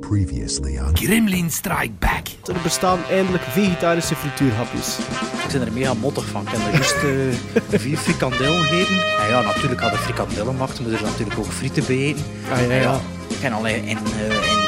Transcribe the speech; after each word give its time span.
Previously 0.00 0.78
on 0.78 0.96
Gremlin 0.96 1.50
Strike 1.50 1.92
Back. 1.98 2.26
Er 2.46 2.62
bestaan 2.62 2.98
eindelijk 3.10 3.42
vegetarische 3.42 4.14
frituurhapjes. 4.14 4.98
Ik 5.46 5.52
ben 5.52 5.66
er 5.66 5.72
mega 5.72 5.94
mottig 5.94 6.24
van. 6.26 6.42
Ik 6.42 6.52
er 6.52 6.72
juist 6.72 6.96
eh, 7.02 7.78
vier 7.80 7.96
frikandellen 7.96 8.64
eten. 8.64 8.94
En 8.94 9.28
ja, 9.28 9.40
natuurlijk 9.40 9.80
had 9.80 9.92
ik 9.92 9.98
frikandellenmacht, 9.98 10.80
moet 10.80 10.92
er 10.92 11.02
natuurlijk 11.02 11.38
ook 11.38 11.52
frieten 11.52 11.84
bij 11.86 11.96
eten. 11.96 12.24
Ah, 12.52 12.60
ja, 12.60 12.74
ja. 12.74 13.00
Ik 13.28 13.36
kan 13.42 13.52
al 13.52 13.66
in, 13.66 13.74
eh, 13.84 13.88
in 13.88 13.98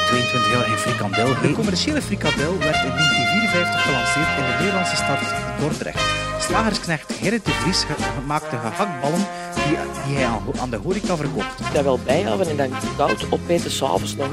22 0.06 0.53
jaar 0.53 0.62
geen 0.62 0.77
frikandel 0.77 1.27
De 1.27 1.33
gegeten. 1.35 1.54
commerciële 1.54 2.03
frikandel 2.03 2.58
werd 2.58 2.85
in 2.85 2.92
1954 2.92 3.83
gelanceerd 3.83 4.38
in 4.38 4.44
de 4.44 4.54
Nederlandse 4.58 4.97
stad 4.97 5.19
Dordrecht. 5.60 6.03
Slagersknecht 6.40 7.12
Gerrit 7.12 7.44
de 7.44 7.51
Vries 7.51 7.85
maakte 8.26 8.56
gehaktballen 8.56 9.26
die, 9.54 9.76
die 10.06 10.17
hij 10.17 10.26
aan, 10.60 10.71
de 10.71 10.76
horeca 10.76 11.17
verkocht. 11.17 11.72
dat 11.72 11.85
wel 11.85 11.99
bijhouden 12.04 12.49
en 12.49 12.56
dan 12.56 12.71
koud 12.97 13.26
opeten 13.31 13.71
s'avonds 13.71 14.17
nog. 14.17 14.28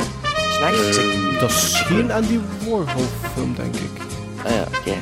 Hè. 0.60 0.94
S'nachts. 0.94 1.39
Dat 1.39 1.50
is 1.50 1.82
geen 1.86 2.12
Andy 2.12 2.40
Warhol 2.68 3.05
film, 3.34 3.55
denk 3.55 3.76
ik. 3.76 4.02
Ah 4.45 4.52
ja, 4.52 4.62
oké. 4.80 4.95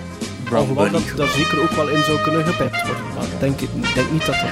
Alhoewel 0.55 0.91
dat 0.91 1.01
daar 1.15 1.27
zeker 1.27 1.61
ook 1.61 1.69
wel 1.69 1.87
in 1.87 2.03
zou 2.03 2.19
kunnen 2.21 2.45
gebept 2.45 2.85
worden. 2.85 3.03
Maar 3.15 3.23
ik 3.23 3.39
denk, 3.39 3.61
ik 3.61 3.69
denk 3.95 4.11
niet 4.11 4.25
dat 4.25 4.35
dat... 4.35 4.49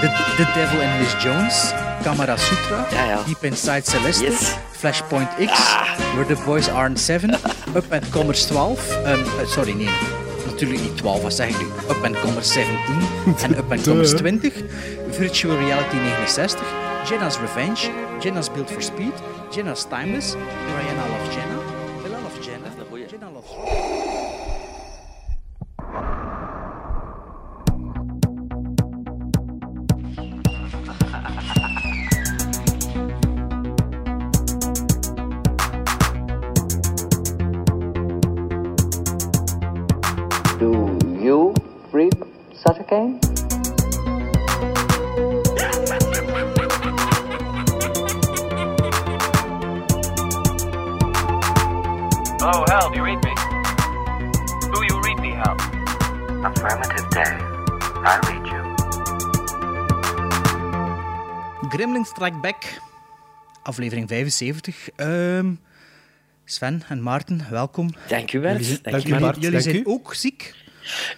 The, 0.00 0.06
The 0.36 0.46
Devil 0.54 0.80
and 0.80 0.98
Miss 1.00 1.22
Jones, 1.22 1.72
Camera 2.02 2.36
Sutra, 2.36 2.86
Ja, 2.90 3.04
ja. 3.04 3.18
Deep 3.26 3.44
Inside 3.44 3.82
Celeste, 3.84 4.24
Yes. 4.24 4.54
Flashpoint 4.72 5.28
X, 5.46 5.74
Where 6.14 6.26
the 6.34 6.42
Boys 6.44 6.68
Aren't 6.68 6.98
Seven, 7.00 7.34
Up 7.74 7.92
and 7.92 8.08
Commerce 8.10 8.46
12, 8.46 8.96
ehm, 9.04 9.18
eh, 9.18 9.46
sorry 9.46 9.72
nee, 9.72 9.88
natuurlijk 10.46 10.80
niet 10.80 10.96
12, 10.96 11.22
wat 11.22 11.34
zeg 11.34 11.48
ik 11.48 11.58
nu? 11.58 11.64
Up 11.90 12.04
and 12.04 12.20
Commerce 12.20 12.52
17 12.52 12.76
en 13.42 13.58
Up 13.58 13.72
and 13.72 13.82
Commerce 13.88 14.14
20, 14.14 14.52
Virtual 15.10 15.56
Reality 15.56 15.96
69, 16.26 16.66
Jenna's 17.08 17.38
Revenge, 17.38 17.90
Jenna's 18.20 18.50
Build 18.52 18.70
for 18.70 18.82
Speed, 18.82 19.12
Jenna's 19.50 19.84
Timeless, 19.86 20.34
Rihanna 20.34 21.08
Loves 21.10 21.34
Jenna, 21.34 21.58
Bella 22.02 22.20
Loves 22.20 22.46
Jenna, 22.46 22.66
een 22.66 22.86
goeie. 22.88 23.06
Jenna 23.06 23.30
Loves 23.30 23.50
Do 40.58 40.98
you 41.20 41.54
read 41.92 42.14
such 42.54 42.78
a 42.78 42.84
game? 42.84 43.27
Gremlin 61.98 62.14
Strike 62.16 62.38
Back, 62.40 62.80
aflevering 63.62 64.08
75. 64.08 64.88
Ehm, 64.96 65.52
Sven 66.44 66.82
en 66.88 67.02
Maarten, 67.02 67.46
welkom. 67.50 67.90
Dank 68.08 68.32
u 68.32 68.40
wel. 68.40 68.50
Jullie 68.52 68.66
zijn, 68.66 68.78
Dank 68.82 69.02
jullie 69.02 69.50
dank 69.50 69.66
u. 69.66 69.82
ook 69.84 70.14
ziek. 70.14 70.54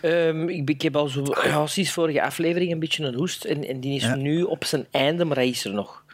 Ehm, 0.00 0.48
ik, 0.48 0.68
ik 0.68 0.82
heb 0.82 0.96
al 0.96 1.08
zo, 1.08 1.24
ja, 1.44 1.66
sinds 1.66 1.90
vorige 1.90 2.22
aflevering 2.22 2.72
een 2.72 2.78
beetje 2.78 3.04
een 3.04 3.14
hoest. 3.14 3.44
En, 3.44 3.64
en 3.68 3.80
die 3.80 3.96
is 3.96 4.02
Ja. 4.02 4.14
nu 4.14 4.42
op 4.42 4.64
zijn 4.64 4.86
einde, 4.90 5.24
maar 5.24 5.36
hij 5.36 5.48
is 5.48 5.64
er 5.64 5.72
nog. 5.72 6.04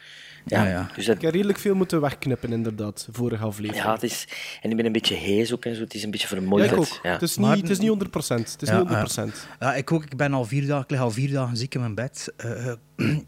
Ja, 0.49 0.63
Ja, 0.63 0.69
ja. 0.69 0.89
Dus 0.95 1.05
dat, 1.05 1.15
Ik 1.15 1.21
heb 1.21 1.33
redelijk 1.33 1.59
veel 1.59 1.75
moeten 1.75 2.01
wegknippen, 2.01 2.51
inderdaad, 2.51 3.07
vorige 3.11 3.43
aflevering. 3.43 3.85
ja, 3.85 3.93
het 3.93 4.03
is... 4.03 4.27
En 4.61 4.69
ik 4.69 4.75
ben 4.75 4.85
een 4.85 4.91
beetje 4.91 5.15
hees 5.15 5.53
ook 5.53 5.65
en 5.65 5.75
zo. 5.75 5.81
Het 5.81 5.93
is 5.93 6.03
een 6.03 6.11
beetje 6.11 6.27
vermoeid. 6.27 6.69
Ja, 6.69 6.75
ook. 6.75 6.99
Ja. 7.03 7.11
Het, 7.11 7.21
is 7.21 7.37
Maar- 7.37 7.51
niet, 7.55 7.61
het 7.61 7.71
is 7.71 7.79
niet 7.79 7.89
100%. 7.89 8.51
Het 8.51 8.61
is 8.61 8.69
Ja, 8.69 8.79
niet 8.79 8.89
100%. 8.89 9.47
Ja, 9.59 9.73
ik 9.75 9.91
ook. 9.91 10.03
Ik 10.03 10.17
ben 10.17 10.33
al 10.33 10.45
vier 10.45 10.67
dagen, 10.67 10.83
ik 10.83 10.89
lig 10.89 10.99
al 10.99 11.11
vier 11.11 11.31
dagen 11.31 11.57
ziek 11.57 11.73
in 11.75 11.79
mijn 11.79 11.95
bed. 11.95 12.33
Eh 12.37 12.73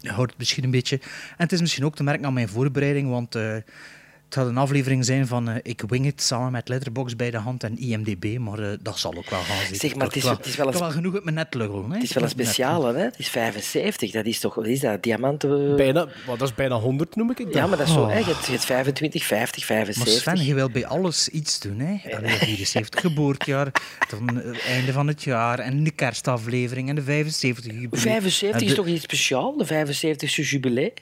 je 0.00 0.12
hoort 0.16 0.30
het 0.30 0.38
misschien 0.38 0.64
een 0.64 0.70
beetje. 0.70 0.96
En 1.30 1.36
het 1.36 1.52
is 1.52 1.60
misschien 1.60 1.84
ook 1.84 1.94
te 1.96 2.02
merken 2.02 2.26
aan 2.26 2.32
mijn 2.32 2.48
voorbereiding, 2.48 3.08
want 3.10 3.34
eh, 3.34 3.56
het 4.30 4.38
gaat 4.38 4.48
een 4.48 4.56
aflevering 4.56 5.04
zijn 5.04 5.26
van 5.26 5.48
eh, 5.48 5.56
Ik 5.62 5.82
Wing 5.86 6.06
It 6.06 6.22
samen 6.22 6.52
met 6.52 6.68
Letterboxd 6.68 7.16
bij 7.16 7.30
de 7.30 7.36
hand 7.36 7.64
en 7.64 7.78
IMDb, 7.78 8.38
maar 8.38 8.58
eh, 8.58 8.76
dat 8.82 8.98
zal 8.98 9.14
ook 9.16 9.30
wel 9.30 9.40
gaan. 9.40 9.56
zeker. 9.62 9.76
Zeg, 9.76 9.94
maar 9.94 10.06
het 10.06 10.16
is- 10.16 10.22
het 10.24 10.46
is 10.46 10.56
wel 10.56 10.74
een- 10.74 10.92
genoeg 10.92 11.14
uit 11.14 11.24
mijn 11.24 11.36
net 11.36 11.54
luggelen. 11.54 11.88
hè. 11.90 11.94
Het 11.94 12.02
is 12.02 12.12
wel 12.12 12.22
een 12.22 12.28
speciale, 12.28 12.92
hè? 12.94 13.02
Het 13.04 13.18
is 13.18 13.28
75. 13.28 14.10
Dat 14.10 14.26
is 14.26 14.38
toch... 14.40 14.54
Wat 14.54 14.66
is 14.66 14.80
dat? 14.80 15.02
Diamanten... 15.02 15.76
Bijna, 15.76 16.06
wat, 16.26 16.38
dat 16.38 16.48
is 16.48 16.54
bijna 16.54 16.74
100, 16.74 17.16
noem 17.16 17.30
ik 17.30 17.38
het. 17.38 17.54
Ja, 17.54 17.66
maar 17.66 17.78
dat 17.78 17.86
is 17.86 17.92
zo... 17.92 18.00
Oh. 18.02 18.08
Hè? 18.10 18.18
Je, 18.18 18.24
hebt, 18.24 18.44
je 18.46 18.52
hebt 18.52 18.64
25, 18.64 19.24
50, 19.24 19.68
Maar 19.68 19.76
75. 19.78 20.22
Sven, 20.22 20.46
je 20.46 20.54
wil 20.54 20.70
bij 20.70 20.86
alles 20.86 21.28
iets 21.28 21.60
doen. 21.60 21.78
Hè? 21.78 22.16
Allee, 22.16 22.30
74 22.36 23.00
geboortejaar, 23.00 23.72
dan 24.10 24.36
het 24.36 24.60
einde 24.66 24.92
van 24.92 25.06
het 25.06 25.22
jaar 25.22 25.58
en 25.58 25.84
de 25.84 25.90
kerstaflevering 25.90 26.88
en 26.88 26.94
de 26.94 27.02
75 27.02 27.64
jubileum. 27.72 27.90
75 28.02 28.60
En 28.60 28.66
is 28.66 28.70
de- 28.70 28.76
toch 28.76 28.86
iets 28.86 29.02
speciaals? 29.02 29.56
De 29.56 29.66
75ste 29.66 30.42
jubilee? 30.48 30.92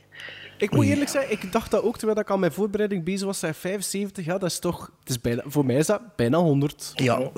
Ik 0.58 0.70
moet 0.72 0.84
eerlijk 0.86 1.10
zeggen, 1.10 1.32
ik 1.32 1.52
dacht 1.52 1.70
dat 1.70 1.82
ook 1.82 1.96
terwijl 1.98 2.18
ik 2.18 2.30
aan 2.30 2.40
mijn 2.40 2.52
voorbereiding 2.52 3.04
bezig 3.04 3.26
was. 3.26 3.38
Zei 3.38 3.52
75, 3.54 4.24
ja, 4.24 4.38
dat 4.38 4.50
is 4.50 4.58
toch... 4.58 4.90
Het 5.00 5.08
is 5.08 5.20
bijna, 5.20 5.42
voor 5.46 5.64
mij 5.66 5.76
is 5.76 5.86
dat 5.86 6.16
bijna 6.16 6.38
100. 6.38 6.92
Ja, 6.94 7.30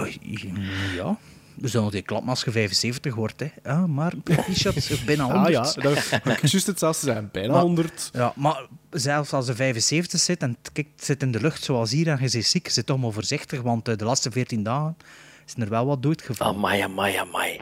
ja. 0.97 1.17
We 1.55 1.69
zullen 1.69 1.91
die 1.91 2.03
klappen 2.03 2.29
als 2.29 2.43
je 2.45 2.51
75 2.51 3.15
wordt. 3.15 3.41
Hè. 3.41 3.47
Ja, 3.65 3.87
maar 3.87 4.13
is 4.47 5.05
bijna 5.07 5.25
100. 5.25 5.45
Ah 5.47 5.51
ja, 5.53 5.81
dat 5.83 6.41
juist 6.51 6.67
hetzelfde 6.67 7.07
zijn. 7.07 7.29
Bijna 7.33 7.53
Maar- 7.53 7.63
100. 7.63 8.11
Ja, 8.13 8.33
maar 8.37 8.67
zelfs 8.91 9.33
als 9.33 9.47
je 9.47 9.55
75 9.55 10.21
zit 10.21 10.43
en 10.43 10.57
het 10.63 10.73
kijkt- 10.73 11.05
zit 11.05 11.23
in 11.23 11.31
de 11.31 11.41
lucht 11.41 11.63
zoals 11.63 11.91
hier 11.91 12.09
en 12.09 12.19
je 12.23 12.31
bent 12.31 12.45
ziek, 12.45 12.69
zit 12.69 12.87
toch 12.87 12.99
maar 13.01 13.13
voorzichtig, 13.13 13.63
want 13.63 13.89
eh, 13.89 13.97
de 13.97 14.05
laatste 14.05 14.31
14 14.31 14.63
dagen 14.63 14.97
zijn 15.45 15.65
er 15.67 15.73
wel 15.73 15.87
wat 15.87 16.03
doodgevallen. 16.03 16.55
Amai, 16.55 16.81
amai, 16.81 17.17
amai. 17.17 17.61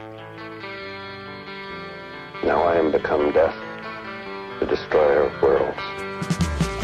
Now 2.43 2.73
I 2.73 2.77
am 2.79 2.91
become 2.91 3.31
death, 3.31 3.53
the 4.59 4.65
destroyer 4.65 5.23
of 5.23 5.41
worlds. 5.41 5.77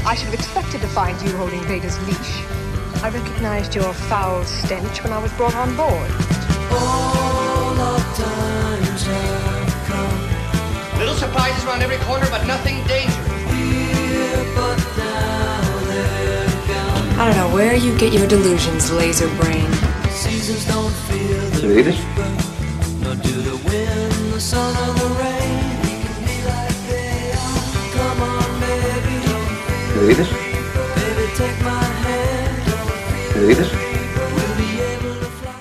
I 0.06 0.16
should 0.16 0.28
have 0.28 0.34
expected 0.34 0.80
to 0.82 0.88
find 0.88 1.20
you 1.22 1.36
holding 1.36 1.62
Vader's 1.64 2.00
leash. 2.08 2.44
I 3.04 3.10
recognized 3.10 3.76
your 3.76 3.92
foul 3.94 4.46
stench 4.46 5.04
when 5.04 5.12
I 5.12 5.20
was 5.20 5.32
brought 5.34 5.56
on 5.56 5.76
board. 5.76 6.10
Little 10.98 11.16
surprises 11.16 11.66
around 11.66 11.82
every 11.82 11.98
corner, 12.08 12.28
but 12.30 12.48
nothing 12.48 12.78
dangerous. 12.88 13.26
I 17.18 17.26
don't 17.28 17.38
know 17.38 17.54
where 17.54 17.76
you 17.76 17.98
get 17.98 18.14
your 18.14 18.28
delusions, 18.28 18.92
laser 18.92 19.28
brain. 19.36 19.70
Read 21.62 21.88
it? 21.88 22.00
Read 23.66 23.88
it? 25.30 25.35
Read 29.96 30.20
it? 30.20 30.28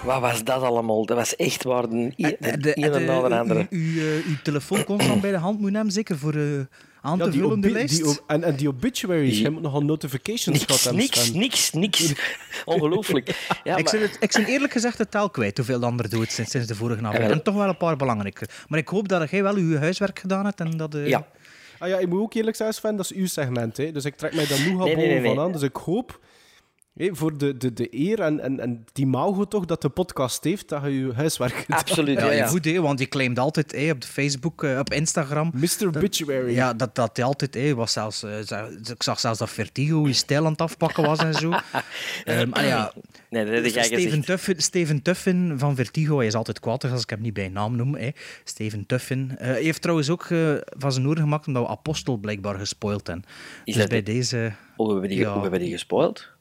Wat 0.05 0.21
was 0.21 0.45
dat 0.45 0.63
allemaal? 0.63 1.07
Dat 1.07 1.17
was 1.17 1.37
echt 1.37 1.63
waar 1.65 1.89
de, 1.89 2.13
de, 2.17 2.37
Eh, 2.37 2.53
de- 2.61 2.77
een 2.79 2.83
en 2.85 2.93
de- 2.93 2.99
na 3.01 3.29
de 3.29 3.39
andere. 3.39 3.67
u- 3.71 3.77
u- 3.79 4.01
eh, 4.01 4.27
Uw 4.27 4.37
telefoon 4.43 4.85
constant 4.85 5.21
bij 5.21 5.31
de 5.31 5.37
hand 5.37 5.61
moet 5.61 5.71
nemen, 5.71 5.93
zeker 5.93 6.19
voor 6.19 6.35
eh, 6.35 6.41
aan 7.01 7.19
Ja, 7.19 7.25
te 7.25 7.31
die 7.31 7.41
vullen 7.41 7.61
de 7.61 7.71
lijst. 7.71 8.03
die 8.05 8.19
en, 8.27 8.43
en 8.45 8.57
die 8.57 8.69
obituaries, 8.69 9.39
je 9.39 9.51
moet 9.51 9.63
nogal 9.63 9.83
notifications 9.85 10.65
gehad 10.65 10.69
Niks, 10.69 10.85
hebben. 10.85 11.41
niks, 11.41 11.65
Sven. 11.65 11.81
niks, 11.81 12.01
niks. 12.01 12.13
Ongelooflijk. 12.65 13.29
Ja, 13.65 13.77
ik, 13.77 13.85
maar, 13.85 13.93
ben 13.93 14.03
het, 14.03 14.17
ik 14.21 14.33
ben 14.33 14.45
eerlijk 14.45 14.73
gezegd 14.73 14.99
de 14.99 15.09
taal 15.09 15.31
kwijt 15.31 15.57
hoeveel 15.57 15.81
de 15.81 15.87
ander 15.87 16.09
doet 16.11 16.33
sinds, 16.33 16.51
sinds 16.51 16.67
de 16.67 16.75
vorige 16.75 16.97
aflevering. 17.01 17.29
wel. 17.29 17.37
En 17.39 17.45
toch 17.45 17.55
wel 17.55 17.69
een 17.69 17.77
paar 17.77 17.97
belangrijke. 17.97 18.47
Maar 18.69 18.79
ik 18.79 18.89
hoop 18.89 19.09
dat 19.09 19.31
jij 19.31 19.43
wel 19.43 19.55
uw 19.55 19.77
huiswerk 19.79 20.19
gedaan 20.19 20.45
hebt 20.45 20.61
en 20.61 20.71
dat... 20.77 20.95
eh, 20.95 21.09
ja. 21.09 21.27
Ah 21.79 21.89
ja, 21.89 21.99
ik 21.99 22.09
moet 22.09 22.21
ook 22.21 22.35
eerlijk 22.35 22.57
zeggen, 22.57 22.77
Sven, 22.77 22.97
dat 22.97 23.05
is 23.05 23.13
uw 23.13 23.27
segment. 23.27 23.77
Hè. 23.77 23.93
Dus 23.93 24.05
ik 24.05 24.17
trek 24.17 24.35
mij 24.35 24.47
daar 24.47 24.59
nee, 24.59 24.97
nee, 24.97 25.21
nee. 25.21 25.35
van 25.35 25.45
aan. 25.45 25.53
Dus 25.53 25.63
ik 25.63 25.77
hoop, 25.77 26.21
hè, 26.95 27.09
voor 27.13 27.39
de, 27.39 27.57
de, 27.57 27.73
de 27.73 27.89
eer 27.91 28.21
en, 28.21 28.41
en, 28.41 28.61
en 28.61 28.85
die 28.93 29.07
mago 29.07 29.45
toch 29.45 29.65
dat 29.65 29.83
de 29.83 29.89
podcast 29.89 30.45
heeft, 30.45 30.69
dat 30.69 30.83
je 30.83 30.99
je 30.99 31.13
huiswerk 31.13 31.53
gedaan 31.55 31.79
Absoluut, 31.79 32.19
Ja, 32.21 32.31
ja. 32.31 32.47
goed, 32.47 32.65
hè, 32.65 32.81
want 32.81 32.99
je 32.99 33.07
claimt 33.09 33.39
altijd 33.39 33.73
hè, 33.73 33.91
op 33.91 34.01
de 34.01 34.07
Facebook, 34.07 34.65
eh, 34.65 34.79
op 34.79 34.93
Instagram... 34.93 35.51
Mr. 35.55 35.87
Obituary. 35.87 36.55
Ja, 36.55 36.73
dat, 36.75 36.95
dat 36.95 37.17
hij 37.17 37.25
altijd 37.27 37.55
hè, 37.55 37.75
was 37.75 37.93
zelfs... 37.93 38.19
za- 38.41 38.69
ik 38.91 39.03
zag 39.03 39.21
zelfs 39.21 39.39
dat 39.39 39.51
Vertigo 39.51 40.07
je 40.07 40.13
stijl 40.13 40.45
aan 40.45 40.53
het 40.53 40.61
afpakken 40.61 41.05
was 41.05 41.19
en 41.19 41.35
zo. 41.35 41.53
Ehm, 42.25 42.53
ah 42.53 42.63
ja, 42.67 42.93
Nee, 43.31 43.45
dat 43.63 43.75
heb 43.75 43.85
Steven. 43.85 44.21
Tuffin, 44.25 44.61
Steven 44.61 45.03
Tuffin 45.03 45.55
van 45.59 45.75
Vertigo, 45.75 46.17
hij 46.17 46.27
is 46.27 46.35
altijd 46.35 46.61
kwaad 46.61 46.85
als 46.85 47.03
ik 47.03 47.11
hem 47.11 47.21
niet 47.21 47.33
bij 47.35 47.49
naam 47.49 47.77
noem. 47.77 47.95
Hè. 47.95 48.09
Steven 48.45 48.87
Tuffin. 48.87 49.33
Eh, 49.39 49.47
hij 49.47 49.63
heeft 49.63 49.81
trouwens 49.83 50.11
ook 50.11 50.25
eh, 50.25 50.55
van 50.79 50.93
zijn 50.93 51.07
oren 51.07 51.23
gemaakt 51.23 51.47
omdat 51.47 51.63
we 51.63 51.69
Apostel 51.69 52.17
blijkbaar 52.17 52.59
gespoild 52.59 53.07
hebben. 53.07 53.25
Is 53.65 53.75
dus 53.75 53.77
dat 53.83 53.89
bij 53.89 54.03
de- 54.03 54.13
deze... 54.13 54.53
Hoe 54.77 54.87
hebben 54.91 55.09
we 55.09 55.15
die, 55.15 55.19
Ja. 55.25 55.33
hoe 55.33 55.43
hebben 55.43 55.59
we 55.61 55.65
die 55.65 55.73
gespoild? 55.75 56.33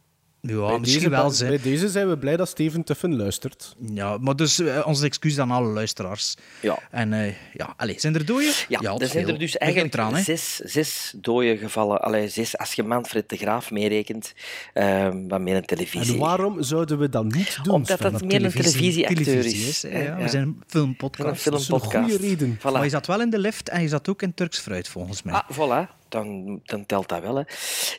Ja, 0.48 0.68
Bij 0.68 0.80
misschien 0.80 1.00
deze, 1.02 1.10
wel. 1.16 1.26
bij, 1.28 1.34
Ze. 1.36 1.46
bij 1.46 1.60
deze 1.62 1.90
zijn 1.90 2.10
we 2.10 2.18
blij 2.18 2.38
dat 2.38 2.48
Steven 2.50 2.84
Tuffen 2.84 3.16
luistert. 3.16 3.76
Ja, 3.94 4.18
maar 4.18 4.36
dus 4.36 4.60
eh, 4.60 4.84
onze 4.88 5.06
excuus 5.06 5.40
aan 5.40 5.52
alle 5.52 5.68
luisteraars. 5.68 6.36
Ja. 6.60 6.80
En 6.92 7.14
eh, 7.14 7.34
ja, 7.54 7.74
allez, 7.78 8.02
zijn 8.02 8.16
er 8.16 8.26
dooien? 8.26 8.54
Ja, 8.68 8.94
het 8.94 9.02
er 9.02 9.08
zijn 9.08 9.24
veel. 9.26 9.34
er 9.34 9.40
dus 9.40 9.58
eigenlijk 9.58 9.94
eraan, 9.94 10.18
zes, 10.18 10.56
zes 10.56 11.14
dode 11.16 11.58
gevallen. 11.58 12.02
Allee, 12.02 12.28
zes 12.30 12.58
als 12.58 12.74
je 12.74 12.84
Manfred 12.84 13.30
de 13.30 13.38
Graaf 13.38 13.72
meerekent, 13.72 14.34
ehm 14.74 15.28
wat 15.28 15.40
meer 15.42 15.56
een 15.56 15.66
televisie. 15.66 16.14
En 16.14 16.20
waarom 16.20 16.64
zouden 16.64 17.00
we 17.00 17.10
dat 17.10 17.24
niet 17.24 17.60
doen? 17.64 17.74
Omdat 17.74 17.98
Sven? 18.00 18.12
dat 18.12 18.24
meer 18.24 18.44
een 18.46 18.52
televisieacteur 18.52 19.24
televisie 19.26 19.68
is. 19.68 19.82
Ja, 19.82 19.90
Ja, 19.90 20.00
ja. 20.04 20.16
we 20.18 20.28
zijn 20.30 20.44
een 20.44 20.62
filmpodcast. 20.68 21.46
Een 21.46 21.52
Dat 21.52 21.62
is 21.62 21.68
een 21.68 21.80
filmpodcast. 21.80 22.10
goede 22.12 22.28
reden. 22.28 22.58
Voilà. 22.60 22.62
Maar 22.62 22.84
je 22.84 22.90
zat 22.90 23.08
wel 23.08 23.22
in 23.22 23.30
de 23.30 23.40
lift 23.40 23.70
en 23.70 23.82
je 23.82 23.88
zat 23.88 24.10
ook 24.10 24.22
in 24.22 24.34
Turks 24.34 24.60
fruit, 24.60 24.88
volgens 24.88 25.24
mij. 25.24 25.34
Ah, 25.34 25.50
voilà. 25.52 25.90
Dan, 26.10 26.60
dan 26.64 26.86
telt 26.86 27.10
dat 27.10 27.22
wel. 27.22 27.36
Hè. 27.36 27.44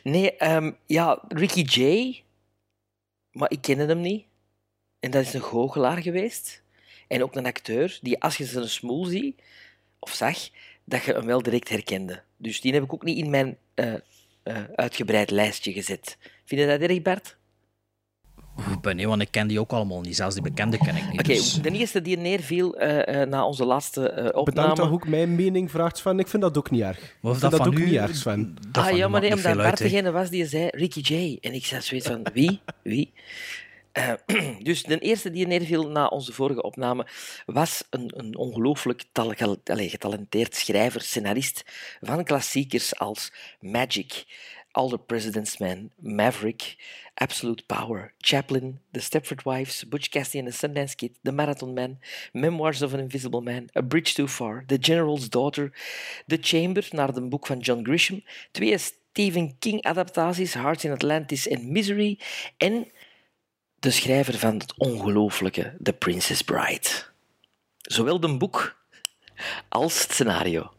Nee, 0.03 0.35
ehm, 0.35 0.71
ja, 0.85 1.19
Ricky 1.27 1.61
Jay. 1.61 2.23
Maar 3.35 3.51
ik 3.51 3.61
kende 3.61 3.85
hem 3.85 4.01
niet. 4.01 4.25
En 4.99 5.11
dat 5.11 5.21
is 5.21 5.33
een 5.33 5.41
goochelaar 5.41 6.01
geweest. 6.01 6.63
En 7.07 7.23
ook 7.23 7.35
een 7.35 7.45
acteur 7.45 7.99
die, 8.01 8.21
als 8.21 8.37
je 8.37 8.45
zijn 8.45 8.69
smoel 8.69 9.05
ziet, 9.05 9.41
of 9.99 10.13
zag, 10.13 10.49
dat 10.83 11.03
je 11.03 11.13
hem 11.13 11.25
wel 11.25 11.41
direct 11.41 11.69
herkende. 11.69 12.23
Dus 12.37 12.61
die 12.61 12.73
heb 12.73 12.83
ik 12.83 12.93
ook 12.93 13.03
niet 13.03 13.17
in 13.17 13.29
mijn 13.29 13.57
eh, 13.73 13.93
eh, 14.43 14.63
uitgebreid 14.75 15.31
lijstje 15.31 15.73
gezet. 15.73 16.17
Vind 16.45 16.61
je 16.61 16.67
dat 16.67 16.89
erg, 16.89 17.01
Bart? 17.01 17.37
Ik 18.57 18.81
ben 18.81 18.95
nee, 18.95 19.07
want 19.07 19.21
ik 19.21 19.31
ken 19.31 19.47
die 19.47 19.59
ook 19.59 19.71
allemaal 19.71 20.01
niet. 20.01 20.15
Zelfs 20.15 20.33
die 20.33 20.43
bekende 20.43 20.77
ken 20.77 20.95
ik 20.95 21.03
niet. 21.11 21.19
Oké, 21.19 21.33
dus- 21.33 21.53
de 21.53 21.71
eerste 21.71 22.01
die 22.01 22.17
neerviel 22.17 22.75
eh, 22.75 23.21
eh, 23.21 23.29
na 23.29 23.45
onze 23.45 23.65
laatste 23.65 24.09
eh, 24.09 24.15
Bedankt 24.15 24.35
opname... 24.35 24.75
dat 24.75 24.89
ook 24.89 25.07
mijn 25.07 25.35
mening 25.35 25.71
vraagt, 25.71 25.97
Sven. 25.97 26.19
Ik 26.19 26.27
vind 26.27 26.41
dat 26.41 26.57
ook 26.57 26.71
niet 26.71 26.81
erg. 26.81 26.99
Maar 27.19 27.33
ik 27.33 27.39
vind 27.39 27.51
dat, 27.51 27.61
van 27.61 27.67
ook 27.67 27.79
u- 27.79 27.85
niet 27.85 27.93
erg, 27.93 28.15
Sven. 28.15 28.55
dat 28.71 28.83
ah 28.83 28.89
van 28.89 28.97
ja, 28.97 29.07
maar 29.07 29.21
nee, 29.21 29.33
omdat 29.33 29.55
Bart 29.55 29.77
degene 29.77 30.11
was 30.11 30.29
die 30.29 30.45
zei 30.45 30.67
Ricky 30.71 30.99
Jay. 30.99 31.37
En 31.41 31.53
ik 31.53 31.65
zei 31.65 31.81
zoiets 31.81 32.07
van, 32.07 32.27
wie? 32.33 32.59
Wie? 32.81 33.13
Dus 34.63 34.83
de 34.83 34.99
eerste 34.99 35.31
die 35.31 35.47
neerviel 35.47 35.89
na 35.89 36.07
onze 36.07 36.33
vorige 36.33 36.61
opname 36.61 37.07
was 37.45 37.83
een, 37.89 38.11
een 38.15 38.37
ongelooflijk 38.37 39.03
getalenteerd 39.13 40.55
schrijver, 40.55 41.01
scenarist 41.01 41.63
van 42.01 42.23
klassiekers 42.23 42.99
als 42.99 43.33
Magic, 43.59 44.23
All 44.75 44.89
the 44.89 44.97
President's 44.97 45.59
Men, 45.59 45.91
Maverick, 46.01 46.75
Absolute 47.17 47.65
Power, 47.67 48.11
Chaplin, 48.21 48.79
The 48.91 48.99
Stepford 48.99 49.45
Wives, 49.45 49.85
Butch 49.85 50.11
Cassidy 50.11 50.39
and 50.39 50.47
the 50.47 50.51
Sundance 50.51 50.97
Kid, 50.97 51.17
The 51.23 51.31
Marathon 51.31 51.73
Man, 51.73 51.97
Memoirs 52.33 52.81
of 52.81 52.93
an 52.93 52.99
Invisible 52.99 53.41
Man, 53.41 53.69
A 53.75 53.81
Bridge 53.81 54.13
Too 54.13 54.27
Far, 54.27 54.65
The 54.67 54.77
General's 54.77 55.29
Daughter, 55.29 55.71
The 56.27 56.37
Chamber, 56.41 56.87
naar 56.91 57.15
een 57.15 57.29
boek 57.29 57.45
van 57.45 57.59
John 57.59 57.83
Grisham, 57.83 58.23
twee 58.51 58.77
Stephen 58.77 59.55
King-adaptaties, 59.59 60.53
Hearts 60.53 60.83
in 60.83 60.91
Atlantis 60.91 61.47
en 61.47 61.71
Misery, 61.71 62.19
en 62.57 62.87
de 63.79 63.91
schrijver 63.91 64.37
van 64.37 64.57
het 64.57 64.73
ongelooflijke 64.77 65.77
The 65.83 65.93
Princess 65.93 66.41
Bride. 66.41 66.89
Zowel 67.81 68.19
de 68.19 68.37
boek 68.37 68.77
als 69.69 70.01
het 70.01 70.11
scenario. 70.11 70.71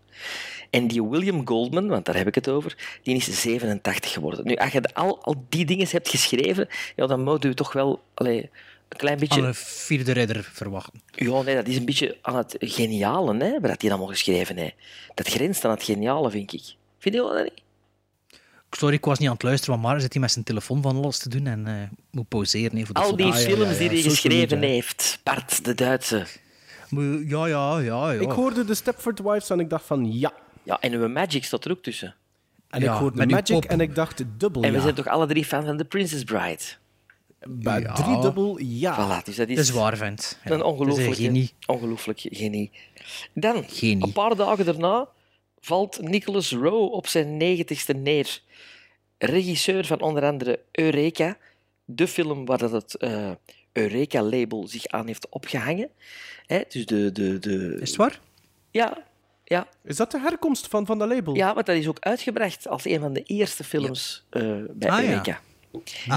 En 0.77 0.87
die 0.87 1.05
William 1.05 1.47
Goldman, 1.47 1.89
want 1.89 2.05
daar 2.05 2.17
heb 2.17 2.27
ik 2.27 2.35
het 2.35 2.49
over, 2.49 2.99
die 3.03 3.17
is 3.17 3.41
87 3.41 4.13
geworden. 4.13 4.47
Nu, 4.47 4.55
als 4.55 4.73
je 4.73 4.95
al, 4.95 5.23
al 5.23 5.45
die 5.49 5.65
dingen 5.65 5.87
hebt 5.91 6.09
geschreven, 6.09 6.69
ja, 6.97 7.07
dan 7.07 7.23
moet 7.23 7.43
je 7.43 7.55
toch 7.55 7.73
wel 7.73 8.03
allee, 8.15 8.51
een 8.89 8.99
klein 8.99 9.19
beetje... 9.19 9.41
Aan 9.41 9.47
een 9.47 9.55
vierde 9.55 10.13
ridder 10.13 10.51
verwachten. 10.53 11.03
Ja, 11.11 11.43
nee, 11.43 11.55
dat 11.55 11.67
is 11.67 11.77
een 11.77 11.85
beetje 11.85 12.17
aan 12.23 12.37
het 12.37 12.57
geniale, 12.59 13.37
hè, 13.37 13.61
wat 13.61 13.81
hij 13.81 13.91
allemaal 13.91 14.09
geschreven 14.09 14.57
heeft. 14.57 14.75
Dat 15.15 15.29
grenst 15.29 15.65
aan 15.65 15.71
het 15.71 15.83
geniale, 15.83 16.31
vind 16.31 16.53
ik. 16.53 16.63
Vind 16.99 17.15
je 17.15 17.21
dat 17.21 17.43
niet? 17.43 17.63
Sorry, 18.71 18.95
ik 18.95 19.05
was 19.05 19.19
niet 19.19 19.29
aan 19.29 19.35
het 19.35 19.43
luisteren, 19.43 19.75
want 19.75 19.87
Mara 19.87 20.01
zit 20.01 20.13
hier 20.13 20.23
met 20.23 20.33
zijn 20.33 20.45
telefoon 20.45 20.83
van 20.83 20.97
alles 20.97 21.19
te 21.19 21.29
doen 21.29 21.47
en 21.47 21.67
eh, 21.67 21.75
moet 22.11 22.29
pauzeren. 22.29 22.73
Even 22.73 22.87
voor 22.87 22.95
de 22.95 23.01
Al 23.01 23.17
die 23.17 23.27
Ah, 23.27 23.33
ja, 23.33 23.39
ja, 23.41 23.47
films 23.47 23.73
ja, 23.73 23.79
die 23.79 23.89
hij 23.89 24.11
geschreven 24.11 24.63
heeft. 24.63 25.21
Bart, 25.23 25.65
de 25.65 25.75
Duitse. 25.75 26.27
Maar 26.89 27.05
Ja, 27.05 27.47
ja, 27.47 27.79
ja. 27.79 28.11
ja. 28.11 28.21
Ik 28.21 28.31
hoorde 28.31 28.65
de 28.65 28.75
Stepford 28.75 29.19
Wives 29.19 29.51
en 29.51 29.61
ik 29.61 29.71
dacht 29.71 29.87
van 29.87 30.13
ja. 30.13 30.33
Ja, 30.67 30.81
en 30.81 30.93
uw 30.93 31.09
Magic 31.09 31.45
staat 31.45 31.65
er 31.65 31.71
ook 31.71 31.83
tussen. 31.83 32.15
En 32.71 32.81
Ja, 32.81 32.93
ik 32.93 32.99
hoorde 32.99 33.17
met 33.17 33.31
Magic 33.31 33.61
pop. 33.61 33.65
en 33.71 33.81
ik 33.81 33.95
dacht 33.95 34.23
dubbel 34.39 34.63
En 34.63 34.73
we 34.73 34.81
zijn 34.81 34.95
toch 34.95 35.07
alle 35.07 35.27
drie 35.27 35.45
fan 35.45 35.65
van 35.65 35.77
The 35.77 35.85
Princess 35.85 36.25
Bride? 36.25 36.63
Bij 37.49 37.81
Ja. 37.81 37.93
drie 37.95 38.21
dubbel 38.21 38.59
ja. 38.61 38.95
Voilà, 39.21 39.25
dus 39.25 39.37
dat 39.37 39.49
is, 39.49 39.57
Dat 39.57 39.65
is 39.65 39.71
waar, 39.71 39.97
vent. 39.97 40.39
Ja, 40.45 40.51
een 40.51 40.63
ongelooflijke 40.63 41.15
genie. 41.15 41.53
ongelooflijk 41.67 42.21
genie. 42.23 42.71
Dan, 43.35 43.65
Genie. 43.69 44.03
een 44.05 44.13
paar 44.13 44.37
dagen 44.37 44.65
daarna, 44.65 45.09
valt 45.61 46.01
Nicholas 46.01 46.53
Rowe 46.53 46.91
op 46.91 47.07
zijn 47.07 47.37
negentigste 47.37 47.93
neer. 47.93 48.41
Regisseur 49.19 49.85
van 49.85 50.01
onder 50.01 50.25
andere 50.25 50.61
Eureka, 50.73 51.37
de 51.85 52.09
film 52.09 52.45
waar 52.45 52.59
dat 52.59 52.71
het 52.73 52.95
eh, 52.95 53.31
Eureka-label 53.73 54.69
zich 54.69 54.87
aan 54.87 55.07
heeft 55.07 55.29
opgehangen. 55.29 55.91
Hè, 56.47 56.61
dus 56.69 56.87
de, 56.87 57.13
de, 57.13 57.39
de... 57.39 57.77
Is 57.81 57.89
het 57.89 57.97
waar? 57.97 58.21
Ja, 58.71 59.05
ja, 59.49 59.67
Is 59.85 59.97
dat 59.97 60.11
de 60.11 60.21
herkomst 60.21 60.67
van, 60.69 60.87
van 60.87 60.99
dat 60.99 61.09
label? 61.09 61.35
ja, 61.35 61.55
want 61.55 61.67
dat 61.67 61.77
is 61.77 61.89
ook 61.89 62.01
uitgebracht 62.01 62.69
als 62.69 62.85
een 62.85 63.01
van 63.01 63.13
de 63.13 63.23
eerste 63.23 63.65
films 63.65 64.27
eh, 64.31 64.43
bij 64.71 64.91
Ah, 64.91 65.25
ja. 65.25 65.41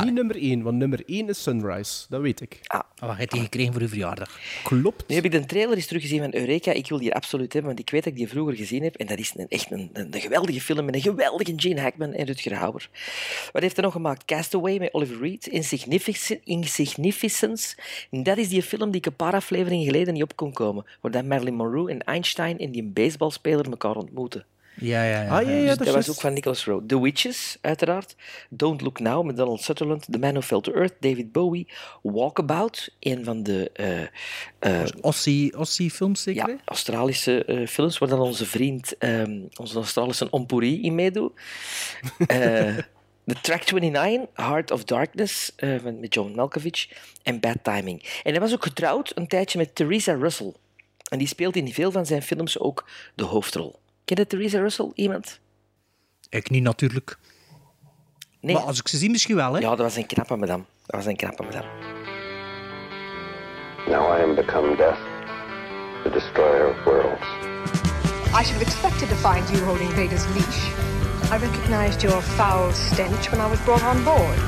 Niet 0.04 0.14
nummer 0.14 0.36
één, 0.36 0.62
want 0.62 0.78
nummer 0.78 1.04
één 1.06 1.30
is 1.30 1.44
Sunrise. 1.44 2.06
Dat 2.10 2.22
weet 2.22 2.42
ik. 2.42 2.60
Ah, 2.68 2.80
wat 3.00 3.18
heb 3.18 3.32
je 3.32 3.40
gekregen 3.40 3.74
voor 3.74 3.82
uw 3.82 3.88
verjaardag? 3.88 4.40
Klopt. 4.64 5.08
Nu 5.08 5.16
heb 5.16 5.26
ik 5.26 5.32
de 5.32 5.46
trailer 5.46 5.76
eens 5.76 5.86
teruggezien 5.86 6.20
van 6.20 6.34
Eureka. 6.36 6.72
Ik 6.72 6.90
wil 6.90 6.98
die 6.98 7.14
absoluut 7.16 7.54
hebben, 7.54 7.72
want 7.72 7.80
ik 7.88 7.90
weet 7.94 8.04
dat 8.04 8.12
ik 8.14 8.18
die 8.20 8.28
vroeger 8.28 8.56
gezien 8.56 8.84
heb. 8.84 8.96
En 8.96 9.08
dat 9.08 9.18
is 9.20 9.34
een, 9.36 9.48
echt 9.50 9.72
een, 9.72 9.90
een, 9.94 10.08
een 10.16 10.22
geweldige 10.22 10.62
film 10.62 10.86
met 10.86 10.96
een 10.96 11.02
geweldige 11.02 11.54
Gene 11.56 11.82
Hackman 11.82 12.14
en 12.14 12.26
Rutger 12.26 12.54
Hauer. 12.54 12.90
Wat 13.52 13.62
heeft 13.62 13.76
hij 13.76 13.86
nog 13.86 13.94
gemaakt? 13.94 14.26
Castaway 14.26 14.78
met 14.80 14.94
Oliver 14.94 15.20
Reed. 15.20 15.48
Insignific- 15.48 16.40
Insignificance. 16.44 17.76
En 18.12 18.24
dat 18.24 18.38
is 18.38 18.50
die 18.50 18.62
film 18.64 18.92
die 18.92 19.00
ik 19.00 19.06
een 19.06 19.16
paar 19.16 19.34
afleveringen 19.34 19.86
geleden 19.86 20.14
niet 20.14 20.24
op 20.24 20.36
kon 20.36 20.54
komen. 20.54 20.86
Waar 21.02 21.12
dan 21.12 21.28
Marilyn 21.28 21.56
Monroe 21.56 21.90
en 21.92 22.04
Einstein 22.04 22.60
en 22.60 22.72
die 22.72 22.84
baseballspeler 22.84 23.70
elkaar 23.70 23.96
ontmoeten. 23.96 24.46
Ja, 24.80 25.04
ja, 25.04 25.22
ja. 25.22 25.40
Ah, 25.40 25.48
ja, 25.48 25.52
ja, 25.52 25.76
Dus 25.76 25.86
dat 25.86 25.96
was 25.96 26.10
ook 26.10 26.20
van 26.20 26.34
Nicholas 26.34 26.66
Rowe. 26.66 26.86
The 26.86 27.02
Witches, 27.02 27.58
uiteraard. 27.62 28.16
Don't 28.50 28.82
Look 28.82 29.00
Now 29.00 29.26
met 29.26 29.38
Donald 29.38 29.62
Sutherland. 29.62 30.06
The 30.12 30.18
Man 30.18 30.32
Who 30.32 30.42
Fell 30.42 30.62
to 30.62 30.74
Earth, 30.74 30.94
David 31.00 31.32
Bowie. 31.32 31.68
Walkabout, 32.02 32.96
een 33.00 33.24
van 33.24 33.44
de 33.44 33.72
eh, 33.74 34.82
eh, 34.82 34.88
Ossie, 35.02 35.58
Ossie 35.58 35.92
films 35.92 36.22
zeker? 36.22 36.50
ja, 36.50 36.56
Australische 36.66 37.46
eh, 37.46 37.68
films, 37.68 37.98
waar 37.98 38.10
dan 38.10 38.20
onze 38.20 38.46
vriend, 38.46 38.98
ehm, 38.98 39.42
onze 39.56 39.76
Australische 39.76 40.30
Ompuri 40.30 40.82
in 40.82 40.96
meedoet. 40.96 41.32
The 43.26 43.36
Track 43.42 43.72
29, 43.72 44.28
Heart 44.34 44.72
of 44.72 44.84
Darkness, 44.84 45.52
met 45.84 46.14
John 46.14 46.32
Malkovich. 46.36 46.90
En 47.24 47.40
Bad 47.40 47.58
Timing. 47.62 48.22
En 48.24 48.32
hij 48.32 48.40
was 48.40 48.54
ook 48.54 48.64
getrouwd 48.64 49.12
een 49.16 49.28
tijdje 49.28 49.58
met 49.58 49.76
Theresa 49.76 50.14
Russell. 50.14 50.54
En 51.10 51.18
die 51.18 51.28
speelt 51.28 51.56
in 51.56 51.74
veel 51.74 51.92
van 51.92 52.06
zijn 52.06 52.22
films 52.22 52.60
ook 52.60 52.90
de 53.16 53.24
hoofdrol. 53.24 53.80
Ken 54.10 54.18
je 54.18 54.28
Theresa 54.28 54.60
Russell, 54.60 54.92
iemand? 54.96 55.40
Ik 56.30 56.50
niet 56.50 56.64
natuurlijk. 56.64 57.18
Nee. 58.42 58.56
Maar 58.56 58.64
als 58.64 58.80
ik 58.80 58.88
ze 58.88 58.98
zie, 58.98 59.10
misschien 59.10 59.36
wel, 59.36 59.54
hè? 59.54 59.60
Ja, 59.60 59.70
dat 59.70 59.80
was 59.80 59.96
een 59.96 60.06
knappe 60.06 60.36
madame. 60.36 60.64
Dat 60.86 60.96
was 60.96 61.06
een 61.06 61.16
knappe 61.16 61.44
madame. 61.44 61.68
Now 63.88 64.18
I 64.18 64.24
am 64.24 64.36
become 64.36 64.76
death, 64.76 65.00
the 66.04 66.10
destroyer 66.10 66.70
of 66.70 66.84
worlds. 66.86 67.28
I 68.34 68.44
should 68.44 68.58
have 68.58 68.62
expected 68.62 69.10
to 69.10 69.16
find 69.16 69.50
you 69.50 69.64
holding 69.66 69.90
Vader's 69.90 70.26
leash. 70.34 70.62
I 71.32 71.38
recognized 71.38 72.02
your 72.02 72.22
foul 72.22 72.72
stench 72.74 73.30
when 73.32 73.40
I 73.46 73.50
was 73.50 73.60
brought 73.60 73.84
on 73.84 74.04
board. 74.04 74.40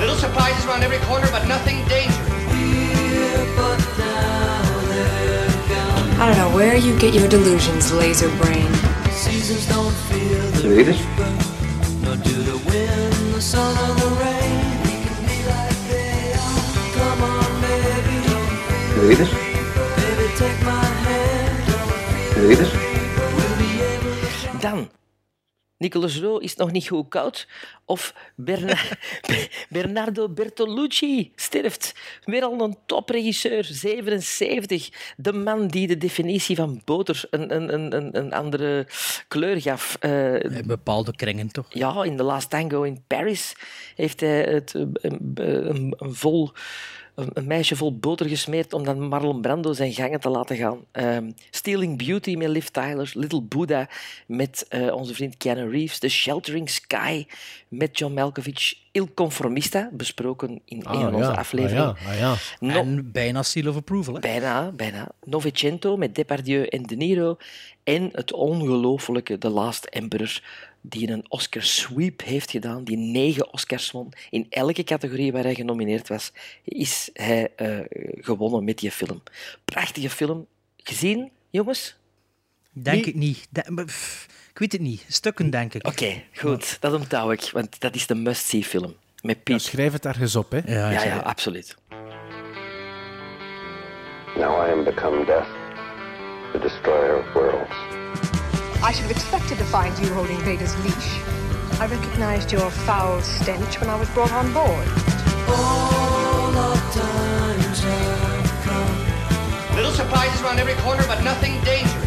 Little 0.00 0.16
surprises 0.16 0.66
around 0.66 0.82
every 0.82 1.00
corner, 1.06 1.30
but 1.30 1.46
nothing 1.46 1.88
dangerous. 1.88 3.61
I 6.22 6.26
don't 6.28 6.38
know 6.38 6.54
where 6.54 6.76
you 6.76 6.96
get 7.00 7.14
your 7.14 7.26
delusions, 7.26 7.92
laser 7.92 8.28
brain. 8.36 8.72
Seasons 9.10 9.66
don't 9.66 9.92
feel 10.06 10.52
the 10.52 10.94
nor 12.04 12.14
do 12.14 12.42
the 12.44 12.58
wind, 12.70 13.34
the 13.34 13.40
sun 13.40 13.76
or 13.76 13.94
the 13.96 14.06
rain. 14.22 14.56
We 14.86 14.94
can 15.02 15.18
be 15.26 15.38
like 15.50 15.78
they 15.90 16.32
are. 16.38 16.62
Come 16.94 17.22
on, 17.24 17.50
baby, 17.60 18.16
don't 18.28 18.54
feel 18.94 19.26
Baby, 19.98 20.26
take 20.36 20.60
my 20.62 20.84
hand, 21.02 21.58
don't 24.62 24.86
feel 24.86 25.01
Nicolas 25.82 26.20
Rowe 26.20 26.42
is 26.42 26.56
nog 26.56 26.72
niet 26.72 26.88
goed 26.88 27.08
koud. 27.08 27.48
Of 27.84 28.14
Berna- 28.36 28.96
Bernardo 29.68 30.28
Bertolucci 30.28 31.32
sterft. 31.36 31.94
Weer 32.24 32.42
al 32.42 32.60
een 32.60 32.76
topregisseur, 32.86 33.64
77. 33.64 35.14
De 35.16 35.32
man 35.32 35.66
die 35.66 35.86
de 35.86 35.96
definitie 35.96 36.56
van 36.56 36.82
boter 36.84 37.24
een, 37.30 37.54
een, 37.54 37.74
een, 37.74 38.16
een, 38.18 38.32
andere 38.32 38.86
kleur 39.28 39.60
gaf. 39.60 39.96
In 40.00 40.62
bepaalde 40.66 41.16
kringen, 41.16 41.48
toch? 41.48 41.66
ja, 41.68 42.04
in 42.04 42.16
The 42.16 42.22
Last 42.22 42.50
Tango 42.50 42.82
in 42.82 43.04
Paris 43.06 43.54
heeft 43.94 44.20
hij 44.20 44.42
het, 44.42 44.74
eh, 44.74 44.82
een 45.02 45.94
vol 45.98 46.52
een, 47.14 47.46
meisje 47.46 47.76
vol 47.76 47.96
boter 47.98 48.28
gesmeerd 48.28 48.72
om 48.72 48.84
dan 48.84 49.08
Marlon 49.08 49.40
Brando 49.40 49.72
zijn 49.72 49.92
gangen 49.92 50.20
te 50.20 50.28
laten 50.28 50.56
gaan. 50.56 50.78
Ehm, 50.92 51.30
Stealing 51.50 51.98
Beauty 52.06 52.34
met 52.34 52.48
Liv 52.48 52.66
Tyler. 52.66 53.10
Little 53.14 53.42
Buddha 53.42 53.88
met 54.26 54.66
eh, 54.68 54.94
onze 54.94 55.14
vriend 55.14 55.36
Keanu 55.36 55.70
Reeves. 55.70 55.98
The 55.98 56.08
Sheltering 56.08 56.70
Sky 56.70 57.26
met 57.68 57.98
John 57.98 58.14
Malkovich. 58.14 58.74
Il 58.92 59.08
Conformista, 59.14 59.88
besproken 59.92 60.60
in 60.64 60.78
een 60.78 61.00
van 61.00 61.14
onze 61.14 61.30
Ah, 61.30 61.38
afleveringen. 61.38 61.96
ja, 62.04 62.10
ah, 62.12 62.18
ja. 62.18 62.34
No- 62.60 62.74
En 62.80 63.12
bijna 63.12 63.42
seal 63.42 63.68
of 63.68 63.76
approval. 63.76 64.14
Hè? 64.14 64.20
Bijna, 64.20 64.70
bijna. 64.70 65.08
Novecento 65.24 65.96
met 65.96 66.14
Depardieu 66.14 66.62
en 66.66 66.82
De 66.82 66.96
Niro. 66.96 67.36
En 67.84 68.08
het 68.12 68.32
ongelofelijke 68.32 69.38
The 69.38 69.48
Last 69.48 69.84
Emperor, 69.84 70.42
die 70.84 71.10
een 71.10 71.24
Oscar 71.28 71.62
sweep 71.62 72.22
heeft 72.24 72.50
gedaan, 72.50 72.84
die 72.84 72.96
negen 72.96 73.52
Oscars 73.52 73.90
won. 73.90 74.12
In 74.30 74.46
elke 74.50 74.84
categorie 74.84 75.32
waar 75.32 75.42
hij 75.42 75.54
genomineerd 75.54 76.08
was, 76.08 76.32
is 76.64 77.10
hij 77.12 77.52
eh, 77.56 77.78
gewonnen 78.20 78.64
met 78.64 78.78
die 78.78 78.90
film. 78.90 79.22
Prachtige 79.64 80.10
film. 80.10 80.46
Gezien, 80.76 81.30
jongens? 81.50 81.96
Denk 82.72 82.96
Nee. 82.96 83.04
ik 83.06 83.14
niet. 83.14 83.46
De- 83.50 83.64
maar, 83.70 83.84
pff, 83.84 84.26
ik 84.50 84.58
weet 84.58 84.72
het 84.72 84.80
niet. 84.80 85.04
Stukken, 85.08 85.50
denk 85.50 85.74
ik. 85.74 85.86
Oké, 85.86 86.22
goed. 86.34 86.76
Dat 86.80 86.92
onthoud 86.94 87.32
ik, 87.32 87.50
want 87.52 87.80
dat 87.80 87.94
is 87.94 88.06
de 88.06 88.14
must-see 88.14 88.62
film. 88.64 88.94
Met 89.22 89.38
Ja, 89.44 89.58
schrijf 89.58 89.92
het 89.92 90.06
ergens 90.06 90.36
op, 90.36 90.50
hè. 90.50 90.58
Ja, 90.66 90.90
Ja, 91.04 91.18
absoluut. 91.18 91.76
Now 94.36 94.66
I 94.66 94.70
am 94.72 94.84
become 94.84 95.24
death, 95.24 95.46
the 96.52 96.58
destroyer 96.58 97.18
of 97.18 97.32
worlds. 97.32 97.91
I 98.84 98.90
should 98.90 99.02
have 99.02 99.12
expected 99.12 99.58
to 99.58 99.64
find 99.64 99.96
you 100.00 100.12
holding 100.12 100.38
Vader's 100.40 100.76
leash. 100.84 101.20
I 101.78 101.86
recognized 101.86 102.50
your 102.50 102.68
foul 102.68 103.22
stench 103.22 103.80
when 103.80 103.88
I 103.88 103.94
was 103.94 104.10
brought 104.10 104.32
on 104.32 104.52
board. 104.52 104.88
Little 109.76 109.92
surprises 109.92 110.42
around 110.42 110.58
every 110.58 110.74
corner, 110.82 111.04
but 111.06 111.22
nothing 111.22 111.52
dangerous. 111.62 112.02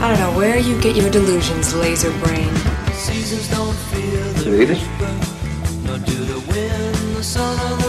I 0.00 0.08
don't 0.08 0.20
know 0.20 0.34
where 0.38 0.58
you 0.58 0.80
get 0.80 0.96
your 0.96 1.10
delusions, 1.10 1.74
laser 1.74 2.10
brain. 2.20 2.54
Read 4.46 4.70
it. 4.70 4.80
Read 6.48 6.70
it. 7.82 7.87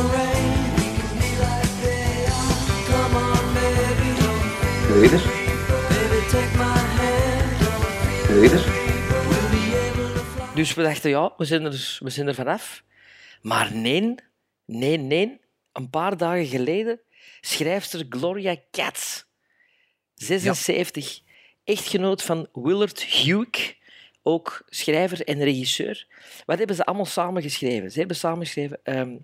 Dus 10.55 10.74
we 10.74 10.84
dachten, 10.84 11.10
ja, 11.10 11.34
we 11.38 11.46
zijn 11.46 11.65
er, 11.65 11.98
we 12.00 12.10
zijn 12.10 12.27
er 12.27 12.36
vanaf. 12.36 12.84
Maar 13.41 13.75
nee, 13.75 14.15
nee, 14.65 14.98
nee. 14.98 15.39
Een 15.74 15.89
paar 15.89 16.17
dagen 16.17 16.46
geleden, 16.46 17.01
schrijfster 17.41 18.05
Gloria 18.10 18.55
Katz, 18.72 19.24
76, 20.13 21.22
echtgenoot 21.63 22.24
van 22.24 22.48
Willard 22.53 23.03
Hugh, 23.03 23.74
ook 24.24 24.63
schrijver 24.65 25.24
en 25.24 25.43
regisseur. 25.43 26.08
Wat 26.46 26.58
hebben 26.58 26.75
ze 26.75 26.86
allemaal 26.86 27.05
samen 27.05 27.41
geschreven? 27.41 27.91
Ze 27.91 28.00
hebben 28.00 28.17
samen 28.17 28.46
geschreven 28.46 28.79
ehm, 28.84 29.17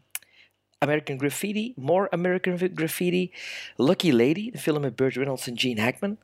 American 0.77 1.17
Graffiti, 1.17 1.74
More 1.75 2.10
American 2.10 2.72
Graffiti, 2.74 3.34
Lucky 3.75 4.12
Lady, 4.12 4.51
de 4.51 4.58
film 4.58 4.82
met 4.82 4.96
Burt 4.96 5.15
Reynolds 5.15 5.48
en 5.48 5.60
Gene 5.60 5.82
Hackman. 5.82 6.17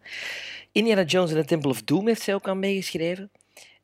Indiana 0.71 1.03
Jones 1.03 1.31
en 1.31 1.35
the 1.35 1.45
Temple 1.45 1.69
of 1.69 1.83
Doom 1.83 2.07
heeft 2.07 2.21
zij 2.21 2.33
ook 2.33 2.47
aan 2.47 2.59
meegeschreven. 2.59 3.31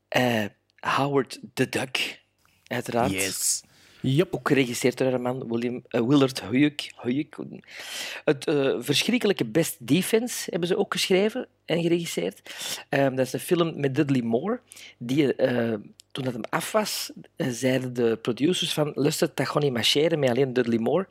Eh, 0.08 0.46
Howard 0.80 1.40
the 1.54 1.70
Duck, 1.70 2.22
uiteraard. 2.68 3.12
Yes. 3.12 3.64
Yep. 4.16 4.34
Ook 4.34 4.48
geregisseerd 4.48 4.98
door 4.98 5.10
haar 5.10 5.22
man 5.22 5.48
William, 5.48 5.84
eh, 5.88 6.02
Willard 6.02 6.42
Huyck. 6.42 6.92
Huyck. 6.96 7.38
Het 8.26 8.48
eh, 8.48 8.76
verschrikkelijke 8.80 9.46
Best 9.46 9.76
Defense 9.80 10.50
hebben 10.50 10.68
ze 10.68 10.78
ook 10.78 10.94
geschreven 10.94 11.48
en 11.66 11.82
geregisseerd. 11.82 12.42
Ehm, 12.90 13.16
dat 13.16 13.26
is 13.26 13.34
een 13.34 13.40
film 13.40 13.80
met 13.80 13.96
Dudley 13.96 14.22
Moore. 14.22 14.60
Die, 14.98 15.36
eh, 15.36 15.74
toen 16.12 16.24
dat 16.24 16.34
hem 16.34 16.44
af 16.50 16.72
was, 16.72 17.12
zeiden 17.38 17.94
de 17.94 18.18
producers 18.22 18.74
van 18.74 18.92
luister, 18.96 19.32
dat 19.34 19.48
gaat 19.48 19.64
niet 19.64 19.74
marcheren 19.74 20.20
met 20.20 20.30
alleen 20.30 20.54
Dudley 20.54 20.80
Moore. 20.80 21.08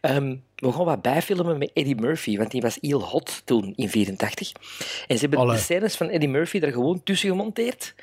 Ehm, 0.00 0.36
we 0.56 0.72
gaan 0.72 0.84
wat 0.84 1.02
bijfilmen 1.02 1.58
met 1.58 1.70
Eddie 1.74 1.96
Murphy, 1.96 2.36
want 2.36 2.50
die 2.50 2.60
was 2.60 2.78
heel 2.80 3.02
hot 3.02 3.42
toen, 3.44 3.72
in 3.76 3.88
84. 3.88 4.52
En 5.06 5.14
ze 5.14 5.20
hebben 5.20 5.38
Allee. 5.38 5.56
de 5.56 5.62
scènes 5.62 5.96
van 5.96 6.08
Eddie 6.08 6.28
Murphy 6.28 6.58
er 6.58 6.72
gewoon 6.72 7.02
tussen 7.02 7.28
gemonteerd. 7.28 7.94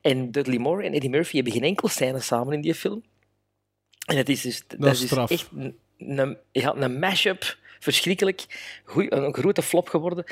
En 0.00 0.30
Dudley 0.30 0.58
Moore 0.58 0.84
en 0.84 0.92
Eddie 0.92 1.10
Murphy 1.10 1.34
hebben 1.34 1.52
geen 1.52 1.62
enkele 1.62 1.90
scène 1.90 2.20
samen 2.20 2.52
in 2.52 2.60
die 2.60 2.74
film. 2.74 3.02
En 4.06 4.16
het 4.16 4.28
is 4.28 4.40
dus, 4.40 4.62
dat 4.66 4.80
is 4.80 4.92
is 4.92 5.00
dus 5.00 5.08
straf. 5.08 5.30
echt 5.30 5.48
een, 5.56 5.76
een, 5.98 6.36
ja, 6.52 6.74
een 6.74 6.98
mashup. 6.98 7.60
Verschrikkelijk. 7.82 8.44
Goeie, 8.84 9.12
een 9.14 9.34
grote 9.34 9.62
flop 9.62 9.88
geworden. 9.88 10.24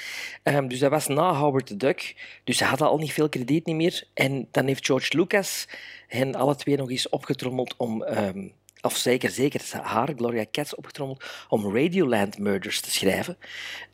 Ehm, 0.42 0.68
dus 0.68 0.78
dat 0.78 0.90
was 0.90 1.06
na 1.06 1.34
Howard 1.34 1.66
the 1.66 1.76
Duck. 1.76 2.14
Dus 2.44 2.56
ze 2.56 2.64
hadden 2.64 2.88
al 2.88 2.98
niet 2.98 3.12
veel 3.12 3.28
krediet 3.28 3.66
niet 3.66 3.76
meer. 3.76 4.04
En 4.14 4.48
dan 4.50 4.66
heeft 4.66 4.86
George 4.86 5.16
Lucas 5.16 5.68
hen 6.06 6.34
alle 6.34 6.56
twee 6.56 6.76
nog 6.76 6.90
eens 6.90 7.08
opgetrommeld 7.08 7.74
om... 7.76 8.02
ehm, 8.02 8.48
of 8.82 8.96
zeker, 8.96 9.30
zeker, 9.30 9.60
haar, 9.82 10.12
Gloria 10.16 10.44
Katz, 10.50 10.72
opgetrommeld 10.72 11.24
om 11.48 11.76
Radioland 11.76 12.38
Murders 12.38 12.80
te 12.80 12.90
schrijven. 12.90 13.38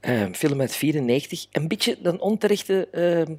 Ehm, 0.00 0.33
film 0.33 0.61
uit 0.61 0.76
94. 0.76 1.47
Een 1.52 1.68
beetje 1.68 1.99
een 2.02 2.21
onterechte 2.21 2.88
ehm, 2.92 3.35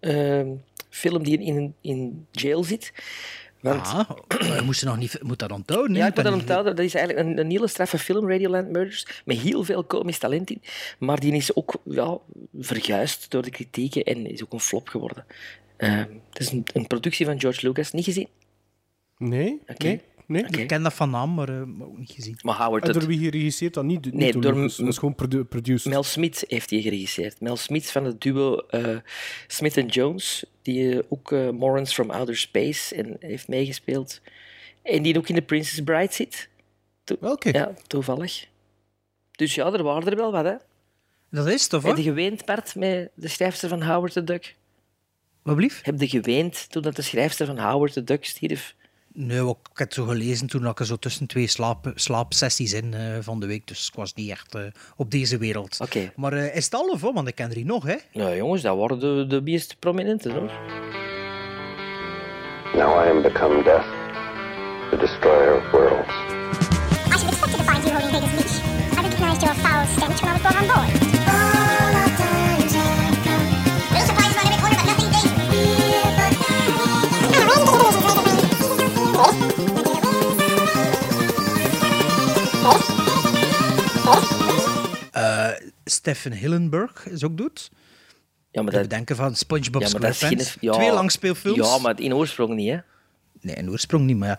ehm, 0.00 0.54
film 0.90 1.22
die 1.24 1.38
in, 1.38 1.74
in 1.80 2.26
jail 2.30 2.64
zit. 2.64 2.92
Want 3.60 3.86
Ah, 3.86 4.10
we 4.28 4.62
moesten 4.64 4.88
nog 4.88 4.96
niet... 4.96 5.22
Moet 5.22 5.38
dat 5.38 5.52
onthouden? 5.52 5.96
ja, 5.96 6.06
ik 6.06 6.14
moet 6.14 6.24
dat 6.24 6.32
onthouden. 6.32 6.76
Dat 6.76 6.84
is 6.84 6.94
eigenlijk 6.94 7.26
een, 7.28 7.38
een 7.38 7.50
hele 7.50 7.66
straffe 7.68 7.98
film, 7.98 8.28
Radioland 8.30 8.70
Murders, 8.70 9.06
met 9.24 9.36
heel 9.38 9.64
veel 9.64 9.84
komisch 9.84 10.18
talent 10.18 10.50
in. 10.50 10.62
Maar 10.98 11.20
die 11.20 11.32
is 11.32 11.54
ook 11.54 11.74
ja, 11.84 12.18
verguisd 12.58 13.30
door 13.30 13.42
de 13.42 13.50
kritieken 13.50 14.04
en 14.04 14.26
is 14.26 14.42
ook 14.44 14.52
een 14.52 14.60
flop 14.60 14.88
geworden. 14.88 15.24
Ehm, 15.76 16.06
het 16.30 16.40
is 16.40 16.50
een, 16.52 16.66
een 16.72 16.86
productie 16.86 17.26
van 17.26 17.40
George 17.40 17.66
Lucas. 17.66 17.92
Niet 17.92 18.04
gezien? 18.04 18.28
Nee? 19.16 19.60
Oké. 19.66 19.86
Nee? 19.86 20.00
Nee? 20.28 20.46
Oké. 20.46 20.60
Ik 20.60 20.66
ken 20.66 20.82
dat 20.82 20.94
van 20.94 21.10
naam, 21.10 21.34
maar, 21.34 21.48
eh, 21.48 21.62
maar 21.64 21.86
ook 21.86 21.98
niet 21.98 22.10
gezien. 22.10 22.38
Maar 22.42 22.56
Howard, 22.56 22.82
En 22.82 22.88
het, 22.90 22.98
door 22.98 23.08
wie 23.08 23.18
geregisseerd 23.18 23.74
dan 23.74 23.86
niet? 23.86 24.04
niet 24.04 24.14
Nee, 24.14 24.32
door 24.32 24.42
door 24.42 24.54
Dat 24.54 24.78
is 24.78 24.98
gewoon 24.98 25.14
produ 25.14 25.44
produced. 25.44 25.84
Mel 25.92 26.02
Smith 26.02 26.44
heeft 26.48 26.68
die 26.68 26.82
geregisseerd. 26.82 27.40
Mel 27.40 27.56
Smith 27.56 27.90
van 27.90 28.04
het 28.04 28.20
duo 28.20 28.56
eh, 28.56 28.96
Smith 29.46 29.94
Jones, 29.94 30.44
die 30.62 30.92
eh, 30.98 31.04
ook 31.08 31.32
eh, 31.32 31.50
Morons 31.50 31.94
from 31.94 32.10
Outer 32.10 32.36
Space 32.36 32.94
en 32.94 33.16
heeft 33.20 33.48
meegespeeld. 33.48 34.20
En 34.82 35.02
die 35.02 35.18
ook 35.18 35.28
in 35.28 35.34
The 35.34 35.42
Princess 35.42 35.80
Bride 35.80 36.12
zit. 36.12 36.48
To- 37.04 37.16
Welke? 37.20 37.52
Ja, 37.52 37.74
toevallig. 37.86 38.46
Dus 39.30 39.54
ja, 39.54 39.72
er 39.72 39.82
waren 39.82 40.06
er 40.10 40.16
wel 40.16 40.32
wat, 40.32 40.44
hè. 40.44 40.54
Dat 41.30 41.46
is 41.46 41.66
tof, 41.66 41.82
Heb 41.82 41.96
je 41.96 42.02
geweend, 42.02 42.44
Bart, 42.44 42.74
met 42.74 43.10
de 43.14 43.28
schrijfster 43.28 43.68
van 43.68 43.82
Howard 43.82 44.12
the 44.12 44.24
Duck? 44.24 44.56
Wat 45.42 45.56
blieft? 45.56 45.84
Heb 45.84 46.00
je 46.00 46.08
geweend 46.08 46.70
toen 46.70 46.82
dat 46.82 46.96
de 46.96 47.02
schrijfster 47.02 47.46
van 47.46 47.58
Howard 47.58 47.92
the 47.92 48.04
Duck 48.04 48.24
stierf? 48.24 48.74
Nee, 49.12 49.48
ik 49.48 49.56
heb 49.72 49.86
het 49.86 49.94
zo 49.94 50.04
gelezen 50.04 50.46
toen 50.46 50.66
ik 50.66 50.78
er 50.78 50.86
zo 50.86 50.96
tussen 50.96 51.26
twee 51.26 51.46
slaap, 51.46 51.92
slaapsessies 51.94 52.72
in 52.72 52.94
eh, 52.94 53.00
van 53.20 53.40
de 53.40 53.46
week. 53.46 53.66
Dus 53.66 53.88
ik 53.88 53.94
was 53.94 54.14
niet 54.14 54.30
echt 54.30 54.54
eh, 54.54 54.62
op 54.96 55.10
deze 55.10 55.38
wereld. 55.38 55.76
Oké. 55.80 56.12
Maar 56.16 56.32
eh, 56.32 56.56
is 56.56 56.64
het 56.64 56.74
al 56.74 56.88
of 56.88 57.00
wat? 57.00 57.14
Want 57.14 57.28
ik 57.28 57.34
ken 57.34 57.50
er 57.50 57.64
nog, 57.64 57.84
hè? 57.84 57.96
Nou 58.12 58.36
jongens, 58.36 58.62
dat 58.62 58.76
waren 58.76 59.00
de, 59.00 59.24
de 59.28 59.40
meest 59.40 59.76
prominente, 59.78 60.32
hoor. 60.32 60.50
Now 62.74 63.04
I 63.04 63.10
am 63.10 63.22
become 63.22 63.62
death, 63.62 63.86
the 64.90 64.96
destroyer 64.96 65.56
of 65.56 65.70
worlds. 65.70 66.08
I 66.08 67.16
should 67.16 67.24
have 67.24 67.28
expected 67.28 67.58
to 67.58 67.72
find 67.72 67.84
you 67.84 67.92
holding 67.92 68.10
Vader's 68.10 68.32
leash. 68.32 68.60
I 68.98 69.02
recognized 69.02 69.42
your 69.42 69.54
foul 69.54 69.86
stench 69.86 70.20
when 70.20 70.30
I 70.30 70.32
was 70.32 70.42
brought 70.42 70.56
on 70.56 70.66
board. 70.68 71.07
Stephen 85.84 86.32
Hillenburg 86.32 87.06
is 87.08 87.24
ook 87.24 87.36
doet. 87.36 87.70
Ja, 88.50 88.62
maar 88.62 88.70
De 88.72 88.78
dat, 88.78 88.88
bedenken 88.88 89.16
van 89.16 89.36
SpongeBob 89.36 89.82
ja, 89.82 89.88
SquarePants. 89.88 90.18
geen... 90.50 90.58
Ja, 90.60 90.72
Twee 90.72 90.92
langspeelfilms. 90.92 91.56
Ja, 91.58 91.78
maar 91.78 92.00
in 92.00 92.14
oorsprong 92.14 92.54
niet, 92.54 92.70
hè. 92.70 92.78
Nee, 93.40 93.54
in 93.56 93.70
oorsprong 93.70 94.04
niet, 94.04 94.16
maar 94.16 94.28
ja. 94.28 94.38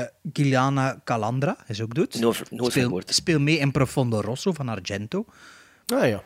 Eh, 0.00 0.06
Giliana 0.32 1.00
Calandra 1.04 1.56
is 1.66 1.80
ook 1.80 1.94
doet. 1.94 2.20
Nooit- 2.20 2.36
van 2.48 2.70
speel, 2.70 3.02
speel 3.06 3.40
mee 3.40 3.58
in 3.58 3.70
Profondo 3.70 4.20
Rosso 4.20 4.52
van 4.52 4.68
Argento. 4.68 5.24
Ah 5.86 6.08
ja. 6.08 6.22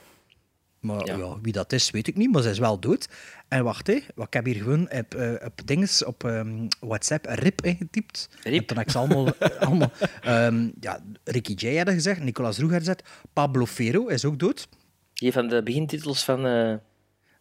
Maar 0.87 1.07
Ja. 1.07 1.17
ja. 1.17 1.39
wie 1.43 1.53
dat 1.53 1.73
is, 1.73 1.91
weet 1.91 2.07
ik 2.07 2.17
niet, 2.17 2.33
maar 2.33 2.43
ze 2.43 2.51
is 2.51 2.59
wel 2.59 2.81
dood. 2.81 3.09
En 3.49 3.65
wacht, 3.65 3.87
hè, 3.87 3.99
wat 4.15 4.27
ik 4.27 4.33
heb 4.33 4.45
hier 4.45 4.55
gewoon 4.55 4.91
op, 4.91 5.15
eh, 5.15 5.33
op 5.47 5.61
dinges, 5.65 6.05
op 6.05 6.25
ehm, 6.25 6.67
WhatsApp 6.81 7.27
RIP 7.29 7.65
ingetypt. 7.65 8.29
Rip. 8.43 8.61
En 8.61 8.67
toen 8.67 8.77
heb 8.77 8.87
ik 8.87 8.93
ze 8.93 8.99
allemaal... 8.99 9.27
allemaal 9.67 9.91
ehm, 10.23 10.69
ja, 10.81 11.01
Ricky 11.25 11.53
J 11.67 11.77
had 11.77 11.89
gezegd, 11.91 12.21
Nicolas 12.23 12.59
Roeg 12.59 12.71
had 12.71 12.79
gezegd, 12.79 13.03
Pablo 13.33 13.67
Ferro 13.67 14.07
is 14.07 14.25
ook 14.25 14.39
dood. 14.39 14.69
Die 15.13 15.33
van 15.33 15.49
de 15.49 15.63
begintitels 15.63 16.25
van... 16.25 16.47
eh, 16.47 16.75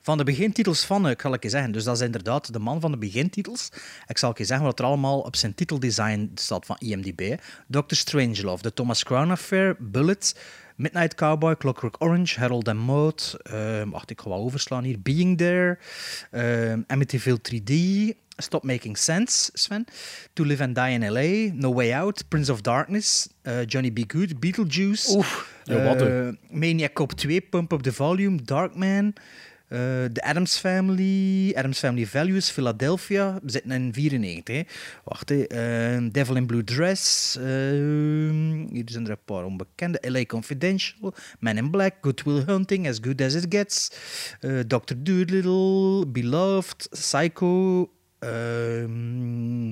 Van 0.02 0.18
de 0.18 0.24
begintitels 0.24 0.86
van, 0.86 1.06
eh, 1.06 1.12
ik 1.12 1.22
zal 1.22 1.34
ik 1.34 1.44
je 1.44 1.50
zeggen, 1.50 1.72
dus 1.72 1.84
dat 1.84 1.96
is 1.96 2.02
inderdaad 2.02 2.54
de 2.54 2.60
man 2.60 2.82
van 2.82 2.92
de 2.92 2.98
begintitels. 2.98 3.70
Ik 4.08 4.18
zal 4.18 4.34
je 4.38 4.46
zeggen 4.46 4.66
wat 4.66 4.80
er 4.80 4.86
allemaal 4.86 5.20
op 5.20 5.36
zijn 5.36 5.56
titeldesign 5.56 6.32
staat 6.36 6.66
van 6.66 6.76
IMDb. 6.80 7.36
Doctor 7.68 7.98
Strangelove, 7.98 8.64
The 8.64 8.74
Thomas 8.74 9.04
Crown 9.04 9.32
Affair, 9.32 9.76
Bullet, 9.80 10.36
Midnight 10.76 11.16
Cowboy, 11.16 11.56
Clockwork 11.56 12.02
Orange, 12.02 12.36
Harold 12.38 12.68
and 12.68 12.80
Maude, 12.80 13.24
ehm, 13.44 13.90
wacht, 13.90 14.10
ik 14.10 14.22
ga 14.22 14.30
wel 14.30 14.38
overslaan 14.44 14.84
hier, 14.84 15.00
Being 15.02 15.38
There, 15.38 15.78
ehm 16.32 16.82
Amityville 16.88 17.40
3D, 17.42 17.74
Stop 18.38 18.64
Making 18.64 18.98
Sense, 18.98 19.50
Sven, 19.54 19.86
To 20.34 20.44
Live 20.44 20.64
and 20.64 20.76
Die 20.76 20.90
in 20.92 21.04
L.A., 21.04 21.52
No 21.54 21.74
Way 21.74 21.94
Out, 21.94 22.28
Prince 22.28 22.52
of 22.52 22.62
Darkness, 22.62 23.30
eh, 23.42 23.66
Johnny 23.66 23.94
B. 23.94 24.04
Good, 24.08 24.40
Beetlejuice, 24.40 25.16
eh, 25.66 25.86
een- 26.02 26.38
Maniac 26.50 26.94
Cop 26.94 27.14
2, 27.14 27.42
Pump 27.42 27.72
Up 27.74 27.82
the 27.82 27.92
Volume, 27.92 28.42
Darkman, 28.44 29.14
eh 29.68 29.78
The 30.14 30.22
Adams 30.24 30.58
Family, 30.58 31.54
Adams 31.56 31.80
Family 31.80 32.06
Values, 32.08 32.50
Philadelphia. 32.50 33.40
We 33.44 33.52
zitten 33.52 33.72
in 33.72 33.94
94. 33.94 34.56
Hè. 34.56 34.62
Wacht, 35.04 35.30
hè. 35.30 35.44
Eh, 35.48 36.08
Devil 36.12 36.36
in 36.36 36.46
Blue 36.46 36.64
Dress. 36.64 37.36
eh, 37.38 37.44
hier 37.44 38.84
zijn 38.86 39.06
er 39.06 39.10
een 39.12 39.18
paar 39.26 39.44
onbekende. 39.46 39.98
LA 40.02 40.26
Confidential, 40.26 41.14
Man 41.40 41.58
in 41.58 41.70
Black, 41.72 41.94
Good 42.02 42.24
Will 42.24 42.44
Hunting, 42.46 42.88
As 42.88 42.98
Good 43.02 43.22
As 43.22 43.34
It 43.34 43.46
Gets. 43.50 43.92
eh 44.40 44.60
Dr. 44.60 44.94
Doolittle, 44.98 46.08
Beloved, 46.08 46.88
Psycho. 46.92 47.90
ehm, 48.20 49.72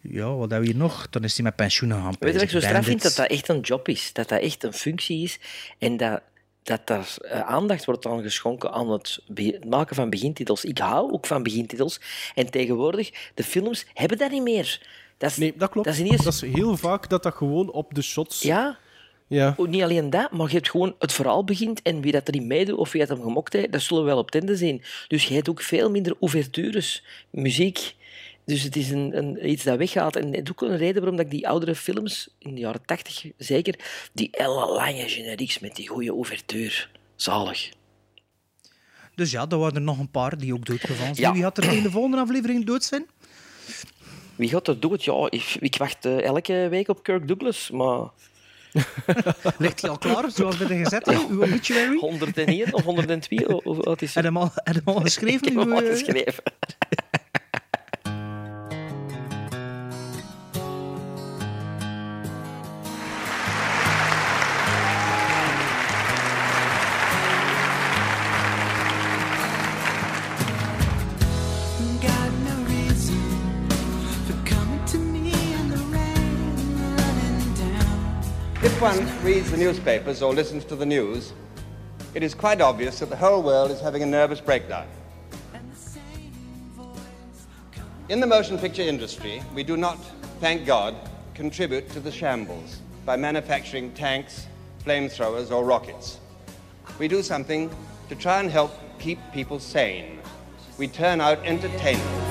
ja, 0.00 0.34
wat 0.34 0.50
hebben 0.50 0.60
we 0.60 0.66
hier 0.66 0.76
nog? 0.76 1.08
Dan 1.10 1.24
is 1.24 1.34
hij 1.34 1.44
met 1.44 1.56
pensioen 1.56 1.90
gegaan. 1.92 2.14
Weet 2.18 2.28
je 2.28 2.32
wat 2.34 2.42
ik 2.42 2.50
zo 2.50 2.60
straf 2.60 2.84
vind? 2.84 3.02
Dat 3.02 3.14
dat 3.16 3.26
echt 3.30 3.48
een 3.48 3.60
job 3.60 3.88
is. 3.88 4.12
Dat 4.12 4.28
dat 4.28 4.40
echt 4.40 4.64
een 4.64 4.72
functie 4.72 5.22
is. 5.22 5.38
En 5.78 5.96
dat, 5.96 6.22
dat 6.64 6.80
daar 6.86 7.14
eh, 7.20 7.40
aandacht 7.40 7.84
wordt 7.84 8.06
aan 8.06 8.22
geschonken 8.22 8.72
aan 8.72 8.90
het 8.90 9.20
maken 9.66 9.96
van 9.96 10.10
begintitels. 10.10 10.64
Ik 10.64 10.78
hou 10.78 11.12
ook 11.12 11.26
van 11.26 11.42
begintitels. 11.42 12.00
En 12.34 12.50
tegenwoordig, 12.50 13.10
de 13.34 13.44
films 13.44 13.86
hebben 13.94 14.18
dat 14.18 14.30
niet 14.30 14.42
meer. 14.42 14.80
Dat 15.18 15.30
is, 15.30 15.36
Nee, 15.36 15.54
dat 15.56 15.70
klopt. 15.70 15.86
Dat 15.86 15.96
is 15.96 16.00
ineens... 16.00 16.22
Dat 16.24 16.32
is 16.32 16.40
heel 16.40 16.76
vaak 16.76 17.08
dat 17.08 17.22
dat 17.22 17.34
gewoon 17.34 17.70
op 17.70 17.94
de 17.94 18.02
shots... 18.02 18.42
Ja, 18.42 18.78
Ja. 19.26 19.54
ook 19.56 19.68
niet 19.68 19.82
alleen 19.82 20.10
dat, 20.10 20.30
maar 20.30 20.46
je 20.46 20.54
hebt 20.54 20.70
gewoon 20.70 20.94
het 20.98 21.12
verhaal 21.12 21.44
begint 21.44 21.82
en 21.82 22.00
wie 22.00 22.12
dat 22.12 22.28
erin 22.28 22.46
meedoet 22.46 22.78
of 22.78 22.92
wie 22.92 23.06
dat 23.06 23.16
hem 23.16 23.26
gemokt 23.26 23.52
heeft, 23.52 23.72
dat 23.72 23.82
zullen 23.82 24.02
we 24.02 24.08
wel 24.08 24.18
op 24.18 24.30
tende 24.30 24.56
zien. 24.56 24.82
Dus 25.08 25.24
je 25.28 25.34
hebt 25.34 25.48
ook 25.48 25.60
veel 25.60 25.90
minder 25.90 26.16
ouvertures, 26.20 27.04
muziek. 27.30 27.94
Dus 28.44 28.62
het 28.62 28.76
is 28.76 28.90
een, 28.90 29.16
een, 29.16 29.50
iets 29.50 29.64
dat 29.64 29.78
weggaat. 29.78 30.16
En 30.16 30.32
het 30.32 30.44
is 30.44 30.50
ook 30.50 30.62
een 30.62 30.76
reden 30.76 30.94
waarom 30.94 31.16
dat 31.16 31.24
ik 31.24 31.30
die 31.30 31.48
oudere 31.48 31.74
films, 31.74 32.28
in 32.38 32.54
de 32.54 32.60
jaren 32.60 32.84
tachtig 32.84 33.24
zeker, 33.36 33.74
die 34.12 34.30
ellenlange 34.30 35.08
generieks 35.08 35.58
met 35.58 35.76
die 35.76 35.88
goede 35.88 36.10
ouverture, 36.10 36.86
zalig. 37.16 37.70
Dus 39.14 39.30
ja, 39.30 39.46
er 39.48 39.58
waren 39.58 39.74
er 39.74 39.80
nog 39.80 39.98
een 39.98 40.10
paar 40.10 40.38
die 40.38 40.54
ook 40.54 40.66
doodgevallen 40.66 41.14
zijn. 41.14 41.28
Ja. 41.28 41.32
Wie 41.32 41.42
had 41.42 41.58
er 41.58 41.72
in 41.72 41.82
de 41.82 41.90
volgende 41.90 42.16
aflevering 42.16 42.64
dood 42.64 42.84
zijn? 42.84 43.06
Wie 44.36 44.48
gaat 44.48 44.64
dat 44.64 44.82
doen? 44.82 44.96
Ja, 44.98 45.26
ik, 45.30 45.56
ik 45.60 45.76
wacht 45.76 46.04
eh, 46.04 46.22
elke 46.22 46.66
week 46.70 46.88
op 46.88 47.02
Kirk 47.02 47.28
Douglas, 47.28 47.70
maar 47.70 48.08
Ligt 49.58 49.80
hij 49.80 49.90
al 49.90 49.98
klaar, 49.98 50.30
zoals 50.30 50.56
we 50.56 50.64
er 50.64 50.84
gezet 50.84 51.06
hebben? 51.06 51.30
Uw 51.30 51.42
obituary? 51.42 51.96
101 51.98 52.74
of 52.74 52.82
102, 52.82 53.62
of 53.62 53.76
wat 53.76 54.02
is 54.02 54.14
het? 54.14 54.24
je 54.24 54.28
hem 54.28 54.36
al, 54.36 54.50
heb 54.54 54.74
je 54.74 54.80
hem 54.84 54.94
al 54.94 55.00
geschreven? 55.00 55.46
Ik 55.46 55.52
heb 55.52 55.62
hem 55.62 55.72
al 55.72 55.80
geschreven. 55.80 56.42
One 78.84 79.24
reads 79.24 79.50
the 79.50 79.56
newspapers 79.56 80.20
or 80.20 80.34
listens 80.34 80.62
to 80.62 80.76
the 80.76 80.84
news, 80.84 81.32
it 82.12 82.22
is 82.22 82.34
quite 82.34 82.60
obvious 82.60 82.98
that 82.98 83.08
the 83.08 83.16
whole 83.16 83.42
world 83.42 83.70
is 83.70 83.80
having 83.80 84.02
a 84.02 84.06
nervous 84.06 84.42
breakdown. 84.42 84.86
In 88.10 88.20
the 88.20 88.26
motion 88.26 88.58
picture 88.58 88.82
industry, 88.82 89.42
we 89.54 89.62
do 89.62 89.78
not, 89.78 89.96
thank 90.38 90.66
God, 90.66 90.94
contribute 91.32 91.88
to 91.92 92.00
the 92.00 92.12
shambles 92.12 92.82
by 93.06 93.16
manufacturing 93.16 93.90
tanks, 93.94 94.48
flamethrowers, 94.84 95.50
or 95.50 95.64
rockets. 95.64 96.18
We 96.98 97.08
do 97.08 97.22
something 97.22 97.74
to 98.10 98.14
try 98.14 98.38
and 98.40 98.50
help 98.50 98.70
keep 98.98 99.18
people 99.32 99.60
sane. 99.60 100.20
We 100.76 100.88
turn 100.88 101.22
out 101.22 101.38
entertainment. 101.46 102.23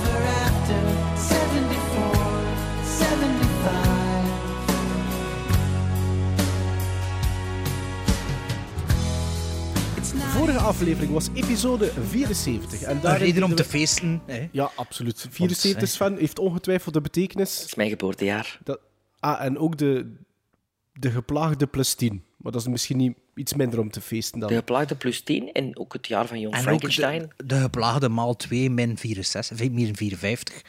Aflevering 10.63 11.11
was 11.11 11.27
episode 11.33 11.91
74. 12.09 12.81
En 12.81 12.95
Een 12.95 13.01
daarin 13.01 13.25
reden 13.25 13.43
om 13.43 13.55
te 13.55 13.63
we- 13.63 13.69
feesten. 13.69 14.21
Hè? 14.25 14.49
Ja, 14.51 14.71
absoluut. 14.75 15.25
74 15.29 15.89
Sven 15.89 16.17
heeft 16.17 16.39
ongetwijfeld 16.39 16.93
de 16.93 17.01
betekenis. 17.01 17.57
Dat 17.57 17.65
is 17.65 17.75
mijn 17.75 17.89
geboortejaar. 17.89 18.59
Dat... 18.63 18.79
Ah, 19.19 19.45
en 19.45 19.57
ook 19.57 19.77
de, 19.77 20.13
de 20.93 21.11
geplaagde 21.11 21.67
plus 21.67 21.93
10. 21.93 22.23
Maar 22.37 22.51
dat 22.51 22.61
is 22.61 22.67
misschien 22.67 22.97
niet 22.97 23.13
iets 23.35 23.53
minder 23.53 23.79
om 23.79 23.91
te 23.91 24.01
feesten 24.01 24.39
dan. 24.39 24.49
De 24.49 24.55
geplaagde 24.55 24.95
plus 24.95 25.21
10 25.21 25.51
en 25.51 25.77
ook 25.77 25.93
het 25.93 26.07
jaar 26.07 26.27
van 26.27 26.39
Jong 26.39 26.53
En 26.53 26.59
ook 26.59 26.65
Frankenstein. 26.65 27.31
de, 27.37 27.45
de 27.45 27.59
geplaagde 27.59 28.09
maal 28.09 28.35
2 28.35 28.69
min 28.69 28.97
64, 28.97 29.69
min 29.71 29.95
54. 29.95 30.61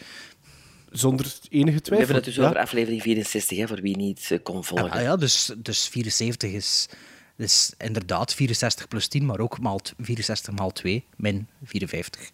Zonder 0.90 1.34
enige 1.48 1.76
We 1.76 1.80
twijfel. 1.82 1.96
hebben 1.96 2.14
het 2.16 2.24
dus 2.24 2.34
ja. 2.34 2.44
over 2.44 2.58
aflevering 2.58 3.02
64, 3.02 3.58
hè, 3.58 3.66
voor 3.66 3.80
wie 3.80 3.96
niet 3.96 4.28
eh, 4.30 4.38
kon 4.42 4.64
volgen. 4.64 4.90
Ah, 4.90 5.02
ja, 5.02 5.16
dus, 5.16 5.50
dus 5.58 5.88
74 5.88 6.52
is, 6.52 6.88
is 7.36 7.72
inderdaad 7.78 8.34
64 8.34 8.88
plus 8.88 9.08
10, 9.08 9.26
maar 9.26 9.38
ook 9.38 9.60
maal, 9.60 9.78
t- 9.78 9.94
64 9.98 10.54
maal 10.54 10.70
2 10.72 11.04
min 11.16 11.48
54. 11.62 12.30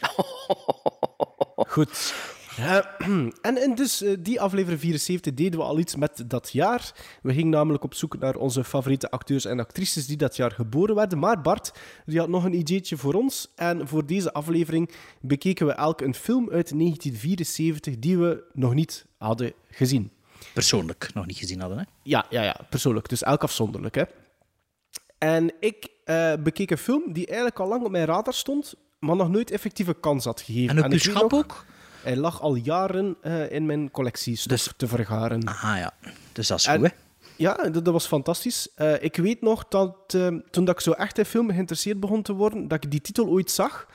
Goed. 1.56 2.14
En 3.42 3.62
in 3.62 3.74
dus 3.74 4.02
eh, 4.02 4.16
die 4.18 4.40
aflevering 4.40 4.80
74 4.80 5.34
deden 5.34 5.58
we 5.58 5.64
al 5.64 5.78
iets 5.78 5.96
met 5.96 6.24
dat 6.26 6.52
jaar. 6.52 6.92
We 7.22 7.32
gingen 7.32 7.50
namelijk 7.50 7.84
op 7.84 7.94
zoek 7.94 8.18
naar 8.18 8.36
onze 8.36 8.64
favoriete 8.64 9.10
acteurs 9.10 9.44
en 9.44 9.60
actrices 9.60 10.06
die 10.06 10.16
dat 10.16 10.36
jaar 10.36 10.50
geboren 10.50 10.94
werden. 10.94 11.18
Maar 11.18 11.40
Bart, 11.40 11.72
die 12.06 12.18
had 12.18 12.28
nog 12.28 12.44
een 12.44 12.54
ideetje 12.58 12.96
voor 12.96 13.14
ons. 13.14 13.48
En 13.56 13.88
voor 13.88 14.06
deze 14.06 14.32
aflevering 14.32 14.90
bekeken 15.20 15.66
we 15.66 15.72
elk 15.72 16.00
een 16.00 16.14
film 16.14 16.44
uit 16.50 16.78
1974 16.78 17.98
die 17.98 18.18
we 18.18 18.44
nog 18.52 18.74
niet 18.74 19.06
hadden 19.18 19.52
gezien. 19.70 20.10
Persoonlijk 20.54 21.10
nog 21.14 21.26
niet 21.26 21.36
gezien 21.38 21.60
hadden. 21.60 21.78
Hè? 21.78 21.84
Ja, 22.02 22.26
ja, 22.30 22.42
ja, 22.42 22.56
persoonlijk. 22.70 23.08
Dus 23.08 23.22
elk 23.22 23.42
afzonderlijk. 23.42 23.94
Hè. 23.94 24.02
En 25.18 25.52
ik 25.60 25.88
eh, 26.04 26.32
bekeek 26.40 26.70
een 26.70 26.78
film 26.78 27.12
die 27.12 27.26
eigenlijk 27.26 27.58
al 27.58 27.68
lang 27.68 27.84
op 27.84 27.90
mijn 27.90 28.04
radar 28.04 28.34
stond, 28.34 28.74
maar 28.98 29.16
nog 29.16 29.28
nooit 29.30 29.50
effectieve 29.50 29.94
kans 29.94 30.24
had 30.24 30.40
gegeven. 30.40 30.68
En 30.70 30.78
op 30.78 30.84
ik 30.84 30.84
uw 30.84 30.90
weet 30.90 31.00
schap 31.16 31.30
nog, 31.30 31.40
ook? 31.40 31.64
Hij 32.02 32.16
lag 32.16 32.40
al 32.40 32.54
jaren 32.54 33.16
eh, 33.20 33.50
in 33.52 33.66
mijn 33.66 33.90
collectie 33.90 34.40
Dus- 34.46 34.72
te 34.76 34.88
vergaren. 34.88 35.48
Aha, 35.48 35.76
ja. 35.76 35.94
Dus 36.32 36.46
dat 36.46 36.58
is 36.58 36.66
En- 36.66 36.78
goed, 36.80 36.88
hè? 36.88 36.94
Ja, 37.36 37.54
dat, 37.54 37.84
dat 37.84 37.92
was 37.92 38.06
fantastisch. 38.06 38.68
Eh, 38.74 39.02
ik 39.02 39.16
weet 39.16 39.40
nog 39.40 39.68
dat 39.68 40.14
eh, 40.14 40.26
toen 40.50 40.64
dat 40.64 40.74
ik 40.74 40.80
zo 40.80 40.90
echt 40.90 41.18
in 41.18 41.24
film 41.24 41.50
geïnteresseerd 41.50 42.00
begon 42.00 42.22
te 42.22 42.32
worden, 42.32 42.68
dat 42.68 42.84
ik 42.84 42.90
die 42.90 43.00
titel 43.00 43.26
ooit 43.28 43.50
zag, 43.50 43.86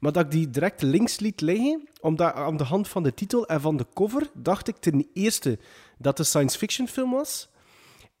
maar 0.00 0.12
dat 0.12 0.24
ik 0.24 0.30
die 0.30 0.50
direct 0.50 0.82
links 0.82 1.18
liet 1.18 1.40
liggen, 1.40 1.88
omdat 2.00 2.34
aan 2.34 2.56
de 2.56 2.64
hand 2.64 2.88
van 2.88 3.02
de 3.02 3.14
titel 3.14 3.46
en 3.46 3.60
van 3.60 3.76
de 3.76 3.86
cover 3.94 4.30
dacht 4.34 4.68
ik 4.68 4.76
ten 4.76 5.06
eerste 5.12 5.58
dat 5.98 6.18
het 6.18 6.18
een 6.18 6.24
science 6.24 6.58
fiction 6.58 6.88
film 6.88 7.10
was, 7.10 7.48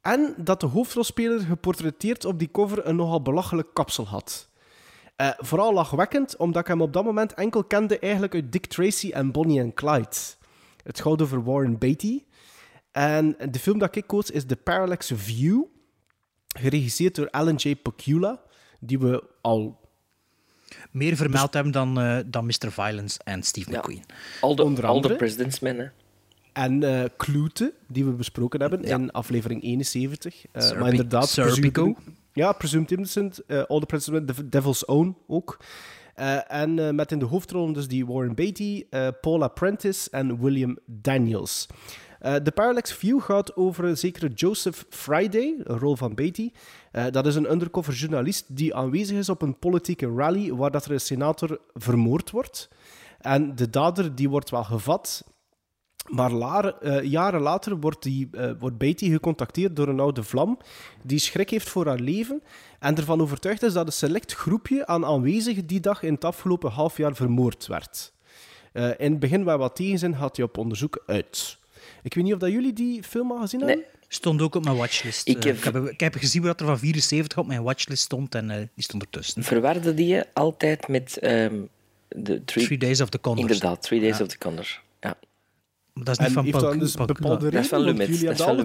en 0.02 0.34
dat 0.36 0.60
de 0.60 0.66
hoofdrolspeler 0.66 1.40
geportretteerd 1.40 2.24
op 2.24 2.38
die 2.38 2.50
cover 2.50 2.86
een 2.86 2.96
nogal 2.96 3.22
belachelijk 3.22 3.74
kapsel 3.74 4.06
had. 4.06 4.48
Eh, 5.16 5.30
vooral 5.36 5.72
lachwekkend, 5.72 6.36
omdat 6.36 6.62
ik 6.62 6.68
hem 6.68 6.82
op 6.82 6.92
dat 6.92 7.04
moment 7.04 7.34
enkel 7.34 7.64
kende 7.64 7.98
eigenlijk 7.98 8.34
uit 8.34 8.52
Dick 8.52 8.66
Tracy 8.66 9.10
en 9.10 9.32
Bonnie 9.32 9.62
and 9.62 9.74
Clyde. 9.74 10.16
Het 10.82 11.00
gaat 11.00 11.22
over 11.22 11.44
Warren 11.44 11.78
Beatty. 11.78 12.24
En 12.92 13.36
de 13.50 13.58
film 13.58 13.78
dat 13.78 13.96
ik 13.96 14.06
koos 14.06 14.30
is 14.30 14.44
The 14.44 14.56
Parallax 14.56 15.10
View, 15.14 15.62
geregisseerd 16.46 17.14
door 17.14 17.30
Alan 17.30 17.54
J. 17.54 17.76
Pakula, 17.76 18.40
die 18.80 18.98
we 18.98 19.24
al 19.40 19.80
Meer 20.90 21.16
vermeld 21.16 21.54
hebben 21.54 21.72
dan, 21.72 22.00
eh, 22.00 22.18
dan 22.26 22.46
Mr. 22.46 22.72
Violence 22.72 23.18
en 23.24 23.42
Steve 23.42 23.70
Ja. 23.70 23.78
McQueen. 23.78 24.04
Al 24.40 24.54
de, 24.54 24.62
Onder 24.62 24.84
al 24.84 24.90
de 24.90 24.96
andere. 24.96 25.16
President's 25.16 25.60
Men, 25.60 25.78
hè. 25.78 25.86
En 26.52 27.10
Klute, 27.16 27.72
die 27.88 28.04
we 28.04 28.10
besproken 28.10 28.60
hebben 28.60 28.82
Ja. 28.82 28.96
in 28.96 29.10
aflevering 29.10 29.62
71. 29.62 30.44
Eh, 30.52 30.78
maar 30.80 30.90
inderdaad, 30.90 31.28
Serpico. 31.28 31.82
Presumed- 31.92 32.18
Ja, 32.32 32.52
Presumed 32.52 32.90
Innocent, 32.92 33.44
eh, 33.46 33.62
All 33.68 33.80
the 33.80 33.86
President, 33.86 34.34
The 34.36 34.48
Devil's 34.48 34.82
Own 34.88 35.16
ook. 35.26 35.58
En 36.48 36.94
met 36.94 37.12
in 37.12 37.18
de 37.18 37.24
hoofdrollen 37.24 37.72
dus 37.72 37.88
die 37.88 38.06
Warren 38.06 38.34
Beatty, 38.34 38.84
Paula 39.20 39.48
Prentice 39.48 40.10
en 40.10 40.40
William 40.40 40.78
Daniels. 40.86 41.66
De 42.20 42.50
Parallax 42.54 42.92
View 42.92 43.20
gaat 43.22 43.56
over 43.56 43.84
een 43.84 43.96
zekere 43.98 44.28
Joseph 44.28 44.84
Friday, 44.88 45.54
een 45.64 45.78
rol 45.78 45.96
van 45.96 46.14
Beatty. 46.14 46.50
Dat 47.10 47.26
is 47.26 47.34
een 47.34 47.50
undercover 47.50 47.92
journalist 47.94 48.56
die 48.56 48.74
aanwezig 48.74 49.18
is 49.18 49.28
op 49.28 49.42
een 49.42 49.58
politieke 49.58 50.06
rally 50.14 50.52
waar 50.54 50.70
dat 50.70 50.84
er 50.84 50.92
een 50.92 51.00
senator 51.00 51.60
vermoord 51.74 52.30
wordt. 52.30 52.68
En 53.20 53.54
de 53.56 53.70
dader 53.70 54.14
die 54.14 54.28
wordt 54.28 54.50
wel 54.50 54.64
gevat, 54.64 55.24
maar 56.10 56.30
laar- 56.32 56.78
eh, 56.78 57.02
jaren 57.04 57.40
later 57.40 57.76
wordt, 57.80 58.02
die, 58.02 58.28
eh, 58.32 58.50
wordt 58.58 58.78
Beatty 58.78 59.10
gecontacteerd 59.10 59.76
door 59.76 59.88
een 59.88 60.00
oude 60.00 60.22
vlam 60.22 60.58
die 61.02 61.18
schrik 61.18 61.50
heeft 61.50 61.68
voor 61.68 61.86
haar 61.86 61.98
leven 62.00 62.42
en 62.78 62.96
ervan 62.96 63.20
overtuigd 63.20 63.62
is 63.62 63.72
dat 63.72 63.86
een 63.86 63.92
select 63.92 64.32
groepje 64.34 64.86
aan 64.86 65.04
aanwezigen 65.04 65.66
die 65.66 65.80
dag 65.80 66.02
in 66.02 66.14
het 66.14 66.24
afgelopen 66.24 66.70
half 66.70 66.96
jaar 66.96 67.14
vermoord 67.14 67.66
werd. 67.66 68.12
Eh, 68.72 68.88
in 68.98 69.10
het 69.10 69.20
begin 69.20 69.44
waar 69.44 69.58
wat 69.58 69.76
tegenzin 69.76 70.16
gaat 70.16 70.36
hij 70.36 70.44
op 70.44 70.58
onderzoek 70.58 71.02
uit. 71.06 71.56
Ik 72.02 72.14
weet 72.14 72.24
niet 72.24 72.32
of 72.32 72.38
dat 72.38 72.50
jullie 72.50 72.72
die 72.72 73.02
film 73.02 73.30
al 73.32 73.40
gezien 73.40 73.60
hebben? 73.60 73.84
Stond 74.08 74.42
ook 74.42 74.54
op 74.54 74.64
mijn 74.64 74.76
watchlist. 74.76 75.28
Ik 75.28 75.42
heb- 75.42 75.56
ik, 75.56 75.64
heb, 75.64 75.76
ik 75.88 76.00
heb 76.00 76.14
gezien 76.14 76.42
wat 76.42 76.60
er 76.60 76.66
van 76.66 76.78
74 76.78 77.38
op 77.38 77.46
mijn 77.46 77.62
watchlist 77.62 78.02
stond 78.02 78.34
en 78.34 78.50
eh, 78.50 78.56
die 78.56 78.84
stond 78.84 79.02
ertussen. 79.02 79.42
Verwarde 79.42 79.94
die 79.94 80.06
je 80.06 80.26
altijd 80.32 80.88
met 80.88 81.18
ehm 81.18 81.54
de 82.08 82.44
Three, 82.44 82.64
Three 82.64 82.78
Days 82.78 83.00
of 83.00 83.08
the 83.08 83.20
Condors. 83.20 83.46
Inderdaad, 83.52 83.82
Three 83.82 84.00
Days 84.00 84.16
Ja. 84.18 84.24
of 84.24 84.30
the 84.30 84.38
Condor. 84.38 84.80
Ja. 85.00 85.16
Maar 86.04 86.14
dat 86.16 86.18
is 86.20 86.34
niet 86.34 86.36
En 86.36 86.52
van 86.52 86.60
Paul 86.60 86.62
dat 86.72 86.80
dus 86.80 86.92
Dat 87.52 87.62
is 87.62 87.68
van 87.68 87.80
Lumet. 87.80 88.06
jullie 88.06 88.24
Dat 88.24 88.38
is 88.38 88.44
van 88.44 88.56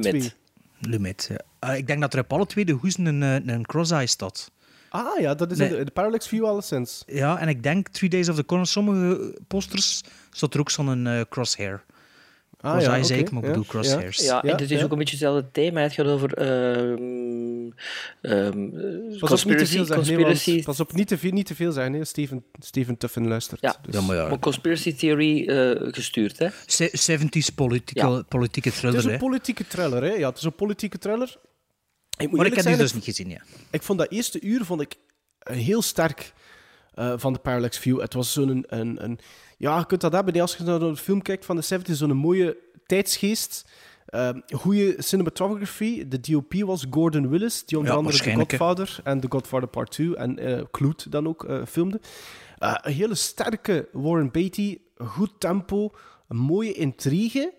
Lumet. 0.79 1.29
ja. 1.29 1.69
Eh, 1.69 1.77
ik 1.77 1.87
denk 1.87 2.01
dat 2.01 2.13
er 2.13 2.19
op 2.19 2.33
alle 2.33 2.45
twee 2.45 2.65
de 2.65 2.71
hoezen 2.71 3.05
een, 3.05 3.23
eh, 3.23 3.53
een 3.55 3.65
cross-eye 3.65 4.07
staat. 4.07 4.51
Ah 4.89 5.19
ja, 5.19 5.33
dat 5.35 5.51
is 5.51 5.57
Nee. 5.57 5.69
de, 5.69 5.83
de 5.83 5.91
Parallax 5.91 6.27
View 6.27 6.45
alleszins. 6.45 7.03
Ja, 7.07 7.37
en 7.39 7.47
ik 7.47 7.63
denk 7.63 7.87
Three 7.87 8.09
Days 8.09 8.29
of 8.29 8.35
the 8.35 8.45
Condors, 8.45 8.71
sommige 8.71 9.35
posters 9.47 10.01
staat 10.31 10.53
er 10.53 10.59
ook 10.59 10.69
zo'n 10.69 11.07
eh, 11.07 11.21
crosshair. 11.29 11.83
Ah, 12.65 12.71
Cross-eye 12.71 13.03
ja, 13.07 13.15
ik, 13.15 13.31
maar 13.31 13.41
ik 13.41 13.47
ja, 13.47 13.53
bedoel 13.53 13.65
crosshairs. 13.67 14.17
Ja, 14.25 14.41
en 14.41 14.47
Ja, 14.49 14.55
het 14.55 14.71
is 14.71 14.79
ja. 14.79 14.83
ook 14.85 14.91
een 14.91 14.97
beetje 14.97 15.15
hetzelfde 15.15 15.51
thema. 15.51 15.81
Het 15.81 15.93
gaat 15.93 16.05
over 16.05 16.33
ehm 16.33 17.69
ehm 18.21 18.69
Pas 19.19 19.43
op, 19.43 19.49
niet 19.49 19.57
te 19.57 19.65
conspiracy. 19.65 19.65
zeggen. 19.75 19.95
conspiracy 19.95 20.63
pas 20.63 20.79
op, 20.79 20.93
niet 20.93 21.07
te 21.07 21.17
veel, 21.17 21.31
niet 21.31 21.45
te 21.45 21.55
veel 21.55 21.71
zeggen. 21.71 21.91
Nee, 21.91 22.05
Steven, 22.05 22.43
Steven 22.59 22.97
Tuffen 22.97 23.27
luistert. 23.27 23.61
Ja. 23.61 23.75
Dus. 23.81 23.93
Ja, 23.95 24.01
maar 24.01 24.15
ja. 24.15 24.27
maar 24.27 24.39
conspiracy 24.39 24.93
theory 24.95 25.47
eh, 25.47 25.93
gestuurd, 25.93 26.39
hè? 26.39 26.47
Se- 26.65 27.17
70s 27.19 27.55
political, 27.55 28.23
politieke 28.25 28.69
Het 28.69 28.77
thriller, 28.77 28.99
is 28.99 29.05
een 29.05 29.11
hè. 29.11 29.17
politieke 29.17 29.67
thriller, 29.67 30.03
hè? 30.03 30.11
Ja, 30.13 30.29
het 30.29 30.37
is 30.37 30.43
een 30.43 30.55
politieke 30.55 30.97
thriller. 30.97 31.35
Ik 32.17 32.27
moet 32.29 32.37
Maar 32.37 32.45
ik 32.45 32.55
heb 32.55 32.65
die 32.65 32.75
dus 32.77 32.93
niet 32.93 33.03
gezien, 33.03 33.29
ja. 33.29 33.41
Ik 33.71 33.81
vond 33.83 33.99
dat 33.99 34.11
eerste 34.11 34.41
uur 34.41 34.65
vond 34.65 34.81
ik 34.81 34.95
eh, 35.39 35.55
heel 35.57 35.81
sterk 35.81 36.33
eh, 36.95 37.13
van 37.17 37.33
de 37.33 37.39
Parallax 37.39 37.77
View. 37.79 37.99
Het 38.01 38.13
was 38.13 38.33
zo'n... 38.33 38.49
Een, 38.49 38.65
een, 38.67 39.03
een- 39.03 39.19
ja, 39.57 39.77
je 39.77 39.85
kunt 39.85 40.01
dat 40.01 40.11
hebben 40.13 40.41
als 40.41 40.55
je 40.55 40.63
naar 40.63 40.81
een 40.81 40.97
film 40.97 41.21
kijkt 41.21 41.45
van 41.45 41.55
de 41.55 41.61
70 41.61 41.95
zo'n 41.95 42.15
mooie 42.17 42.57
tijdsgeest. 42.85 43.69
Ehm 44.05 44.39
goede 44.55 44.95
cinematography. 44.97 46.07
De 46.07 46.19
DOP 46.19 46.53
was 46.53 46.85
Gordon 46.89 47.29
Willis, 47.29 47.65
die 47.65 47.77
onder 47.77 47.91
Ja, 47.93 47.97
andere 47.99 48.17
The. 48.17 48.39
Godfather 48.39 48.99
en 49.03 49.19
The 49.19 49.27
Godfather 49.29 49.67
Part 49.69 49.91
2 49.91 50.15
en 50.15 50.39
Kloot 50.71 51.11
dan 51.11 51.27
ook 51.27 51.43
eh, 51.43 51.61
filmde. 51.67 51.99
Een 52.59 52.91
hele 52.93 53.15
sterke 53.15 53.87
Warren 53.91 54.31
Beatty, 54.31 54.77
goed 54.97 55.31
tempo, 55.37 55.91
een 56.27 56.37
mooie 56.37 56.73
intrigue. 56.73 57.53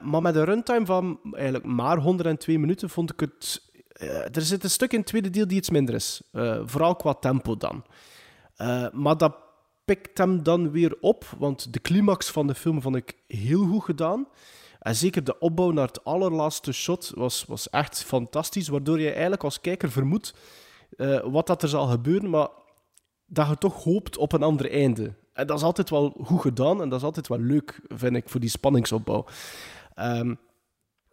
Maar 0.00 0.22
met 0.22 0.34
een 0.34 0.44
runtime 0.44 0.86
van 0.86 1.20
eigenlijk 1.32 1.64
maar 1.64 1.98
102 1.98 2.58
minuten 2.58 2.90
vond 2.90 3.12
ik 3.12 3.20
het... 3.20 3.62
er 4.32 4.42
zit 4.42 4.64
een 4.64 4.70
stuk 4.70 4.92
in 4.92 4.98
het 4.98 5.06
tweede 5.08 5.30
deel 5.30 5.46
die 5.46 5.56
iets 5.56 5.70
minder 5.70 5.94
is. 5.94 6.22
Vooral 6.64 6.96
qua 6.96 7.14
tempo 7.14 7.56
dan. 7.56 7.84
Eh, 8.56 8.86
maar 8.92 9.16
dat 9.16 9.36
pikt 9.84 10.18
hem 10.18 10.42
dan 10.42 10.70
weer 10.70 10.96
op, 11.00 11.24
want 11.38 11.72
de 11.72 11.80
climax 11.80 12.30
van 12.30 12.46
de 12.46 12.54
film 12.54 12.82
vond 12.82 12.96
ik 12.96 13.16
heel 13.26 13.66
goed 13.66 13.84
gedaan. 13.84 14.28
En 14.78 14.94
zeker 14.94 15.24
de 15.24 15.38
opbouw 15.38 15.70
naar 15.70 15.86
het 15.86 16.04
allerlaatste 16.04 16.72
shot 16.72 17.12
was, 17.14 17.44
was 17.44 17.70
echt 17.70 18.04
fantastisch, 18.04 18.68
waardoor 18.68 19.00
je 19.00 19.10
eigenlijk 19.10 19.44
als 19.44 19.60
kijker 19.60 19.90
vermoedt 19.90 20.34
eh, 20.96 21.20
wat 21.24 21.46
dat 21.46 21.62
er 21.62 21.68
zal 21.68 21.86
gebeuren, 21.86 22.30
maar 22.30 22.48
dat 23.26 23.48
je 23.48 23.58
toch 23.58 23.84
hoopt 23.84 24.16
op 24.16 24.32
een 24.32 24.42
ander 24.42 24.70
einde. 24.70 25.14
En 25.32 25.46
dat 25.46 25.56
is 25.56 25.64
altijd 25.64 25.90
wel 25.90 26.16
goed 26.24 26.40
gedaan 26.40 26.82
en 26.82 26.88
dat 26.88 26.98
is 26.98 27.04
altijd 27.04 27.28
wel 27.28 27.38
leuk, 27.38 27.80
vind 27.88 28.16
ik, 28.16 28.28
voor 28.28 28.40
die 28.40 28.50
spanningsopbouw. 28.50 29.24
Ehm, 29.94 30.34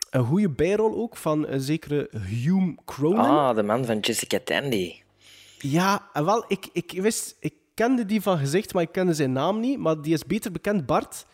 een 0.10 0.26
goede 0.26 0.50
bijrol 0.50 0.96
ook 0.96 1.18
van 1.18 1.48
een 1.48 1.62
zekere 1.62 2.10
Hume 2.12 2.76
Cronin. 2.86 3.20
Ah, 3.20 3.56
de 3.56 3.64
man 3.64 3.86
van 3.86 4.00
Jessica 4.00 4.40
Tandy. 4.44 4.94
Ja, 5.62 6.10
en 6.14 6.26
wel, 6.26 6.46
ik, 6.48 6.68
ik 6.74 6.92
wist, 7.02 7.36
ik 7.40 7.54
kende 7.74 8.06
die 8.06 8.22
van 8.22 8.38
gezicht, 8.38 8.74
maar 8.74 8.84
ik 8.84 8.92
kende 8.92 9.14
zijn 9.14 9.32
naam 9.32 9.60
niet. 9.60 9.80
Maar 9.80 10.02
die 10.02 10.14
is 10.14 10.26
beter 10.26 10.52
bekend, 10.52 10.86
Bart, 10.86 11.26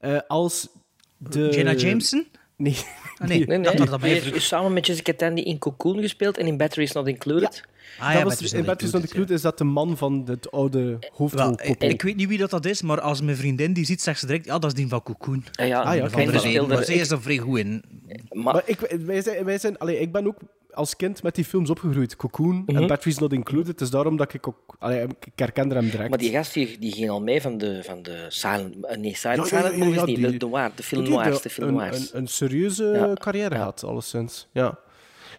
eh, 0.00 0.18
als 0.28 0.68
de... 1.16 1.48
Jenna 1.48 1.72
Jameson? 1.74 2.26
Nee. 2.56 2.76
Ah, 3.18 3.28
nee. 3.28 3.46
Nee, 3.46 3.60
Dat 3.60 3.74
nee. 3.78 3.86
dat 3.86 4.00
heeft 4.00 4.42
samen 4.42 4.72
met 4.72 4.86
Jessica 4.86 5.12
Tandy 5.16 5.40
in 5.40 5.58
Cocoon 5.58 6.00
gespeeld 6.00 6.38
en 6.38 6.46
in 6.46 6.56
Batteries 6.56 6.92
Not 6.92 7.06
Included. 7.08 7.62
Ah, 7.98 8.06
dat 8.06 8.16
ja, 8.18 8.24
was, 8.24 8.52
in 8.52 8.64
Batteries 8.64 8.92
Not 8.92 9.02
Included, 9.02 9.30
is 9.30 9.42
dat 9.42 9.58
de 9.58 9.64
man 9.64 9.96
van 9.96 10.22
het 10.26 10.50
oude 10.50 10.98
hoofdrolkoppel. 11.12 11.88
ik 11.88 12.02
weet 12.02 12.16
niet 12.16 12.28
wie 12.28 12.38
dat, 12.38 12.50
dat 12.50 12.64
is, 12.64 12.82
maar 12.82 13.00
als 13.00 13.20
mijn 13.20 13.36
vriendin 13.36 13.72
die 13.72 13.84
ziet, 13.84 14.02
zegt 14.02 14.18
ze 14.20 14.26
direct, 14.26 14.44
ja, 14.44 14.58
dat 14.58 14.70
is 14.70 14.76
die 14.76 14.88
van 14.88 15.02
Cocoon. 15.02 15.44
Ah, 15.52 15.66
ja, 15.66 15.80
Ah, 15.80 15.96
ja, 15.96 16.06
reden, 16.06 16.40
speelde- 16.40 16.74
maar 16.74 16.84
zij 16.84 16.94
is 16.94 17.10
er 17.10 17.22
vrij 17.22 17.38
goed 17.38 17.58
in. 17.58 17.84
Maar, 18.30 18.54
Maar 18.54 18.62
ik, 18.66 18.78
wij 19.06 19.22
zijn, 19.22 19.44
wij 19.44 19.58
zijn, 19.58 19.78
allee, 19.78 19.98
ik 20.00 20.12
ben 20.12 20.26
ook 20.26 20.36
als 20.72 20.96
kind 20.96 21.22
met 21.22 21.34
die 21.34 21.44
films 21.44 21.70
opgegroeid. 21.70 22.16
Cocoon 22.16 22.62
en 22.66 22.86
Batteries 22.86 23.18
Not 23.18 23.32
Included. 23.32 23.78
Dus 23.78 23.90
daarom 23.90 24.16
dat 24.16 24.34
ik 24.34 24.48
ook... 24.48 24.76
Allee, 24.78 25.02
ik 25.02 25.32
herkende 25.36 25.74
hem 25.74 25.90
direct. 25.90 26.08
maar 26.08 26.18
die 26.18 26.30
gast 26.30 26.54
die, 26.54 26.78
die 26.78 26.92
ging 26.92 27.10
al 27.10 27.20
mee 27.22 27.40
van 27.40 27.58
de, 27.58 27.82
van 27.84 28.02
de 28.02 28.26
silent... 28.28 28.84
eh, 28.86 28.96
Nee, 28.98 29.16
silent, 29.16 29.48
Ja, 29.48 29.58
ja, 29.68 29.76
movies 29.76 29.94
ja, 29.94 30.04
niet. 30.04 30.16
die- 30.16 30.30
De, 30.30 30.36
de, 30.36 30.48
waar, 30.48 30.70
de 30.74 30.82
film 30.82 31.08
noirs. 31.08 31.28
heeft 31.28 31.42
De 31.42 31.50
film 31.50 31.68
een, 31.68 31.74
noirs. 31.74 32.12
een, 32.12 32.18
een 32.18 32.26
serieuze 32.28 32.84
Ja. 32.84 33.12
carrière 33.14 33.50
Ja. 33.54 33.56
gehad, 33.56 33.84
alleszins. 33.84 34.48
Ja. 34.52 34.78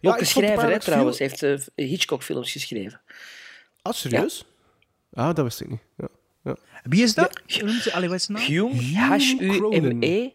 Ja, 0.02 0.12
Ook 0.12 0.20
een 0.20 0.26
schrijver, 0.26 0.70
hè, 0.70 0.80
trouwens. 0.80 1.20
Hij 1.20 1.28
heeft 1.40 1.72
eh, 1.76 1.88
Hitchcock-films 1.88 2.52
geschreven. 2.52 3.02
Ah, 3.82 3.94
serieus? 3.94 4.46
Ah, 5.14 5.36
dat 5.36 5.44
wist 5.46 5.62
ik 5.62 5.70
niet. 5.70 5.80
Ja. 5.98 6.08
Ja. 6.44 6.56
Wie 6.84 7.04
is 7.04 7.14
dat? 7.14 7.42
Allee, 7.94 8.10
wat 8.10 8.18
is? 8.18 8.28
Hume, 8.48 8.74
Hume 9.70 10.34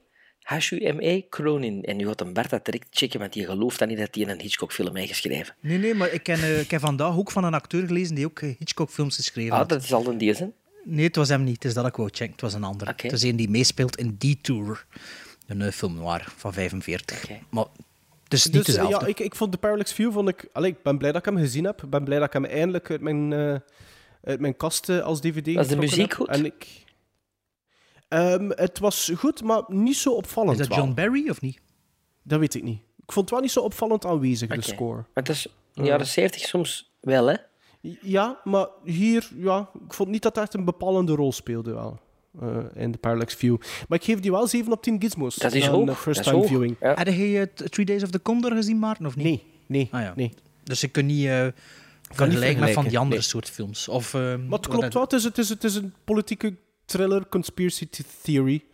H-U-M-E, 0.49 1.23
Cronin. 1.31 1.83
En 1.85 1.97
nu 1.97 2.07
gaat 2.07 2.21
een 2.21 2.33
Bart 2.33 2.51
dat 2.51 2.65
direct 2.65 2.87
checken, 2.91 3.21
want 3.21 3.33
die 3.33 3.45
gelooft 3.45 3.79
dan 3.79 3.89
niet 3.89 3.99
dat 3.99 4.15
hij 4.15 4.29
een 4.29 4.41
Hitchcock-film 4.41 4.97
heeft 4.97 5.09
geschreven. 5.09 5.55
Nee, 5.61 5.79
nee, 5.79 5.95
maar 5.95 6.13
ik, 6.13 6.23
ken, 6.23 6.39
eh, 6.39 6.61
ik 6.61 6.71
heb 6.71 6.81
vandaag 6.81 7.17
ook 7.17 7.31
van 7.31 7.45
een 7.45 7.55
acteur 7.55 7.87
gelezen 7.87 8.15
die 8.15 8.27
ook 8.27 8.41
eh, 8.41 8.55
Hitchcock-films 8.59 9.17
geschreven 9.17 9.53
Ah, 9.53 9.59
had. 9.59 9.69
dat 9.69 9.83
is 9.83 9.93
al 9.93 10.07
een 10.07 10.19
deze. 10.19 10.53
Nee, 10.85 11.05
het 11.07 11.17
was 11.17 11.29
hem 11.29 11.45
niet. 11.45 11.55
Het 11.55 11.65
is 11.65 11.75
dat 11.75 11.87
ik 11.87 11.97
wou 11.97 12.09
checken. 12.13 12.33
Het 12.33 12.41
was 12.41 12.55
een 12.55 12.65
ander. 12.65 12.89
Oké. 12.89 13.03
Het 13.07 13.13
is 13.13 13.23
een 13.23 13.37
die 13.37 13.49
meespeelt 13.51 13.97
in 13.97 14.15
Detour. 14.19 14.87
Een 15.47 15.61
uh, 15.61 15.71
film 15.71 15.95
noir 15.95 16.33
van 16.37 16.53
45. 16.53 17.25
Oké. 17.25 17.39
Maar 17.51 17.65
het 18.25 18.33
is 18.33 18.45
niet 18.45 18.53
Dus 18.55 18.67
eh, 18.67 18.83
dezelfde. 18.83 19.05
ja, 19.05 19.11
ik, 19.11 19.21
ik 19.21 19.35
vond 19.35 19.53
de 19.53 19.59
Parallax 19.59 19.93
View, 19.93 20.13
vond 20.13 20.29
ik, 20.29 20.49
allee, 20.53 20.71
ik 20.71 20.83
ben 20.83 20.99
blij 20.99 21.13
dat 21.13 21.21
ik 21.27 21.33
hem 21.33 21.37
gezien 21.43 21.65
heb. 21.65 21.83
Ik 21.83 21.91
ben 21.91 22.05
blij 22.05 22.19
dat 22.19 22.27
ik 22.27 22.33
hem 22.33 22.45
eindelijk 22.45 22.91
uit 22.91 23.01
mijn, 23.01 23.33
eh, 23.33 23.55
uit 24.25 24.41
mijn 24.41 24.57
kast 24.57 24.89
eh, 24.89 24.99
als 25.01 25.21
DVD 25.21 25.55
Was 25.55 25.69
de 25.69 25.77
muziek 25.77 26.01
heb. 26.01 26.13
goed? 26.13 26.29
En 26.29 26.45
ik, 26.45 26.67
Ehm, 28.09 28.51
het 28.51 28.79
was 28.79 29.13
goed, 29.17 29.43
maar 29.43 29.63
niet 29.67 29.97
zo 29.97 30.11
opvallend. 30.13 30.61
is 30.61 30.69
dat. 30.69 30.77
John 30.77 30.95
Barry 30.95 31.29
of 31.31 31.41
niet? 31.41 31.61
Dat 32.23 32.39
weet 32.39 32.55
ik 32.55 32.63
niet. 32.63 32.81
Ik 33.07 33.13
vond 33.13 33.25
het 33.25 33.31
wel 33.31 33.41
niet 33.41 33.51
zo 33.51 33.61
opvallend 33.61 34.05
aanwezig, 34.07 34.49
de 34.49 34.63
score. 34.63 34.95
Maar 35.15 35.25
dat 35.25 35.29
is 35.29 35.47
in 35.75 35.83
de 35.83 35.89
jaren 35.89 36.07
70 36.07 36.41
soms 36.49 36.93
wel, 37.01 37.27
hè? 37.27 37.35
Ja, 38.03 38.41
maar 38.45 38.67
hier, 38.85 39.29
ja, 39.37 39.71
ik 39.87 39.93
vond 39.95 40.09
niet 40.09 40.23
dat 40.23 40.35
het 40.35 40.45
echt 40.45 40.55
een 40.55 40.65
bepalende 40.65 41.13
rol 41.15 41.33
speelde 41.33 41.73
wel. 41.75 42.01
eh, 42.41 42.57
in 42.75 42.91
de 42.91 42.99
Parallax 42.99 43.35
View. 43.35 43.57
Maar 43.89 43.99
ik 43.99 44.05
geef 44.05 44.21
die 44.21 44.31
wel 44.31 44.47
7 44.47 44.73
op 44.73 44.83
10 44.83 45.01
gizmos. 45.01 45.37
Dat 45.37 45.53
is 45.53 45.67
hoog. 45.67 45.81
een 45.81 45.87
Dat 45.87 45.97
first 45.97 46.19
is 46.21 46.25
time 46.27 46.39
hoog. 46.39 46.47
viewing. 46.49 46.77
Ja. 46.81 46.95
Had 46.95 47.07
het 47.07 47.73
Three 47.73 47.87
Days 47.87 48.03
of 48.03 48.11
the 48.11 48.23
Condor 48.23 48.53
gezien, 48.53 48.79
Maarten, 48.79 49.07
of 49.07 49.17
niet? 49.17 49.25
Nee, 49.25 49.43
nee, 49.67 49.89
Ah, 49.93 50.01
ja. 50.01 50.13
nee. 50.17 50.35
Dus 50.65 50.81
je 50.81 50.89
kunt 50.89 51.07
niet 51.07 51.27
eh 51.27 51.47
vergelijken 52.11 52.61
met 52.61 52.73
van 52.73 52.85
die 52.89 52.99
andere 52.99 53.21
nee. 53.21 53.29
soort 53.31 53.51
films. 53.51 53.89
Of, 53.89 54.15
eh, 54.15 54.21
Maar 54.21 54.31
het 54.31 54.49
wat 54.49 54.67
klopt 54.67 54.83
dat- 54.83 54.93
wel, 54.93 55.03
het 55.03 55.13
is, 55.13 55.25
het, 55.25 55.39
is, 55.39 55.49
het 55.49 55.65
is 55.65 55.75
een 55.75 55.95
politieke 56.05 56.57
thriller, 56.89 57.29
conspiracy 57.29 57.89
theory. 58.23 58.65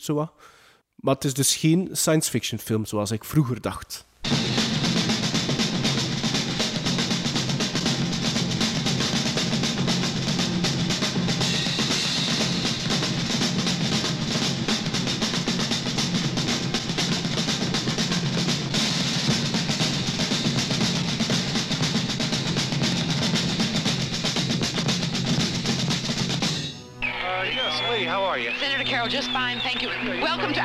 Maar 0.94 1.14
het 1.14 1.24
is 1.24 1.34
dus 1.34 1.56
geen 1.56 1.88
science 1.92 2.30
fiction 2.30 2.58
film 2.58 2.84
zoals 2.84 3.10
ik 3.10 3.24
vroeger 3.24 3.60
dacht. 3.60 4.04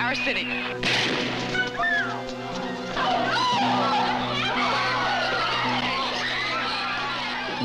Our 0.10 0.16
city. 0.16 0.46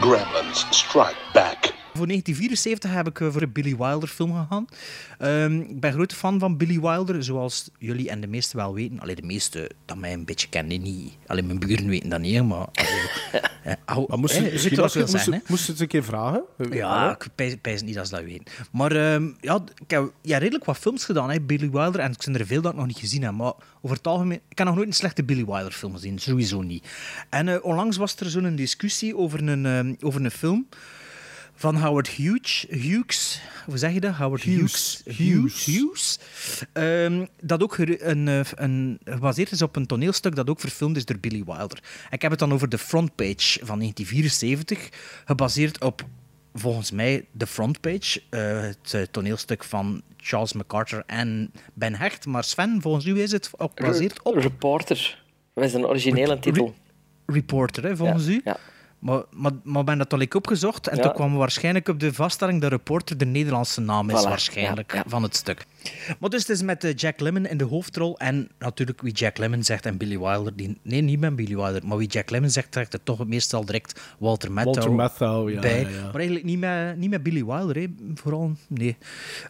Gremlins 0.03 0.75
Strike 0.75 1.17
Back. 1.33 1.64
Voor 1.97 2.07
1974 2.07 2.93
heb 2.93 3.09
ik 3.09 3.21
eh, 3.21 3.33
voor 3.33 3.43
een 3.43 3.53
Billy 3.53 3.77
Wilder 3.77 4.09
film 4.09 4.33
gegaan. 4.33 4.67
Ehm, 5.19 5.61
ik 5.61 5.81
ben 5.81 5.93
grote 5.93 6.15
fan 6.15 6.39
van 6.39 6.57
Billy 6.57 6.81
Wilder, 6.81 7.25
zoals 7.25 7.71
jullie 7.79 8.11
en 8.11 8.21
de 8.21 8.27
meesten 8.27 8.57
wel 8.57 8.75
weten. 8.75 9.01
Alleen 9.01 9.15
de 9.15 9.23
meesten 9.23 9.69
dat 9.85 9.97
mij 9.97 10.13
een 10.13 10.25
beetje 10.25 10.49
kennen 10.49 10.83
niet. 10.83 11.13
Alleen 11.27 11.47
mijn 11.47 11.59
buren 11.59 11.89
weten 11.89 12.09
dat 12.09 12.21
niet, 12.21 12.45
maar... 12.45 12.67
eh, 13.87 13.97
moest 14.17 14.35
eh, 14.35 14.57
je, 14.57 14.83
als 14.83 14.95
moest, 14.97 15.49
moest 15.49 15.67
het 15.67 15.81
een 15.81 15.87
keer 15.87 16.05
vragen? 16.05 16.43
Ja, 16.71 17.11
ik 17.11 17.29
pijs, 17.35 17.57
pijs 17.61 17.83
niet 17.83 17.95
dat 17.95 18.09
ze 18.09 18.15
dat 18.15 18.25
weten. 18.25 18.45
Maar 18.73 18.93
ehm, 18.93 19.31
ja, 19.41 19.65
ik 19.83 19.91
heb 19.91 20.13
ja, 20.21 20.39
redelijk 20.39 20.65
wat 20.65 20.79
films 20.79 21.05
gedaan, 21.05 21.31
hè, 21.31 21.41
Billy 21.41 21.71
Wilder. 21.71 22.01
En 22.01 22.13
ik 22.13 22.23
zijn 22.23 22.39
er 22.39 22.47
veel 22.47 22.63
dat 22.63 22.73
ik 22.73 22.79
nog 22.79 22.87
niet 22.87 22.99
gezien 22.99 23.23
heb. 23.23 23.33
Maar 23.33 23.53
over 23.81 23.97
het 23.97 24.07
algemeen... 24.07 24.41
Ik 24.49 24.59
heb 24.59 24.67
nog 24.67 24.77
nooit 24.77 24.89
een 24.89 24.95
slechte 24.95 25.25
Billy 25.25 25.45
Wilder 25.45 25.73
film 25.73 25.93
gezien. 25.93 26.19
Sowieso 26.19 26.63
niet. 26.63 26.87
En 27.31 27.49
eh, 27.49 27.65
onlangs 27.65 27.97
was 27.97 28.17
er 28.17 28.31
zo'n 28.31 28.57
discussie 28.57 29.17
over 29.17 29.49
een, 29.49 29.67
ehm, 29.67 29.95
over 30.01 30.25
een 30.25 30.31
film 30.31 30.67
van 31.55 31.77
Howard 31.77 32.09
Hughes. 32.09 32.67
Hughes. 32.69 33.41
Hoe 33.67 33.79
zeg 33.79 33.93
je 33.93 34.01
dat? 34.01 34.15
Howard 34.15 34.43
Hughes. 34.43 35.03
Hughes. 35.05 35.65
Hughes. 35.65 36.19
Ehm, 36.73 37.27
dat 37.41 37.63
ook 37.63 37.79
een, 37.79 38.29
eh, 38.29 38.41
een, 38.55 38.99
gebaseerd 39.05 39.51
is 39.51 39.63
op 39.63 39.77
een 39.77 39.87
toneelstuk 39.87 40.35
dat 40.37 40.51
ook 40.51 40.61
verfilmd 40.61 40.97
is 40.97 41.05
door 41.05 41.19
Billy 41.19 41.43
Wilder. 41.45 41.83
Ik 42.11 42.23
heb 42.23 42.31
het 42.31 42.41
dan 42.41 42.53
over 42.53 42.69
de 42.69 42.79
frontpage 42.79 43.59
van 43.67 43.79
1974, 43.79 44.89
gebaseerd 45.25 45.81
op 45.81 46.05
volgens 46.55 46.91
mij 46.91 47.25
de 47.33 47.47
frontpage, 47.47 48.23
eh, 48.31 48.61
het 48.61 48.95
eh, 48.95 49.03
toneelstuk 49.11 49.65
van 49.65 50.03
Charles 50.17 50.53
MacArthur 50.53 51.03
en 51.07 51.53
Ben 51.75 51.95
Hecht. 51.95 52.27
Maar 52.27 52.45
Sven, 52.45 52.79
volgens 52.83 53.05
u 53.07 53.21
is 53.21 53.33
het 53.33 53.51
op- 53.57 53.73
gebaseerd 53.75 54.23
op... 54.23 54.35
Reporter. 54.37 55.23
Dat 55.55 55.65
is 55.65 55.75
een 55.75 55.87
originele 55.87 56.39
titel. 56.39 56.75
Reporter, 57.27 57.83
hè, 57.85 57.97
volgens 57.97 58.27
Ja, 58.27 58.31
u. 58.33 58.41
ja. 58.45 58.57
Maar, 59.05 59.23
maar, 59.31 59.53
maar 59.63 59.85
ben 59.85 59.99
dat 59.99 60.13
al 60.13 60.19
ik 60.19 60.35
opgezocht 60.35 60.89
en 60.89 60.97
Ja. 60.97 61.03
toen 61.03 61.13
kwam 61.13 61.33
we 61.33 61.39
waarschijnlijk 61.39 61.89
op 61.89 62.01
de 62.01 62.13
vaststelling 62.13 62.61
dat 62.61 62.71
Reporter 62.71 63.19
de 63.19 63.25
Nederlandse 63.25 63.81
naam 63.81 64.11
is, 64.11 64.21
Voilà, 64.25 64.29
waarschijnlijk, 64.29 64.93
ja, 64.93 64.99
ja. 64.99 65.05
van 65.07 65.23
het 65.23 65.37
stuk. 65.37 65.67
Maar 66.21 66.31
dus 66.31 66.41
het 66.41 66.49
is 66.51 66.63
met 66.63 66.85
eh, 66.85 66.95
Jack 66.95 67.21
Lemmon 67.21 67.47
in 67.47 67.57
de 67.57 67.65
hoofdrol 67.65 68.19
en 68.19 68.49
natuurlijk 68.59 69.01
wie 69.03 69.13
Jack 69.13 69.39
Lemmon 69.39 69.63
zegt 69.65 69.87
en 69.87 69.97
Billy 69.97 70.19
Wilder. 70.19 70.57
Die, 70.57 70.79
nee, 70.83 71.01
niet 71.01 71.21
met 71.21 71.37
Billy 71.37 71.55
Wilder, 71.57 71.87
maar 71.87 71.97
wie 71.97 72.09
Jack 72.09 72.31
Lemmon 72.31 72.51
zegt, 72.51 72.73
trekt 72.73 72.93
er 72.93 73.03
toch 73.03 73.27
meestal 73.27 73.65
direct 73.65 74.01
Walter 74.19 74.53
Matthau, 74.53 74.75
Walter 74.75 74.93
Matthau, 74.95 75.53
ja, 75.53 75.61
bij. 75.61 75.81
ja, 75.81 75.89
ja. 75.89 76.03
Maar 76.05 76.15
eigenlijk 76.15 76.45
niet 76.45 76.59
met, 76.59 76.97
niet 76.97 77.11
met 77.11 77.23
Billy 77.23 77.45
Wilder, 77.45 77.77
hè. 77.77 77.87
vooral. 78.15 78.53
Nee. 78.69 78.97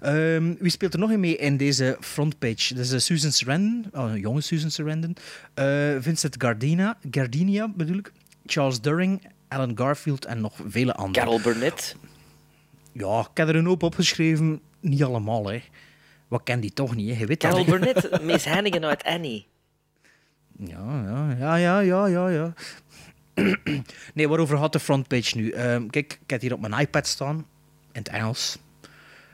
Ehm, 0.00 0.54
wie 0.58 0.70
speelt 0.70 0.92
er 0.94 0.98
nog 0.98 1.10
in 1.10 1.20
mee 1.20 1.36
in 1.36 1.56
deze 1.56 1.96
frontpage? 2.00 2.74
Dat 2.74 2.84
is 2.84 2.92
eh, 2.92 2.98
Susan 2.98 3.32
Sarandon, 3.32 3.84
oh, 3.92 4.10
een 4.10 4.20
jonge 4.20 4.40
Susan 4.40 4.70
Sarandon. 4.70 5.16
Eh, 5.54 5.64
Vincent 6.00 6.34
Gardina, 6.38 6.98
Gardinia 7.10 7.68
bedoel 7.76 7.96
ik. 7.98 8.12
Charles 8.46 8.80
During, 8.80 9.22
Alan 9.54 9.78
Garfield 9.78 10.24
en 10.24 10.40
nog 10.40 10.54
vele 10.66 10.94
anderen. 10.94 11.24
Carol 11.24 11.40
Burnett. 11.40 11.96
Ja, 12.92 13.20
ik 13.20 13.36
heb 13.36 13.48
er 13.48 13.56
een 13.56 13.66
hoop 13.66 13.82
opgeschreven. 13.82 14.60
Niet 14.80 15.02
allemaal, 15.04 15.46
hè. 15.46 15.62
Wat 16.28 16.42
ken 16.42 16.60
die 16.60 16.72
toch 16.72 16.94
niet, 16.94 17.10
hè? 17.10 17.18
Je 17.18 17.26
weet 17.26 17.38
Carol. 17.38 17.64
Burnett, 17.64 18.22
Miss 18.22 18.44
Hannigan 18.44 18.84
uit 18.84 19.04
Annie. 19.04 19.46
Ja, 20.58 21.02
ja, 21.06 21.34
ja, 21.38 21.56
ja, 21.56 21.80
ja, 21.80 22.06
ja, 22.06 22.28
ja. 22.28 22.52
nee, 24.14 24.28
waarover 24.28 24.58
gaat 24.58 24.72
de 24.72 24.80
frontpage 24.80 25.36
nu? 25.36 25.50
Ehm, 25.50 25.86
kijk, 25.86 26.18
ik 26.22 26.30
heb 26.30 26.40
hier 26.40 26.52
op 26.52 26.60
mijn 26.60 26.80
iPad 26.80 27.06
staan, 27.06 27.36
in 27.92 28.00
het 28.00 28.08
Engels. 28.08 28.58
Ik 28.82 28.88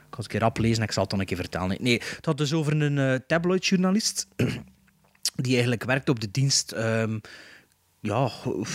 ga 0.09 0.23
het 0.23 0.33
een 0.33 0.39
keer 0.39 0.45
oplezen 0.45 0.77
en 0.77 0.83
ik 0.83 0.91
zal 0.91 1.01
het 1.01 1.11
dan 1.11 1.19
een 1.19 1.25
keer 1.25 1.37
vertellen. 1.37 1.77
Nee, 1.79 1.93
het 1.93 2.19
gaat 2.21 2.37
dus 2.37 2.53
over 2.53 2.81
een 2.81 2.97
eh, 2.97 3.19
tabloidjournalist 3.27 4.27
die 5.43 5.53
eigenlijk 5.53 5.83
werkt 5.83 6.09
op 6.09 6.19
de 6.19 6.31
dienst... 6.31 6.71
ehm, 6.71 7.17
ja, 8.01 8.29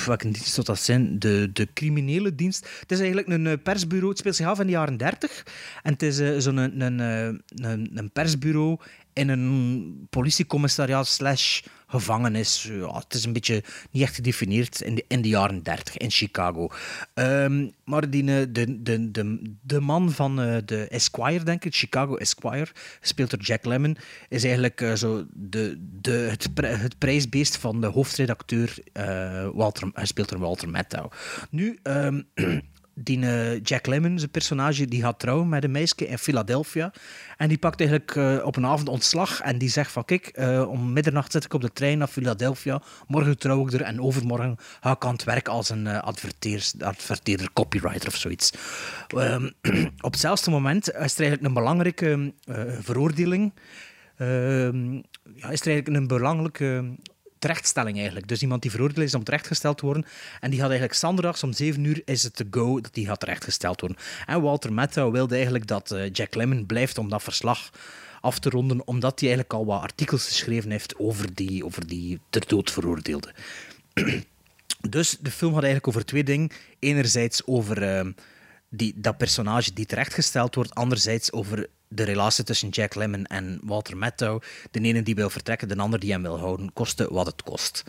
welke 0.07 0.31
dienst 0.31 0.53
zou 0.53 0.67
dat 0.67 0.79
zijn? 0.79 1.19
De, 1.19 1.51
de 1.53 1.69
criminele 1.73 2.35
dienst. 2.35 2.69
Het 2.81 2.93
is 2.93 2.99
eigenlijk 2.99 3.29
een 3.29 3.47
eh, 3.47 3.63
persbureau. 3.63 4.09
Het 4.09 4.19
speelt 4.19 4.37
zich 4.37 4.47
af 4.47 4.61
in 4.61 4.67
de 4.67 4.73
jaren 4.73 4.97
30. 4.97 5.47
En 5.83 5.93
het 5.93 6.03
is 6.03 6.19
eh, 6.19 6.35
zo'n 6.39 6.57
een, 6.57 6.81
een, 6.81 7.01
eh, 7.01 7.71
een, 7.71 7.91
een 7.95 8.11
persbureau 8.11 8.79
in 9.17 9.29
een 9.29 10.07
politiecommissariaat 10.11 11.07
slash 11.07 11.61
gevangenis. 11.87 12.63
Ja, 12.63 12.95
het 12.95 13.15
is 13.15 13.25
een 13.25 13.33
beetje 13.33 13.63
niet 13.91 14.03
echt 14.03 14.15
gedefinieerd 14.15 14.81
in 14.81 14.95
de, 14.95 15.05
in 15.09 15.23
de 15.23 15.29
jaren 15.29 15.63
30 15.63 15.97
in 15.97 16.11
Chicago. 16.11 16.69
Ehm, 17.15 17.67
maar 17.85 18.03
eh, 18.03 18.11
de, 18.11 18.53
de, 18.53 19.11
de, 19.11 19.55
de 19.63 19.81
man 19.81 20.11
van 20.11 20.41
eh, 20.41 20.57
de 20.65 20.89
Esquire, 20.89 21.45
denk 21.45 21.65
ik, 21.65 21.75
Chicago 21.75 22.17
Esquire, 22.17 22.69
gespeeld 23.01 23.31
door 23.31 23.41
Jack 23.41 23.65
Lemmon, 23.65 23.97
is 24.29 24.43
eigenlijk 24.45 24.81
eh, 24.81 24.95
zo 24.95 25.27
de, 25.33 25.77
de, 26.01 26.11
het, 26.11 26.49
het 26.81 26.99
prijsbeest 26.99 27.57
van 27.57 27.81
de 27.81 27.87
hoofdredacteur, 27.87 28.79
eh, 28.93 29.49
Walter, 29.55 29.91
gespeeld 29.95 30.29
door 30.29 30.39
Walter 30.39 30.69
Matthau. 30.69 31.11
Nu, 31.51 31.79
ehm, 31.83 32.23
die 32.99 33.27
eh, 33.27 33.61
Jack 33.63 33.87
Lemmon, 33.87 34.19
zijn 34.19 34.31
personage, 34.31 34.87
die 34.87 35.03
gaat 35.03 35.19
trouwen 35.19 35.49
met 35.49 35.65
een 35.65 35.71
meisje 35.71 36.07
in 36.07 36.19
Philadelphia. 36.19 36.93
En 37.37 37.49
die 37.49 37.59
pakt 37.59 37.81
eigenlijk 37.81 38.17
eh, 38.17 38.39
op 38.45 38.57
een 38.57 38.67
avond 38.67 38.89
ontslag 38.89 39.41
en 39.41 39.59
die 39.59 39.69
zegt 39.69 39.93
van 39.93 40.05
kijk, 40.05 40.27
eh, 40.27 40.69
om 40.69 40.93
middernacht 40.93 41.33
zit 41.33 41.45
ik 41.45 41.55
op 41.55 41.61
de 41.61 41.73
trein 41.73 41.99
naar 41.99 42.09
Philadelphia, 42.09 42.83
morgen 43.07 43.39
trouw 43.39 43.67
ik 43.67 43.73
er 43.73 43.83
en 43.83 44.01
overmorgen 44.01 44.57
ga 44.81 44.91
ik 44.91 45.05
aan 45.05 45.13
het 45.13 45.25
werk 45.25 45.49
als 45.49 45.71
een 45.71 45.87
adverteerder, 46.79 47.53
copywriter 47.53 48.09
of 48.09 48.17
zoiets. 48.17 48.53
Ehm, 49.09 49.51
op 50.01 50.13
hetzelfde 50.13 50.51
moment 50.51 50.89
is 50.89 50.95
er 50.95 51.21
eigenlijk 51.21 51.43
een 51.43 51.55
belangrijke 51.55 52.35
veroordeling. 52.81 53.53
Ehm, 54.17 54.93
ja, 55.35 55.51
is 55.51 55.61
er 55.61 55.67
eigenlijk 55.67 55.89
een 55.89 56.07
belangrijke 56.07 56.97
terechtstelling 57.39 57.97
eigenlijk. 57.97 58.29
Dus 58.29 58.43
iemand 58.43 58.63
die 58.63 58.71
veroordeeld 58.71 59.07
is 59.07 59.15
om 59.15 59.25
terechtgesteld 59.25 59.79
te 59.79 59.85
worden. 59.85 60.05
En 60.41 60.51
die 60.51 60.61
had 60.61 60.69
eigenlijk 60.69 60.99
zondags 60.99 61.43
om 61.43 61.53
7 61.53 61.85
uur 61.85 62.03
is 62.05 62.23
het 62.23 62.37
te 62.37 62.47
go 62.51 62.81
dat 62.81 62.95
die 62.95 63.07
gaat 63.07 63.21
terechtgesteld 63.21 63.81
worden. 63.81 63.99
En 64.27 64.43
Walter 64.43 64.73
Matthau 64.73 65.13
wilde 65.13 65.35
eigenlijk 65.35 65.67
dat 65.67 65.91
eh, 65.91 66.11
Jack 66.13 66.35
Lemmon 66.35 66.67
blijft 66.67 66.99
om 66.99 67.09
dat 67.09 67.23
verslag 67.23 67.71
af 68.21 68.39
te 68.39 68.51
ronden, 68.51 68.87
omdat 68.87 69.21
hij 69.21 69.29
eigenlijk 69.29 69.59
al 69.59 69.67
wat 69.67 69.83
artikels 69.83 70.27
geschreven 70.27 70.71
heeft 70.71 70.99
over 70.99 71.35
die, 71.35 71.65
over 71.65 71.87
die 71.87 72.21
ter 72.31 72.47
dood 72.47 72.71
veroordeelde. 72.71 73.35
Dus 74.91 75.17
de 75.21 75.31
film 75.31 75.53
gaat 75.53 75.63
eigenlijk 75.63 75.89
over 75.89 76.05
twee 76.05 76.25
dingen. 76.25 76.51
Enerzijds 76.79 77.47
over 77.47 77.83
ehm, 77.83 78.13
die, 78.69 78.93
dat 78.97 79.17
personage 79.17 79.73
die 79.73 79.87
terechtgesteld 79.87 80.55
wordt. 80.55 80.75
Anderzijds 80.75 81.33
over 81.33 81.69
de 81.89 82.03
relatie 82.03 82.45
tussen 82.45 82.69
Jack 82.69 82.95
Lemmon 82.95 83.25
en 83.27 83.61
Walter 83.63 83.97
Matthau. 83.97 84.41
De 84.71 84.81
ene 84.81 85.03
die 85.03 85.15
wil 85.15 85.31
vertrekken, 85.31 85.69
de 85.69 85.77
ander 85.77 85.99
die 86.01 86.13
hem 86.13 86.23
wil 86.23 86.39
houden. 86.39 86.73
Koste 86.73 87.07
wat 87.11 87.27
het 87.27 87.43
kost. 87.43 87.83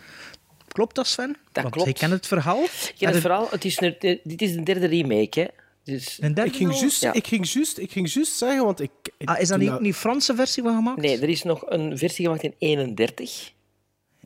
Klopt 0.68 0.94
dat, 0.94 1.06
Sven? 1.06 1.36
Dat 1.52 1.62
Want 1.62 1.74
klopt. 1.74 1.88
Je 1.88 1.94
kent 1.94 2.12
het 2.12 2.26
verhaal? 2.26 2.62
Ik 2.64 2.94
ken 2.98 3.08
het 3.12 3.20
verhaal. 3.20 3.48
Het 3.50 3.64
is 3.64 3.80
een, 3.80 3.96
dit 4.24 4.42
is 4.42 4.54
een 4.54 4.64
derde 4.64 4.86
remake, 4.86 5.40
hè. 5.40 5.46
Dus... 5.84 6.18
Een 6.20 6.34
derde 6.34 6.50
Ik 6.50 6.56
ging 6.56 6.78
juist 6.80 7.00
Ja. 7.02 7.12
ik 7.12 7.26
ging 7.26 7.48
juist- 7.52 7.78
ik 7.78 7.92
ging 7.92 8.12
juist 8.12 8.32
zeggen, 8.36 8.64
want 8.64 8.80
ik... 8.80 8.90
Ah, 9.24 9.40
is 9.40 9.48
dat 9.48 9.58
niet 9.58 9.70
ook 9.70 9.80
niet 9.80 9.94
Franse 9.94 10.34
versie 10.34 10.62
van 10.62 10.74
gemaakt? 10.76 11.00
Nee, 11.00 11.18
er 11.20 11.28
is 11.28 11.42
nog 11.42 11.62
een 11.66 11.98
versie 11.98 12.24
gemaakt 12.24 12.42
in 12.42 12.54
31. 12.58 13.52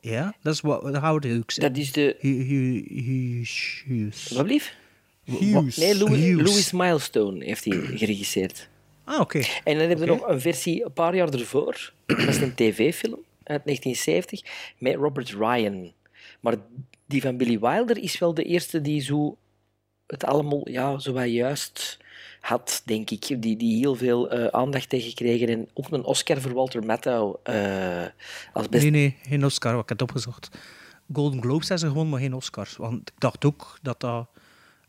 Ja, 0.01 0.35
dat 0.43 0.55
is 0.55 0.61
wat 0.61 0.83
Howard 0.83 1.25
Hughes. 1.25 1.55
Dat 1.55 1.77
is 1.77 1.93
de... 1.93 2.17
Hu- 2.21 2.43
Hu- 2.45 2.85
Hughes. 2.89 4.31
Wat 4.35 4.45
blieft? 4.45 4.75
Hughes. 5.25 5.77
Nee, 5.77 5.97
Louis, 5.99 6.21
Hughes. 6.21 6.49
Louis 6.51 6.73
Milestone 6.73 7.45
heeft 7.45 7.65
hij 7.65 7.81
geregisseerd. 7.81 8.69
Ah, 9.05 9.21
oké. 9.21 9.39
En 9.65 9.79
dan 9.79 9.89
hebben 9.89 10.07
we 10.07 10.13
Oké. 10.13 10.21
nog 10.21 10.31
een 10.31 10.41
versie 10.41 10.85
een 10.85 10.93
paar 10.93 11.15
jaar 11.15 11.29
ervoor. 11.29 11.93
Dat 12.07 12.19
is 12.19 12.41
een 12.41 12.55
tv-film 12.55 13.19
uit 13.45 13.65
1970 13.65 14.43
met 14.79 14.95
Robert 14.95 15.31
Ryan. 15.31 15.93
Maar 16.41 16.57
die 17.07 17.23
van 17.23 17.37
Billy 17.37 17.59
Wilder 17.59 17.99
is 17.99 18.19
wel 18.19 18.35
de 18.35 18.45
eerste 18.45 18.81
die 18.81 19.01
zo 19.01 19.37
het 20.07 20.25
allemaal 20.25 20.69
ja, 20.69 20.99
zo 20.99 21.13
wat 21.13 21.31
juist 21.31 21.99
had, 22.41 22.83
denk 22.85 23.11
ik. 23.11 23.43
Die, 23.43 23.57
die 23.57 23.79
heel 23.79 23.95
veel 23.95 24.31
eh, 24.31 24.47
aandacht 24.47 24.93
heeft 24.93 25.09
gekregen. 25.09 25.49
En 25.49 25.69
ook 25.75 25.91
een 25.91 26.05
Oscar 26.05 26.41
voor 26.41 26.53
Walter 26.53 26.85
Matthau 26.85 27.37
eh, 27.43 28.05
als 28.53 28.69
best 28.69 28.83
Nee, 28.83 28.91
nee, 28.91 29.17
geen 29.29 29.45
Oscar. 29.45 29.73
Ik 29.73 29.79
heb 29.79 29.89
het 29.89 30.03
opgezocht. 30.03 30.51
Golden 31.13 31.43
Globes 31.43 31.69
hebben 31.69 31.79
ze 31.79 31.87
gewonnen, 31.87 32.13
maar 32.13 32.21
geen 32.21 32.35
Oscars. 32.35 32.77
Want 32.77 33.11
ik 33.11 33.21
dacht 33.21 33.45
ook 33.45 33.79
dat 33.83 34.01
dat 34.01 34.27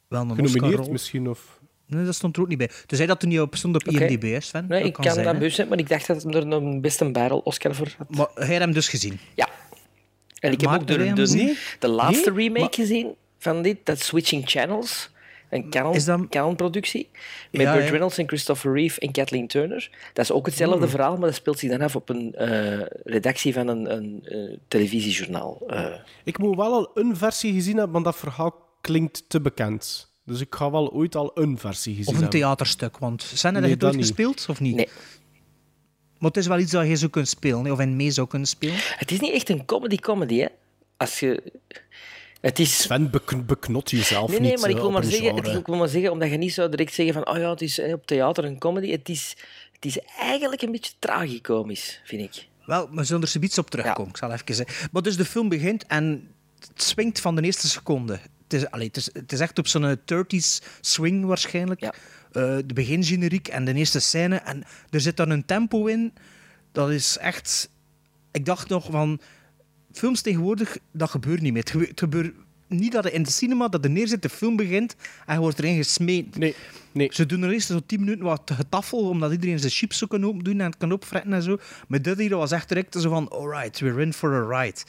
wel 0.08 0.22
een 0.22 0.36
Genomineerd 0.36 0.80
Oscar 0.80 0.92
misschien, 0.92 1.30
of... 1.30 1.62
Nee, 1.88 2.06
dat 2.06 2.16
stond 2.16 2.36
er 2.36 2.42
ook 2.42 2.48
niet 2.48 2.58
bij. 2.58 2.70
Dus 2.86 2.98
hij 2.98 3.08
dat 3.08 3.22
er 3.22 3.28
niet 3.28 3.40
op 3.40 3.56
stond 3.56 3.76
op 3.76 3.88
Oké. 3.88 4.06
IMDb, 4.06 4.22
hè, 4.32 4.40
Sven? 4.40 4.66
Nee, 4.68 4.78
dat 4.80 4.88
ik 4.88 4.94
kan 4.94 5.04
kan 5.04 5.14
zijn, 5.14 5.26
dat 5.26 5.34
bewust 5.38 5.56
zijn, 5.56 5.68
maar 5.68 5.78
ik 5.78 5.90
dacht 5.90 6.08
dat 6.08 6.24
hij 6.24 6.34
er 6.34 6.52
een 6.52 6.82
best 6.82 7.02
een 7.02 7.12
barrel 7.12 7.40
Oscar 7.40 7.76
voor 7.76 7.94
had. 7.98 8.10
Maar 8.16 8.28
hij 8.34 8.46
heeft 8.48 8.60
hem 8.60 8.74
dus 8.74 8.88
gezien. 8.88 9.20
Ja. 9.36 9.48
En 10.40 10.52
ik 10.52 10.62
heb 10.62 10.70
Maar 10.70 10.80
ook 10.80 10.88
de, 10.88 10.94
hem 10.94 11.16
de, 11.80 11.88
laatste 11.88 12.32
Nee? 12.32 12.40
remake 12.44 12.60
Maar- 12.62 12.74
gezien 12.74 13.16
van 13.38 13.62
dit, 13.62 13.78
dat 13.84 14.00
Switching 14.00 14.44
Channels. 14.50 15.12
Een 15.50 15.70
dat- 15.70 16.30
Canon-productie. 16.30 17.10
Met 17.52 17.62
Ja, 17.62 17.74
Burt. 17.74 17.90
Reynolds 17.90 18.18
en 18.18 18.28
Christopher 18.28 18.74
Reeve 18.74 19.00
en 19.00 19.12
Kathleen 19.12 19.48
Turner. 19.48 19.90
Dat 20.14 20.26
is 20.26 20.32
ook 20.32 20.46
hetzelfde 20.46 20.78
Hmm. 20.80 20.90
verhaal, 20.90 21.18
maar 21.18 21.26
dat 21.28 21.36
speelt 21.36 21.60
zich 21.60 21.70
dan 21.70 21.82
af 21.82 21.96
op 21.96 22.10
een 22.10 22.36
eh, 22.36 22.80
redactie 23.04 23.54
van 23.54 23.68
een, 23.68 23.92
een 23.96 24.20
eh, 24.26 24.58
televisiejournaal. 24.68 25.62
Eh, 25.68 25.86
Ik 26.24 26.38
moet 26.38 26.56
wel 26.56 26.74
al 26.74 26.92
een 26.94 27.18
versie 27.18 27.54
gezien 27.54 27.76
hebben, 27.78 27.92
maar 27.94 28.04
dat 28.04 28.16
verhaal 28.20 28.56
klinkt 28.82 29.24
te 29.28 29.42
bekend. 29.42 30.13
Dus 30.26 30.40
ik 30.42 30.56
ga 30.56 30.72
wel 30.72 30.92
ooit 30.92 31.16
al 31.16 31.32
een 31.34 31.58
versie 31.58 31.96
gezien 31.96 32.08
Of 32.08 32.14
een 32.16 32.22
hebben. 32.22 32.40
theaterstuk. 32.40 32.98
Want 32.98 33.24
zijn 33.34 33.56
er 33.56 33.62
Nee, 33.62 33.78
dat 33.78 33.84
ooit 33.90 33.98
niet. 33.98 34.06
gespeeld, 34.06 34.46
of 34.50 34.60
niet? 34.60 34.76
Nee. 34.76 34.90
Maar 36.20 36.32
het 36.32 36.38
is 36.38 36.48
wel 36.48 36.60
iets 36.60 36.72
dat 36.72 36.88
je 36.88 36.96
zou 36.96 37.12
kunnen 37.12 37.30
spelen, 37.30 37.72
of 37.72 37.80
in 37.80 37.96
mee 37.96 38.12
zou 38.12 38.28
kunnen 38.28 38.48
spelen. 38.48 38.76
Het 38.80 39.12
is 39.12 39.20
niet 39.20 39.34
echt 39.34 39.50
een 39.50 39.66
comedy-comedy, 39.66 40.38
hè. 40.40 40.48
Als 40.98 41.20
je... 41.20 41.44
Het 42.42 42.60
is... 42.60 42.82
Sven, 42.82 43.10
bek- 43.10 43.46
beknot 43.48 43.92
jezelf 43.92 44.30
Nee, 44.30 44.40
niet 44.40 44.50
nee, 44.50 44.58
maar 44.60 44.70
ik 44.70 44.76
eh, 44.76 44.82
wil 44.82 44.92
maar, 44.92 45.04
zeggen, 45.04 45.36
het- 45.36 45.48
ik 45.48 45.66
wil 45.66 45.76
maar 45.76 45.88
zeggen, 45.88 46.12
omdat 46.12 46.30
je 46.30 46.38
niet 46.38 46.54
zou 46.54 46.70
direct 46.70 46.94
zeggen 46.94 47.14
van, 47.14 47.28
oh 47.30 47.38
ja, 47.38 47.50
het 47.50 47.62
is 47.62 47.80
eh, 47.80 47.94
op 47.94 48.06
theater 48.08 48.44
een 48.46 48.58
comedy. 48.60 48.92
Het 48.92 49.10
is, 49.10 49.36
het 49.72 49.86
is 49.86 50.00
eigenlijk 50.20 50.62
een 50.62 50.72
beetje 50.72 50.92
tragicomisch, 51.00 52.02
vind 52.04 52.22
ik. 52.36 52.48
Wel, 52.66 52.90
we 52.92 53.04
zullen 53.04 53.22
er 53.22 53.28
zoiets 53.28 53.58
op 53.58 53.70
terugkomen. 53.70 54.10
Ik 54.10 54.18
zal 54.18 54.32
even 54.32 54.56
zeggen. 54.56 54.90
Maar 54.92 55.02
dus 55.02 55.18
de 55.18 55.26
film 55.26 55.50
begint 55.50 55.86
en 55.86 56.28
het 56.68 56.82
swingt 56.84 57.20
van 57.20 57.36
de 57.36 57.42
eerste 57.42 57.68
seconde. 57.70 58.20
Het 58.54 58.62
is, 58.62 58.72
allee, 58.72 58.88
het 58.88 58.98
is, 58.98 59.10
het 59.14 59.32
is 59.32 59.40
echt 59.40 59.60
op 59.60 59.68
zo'n 59.68 59.98
30s 59.98 60.66
swing 60.82 61.26
waarschijnlijk. 61.26 61.82
Eh, 61.82 61.92
de 62.66 62.74
begingeneriek 62.74 63.48
en 63.48 63.66
de 63.66 63.74
eerste 63.74 64.00
scène. 64.00 64.36
En 64.36 64.64
er 64.90 65.02
zit 65.02 65.18
dan 65.18 65.30
een 65.30 65.46
tempo 65.46 65.86
in. 65.86 66.14
Dat 66.72 66.90
is 66.90 67.18
echt... 67.18 67.70
Ik 68.32 68.46
dacht 68.46 68.70
nog 68.70 68.88
van... 68.92 69.20
Films 69.94 70.22
tegenwoordig, 70.22 70.78
dat 70.92 71.10
gebeurt 71.10 71.42
niet 71.42 71.54
meer. 71.54 71.62
Het 71.62 71.72
gebe- 71.72 71.86
Het 71.88 72.00
gebeurt 72.00 72.34
niet 72.68 72.92
dat 72.92 73.06
er 73.06 73.14
in 73.14 73.24
de 73.24 73.32
cinema 73.32 73.68
dat 73.68 73.84
er 73.84 73.90
neerzit, 73.92 74.22
de 74.22 74.30
film 74.30 74.56
begint 74.56 74.96
en 75.26 75.34
je 75.34 75.40
wordt 75.40 75.60
erin 75.60 75.76
gesmeed. 75.78 76.38
Nee, 76.38 76.56
nee. 76.92 77.10
Ze 77.14 77.26
doen 77.26 77.44
er 77.44 77.52
eerst 77.52 77.68
zo 77.68 77.80
10 77.86 78.00
minuten 78.00 78.26
wat 78.26 78.52
getaffel, 78.56 79.10
omdat 79.10 79.32
iedereen 79.32 79.60
zijn 79.60 79.72
chips 79.72 79.98
zo 79.98 80.08
kan 80.08 80.26
open 80.26 80.44
doen 80.44 80.60
en 80.60 80.78
kan 80.78 80.92
opfretten 80.92 81.34
en 81.34 81.42
zo. 81.44 81.58
Maar 81.88 82.02
dit 82.02 82.18
hier 82.18 82.38
was 82.38 82.52
echt 82.52 82.68
direct 82.70 82.96
zo 83.02 83.10
van, 83.10 83.30
alright, 83.30 83.80
we're 83.80 84.02
in 84.02 84.14
for 84.14 84.34
a 84.34 84.62
ride. 84.62 84.80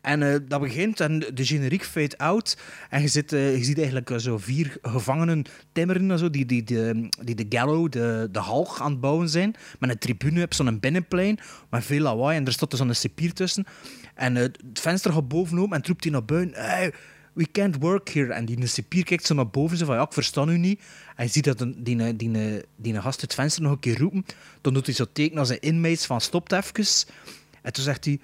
En 0.00 0.22
eh, 0.22 0.38
dat 0.48 0.60
begint 0.60 1.00
en 1.00 1.18
de 1.18 1.44
generiek 1.44 1.84
fade 1.84 2.18
out. 2.18 2.56
En 2.90 3.02
je, 3.02 3.24
eh, 3.26 3.56
je 3.56 3.64
ziet 3.64 3.76
eigenlijk 3.76 4.10
eh, 4.10 4.18
zo 4.18 4.38
vier 4.38 4.76
gevangenen 4.82 5.44
timmeren 5.72 6.10
en 6.10 6.18
zo, 6.18 6.30
die, 6.30 6.46
die, 6.46 6.64
die, 6.64 7.08
die 7.22 7.34
de 7.34 7.46
gallow, 7.48 7.90
de, 7.90 8.28
de 8.32 8.38
halg 8.38 8.82
aan 8.82 8.90
het 8.90 9.00
bouwen 9.00 9.28
zijn. 9.28 9.54
Met 9.78 9.90
een 9.90 9.98
tribune 9.98 10.44
op 10.44 10.54
zo'n 10.54 10.80
binnenplein, 10.80 11.38
met 11.70 11.84
veel 11.84 12.00
lawaai. 12.00 12.36
En 12.36 12.46
er 12.46 12.52
staat 12.52 12.70
dus 12.70 12.78
zo'n 12.78 12.94
cipier 12.94 13.32
tussen. 13.32 13.66
En 14.14 14.34
het 14.34 14.58
venster 14.72 15.12
gaat 15.12 15.28
bovenop 15.28 15.72
en 15.72 15.82
roept 15.86 16.04
hij 16.04 16.12
naar 16.12 16.24
buiten. 16.24 16.62
Hey, 16.62 16.92
we 17.32 17.50
can't 17.52 17.76
work 17.80 18.08
here. 18.08 18.32
En 18.32 18.44
die 18.44 18.66
cipier 18.66 19.04
kijkt 19.04 19.26
zo 19.26 19.34
naar 19.34 19.48
boven, 19.48 19.76
zo 19.76 19.84
van, 19.84 19.94
ja, 19.94 20.02
ik 20.02 20.12
versta 20.12 20.46
u 20.46 20.58
niet. 20.58 20.80
En 21.16 21.24
je 21.24 21.30
ziet 21.30 21.44
dat 21.44 21.58
die, 21.58 21.96
die, 21.96 22.16
die, 22.16 22.62
die 22.76 23.00
gast 23.00 23.20
het 23.20 23.34
venster 23.34 23.62
nog 23.62 23.72
een 23.72 23.78
keer 23.78 23.98
roepen. 23.98 24.24
Dan 24.60 24.74
doet 24.74 24.86
hij 24.86 24.94
zo 24.94 25.06
teken 25.12 25.36
naar 25.36 25.46
zijn 25.46 25.60
inmates 25.60 26.06
van, 26.06 26.20
stopt 26.20 26.52
even. 26.52 27.14
En 27.62 27.72
toen 27.72 27.84
zegt 27.84 28.04
hij, 28.04 28.20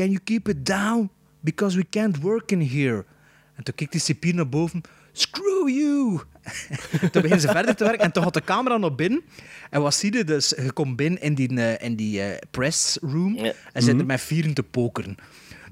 can 0.00 0.10
you 0.10 0.20
keep 0.24 0.48
it 0.48 0.66
down? 0.66 1.10
Because 1.40 1.76
we 1.76 1.84
can't 1.90 2.20
work 2.20 2.50
in 2.52 2.60
here. 2.60 3.04
En 3.54 3.64
toen 3.64 3.74
kijkt 3.74 3.92
die 3.92 4.00
cipier 4.00 4.34
naar 4.34 4.48
boven, 4.48 4.80
screw 5.12 5.68
you! 5.68 6.20
toen 7.00 7.22
beginnen 7.22 7.40
ze 7.40 7.48
verder 7.48 7.76
te 7.76 7.84
werken 7.84 8.04
en 8.04 8.12
toen 8.12 8.22
gaat 8.22 8.34
de 8.34 8.44
camera 8.44 8.76
naar 8.76 8.94
binnen. 8.94 9.22
En 9.70 9.82
wat 9.82 9.94
zie 9.94 10.12
je? 10.16 10.24
Dus 10.24 10.48
je 10.48 10.72
komt 10.72 10.96
binnen 10.96 11.20
in 11.20 11.34
die, 11.34 11.60
eh, 11.60 11.86
in 11.86 11.96
die 11.96 12.22
eh, 12.22 12.38
press 12.50 12.98
room 13.00 13.36
en 13.72 13.82
zit 13.82 13.98
er 13.98 14.06
met 14.06 14.20
vieren 14.20 14.54
te 14.54 14.62
pokeren. 14.62 15.16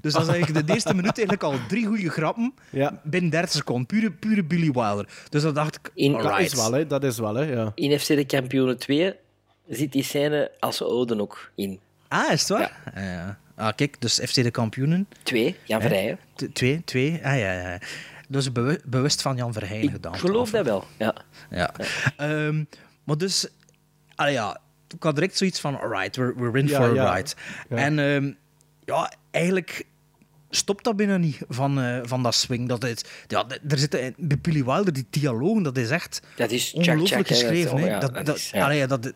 Dus 0.01 0.13
dat 0.13 0.21
is 0.21 0.27
eigenlijk 0.27 0.67
de 0.67 0.73
eerste 0.73 0.93
minuut 0.93 1.17
eigenlijk 1.17 1.43
al 1.43 1.67
drie 1.67 1.85
goede 1.85 2.09
grappen 2.09 2.53
binnen 3.03 3.29
30 3.29 3.51
seconden. 3.51 3.85
Pure, 3.85 4.11
pure 4.11 4.43
Billy 4.43 4.71
Wilder. 4.71 5.07
Dus 5.29 5.41
dan 5.41 5.53
dacht 5.53 5.75
ik, 5.75 5.91
In- 5.93 6.11
Dat 6.11 6.21
alright. 6.21 6.45
is 6.45 6.53
wel, 6.53 6.71
hè. 6.71 6.87
Dat 6.87 7.03
is 7.03 7.17
wel, 7.19 7.35
hè. 7.35 7.43
Ja. 7.43 7.71
In 7.75 7.99
FC 7.99 8.07
de 8.07 8.25
Kampioenen 8.25 8.77
2 8.77 9.13
zit 9.69 9.91
die 9.91 10.03
scène 10.03 10.51
als 10.59 10.83
ode 10.83 11.21
ook 11.21 11.51
in. 11.55 11.79
Ah, 12.07 12.31
is 12.31 12.39
het 12.39 12.49
waar? 12.49 12.91
Ja. 12.95 13.01
ja. 13.01 13.39
Ah, 13.59 13.75
kijk, 13.75 14.01
dus 14.01 14.13
FC 14.19 14.33
de 14.33 14.51
kampioenen. 14.51 15.07
Twee, 15.23 15.55
Jan? 15.63 15.81
Verheijen. 15.81 16.19
Twee, 16.53 16.81
twee. 16.85 17.11
Ah, 17.23 17.37
ja, 17.39 17.53
ja. 17.53 17.79
Dus 18.27 18.51
bewu- 18.51 18.79
bewust 18.85 19.21
van 19.21 19.35
Jan 19.35 19.53
Verheyen 19.53 19.91
gedaan. 19.91 20.13
Ik 20.13 20.19
geloof 20.19 20.49
dat 20.49 20.65
wel, 20.65 20.85
ja. 20.97 21.15
Ja. 21.49 21.73
Ehm, 22.17 22.63
maar 23.03 23.17
dus, 23.17 23.47
allee, 24.15 24.33
ja, 24.33 24.57
ik 24.95 25.03
had 25.03 25.15
direct 25.15 25.37
zoiets 25.37 25.59
van, 25.59 25.79
alright, 25.79 26.15
we're, 26.15 26.33
we're 26.35 26.57
in 26.59 26.67
Ja, 26.67 26.75
for 26.81 26.89
a 26.89 26.93
ja. 26.93 27.13
ride. 27.15 27.29
Ja. 27.69 27.75
En 27.77 27.99
ehm, 27.99 28.31
ja, 28.85 29.11
eigenlijk 29.31 29.85
stopt 30.49 30.83
dat 30.83 30.95
binnen 30.95 31.21
niet 31.21 31.39
van, 31.49 31.81
eh, 31.81 31.99
van 32.03 32.23
dat 32.23 32.33
swing. 32.35 32.67
Dat 32.67 32.83
is, 32.83 33.01
ja, 33.27 33.45
er 33.69 33.77
zitten 33.77 34.13
bij 34.17 34.37
Billy 34.41 34.63
Wilder, 34.63 34.93
die 34.93 35.05
dialogen, 35.09 35.63
dat 35.63 35.77
is 35.77 35.89
echt 35.89 36.21
Dat 36.35 36.51
is 36.51 36.73
ongelooflijk 36.73 37.27
geschreven. 37.27 37.77
hè. 37.77 37.99
dat, 37.99 38.13
dat 38.13 38.25
dat, 38.25 38.35
is- 38.35 38.49
ja. 38.49 38.63
allee, 38.63 38.77
ja, 38.77 38.87
dat, 38.87 39.11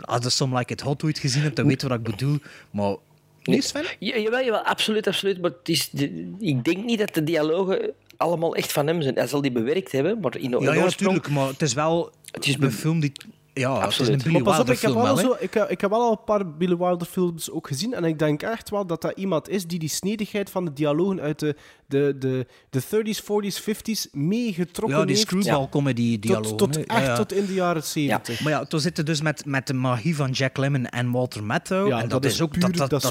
als 0.00 0.24
je 0.24 0.30
Some 0.30 0.58
Like 0.58 0.72
It 0.72 0.80
Hot 0.80 1.02
ooit 1.04 1.18
gezien 1.18 1.42
hebt, 1.42 1.56
dan 1.56 1.66
weet 1.66 1.80
je 1.80 1.88
wat 1.88 1.98
ik 1.98 2.04
bedoel. 2.04 2.38
Maar, 2.70 2.96
nee, 3.42 3.60
Sven? 3.62 3.84
Ja, 3.98 4.16
jawel, 4.18 4.44
jawel, 4.44 4.60
absoluut, 4.60 5.06
absoluut. 5.06 5.40
Maar 5.40 5.50
het 5.50 5.68
is 5.68 5.90
de- 5.90 6.34
ik 6.38 6.64
denk 6.64 6.84
niet 6.84 6.98
dat 6.98 7.14
de 7.14 7.24
dialogen 7.24 7.92
allemaal 8.16 8.54
echt 8.56 8.72
van 8.72 8.86
hem 8.86 9.02
zijn. 9.02 9.14
Hij 9.14 9.26
zal 9.26 9.40
die 9.40 9.52
bewerkt 9.52 9.92
hebben, 9.92 10.20
maar 10.20 10.36
in 10.36 10.50
de 10.50 10.56
Ja, 10.60 10.72
ja, 10.74 10.82
oorsprong... 10.82 11.14
natuurlijk, 11.14 11.28
maar 11.28 11.52
het 11.52 11.62
is 11.62 11.72
wel 11.72 12.10
Het 12.30 12.46
is 12.46 12.56
een 12.60 12.72
film 12.72 13.00
die... 13.00 13.12
Ja, 13.54 13.70
het 13.72 13.78
is 13.80 13.84
Absoluut. 13.84 14.10
een 14.12 14.18
Billy 14.18 14.32
Maar 14.32 14.42
pas 14.42 14.58
op, 14.60 14.66
Wilder 14.66 14.74
ik 14.74 14.80
heb, 14.80 14.90
film 14.90 15.02
wel 15.04 15.14
wel, 15.14 15.24
hè. 15.24 15.30
zo, 15.30 15.44
ik, 15.44 15.54
heb, 15.54 15.70
ik 15.70 15.80
heb 15.80 15.90
wel 15.90 16.00
al 16.00 16.10
een 16.10 16.24
paar 16.24 16.50
Billy 16.50 16.76
Wilder 16.76 17.06
films 17.06 17.50
ook 17.50 17.66
gezien. 17.66 17.94
En 17.94 18.04
ik 18.04 18.18
denk 18.18 18.42
echt 18.42 18.70
wel 18.70 18.86
dat 18.86 19.02
dat 19.02 19.12
iemand 19.16 19.48
is 19.48 19.66
die 19.66 19.78
die 19.78 19.88
snedigheid 19.88 20.50
van 20.50 20.64
de 20.64 20.72
dialogen 20.72 21.20
uit 21.20 21.38
de, 21.38 21.56
de, 21.86 22.16
de, 22.18 22.46
de 22.70 22.82
30s, 22.82 23.22
40s, 23.22 23.62
50s 23.62 24.10
meegetrokken 24.12 24.98
Ja, 24.98 25.04
die 25.04 25.14
heeft. 25.16 25.28
screwball 25.28 25.68
comedy 25.68 26.18
dialogen. 26.18 26.56
Tot, 26.56 26.76
echt 26.76 26.86
Ja, 26.90 27.04
ja. 27.04 27.16
tot 27.16 27.32
in 27.32 27.46
de 27.46 27.54
jaren 27.54 27.82
70. 27.82 28.40
Maar 28.40 28.52
ja, 28.52 28.64
toen 28.64 28.80
zitten 28.80 29.04
dus 29.04 29.20
met, 29.20 29.44
met 29.44 29.66
de 29.66 29.74
magie 29.74 30.16
van 30.16 30.30
Jack 30.30 30.56
Lemmon 30.56 30.86
en 30.86 31.10
Walter 31.10 31.44
Matthau. 31.44 31.88
Ja, 31.88 32.02
en 32.02 32.08
dat 32.08 32.24
is 32.24 32.40
ook 32.40 32.50
puur- 32.52 32.76
dat 32.76 32.90
dat 32.90 33.02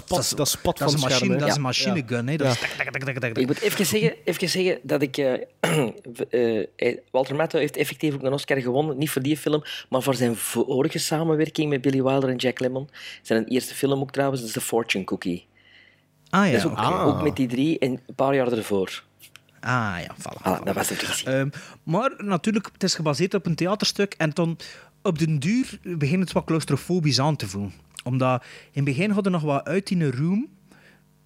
spat 0.47 0.77
dat 0.77 0.93
is 0.93 0.99
van 1.01 1.09
machine, 1.09 1.33
hè. 1.33 1.39
dat 1.39 1.47
is 1.47 1.53
een 1.55 1.61
Ja. 1.61 1.67
machine 1.67 1.95
Ja. 1.95 2.03
gun. 2.05 2.27
Hè. 2.27 2.35
Dat 2.35 2.47
Ja. 2.47 2.53
is 2.53 2.59
tak, 2.59 2.69
tak, 2.69 2.89
tak, 2.91 3.03
tak, 3.03 3.17
tak. 3.19 3.37
Ik 3.37 3.47
moet 3.47 3.59
even 3.61 3.85
zeggen, 3.85 4.13
even 4.23 4.49
zeggen 4.49 4.79
dat 4.83 5.01
ik... 5.01 5.17
eh, 5.17 5.33
eh, 6.29 6.59
eh, 6.75 6.97
Walter 7.11 7.35
Matthau 7.35 7.61
heeft 7.63 7.77
effectief 7.77 8.13
ook 8.13 8.23
een 8.23 8.33
Oscar 8.33 8.57
gewonnen. 8.61 8.97
Niet 8.97 9.09
voor 9.09 9.21
die 9.21 9.37
film, 9.37 9.63
maar 9.89 10.01
voor 10.01 10.15
zijn 10.15 10.28
vorige 10.35 10.99
samenwerking 10.99 11.69
met 11.69 11.81
Billy 11.81 12.03
Wilder 12.03 12.29
en 12.29 12.35
Jack 12.35 12.59
Lemmon. 12.59 12.89
Zijn 13.21 13.45
eerste 13.45 13.75
film 13.75 13.99
ook 13.99 14.11
trouwens, 14.11 14.39
dat 14.39 14.49
is 14.49 14.55
The 14.55 14.61
Fortune 14.61 15.03
Cookie. 15.03 15.47
Ah 16.29 16.45
ja, 16.45 16.51
dat 16.51 16.59
is 16.59 16.65
ook, 16.65 16.71
oké. 16.71 17.01
ook 17.01 17.21
met 17.21 17.35
die 17.35 17.47
drie 17.47 17.79
en 17.79 17.91
een 17.91 18.15
paar 18.15 18.35
jaar 18.35 18.51
ervoor. 18.51 19.03
Ah 19.59 19.95
ja, 20.05 20.15
voilà. 20.17 20.41
Ah, 20.41 20.65
dat 20.65 20.75
was 20.75 20.89
het 20.89 20.97
precies. 20.97 21.23
Ehm, 21.23 21.49
maar 21.83 22.11
natuurlijk, 22.17 22.69
het 22.73 22.83
is 22.83 22.95
gebaseerd 22.95 23.33
op 23.33 23.45
een 23.45 23.55
theaterstuk. 23.55 24.13
En 24.17 24.29
dan 24.33 24.57
op 25.01 25.19
den 25.19 25.39
duur 25.39 25.79
begint 25.83 26.23
het 26.23 26.31
wat 26.31 26.45
claustrofobisch 26.45 27.19
aan 27.19 27.35
te 27.35 27.47
voelen. 27.47 27.73
Omdat 28.03 28.43
in 28.43 28.47
het 28.71 28.83
begin 28.83 29.11
hadden 29.11 29.31
we 29.31 29.37
nog 29.37 29.47
wat 29.47 29.65
uit 29.65 29.89
in 29.89 30.01
een 30.01 30.11
room. 30.11 30.47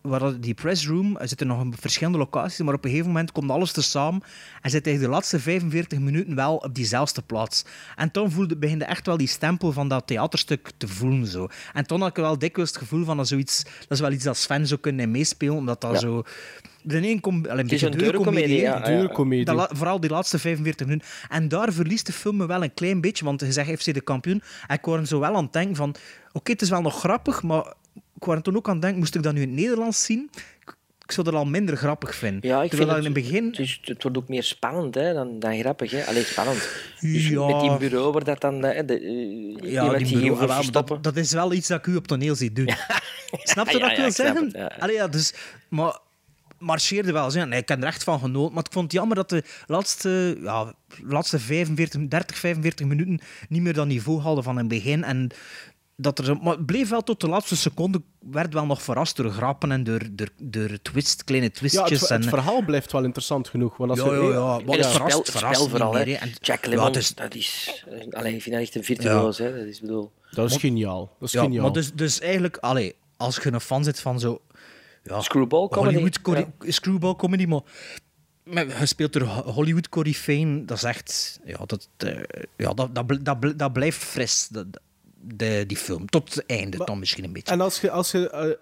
Waar 0.04 0.40
die 0.40 0.54
pressroom, 0.54 1.18
er 1.18 1.28
zitten 1.28 1.48
nog 1.48 1.60
een 1.60 1.74
verschillende 1.80 2.18
locaties, 2.18 2.60
maar 2.66 2.74
op 2.74 2.84
een 2.84 2.90
gegeven 2.90 3.12
moment 3.12 3.32
komt 3.32 3.52
alles 3.52 3.72
tezamen 3.72 4.22
en 4.62 4.70
zit 4.70 4.86
eigenlijk 4.86 5.00
de 5.06 5.08
laatste 5.10 5.40
45 5.40 6.00
minuten 6.00 6.36
wel 6.36 6.56
op 6.56 6.76
diezelfde 6.76 7.22
plaats. 7.22 7.66
En 7.96 8.12
toen 8.12 8.32
voelde, 8.32 8.58
beginde 8.58 8.86
echt 8.86 9.06
wel 9.06 9.18
die 9.18 9.28
stempel 9.28 9.72
van 9.72 9.88
dat 9.88 10.08
theaterstuk 10.08 10.72
te 10.78 10.88
voelen. 10.88 11.28
Zo. 11.28 11.48
En 11.74 11.86
toen 11.88 12.00
had 12.00 12.10
ik 12.10 12.16
wel 12.16 12.38
dikwijls 12.40 12.70
het 12.70 12.80
gevoel 12.80 13.06
van 13.06 13.18
dat, 13.18 13.28
zoiets, 13.28 13.64
dat 13.64 13.90
is 13.90 14.00
wel 14.00 14.12
iets 14.12 14.24
dat 14.24 14.38
Sven 14.38 14.68
zou 14.68 14.80
kunnen 14.80 15.12
meespelen, 15.12 15.56
omdat 15.56 15.82
dat 15.82 15.92
Ja. 15.92 16.00
zo... 16.00 16.24
De 16.86 17.08
een 17.10 17.20
komt 17.20 17.48
een 17.48 17.56
beetje 17.68 17.86
een 17.86 17.98
ja, 19.46 19.70
vooral 19.72 20.00
die 20.00 20.10
laatste 20.10 20.40
45 20.40 20.88
minuten. 20.88 21.08
En 21.30 21.48
daar 21.48 21.74
verliest 21.74 22.06
de 22.06 22.14
film 22.14 22.38
me 22.38 22.46
wel 22.46 22.64
een 22.64 22.74
klein 22.74 23.02
beetje, 23.02 23.26
want 23.26 23.40
je 23.40 23.52
zegt 23.52 23.82
FC 23.82 23.94
de 23.94 24.02
kampioen. 24.02 24.42
En 24.68 24.76
ik 24.76 24.86
was 24.86 25.10
zo 25.10 25.20
wel 25.20 25.36
aan 25.36 25.44
het 25.44 25.54
denken 25.54 25.76
van, 25.76 25.96
oké, 26.32 26.52
het 26.52 26.62
is 26.62 26.70
wel 26.70 26.82
nog 26.82 27.00
grappig, 27.00 27.44
maar 27.44 27.74
ik 28.24 28.30
was 28.30 28.38
er 28.38 28.44
toen 28.44 28.56
ook 28.56 28.68
aan 28.68 28.74
het 28.74 28.82
denken, 28.82 29.00
moest 29.00 29.16
ik 29.16 29.24
dat 29.24 29.34
nu 29.34 29.42
in 29.42 29.48
het 29.48 29.58
Nederlands 29.58 30.04
zien? 30.06 30.30
Ik, 31.06 31.12
zou 31.12 31.26
dat 31.26 31.36
al 31.36 31.46
minder 31.46 31.78
grappig 31.78 32.16
vinden. 32.16 32.50
Ja, 32.50 32.62
ik 32.64 32.70
Terwijl 32.70 32.90
vind 32.92 33.04
dat 33.06 33.16
in 33.18 33.24
het 33.24 33.32
begin... 33.32 33.46
Het, 33.50 33.60
is- 33.60 33.80
het 33.84 34.04
wordt 34.04 34.18
ook 34.18 34.28
meer 34.28 34.44
spannend 34.44 34.96
hè, 34.96 35.14
dan, 35.14 35.40
dan 35.40 35.60
grappig. 35.60 35.92
Hè. 35.92 36.06
Alleen 36.06 36.24
spannend. 36.26 36.70
Dus 37.00 37.28
Ja. 37.28 37.46
met 37.46 37.60
die 37.60 37.78
bureau 37.90 38.12
waar 38.12 38.24
dat 38.24 38.42
dan... 38.42 38.66
eh, 38.66 38.88
de, 38.88 39.00
eh, 39.00 39.72
Ja, 39.72 39.94
die 39.98 40.18
bureau, 40.20 40.48
verstoppen. 40.54 40.96
dat, 41.02 41.04
dat 41.14 41.24
is 41.24 41.32
wel 41.32 41.54
iets 41.54 41.68
dat 41.68 41.80
ik 41.80 41.86
u 41.88 41.96
op 41.96 42.08
toneel 42.08 42.36
zie 42.36 42.52
doen. 42.54 42.70
Snap 43.44 43.70
je 43.70 43.78
Ja, 43.78 43.84
wat 43.84 43.92
ik 43.92 43.98
wil 43.98 44.12
zeggen? 44.12 44.46
het, 44.46 44.54
ja. 44.56 44.72
Allee, 44.80 44.96
ja, 44.96 45.08
dus, 45.08 45.34
maar 45.70 46.00
marcheerde 46.60 47.12
wel. 47.12 47.32
Zeg. 47.32 47.46
Nee, 47.46 47.60
ik 47.62 47.70
heb 47.70 47.82
er 47.82 47.88
echt 47.88 48.04
van 48.04 48.20
genoten. 48.20 48.54
Maar 48.54 48.64
ik 48.66 48.72
vond 48.72 48.84
het 48.86 48.94
jammer 48.94 49.16
dat 49.16 49.30
de 49.30 49.44
laatste, 49.68 50.38
ja, 50.42 50.74
laatste 51.04 51.40
45, 51.40 52.08
30, 52.08 52.38
45 52.38 52.86
minuten 52.88 53.20
niet 53.50 53.62
meer 53.62 53.74
dat 53.74 53.88
niveau 53.88 54.20
hadden 54.22 54.44
van 54.44 54.54
in 54.54 54.60
het 54.60 54.68
begin. 54.68 55.04
En 55.04 55.30
dat 55.96 56.20
er, 56.20 56.26
zo- 56.26 56.36
maar 56.42 56.56
het 56.56 56.66
bleef 56.66 56.90
wel 56.90 57.02
tot 57.04 57.22
de 57.22 57.28
laatste 57.30 57.56
seconde. 57.56 58.02
werd 58.20 58.54
wel 58.54 58.66
nog 58.66 58.82
verrast 58.82 59.16
door 59.16 59.32
grappen 59.32 59.72
en 59.72 59.84
door, 59.84 60.02
door, 60.12 60.30
door 60.38 60.82
twist, 60.82 61.24
kleine 61.24 61.48
Ja, 61.48 61.54
twistjes. 61.54 61.90
het, 61.90 62.10
het 62.10 62.10
en, 62.24 62.24
verhaal 62.30 62.62
blijft 62.66 62.92
wel 62.92 63.04
interessant 63.04 63.48
genoeg. 63.48 63.78
Want 63.78 63.90
als 63.90 64.00
Ja, 64.00 64.06
je, 64.06 64.12
ja, 64.12 64.22
ja. 64.30 64.60
En 64.60 64.66
Maar 64.66 64.76
het 64.78 64.86
het 64.86 64.94
verrast, 64.94 65.12
spel, 65.12 65.20
het 65.20 65.32
verrast 65.32 65.54
spel 65.62 65.62
niet 65.68 65.70
vooral. 65.82 66.06
meer. 66.06 66.18
En- 66.18 66.32
Jack 66.40 66.64
Ja, 66.64 66.70
Lemmon, 66.70 66.86
het 66.86 66.96
is- 66.96 67.16
dat 67.16 67.36
is... 67.36 67.84
eh, 67.90 68.08
Allee, 68.20 68.36
ik 68.36 68.42
vind 68.42 68.56
dat 68.56 68.64
echt 68.64 68.76
een 68.76 68.84
virtuoos. 68.84 69.38
Hè. 69.38 69.58
Dat 69.58 69.66
is 69.66 69.80
bedoel... 69.80 70.12
Dat 70.32 70.50
is 70.52 70.58
geniaal. 70.58 71.16
Dat 71.20 71.28
is 71.28 71.34
ja, 71.34 71.42
geniaal. 71.44 71.64
maar 71.64 71.72
dus, 71.74 71.94
dus 71.94 72.20
eigenlijk, 72.20 72.58
allee, 72.58 72.96
als 73.18 73.36
je 73.44 73.52
een 73.52 73.60
fan 73.62 73.84
zit 73.84 74.00
van 74.00 74.20
zo... 74.20 74.42
Ja, 75.04 75.22
Screwball 75.22 75.68
comedy. 75.68 76.10
Screwball 76.60 77.16
comedy, 77.16 77.46
maar 77.46 77.62
maar 78.44 78.66
gespeeld 78.70 79.14
door 79.14 79.24
Hollywood 79.28 79.90
Corifane, 79.90 80.66
dat 80.66 80.78
is 80.78 80.84
echt... 80.84 81.40
Ja, 81.46 81.58
dat, 81.66 81.90
eh, 81.98 82.18
ja, 82.58 82.74
dat, 82.74 82.96
dat, 82.96 83.18
dat, 83.22 83.54
dat 83.60 83.74
blijft 83.74 84.04
fris, 84.04 84.48
dat, 84.52 84.66
de, 85.24 85.64
die 85.68 85.78
film. 85.78 86.06
Tot 86.06 86.34
het 86.34 86.46
einde 86.46 86.78
dan 86.86 87.00
misschien 87.00 87.24
een 87.24 87.34
beetje. 87.34 87.54
En 87.54 87.62
als 87.62 87.82
je... 87.82 87.92
Als 87.92 88.12
je 88.12 88.30
eh, 88.30 88.50
eh, 88.50 88.56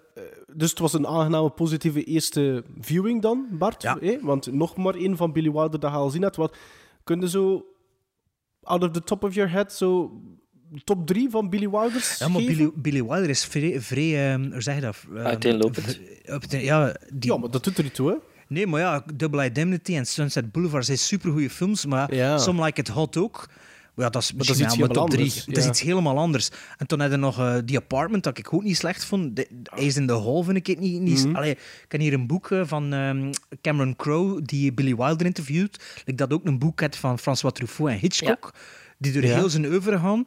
dus 0.54 0.70
het 0.70 0.78
was 0.78 0.92
een 0.92 1.06
aangename, 1.06 1.50
positieve 1.50 2.04
eerste 2.04 2.64
viewing 2.80 3.22
dan, 3.22 3.46
Bart? 3.50 3.82
Ja. 3.82 3.98
Eh? 3.98 4.22
Want 4.22 4.52
nog 4.52 4.76
maar 4.76 4.94
één 4.94 5.16
van 5.16 5.32
Billy 5.32 5.50
Wilder 5.50 5.80
dat 5.80 5.90
je 5.90 5.96
al 5.96 6.10
zien 6.10 6.22
hebt. 6.22 6.36
Wat, 6.36 6.56
kun 7.04 7.20
je 7.20 7.28
zo, 7.28 7.64
out 8.62 8.82
of 8.82 8.90
the 8.90 9.02
top 9.02 9.24
of 9.24 9.34
your 9.34 9.50
head, 9.50 9.72
zo 9.72 10.20
top 10.84 11.06
drie 11.06 11.30
van 11.30 11.50
Billy 11.50 11.70
Wilders 11.70 12.18
Ja, 12.18 12.28
maar? 12.28 12.42
Billy, 12.42 12.70
Billy 12.74 13.04
Wilder 13.04 13.28
is 13.28 13.44
vrij... 13.44 13.80
vrij 13.80 14.32
ehm, 14.32 14.52
hoe 14.52 14.62
zeg 14.62 14.74
je 14.74 14.80
dat? 14.80 14.96
Ehm, 15.14 15.26
Uiteenlopend. 15.26 16.00
ja, 16.48 16.96
die, 17.12 17.32
Ja, 17.32 17.38
maar 17.38 17.50
dat 17.50 17.64
doet 17.64 17.76
er 17.78 17.84
niet 17.84 17.94
toe, 17.94 18.10
hè? 18.10 18.14
Nee, 18.48 18.66
maar 18.66 18.80
ja, 18.80 19.04
Double 19.14 19.44
Indemnity 19.44 19.96
en 19.96 20.06
Sunset 20.06 20.52
Boulevard 20.52 20.84
zijn 20.84 20.98
supergoeie 20.98 21.50
films, 21.50 21.86
maar 21.86 22.14
Ja. 22.14 22.38
Some 22.38 22.64
Like 22.64 22.80
It 22.80 22.88
Hot 22.88 23.16
ook. 23.16 23.48
Ja, 23.96 24.08
dat 24.10 24.22
is 24.22 24.28
dat 24.28 24.40
is 24.48 24.50
iets 24.50 24.58
top 24.58 24.70
helemaal 24.78 25.02
anders, 25.02 25.44
Dat 25.44 25.56
is 25.56 25.64
ja. 25.64 25.70
iets 25.70 25.80
helemaal 25.80 26.18
anders. 26.18 26.48
En 26.78 26.86
toen 26.86 27.00
had 27.00 27.10
je 27.10 27.16
nog 27.16 27.38
eh 27.38 27.56
The 27.56 27.76
Apartment, 27.76 28.24
dat 28.24 28.38
ik 28.38 28.52
ook 28.54 28.62
niet 28.62 28.76
slecht 28.76 29.04
vond. 29.04 29.36
De, 29.36 29.48
Ace 29.64 30.00
in 30.00 30.06
the 30.06 30.12
Hole 30.12 30.44
vind 30.44 30.56
ik 30.56 30.66
het 30.66 30.78
niet... 30.80 31.00
niet. 31.00 31.28
Allee, 31.32 31.50
ik 31.50 31.84
heb 31.88 32.00
hier 32.00 32.12
een 32.12 32.26
boek 32.26 32.50
eh, 32.50 32.60
van 32.64 32.92
ehm, 32.92 33.32
Cameron 33.60 33.96
Crowe, 33.96 34.42
die 34.42 34.72
Billy 34.72 34.96
Wilder 34.96 35.26
interviewt. 35.26 36.02
Ik 36.04 36.18
dat 36.18 36.32
ook 36.32 36.44
een 36.44 36.58
boek 36.58 36.80
had 36.80 36.96
van 36.96 37.18
François 37.18 37.54
Truffaut 37.54 37.90
en 37.90 37.98
Hitchcock, 37.98 38.54
die 38.98 39.12
door 39.12 39.22
Ja. 39.24 39.34
heel 39.34 39.48
zijn 39.50 39.64
oeuvre 39.66 39.98
gaan. 39.98 40.26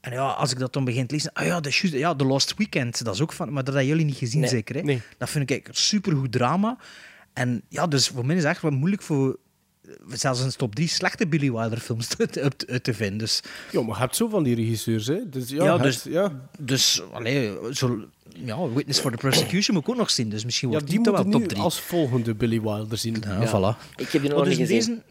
En 0.00 0.12
ja, 0.12 0.26
als 0.26 0.52
ik 0.52 0.58
dat 0.58 0.72
dan 0.72 0.84
begin 0.84 1.06
te 1.06 1.14
lezen... 1.14 1.32
Ah 1.32 1.46
ja, 1.46 1.62
is 1.62 1.80
juist- 1.80 1.96
ja, 1.96 2.14
The 2.14 2.24
Lost 2.24 2.54
Weekend, 2.56 3.04
dat 3.04 3.14
is 3.14 3.20
ook 3.20 3.32
van... 3.32 3.52
Maar 3.52 3.64
dat 3.64 3.74
hebben 3.74 3.90
jullie 3.92 4.04
niet 4.06 4.16
gezien, 4.16 4.40
Nee. 4.40 4.48
zeker? 4.48 4.74
Hè? 4.74 4.82
Nee. 4.82 5.00
Dat 5.18 5.30
vind 5.30 5.50
ik 5.50 5.68
een 5.68 5.74
supergoed 5.74 6.32
drama. 6.32 6.78
En 7.32 7.62
ja, 7.68 7.86
dus 7.86 8.08
voor 8.08 8.26
mij 8.26 8.36
is 8.36 8.42
het 8.42 8.52
echt 8.52 8.62
wel 8.62 8.70
moeilijk 8.70 9.02
voor 9.02 9.38
zelfs 10.08 10.40
een 10.40 10.50
top 10.56 10.74
3 10.74 10.88
slechte 10.88 11.26
Billy 11.26 11.52
Wilder 11.52 11.78
films 11.78 12.06
te, 12.16 12.50
te, 12.82 12.94
vinden. 12.94 13.18
Dus, 13.18 13.42
Ja, 13.72 13.80
maar 13.82 13.94
je 13.94 14.00
hebt 14.00 14.16
zo 14.16 14.28
van 14.28 14.42
die 14.42 14.54
regisseurs, 14.54 15.06
hè. 15.06 15.28
Dus 15.28 15.48
ja, 15.48 15.64
Ja, 15.64 15.78
dus- 15.78 16.02
hebt- 16.02 16.14
ja. 16.14 16.48
dus 16.58 17.02
allee, 17.12 17.52
zo, 17.72 18.04
ja, 18.44 18.68
Witness 18.68 19.00
for 19.00 19.10
the 19.10 19.16
Prosecution 19.16 19.74
moet 19.76 19.84
ik 19.84 19.90
ook 19.90 19.96
nog 19.96 20.10
zien. 20.10 20.28
Dus 20.28 20.44
misschien 20.44 20.68
ja, 20.70 20.74
wordt 20.74 20.90
die 20.90 20.96
die, 21.02 21.06
toch 21.12 21.14
moeten 21.14 21.32
wel 21.32 21.40
nu 21.40 21.46
top 21.46 21.56
3. 21.56 21.62
als 21.64 21.80
volgende 21.80 22.34
Billy 22.34 22.60
Wilder 22.60 22.98
zien. 22.98 23.16
Ja, 23.26 23.46
voilà. 23.48 23.96
Ik 23.96 24.08
heb 24.10 24.22
die 24.22 24.30
nog 24.30 24.40
Oh, 24.40 24.46
niet 24.46 24.56
gezien. 24.56 24.78
deze 24.78 25.02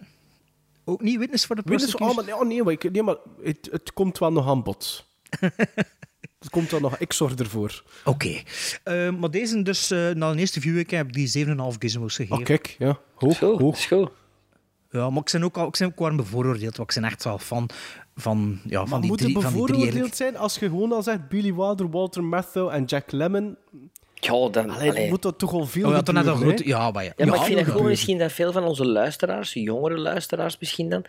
ook 0.85 1.01
niet 1.01 1.17
Witness 1.19 1.45
for 1.45 1.55
the 1.55 1.61
je, 1.65 1.71
oh, 1.71 1.77
Prosecution? 1.77 2.15
maar, 2.37 2.47
nee, 2.47 2.63
maar, 2.63 2.73
ik, 2.73 2.91
nee, 2.91 3.03
maar 3.03 3.15
het, 3.43 3.67
het 3.71 3.93
komt 3.93 4.17
wel 4.17 4.31
nog 4.31 4.47
aan 4.47 4.63
bod. 4.63 5.05
het 6.39 6.49
komt 6.49 6.71
wel 6.71 6.79
nog, 6.79 6.97
ik 6.97 7.13
zorg 7.13 7.35
ervoor. 7.35 7.83
Oké. 8.05 8.41
Eh, 8.83 9.09
maar 9.11 9.31
deze 9.31 9.61
dus, 9.61 9.91
eh, 9.91 10.09
na 10.09 10.33
de 10.33 10.39
eerste 10.39 10.59
heb 10.97 11.07
ik 11.07 11.13
die 11.13 11.27
7,5 11.27 11.53
gizmos 11.79 12.15
gegeven. 12.15 12.37
Oh, 12.37 12.43
kijk, 12.43 12.75
ja. 12.79 12.99
Hoog, 13.15 13.35
Zo, 13.37 13.57
hoog. 13.57 13.87
Ja, 14.95 15.09
maar 15.09 15.21
ik 15.25 15.31
ben 15.31 15.43
ook, 15.43 15.57
al, 15.57 15.67
ik 15.67 15.77
ben 15.77 15.87
ook 15.87 15.99
warm 15.99 16.15
bevooroordeeld, 16.15 16.77
want 16.77 16.89
ik 16.89 17.01
ben 17.01 17.09
echt 17.09 17.23
wel 17.23 17.37
fan 17.37 17.69
van, 18.15 18.59
ja, 18.65 18.79
Maar 18.79 18.87
van, 18.87 19.01
die 19.01 19.09
moet 19.09 19.19
drie, 19.19 19.33
het 19.33 19.43
van 19.43 19.53
die 19.53 19.65
drie 19.65 19.77
bevooroordeeld 19.77 20.15
zijn 20.15 20.37
als 20.37 20.57
je 20.57 20.65
gewoon 20.69 20.91
al 20.91 21.03
zegt 21.03 21.27
Billy 21.27 21.53
Wilder, 21.53 21.89
Walter 21.89 22.23
Matthau 22.23 22.71
en 22.71 22.83
Jack 22.83 23.11
Lemmon? 23.11 23.57
Ja, 24.13 24.49
dan... 24.49 24.69
Allee, 24.69 24.89
allee. 24.89 25.09
moet 25.09 25.21
dat 25.21 25.39
toch 25.39 25.53
al 25.53 25.65
veel 25.65 25.85
Oh, 25.85 25.91
ja, 25.91 25.97
gebeuren, 25.97 26.31
een 26.31 26.37
grote... 26.37 26.67
Ja, 26.67 26.91
maar 26.91 27.03
ja. 27.03 27.13
Ja, 27.15 27.25
maar 27.25 27.35
ik 27.35 27.41
vind 27.41 27.57
dat 27.57 27.67
gewoon 27.67 27.87
misschien 27.87 28.17
dat 28.17 28.31
veel 28.31 28.51
van 28.51 28.63
onze 28.63 28.85
luisteraars, 28.85 29.53
jongere 29.53 29.97
luisteraars 29.97 30.57
misschien 30.59 30.89
dan, 30.89 31.05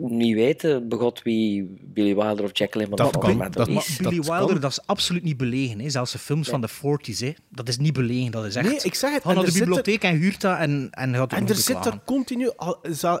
niet 0.00 0.34
weten 0.34 0.88
begot 0.88 1.22
wie 1.22 1.76
Billy 1.82 2.14
Wilder 2.14 2.44
of 2.44 2.50
Jack 2.52 2.74
Lemmon 2.74 2.96
Dat 2.96 3.18
kan, 3.18 3.38
dat 3.50 3.68
is. 3.68 3.96
Billy 3.96 4.16
dat 4.16 4.26
Wilder, 4.26 4.46
kan. 4.52 4.60
dat 4.60 4.70
is 4.70 4.86
absoluut 4.86 5.22
niet 5.22 5.36
belegen. 5.36 5.78
Hè. 5.80 5.90
Zelfs 5.90 6.12
de 6.12 6.18
films 6.18 6.48
van 6.48 6.60
de 6.60 6.68
40s, 6.68 7.18
hè. 7.18 7.32
dat 7.48 7.68
is 7.68 7.78
niet 7.78 7.92
belegen. 7.92 8.30
Dat 8.30 8.44
is 8.44 8.54
echt... 8.54 8.68
Nee, 8.68 8.78
ik 8.82 8.94
zeg 8.94 9.12
het. 9.12 9.22
Ga 9.22 9.28
En 9.28 9.34
naar 9.34 9.44
er 9.44 9.50
de 9.52 9.58
er- 9.58 9.64
bibliotheek 9.64 10.02
en 10.02 10.16
huurt 10.16 10.40
dat 10.40 10.58
en, 10.58 10.88
en 10.90 11.14
gaat 11.14 11.32
En 11.32 11.48
er 11.48 11.54
zit 11.54 11.86
er 11.86 12.00
continu, 12.04 12.50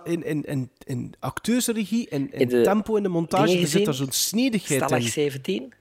in, 0.04 0.24
in, 0.24 0.44
in, 0.44 0.70
in 0.84 1.14
acteursregie, 1.18 2.08
in, 2.08 2.32
in 2.32 2.40
In 2.40 2.48
de 2.48 2.60
tempo 2.62 2.96
in 2.96 3.02
de 3.02 3.08
montage, 3.08 3.52
er 3.60 3.66
zit 3.66 3.70
gezien? 3.88 3.94
zo'n 3.94 4.12
snedigheid 4.12 4.90
in. 4.90 5.02
17, 5.02 5.72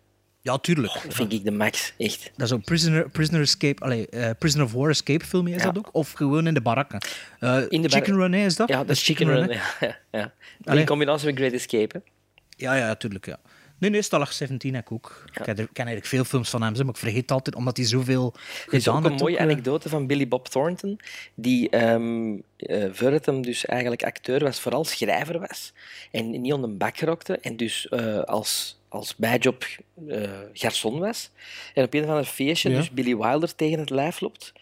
Ja, 0.47 0.57
tuurlijk. 0.57 0.93
dat 1.03 1.13
vind 1.13 1.33
ik 1.33 1.43
de 1.43 1.51
max, 1.51 1.93
echt. 1.97 2.31
Dat 2.35 2.47
is 2.47 2.53
ook 2.53 2.63
Prisoner, 2.63 3.09
Prisoner 3.09 3.41
Escape, 3.41 3.83
allee, 3.83 4.07
eh, 4.09 4.29
Prisoner 4.39 4.65
of 4.65 4.71
War 4.73 4.89
Escape 4.89 5.25
film, 5.25 5.47
is 5.47 5.61
Ja. 5.61 5.65
dat 5.71 5.77
ook? 5.77 5.89
Of 5.91 6.11
gewoon 6.11 6.47
in 6.47 6.53
de 6.53 6.61
barakken? 6.61 6.99
Eh, 7.39 7.61
In 7.69 7.81
de 7.81 7.89
Chicken 7.89 8.15
bar- 8.17 8.29
Run, 8.29 8.33
is 8.33 8.55
dat? 8.55 8.69
Ja, 8.69 8.77
dat 8.77 8.89
is 8.89 9.03
Chicken 9.03 9.27
Run. 9.27 9.47
Ja, 9.49 9.61
ja, 9.79 9.97
ja. 10.11 10.33
Allee. 10.65 10.79
In 10.79 10.85
combinatie 10.87 11.25
met 11.25 11.35
Great 11.37 11.51
Escape. 11.53 11.95
hè. 12.03 12.11
Ja, 12.57 12.75
ja, 12.75 12.95
tuurlijk, 12.95 13.25
ja. 13.25 13.37
Nee, 13.79 13.89
nee, 13.89 14.01
Stalag 14.01 14.33
17 14.33 14.73
heb 14.73 14.83
ik 14.83 14.91
ook. 14.91 15.23
Ik 15.25 15.33
ken, 15.33 15.55
er- 15.55 15.63
ik 15.63 15.69
ken 15.73 15.85
eigenlijk 15.85 16.05
veel 16.05 16.23
films 16.23 16.49
van 16.49 16.61
hem, 16.61 16.73
maar 16.73 16.85
ik 16.87 16.97
vergeet 16.97 17.31
altijd, 17.31 17.55
omdat 17.55 17.77
hij 17.77 17.85
zoveel 17.85 18.33
Er 18.35 18.73
is 18.73 18.83
gedaan 18.83 18.97
ook 18.97 19.03
een 19.03 19.09
heeft. 19.09 19.21
mooie 19.21 19.33
ook, 19.33 19.39
eh. 19.39 19.45
anekdote 19.45 19.89
van 19.89 20.07
Billy 20.07 20.27
Bob 20.27 20.47
Thornton, 20.47 20.99
die 21.35 21.69
ehm 21.69 22.35
eh, 22.57 22.85
voor 22.91 23.11
het 23.11 23.25
hem 23.25 23.41
dus 23.41 23.65
eigenlijk 23.65 24.03
acteur 24.03 24.43
was, 24.43 24.59
vooral 24.59 24.83
schrijver 24.85 25.39
was. 25.39 25.73
En 26.11 26.41
niet 26.41 26.53
onder 26.53 26.69
een 26.69 26.77
bak 26.77 26.97
gerokte 26.97 27.37
en 27.39 27.57
dus 27.57 27.87
eh, 27.87 28.19
als, 28.19 28.76
als 28.89 29.15
bijjob 29.15 29.65
eh, 30.07 30.29
garçon 30.53 30.99
was. 30.99 31.29
En 31.73 31.83
op 31.83 31.93
een 31.93 32.03
of 32.03 32.09
ander 32.09 32.25
feestje 32.25 32.69
Ja. 32.69 32.77
dus 32.77 32.91
Billy 32.91 33.17
Wilder 33.17 33.55
tegen 33.55 33.79
het 33.79 33.89
lijf 33.89 34.19
loopt. 34.19 34.53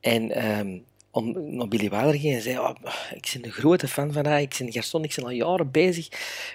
En 0.00 0.30
ehm 0.30 0.78
om 1.10 1.56
naar 1.56 1.68
Billy 1.68 1.90
Wilder 1.90 2.18
ging 2.20 2.34
en 2.34 2.42
zei, 2.42 2.58
oh, 2.58 2.74
ik 3.14 3.30
ben 3.32 3.44
een 3.44 3.52
grote 3.52 3.88
fan 3.88 4.12
van 4.12 4.26
haar, 4.26 4.40
ik 4.40 4.54
ben 4.58 4.66
een 4.66 4.82
garçon, 4.82 5.02
ik 5.02 5.14
ben 5.14 5.24
al 5.24 5.30
jaren 5.30 5.70
bezig 5.70 6.08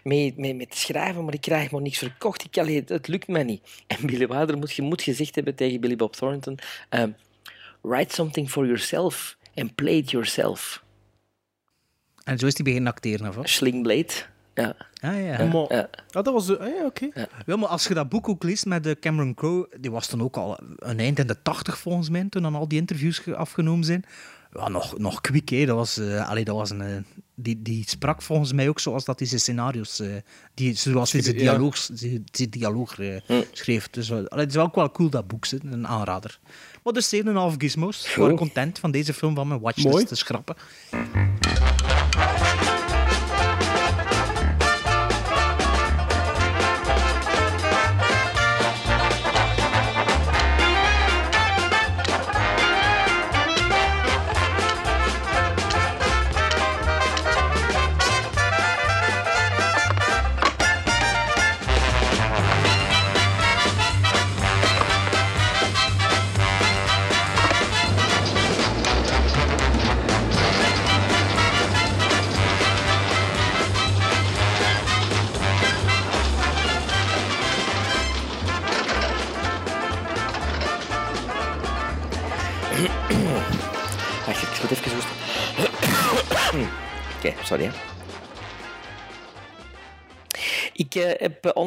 met, 0.03 0.37
met, 0.37 0.75
schrijven, 0.75 1.25
maar 1.25 1.33
ik 1.33 1.41
krijg 1.41 1.71
maar 1.71 1.81
niks 1.81 1.97
verkocht, 1.97 2.43
ik, 2.43 2.57
allee, 2.57 2.83
het 2.85 3.07
lukt 3.07 3.27
mij 3.27 3.43
niet. 3.43 3.61
En 3.87 4.05
Billy 4.05 4.27
Wilder 4.27 4.57
moet, 4.57 4.73
je 4.73 4.81
moet 4.81 5.01
gezegd 5.01 5.35
hebben 5.35 5.55
tegen 5.55 5.79
Billy 5.79 5.95
Bob 5.95 6.15
Thornton, 6.15 6.59
ehm, 6.89 7.11
write 7.81 8.13
something 8.13 8.49
for 8.49 8.65
yourself 8.65 9.37
and 9.55 9.75
play 9.75 9.97
it 9.97 10.11
yourself. 10.11 10.83
En 12.23 12.39
zo 12.39 12.45
is 12.45 12.53
hij 12.53 12.63
beginnen 12.63 12.91
acteren, 12.91 13.27
of 13.27 13.35
wat? 13.35 13.49
Slingblade. 13.49 14.13
Ja. 14.53 14.75
Ah, 15.01 15.23
ja. 15.25 15.45
Maar, 15.45 15.65
Ja. 15.73 15.89
ah, 16.11 16.23
dat 16.23 16.25
was... 16.33 16.57
ah, 16.57 16.67
ja, 16.67 16.85
oké. 16.85 17.09
Ja, 17.45 17.55
maar 17.55 17.67
als 17.69 17.87
je 17.87 17.93
dat 17.93 18.09
boek 18.09 18.29
ook 18.29 18.43
leest 18.43 18.65
met 18.65 18.83
de 18.83 18.97
Cameron 18.99 19.33
Crowe, 19.33 19.67
die 19.79 19.91
was 19.91 20.09
dan 20.09 20.21
ook 20.21 20.37
al 20.37 20.59
een 20.75 20.99
eind 20.99 21.19
in 21.19 21.27
de 21.27 21.41
tachtig 21.41 21.77
volgens 21.77 22.09
mij, 22.09 22.25
toen 22.29 22.41
dan 22.41 22.55
al 22.55 22.67
die 22.67 22.79
interviews 22.79 23.17
ge- 23.17 23.35
afgenomen 23.35 23.85
zijn. 23.85 24.05
Ja, 24.53 24.67
nog, 24.69 24.97
nog 24.97 25.21
kwik, 25.21 25.49
hè. 25.49 25.65
Dat 25.65 25.75
was, 25.75 25.99
allee, 25.99 26.43
dat 26.43 26.55
was 26.55 26.69
een, 26.69 26.81
eh, 26.81 26.95
die, 27.35 27.61
die 27.61 27.83
sprak 27.89 28.21
volgens 28.21 28.53
mij 28.53 28.69
ook 28.69 28.79
zoals 28.79 29.05
dat 29.05 29.19
hij 29.19 29.27
zijn 29.27 29.39
scenario's, 29.41 29.99
eh, 29.99 30.07
die, 30.53 30.73
zoals 30.75 31.11
hij 31.11 31.21
zijn 31.21 31.37
dialoog, 31.37 31.77
zijn, 31.77 32.23
zijn 32.31 32.49
dialoog 32.49 32.97
schreef. 33.51 33.89
Dus 33.89 34.11
allee, 34.11 34.25
het 34.29 34.49
is 34.49 34.55
wel 34.55 34.65
ook 34.65 34.75
wel 34.75 34.91
cool, 34.91 35.09
dat 35.09 35.27
boek, 35.27 35.47
hè. 35.47 35.57
een 35.71 35.87
aanrader. 35.87 36.39
Maar 36.83 36.93
dus 36.93 37.15
7,5 37.15 37.57
gizmos. 37.57 38.07
Ik 38.09 38.15
was 38.15 38.33
content 38.37 38.79
van 38.79 38.91
deze 38.91 39.13
film 39.13 39.35
van 39.35 39.47
mijn 39.47 39.59
watchlist 39.59 39.89
Mooi. 39.89 40.05
te 40.05 40.15
schrappen. 40.15 40.55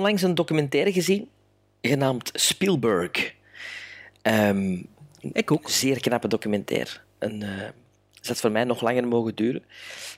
Onlangs 0.06 0.28
een 0.28 0.34
documentaire 0.34 0.92
gezien, 0.92 1.28
genaamd 1.80 2.30
Spielberg. 2.34 3.34
Ehm, 4.22 4.82
Ik 5.32 5.50
ook. 5.50 5.70
zeer 5.70 6.00
knappe 6.00 6.28
documentaire. 6.28 6.90
Een, 7.18 7.42
eh 7.42 7.68
het 8.14 8.28
had 8.28 8.40
voor 8.40 8.50
mij 8.50 8.64
nog 8.64 8.80
langer 8.80 9.08
mogen 9.08 9.34
duren. 9.34 9.64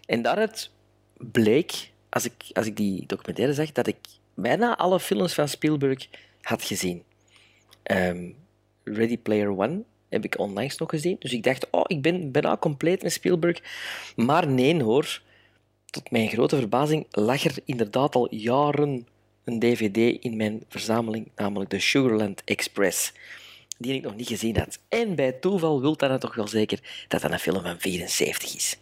En 0.07 0.23
daaruit 0.23 0.71
bleek, 1.17 1.91
als 2.09 2.25
ik, 2.25 2.33
als 2.53 2.67
ik 2.67 2.77
die 2.77 3.07
documentaire 3.07 3.55
zag, 3.55 3.73
dat 3.73 3.87
ik 3.87 3.97
bijna 4.35 4.77
alle 4.77 5.01
films 5.01 5.35
van 5.35 5.49
Spielberg 5.49 6.09
had 6.41 6.63
gezien. 6.63 7.03
Ehm, 7.83 8.31
Ready 8.85 9.19
Player 9.19 9.59
One 9.59 9.83
heb 10.09 10.25
ik 10.25 10.39
onlangs 10.39 10.79
nog 10.79 10.91
gezien. 10.91 11.17
Dus 11.19 11.33
ik 11.33 11.43
dacht, 11.43 11.71
oh, 11.71 11.85
ik 11.87 12.03
ben 12.03 12.31
bijna 12.33 12.57
compleet 12.57 13.03
met 13.03 13.13
Spielberg. 13.13 13.59
Maar 14.17 14.49
nee 14.49 14.83
hoor, 14.83 15.23
tot 15.87 16.11
mijn 16.11 16.29
grote 16.29 16.57
verbazing 16.57 17.07
lag 17.11 17.45
er 17.45 17.57
inderdaad 17.65 18.15
al 18.15 18.35
jaren 18.35 19.07
een 19.49 19.59
dvd 19.59 20.23
in 20.25 20.37
mijn 20.37 20.63
verzameling, 20.69 21.29
namelijk 21.37 21.71
de 21.71 21.81
Sugarland 21.81 22.43
Express, 22.45 23.13
die 23.79 23.95
ik 23.95 24.03
nog 24.03 24.17
niet 24.17 24.29
gezien 24.29 24.57
had. 24.57 24.79
En 24.89 25.15
bij 25.15 25.33
toeval 25.33 25.81
wil 25.81 25.97
dat 25.97 26.21
toch 26.21 26.35
wel 26.35 26.49
zeker 26.49 26.81
dat 27.09 27.21
dat 27.21 27.31
een 27.31 27.39
film 27.39 27.63
van 27.63 27.79
74 27.79 28.55
is. 28.55 28.79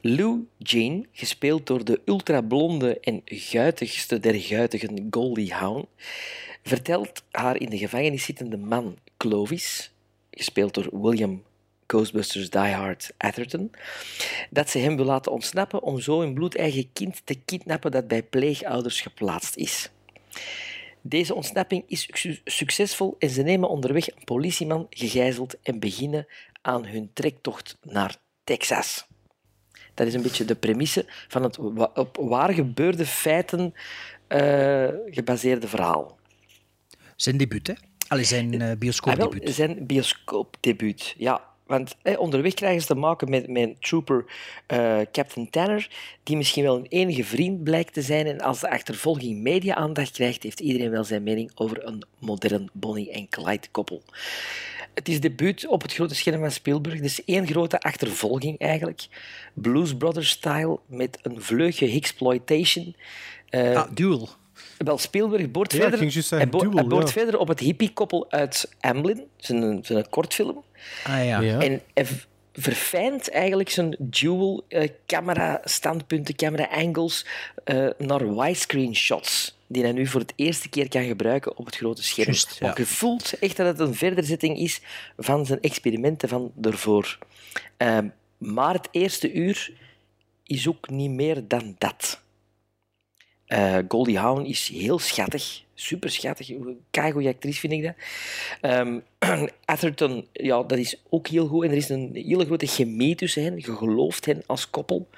Lou 0.00 0.46
Jean, 0.56 1.06
gespeeld 1.12 1.66
door 1.66 1.84
de 1.84 2.00
ultrablonde 2.04 3.00
en 3.00 3.22
guitigste 3.24 4.20
der 4.20 4.40
guitigen 4.40 5.06
Goldie 5.10 5.52
Hawn, 5.52 5.86
vertelt 6.62 7.22
haar 7.30 7.60
in 7.60 7.70
de 7.70 7.78
gevangenis 7.78 8.24
zittende 8.24 8.56
man 8.56 8.96
Clovis, 9.16 9.92
gespeeld 10.30 10.74
door 10.74 10.88
William 11.02 11.42
Ghostbusters 11.92 12.50
Die 12.50 12.60
Hard 12.60 13.10
Atherton, 13.16 13.70
dat 14.50 14.70
ze 14.70 14.78
hem 14.78 14.96
wil 14.96 15.04
laten 15.04 15.32
ontsnappen 15.32 15.82
om 15.82 16.00
zo 16.00 16.22
een 16.22 16.34
bloedeigen 16.34 16.92
kind 16.92 17.20
te 17.24 17.34
kidnappen 17.44 17.90
dat 17.90 18.08
bij 18.08 18.22
pleegouders 18.22 19.00
geplaatst 19.00 19.56
is. 19.56 19.90
Deze 21.00 21.34
ontsnapping 21.34 21.84
is 21.86 22.08
su- 22.12 22.40
succesvol 22.44 23.16
en 23.18 23.30
ze 23.30 23.42
nemen 23.42 23.68
onderweg 23.68 24.06
een 24.08 24.24
politieman 24.24 24.86
gegijzeld 24.90 25.56
en 25.62 25.78
beginnen 25.80 26.26
aan 26.62 26.86
hun 26.86 27.10
trektocht 27.12 27.76
naar 27.82 28.16
Texas. 28.44 29.06
Dat 29.94 30.06
is 30.06 30.14
een 30.14 30.22
beetje 30.22 30.44
de 30.44 30.54
premisse 30.54 31.04
van 31.28 31.42
het 31.42 31.58
op 31.94 32.16
waar 32.20 32.52
gebeurde 32.52 33.06
feiten 33.06 33.74
eh, 34.26 34.88
gebaseerde 35.06 35.68
verhaal. 35.68 36.18
Zijn 37.16 37.36
debuut, 37.36 37.66
hè? 37.66 37.72
Allee, 38.08 38.24
zijn 38.24 38.52
eh 38.52 38.60
Ah, 38.60 38.66
wel, 38.66 38.76
bioscoopdebuut. 38.76 39.54
zijn 39.54 39.86
bioscoopdebuut, 39.86 41.14
ja. 41.18 41.47
Want 41.68 41.96
onderweg 42.18 42.54
krijgen 42.54 42.80
ze 42.80 42.86
te 42.86 42.94
maken 42.94 43.30
met, 43.30 43.44
een 43.48 43.76
trooper 43.80 44.24
eh, 44.66 44.98
Captain 45.12 45.50
Tanner, 45.50 45.90
die 46.22 46.36
misschien 46.36 46.62
wel 46.62 46.76
een 46.76 46.86
enige 46.88 47.24
vriend 47.24 47.64
blijkt 47.64 47.92
te 47.92 48.02
zijn. 48.02 48.26
En 48.26 48.40
als 48.40 48.60
de 48.60 48.70
achtervolging 48.70 49.42
media-aandacht 49.42 50.10
krijgt, 50.10 50.42
heeft 50.42 50.60
iedereen 50.60 50.90
wel 50.90 51.04
zijn 51.04 51.22
mening 51.22 51.50
over 51.54 51.86
een 51.86 52.02
modern 52.18 52.68
Bonnie 52.72 53.10
en 53.10 53.28
Clyde-koppel. 53.28 54.02
Het 54.94 55.08
is 55.08 55.20
debuut 55.20 55.66
op 55.66 55.82
het 55.82 55.94
grote 55.94 56.14
scherm 56.14 56.40
van 56.40 56.50
Spielberg. 56.50 57.00
Dus 57.00 57.24
één 57.24 57.46
grote 57.46 57.80
achtervolging 57.80 58.58
eigenlijk. 58.58 59.06
Blues 59.54 59.96
Brothers-style 59.96 60.78
met 60.86 61.18
een 61.22 61.42
vleugje 61.42 61.90
exploitation. 61.90 62.94
Eh, 63.48 63.76
Ah, 63.76 63.90
Duel. 63.94 64.28
Wel, 64.78 64.98
Spielberg 64.98 65.50
boort 65.50 65.72
Ja, 65.72 65.78
verder, 65.80 65.98
ging 65.98 66.12
juist 66.12 66.28
zeggen, 66.28 66.50
hij, 66.50 66.58
bo- 66.58 66.64
Duel, 66.64 66.78
hij 66.78 66.88
boort 66.88 67.06
ja. 67.06 67.12
verder 67.12 67.38
op 67.38 67.48
het 67.48 67.60
hippie-koppel 67.60 68.26
uit 68.30 68.70
Amblin, 68.80 69.24
zijn, 69.36 69.78
zijn 69.84 70.08
kortfilm. 70.08 70.64
Ah 71.04 71.24
ja. 71.24 71.40
Ja. 71.40 71.60
En 71.60 71.82
hij 71.94 72.06
verfijnt 72.52 73.30
eigenlijk 73.30 73.70
zijn 73.70 73.96
dual 73.98 74.64
eh, 74.68 74.88
camera 75.06 75.60
standpunten, 75.64 76.34
camera 76.34 76.64
angles 76.70 77.26
eh, 77.64 77.86
naar 77.98 78.34
widescreen 78.36 78.96
shots. 78.96 79.56
Die 79.66 79.82
hij 79.82 79.92
nu 79.92 80.06
voor 80.06 80.20
het 80.20 80.32
eerste 80.36 80.68
keer 80.68 80.88
kan 80.88 81.04
gebruiken 81.04 81.56
op 81.56 81.66
het 81.66 81.76
grote 81.76 82.02
scherm. 82.02 82.34
Want 82.60 82.76
je 82.76 82.86
voelt 82.86 83.38
echt 83.38 83.56
dat 83.56 83.66
het 83.66 83.78
een 83.78 83.94
verderzetting 83.94 84.58
is 84.58 84.80
van 85.16 85.46
zijn 85.46 85.60
experimenten 85.60 86.28
van 86.28 86.52
daarvoor. 86.54 87.18
Ehm, 87.76 88.08
maar 88.38 88.74
het 88.74 88.88
eerste 88.90 89.32
uur 89.32 89.72
is 90.44 90.68
ook 90.68 90.88
niet 90.88 91.10
meer 91.10 91.48
dan 91.48 91.74
dat. 91.78 92.20
Eh, 93.48 93.78
Goldie 93.88 94.18
Hawn 94.18 94.44
is 94.44 94.68
heel 94.68 94.98
schattig. 94.98 95.62
Super 95.74 96.10
schattig. 96.10 96.50
Keigoede 96.90 97.28
actrice 97.28 97.60
vind 97.60 97.72
ik 97.72 97.82
dat. 97.82 97.94
Ehm, 98.60 99.00
Atherton, 99.64 100.26
ja, 100.32 100.62
dat 100.62 100.78
is 100.78 101.02
ook 101.08 101.28
heel 101.28 101.46
goed. 101.46 101.64
En 101.64 101.70
er 101.70 101.76
is 101.76 101.88
een 101.88 102.10
hele 102.12 102.44
grote 102.44 102.66
chemie 102.66 103.14
tussen 103.14 103.42
hen. 103.42 103.56
Je 103.56 103.76
gelooft 103.76 104.24
hen 104.24 104.42
als 104.46 104.70
koppel. 104.70 105.08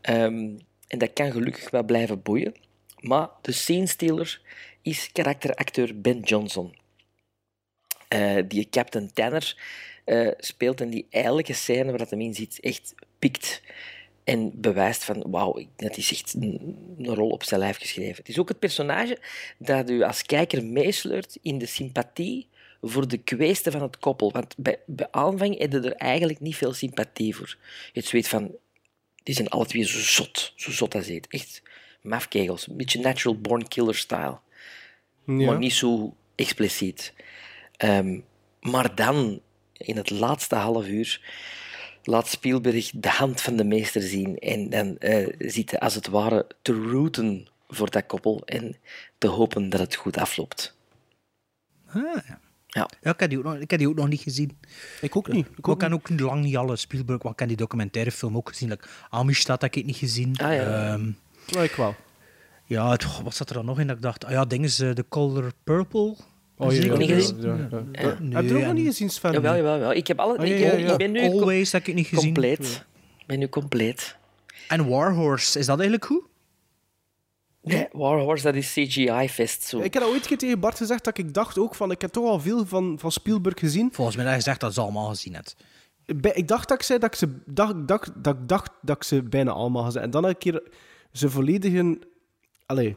Ehm, 0.00 0.48
en 0.86 0.98
dat 0.98 1.12
kan 1.12 1.32
gelukkig 1.32 1.70
wel 1.70 1.82
blijven 1.82 2.22
boeien. 2.22 2.54
Maar 3.00 3.28
de 3.42 3.52
scene-stealer 3.52 4.40
is 4.82 5.12
karakteracteur 5.12 6.00
Ben 6.00 6.20
Johnson. 6.20 6.74
Eh, 8.08 8.36
die 8.48 8.68
Captain 8.70 9.12
Tanner 9.12 9.56
eh, 10.04 10.30
speelt 10.38 10.80
in 10.80 10.90
die 10.90 11.06
eigenlijke 11.10 11.52
scène 11.52 11.84
waar 11.84 11.98
dat 11.98 12.10
hem 12.10 12.20
in 12.20 12.34
zit 12.34 12.60
echt 12.60 12.94
pikt 13.18 13.62
en 14.28 14.52
bewijst 14.54 15.04
van 15.04 15.24
wauw, 15.30 15.62
dat 15.76 15.96
is 15.96 16.12
echt 16.12 16.34
een, 16.34 16.76
een 16.98 17.14
rol 17.14 17.30
op 17.30 17.44
zijn 17.44 17.60
lijf 17.60 17.78
geschreven. 17.78 18.16
Het 18.16 18.28
is 18.28 18.38
ook 18.38 18.48
het 18.48 18.58
personage 18.58 19.18
dat 19.58 19.90
u 19.90 20.02
als 20.02 20.22
kijker 20.22 20.64
meesleurt 20.64 21.38
in 21.42 21.58
de 21.58 21.66
sympathie 21.66 22.46
voor 22.82 23.08
de 23.08 23.18
kweesten 23.18 23.72
van 23.72 23.82
het 23.82 23.98
koppel. 23.98 24.32
Want 24.32 24.54
bij, 24.56 24.78
bij 24.86 25.08
aanvang 25.10 25.58
heb 25.58 25.72
je 25.72 25.80
er 25.80 25.92
eigenlijk 25.92 26.40
niet 26.40 26.56
veel 26.56 26.72
sympathie 26.72 27.36
voor. 27.36 27.56
Je 27.92 28.00
zoiets 28.00 28.28
van, 28.28 28.54
die 29.22 29.34
zijn 29.34 29.48
alle 29.48 29.66
twee 29.66 29.84
zo 29.84 29.98
zot, 29.98 30.52
zo 30.56 30.70
zot 30.70 30.94
als 30.94 31.06
heet. 31.06 31.26
Echt 31.28 31.62
mafkegels, 32.02 32.68
een 32.68 32.76
beetje 32.76 33.00
natural 33.00 33.40
born 33.40 33.68
killer 33.68 33.96
style 33.96 34.38
Ja. 35.24 35.34
maar 35.46 35.58
niet 35.58 35.72
zo 35.72 36.16
expliciet. 36.34 37.12
Ehm, 37.76 38.18
maar 38.60 38.94
dan, 38.94 39.40
in 39.72 39.96
het 39.96 40.10
laatste 40.10 40.54
half 40.54 40.86
uur, 40.86 41.20
laat 42.08 42.28
Spielberg 42.28 42.90
de 42.94 43.08
hand 43.10 43.40
van 43.40 43.56
de 43.56 43.64
meester 43.64 44.02
zien. 44.02 44.38
En 44.38 44.70
dan 44.70 44.98
eh 44.98 45.34
zit 45.38 45.70
hij 45.70 45.80
als 45.80 45.94
het 45.94 46.08
ware 46.08 46.46
te 46.62 46.72
rooten 46.72 47.48
voor 47.68 47.90
dat 47.90 48.06
koppel 48.06 48.42
en 48.44 48.76
te 49.18 49.26
hopen 49.26 49.68
dat 49.68 49.80
het 49.80 49.94
goed 49.94 50.16
afloopt. 50.16 50.76
Ah, 51.86 52.02
ja. 52.02 52.40
Ja. 52.66 52.88
Ja, 53.00 53.12
ik 53.12 53.20
heb, 53.20 53.28
die 53.28 53.38
ook 53.38 53.44
nog, 53.44 53.54
ik 53.54 53.70
heb 53.70 53.78
die 53.78 53.88
ook 53.88 53.94
nog 53.94 54.08
niet 54.08 54.20
gezien. 54.20 54.58
Ik 55.00 55.16
ook 55.16 55.28
niet. 55.32 55.46
Ik 55.46 55.58
Ik 55.58 55.68
ook 55.68 56.08
lang 56.08 56.42
niet 56.42 56.56
alle 56.56 56.76
Spielberg, 56.76 57.22
want 57.22 57.34
ik 57.34 57.40
heb 57.40 57.48
die 57.48 57.56
documentaire 57.56 58.10
film 58.10 58.36
ook 58.36 58.48
gezien. 58.48 58.68
Like 58.68 58.88
Amistad 59.10 59.62
heb 59.62 59.74
ik 59.74 59.84
niet 59.84 59.96
gezien. 59.96 60.36
Ah, 60.36 60.54
ja. 60.54 60.92
Ehm. 60.92 61.10
Ja, 61.46 61.62
ik 61.62 61.72
wel. 61.72 61.94
ja, 62.64 62.90
het, 62.90 63.22
wat 63.22 63.34
zat 63.34 63.48
er 63.48 63.54
dan 63.54 63.64
nog 63.64 63.80
in 63.80 63.86
dat 63.86 63.96
ik 63.96 64.02
dacht, 64.02 64.24
ah 64.24 64.30
ja, 64.30 64.44
dingen 64.44 64.70
ze 64.70 64.92
The 64.94 65.04
Color 65.08 65.52
Purple. 65.64 66.16
Oh, 66.58 66.72
ja, 66.72 66.80
Zeker 66.80 66.98
niet 66.98 67.08
ja, 67.08 67.14
gezien? 67.14 67.42
Heb 68.32 68.44
je 68.48 68.54
ook 68.56 68.62
nog 68.62 68.72
niet 68.72 68.86
gezien, 68.86 69.10
Sven? 69.10 69.32
Jawel, 69.32 69.56
jawel, 69.56 69.72
jawel. 69.74 69.92
Ik, 69.92 70.06
heb 70.06 70.18
alle, 70.18 70.46
ja, 70.46 70.54
ik, 70.54 70.58
ja, 70.60 70.70
ik 70.70 70.86
ja. 70.86 70.96
ben 70.96 71.10
nu 71.10 71.20
Always 71.20 71.72
heb 71.72 71.86
ik 71.86 71.94
niet 71.94 72.06
gezien. 72.06 72.24
compleet. 72.24 72.84
Ik 73.18 73.26
ben 73.26 73.38
nu 73.38 73.48
compleet. 73.48 74.16
En 74.68 74.88
Warhorse, 74.88 75.58
is 75.58 75.66
dat 75.66 75.78
eigenlijk 75.78 76.04
goed? 76.04 76.22
Nee, 77.62 77.86
War 77.92 78.18
Horse, 78.20 78.42
dat 78.44 78.54
is 78.54 78.72
CGI-fest. 78.72 79.62
Zo. 79.62 79.78
Ik 79.78 79.92
heb 79.94 80.02
dat 80.02 80.12
ooit 80.12 80.26
keer 80.26 80.38
tegen 80.38 80.60
Bart 80.60 80.76
gezegd 80.76 81.04
dat 81.04 81.18
ik 81.18 81.34
dacht 81.34 81.58
ook 81.58 81.74
van, 81.74 81.90
ik 81.90 82.00
heb 82.00 82.10
toch 82.10 82.24
al 82.24 82.40
veel 82.40 82.66
van, 82.66 82.98
van 82.98 83.12
Spielberg 83.12 83.58
gezien. 83.58 83.88
Volgens 83.92 84.16
mij 84.16 84.24
heb 84.24 84.34
je 84.34 84.40
gezegd 84.40 84.60
dat 84.60 84.74
ze 84.74 84.80
allemaal 84.80 85.08
gezien 85.08 85.34
hebt. 85.34 85.56
Bij- 86.16 86.32
Ik 86.34 86.48
dacht 86.48 86.68
dat 86.68 86.78
ik 86.78 86.84
zei 86.84 86.98
dat 86.98 87.12
ik 87.12 87.18
ze, 87.18 87.28
dacht, 87.46 87.88
dacht, 87.88 88.10
dat 88.16 88.34
ik 88.34 88.48
dacht 88.48 88.70
dat 88.82 88.96
ik 88.96 89.02
ze 89.02 89.22
bijna 89.22 89.50
allemaal 89.50 89.84
gezien 89.84 90.02
En 90.02 90.10
dan 90.10 90.24
heb 90.24 90.36
ik 90.36 90.44
een 90.44 90.52
keer 90.52 90.62
ze 91.12 91.30
volledige 91.30 91.98
allee, 92.66 92.96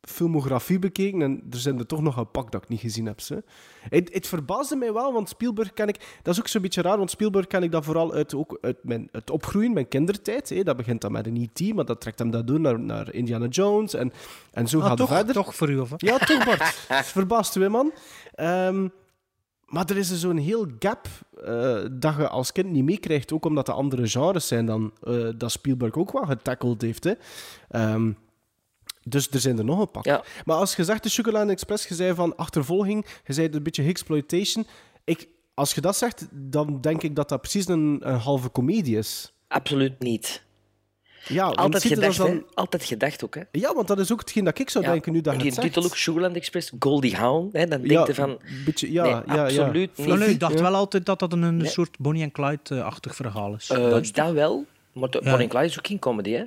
filmografie 0.00 0.78
bekeken 0.78 1.22
en 1.22 1.42
er 1.50 1.58
zijn 1.58 1.78
er 1.78 1.86
toch 1.86 2.00
nog 2.02 2.16
een 2.16 2.30
pak 2.30 2.52
dat 2.52 2.62
ik 2.62 2.68
niet 2.68 2.80
gezien 2.80 3.06
heb. 3.06 3.20
Ze. 3.20 3.42
Het, 3.88 4.12
het 4.12 4.26
verbaasde 4.26 4.76
mij 4.76 4.92
wel, 4.92 5.12
want 5.12 5.28
Spielberg 5.28 5.72
ken 5.72 5.88
ik... 5.88 6.18
Dat 6.22 6.34
is 6.34 6.40
ook 6.40 6.48
zo'n 6.48 6.62
beetje 6.62 6.82
raar, 6.82 6.98
want 6.98 7.10
Spielberg 7.10 7.46
ken 7.46 7.62
ik 7.62 7.72
dat 7.72 7.84
vooral 7.84 8.12
uit, 8.12 8.34
ook 8.34 8.58
uit 8.60 8.76
mijn, 8.82 9.08
het 9.12 9.30
opgroeien, 9.30 9.72
mijn 9.72 9.88
kindertijd. 9.88 10.48
Hè. 10.48 10.62
Dat 10.62 10.76
begint 10.76 11.00
dan 11.00 11.12
met 11.12 11.26
een 11.26 11.36
E.T., 11.36 11.74
maar 11.74 11.84
dat 11.84 12.00
trekt 12.00 12.18
hem 12.18 12.30
dat 12.30 12.46
door 12.46 12.60
naar, 12.60 12.80
naar 12.80 13.12
Indiana 13.14 13.46
Jones 13.46 13.94
en, 13.94 14.12
en 14.52 14.68
zo 14.68 14.78
Ah, 14.78 14.82
gaat 14.82 14.98
het 14.98 15.08
toch, 15.08 15.16
verder. 15.16 15.34
toch 15.34 15.54
voor 15.54 15.70
u, 15.70 15.78
of? 15.78 15.90
Ja, 15.96 16.18
toch, 16.18 16.44
Bart. 16.44 16.62
Het 16.88 17.06
verbaast 17.06 17.54
hè, 17.54 17.68
man. 17.68 17.92
Ehm, 18.34 18.88
maar 19.66 19.84
er 19.90 19.96
is 19.96 20.10
er 20.10 20.16
zo'n 20.16 20.36
heel 20.36 20.66
gap 20.78 21.06
eh, 21.44 21.78
dat 21.92 22.16
je 22.16 22.28
als 22.28 22.52
kind 22.52 22.70
niet 22.70 22.84
meekrijgt. 22.84 23.32
Ook 23.32 23.44
omdat 23.44 23.66
de 23.66 23.72
andere 23.72 24.08
genres 24.08 24.48
zijn 24.48 24.66
dan 24.66 24.92
eh, 25.02 25.28
dat 25.36 25.50
Spielberg 25.50 25.94
ook 25.94 26.12
wel 26.12 26.24
getackled 26.26 26.82
heeft. 26.82 27.04
Hè. 27.04 27.12
Ehm, 27.68 28.12
dus 29.04 29.28
er 29.30 29.40
zijn 29.40 29.58
er 29.58 29.64
nog 29.64 29.80
een 29.80 29.90
pak. 29.90 30.04
Ja. 30.04 30.22
Maar 30.44 30.56
als 30.56 30.76
je 30.76 30.84
zegt 30.84 31.02
de 31.02 31.08
Sugarland 31.08 31.50
Express, 31.50 31.88
je 31.88 31.94
zei 31.94 32.14
van 32.14 32.36
achtervolging, 32.36 33.06
je 33.26 33.32
zei 33.32 33.48
een 33.50 33.62
beetje 33.62 33.82
exploitation. 33.84 34.66
Ik, 35.04 35.28
als 35.54 35.74
je 35.74 35.80
dat 35.80 35.96
zegt, 35.96 36.26
dan 36.30 36.80
denk 36.80 37.02
ik 37.02 37.16
dat 37.16 37.28
dat 37.28 37.40
precies 37.40 37.68
een, 37.68 37.98
een 38.02 38.18
halve 38.18 38.50
comedie 38.50 38.96
is. 38.98 39.32
Absoluut 39.48 39.98
niet. 39.98 40.42
Ja, 41.28 41.44
Altijd 41.44 41.82
ziet 41.82 41.92
gedacht, 41.92 42.16
dan- 42.16 42.30
hè? 42.30 42.40
Altijd 42.54 42.84
gedacht 42.84 43.24
ook, 43.24 43.34
hè? 43.34 43.42
Ja, 43.52 43.74
want 43.74 43.88
dat 43.88 43.98
is 43.98 44.12
ook 44.12 44.20
hetgeen 44.20 44.44
dat 44.44 44.58
ik 44.58 44.70
zou 44.70 44.84
Ja, 44.84 44.90
denken 44.90 45.12
nu 45.12 45.20
dat 45.20 45.36
je 45.38 45.44
het 45.44 45.54
zegt. 45.54 45.66
titel 45.66 45.84
ook, 45.84 45.96
Sugarland 45.96 46.36
Express, 46.36 46.72
Goldie 46.78 47.16
Hawn. 47.16 47.48
Hè, 47.52 47.66
dan 47.66 47.80
Ja, 47.82 47.88
denk 47.88 48.06
je 48.06 48.14
van... 48.14 48.30
een 48.30 48.62
beetje, 48.64 48.92
ja, 48.92 49.02
nee, 49.02 49.12
ja, 49.12 49.22
ja. 49.34 49.42
absoluut 49.44 49.96
Nee, 49.96 50.06
niet. 50.06 50.18
nee, 50.18 50.28
ik 50.28 50.40
dacht 50.40 50.54
Ja. 50.54 50.60
wel 50.62 50.74
altijd 50.74 51.06
dat 51.06 51.18
dat 51.18 51.32
een 51.32 51.56
Nee. 51.56 51.66
soort 51.70 51.98
Bonnie 51.98 52.22
en 52.22 52.30
Clyde-achtig 52.32 53.14
verhaal 53.14 53.54
is. 53.54 53.70
Eh, 53.70 53.90
dat 53.90 54.00
is 54.02 54.12
dat 54.12 54.32
wel, 54.32 54.64
maar 54.92 55.10
de, 55.10 55.18
Ja. 55.18 55.24
Bonnie 55.30 55.40
and 55.42 55.50
Clyde 55.50 55.66
is 55.66 55.78
ook 55.78 55.86
geen 55.86 55.98
comedy, 55.98 56.30
hè? 56.30 56.44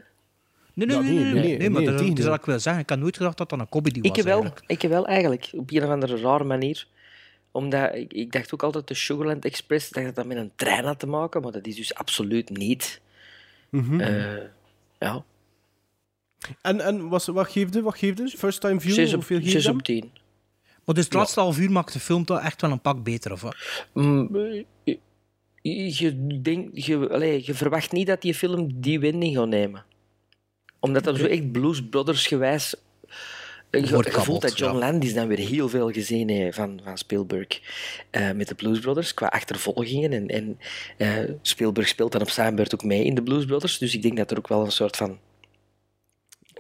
Nee, 0.74 0.88
nee, 0.88 0.96
Ja, 0.98 1.02
nee, 1.04 1.14
nee, 1.14 1.24
nee, 1.24 1.34
nee, 1.34 1.44
nee, 1.44 1.58
nee, 1.58 1.70
maar 1.70 1.82
nee, 1.82 2.10
dat, 2.10 2.20
is 2.20 2.26
wat 2.26 2.40
ik 2.40 2.46
wil 2.46 2.60
zeggen. 2.60 2.84
Ik 2.84 2.90
had 2.90 3.00
nooit 3.00 3.18
gedacht 3.18 3.38
dat 3.38 3.50
dat 3.50 3.60
een 3.60 3.70
comedy 3.70 4.02
was. 4.02 4.18
Ik 4.18 4.24
wel, 4.24 4.42
eigenlijk. 4.42 4.64
ik 4.68 4.90
wel 4.90 5.08
eigenlijk. 5.08 5.50
Op 5.54 5.72
een 5.72 5.84
of 5.84 5.90
andere 5.90 6.18
rare 6.18 6.44
manier. 6.44 6.88
Omdat 7.52 7.96
ik, 7.96 8.14
ik 8.14 8.32
dacht 8.32 8.54
ook 8.54 8.64
altijd 8.64 8.88
de 8.88 8.94
Sugarland 8.94 9.46
Express 9.46 9.90
dat 9.90 10.04
dat, 10.04 10.16
dat 10.16 10.26
met 10.26 10.38
een 10.38 10.52
trein 10.56 10.86
had 10.86 11.00
te 11.00 11.08
maken, 11.08 11.42
maar 11.42 11.52
dat 11.52 11.68
is 11.68 11.76
dus 11.76 11.94
absoluut 11.94 12.50
niet. 12.50 13.02
Mhm. 13.70 14.00
Eh, 14.00 14.44
ja, 15.00 15.24
En, 16.62 16.80
en 16.82 17.10
wat, 17.10 17.26
wat 17.26 17.52
geeft 17.52 17.74
het? 17.74 17.84
Wat 17.84 17.98
geeft 17.98 18.18
het? 18.18 18.32
First 18.32 18.62
time 18.62 18.80
view? 18.80 18.94
6 18.94 19.10
op, 19.10 19.16
Hoeveel 19.16 19.40
geeft 19.40 19.52
zes 19.52 19.68
op 19.68 19.82
10. 19.82 20.12
Maar 20.86 20.96
dus 20.96 21.04
het 21.04 21.14
laatste 21.14 21.40
half 21.40 21.60
uur 21.60 21.72
maakt 21.72 21.94
de 21.94 22.00
film 22.00 22.26
toch 22.26 22.40
echt 22.40 22.62
wel 22.62 22.72
een 22.72 22.82
pak 22.82 23.04
beter, 23.04 23.32
of 23.32 23.42
wat? 23.42 23.56
Mm, 23.94 24.36
eh, 24.84 24.98
je, 25.98 26.40
denkt, 26.42 26.86
je, 26.86 27.10
allee, 27.10 27.42
je 27.46 27.54
verwacht 27.54 27.92
niet 27.92 28.08
dat 28.08 28.22
die 28.22 28.34
film 28.34 28.82
die 28.82 29.00
wending 29.00 29.38
gaat 29.38 29.48
nemen. 29.48 29.86
Omdat 30.84 31.04
dat 31.04 31.18
zo 31.18 31.26
echt 31.26 31.52
Blues 31.52 31.84
Brothers 31.90 32.28
gewijs... 32.28 32.76
eh, 33.70 33.88
voelt 33.88 34.10
kapot, 34.10 34.42
dat 34.42 34.58
John 34.58 34.74
ja. 34.74 34.80
Landis 34.80 35.14
dan 35.14 35.28
weer 35.28 35.38
heel 35.38 35.70
veel 35.70 35.92
gezien 35.92 36.30
heeft 36.30 36.56
van, 36.56 36.80
van 36.84 36.98
Spielberg 36.98 37.48
eh, 38.10 38.32
met 38.32 38.48
de 38.48 38.56
Blues 38.56 38.80
Brothers 38.80 39.14
qua 39.14 39.28
achtervolgingen. 39.28 40.14
En, 40.14 40.28
en 40.28 40.60
eh, 40.98 41.30
Spielberg 41.42 41.88
speelt 41.88 42.12
dan 42.12 42.22
op 42.22 42.30
zijn 42.30 42.56
beurt 42.56 42.74
ook 42.74 42.84
mee 42.84 43.04
in 43.04 43.16
de 43.16 43.24
Blues 43.24 43.46
Brothers. 43.46 43.78
Dus 43.78 43.94
ik 43.96 44.02
denk 44.02 44.18
dat 44.18 44.32
er 44.32 44.38
ook 44.38 44.48
wel 44.48 44.66
een 44.66 44.72
soort 44.72 44.98
van 44.98 45.20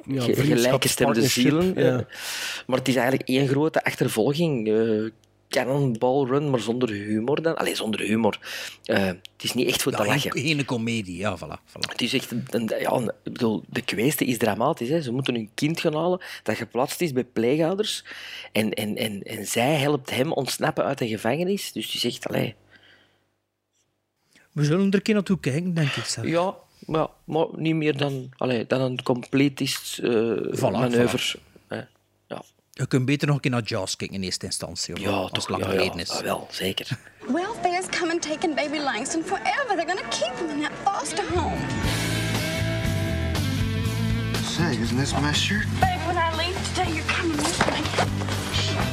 Ja, 0.06 0.22
gelijkgestemde 0.22 1.28
zielen. 1.28 1.76
eh, 1.76 1.84
ja. 1.84 2.08
maar 2.68 2.78
het 2.78 2.88
is 2.88 2.96
eigenlijk 2.96 3.30
één 3.30 3.48
grote 3.48 3.84
achtervolging. 3.84 4.68
Cannonball 5.54 6.26
run, 6.26 6.50
maar 6.50 6.60
zonder 6.60 6.90
humor 6.90 7.42
dan. 7.42 7.56
Allee, 7.56 7.76
zonder 7.76 8.00
humor. 8.00 8.40
Eh, 8.84 9.06
het 9.06 9.44
is 9.44 9.54
niet 9.54 9.68
echt 9.68 9.82
voor 9.82 9.92
te 9.92 10.04
Ja, 10.04 10.08
lachen. 10.08 10.38
een, 10.38 10.60
een 10.60 10.66
comedie, 10.66 11.18
ja, 11.18 11.38
voilà. 11.38 11.60
voilà. 11.70 11.90
Het 11.90 12.02
is 12.02 12.14
echt 12.14 12.32
een, 12.32 12.72
ja, 12.80 12.98
ik 13.24 13.34
bedoel, 13.34 13.64
de 13.70 13.82
kweeste 13.82 14.26
is 14.26 14.38
dramatisch. 14.38 14.90
Hè. 14.90 15.02
Ze 15.02 15.12
moeten 15.12 15.34
hun 15.34 15.50
kind 15.54 15.80
gaan 15.80 15.96
halen 15.96 16.22
dat 16.44 16.56
geplaatst 16.56 17.02
is 17.02 17.12
bij 17.14 17.24
pleegouders. 17.24 18.04
En, 18.52 18.72
en, 18.72 18.96
en, 18.96 19.24
en 19.24 19.46
zij 19.48 19.76
helpt 19.76 20.10
hem 20.10 20.32
ontsnappen 20.32 20.84
uit 20.84 20.98
de 20.98 21.08
gevangenis. 21.08 21.72
Dus 21.72 21.92
die 21.92 22.00
zegt, 22.00 22.28
allee, 22.28 22.56
We 24.52 24.64
zullen 24.64 24.88
er 24.88 24.94
een 24.94 25.02
keer 25.02 25.14
naartoe 25.14 25.40
kijken, 25.40 25.74
denk 25.74 25.92
ik. 25.92 26.04
Zeg. 26.06 26.26
Ja, 26.26 26.56
maar, 26.86 27.08
maar 27.24 27.48
niet 27.56 27.76
meer 27.76 27.98
dan, 27.98 28.30
allee, 28.38 28.66
dan 28.68 28.82
een 28.82 29.04
completist 29.04 30.00
manoeuvre. 30.02 31.18
Eh, 31.18 31.34
ja. 31.34 31.40
Je 32.76 32.88
kunt 32.88 33.06
beter 33.06 33.28
nog 33.28 33.36
een 33.36 33.42
keer 33.42 33.52
naar 33.52 33.64
Jaws 33.64 33.96
kijken 33.96 34.18
in 34.18 34.24
eerste 34.24 34.46
instantie. 34.46 34.94
hoor, 34.94 35.04
ja, 35.04 35.10
als 35.18 35.32
toch 35.32 35.42
het 35.42 35.50
lang 35.50 35.64
ja, 35.64 35.70
geleden 35.70 35.96
ja, 35.96 36.02
is. 36.02 36.10
ah, 36.10 36.22
wel, 36.22 36.48
zeker. 36.52 36.88
Welfare's 37.28 37.86
come 38.00 38.12
and 38.12 38.22
taken 38.22 38.56
baby 38.56 38.78
Langston 38.78 39.24
forever. 39.24 39.76
They're 39.76 39.86
gonna 39.88 40.08
keep 40.10 40.34
him 40.40 40.50
in 40.50 40.60
that 40.62 40.72
foster 40.84 41.24
home. 41.36 41.60
Say, 44.44 44.82
isn't 44.82 44.98
this 44.98 45.14
my 45.14 45.34
shirt? 45.34 45.66
Babe, 45.80 46.00
when 46.08 46.18
I 46.18 46.32
leave 46.38 46.68
today, 46.74 46.92
you're 46.96 47.08
coming 47.18 47.38
with 47.38 47.68
me. 47.68 47.82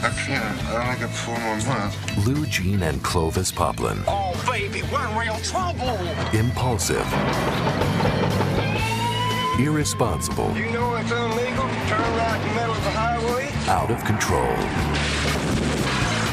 I 0.03 0.11
can't. 0.27 0.65
I 0.65 0.87
only 0.87 1.01
got 1.01 1.11
four 1.11 1.39
more 1.39 1.57
months. 1.67 1.97
Lou 2.27 2.47
Jean 2.47 2.83
and 2.83 3.03
Clovis 3.03 3.53
Poplin. 3.53 3.99
Oh, 4.07 4.33
baby, 4.51 4.83
we're 4.93 5.09
in 5.09 5.17
real 5.17 5.39
trouble. 5.43 5.99
Impulsive. 6.33 7.07
Irresponsible. 9.61 10.51
You 10.55 10.71
know 10.73 10.97
it's 10.97 11.11
illegal 11.11 11.69
to 11.69 11.81
turn 11.89 12.17
right 12.17 12.41
in 12.41 12.49
the 12.49 12.55
middle 12.55 12.71
of 12.71 12.85
the 12.85 12.91
highway? 12.91 13.49
Out 13.69 13.91
of 13.91 14.05
control. 14.05 14.55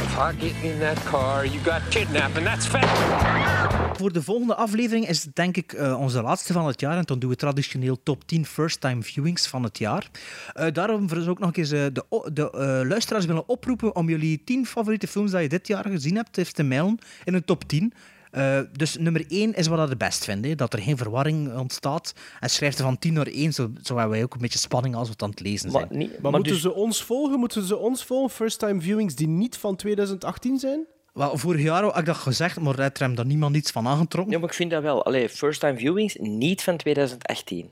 If 0.03 0.17
I 0.17 0.31
get 0.39 0.63
in 0.63 0.79
that 0.79 1.05
car, 1.05 1.45
you 1.45 1.59
got 1.63 1.81
kidnapped, 1.89 2.37
and 2.37 2.45
that's 2.45 2.67
fact. 2.67 3.97
Voor 3.97 4.11
de 4.11 4.21
volgende 4.23 4.55
aflevering 4.55 5.07
is 5.07 5.23
het 5.23 5.35
denk 5.35 5.57
ik 5.57 5.73
eh, 5.73 5.99
onze 5.99 6.21
laatste 6.21 6.53
van 6.53 6.67
het 6.67 6.79
jaar. 6.79 6.97
En 6.97 7.03
dan 7.03 7.19
doen 7.19 7.29
we 7.29 7.35
traditioneel 7.35 8.03
top 8.03 8.27
10 8.27 8.45
first-time 8.45 9.01
viewings 9.01 9.47
van 9.47 9.63
het 9.63 9.77
jaar. 9.77 10.09
Eh, 10.53 10.73
daarom 10.73 11.09
zou 11.09 11.31
ik 11.31 11.39
nog 11.39 11.55
eens 11.55 11.71
eh, 11.71 11.85
de, 11.93 12.29
de 12.33 12.51
eh, 12.51 12.59
luisteraars 12.89 13.25
willen 13.25 13.49
oproepen 13.49 13.95
om 13.95 14.09
jullie 14.09 14.43
10 14.43 14.65
favoriete 14.65 15.07
films 15.07 15.31
die 15.31 15.39
je 15.39 15.49
dit 15.49 15.67
jaar 15.67 15.85
gezien 15.87 16.15
hebt, 16.15 16.37
even 16.37 16.53
te 16.53 16.63
mailen 16.63 16.99
in 17.23 17.33
een 17.33 17.45
top 17.45 17.67
10. 17.67 17.93
Eh, 18.37 18.59
dus 18.71 18.97
nummer 18.97 19.25
1 19.27 19.53
is 19.53 19.67
wat 19.67 19.89
het 19.89 19.97
best 19.97 20.23
vindt. 20.23 20.47
hè. 20.47 20.55
Dat 20.55 20.73
er 20.73 20.81
geen 20.81 20.97
verwarring 20.97 21.55
ontstaat. 21.55 22.13
En 22.39 22.49
schrijf 22.49 22.77
er 22.77 22.83
van 22.83 22.99
10 22.99 23.13
naar 23.13 23.27
1, 23.27 23.53
zo, 23.53 23.71
zo 23.83 23.93
hebben 23.95 24.11
wij 24.15 24.23
ook 24.23 24.33
een 24.33 24.41
beetje 24.41 24.59
spanning 24.59 24.95
als 24.95 25.05
we 25.07 25.11
het 25.11 25.21
aan 25.23 25.29
het 25.29 25.39
lezen 25.39 25.71
zijn. 25.71 25.87
Maar, 25.89 25.97
niet, 25.97 26.21
Maar, 26.21 26.31
moeten 26.31 26.51
dus- 26.51 26.61
ze 26.61 26.73
ons 26.73 27.03
volgen? 27.03 27.39
Moeten 27.39 27.63
ze 27.63 27.77
ons 27.77 28.03
volgen? 28.03 28.35
First-time 28.35 28.81
viewings 28.81 29.15
die 29.15 29.27
niet 29.27 29.57
van 29.57 29.75
2018 29.75 30.59
zijn? 30.59 30.85
Wel, 31.13 31.37
vorig 31.37 31.61
jaar 31.61 31.83
had 31.83 31.97
ik 31.97 32.05
dat 32.05 32.15
gezegd, 32.15 32.59
maar 32.59 32.75
daar 32.75 32.91
heeft 32.97 33.15
daar 33.15 33.25
niemand 33.25 33.55
iets 33.55 33.71
van 33.71 33.87
aangetrokken. 33.87 34.33
Ja, 34.33 34.39
maar 34.39 34.49
ik 34.49 34.55
vind 34.55 34.71
dat 34.71 34.81
wel. 34.81 35.05
Allee, 35.05 35.29
first 35.29 35.59
time 35.59 35.77
viewings, 35.77 36.15
niet 36.19 36.63
van 36.63 36.77
2018. 36.77 37.69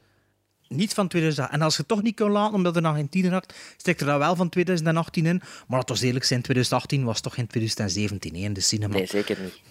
Niet 0.67 0.93
van 0.93 1.07
2000. 1.07 1.49
En 1.49 1.61
als 1.61 1.73
je 1.73 1.79
het 1.79 1.87
toch 1.87 2.01
niet 2.01 2.15
kunt 2.15 2.31
laten, 2.31 2.53
omdat 2.55 2.75
er 2.75 2.81
nog 2.81 2.95
geen 2.95 3.09
tiener 3.09 3.31
had, 3.31 3.53
steekt 3.77 4.01
er 4.01 4.07
dat 4.07 4.17
wel 4.17 4.35
van 4.35 4.49
2018 4.49 5.25
in. 5.25 5.41
Maar 5.67 5.79
laten 5.79 5.95
we 5.95 6.05
eerlijk 6.05 6.25
zijn, 6.25 6.41
2018 6.41 7.03
was 7.03 7.21
toch 7.21 7.33
geen 7.33 7.47
2017 7.47 8.35
hè, 8.35 8.41
in 8.41 8.53
de 8.53 8.61
cinema. 8.61 8.93
Nee, 8.93 9.05
zeker 9.05 9.37
niet. 9.41 9.61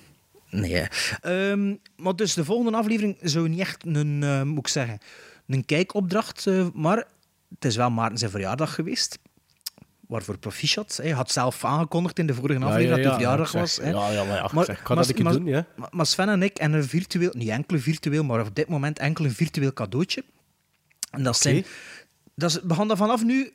Nee. 0.61 0.87
Ehm, 1.21 1.75
maar 1.97 2.17
dus 2.17 2.35
de 2.35 2.45
volgende 2.45 2.79
aflevering 2.79 3.17
zou 3.23 3.49
niet 3.49 3.61
echt 3.61 3.87
een, 3.87 4.23
eh, 4.23 4.43
moet 4.43 4.59
ik 4.59 4.69
zeggen, 4.69 4.99
een 5.47 5.65
kijkopdracht, 5.65 6.47
eh, 6.47 6.67
maar 6.75 6.97
het 7.55 7.65
is 7.65 7.77
wel 7.77 7.91
Maarten 7.91 8.19
zijn 8.19 8.31
verjaardag 8.31 8.75
geweest. 8.75 9.19
Waarvoor 10.09 10.39
proficiat. 10.39 10.97
Hij 11.03 11.11
had 11.11 11.31
zelf 11.31 11.65
aangekondigd 11.65 12.19
in 12.19 12.27
de 12.27 12.35
vorige 12.35 12.59
Ja, 12.61 12.67
aflevering 12.67 12.97
ja, 12.97 13.03
dat 13.11 13.13
hij 13.13 13.13
ja, 13.13 13.19
verjaardag 13.37 13.49
zeg, 13.49 13.61
was. 13.61 13.77
ja, 13.77 14.11
ja, 14.11 14.25
maar 14.25 14.37
ja, 14.37 14.65
zeg, 14.65 14.81
ik 14.81 14.87
ga 14.87 14.95
dat 14.95 15.19
maar- 15.19 15.33
doen, 15.33 15.47
ja. 15.47 15.67
maar- 15.77 15.89
Maar 15.93 16.07
Sven 16.07 16.29
en 16.29 16.43
ik 16.43 16.59
en 16.59 16.73
een 16.73 16.85
virtueel, 16.85 17.31
niet 17.37 17.49
enkel 17.49 17.79
virtueel, 17.79 18.25
maar 18.25 18.41
op 18.41 18.55
dit 18.55 18.69
moment 18.69 18.99
enkel 18.99 19.25
een 19.25 19.35
virtueel 19.35 19.73
cadeautje. 19.73 20.25
En 21.11 21.23
dat 21.23 21.37
zijn, 21.39 21.65
dat 22.35 22.51
is, 22.51 22.61
we 22.63 22.75
gaan 22.75 22.89
dat 22.89 22.97
vanaf 22.97 23.25
nu 23.25 23.53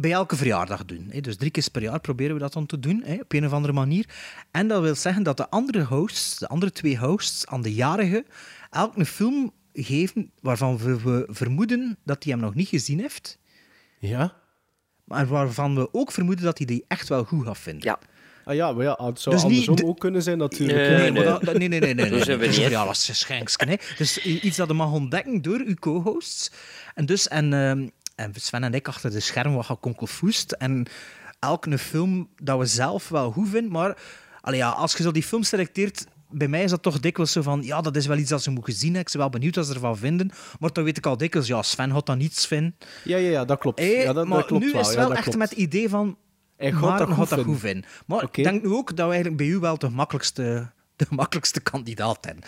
bij 0.00 0.12
elke 0.12 0.36
verjaardag 0.36 0.84
doen. 0.84 1.06
Hè. 1.10 1.20
Dus 1.20 1.36
drie 1.36 1.50
keer 1.50 1.66
per 1.72 1.82
jaar 1.82 2.00
proberen 2.00 2.34
we 2.34 2.40
dat 2.40 2.52
dan 2.52 2.66
te 2.66 2.78
doen, 2.80 3.02
hè, 3.04 3.14
op 3.14 3.32
een 3.32 3.46
of 3.46 3.52
andere 3.52 3.72
manier. 3.72 4.06
En 4.50 4.68
dat 4.68 4.82
wil 4.82 4.94
zeggen 4.94 5.22
dat 5.22 5.36
de 5.36 5.48
andere 5.50 5.84
hosts, 5.84 6.38
de 6.38 6.48
andere 6.48 6.72
twee 6.72 6.98
hosts, 6.98 7.46
aan 7.46 7.62
de 7.62 7.74
jarige 7.74 8.24
elk 8.70 8.96
een 8.96 9.06
film 9.06 9.52
geven 9.72 10.30
waarvan 10.40 10.78
we, 10.78 11.00
we 11.00 11.26
vermoeden 11.30 11.98
dat 12.04 12.24
hij 12.24 12.32
hem 12.32 12.42
nog 12.42 12.54
niet 12.54 12.68
gezien 12.68 13.00
heeft. 13.00 13.38
Ja. 13.98 14.34
Maar 15.04 15.26
waarvan 15.26 15.74
we 15.74 15.88
ook 15.94 16.12
vermoeden 16.12 16.44
dat 16.44 16.58
hij 16.58 16.66
die 16.66 16.84
echt 16.88 17.08
wel 17.08 17.24
goed 17.24 17.46
gaat 17.46 17.58
vinden. 17.58 17.84
Ja. 17.84 17.98
Ah 18.44 18.54
ja, 18.54 18.72
maar 18.72 18.84
ja, 18.84 18.98
het 19.04 19.20
zou 19.20 19.34
Dus 19.34 19.44
andersom 19.44 19.76
de- 19.76 19.84
ook 19.84 19.98
kunnen 20.00 20.22
zijn 20.22 20.38
natuurlijk. 20.38 20.78
Nee. 20.78 20.88
Nee, 20.88 20.98
maar 21.00 21.10
nee. 21.12 21.24
dat- 21.24 21.42
dat- 21.44 21.58
nee, 21.58 21.68
nee, 21.68 21.80
nee. 21.80 21.94
nee, 21.94 22.04
Zo 22.08 22.10
nee. 22.14 22.24
zijn 22.24 22.38
we 22.38 22.46
Dus, 22.46 22.58
niet, 22.58 22.68
ja, 22.70 22.84
dat 22.84 22.94
is 22.96 23.08
een 23.08 23.14
schenksken, 23.14 23.68
hè. 23.68 23.74
Dus 23.98 24.18
iets 24.18 24.56
dat 24.56 24.68
je 24.68 24.74
mag 24.74 24.92
ontdekken 24.92 25.42
door 25.42 25.60
uw 25.66 25.74
co-hosts. 25.74 26.50
En 26.94 27.06
dus, 27.06 27.28
en, 27.28 27.52
ehm, 27.52 27.88
en 28.18 28.32
Sven 28.34 28.64
en 28.64 28.74
ik 28.74 28.88
achter 28.88 29.10
de 29.10 29.20
scherm 29.20 29.54
wat 29.54 29.66
gaan 29.66 29.80
konkelfoest. 29.80 30.52
En 30.52 30.86
elke 31.38 31.78
film 31.78 32.28
dat 32.42 32.58
we 32.58 32.66
zelf 32.66 33.08
wel 33.08 33.30
goed 33.30 33.48
vinden, 33.48 33.72
maar 33.72 33.96
allee, 34.40 34.58
ja, 34.58 34.68
als 34.68 34.96
je 34.96 35.02
zo 35.02 35.10
die 35.10 35.22
film 35.22 35.42
selecteert, 35.42 36.06
bij 36.30 36.48
mij 36.48 36.62
is 36.62 36.70
dat 36.70 36.82
toch 36.82 37.00
dikwijls 37.00 37.32
zo 37.32 37.42
van, 37.42 37.62
ja, 37.62 37.80
dat 37.80 37.96
is 37.96 38.06
wel 38.06 38.16
iets 38.16 38.30
dat 38.30 38.42
ze 38.42 38.50
moeten 38.50 38.72
gezien 38.72 38.94
hebben. 38.94 39.06
Ik 39.06 39.12
ben 39.12 39.20
wel 39.20 39.30
benieuwd 39.30 39.56
wat 39.56 39.66
ze 39.66 39.74
ervan 39.74 39.96
vinden. 39.96 40.30
Maar 40.58 40.72
dan 40.72 40.84
weet 40.84 40.96
ik 40.96 41.06
al 41.06 41.16
dikwijls, 41.16 41.48
ja, 41.48 41.62
Sven 41.62 41.90
had 41.90 42.06
dan 42.06 42.18
niets 42.18 42.46
vinden. 42.46 42.76
Ja, 43.04 43.16
ja, 43.16 43.30
ja, 43.30 43.44
dat 43.44 43.58
klopt. 43.58 43.78
Hey, 43.78 44.02
ja, 44.02 44.12
dat, 44.12 44.26
maar 44.26 44.38
dat 44.38 44.46
klopt 44.46 44.64
nu 44.64 44.72
wel. 44.72 44.80
is 44.80 44.86
het 44.86 44.96
wel 44.96 45.12
echt 45.12 45.22
klopt. 45.22 45.38
met 45.38 45.50
het 45.50 45.58
idee 45.58 45.88
van, 45.88 46.16
Hij 46.56 46.72
gaat 46.72 46.98
dat 46.98 47.10
goed 47.10 47.28
dat 47.28 47.44
goed 47.44 47.58
vinden. 47.58 47.84
Maar 48.06 48.22
ik 48.22 48.44
denk 48.44 48.62
nu 48.62 48.68
ook 48.68 48.96
dat 48.96 49.06
we 49.06 49.12
eigenlijk 49.12 49.36
bij 49.36 49.46
u 49.46 49.58
wel 49.58 49.78
de 49.78 49.88
makkelijkste, 49.88 50.70
de 50.96 51.06
makkelijkste 51.10 51.60
kandidaat 51.60 52.18
zijn. 52.20 52.38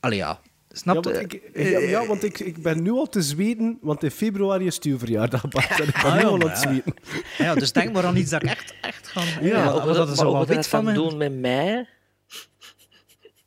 Allee 0.00 0.18
ja, 0.18 0.40
snap 0.76 1.04
Ja, 1.04 1.10
je? 1.10 1.16
want, 1.18 1.32
ik, 1.32 1.50
ja, 1.54 1.78
ja, 1.78 2.06
want 2.06 2.24
ik, 2.24 2.38
ik 2.40 2.62
ben 2.62 2.82
nu 2.82 2.90
al 2.90 3.08
te 3.08 3.22
zweten, 3.22 3.78
want 3.80 4.02
in 4.02 4.10
februari 4.10 4.66
is 4.66 4.74
het 4.74 4.84
uw 4.84 4.98
verjaardag, 4.98 5.48
Bart. 5.48 5.80
En 5.80 5.86
ik 5.88 5.94
ben 6.02 6.04
Ah, 6.04 6.14
nu 6.14 6.20
ja, 6.20 6.26
al 6.26 6.34
aan 6.34 6.40
het 6.50 6.62
ja. 6.62 6.68
zweten. 6.68 6.94
Ja, 7.38 7.54
dus 7.54 7.72
denk 7.72 7.92
maar 7.92 8.04
aan 8.06 8.16
iets 8.16 8.30
dat 8.30 8.42
ik 8.42 8.48
echt, 8.48 8.74
echt 8.80 9.06
ga... 9.08 9.20
Ja, 9.40 9.46
Ja, 9.46 9.72
Wat 9.72 9.84
wat 9.84 9.94
dat 9.94 10.08
is 10.08 10.16
wat- 10.16 10.26
al 10.26 10.32
wat 10.32 10.38
wat 10.38 10.46
dat 10.48 10.56
wit 10.56 10.66
van 10.66 10.84
dan 10.84 10.94
me. 10.94 11.00
doen 11.00 11.18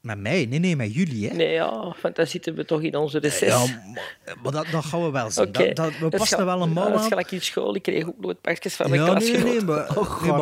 met 0.02 0.20
mij? 0.20 0.46
Nee, 0.46 0.60
nee, 0.60 0.76
met 0.76 0.94
jullie, 0.94 1.28
hè. 1.30 1.36
Nee, 1.36 1.52
ja, 1.52 1.96
want 2.02 2.16
dan 2.16 2.28
zitten 2.28 2.56
we 2.56 2.66
toch 2.66 2.82
in 2.82 2.96
onze 2.96 3.20
reces. 3.20 3.48
Ja, 3.50 3.58
maar, 3.60 4.36
maar 4.44 4.52
dat, 4.52 4.66
dat 4.72 4.86
gaan 4.86 5.04
we 5.04 5.12
wel 5.12 5.32
zien. 5.32 5.52
Dat, 5.52 5.76
dat, 5.76 5.92
we 5.92 6.00
Dat 6.10 6.16
passen 6.18 6.38
er 6.40 6.46
wel 6.46 6.62
een 6.62 6.72
mouw 6.74 6.86
Dat 6.88 6.96
is 6.96 7.02
aan. 7.02 7.08
gelijk 7.08 7.32
in 7.32 7.42
school. 7.42 7.76
Ik 7.76 7.82
kreeg 7.82 8.08
ook 8.08 8.20
nooit 8.20 8.42
pakjes 8.42 8.74
van 8.76 8.90
mijn 8.90 9.02
Ja, 9.02 9.08
nee, 9.14 9.16
klasgenoten. 9.16 9.46
nee, 9.56 9.62
maar, 9.66 9.86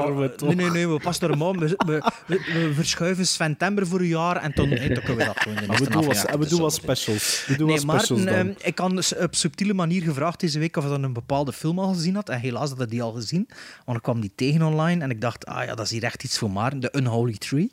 nee, 0.05 0.13
maar- 0.13 0.35
toch. 0.35 0.47
nee, 0.47 0.55
nee, 0.55 0.69
nee, 0.69 0.87
we 0.89 0.99
passen 0.99 1.27
er 1.27 1.31
een 1.33 1.37
mouw. 1.37 1.53
We, 1.53 1.67
we, 1.85 2.11
we, 2.27 2.37
we 2.53 2.71
verschuiven 2.73 3.27
Sven 3.27 3.57
Tember 3.57 3.87
voor 3.87 3.99
een 3.99 4.07
jaar 4.07 4.35
en 4.41 4.51
dan, 4.55 4.67
hey, 4.69 4.87
dan 4.87 5.03
kunnen 5.03 5.17
we 5.17 5.25
dat 5.25 5.39
gewoon 5.41 5.55
in 5.57 5.61
de 5.63 5.67
Maar 5.67 5.77
we 5.77 5.89
doen 5.89 6.11
en 6.13 6.39
we 6.39 6.47
doen 6.47 6.61
wat 6.61 6.73
specials. 6.73 7.45
We 7.47 7.57
doen 7.57 7.67
Nee, 7.67 7.75
wat 7.75 7.85
maar 7.85 7.99
specials 7.99 8.25
dan. 8.25 8.33
ehm, 8.33 8.53
ik 8.61 8.79
had 8.79 9.15
op 9.21 9.35
subtiele 9.35 9.73
manier 9.73 10.01
gevraagd 10.01 10.39
deze 10.39 10.59
week 10.59 10.77
of 10.77 10.83
hij 10.83 10.91
dan 10.91 11.03
een 11.03 11.13
bepaalde 11.13 11.53
film 11.53 11.79
al 11.79 11.93
gezien 11.93 12.15
had. 12.15 12.29
En 12.29 12.39
helaas 12.39 12.69
had 12.69 12.77
hij 12.77 12.87
die 12.87 13.01
al 13.01 13.11
gezien. 13.11 13.47
Want 13.85 13.97
ik 13.97 14.03
kwam 14.03 14.21
die 14.21 14.31
tegen 14.35 14.61
online 14.61 15.03
en 15.03 15.09
ik 15.09 15.21
dacht, 15.21 15.45
ah 15.45 15.65
ja, 15.65 15.75
dat 15.75 15.85
is 15.85 15.91
hier 15.91 16.03
echt 16.03 16.23
iets 16.23 16.37
voor 16.37 16.51
Maarten. 16.51 16.79
De 16.79 16.89
Unholy 16.97 17.33
Tree. 17.37 17.71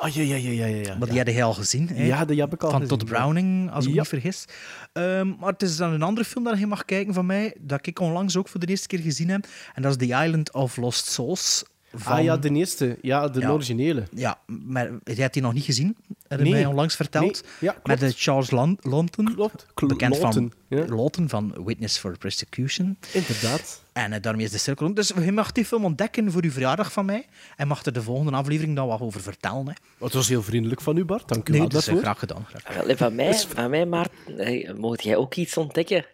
Ah, 0.00 0.08
ja, 0.14 0.22
ja, 0.22 0.36
ja, 0.36 0.50
ja, 0.50 0.66
ja. 0.66 0.96
Maar 0.98 1.08
die 1.08 1.18
had 1.18 1.26
hij 1.26 1.42
al 1.44 1.52
gezien. 1.54 1.88
hè? 1.88 2.04
Ja, 2.04 2.24
die 2.24 2.40
heb 2.40 2.52
ik 2.52 2.62
al 2.62 2.70
Van 2.70 2.80
gezien, 2.80 2.98
Todd 2.98 3.10
ja. 3.10 3.16
Browning, 3.18 3.70
als 3.70 3.84
ik 3.84 3.90
me 3.90 3.96
niet 3.98 4.08
vergis. 4.08 4.44
Ehm, 4.92 5.28
maar 5.38 5.52
het 5.52 5.62
is 5.62 5.76
dan 5.76 5.92
een 5.92 6.02
andere 6.02 6.26
film 6.26 6.44
dat 6.44 6.58
je 6.58 6.66
mag 6.66 6.84
kijken 6.84 7.14
van 7.14 7.26
mij, 7.26 7.54
dat 7.60 7.86
ik 7.86 8.00
onlangs 8.00 8.36
ook 8.36 8.48
voor 8.48 8.60
de 8.60 8.66
eerste 8.66 8.86
keer 8.86 8.98
gezien 8.98 9.28
heb. 9.28 9.46
En 9.74 9.82
dat 9.82 9.90
is 10.00 10.08
The 10.08 10.24
Island 10.24 10.52
of 10.52 10.76
Lost 10.76 11.06
Souls. 11.06 11.62
Van, 11.94 12.12
Ah 12.12 12.22
ja, 12.22 12.36
de 12.36 12.50
eerste. 12.50 12.98
Ja, 13.02 13.28
de 13.28 13.40
Ja. 13.40 13.50
originele. 13.50 14.02
Ja, 14.14 14.38
maar 14.46 14.90
jij 15.04 15.14
hebt 15.14 15.32
die 15.34 15.42
nog 15.42 15.52
niet 15.52 15.64
gezien. 15.64 15.96
Heb 16.28 16.38
je 16.38 16.44
Nee. 16.44 16.52
mij 16.52 16.66
onlangs 16.66 16.96
verteld. 16.96 17.24
Nee. 17.42 17.52
Ja, 17.60 17.72
klopt. 17.72 17.86
Met 17.86 18.00
de 18.00 18.12
Charles 18.16 18.50
Lawton. 18.50 19.34
Klopt. 19.34 19.66
Kl- 19.74 19.86
Bekend 19.86 20.18
Lawton, 20.18 20.52
van 20.68 20.78
ja. 20.78 20.84
Lawton 20.96 21.28
van 21.28 21.54
Witness 21.64 21.98
for 21.98 22.18
Persecution. 22.18 22.96
Inderdaad. 23.12 23.82
En 24.04 24.12
eh, 24.12 24.20
daarmee 24.22 24.44
is 24.44 24.50
de 24.50 24.58
cirkel 24.58 24.84
rond. 24.84 24.96
Dus 24.96 25.12
je 25.24 25.32
mag 25.32 25.52
die 25.52 25.64
film 25.64 25.84
ontdekken 25.84 26.32
voor 26.32 26.42
uw 26.42 26.50
verjaardag 26.50 26.92
van 26.92 27.04
mij. 27.04 27.26
En 27.56 27.68
mag 27.68 27.84
er 27.84 27.92
de 27.92 28.02
volgende 28.02 28.32
aflevering 28.32 28.76
dan 28.76 28.86
wat 28.86 29.00
over 29.00 29.20
vertellen. 29.20 29.66
Hè. 29.66 30.04
Het 30.04 30.12
was 30.12 30.28
heel 30.28 30.42
vriendelijk 30.42 30.80
van 30.80 30.96
u, 30.96 31.04
Bart. 31.04 31.28
Dank 31.28 31.48
u 31.48 31.50
Nee, 31.50 31.60
wel 31.60 31.68
dat 31.68 31.80
is 31.80 31.86
eh, 31.86 31.94
daarvoor. 31.94 32.10
graag 32.10 32.18
gedaan. 32.18 32.44
Graag. 32.48 32.74
Wel, 32.76 32.88
en 32.88 32.96
van 32.96 33.14
mij, 33.14 33.34
van 33.38 33.70
mij 33.70 33.86
Maarten, 33.86 34.38
eh, 34.38 34.74
mocht 34.74 35.02
jij 35.02 35.16
ook 35.16 35.34
iets 35.34 35.56
ontdekken. 35.56 36.04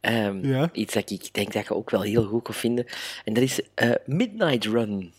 Ehm, 0.00 0.46
Ja. 0.46 0.68
Iets 0.72 0.94
dat 0.94 1.10
ik 1.10 1.28
denk 1.32 1.52
dat 1.52 1.66
je 1.66 1.74
ook 1.74 1.90
wel 1.90 2.02
heel 2.02 2.24
goed 2.24 2.42
kan 2.42 2.54
vinden. 2.54 2.86
En 3.24 3.32
dat 3.34 3.42
is 3.42 3.60
eh, 3.74 3.90
Midnight 4.06 4.64
Run. 4.64 5.12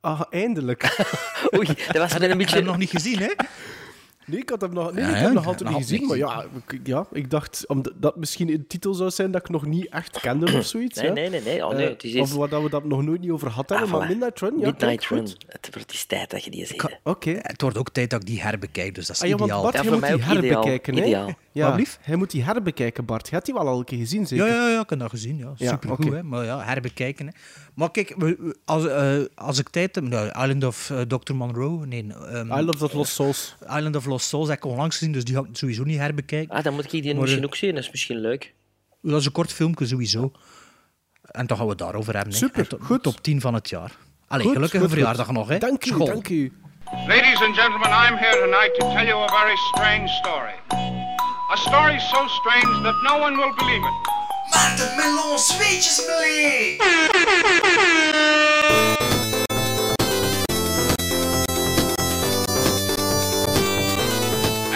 Ah, 0.00 0.20
eindelijk. 0.30 0.82
Oei, 1.56 1.66
dat 1.66 1.96
was 1.96 2.12
net 2.12 2.22
een 2.22 2.22
Ik 2.22 2.28
heb 2.28 2.38
beetje... 2.38 2.56
hem 2.56 2.64
nog 2.64 2.76
niet 2.78 2.90
gezien, 2.90 3.18
hè? 3.18 3.30
Nee, 4.28 4.40
ik 4.40 4.48
had 4.48 4.60
hem 4.60 4.72
nog, 4.72 4.92
nee, 4.92 5.04
Ja, 5.04 5.08
ik 5.10 5.14
heb 5.16 5.24
hem 5.24 5.34
nog 5.34 5.46
altijd 5.46 5.70
nog 5.70 5.78
niet 5.78 5.88
gezien. 5.88 6.06
Maar 6.06 6.16
ja 6.16 6.44
ik, 6.68 6.80
ja, 6.86 7.06
ik 7.12 7.30
dacht 7.30 7.64
omdat 7.66 7.92
dat 7.96 8.16
misschien 8.16 8.48
een 8.50 8.66
titel 8.66 8.94
zou 8.94 9.10
zijn 9.10 9.30
dat 9.30 9.40
ik 9.40 9.48
nog 9.48 9.66
niet 9.66 9.88
echt 9.88 10.20
kende 10.20 10.58
of 10.58 10.64
zoiets. 10.74 10.96
Nee, 11.00 11.06
ja. 11.06 11.12
nee, 11.12 11.30
nee. 11.30 11.40
nee. 11.42 11.66
Oh, 11.66 11.72
nee. 11.74 11.84
Eh, 11.84 11.90
Het 11.90 12.04
is 12.04 12.16
of 12.16 12.32
waar 12.34 12.48
dat 12.48 12.62
we 12.62 12.68
dat 12.70 12.84
nog 12.84 13.02
nooit 13.02 13.20
niet 13.20 13.30
over 13.30 13.48
gehad 13.50 13.68
hebben. 13.68 13.86
Ah, 13.88 13.92
maar 13.92 14.04
voilà. 14.06 14.08
Midnight 14.10 14.40
Run, 14.40 14.58
ja. 14.58 14.66
Midnight 14.66 15.06
Run. 15.06 15.28
Het 15.48 15.68
wordt 15.72 15.92
is 15.92 16.04
tijd 16.04 16.30
dat 16.30 16.44
je 16.44 16.50
die 16.50 16.66
ziet. 16.66 16.98
Oké. 17.04 17.30
Het 17.42 17.60
wordt 17.62 17.78
ook 17.78 17.90
tijd 17.90 18.10
dat 18.10 18.20
ik 18.20 18.26
die 18.26 18.40
herbekijk, 18.42 18.94
dus 18.94 19.06
dat 19.06 19.16
is 19.16 19.22
Ah 19.22 19.28
ja, 19.28 19.34
want 19.36 19.50
ideaal. 19.50 19.62
Bart, 19.62 19.74
Ja, 19.74 19.82
voor 19.82 19.92
moet 19.92 20.02
die 20.06 20.14
ideaal. 20.14 20.32
herbekijken, 20.34 20.94
hè? 20.96 21.02
Ideaal. 21.02 21.28
Ja, 21.58 21.70
blieft? 21.70 21.98
hij 22.02 22.16
moet 22.16 22.30
die 22.30 22.42
herbekijken, 22.44 23.04
Bart. 23.04 23.28
Je 23.28 23.34
hebt 23.34 23.44
die 23.46 23.54
wel 23.54 23.66
al 23.68 23.78
een 23.78 23.84
keer 23.84 23.98
gezien, 23.98 24.26
zeker? 24.26 24.46
Ja, 24.46 24.52
ja, 24.54 24.68
ja, 24.68 24.80
ik 24.80 24.90
heb 24.90 24.98
dat 24.98 25.10
gezien. 25.10 25.36
Ja. 25.38 25.52
Ja, 25.56 25.68
Supergoed, 25.70 26.12
hè. 26.12 26.22
Maar 26.22 26.44
ja, 26.44 26.60
herbekijken. 26.64 27.26
Hè. 27.26 27.32
Maar 27.74 27.90
kijk, 27.90 28.16
als, 28.64 28.86
eh, 28.86 29.16
als 29.34 29.58
ik 29.58 29.68
tijd 29.68 29.94
heb... 29.94 30.04
Nou, 30.04 30.26
Island 30.26 30.64
of 30.64 30.90
eh, 30.90 31.00
Dr. 31.00 31.34
Monroe, 31.34 31.86
nee. 31.86 32.06
ehm, 32.12 32.52
I 32.52 32.60
Love 32.62 32.78
That 32.78 32.92
Lost 32.92 33.12
Souls. 33.12 33.56
Island 33.62 33.96
of 33.96 34.06
Lost 34.06 34.26
Souls 34.28 34.48
heb 34.48 34.56
ik 34.58 34.64
onlangs 34.64 34.96
gezien, 34.96 35.12
dus 35.12 35.24
die 35.24 35.34
ga 35.34 35.40
ik 35.40 35.46
sowieso 35.52 35.82
niet 35.84 35.98
herbekijken. 35.98 36.56
Ah, 36.56 36.64
dan 36.64 36.74
moet 36.74 36.84
ik 36.84 36.90
die 36.90 37.04
Maar, 37.12 37.14
misschien 37.20 37.40
eh, 37.42 37.46
ook 37.48 37.54
zien. 37.56 37.74
Dat 37.74 37.82
is 37.84 37.90
misschien 37.90 38.18
leuk. 38.18 38.54
Dat 39.02 39.20
is 39.20 39.26
een 39.26 39.32
kort 39.32 39.52
filmpje, 39.52 39.86
sowieso. 39.86 40.32
En 41.22 41.46
dan 41.46 41.56
gaan 41.56 41.66
we 41.66 41.72
het 41.72 41.80
daarover 41.80 42.14
hebben. 42.14 42.32
hè. 42.32 42.38
Super, 42.38 42.58
En 42.60 42.68
to- 42.68 42.78
goed. 42.80 43.02
Top 43.02 43.22
10 43.22 43.40
van 43.40 43.54
het 43.54 43.68
jaar. 43.68 43.92
Allee, 44.26 44.44
Goed, 44.44 44.54
gelukkige 44.54 44.82
goed, 44.82 44.88
goed. 44.92 44.98
verjaardag 44.98 45.30
nog, 45.32 45.48
hè. 45.48 45.58
Dank 45.58 45.84
u, 45.86 45.98
dank 46.04 46.28
u. 46.28 46.52
Ladies 47.06 47.42
and 47.42 47.54
gentlemen, 47.56 47.88
I'm 47.88 48.16
here 48.16 48.38
tonight 48.40 48.74
to 48.78 48.92
tell 48.94 49.06
you 49.06 49.22
a 49.22 49.28
very 49.28 49.56
strange 49.56 50.08
story. 50.08 50.97
A 51.50 51.56
story 51.56 51.98
so 51.98 52.26
strange 52.28 52.82
that 52.82 52.94
no 53.02 53.16
one 53.16 53.34
will 53.38 53.54
believe 53.56 53.82
it. 53.82 53.94
Watermelon 54.52 55.38
zweetjesmelee! 55.38 56.78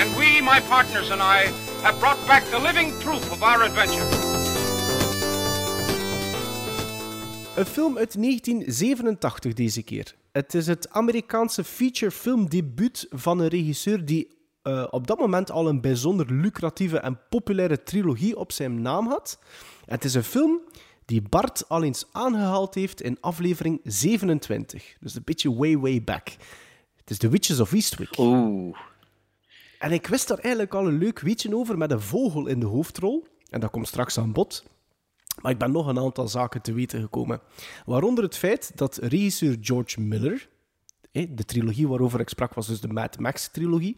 And 0.01 0.17
we, 0.17 0.41
my 0.41 0.61
partners 0.61 1.11
and 1.11 1.21
I, 1.21 1.53
have 1.83 2.01
brought 2.01 2.27
back 2.27 2.43
the 2.45 2.59
living 2.59 2.99
proof 3.01 3.31
of 3.31 3.43
our 3.43 3.63
adventure. 3.65 4.07
Een 7.57 7.67
film 7.67 7.99
uit 7.99 8.23
1987 8.23 9.53
deze 9.53 9.83
keer. 9.83 10.15
Het 10.31 10.55
is 10.55 10.67
het 10.67 10.91
Amerikaanse 10.91 11.65
feature 11.65 12.11
film 12.11 12.49
debuut 12.49 13.07
van 13.11 13.39
een 13.39 13.49
regisseur 13.49 14.05
die 14.05 14.41
eh, 14.63 14.87
op 14.91 15.07
dat 15.07 15.19
moment 15.19 15.51
al 15.51 15.69
een 15.69 15.81
bijzonder 15.81 16.33
lucratieve 16.33 16.99
en 16.99 17.19
populaire 17.29 17.83
trilogie 17.83 18.37
op 18.37 18.53
zijn 18.53 18.83
naam 18.83 19.07
had. 19.07 19.39
En 19.87 19.95
het 19.95 20.05
is 20.05 20.15
een 20.15 20.25
film 20.25 20.61
die 21.05 21.23
Bart 21.23 21.69
al 21.69 21.83
eens 21.83 22.07
aangehaald 22.13 22.75
heeft 22.75 23.03
in 23.03 23.19
aflevering 23.21 23.81
27. 23.85 24.97
Dus 25.01 25.15
een 25.15 25.23
beetje 25.25 25.55
way, 25.55 25.79
way 25.79 26.03
back. 26.03 26.29
Het 26.97 27.11
is 27.11 27.19
The 27.19 27.29
Witches 27.29 27.61
of 27.61 27.73
Eastwick. 27.73 28.19
Oeh. 28.19 28.77
En 29.79 29.93
ik 29.93 30.07
wist 30.07 30.29
daar 30.29 30.39
eigenlijk 30.39 30.75
al 30.75 30.87
een 30.87 30.99
leuk 30.99 31.21
weetje 31.21 31.57
over 31.57 31.79
met 31.79 31.91
een 31.91 32.01
vogel 32.01 32.47
in 32.47 32.61
de 32.61 32.67
hoofdrol. 32.67 33.27
En 33.51 33.61
dat 33.61 33.71
komt 33.71 33.89
straks 33.89 34.19
aan 34.19 34.33
bod. 34.33 34.65
Maar 35.41 35.53
ik 35.53 35.59
ben 35.59 35.73
nog 35.73 35.87
een 35.87 35.99
aantal 35.99 36.29
zaken 36.29 36.63
te 36.63 36.73
weten 36.73 37.01
gekomen. 37.01 37.41
Waaronder 37.87 38.25
het 38.25 38.37
feit 38.37 38.73
dat 38.75 38.97
regisseur 38.97 39.57
George 39.61 40.01
Miller, 40.01 40.49
eh, 41.13 41.27
de 41.31 41.45
trilogie 41.45 41.89
waarover 41.89 42.21
ik 42.21 42.29
sprak 42.29 42.55
was 42.55 42.67
dus 42.67 42.81
de 42.81 42.89
Mad 42.89 43.19
Max-trilogie, 43.19 43.97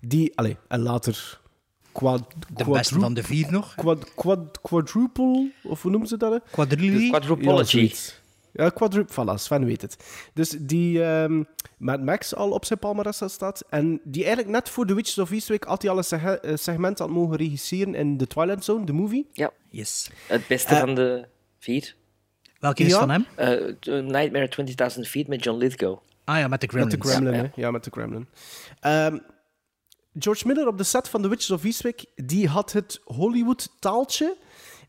die, 0.00 0.32
allez, 0.36 0.54
en 0.68 0.80
later 0.80 1.40
quad, 1.92 2.22
De 2.54 2.64
beste 2.64 3.00
van 3.00 3.14
de 3.14 3.22
vier 3.22 3.50
nog. 3.52 3.74
quad, 3.74 4.14
quad, 4.14 4.60
quadruple, 4.60 5.50
of 5.62 5.82
hoe 5.82 5.90
noemen 5.90 6.08
ze 6.08 6.16
dat? 6.16 6.32
hè? 6.32 6.38
Quadrilogie? 6.50 7.08
Quadrupology. 7.10 7.78
Ja. 8.52 8.64
Ja, 8.64 8.68
quadruple, 8.70 9.14
voilà, 9.24 9.34
Sven 9.34 9.64
weet 9.64 9.82
het. 9.82 9.96
Dus 10.34 10.48
die 10.60 11.04
ehm 11.04 11.42
Mad 11.78 12.02
Max 12.02 12.34
al 12.34 12.50
op 12.50 12.64
zijn 12.64 12.78
palmarès 12.78 13.22
staat. 13.26 13.64
En 13.70 14.00
die 14.04 14.24
eigenlijk 14.24 14.54
net 14.54 14.68
voor 14.68 14.86
The 14.86 14.94
Witches 14.94 15.18
of 15.18 15.30
Eastwick 15.30 15.64
had 15.64 15.82
hij 15.82 15.90
al 15.90 15.96
een 15.98 16.04
seg- 16.04 16.38
segment 16.54 17.00
aan 17.00 17.10
mogen 17.10 17.36
regisseren 17.36 17.94
in 17.94 18.16
The 18.16 18.26
Twilight 18.26 18.64
Zone, 18.64 18.84
de 18.86 18.92
movie. 18.92 19.28
Ja. 19.32 19.50
Yes. 19.70 20.10
Het 20.26 20.46
beste 20.46 20.74
Eh, 20.74 20.80
van 20.80 20.94
de 20.94 21.26
vier. 21.58 21.94
Welke 22.60 22.82
is 22.82 22.90
Ja. 22.92 22.98
van 22.98 23.10
hem? 23.10 23.26
Eh, 23.34 24.02
Nightmare 24.02 24.48
20.000 24.48 25.00
Feet 25.08 25.26
met 25.28 25.44
John 25.44 25.58
Lithgow. 25.58 25.98
Ah 26.24 26.38
ja, 26.38 26.48
met 26.48 26.60
de 26.60 26.66
Gremlins. 26.66 26.94
Met 26.96 27.02
de 27.04 27.08
Gremlin? 27.10 27.52
Ja, 27.54 27.70
met 27.70 27.84
de 27.84 27.90
Gremlin. 27.90 28.26
Ehm, 28.80 29.18
George 30.18 30.46
Miller 30.46 30.66
op 30.66 30.78
de 30.78 30.84
set 30.84 31.08
van 31.08 31.22
The 31.22 31.28
Witches 31.28 31.50
of 31.50 31.64
Eastwick, 31.64 32.04
die 32.14 32.48
had 32.48 32.72
het 32.72 33.00
Hollywood-taaltje 33.04 34.36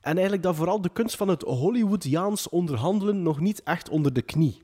en 0.02 0.14
eigenlijk 0.14 0.44
dan 0.44 0.56
vooral 0.56 0.82
de 0.82 0.90
kunst 0.90 1.16
van 1.16 1.28
het 1.28 1.42
Hollywoodiaans 1.42 2.50
onderhandelen 2.50 3.22
nog 3.22 3.40
niet 3.40 3.64
echt 3.64 3.90
onder 3.90 4.14
de 4.14 4.22
knie. 4.22 4.62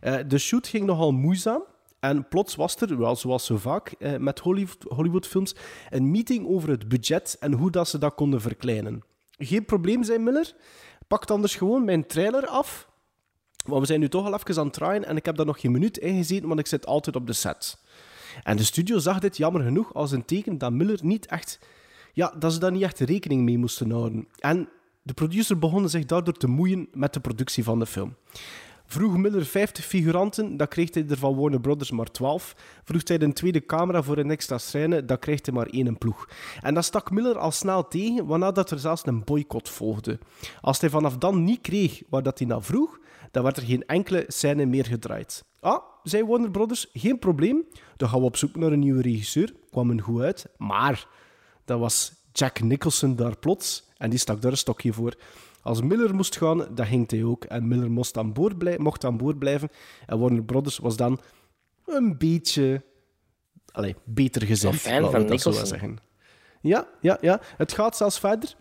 Eh, 0.00 0.16
de 0.26 0.38
shoot 0.38 0.66
ging 0.66 0.86
nogal 0.86 1.12
moeizaam. 1.12 1.62
En 2.00 2.28
plots 2.28 2.54
was 2.54 2.76
er, 2.76 2.98
wel 2.98 3.16
zoals 3.16 3.46
zo 3.46 3.56
vaak 3.56 3.88
eh, 3.88 4.16
met 4.16 4.38
Hollywood, 4.38 4.82
Hollywoodfilms, 4.88 5.54
een 5.90 6.10
meeting 6.10 6.46
over 6.46 6.68
het 6.68 6.88
budget 6.88 7.36
en 7.40 7.52
hoe 7.52 7.70
dat 7.70 7.88
ze 7.88 7.98
dat 7.98 8.14
konden 8.14 8.40
verkleinen. 8.40 9.02
Geen 9.38 9.64
probleem, 9.64 10.02
zei 10.02 10.18
Miller. 10.18 10.54
Pakt 11.08 11.30
anders 11.30 11.54
gewoon 11.54 11.84
mijn 11.84 12.06
trailer 12.06 12.46
af. 12.46 12.88
Maar 13.66 13.80
we 13.80 13.86
zijn 13.86 14.00
nu 14.00 14.08
toch 14.08 14.26
al 14.26 14.34
even 14.34 14.58
aan 14.58 14.64
het 14.64 14.74
draaien 14.74 15.04
en 15.04 15.16
ik 15.16 15.24
heb 15.24 15.36
daar 15.36 15.46
nog 15.46 15.60
geen 15.60 15.72
minuut 15.72 15.98
in 15.98 16.16
gezeten, 16.16 16.48
want 16.48 16.60
ik 16.60 16.66
zit 16.66 16.86
altijd 16.86 17.16
op 17.16 17.26
de 17.26 17.32
set. 17.32 17.81
En 18.42 18.56
de 18.56 18.64
studio 18.64 18.98
zag 18.98 19.18
dit 19.18 19.36
jammer 19.36 19.62
genoeg 19.62 19.94
als 19.94 20.12
een 20.12 20.24
teken 20.24 20.58
dat 20.58 20.72
Miller 20.72 20.98
niet 21.02 21.26
echt... 21.26 21.58
Ja, 22.12 22.34
dat 22.38 22.52
ze 22.52 22.58
daar 22.58 22.72
niet 22.72 22.82
echt 22.82 22.98
rekening 22.98 23.42
mee 23.42 23.58
moesten 23.58 23.90
houden. 23.90 24.28
En 24.38 24.68
de 25.02 25.12
producer 25.12 25.58
begon 25.58 25.88
zich 25.88 26.04
daardoor 26.04 26.34
te 26.34 26.46
moeien 26.46 26.88
met 26.92 27.12
de 27.14 27.20
productie 27.20 27.64
van 27.64 27.78
de 27.78 27.86
film. 27.86 28.14
Vroeg 28.86 29.16
Miller 29.16 29.44
50 29.44 29.84
figuranten, 29.84 30.56
dat 30.56 30.68
kreeg 30.68 30.94
hij 30.94 31.04
er 31.08 31.16
van 31.16 31.36
Warner 31.36 31.60
Brothers 31.60 31.90
maar 31.90 32.10
12. 32.10 32.54
Vroeg 32.84 33.08
hij 33.08 33.20
een 33.20 33.32
tweede 33.32 33.66
camera 33.66 34.02
voor 34.02 34.18
een 34.18 34.30
extra 34.30 34.58
scène, 34.58 35.04
dat 35.04 35.18
kreeg 35.18 35.44
hij 35.44 35.54
maar 35.54 35.66
één 35.66 35.98
ploeg. 35.98 36.28
En 36.60 36.74
dat 36.74 36.84
stak 36.84 37.10
Miller 37.10 37.38
al 37.38 37.50
snel 37.50 37.88
tegen, 37.88 38.26
waarna 38.26 38.52
dat 38.52 38.70
er 38.70 38.78
zelfs 38.78 39.06
een 39.06 39.24
boycott 39.24 39.68
volgde. 39.68 40.18
Als 40.60 40.80
hij 40.80 40.90
vanaf 40.90 41.16
dan 41.16 41.44
niet 41.44 41.60
kreeg 41.60 42.02
waar 42.08 42.22
dat 42.22 42.38
hij 42.38 42.48
naar 42.48 42.62
vroeg, 42.62 42.98
dan 43.32 43.42
werd 43.42 43.56
er 43.56 43.62
geen 43.62 43.86
enkele 43.86 44.24
scène 44.26 44.66
meer 44.66 44.84
gedraaid. 44.86 45.44
Ah, 45.60 45.82
zei 46.02 46.24
Warner 46.24 46.50
Brothers, 46.50 46.86
geen 46.92 47.18
probleem. 47.18 47.64
Dan 47.96 48.08
gaan 48.08 48.18
we 48.18 48.24
op 48.24 48.36
zoek 48.36 48.56
naar 48.56 48.72
een 48.72 48.78
nieuwe 48.78 49.02
regisseur. 49.02 49.54
Kwam 49.70 49.90
een 49.90 50.00
goed 50.00 50.20
uit. 50.20 50.46
Maar 50.56 51.06
dat 51.64 51.78
was 51.78 52.12
Jack 52.32 52.60
Nicholson 52.60 53.16
daar 53.16 53.36
plots 53.38 53.84
en 53.96 54.10
die 54.10 54.18
stak 54.18 54.42
daar 54.42 54.50
een 54.50 54.56
stokje 54.56 54.92
voor. 54.92 55.14
Als 55.62 55.82
Miller 55.82 56.14
moest 56.14 56.36
gaan, 56.36 56.66
dan 56.74 56.86
ging 56.86 57.10
hij 57.10 57.24
ook. 57.24 57.44
En 57.44 57.68
Miller 57.68 57.90
moest 57.90 58.16
aan 58.16 58.32
boord, 58.32 58.58
blij- 58.58 58.78
mocht 58.78 59.04
aan 59.04 59.16
boord 59.16 59.38
blijven. 59.38 59.68
En 60.06 60.18
Warner 60.18 60.42
Brothers 60.44 60.78
was 60.78 60.96
dan 60.96 61.20
een 61.86 62.18
beetje 62.18 62.82
allee, 63.72 63.94
beter 64.04 64.46
gezind. 64.46 64.72
Een 64.72 64.78
fan 64.78 65.10
van 65.10 65.24
Nicholson. 65.24 65.66
zeggen. 65.66 65.98
Ja, 66.60 66.88
ja, 67.00 67.18
ja. 67.20 67.40
Het 67.56 67.72
gaat 67.72 67.96
zelfs 67.96 68.18
verder. 68.18 68.54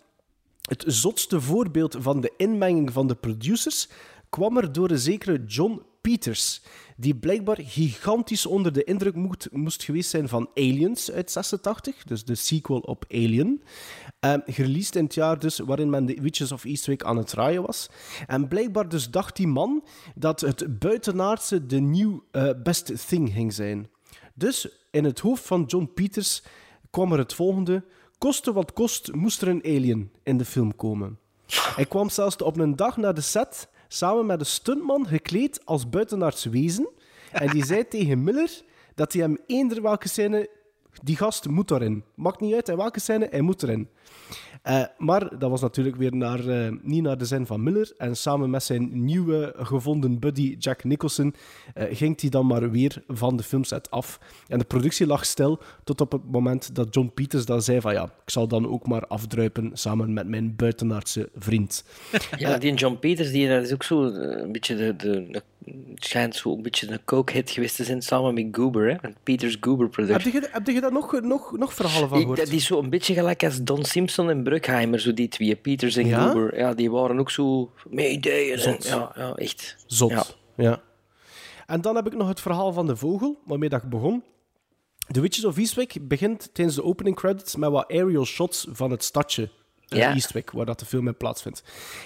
Het 0.61 0.84
zotste 0.88 1.41
voorbeeld 1.41 1.95
van 1.99 2.22
de 2.22 2.34
inmenging 2.38 2.91
van 2.91 3.07
de 3.07 3.15
producers 3.15 3.89
kwam 4.32 4.57
er 4.57 4.71
door 4.71 4.89
een 4.89 4.97
zekere 4.97 5.43
John 5.45 5.82
Peters, 6.01 6.61
die 6.95 7.15
blijkbaar 7.15 7.57
gigantisch 7.61 8.45
onder 8.45 8.73
de 8.73 8.84
indruk 8.84 9.15
moest, 9.15 9.47
moest 9.51 9.84
geweest 9.84 10.09
zijn 10.09 10.27
van 10.27 10.49
Aliens 10.53 11.11
uit 11.11 11.32
86, 11.32 12.03
dus 12.03 12.25
de 12.25 12.36
sequel 12.36 12.79
op 12.79 13.05
Alien. 13.09 13.63
Gereleased 14.45 14.95
in 14.95 15.03
het 15.03 15.13
jaar 15.13 15.39
dus 15.39 15.59
waarin 15.59 15.89
men 15.89 16.05
de 16.05 16.21
Witches 16.21 16.51
of 16.51 16.63
Eastwick 16.63 17.03
aan 17.03 17.17
het 17.17 17.27
draaien 17.27 17.61
was. 17.61 17.89
En 18.27 18.47
blijkbaar 18.47 18.89
dus 18.89 19.09
dacht 19.09 19.36
die 19.36 19.47
man 19.47 19.84
dat 20.15 20.41
het 20.41 20.79
buitenaardse 20.79 21.65
de 21.65 21.79
new 21.79 22.19
eh, 22.32 22.49
best 22.63 23.07
thing 23.07 23.34
ging 23.34 23.53
zijn. 23.53 23.89
Dus 24.34 24.67
in 24.91 25.03
het 25.03 25.19
hoofd 25.19 25.45
van 25.45 25.63
John 25.63 25.91
Peters 25.93 26.43
kwam 26.89 27.11
er 27.11 27.17
het 27.17 27.34
volgende. 27.34 27.84
Koste 28.17 28.53
wat 28.53 28.73
kost, 28.73 29.13
moest 29.13 29.41
er 29.41 29.47
een 29.47 29.63
alien 29.63 30.11
in 30.23 30.38
de 30.38 30.45
film 30.45 30.75
komen. 30.75 31.19
Hij 31.75 31.86
kwam 31.86 32.09
zelfs 32.09 32.36
op 32.36 32.57
een 32.57 32.75
dag 32.75 32.97
naar 32.97 33.13
de 33.13 33.21
set 33.21 33.69
samen 33.93 34.25
met 34.25 34.39
een 34.39 34.45
stuntman 34.45 35.07
gekleed 35.07 35.65
als 35.65 35.89
buitenaards 35.89 36.45
wezen. 36.45 36.89
En 37.31 37.47
die 37.47 37.65
zei 37.65 37.87
tegen 37.87 38.23
Miller 38.23 38.61
dat 38.95 39.13
hij 39.13 39.21
hem 39.21 39.37
eender 39.45 39.81
welke 39.81 40.07
scène... 40.07 40.49
Die 41.03 41.15
gast 41.17 41.47
moet 41.47 41.71
erin. 41.71 42.03
Maakt 42.15 42.39
niet 42.39 42.53
uit 42.53 42.69
in 42.69 42.77
welke 42.77 42.99
scène, 42.99 43.27
hij 43.29 43.41
moet 43.41 43.63
erin. 43.63 43.87
Eh, 44.61 44.83
maar 44.97 45.37
dat 45.39 45.49
was 45.49 45.61
natuurlijk 45.61 45.95
weer 45.95 46.15
naar, 46.15 46.47
eh, 46.47 46.71
niet 46.81 47.03
naar 47.03 47.17
de 47.17 47.25
zin 47.25 47.45
van 47.45 47.63
Miller. 47.63 47.93
En 47.97 48.15
samen 48.15 48.49
met 48.49 48.63
zijn 48.63 49.05
nieuwe 49.05 49.53
gevonden 49.57 50.19
buddy 50.19 50.55
Jack 50.59 50.83
Nicholson 50.83 51.35
eh, 51.73 51.85
ging 51.97 52.21
hij 52.21 52.29
dan 52.29 52.45
maar 52.45 52.71
weer 52.71 53.03
van 53.07 53.37
de 53.37 53.43
filmset 53.43 53.91
af. 53.91 54.19
En 54.47 54.59
de 54.59 54.65
productie 54.65 55.07
lag 55.07 55.25
stil 55.25 55.59
tot 55.83 56.01
op 56.01 56.11
het 56.11 56.31
moment 56.31 56.75
dat 56.75 56.93
John 56.93 57.11
Peters 57.13 57.45
dan 57.45 57.61
zei 57.61 57.81
van 57.81 57.93
ja, 57.93 58.03
ik 58.03 58.29
zal 58.29 58.47
dan 58.47 58.67
ook 58.67 58.87
maar 58.87 59.07
afdruipen 59.07 59.69
samen 59.73 60.13
met 60.13 60.27
mijn 60.27 60.55
buitenaardse 60.55 61.29
vriend. 61.35 61.83
Ja, 62.37 62.57
die 62.57 62.73
John 62.73 62.97
Peters, 62.99 63.31
die, 63.31 63.47
dat 63.47 63.63
is 63.63 63.73
ook 63.73 63.83
zo 63.83 64.03
een 64.03 64.51
beetje 64.51 64.75
de, 64.75 64.95
de, 64.95 65.41
schijnt 65.95 66.36
zo 66.36 66.53
een 66.55 66.62
beetje 66.62 66.91
een 66.91 67.03
coke-hit 67.05 67.49
geweest 67.49 67.76
te 67.76 67.84
zijn 67.84 68.01
samen 68.01 68.34
met 68.34 68.47
Goober, 68.51 68.89
hè? 68.89 68.95
Met 69.01 69.16
Peters 69.24 69.57
Goober 69.59 69.89
Heb 70.07 70.22
je, 70.22 70.47
heb 70.51 70.68
je 70.68 70.82
daar 70.82 70.91
nog, 70.91 71.22
nog, 71.22 71.57
nog 71.57 71.74
verhalen 71.74 72.09
van 72.09 72.20
gehoord? 72.20 72.45
die 72.45 72.55
is 72.55 72.66
zo 72.66 72.80
een 72.80 72.89
beetje 72.89 73.14
gelijk 73.14 73.43
als 73.43 73.62
Don 73.64 73.84
Simpson 73.86 74.30
en 74.30 74.43
Bruckheimer, 74.43 74.99
zo 74.99 75.14
die 75.14 75.28
twee, 75.28 75.55
Peters 75.55 75.95
en 75.95 76.07
Ja? 76.07 76.26
Goober. 76.28 76.57
Ja, 76.57 76.74
die 76.74 76.91
waren 76.91 77.20
ook 77.20 77.32
zo 77.32 77.72
met 77.89 78.05
ideeën. 78.05 78.53
en- 78.53 78.59
Zot. 78.59 78.88
Ja, 78.88 79.12
ja, 79.16 79.34
echt. 79.36 79.76
Zot. 79.88 80.09
Ja. 80.12 80.24
Ja. 80.55 80.82
En 81.68 81.82
dan 81.82 81.95
heb 81.95 82.05
ik 82.07 82.16
nog 82.16 82.28
het 82.28 82.41
verhaal 82.41 82.74
van 82.74 82.88
de 82.88 82.95
vogel, 82.95 83.39
waarmee 83.45 83.70
dat 83.70 83.84
ik 83.84 83.89
begon. 83.89 84.24
The 85.12 85.22
Witches 85.22 85.45
of 85.45 85.57
Eastwick 85.57 86.07
begint 86.07 86.49
tijdens 86.53 86.76
de 86.78 86.84
opening 86.84 87.16
credits 87.16 87.55
met 87.55 87.70
wat 87.70 87.91
aerial 87.91 88.26
shots 88.26 88.68
van 88.72 88.91
het 88.91 89.03
stadje 89.03 89.49
Ja. 89.97 90.13
Eastwick, 90.13 90.51
waar 90.51 90.65
dat 90.65 90.79
de 90.79 90.85
film 90.85 91.07
in 91.07 91.17
plaatsvindt. 91.17 91.63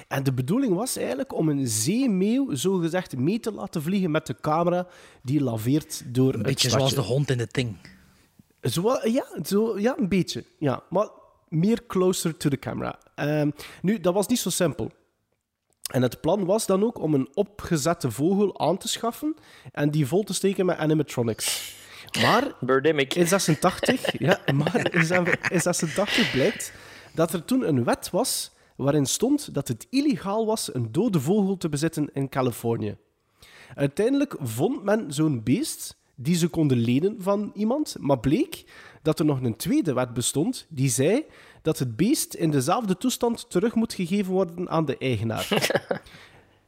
En 0.07 0.23
de 0.23 0.33
bedoeling 0.33 0.75
was 0.75 0.97
eigenlijk 0.97 1.33
om 1.33 1.49
een 1.49 1.67
zeemeeuw 1.67 2.55
zogezegd 2.55 3.17
mee 3.17 3.39
te 3.39 3.51
laten 3.51 3.81
vliegen 3.81 4.11
met 4.11 4.27
de 4.27 4.35
camera 4.41 4.87
die 5.23 5.41
laveert 5.41 6.03
door 6.05 6.27
Een 6.27 6.33
het 6.33 6.43
beetje 6.43 6.69
stadje. 6.69 6.87
zoals 6.87 7.07
de 7.07 7.13
hond 7.13 7.29
in 7.29 7.37
de 7.37 7.47
ting. 7.47 7.77
Zo, 8.61 8.99
ja, 9.03 9.25
zo, 9.43 9.79
ja, 9.79 9.95
een 9.97 10.09
beetje. 10.09 10.43
Ja, 10.59 10.83
maar 10.89 11.07
meer 11.49 11.85
closer 11.87 12.37
to 12.37 12.49
the 12.49 12.57
camera. 12.59 12.99
Ehm, 13.15 13.49
nu, 13.81 13.99
dat 13.99 14.13
was 14.13 14.27
niet 14.27 14.39
zo 14.39 14.49
simpel. 14.49 14.91
En 15.91 16.01
het 16.01 16.21
plan 16.21 16.45
was 16.45 16.65
dan 16.65 16.83
ook 16.83 16.99
om 16.99 17.13
een 17.13 17.29
opgezette 17.33 18.11
vogel 18.11 18.59
aan 18.59 18.77
te 18.77 18.87
schaffen 18.87 19.35
en 19.71 19.89
die 19.91 20.07
vol 20.07 20.23
te 20.23 20.33
steken 20.33 20.65
met 20.65 20.77
animatronics. 20.77 21.73
Maar 22.21 22.53
Birdemic. 22.59 23.13
in 23.13 23.27
86, 23.27 24.19
ja, 24.19 24.39
maar 24.53 24.93
in 25.51 25.61
86 25.61 26.31
blijkt 26.31 26.71
dat 27.15 27.33
er 27.33 27.45
toen 27.45 27.67
een 27.67 27.83
wet 27.83 28.09
was 28.09 28.51
waarin 28.75 29.05
stond 29.05 29.53
dat 29.53 29.67
het 29.67 29.87
illegaal 29.89 30.45
was 30.45 30.73
een 30.73 30.91
dode 30.91 31.19
vogel 31.19 31.57
te 31.57 31.69
bezitten 31.69 32.09
in 32.13 32.29
Californië. 32.29 32.97
Uiteindelijk 33.75 34.35
vond 34.39 34.83
men 34.83 35.13
zo'n 35.13 35.43
beest 35.43 35.97
die 36.15 36.35
ze 36.35 36.47
konden 36.47 36.77
lenen 36.77 37.15
van 37.19 37.51
iemand. 37.53 37.95
Maar 37.99 38.19
bleek 38.19 38.63
dat 39.01 39.19
er 39.19 39.25
nog 39.25 39.41
een 39.41 39.55
tweede 39.55 39.93
wet 39.93 40.13
bestond 40.13 40.65
die 40.69 40.89
zei 40.89 41.25
dat 41.61 41.79
het 41.79 41.95
beest 41.95 42.33
in 42.33 42.51
dezelfde 42.51 42.97
toestand 42.97 43.49
terug 43.49 43.75
moet 43.75 43.93
gegeven 43.93 44.33
worden 44.33 44.69
aan 44.69 44.85
de 44.85 44.97
eigenaar. 44.97 45.47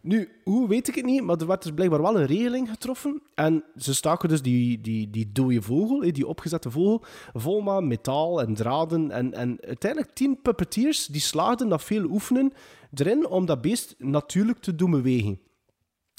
Nu, 0.08 0.30
hoe 0.44 0.68
weet 0.68 0.88
ik 0.88 0.96
het 0.96 1.06
niet, 1.06 1.24
maar 1.24 1.38
er 1.38 1.48
werd 1.48 1.64
dus 1.64 1.72
blijkbaar 1.72 2.02
wel 2.02 2.20
een 2.20 2.26
regeling 2.26 2.70
getroffen. 2.70 3.22
En 3.36 3.64
ze 3.78 3.96
staken 3.96 4.30
dus 4.30 4.42
die, 4.42 4.82
die, 4.82 5.10
die 5.10 5.32
dode 5.32 5.62
vogel, 5.62 6.00
die 6.14 6.28
opgezette 6.28 6.72
vogel, 6.72 7.04
vol 7.34 7.62
met 7.62 7.84
metaal 7.84 8.42
en 8.42 8.54
draden. 8.54 9.12
En, 9.12 9.34
en 9.34 9.58
uiteindelijk 9.62 10.14
tien 10.14 10.42
puppeteers 10.42 11.06
die 11.06 11.22
slaagden 11.22 11.68
na 11.68 11.80
veel 11.80 12.04
oefenen 12.04 12.54
erin 12.94 13.28
om 13.28 13.46
dat 13.46 13.62
beest 13.62 13.96
natuurlijk 13.98 14.60
te 14.60 14.76
doen 14.76 14.92
bewegen. 14.92 15.40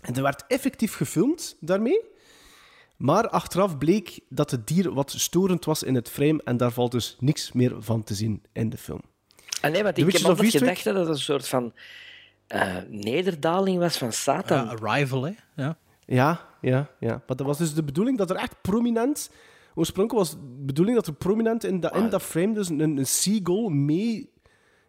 En 0.05 0.15
er 0.15 0.23
werd 0.23 0.45
effectief 0.47 0.95
gefilmd 0.95 1.57
daarmee. 1.61 2.01
Maar 2.97 3.29
achteraf 3.29 3.79
bleek 3.79 4.21
dat 4.29 4.51
het 4.51 4.67
dier 4.67 4.93
wat 4.95 5.11
storend 5.11 5.65
was 5.65 5.83
in 5.83 5.95
het 5.95 6.09
frame 6.09 6.41
en 6.45 6.57
daar 6.57 6.73
valt 6.73 6.93
dus 6.93 7.17
niks 7.21 7.53
meer 7.53 7.77
van 7.79 8.05
te 8.05 8.15
zien 8.15 8.43
in 8.53 8.71
de 8.71 8.79
film. 8.79 9.01
Ah, 9.61 9.71
nee, 9.71 9.83
want 9.83 9.99
ik 9.99 10.13
heb 10.13 10.25
altijd 10.25 10.51
gedacht 10.51 10.85
dat 10.85 10.95
het 10.95 11.09
een 11.09 11.19
soort 11.19 11.49
van 11.49 11.73
eh, 12.49 12.77
nederdaling 12.89 13.79
was 13.79 13.99
van 13.99 14.13
Satan. 14.13 14.65
Ja, 14.65 14.75
Arrival, 14.81 15.23
hè. 15.23 15.33
Ja. 15.57 15.77
Ja, 16.07 16.41
ja, 16.61 16.89
ja. 17.01 17.23
Maar 17.27 17.37
dat 17.37 17.47
was 17.47 17.59
dus 17.59 17.75
de 17.75 17.83
bedoeling 17.83 18.19
dat 18.19 18.31
er 18.31 18.37
echt 18.37 18.55
prominent... 18.63 19.31
Oorspronkelijk 19.75 20.25
was 20.25 20.37
de 20.41 20.65
bedoeling 20.65 20.97
dat 20.97 21.07
er 21.07 21.13
prominent 21.13 21.65
in 21.65 21.81
dat, 21.81 21.97
in 21.97 22.09
dat 22.09 22.23
frame 22.23 22.55
dus 22.55 22.69
een, 22.69 22.81
een 22.81 23.07
seagull 23.07 23.71
mee 23.71 24.31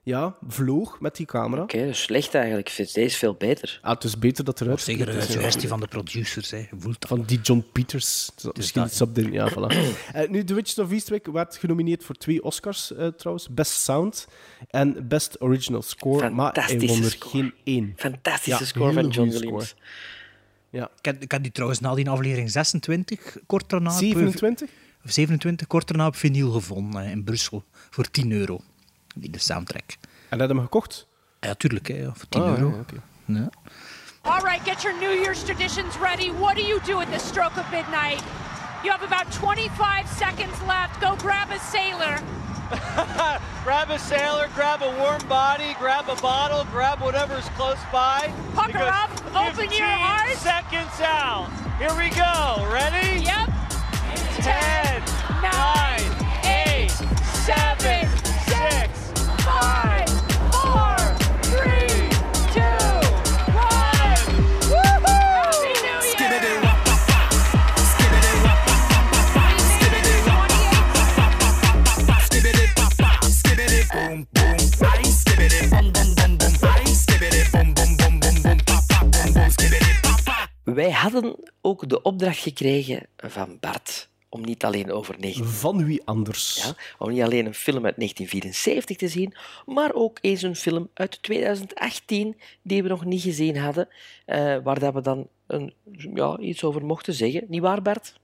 ja, 0.04 0.36
vloog 0.48 1.00
met 1.00 1.16
die 1.16 1.26
camera. 1.26 1.62
Oké, 1.62 1.86
dus 1.86 2.02
slecht 2.02 2.34
eigenlijk. 2.36 2.68
Ik 2.68 2.74
vind 2.74 2.94
deze 2.94 3.18
veel 3.18 3.34
beter. 3.34 3.80
Ah, 3.82 3.94
het 3.94 4.04
is 4.04 4.18
beter 4.20 4.44
dat 4.44 4.62
eruit 4.62 4.82
Zeker 4.82 5.10
een 5.10 5.16
is, 5.18 5.32
suggestie 5.32 5.68
van 5.68 5.80
de 5.80 5.88
producers, 5.88 6.52
hè. 6.52 6.68
Voelt. 6.78 7.06
Van 7.08 7.24
die 7.24 7.40
John 7.42 7.66
Peters. 7.72 8.30
Misschien 8.56 8.86
iets 8.86 9.02
op 9.02 9.16
de... 9.16 9.32
Ja, 9.32 9.52
voilà. 9.52 9.68
Eh, 10.14 10.30
nu, 10.30 10.44
The 10.44 10.54
Witches 10.54 10.78
of 10.80 10.92
Eastwick 10.92 11.26
werd 11.26 11.56
genomineerd 11.58 12.04
voor 12.04 12.16
twee 12.16 12.44
Oscars, 12.44 12.94
eh, 12.94 13.08
trouwens. 13.08 13.48
Best 13.50 13.72
Sound 13.72 14.28
en 14.70 15.08
Best 15.08 15.42
Original 15.42 15.82
Score. 15.82 16.30
Maar 16.30 16.54
hij 16.54 16.80
won 16.80 17.04
er 17.04 17.10
score. 17.12 17.30
geen 17.32 17.54
één. 17.64 17.94
Fantastische 17.96 18.60
Ja, 18.64 18.66
score 18.70 18.94
van 18.94 19.08
John 19.08 19.30
Williams. 19.30 19.68
score. 19.70 19.82
Ja. 20.70 20.90
Ik 20.98 21.06
heb, 21.06 21.22
ik 21.24 21.32
heb 21.32 21.42
die 21.44 21.52
trouwens 21.52 21.80
na 21.80 21.96
die 21.96 22.10
aflevering 22.10 22.52
26, 22.52 23.38
kort 23.46 23.70
daarna... 23.70 23.90
op- 23.92 23.98
27? 23.98 24.70
Of 25.06 25.12
27, 25.12 25.68
kort 25.68 25.88
daarna 25.88 26.08
op 26.08 26.16
vinyl 26.16 26.52
gevonden 26.52 27.06
in 27.06 27.24
Brussel. 27.24 27.64
Voor 27.90 28.12
10 28.12 28.32
euro. 28.32 28.62
Die 29.20 29.30
de 29.30 29.40
soundtrack. 29.40 29.98
En 30.30 30.40
had 30.40 30.50
je 30.50 30.54
hem 30.56 30.64
gekocht? 30.64 31.08
Ja, 31.40 31.54
tuurlijk, 31.54 31.88
hè, 31.88 32.04
voor 32.14 32.30
10 32.30 32.42
Ah, 32.42 32.48
euro. 32.58 32.70
ja, 32.70 32.80
oké. 32.80 32.96
Ja. 33.26 33.50
All 34.22 34.42
right, 34.44 34.62
get 34.68 34.82
your 34.82 35.00
New 35.00 35.14
Year's 35.24 35.44
traditions 35.44 35.98
ready. 36.02 36.32
What 36.32 36.56
do 36.56 36.62
you 36.62 36.80
do 36.86 37.00
at 37.00 37.12
the 37.12 37.20
stroke 37.20 37.60
of 37.60 37.72
midnight? 37.72 38.22
You 38.84 38.92
have 38.92 39.04
about 39.06 39.32
25 39.32 40.08
seconds 40.18 40.58
left. 40.68 41.00
Go 41.02 41.16
grab 41.16 41.50
a 41.52 41.60
sailor. 41.72 42.20
grab 43.64 43.90
a 43.90 43.98
sailor, 43.98 44.48
grab 44.56 44.82
a 44.82 44.90
warm 45.00 45.22
body, 45.28 45.74
grab 45.80 46.08
a 46.10 46.16
bottle, 46.22 46.64
grab 46.72 47.00
whatever's 47.02 47.50
close 47.58 47.80
by. 47.92 48.32
Pucker 48.54 48.88
up, 49.04 49.10
open 49.36 49.70
your 49.72 49.88
15 49.88 50.16
eyes. 50.16 50.38
seconds 50.38 51.02
out. 51.02 51.50
Here 51.80 51.94
we 51.98 52.10
go. 52.10 52.68
Ready? 52.72 53.24
Yep. 53.24 53.50
10, 54.42 55.04
9, 55.42 56.00
8, 56.00 56.09
Wij 80.74 80.92
hadden 80.92 81.36
ook 81.62 81.90
de 81.90 82.02
opdracht 82.02 82.40
gekregen 82.40 83.08
van 83.18 83.58
Bart 83.60 84.10
om 84.30 84.42
niet 84.42 84.64
alleen 84.64 84.92
over 84.92 85.16
19... 85.20 85.46
Van 85.46 85.86
wie 85.86 86.02
anders? 86.06 86.64
Ja, 86.64 86.74
om 86.98 87.12
niet 87.12 87.22
alleen 87.22 87.46
een 87.46 87.54
film 87.54 87.86
uit 87.86 87.96
1974 87.96 88.98
te 88.98 89.08
zien, 89.08 89.34
maar 89.66 89.94
ook 89.94 90.18
eens 90.22 90.42
een 90.42 90.56
film 90.56 90.90
uit 90.94 91.22
2018 91.22 92.40
die 92.62 92.84
we 92.84 92.90
nog 92.90 93.06
niet 93.06 93.22
gezien 93.22 93.58
hadden, 93.58 93.88
eh, 94.26 94.58
waar 94.64 94.80
dat 94.80 94.94
we 94.94 95.02
dan 95.02 95.28
een, 95.48 95.74
ja, 96.14 96.38
iets 96.38 96.64
over 96.64 96.86
mochten 96.86 97.14
zeggen. 97.14 97.46
Niet 97.48 97.62
waar, 97.62 97.82
Bart? 97.82 98.20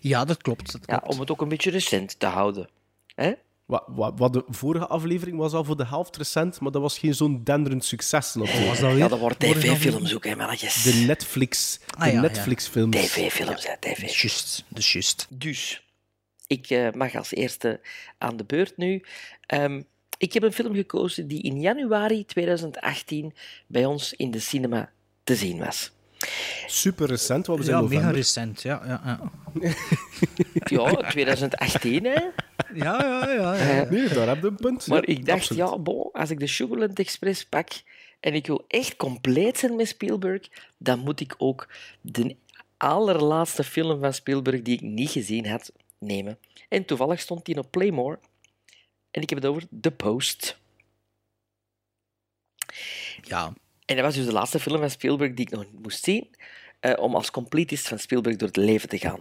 Ja, 0.00 0.24
dat 0.24 0.42
klopt. 0.42 0.72
Dat 0.72 0.82
Ja, 0.86 1.02
om 1.06 1.20
het 1.20 1.30
ook 1.30 1.40
een 1.40 1.48
beetje 1.48 1.70
recent 1.70 2.18
te 2.18 2.26
houden. 2.26 2.68
Hè? 3.14 3.32
Wat, 3.68 3.84
wat, 3.86 4.12
wat 4.16 4.32
de 4.32 4.44
vorige 4.48 4.86
aflevering 4.86 5.38
was 5.38 5.52
al 5.52 5.64
voor 5.64 5.76
de 5.76 5.86
helft 5.86 6.16
recent, 6.16 6.60
maar 6.60 6.72
dat 6.72 6.82
was 6.82 6.98
geen 6.98 7.14
zo'n 7.14 7.44
denderend 7.44 7.84
succes. 7.84 8.34
Natuurlijk. 8.34 8.66
was 8.66 8.80
dat 8.80 8.90
weer? 8.90 8.98
Ja, 8.98 9.08
dat 9.08 9.18
wordt 9.18 9.38
tv-films 9.38 10.14
ook, 10.14 10.24
hè, 10.24 10.36
mannetjes. 10.36 10.82
De 10.82 10.92
Netflix, 11.06 11.78
de 11.86 11.96
Ah, 11.96 12.06
ja, 12.06 12.12
ja. 12.12 12.20
Netflix-films. 12.20 12.96
TV-films, 12.96 13.66
hè, 13.66 13.72
tv. 13.80 14.00
Dat 14.68 14.78
is 14.78 14.92
juist. 14.92 15.26
Dus, 15.28 15.84
ik 16.46 16.70
eh, 16.70 16.92
mag 16.92 17.14
als 17.14 17.34
eerste 17.34 17.80
aan 18.18 18.36
de 18.36 18.44
beurt 18.44 18.76
nu. 18.76 19.04
Ehm, 19.46 19.82
ik 20.18 20.32
heb 20.32 20.42
een 20.42 20.52
film 20.52 20.74
gekozen 20.74 21.28
die 21.28 21.42
in 21.42 21.60
januari 21.60 22.24
2018 22.24 23.34
bij 23.66 23.84
ons 23.84 24.12
in 24.12 24.30
de 24.30 24.40
cinema 24.40 24.90
te 25.24 25.34
zien 25.34 25.58
was. 25.58 25.90
Super 26.66 27.06
recent, 27.06 27.46
want 27.46 27.58
we 27.58 27.64
zijn 27.64 27.76
Ja, 27.76 27.82
november. 27.82 28.06
mega 28.06 28.18
recent. 28.18 28.62
Ja, 28.62 28.82
ja, 28.86 29.00
ja. 29.04 29.20
Ja, 30.64 30.94
2018, 31.10 32.04
hè? 32.04 32.10
ja, 32.10 32.30
ja, 32.74 33.30
ja, 33.30 33.54
ja. 33.54 33.90
Nee, 33.90 34.08
daar 34.08 34.26
heb 34.28 34.40
je 34.40 34.46
een 34.46 34.56
punt. 34.56 34.86
Maar 34.86 35.10
Ja, 35.10 35.16
ik 35.16 35.26
dacht, 35.26 35.38
absoluut. 35.38 35.68
ja, 35.68 35.78
bon, 35.78 36.08
als 36.12 36.30
ik 36.30 36.38
de 36.38 36.46
Sugarland 36.46 36.98
Express 36.98 37.44
pak 37.46 37.68
en 38.20 38.34
ik 38.34 38.46
wil 38.46 38.64
echt 38.68 38.96
compleet 38.96 39.58
zijn 39.58 39.76
met 39.76 39.88
Spielberg, 39.88 40.48
dan 40.78 40.98
moet 40.98 41.20
ik 41.20 41.34
ook 41.38 41.68
de 42.00 42.36
allerlaatste 42.76 43.64
film 43.64 44.00
van 44.00 44.14
Spielberg 44.14 44.62
die 44.62 44.74
ik 44.74 44.80
niet 44.80 45.10
gezien 45.10 45.46
had 45.46 45.72
nemen. 45.98 46.38
En 46.68 46.84
toevallig 46.84 47.20
stond 47.20 47.44
die 47.44 47.58
op 47.58 47.70
Playmore. 47.70 48.18
En 49.10 49.22
ik 49.22 49.28
heb 49.30 49.38
het 49.38 49.48
over 49.48 49.62
The 49.80 49.90
Post. 49.90 50.58
Ja, 53.22 53.52
En 53.88 53.96
dat 53.96 54.04
was 54.04 54.14
dus 54.14 54.26
de 54.26 54.32
laatste 54.32 54.58
film 54.60 54.78
van 54.78 54.90
Spielberg 54.90 55.34
die 55.34 55.46
ik 55.46 55.52
nog 55.52 55.64
moest 55.82 56.04
zien, 56.04 56.30
eh, 56.80 56.92
om 56.98 57.14
als 57.14 57.30
completist 57.30 57.88
van 57.88 57.98
Spielberg 57.98 58.36
door 58.36 58.48
het 58.48 58.56
leven 58.56 58.88
te 58.88 58.98
gaan. 58.98 59.20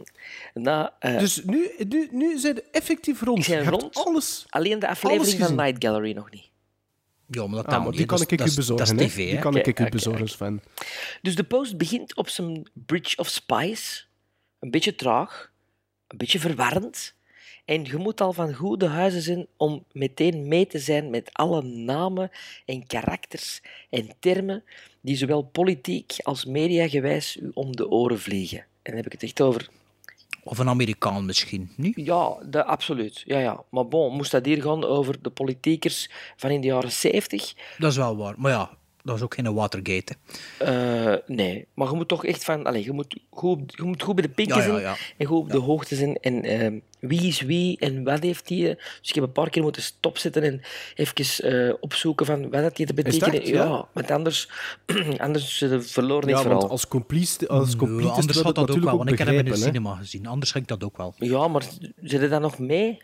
Na, 0.54 0.96
eh, 1.00 1.20
Dus 1.20 1.44
nu, 1.44 1.70
nu, 1.90 2.08
nu 2.12 2.38
zijn 2.40 2.56
we 2.56 2.64
effectief 2.72 3.22
rond. 3.22 3.46
Je 3.46 3.64
rond. 3.64 3.96
alles. 3.96 4.46
Alleen 4.50 4.80
de 4.80 4.88
aflevering 4.88 5.44
van. 5.46 5.56
Night 5.56 5.84
Gallery 5.84 6.12
nog 6.14 6.32
niet. 6.32 6.50
ja, 7.30 7.48
maar 7.48 7.56
dat 7.56 7.66
Ah, 7.66 7.72
kan 7.72 7.80
maar 7.80 7.88
niet. 7.90 7.98
die 7.98 8.06
kan 8.06 8.22
ik 8.22 8.32
u 8.32 8.36
bezorgen. 8.56 8.76
Dat 8.86 9.00
is 9.00 9.02
hè. 9.04 9.10
tv, 9.10 9.30
Die 9.30 9.40
kan 9.40 9.56
ik 9.58 9.80
u 9.80 9.90
bezorgen. 9.90 10.28
Sven. 10.30 10.62
Dus 11.22 11.36
de 11.36 11.44
post 11.44 11.78
begint 11.78 12.16
op 12.16 12.30
zijn 12.30 12.70
Bridge 12.74 13.18
of 13.18 13.28
Spies. 13.28 14.10
Een 14.60 14.72
beetje 14.72 14.96
traag, 14.96 15.52
een 16.08 16.18
beetje 16.18 16.40
verwarrend. 16.40 17.16
En 17.68 17.84
je 17.84 17.98
moet 17.98 18.22
al 18.22 18.34
van 18.34 18.54
goede 18.54 18.88
huizen 18.88 19.22
zijn 19.22 19.48
om 19.58 19.84
meteen 19.92 20.48
mee 20.48 20.68
te 20.68 20.80
zijn 20.80 21.10
met 21.10 21.30
alle 21.34 21.62
namen 21.62 22.32
en 22.66 22.88
karakters 22.88 23.62
en 23.90 24.10
termen 24.20 24.64
die 25.02 25.16
zowel 25.16 25.42
politiek 25.42 26.16
als 26.24 26.46
mediagewijs 26.46 27.38
u 27.38 27.52
om 27.54 27.76
de 27.76 27.90
oren 27.90 28.20
vliegen. 28.20 28.58
En 28.58 28.66
dan 28.84 28.96
heb 28.96 29.06
ik 29.06 29.12
het 29.12 29.24
echt 29.24 29.42
over... 29.42 29.70
Of 30.44 30.58
een 30.58 30.70
Amerikaan 30.70 31.26
misschien, 31.26 31.72
niet? 31.76 31.96
Ja, 31.96 32.38
de, 32.46 32.64
absoluut. 32.64 33.24
Ja, 33.26 33.40
ja. 33.40 33.64
Maar 33.70 33.88
bon, 33.88 34.16
moest 34.16 34.32
dat 34.32 34.46
hier 34.46 34.62
gaan 34.62 34.84
over 34.84 35.22
de 35.22 35.30
politiekers 35.30 36.10
van 36.36 36.50
in 36.50 36.62
de 36.62 36.68
jaren 36.68 36.92
70? 36.92 37.54
Dat 37.78 37.92
is 37.92 37.98
wel 37.98 38.18
waar. 38.18 38.34
Maar 38.38 38.52
ja, 38.52 38.78
dat 39.08 39.16
is 39.16 39.22
ook 39.22 39.34
geen 39.34 39.54
Watergate. 39.54 40.16
hè. 40.58 40.66
Eh, 41.14 41.18
nee, 41.28 41.68
maar 41.74 41.90
je 41.90 41.96
moet 41.96 42.08
toch 42.08 42.26
echt 42.26 42.44
van... 42.44 42.66
Allez, 42.66 42.86
je, 42.86 42.92
moet 42.92 43.20
goed, 43.30 43.74
je 43.76 43.84
moet 43.84 44.04
goed 44.04 44.16
bij 44.16 44.24
de 44.24 44.30
pinken 44.30 44.56
Ja, 44.58 44.64
ja, 44.64 44.70
zijn 44.70 44.82
ja. 44.82 44.96
en 45.18 45.26
goed 45.26 45.40
op 45.40 45.50
de 45.50 45.58
hoogte 45.58 45.96
zijn. 45.96 46.16
En 46.18 46.44
ehm, 46.44 46.80
wie 47.00 47.22
is 47.28 47.42
wie 47.42 47.78
en 47.80 48.04
wat 48.04 48.20
heeft 48.24 48.48
die... 48.48 48.70
eh, 48.70 48.76
Dus 49.00 49.10
ik 49.10 49.16
heb 49.16 49.24
een 49.24 49.32
paar 49.32 49.50
keer 49.50 49.62
moeten 49.64 49.82
stopzetten 49.82 50.44
en 50.44 50.62
even 50.96 51.68
eh, 51.70 51.74
opzoeken 51.80 52.26
van 52.26 52.42
wat 52.50 52.62
dat 52.62 52.76
die 52.76 52.86
te 52.86 52.94
betekenen. 52.94 53.48
Ja? 53.48 53.88
want 53.94 54.12
anders, 54.12 54.50
anders 55.18 55.64
verloren 55.80 56.30
is 56.30 56.36
Ja, 56.36 56.42
vooral. 56.42 56.60
want 56.60 56.72
als 56.72 56.88
complice, 56.88 57.48
als 57.48 57.72
Ja, 57.72 57.78
completist 57.78 58.16
anders 58.20 58.42
had 58.42 58.44
dat 58.56 58.58
ook 58.58 58.68
natuurlijk 58.68 58.86
wel, 58.86 58.98
want 58.98 59.12
ik 59.12 59.18
heb 59.18 59.28
hem 59.28 59.38
in 59.38 59.46
de 59.46 59.56
cinema 59.56 59.96
gezien. 59.96 60.26
Anders 60.28 60.54
ik 60.54 60.68
dat 60.68 60.84
ook 60.84 60.98
wel. 60.98 61.14
Ja, 61.18 61.48
maar 61.48 61.64
zit 62.02 62.22
er 62.22 62.30
dan 62.30 62.42
nog 62.42 62.60
mee? 62.60 63.02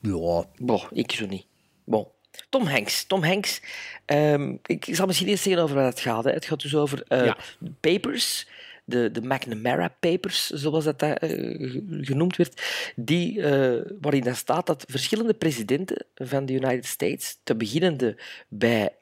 Ja, 0.00 0.44
Boh, 0.58 0.84
ik 0.92 1.12
zo 1.12 1.26
niet. 1.26 1.46
Bon. 1.84 2.06
Tom 2.48 2.66
Hanks. 2.66 3.04
Tom 3.04 3.22
Hanks. 3.24 3.60
ehm, 4.04 4.54
ik 4.66 4.84
zal 4.90 5.06
misschien 5.06 5.28
eerst 5.28 5.42
zeggen 5.42 5.62
over 5.62 5.76
wat 5.76 5.84
het 5.84 6.00
gaat. 6.00 6.24
Hè. 6.24 6.30
Het 6.30 6.44
gaat 6.44 6.62
dus 6.62 6.74
over 6.74 7.02
eh, 7.08 7.24
Ja. 7.24 7.36
papers, 7.80 8.46
de, 8.84 9.10
de 9.10 9.20
McNamara 9.22 9.96
Papers, 10.00 10.46
zoals 10.46 10.84
dat 10.84 10.94
ge- 11.02 12.00
genoemd 12.02 12.36
werd, 12.36 12.62
die, 12.96 13.42
eh, 13.42 13.82
waarin 14.00 14.22
dan 14.22 14.34
staat 14.34 14.66
dat 14.66 14.84
verschillende 14.88 15.34
presidenten 15.34 16.04
van 16.14 16.46
de 16.46 16.52
United 16.52 16.86
States, 16.86 17.38
te 17.42 17.56
beginnende 17.56 18.16
bij 18.48 18.92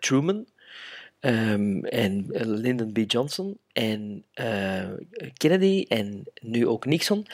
Truman, 0.00 0.46
ehm, 1.20 1.84
en 1.84 2.26
Lyndon 2.30 2.92
B. 2.92 2.98
Johnson 3.06 3.58
en 3.72 4.24
Kennedy 5.36 5.84
en 5.88 6.22
nu 6.40 6.66
ook 6.66 6.84
Nixon, 6.86 7.26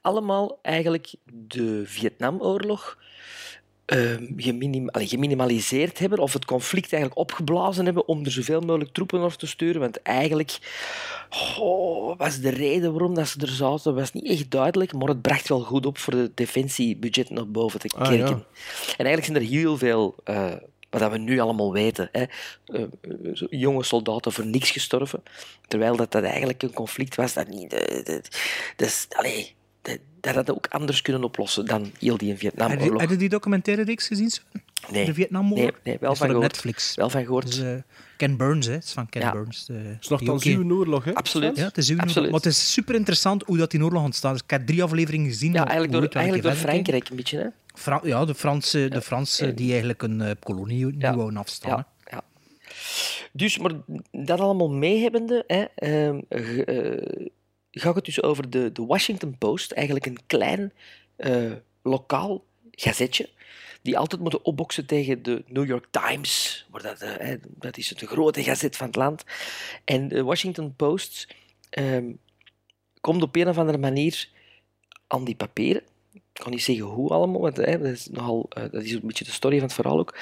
allemaal 0.00 0.58
eigenlijk 0.62 1.12
de 1.24 1.82
Vietnamoorlog 1.84 2.98
geminim- 4.36 4.88
allee, 4.88 5.06
geminimaliseerd 5.08 5.98
hebben 5.98 6.18
of 6.18 6.32
het 6.32 6.44
conflict 6.44 6.92
eigenlijk 6.92 7.20
opgeblazen 7.20 7.84
hebben 7.84 8.08
om 8.08 8.24
er 8.24 8.30
zoveel 8.30 8.60
mogelijk 8.60 8.92
troepen 8.92 9.20
naar 9.20 9.36
te 9.36 9.46
sturen. 9.46 9.80
Want 9.80 10.02
eigenlijk 10.02 10.58
oh, 11.58 12.18
was 12.18 12.40
de 12.40 12.48
reden 12.50 12.90
waarom 12.92 13.14
dat 13.14 13.28
ze 13.28 13.40
er 13.40 13.48
zaten 13.48 13.94
was 13.94 14.12
niet 14.12 14.28
echt 14.28 14.50
duidelijk, 14.50 14.92
maar 14.92 15.08
het 15.08 15.22
bracht 15.22 15.48
wel 15.48 15.60
goed 15.60 15.86
op 15.86 15.98
voor 15.98 16.12
de 16.12 16.30
defensiebudget 16.34 17.30
naar 17.30 17.48
boven 17.50 17.80
te 17.80 17.88
Ah, 17.96 18.08
kerken. 18.08 18.26
ja. 18.26 18.44
En 18.96 19.04
eigenlijk 19.06 19.24
zijn 19.24 19.36
er 19.36 19.60
heel 19.60 19.76
veel, 19.78 20.14
eh, 20.24 20.52
wat 20.90 21.10
we 21.10 21.18
nu 21.18 21.38
allemaal 21.40 21.72
weten, 21.72 22.08
hè, 22.12 22.24
eh, 22.66 22.82
jonge 23.50 23.84
soldaten 23.84 24.32
voor 24.32 24.46
niks 24.46 24.70
gestorven, 24.70 25.22
terwijl 25.68 25.96
dat, 25.96 26.12
dat 26.12 26.22
eigenlijk 26.24 26.62
een 26.62 26.72
conflict 26.72 27.14
was 27.14 27.32
dat 27.32 27.48
niet... 27.48 27.70
dat- 27.70 28.28
dus, 28.76 29.06
dat, 29.08 29.52
dat 30.20 30.34
had 30.34 30.50
ook 30.50 30.66
anders 30.68 31.02
kunnen 31.02 31.24
oplossen 31.24 31.66
dan 31.66 31.90
heel 31.98 32.16
die 32.16 32.36
Vietnamoorlog. 32.36 33.00
heb 33.00 33.10
je 33.10 33.16
die 33.16 33.28
documentaire 33.28 33.82
reeks 33.84 34.06
gezien? 34.06 34.30
Nee. 34.90 35.04
De 35.04 35.14
Vietnamoorlog? 35.14 35.64
Nee, 35.70 35.72
nee, 35.84 35.96
wel 36.00 36.14
van. 36.14 36.38
Netflix. 36.38 36.94
Wel 36.94 37.10
van 37.10 37.24
gehoord. 37.24 37.46
Dus, 37.46 37.58
eh, 37.58 37.74
Ken 38.16 38.36
Burns, 38.36 38.66
hè. 38.66 38.72
Het 38.72 38.84
is 38.84 38.92
van 38.92 39.08
Ken 39.08 39.22
Ja. 39.22 39.32
Burns. 39.32 39.66
De, 39.66 39.72
Het 39.72 39.96
is 40.02 40.08
nog 40.08 40.20
dan 40.22 40.34
ook- 40.34 40.42
uw 40.42 40.76
oorlog, 40.76 41.04
hè? 41.04 41.14
Absoluut. 41.14 41.56
Ja, 41.56 41.64
het 41.64 41.78
is 41.78 41.88
uw 41.88 41.94
oorlog. 41.94 42.08
Absoluut. 42.08 42.30
Maar 42.30 42.40
het 42.40 42.48
is 42.50 42.72
super 42.72 42.94
interessant 42.94 43.42
hoe 43.46 43.56
dat 43.56 43.70
die 43.70 43.82
oorlog 43.84 44.02
ontstaat. 44.02 44.32
Dus 44.32 44.42
ik 44.42 44.50
heb 44.50 44.66
drie 44.66 44.82
afleveringen 44.82 45.26
gezien. 45.30 45.52
Ja, 45.52 45.64
eigenlijk 45.66 45.92
door, 45.92 46.08
eigenlijk 46.22 46.42
door 46.46 46.52
Frankrijk 46.54 47.08
een 47.08 47.16
beetje, 47.16 47.38
hè? 47.38 47.46
Fra- 47.74 48.00
ja, 48.02 48.24
de 48.24 48.34
Fransen, 48.34 48.90
de 48.90 49.02
Fransen 49.02 49.56
die 49.56 49.68
eigenlijk 49.70 50.02
een 50.02 50.20
eh, 50.20 50.30
kolonie 50.42 50.86
nu 50.86 50.96
wouden 50.98 51.36
afstaan. 51.36 51.86
ja. 52.10 52.22
Dus, 53.32 53.58
maar 53.58 53.72
dat 54.12 54.40
allemaal 54.40 54.70
meehebbende, 54.70 55.44
hè, 55.46 55.64
ehm, 55.74 56.20
gaat 57.80 57.94
het 57.94 58.04
dus 58.04 58.22
over 58.22 58.50
de, 58.50 58.72
de 58.72 58.84
Washington 58.84 59.38
Post, 59.38 59.72
eigenlijk 59.72 60.06
een 60.06 60.18
klein 60.26 60.72
eh, 61.16 61.52
lokaal 61.82 62.44
gazetje, 62.70 63.28
die 63.82 63.98
altijd 63.98 64.20
moeten 64.20 64.44
opboksen 64.44 64.86
tegen 64.86 65.22
de 65.22 65.44
New 65.46 65.66
York 65.66 65.86
Times. 65.90 66.66
Maar 66.70 66.82
dat, 66.82 67.00
eh, 67.00 67.36
dat 67.44 67.76
is 67.76 67.88
het 67.88 68.00
grote 68.00 68.42
gazet 68.42 68.76
van 68.76 68.86
het 68.86 68.96
land. 68.96 69.24
En 69.84 70.08
de 70.08 70.22
Washington 70.22 70.74
Post 70.76 71.28
ehm, 71.70 72.12
komt 73.00 73.22
op 73.22 73.36
een 73.36 73.48
of 73.48 73.58
andere 73.58 73.78
manier 73.78 74.28
aan 75.06 75.24
die 75.24 75.36
papieren. 75.36 75.82
Ik 76.12 76.22
kan 76.32 76.50
niet 76.50 76.62
zeggen 76.62 76.84
hoe 76.84 77.10
allemaal, 77.10 77.40
want 77.40 77.56
hè, 77.56 77.78
dat, 77.78 77.92
is 77.92 78.06
nogal, 78.06 78.46
eh, 78.48 78.62
dat 78.70 78.82
is 78.82 78.92
een 78.92 79.00
beetje 79.02 79.24
de 79.24 79.30
story 79.30 79.54
van 79.54 79.66
het 79.66 79.74
verhaal 79.74 79.98
ook. 79.98 80.18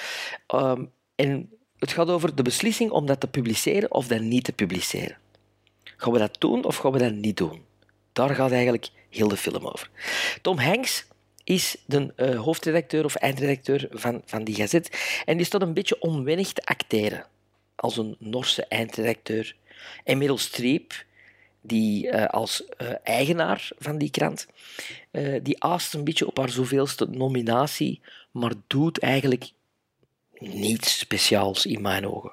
Ehm, 0.47 0.85
en 1.15 1.51
het 1.79 1.93
gaat 1.93 2.09
over 2.09 2.35
de 2.35 2.43
beslissing 2.43 2.91
om 2.91 3.07
dat 3.07 3.21
te 3.21 3.29
publiceren 3.29 3.93
of 3.93 4.07
dat 4.07 4.21
niet 4.21 4.45
te 4.45 4.53
publiceren. 4.53 5.23
Gaan 5.97 6.13
we 6.13 6.19
dat 6.19 6.37
doen 6.39 6.65
of 6.65 6.77
gaan 6.77 6.93
we 6.93 6.99
dat 6.99 7.13
niet 7.13 7.37
doen? 7.37 7.65
Daar 8.13 8.35
gaat 8.35 8.51
eigenlijk 8.51 8.89
heel 9.11 9.29
de 9.29 9.37
film 9.37 9.67
over. 9.67 9.91
Tom 10.43 10.59
Hanks 10.59 11.07
is 11.45 11.77
de 11.87 12.13
eh, 12.17 12.41
hoofdredacteur 12.41 13.05
of 13.05 13.15
eindredacteur 13.15 13.89
van, 13.91 14.23
van 14.25 14.45
die 14.45 14.55
gazet. 14.55 14.91
En 15.25 15.37
die 15.37 15.47
staat 15.47 15.63
een 15.63 15.75
beetje 15.75 16.01
onwennig 16.01 16.53
te 16.53 16.65
acteren 16.65 17.27
als 17.75 17.97
een 17.97 18.17
Norse 18.19 18.67
eindredacteur. 18.67 19.57
En 20.05 20.19
Meryl 20.19 20.39
Streep, 20.39 21.05
die 21.61 22.11
eh, 22.11 22.27
als 22.27 22.65
eh, 22.65 22.89
eigenaar 23.03 23.71
van 23.79 23.99
die 23.99 24.11
krant, 24.11 24.47
die 25.43 25.63
aast 25.63 25.95
een 25.95 26.05
beetje 26.05 26.27
op 26.27 26.37
haar 26.37 26.51
zoveelste 26.51 27.07
nominatie, 27.11 28.01
maar 28.31 28.53
doet 28.67 28.99
eigenlijk 28.99 29.51
niets 30.39 30.99
speciaals 30.99 31.67
in 31.67 31.83
mijn 31.83 32.07
ogen. 32.07 32.33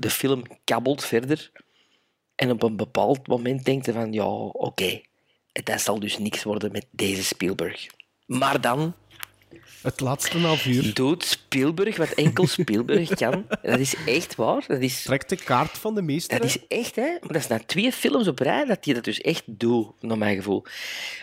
De 0.00 0.10
film 0.10 0.42
kabbelt 0.64 1.04
verder 1.04 1.50
en 2.38 2.50
op 2.50 2.62
een 2.62 2.76
bepaald 2.76 3.26
moment 3.26 3.64
denkt 3.64 3.86
je 3.86 3.92
van 3.92 4.12
ja, 4.12 4.26
oké, 4.26 5.00
dat 5.52 5.80
zal 5.80 6.00
dus 6.00 6.18
niks 6.18 6.42
worden 6.42 6.72
met 6.72 6.86
deze 6.90 7.24
Spielberg. 7.24 7.86
Maar 8.26 8.60
dan 8.60 8.94
Het 9.82 10.00
laatste 10.00 10.38
half 10.38 10.66
uur. 10.66 10.94
doet 10.94 11.24
Spielberg 11.24 11.96
wat 11.96 12.10
enkel 12.10 12.46
Spielberg 12.46 13.08
kan. 13.08 13.46
Dat 13.62 13.78
is 13.78 13.94
echt 14.06 14.34
waar. 14.34 14.64
Dat 14.66 14.80
is, 14.80 15.02
Trekt 15.02 15.28
de 15.28 15.36
kaart 15.36 15.78
van 15.78 15.94
de 15.94 16.02
meester. 16.02 16.38
dat 16.38 16.46
is 16.46 16.66
echt, 16.66 16.96
hè. 16.96 17.02
Maar 17.02 17.32
dat 17.32 17.36
is 17.36 17.46
na 17.46 17.58
twee 17.66 17.92
films 17.92 18.28
op 18.28 18.38
rij 18.38 18.64
dat 18.64 18.84
hij 18.84 18.94
dat 18.94 19.04
dus 19.04 19.20
echt 19.20 19.42
doet, 19.46 20.02
naar 20.02 20.18
mijn 20.18 20.36
gevoel. 20.36 20.64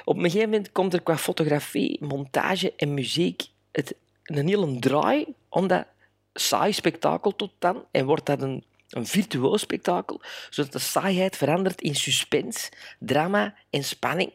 Op 0.05 0.15
een 0.15 0.23
gegeven 0.23 0.49
moment 0.49 0.71
komt 0.71 0.93
er 0.93 1.01
qua 1.01 1.17
fotografie, 1.17 2.05
montage 2.05 2.73
en 2.77 2.93
muziek 2.93 3.43
het, 3.71 3.95
een 4.23 4.47
hele 4.47 4.79
draai 4.79 5.25
om 5.49 5.67
dat 5.67 5.85
saai 6.33 6.73
spektakel 6.73 7.35
tot 7.35 7.51
dan. 7.59 7.85
En 7.91 8.05
wordt 8.05 8.25
dat 8.25 8.41
een, 8.41 8.63
een 8.95 9.05
virtuoos 9.05 9.61
spektakel, 9.61 10.21
zodat 10.49 10.71
de 10.71 10.79
saaiheid 10.79 11.37
verandert 11.37 11.81
in 11.81 11.95
suspense, 11.95 12.71
drama 12.99 13.55
en 13.69 13.83
spanning. 13.83 14.33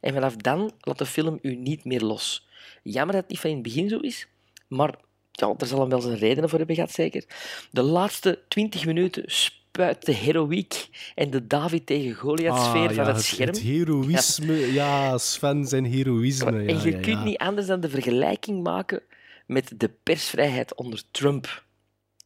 En 0.00 0.12
vanaf 0.12 0.36
dan 0.36 0.72
laat 0.80 0.98
de 0.98 1.06
film 1.06 1.38
u 1.42 1.54
niet 1.54 1.84
meer 1.84 2.00
los. 2.00 2.48
Jammer 2.82 3.14
dat 3.14 3.22
het 3.22 3.30
niet 3.30 3.40
van 3.40 3.50
in 3.50 3.56
het 3.56 3.64
begin 3.64 3.88
zo 3.88 3.98
is, 3.98 4.28
maar 4.68 4.94
ja, 5.32 5.54
er 5.58 5.66
zal 5.66 5.80
hem 5.80 5.88
wel 5.88 6.00
zijn 6.00 6.18
redenen 6.18 6.48
voor 6.48 6.58
hebben 6.58 6.76
gehad, 6.76 6.92
zeker. 6.92 7.24
De 7.70 7.82
laatste 7.82 8.38
twintig 8.48 8.86
minuten 8.86 9.22
spuit 9.26 10.06
de 10.06 10.12
heroïek 10.12 10.88
en 11.14 11.30
de 11.30 11.46
David 11.46 11.86
tegen 11.86 12.14
Goliath-sfeer 12.14 12.88
Ah, 12.88 12.94
van 12.94 13.04
ja, 13.04 13.12
het 13.12 13.22
scherm. 13.22 13.48
Het 13.48 13.60
heroïsme, 13.60 14.72
ja, 14.72 15.18
Sven 15.18 15.66
zijn 15.66 15.84
heroïsme. 15.84 16.62
Ja, 16.62 16.68
en 16.68 16.82
je 16.82 16.90
ja, 16.90 17.00
kunt 17.00 17.18
ja. 17.18 17.24
niet 17.24 17.38
anders 17.38 17.66
dan 17.66 17.80
de 17.80 17.88
vergelijking 17.88 18.62
maken 18.62 19.02
met 19.46 19.72
de 19.76 19.90
persvrijheid 20.02 20.74
onder 20.74 21.02
Trump. 21.10 21.64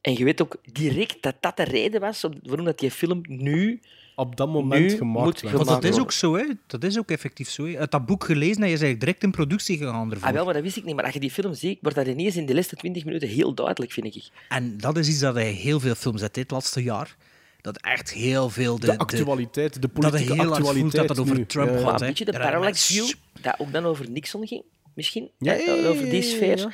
En 0.00 0.12
je 0.18 0.24
weet 0.24 0.42
ook 0.42 0.56
direct 0.72 1.16
dat 1.22 1.34
dat 1.40 1.56
de 1.56 1.64
reden 1.64 2.00
was 2.00 2.24
om- 2.24 2.40
waarom 2.42 2.64
dat 2.64 2.78
die 2.78 2.90
film 2.90 3.20
nu... 3.28 3.80
Op 4.14 4.36
dat 4.36 4.48
moment 4.48 4.90
nu 4.90 4.96
gemaakt 4.96 5.24
moet 5.26 5.40
werd. 5.40 5.54
Want 5.56 5.68
dat 5.68 5.84
is 5.84 5.98
ook 5.98 6.12
zo, 6.12 6.36
hè. 6.36 6.44
Dat 6.66 6.84
is 6.84 6.98
ook 6.98 7.10
effectief 7.10 7.50
zo. 7.50 7.66
Hè. 7.66 7.78
Uit 7.78 7.90
dat 7.90 8.06
boek 8.06 8.24
gelezen 8.24 8.62
en 8.62 8.68
je 8.68 8.74
is 8.74 8.80
eigenlijk 8.80 9.00
direct 9.00 9.22
in 9.22 9.30
productie 9.30 9.78
gegaan 9.78 10.10
ervoor. 10.10 10.28
Ah, 10.28 10.34
wel, 10.34 10.44
maar 10.44 10.54
dat 10.54 10.62
wist 10.62 10.76
ik 10.76 10.84
niet. 10.84 10.94
Maar 10.94 11.04
als 11.04 11.14
je 11.14 11.20
die 11.20 11.30
film 11.30 11.54
ziet, 11.54 11.78
wordt 11.82 11.96
dat 11.96 12.06
ineens 12.06 12.36
in 12.36 12.46
de 12.46 12.54
laatste 12.54 12.76
20 12.76 13.04
minuten 13.04 13.28
heel 13.28 13.54
duidelijk, 13.54 13.92
vind 13.92 14.06
ik. 14.16 14.28
En 14.48 14.78
dat 14.78 14.96
is 14.96 15.08
iets 15.08 15.18
dat 15.18 15.34
hij 15.34 15.50
heel 15.50 15.80
veel 15.80 15.94
films 15.94 16.22
uit 16.22 16.34
dit 16.34 16.50
laatste 16.50 16.82
jaar. 16.82 17.16
Dat 17.60 17.80
echt 17.80 18.12
heel 18.12 18.48
veel... 18.50 18.78
De, 18.78 18.86
De 18.86 18.98
actualiteit, 18.98 19.74
de 19.74 19.80
dat 19.80 19.90
hij 19.92 20.10
politieke 20.10 20.34
voelt 20.42 20.56
actualiteit 20.56 21.08
dat 21.08 21.16
het 21.16 21.26
over 21.26 21.36
nu. 21.38 21.46
Trump 21.46 21.68
Ja, 21.68 21.72
ja. 21.74 21.78
gaat. 21.80 21.90
Maar 21.90 22.00
een 22.00 22.06
beetje 22.06 22.24
de 22.24 22.32
parallax 22.32 22.86
view, 22.86 23.10
dat 23.40 23.54
ook 23.58 23.72
dan 23.72 23.84
over 23.84 24.10
Nixon 24.10 24.46
ging, 24.46 24.62
misschien. 24.94 25.30
Ja, 25.38 25.52
ja, 25.52 25.72
ja, 25.74 25.86
over 25.88 26.04
die 26.04 26.12
ja, 26.12 26.18
ja, 26.18 26.34
sfeer. 26.36 26.58
ja. 26.58 26.70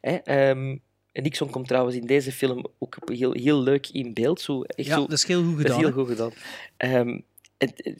Hè, 0.00 0.14
ehm, 0.16 0.76
Nixon 1.12 1.50
komt 1.50 1.68
trouwens 1.68 1.96
in 1.96 2.06
deze 2.06 2.32
film 2.32 2.66
ook 2.78 2.96
heel, 3.04 3.32
heel 3.32 3.62
leuk 3.62 3.88
in 3.88 4.14
beeld. 4.14 4.40
Zo, 4.40 4.62
echt 4.62 4.88
Ja, 4.88 4.94
zo, 4.94 5.00
dat 5.00 5.12
is 5.12 5.24
heel 5.24 5.44
goed 5.44 5.56
gedaan. 5.56 5.78
heel 5.78 5.92
goed 5.92 6.08
gedaan. 6.08 6.32
Ehm, 6.76 7.18
het, 7.58 7.90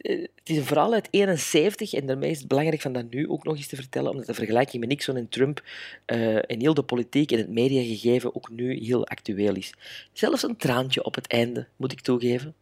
is 0.45 0.57
een 0.57 0.65
verhaal 0.65 0.93
uit 0.93 1.09
71 1.11 1.93
en 1.93 2.07
daarmee 2.07 2.31
is 2.31 2.39
het 2.39 2.49
belangrijk 2.49 2.81
van 2.81 2.93
dat 2.93 3.11
nu 3.11 3.29
ook 3.29 3.45
nog 3.45 3.57
eens 3.57 3.67
te 3.67 3.77
vertellen, 3.77 4.11
omdat 4.11 4.27
de 4.27 4.35
vergelijking 4.35 4.81
met 4.81 4.89
Nixon 4.89 5.17
en 5.17 5.29
Trump 5.29 5.63
eh, 6.05 6.37
en 6.37 6.61
heel 6.61 6.75
de 6.75 6.83
politiek 6.83 7.33
en 7.33 7.39
het 7.39 7.49
mediagegeven 7.49 8.35
ook 8.35 8.51
nu 8.51 8.75
heel 8.75 9.07
actueel 9.07 9.55
is. 9.55 9.75
Zelfs 10.13 10.43
een 10.43 10.57
traantje 10.57 11.05
op 11.05 11.15
het 11.15 11.27
einde, 11.27 11.67
moet 11.77 11.93
ik 11.93 12.01
toegeven. 12.01 12.55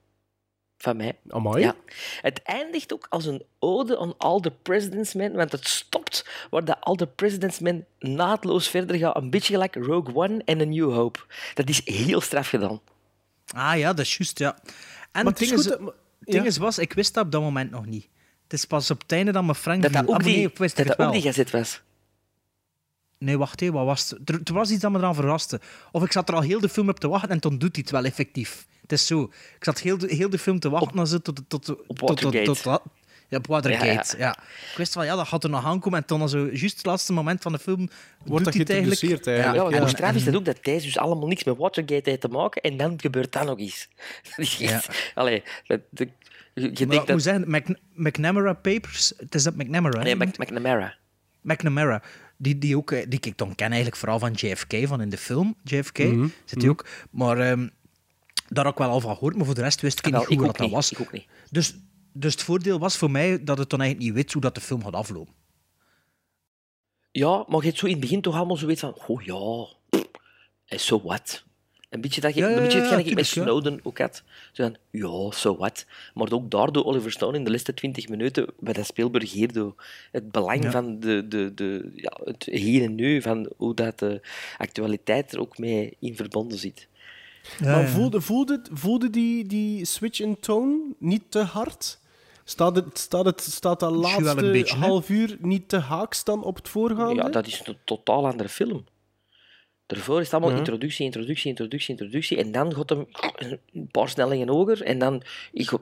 Van 0.78 0.96
mij. 0.96 1.18
Amai. 1.28 1.60
Ja. 1.62 1.74
Het 2.20 2.42
eindigt 2.42 2.92
ook 2.92 3.06
als 3.08 3.26
een 3.26 3.42
ode 3.58 3.98
aan 3.98 4.14
All 4.18 4.40
the 4.40 4.50
President's 4.62 5.14
Men, 5.14 5.32
want 5.32 5.52
het 5.52 5.68
stopt 5.68 6.28
waar 6.50 6.64
de 6.64 6.80
All 6.80 6.94
the 6.96 7.06
President's 7.06 7.58
Men 7.58 7.86
naadloos 7.98 8.68
verder 8.68 8.96
gaat. 8.96 9.16
Een 9.16 9.30
beetje 9.30 9.52
gelijk 9.52 9.74
Rogue 9.74 10.14
One 10.14 10.42
en 10.44 10.60
A 10.60 10.64
New 10.64 10.92
Hope. 10.94 11.18
Dat 11.54 11.68
is 11.68 11.80
heel 11.84 12.20
straf 12.20 12.48
gedaan. 12.48 12.80
Ah 13.54 13.78
ja, 13.78 13.92
dat 13.92 14.04
is 14.06 14.16
juist, 14.16 14.38
ja. 14.38 14.58
En 14.62 14.68
Maar 15.12 15.24
het 15.24 15.38
ding, 15.38 15.50
is, 15.50 15.56
goed 15.60 15.68
dat- 15.68 15.80
maar- 15.80 15.92
het 16.18 16.28
ding 16.28 16.42
ja. 16.42 16.48
is 16.48 16.56
was, 16.56 16.78
ik 16.78 16.92
wist 16.92 17.14
dat 17.14 17.24
op 17.24 17.32
dat 17.32 17.40
moment 17.40 17.70
nog 17.70 17.86
niet. 17.86 18.08
Het 18.42 18.52
is 18.52 18.64
pas 18.64 18.90
op 18.90 19.00
het 19.02 19.12
einde 19.12 19.32
dat 19.32 19.44
me 19.44 19.54
Frank 19.54 19.82
Dat 19.82 19.92
dat 19.92 20.02
ook 20.02 20.08
Ah, 20.08 20.14
maar 20.14 20.24
die, 20.24 20.36
nee, 20.36 20.46
ik 20.46 20.58
wist 20.58 20.76
dat 20.76 20.86
het 20.86 20.96
dat 20.96 21.06
ook 21.06 21.12
wel. 21.12 21.22
die 21.22 21.30
gazet 21.30 21.50
was. 21.50 21.80
Nee, 23.18 23.38
wacht, 23.38 23.60
hé, 23.60 23.70
wat 23.70 23.84
was 23.84 24.10
het? 24.10 24.28
Er, 24.30 24.40
er 24.44 24.52
was 24.52 24.70
iets 24.70 24.80
dat 24.80 24.90
me 24.90 24.98
eraan 24.98 25.14
verraste. 25.14 25.60
Of 25.92 26.04
ik 26.04 26.12
zat 26.12 26.28
er 26.28 26.34
al 26.34 26.40
heel 26.40 26.60
de 26.60 26.68
film 26.68 26.88
op 26.88 27.00
te 27.00 27.08
wachten 27.08 27.30
en 27.30 27.40
toen 27.40 27.58
doet 27.58 27.74
hij 27.76 27.82
het 27.82 27.90
wel 27.90 28.04
effectief. 28.04 28.66
Het 28.82 28.92
is 28.92 29.06
zo. 29.06 29.22
Ik 29.56 29.64
zat 29.64 29.80
heel 29.80 29.98
de, 29.98 30.14
heel 30.14 30.30
de 30.30 30.38
film 30.38 30.58
te 30.60 30.70
wachten 30.70 31.22
tot, 31.22 31.24
tot, 31.24 31.36
tot, 31.48 31.64
tot, 31.64 31.64
tot, 31.66 31.86
tot, 31.86 32.00
Watergate. 32.00 32.44
tot, 32.44 32.62
tot- 32.62 32.82
ja, 33.28 33.36
op 33.38 33.46
Watergate, 33.46 34.16
Ja, 34.18 34.24
ja, 34.26 34.38
Ik 34.70 34.76
wist 34.76 34.92
van, 34.92 35.04
ja, 35.04 35.16
dat 35.16 35.28
gaat 35.28 35.44
er 35.44 35.50
nog 35.50 35.64
aankomen. 35.64 35.98
En 35.98 36.04
toen, 36.04 36.20
al 36.20 36.28
zo, 36.28 36.38
juist 36.52 36.76
het 36.76 36.86
laatste 36.86 37.12
moment 37.12 37.42
van 37.42 37.52
de 37.52 37.58
film, 37.58 37.88
Wordt 38.24 38.44
doet 38.44 38.56
dat 38.56 38.70
eigenlijk. 38.70 39.00
Ja, 39.24 39.54
en 39.54 39.70
Ja. 39.70 39.80
de 39.80 39.88
straf 39.88 40.14
is 40.14 40.24
dat 40.24 40.34
ook 40.36 40.44
dat 40.44 40.58
deze 40.62 40.86
dus 40.86 40.98
allemaal 40.98 41.26
niks 41.28 41.44
met 41.44 41.56
Watergate 41.56 42.08
heeft 42.10 42.20
te 42.20 42.28
maken 42.28 42.62
en 42.62 42.76
dan 42.76 43.00
gebeurt 43.00 43.32
dat 43.32 43.44
nog. 43.44 43.56
Dat 43.58 43.66
is 44.36 44.60
echt... 44.60 45.12
Allee, 45.14 45.42
dat, 45.66 45.80
dat- 45.90 46.08
je, 46.54 46.62
Maar 46.64 46.74
denkt 46.74 46.94
moet 46.96 47.06
dat... 47.06 47.22
zeggen, 47.22 47.50
Mc, 47.50 47.66
McNamara 47.94 48.52
Papers, 48.52 49.12
het 49.16 49.34
is 49.34 49.42
dat 49.42 49.54
McNamara? 49.56 50.02
Nee, 50.02 50.16
Mac- 50.16 50.38
McNamara. 50.38 50.94
McNamara, 51.42 52.02
die, 52.38 52.58
die, 52.58 52.76
ook, 52.76 52.90
eh, 52.90 53.06
die 53.08 53.20
ik 53.20 53.36
dan 53.38 53.54
ken 53.54 53.66
eigenlijk 53.66 53.96
vooral 53.96 54.18
van 54.18 54.32
JFK, 54.32 54.86
van 54.86 55.00
in 55.00 55.08
de 55.08 55.18
film 55.18 55.54
JFK, 55.64 55.98
Mhm, 55.98 56.28
zit 56.44 56.60
hij 56.60 56.70
ook. 56.70 56.86
Maar 57.10 57.38
ehm, 57.38 57.68
daar 58.48 58.66
ook 58.66 58.78
wel 58.78 58.90
al 58.90 59.00
van 59.00 59.14
gehoord, 59.14 59.36
maar 59.36 59.44
voor 59.46 59.54
de 59.54 59.60
rest 59.62 59.80
wist 59.80 59.98
ik 59.98 60.04
Ah, 60.04 60.10
niet 60.10 60.20
wel, 60.20 60.28
goed 60.30 60.38
ik 60.40 60.46
wat 60.46 60.56
dat 60.56 60.66
niet, 60.66 60.74
was. 60.74 60.90
ik 60.92 61.00
ook 61.00 61.12
niet. 61.12 61.26
Dus, 61.50 61.74
dus 62.12 62.32
het 62.32 62.42
voordeel 62.42 62.78
was 62.78 62.96
voor 62.96 63.10
mij 63.10 63.44
dat 63.44 63.58
het 63.58 63.70
dan 63.70 63.80
eigenlijk 63.80 64.08
niet 64.10 64.18
weet 64.22 64.32
hoe 64.32 64.42
dat 64.42 64.54
de 64.54 64.60
film 64.60 64.84
gaat 64.84 64.92
aflopen. 64.94 65.34
Ja, 67.10 67.44
maar 67.48 67.60
je 67.60 67.66
hebt 67.66 67.78
zo 67.78 67.86
in 67.86 67.92
het 67.92 68.00
begin 68.00 68.20
toch 68.20 68.34
allemaal 68.34 68.56
zoiets 68.56 68.80
van... 68.80 68.94
Oh 69.06 69.22
ja, 69.22 69.66
en 70.64 70.80
so 70.80 71.02
what? 71.02 71.44
Een 71.88 72.00
beetje 72.00 72.20
dat 72.20 72.34
je, 72.34 72.40
Ja, 72.40 72.48
een 72.50 72.62
beetje 72.62 72.78
ja, 72.78 72.96
ik 72.96 73.14
met. 73.14 73.26
Snowden 73.26 73.80
ook 73.82 73.98
had. 73.98 74.22
Zo 74.52 74.62
van, 74.62 74.76
ja, 74.90 75.30
so 75.30 75.56
what. 75.56 75.86
Maar 76.14 76.32
ook 76.32 76.50
daardoor 76.50 76.84
Oliver 76.84 77.12
Stone 77.12 77.36
in 77.36 77.44
de 77.44 77.50
laatste 77.50 77.74
20 77.74 78.08
minuten 78.08 78.46
bij 78.58 78.72
dat 78.72 78.86
Spielberg 78.86 79.32
hier 79.32 79.52
door 79.52 79.74
het 80.12 80.30
belang 80.30 80.62
Ja. 80.62 80.70
van 80.70 81.00
de, 81.00 81.28
de, 81.28 81.54
de, 81.54 81.90
ja, 81.94 82.20
het 82.24 82.44
hier 82.50 82.82
en 82.82 82.94
nu, 82.94 83.22
van 83.22 83.52
hoe 83.56 83.74
dat 83.74 83.98
de 83.98 84.20
actualiteit 84.58 85.32
er 85.32 85.40
ook 85.40 85.58
mee 85.58 85.96
in 85.98 86.16
verbonden 86.16 86.58
zit. 86.58 86.88
maar 87.60 87.88
voelde, 87.88 88.20
voelde, 88.20 88.62
voelde 88.72 89.10
die, 89.10 89.46
die 89.46 89.84
switch 89.84 90.20
in 90.20 90.40
tone 90.40 90.78
niet 90.98 91.22
te 91.28 91.38
hard? 91.38 91.98
Staat, 92.44 92.76
het, 92.76 92.98
staat, 92.98 93.24
het, 93.24 93.40
staat 93.40 93.80
dat 93.80 93.92
laatste 93.94 94.50
beetje, 94.50 94.76
half 94.76 95.08
uur 95.08 95.36
niet 95.40 95.68
te 95.68 95.78
haaks 95.78 96.24
dan 96.24 96.44
op 96.44 96.56
het 96.56 96.68
voorgaande? 96.68 97.22
Ja, 97.22 97.28
dat 97.28 97.46
is 97.46 97.62
een 97.64 97.76
totaal 97.84 98.26
andere 98.26 98.48
film. 98.48 98.84
Daarvoor 99.88 100.18
is 100.18 100.24
het 100.24 100.32
allemaal 100.32 100.50
Ja. 100.50 100.58
introductie, 100.58 101.04
introductie, 101.04 101.48
introductie, 101.48 101.90
introductie. 101.90 102.36
En 102.36 102.52
dan 102.52 102.74
gaat 102.74 102.88
hem 102.88 103.06
een 103.72 103.88
paar 103.90 104.08
snellingen 104.08 104.48
hoger. 104.48 104.82
En 104.82 104.98
dan 104.98 105.22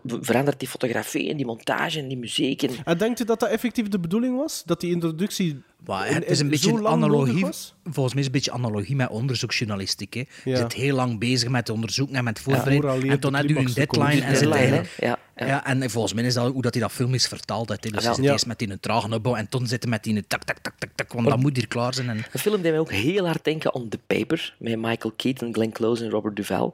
verandert 0.04 0.58
die 0.58 0.68
fotografie 0.68 1.30
en 1.30 1.36
die 1.36 1.46
montage 1.46 1.98
en 1.98 2.08
die 2.08 2.18
muziek. 2.18 2.62
En... 2.62 2.70
En 2.84 2.98
denkt 2.98 3.20
u 3.20 3.24
dat 3.24 3.40
dat 3.40 3.48
effectief 3.48 3.88
de 3.88 3.98
bedoeling 3.98 4.36
was? 4.36 4.62
Dat 4.64 4.80
die 4.80 4.92
introductie 4.92 5.62
Maar 5.84 6.08
het 6.14 6.24
is 6.26 6.40
een 6.40 6.48
beetje 6.48 6.72
een 6.72 6.86
analogie. 6.86 7.46
Volgens 7.84 8.12
mij 8.12 8.20
is 8.20 8.26
een 8.26 8.32
beetje 8.32 8.52
analogie 8.52 8.96
met 8.96 9.08
onderzoeksjournalistiek. 9.08 10.14
Hè. 10.14 10.24
Je 10.44 10.56
zit 10.56 10.72
heel 10.72 10.94
lang 10.94 11.18
bezig 11.18 11.48
met 11.48 11.68
onderzoeken 11.68 12.16
en 12.16 12.24
met 12.24 12.40
voorbereiden. 12.40 13.10
en 13.10 13.20
de 13.20 13.36
heb 13.36 13.48
je 13.48 13.56
een 13.56 13.72
deadline. 13.74 14.20
En, 14.20 14.36
zit 14.36 14.50
eigenlijk-. 14.50 14.96
Ja, 14.98 15.18
ja. 15.36 15.66
en 15.66 15.90
volgens 15.90 16.12
mij 16.12 16.24
is 16.24 16.34
dat 16.34 16.52
hoe 16.52 16.62
dat 16.62 16.74
hij 16.74 16.82
dat 16.82 16.92
film 16.92 17.14
is 17.14 17.26
vertaald. 17.26 17.82
Dus 17.82 18.02
Ja. 18.04 18.08
je 18.10 18.14
zit 18.14 18.24
eerst 18.24 18.46
met 18.46 18.58
die 18.58 18.70
een 18.70 18.80
trage 18.80 19.14
opbouw 19.14 19.34
en 19.34 19.48
toen 19.48 19.66
zitten 19.66 19.88
met 19.90 20.02
die 20.02 20.26
tak, 20.26 20.44
tak, 20.44 20.58
tak, 20.58 20.74
tak, 20.78 20.90
tak, 20.94 21.12
want 21.12 21.26
dat 21.28 21.38
moet 21.38 21.56
hier 21.56 21.68
klaar 21.68 21.94
zijn. 21.94 22.08
En... 22.08 22.16
Een 22.32 22.40
film 22.40 22.62
die 22.62 22.70
mij 22.70 22.80
ook 22.80 22.92
heel 22.92 23.26
hard 23.26 23.44
denken 23.44 23.74
aan 23.74 23.88
The 23.88 23.98
Paper, 24.06 24.54
met 24.58 24.78
Michael 24.78 25.14
Keaton, 25.16 25.54
Glenn 25.54 25.72
Close 25.72 26.04
en 26.04 26.10
Robert 26.10 26.36
Duvall. 26.36 26.70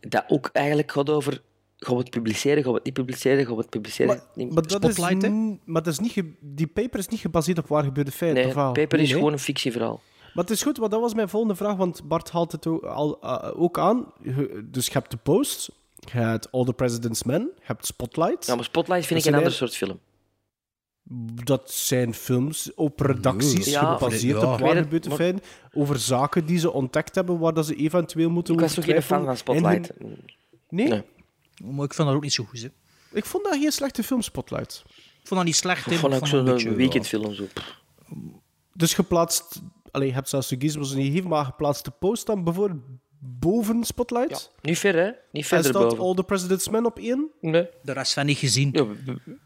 Dat 0.00 0.24
ook 0.28 0.50
eigenlijk 0.52 0.92
gaat 0.92 1.10
over, 1.10 1.42
gaan 1.86 1.96
we 1.96 2.00
het 2.00 2.10
publiceren, 2.10 2.62
gaan 2.62 2.70
we 2.72 2.76
het 2.76 2.84
niet 2.86 2.94
publiceren, 2.94 3.44
gaan 3.46 3.54
we 3.54 3.60
het 3.60 3.70
publiceren. 3.70 4.20
niet- 4.34 4.52
Maar, 4.54 4.66
dat 4.66 4.84
is, 4.84 4.98
maar 5.64 5.82
dat 5.82 5.86
is 5.86 5.98
niet 5.98 6.22
die 6.40 6.66
paper 6.66 6.98
is 6.98 7.08
niet 7.08 7.20
gebaseerd 7.20 7.58
op 7.58 7.66
waar 7.68 7.84
gebeurde 7.84 8.10
feiten. 8.10 8.44
nee? 8.44 8.54
Paper 8.54 8.74
Nee, 8.74 9.02
is 9.02 9.08
nee. 9.08 9.18
gewoon 9.18 9.32
een 9.32 9.38
fictieverhaal. 9.38 10.00
Maar 10.34 10.44
het 10.44 10.52
is 10.52 10.62
goed, 10.62 10.76
want 10.78 10.90
dat 10.90 11.00
was 11.00 11.14
mijn 11.14 11.28
volgende 11.28 11.54
vraag, 11.56 11.76
want 11.76 12.08
Bart 12.08 12.30
haalt 12.30 12.52
het 12.52 12.66
ook, 12.66 12.84
al, 12.84 13.18
uh, 13.24 13.50
ook 13.62 13.78
aan. 13.78 14.12
Dus 14.64 14.86
je 14.86 14.92
hebt 14.92 15.10
de 15.10 15.16
Post, 15.16 15.70
je 15.94 16.18
hebt 16.18 16.52
All 16.52 16.64
the 16.64 16.72
President's 16.72 17.22
Men, 17.22 17.40
je 17.40 17.62
hebt 17.62 17.86
Spotlight. 17.86 18.46
Ja, 18.46 18.54
maar 18.54 18.64
Spotlight 18.64 19.06
vind 19.06 19.18
Dat 19.18 19.28
ik 19.28 19.32
een 19.34 19.38
ander 19.38 19.52
soort 19.56 19.76
film. 19.76 19.98
Dat 21.44 21.70
zijn 21.70 22.14
films 22.14 22.74
op 22.74 23.00
redacties, 23.00 23.66
Ja, 23.70 23.94
gebaseerd 23.96 24.40
ja. 24.40 24.52
op 24.52 24.60
waar 24.60 24.68
het, 24.74 24.82
gebeurde 24.84 25.08
maar- 25.08 25.16
feiten, 25.18 25.42
over 25.74 25.98
zaken 25.98 26.46
die 26.46 26.58
ze 26.58 26.72
ontdekt 26.72 27.14
hebben, 27.14 27.38
waar 27.38 27.54
dat 27.54 27.66
ze 27.66 27.74
eventueel 27.74 28.30
moeten 28.30 28.54
Ik 28.54 28.60
was 28.60 28.74
geen 28.74 29.02
fan 29.02 29.24
van 29.24 29.36
Spotlight. 29.36 29.92
hun- 29.98 30.18
Nee? 30.68 30.88
Nee. 30.88 31.02
Maar 31.64 31.84
ik 31.84 31.94
vond 31.94 32.08
dat 32.08 32.16
ook 32.16 32.22
niet 32.22 32.32
zo 32.32 32.44
goed. 32.44 32.62
Hè. 32.62 32.68
Ik 33.12 33.24
vond 33.24 33.44
dat 33.44 33.52
geen 33.54 33.72
slechte 33.72 34.02
film, 34.02 34.22
Spotlight. 34.22 34.82
Ik 34.96 35.28
vond 35.32 35.40
dat 35.40 35.44
niet 35.44 35.56
slecht. 35.56 35.84
hè, 35.84 35.92
Ik 35.92 35.98
vond 35.98 36.12
maar 36.12 36.20
ook 36.20 36.26
ik 36.26 36.32
zo'n 36.34 36.44
beetje, 36.44 36.74
weekendfilm. 36.74 37.34
Zo. 37.34 37.44
Dus 38.74 38.94
geplaatst... 38.94 39.60
Allee, 39.90 40.08
je 40.08 40.14
hebt 40.14 40.28
zelfs 40.28 40.48
de 40.48 40.56
gizmos 40.58 40.94
niet 40.94 41.06
gegeven, 41.06 41.28
maar 41.30 41.44
geplaatst 41.44 41.84
de 41.84 41.90
Post 41.90 42.26
dan 42.26 42.44
bijvoorbeeld 42.44 42.80
boven 43.18 43.84
Spotlight. 43.84 44.52
Niet 44.62 44.78
ver, 44.78 44.94
hè? 44.96 45.04
Niet 45.04 45.42
En 45.42 45.44
verder 45.44 45.70
staat 45.70 45.82
boven. 45.82 45.98
All 45.98 46.14
the 46.14 46.22
President's 46.24 46.68
Men 46.68 46.84
op 46.86 46.98
één? 46.98 47.30
Nee. 47.40 47.62
ja. 47.62 47.68
De 47.82 47.92
rest 47.92 48.12
van 48.12 48.26
niet 48.26 48.38
gezien. 48.38 48.68
Ja, 48.72 48.86
we- 48.86 48.96
we- 49.04 49.38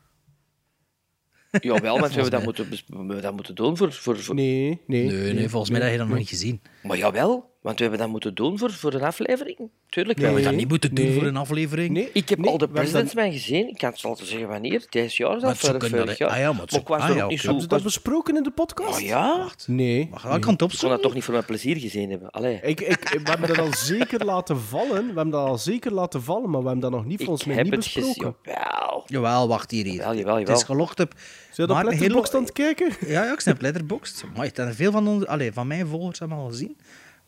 Jawel, 1.60 1.98
want 2.00 2.06
we 2.14 2.20
hebben 2.20 2.30
dat 2.30 2.42
moeten, 2.44 2.68
we 3.08 3.20
dat 3.20 3.34
moeten 3.34 3.54
doen 3.54 3.76
voor... 3.76 3.92
voor, 3.92 4.18
voor... 4.18 4.34
Nee, 4.34 4.80
nee. 4.86 5.06
Nee, 5.06 5.32
nee, 5.32 5.48
volgens 5.48 5.70
mij 5.70 5.80
heb 5.80 5.90
je 5.92 5.98
dat 5.98 6.08
nog 6.08 6.16
niet 6.18 6.28
gezien. 6.28 6.60
Maar 6.82 6.96
jawel, 6.96 7.49
want 7.60 7.76
we 7.76 7.82
hebben 7.82 8.00
dat 8.00 8.08
moeten 8.08 8.34
doen 8.34 8.58
voor, 8.58 8.70
voor 8.72 8.92
een 8.94 9.02
aflevering. 9.02 9.58
Tuurlijk 9.88 10.18
We 10.18 10.24
wel. 10.24 10.32
hebben 10.34 10.50
dat 10.50 10.60
niet 10.60 10.68
moeten 10.70 10.94
doen 10.94 11.04
nee. 11.04 11.14
voor 11.14 11.26
een 11.26 11.36
aflevering. 11.36 11.90
Nee, 11.90 12.10
Ik 12.12 12.28
heb 12.28 12.38
nee, 12.38 12.50
al 12.50 12.58
de 12.58 12.66
we 12.66 12.72
President's 12.72 13.14
Man 13.14 13.32
gezien. 13.32 13.68
Ik 13.68 13.78
kan 13.78 13.90
het 13.90 14.04
al 14.04 14.14
te 14.14 14.24
zeggen 14.24 14.48
wanneer. 14.48 14.86
Dit 14.90 15.14
jaar 15.14 15.40
zou 15.40 15.56
vorig, 15.56 15.76
kunnen 15.76 15.88
vorig 15.90 16.06
dat- 16.06 16.18
jaar. 16.18 16.28
ah 16.30 16.38
ja, 16.38 16.52
maar 16.52 16.62
ik 16.72 16.88
was 16.88 17.00
ah 17.02 17.16
ja, 17.16 17.22
ook 17.24 17.30
niet 17.30 17.38
zo... 17.40 17.44
Hebben 17.44 17.62
ze 17.62 17.68
dat 17.68 17.82
was- 17.82 17.92
besproken 17.92 18.36
in 18.36 18.42
de 18.42 18.50
podcast? 18.50 19.00
Oh 19.00 19.06
ja? 19.06 19.48
Nee. 19.66 20.08
Maar 20.10 20.22
dat 20.22 20.38
kan 20.38 20.52
het 20.52 20.60
Ik 20.60 20.62
opzoeken. 20.66 20.88
dat 20.88 21.02
toch 21.02 21.14
niet 21.14 21.24
voor 21.24 21.32
mijn 21.32 21.44
plezier 21.46 21.76
gezien 21.76 22.10
hebben. 22.10 22.30
Allee. 22.30 22.60
Ik, 22.62 22.80
ik, 22.80 23.08
we 23.24 23.30
hebben 23.30 23.48
dat 23.48 23.58
al 23.58 23.74
zeker 23.74 24.24
laten 24.24 24.60
vallen. 24.60 24.88
We 25.00 25.04
hebben 25.04 25.30
dat 25.30 25.46
al 25.46 25.58
zeker 25.58 25.92
laten 25.92 26.22
vallen, 26.22 26.50
maar 26.50 26.60
we 26.60 26.66
hebben 26.68 26.90
dat 26.90 26.90
nog 27.00 27.04
niet 27.06 27.18
volgens 27.18 27.40
Ik 27.40 27.46
mij 27.46 27.56
heb 27.56 27.64
niet 27.64 27.74
het 27.74 27.84
gezien. 27.86 28.08
besproken. 28.08 28.38
Jawel. 28.52 29.02
Jawel, 29.06 29.48
wacht 29.48 29.70
hier. 29.70 29.84
hier. 29.84 29.94
Jawel, 29.94 30.16
jawel, 30.16 30.36
Het 30.36 30.48
is 30.48 30.62
gelogd 30.62 31.00
op... 31.00 31.14
Zijn 31.50 31.68
je 31.68 31.74
op 31.74 31.82
Letterboxd 31.82 32.34
aan 32.34 32.42
het 32.42 32.52
kijken? 32.52 32.90
Ja, 33.06 33.24
ja, 33.24 33.32
ik 33.32 33.40
snap 33.40 33.60
Letterboxd. 33.60 34.24
Maar 34.36 34.44
het 34.46 34.56
zijn 34.56 34.74
veel 34.74 34.92
van, 34.92 35.08
onze, 35.08 35.26
allee, 35.28 35.52
van 35.52 35.66
mijn 35.66 35.86
volgers 35.86 36.18
hebben 36.18 36.38
al 36.38 36.48
gezien. 36.48 36.76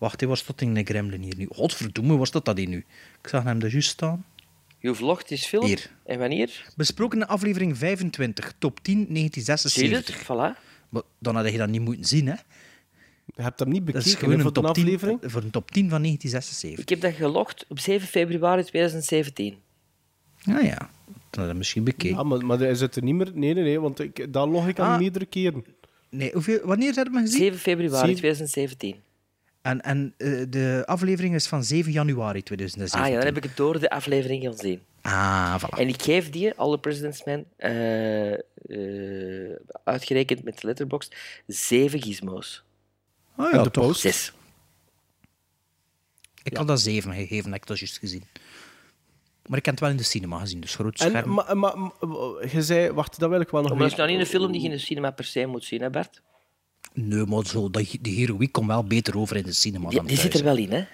Wacht, 0.03 0.21
hij 0.21 0.29
was 0.29 0.43
tot 0.43 0.61
in 0.61 0.75
de 0.75 0.83
Gremlin 0.85 1.23
hier 1.23 1.37
nu. 1.37 1.47
Godverdomme, 1.51 2.17
was 2.17 2.31
dat 2.31 2.45
dat 2.45 2.57
hier 2.59 2.69
nu? 2.69 2.85
Ik 3.23 3.29
zag 3.29 3.43
hem 3.45 3.59
daar 3.59 3.71
juist 3.71 3.89
staan. 3.89 4.25
Je 4.79 4.95
vlogt 4.95 5.31
is 5.31 5.47
film. 5.47 5.65
Hier. 5.65 5.91
En 6.05 6.19
wanneer? 6.19 6.73
Besproken 6.77 7.21
in 7.21 7.27
aflevering 7.27 7.79
25, 7.79 8.53
top 8.59 8.81
10, 8.83 8.95
Zie 8.95 9.03
je 9.03 9.09
het? 9.13 9.15
1976. 9.15 10.23
Voilà. 10.25 10.59
Maar 10.89 11.03
dan 11.19 11.37
had 11.37 11.51
je 11.51 11.59
dat 11.59 11.69
niet 11.69 11.81
moeten 11.81 12.05
zien, 12.05 12.27
hè? 12.27 12.35
Je 13.37 13.43
hebt 13.43 13.59
hem 13.59 13.69
niet 13.69 13.87
Dat 13.87 13.95
is 13.95 14.03
bekeken 14.05 14.29
gewoon 14.31 14.47
een 14.47 14.53
top 14.53 14.75
10, 14.75 14.85
aflevering. 14.85 15.19
voor 15.25 15.43
een 15.43 15.51
top 15.51 15.71
10 15.71 15.89
van 15.91 16.03
1976. 16.03 16.79
Ik 16.85 16.89
heb 16.89 17.01
dat 17.01 17.15
gelogd 17.15 17.65
op 17.69 17.79
7 17.79 18.09
februari 18.09 18.63
2017. 18.65 19.55
Ah 20.45 20.63
ja, 20.65 20.91
dan 21.31 21.43
had 21.43 21.49
je 21.49 21.55
misschien 21.55 21.85
bekeken. 21.85 22.17
Ja, 22.17 22.23
maar, 22.23 22.47
maar 22.47 22.59
hij 22.59 22.75
zit 22.75 22.97
er 22.97 23.03
niet 23.03 23.15
meer... 23.15 23.31
Nee, 23.35 23.55
nee, 23.55 23.65
nee, 23.65 23.81
want 23.81 24.01
ik, 24.01 24.33
daar 24.33 24.47
log 24.47 24.69
ik 24.69 24.79
aan 24.79 24.93
Ah. 24.93 24.99
meerdere 24.99 25.27
keren. 25.27 25.65
Nee, 26.11 26.31
hoeveel, 26.33 26.61
wanneer 26.65 26.95
heb 26.95 27.07
je 27.07 27.13
hem 27.13 27.23
gezien? 27.23 27.39
7 27.39 27.59
februari 27.59 28.07
Zeven- 28.07 28.17
2017. 28.17 28.97
En, 29.63 29.81
en 29.81 30.15
eh, 30.17 30.43
de 30.49 30.83
aflevering 30.87 31.35
is 31.35 31.47
van 31.47 31.65
7 31.65 31.93
januari 31.93 32.43
2017. 32.43 33.01
Ah 33.01 33.09
ja, 33.09 33.15
dan 33.17 33.35
heb 33.35 33.45
ik 33.45 33.51
het 33.51 33.57
door 33.57 33.81
de 33.81 33.91
aflevering 33.91 34.45
gezien. 34.45 34.83
Ah, 35.03 35.63
voilà. 35.63 35.79
En 35.79 35.89
ik 35.89 36.03
geef 36.03 36.31
die, 36.31 36.55
alle 36.55 36.79
President's 36.79 37.25
Men, 37.25 37.47
eh, 37.57 38.33
eh, 38.33 39.57
uitgerekend 39.85 40.45
met 40.45 40.63
Letterboxd, 40.63 41.17
7 41.47 42.03
gizmos. 42.03 42.65
Ah 43.37 43.53
ja, 43.53 43.63
de 43.63 43.71
toch. 43.71 43.87
post? 43.87 44.01
6. 44.01 44.33
Ik 46.43 46.57
had 46.57 46.67
dat 46.67 46.81
7 46.81 47.13
gegeven, 47.13 47.53
heb 47.53 47.61
ik 47.61 47.67
dat 47.67 47.79
juist 47.79 47.99
gezien. 47.99 48.25
Maar 49.47 49.59
ik 49.59 49.65
heb 49.65 49.75
het 49.75 49.83
wel 49.83 49.91
in 49.93 49.97
de 49.97 50.03
cinema 50.03 50.39
gezien, 50.39 50.61
dus 50.61 50.75
groot 50.75 50.99
scherm. 50.99 51.15
En, 51.15 51.29
maar, 51.29 51.57
maar, 51.59 51.79
maar, 51.79 52.55
je 52.55 52.63
zei... 52.63 52.91
Wacht, 52.91 53.19
dat 53.19 53.31
wil 53.31 53.41
ik 53.41 53.49
wel 53.49 53.61
nog 53.63 53.71
Maar 53.71 53.79
dat 53.79 53.91
is 53.91 53.97
nou 53.97 54.11
niet 54.11 54.21
een 54.21 54.27
film 54.27 54.53
die 54.53 54.61
je 54.61 54.67
in 54.67 54.73
de 54.73 54.81
cinema 54.81 55.11
per 55.11 55.25
se 55.25 55.47
moet 55.47 55.65
zien, 55.65 55.83
hè 55.83 55.91
Bart? 55.91 56.23
Nee, 56.95 57.27
maar 57.27 57.47
zo, 57.47 57.71
die, 57.71 57.99
die 58.01 58.17
heroïek 58.17 58.53
komt 58.53 58.67
wel 58.67 58.85
beter 58.85 59.19
over 59.19 59.37
in 59.37 59.43
de 59.43 59.53
cinema 59.53 59.89
Die, 59.89 59.97
dan 59.99 60.07
die 60.07 60.17
thuis. 60.17 60.31
zit 60.31 60.41
er 60.41 60.47
wel 60.47 60.57
in, 60.57 60.71
hè? 60.73 60.85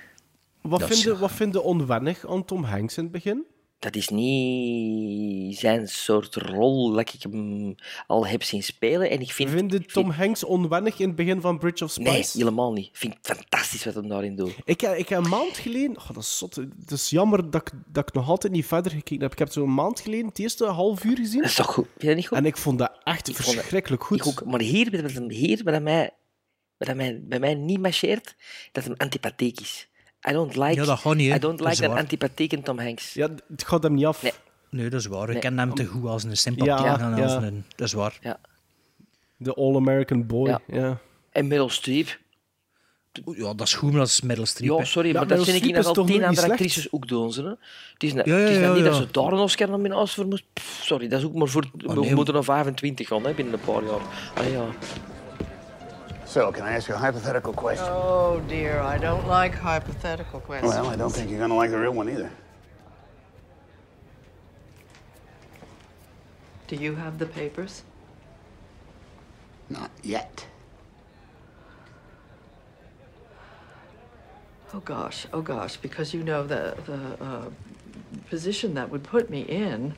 Wat 0.61 0.81
Dat 0.81 0.91
is- 0.91 1.01
vind, 1.01 1.15
je, 1.17 1.21
wat 1.21 1.33
vind 1.33 1.53
je 1.55 1.61
onwennig 1.63 2.27
aan 2.29 2.45
Tom 2.45 2.65
Hanks 2.65 2.97
in 2.97 3.03
het 3.03 3.13
begin? 3.13 3.45
Dat 3.79 3.97
is 3.97 4.09
niet 4.09 5.59
zijn 5.59 5.89
soort 5.89 6.35
rol 6.35 6.91
dat 6.93 7.15
ik 7.15 7.23
hem 7.23 7.75
al 8.07 8.27
heb 8.27 8.43
zien 8.43 8.63
spelen. 8.63 9.11
En 9.11 9.21
ik 9.21 9.33
vind... 9.33 9.51
Vind 9.51 9.73
je 9.73 9.81
Tom 9.85 10.11
Hanks 10.11 10.45
onwennig 10.45 10.99
in 10.99 11.07
het 11.07 11.17
begin 11.17 11.41
van 11.41 11.59
Bridge 11.59 11.85
of 11.85 11.91
Spies? 11.91 12.05
Nee, 12.35 12.45
helemaal 12.45 12.73
niet. 12.73 12.87
Ik 12.87 12.97
vind 12.97 13.15
het 13.23 13.37
fantastisch 13.37 13.85
wat 13.85 13.95
hem 13.95 14.09
daarin 14.09 14.37
doet. 14.37 14.55
Ik, 14.65 14.81
heb- 14.81 14.97
ik 14.97 15.09
heb 15.09 15.25
een 15.25 15.29
maand 15.31 15.57
geleden... 15.57 15.97
Oh, 15.97 16.07
dat 16.07 16.17
is 16.23 16.39
zot. 16.39 16.55
Het 16.55 16.91
is 16.91 17.11
jammer 17.11 17.51
dat 17.51 17.61
ik, 17.61 17.73
dat 17.87 18.09
ik 18.09 18.15
nog 18.15 18.29
altijd 18.29 18.53
niet 18.53 18.67
verder 18.67 18.93
gekeken 18.93 19.21
heb. 19.23 19.33
Ik 19.33 19.39
heb 19.39 19.51
zo'n 19.53 19.75
maand 19.75 20.01
geleden 20.01 20.27
het 20.27 20.39
eerste 20.39 20.65
half 20.67 21.05
uur 21.05 21.17
gezien. 21.17 21.41
Dat 21.41 21.51
is 21.51 21.57
toch 21.57 21.67
goed? 21.67 21.85
Vind 21.87 22.01
je 22.01 22.07
dat 22.07 22.17
niet 22.17 22.27
goed? 22.27 22.39
En 22.39 22.45
ik 22.47 22.57
vond 22.57 22.79
dat 22.79 22.99
echt 23.05 23.29
Ik 23.29 23.35
vond 23.35 23.47
dat- 23.47 23.55
verschrikkelijk 23.57 24.05
goed. 24.05 24.19
Ik 24.19 24.27
ook, 24.27 24.45
maar 24.45 24.61
hier, 24.61 25.29
hier 25.29 25.61
wat, 25.65 25.83
mij, 25.83 26.11
wat 26.77 26.95
mij, 26.97 27.21
bij 27.23 27.39
mij 27.41 27.55
niet 27.55 27.81
marcheert, 27.81 28.35
dat 28.73 28.85
hem 28.85 28.95
antipathiek 28.97 29.61
is. 29.61 29.89
I 30.29 30.33
don't 30.33 30.57
like, 30.57 30.75
Ja, 30.75 30.85
dat 30.85 30.99
gaat 30.99 31.15
niet, 31.15 31.31
hè. 31.31 31.37
I 31.37 31.39
don't 31.39 31.59
Dat 31.59 31.67
is 31.67 31.73
like 31.73 31.83
that 31.83 31.93
waar. 31.93 32.01
antipathieke 32.03 32.63
Tom 32.63 32.79
Hanks. 32.79 33.15
Ja, 33.15 33.29
het 33.49 33.65
gaat 33.67 33.83
hem 33.83 33.95
niet 33.95 34.07
af. 34.07 34.23
Nee. 34.23 34.33
Nee, 34.71 34.91
dat 34.91 35.01
is 35.01 35.07
waar. 35.07 35.23
Ik 35.27 35.29
Nee. 35.33 35.39
ken 35.39 35.59
hem 35.59 35.75
te 35.75 35.85
goed 35.85 36.05
als 36.07 36.25
een 36.25 36.37
sympathie. 36.37 36.73
Ja, 36.73 36.99
en 37.01 37.23
als 37.23 37.33
ja. 37.33 37.43
een... 37.43 37.65
Dat 37.77 37.87
is 37.87 37.93
waar. 37.93 38.19
Ja. 38.21 38.39
De 39.37 39.55
All-American 39.55 40.27
Boy. 40.27 40.49
Ja. 40.49 40.61
Ja. 40.67 40.99
En 41.33 41.47
Meryl 41.47 41.69
Streep. 41.69 42.19
Ja, 43.25 43.55
dat 43.55 43.67
is 43.67 43.75
goed, 43.75 43.91
maar 43.91 43.99
dat 43.99 44.09
is 44.09 44.21
Meryl 44.21 44.47
Streep. 44.47 44.79
Ja, 44.79 44.85
sorry, 44.85 45.09
Ja, 45.09 45.15
maar 45.15 45.27
dat 45.27 45.45
vind 45.45 45.65
ik 45.65 45.75
wel 45.75 45.93
toch 45.93 46.07
tien 46.07 46.25
andere 46.25 46.51
actrices 46.51 46.93
ook 46.93 47.09
doen. 47.09 47.33
Ze, 47.33 47.43
hè. 47.43 47.49
Het 47.93 48.03
is, 48.03 48.13
ne- 48.13 48.23
Ja, 48.25 48.37
ja, 48.37 48.41
het 48.43 48.51
is 48.51 48.57
ja, 48.57 48.61
net 48.63 48.75
niet 48.75 48.85
ja. 48.85 48.91
dat 48.91 48.95
ze 48.97 49.09
daar 49.11 49.33
een 49.33 49.39
Oscar-nominatie 49.39 50.15
voor 50.15 50.27
moest. 50.27 50.45
Pff, 50.53 50.81
sorry, 50.85 51.09
dat 51.09 51.19
is 51.19 51.25
ook 51.27 51.35
maar 51.35 51.49
voor... 51.49 51.71
we 51.77 51.95
nee, 52.01 52.15
moeten 52.15 52.35
nog 52.35 52.45
25 52.45 53.09
gaan, 53.09 53.25
hè, 53.25 53.33
binnen 53.33 53.55
een 53.55 53.61
paar 53.61 53.85
jaar. 53.85 54.01
Ah, 54.35 54.51
ja. 54.53 54.65
So, 56.29 56.53
can 56.53 56.65
I 56.65 56.73
ask 56.73 56.89
you 56.89 56.95
a 56.95 56.99
hypothetical 56.99 57.55
question? 57.55 57.87
Oh 57.89 58.41
dear, 58.49 58.81
I 58.81 58.99
don't 58.99 59.27
like 59.27 59.55
hypothetical 59.55 60.41
questions. 60.41 60.75
Well, 60.75 60.87
I 60.87 60.95
don't 60.95 61.11
think 61.11 61.31
you're 61.31 61.39
gonna 61.39 61.57
like 61.57 61.71
the 61.71 61.79
real 61.79 61.93
one 61.93 62.11
either. 62.11 62.31
Do 66.67 66.77
you 66.77 66.95
have 66.97 67.19
the 67.19 67.25
papers? 67.25 67.83
Not 69.71 69.91
yet. 70.03 70.45
Oh 74.75 74.81
gosh, 74.81 75.27
oh 75.33 75.41
gosh, 75.41 75.79
because 75.79 76.13
you 76.13 76.23
know 76.23 76.47
the 76.47 76.77
the 76.85 77.25
uh, 77.25 77.49
position 78.29 78.75
that 78.75 78.91
would 78.91 79.03
put 79.03 79.31
me 79.31 79.41
in. 79.41 79.95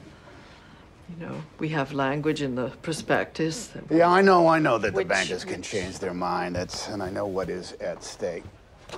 You 1.18 1.26
know, 1.26 1.42
we 1.58 1.68
have 1.70 1.92
language 1.92 2.40
in 2.42 2.54
the 2.54 2.68
prospectus. 2.82 3.66
that- 3.68 3.84
Yeah, 3.90 4.08
I 4.08 4.22
know, 4.22 4.46
I 4.46 4.58
know 4.58 4.78
that 4.78 4.94
the 4.94 5.04
bankers 5.04 5.44
can 5.44 5.60
change 5.62 5.98
their 5.98 6.14
mind. 6.14 6.54
That's, 6.56 6.88
and 6.88 7.02
I 7.02 7.10
know 7.10 7.26
what 7.26 7.50
is 7.50 7.72
at 7.80 8.02
stake. 8.04 8.44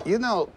You 0.05 0.19
know, 0.19 0.49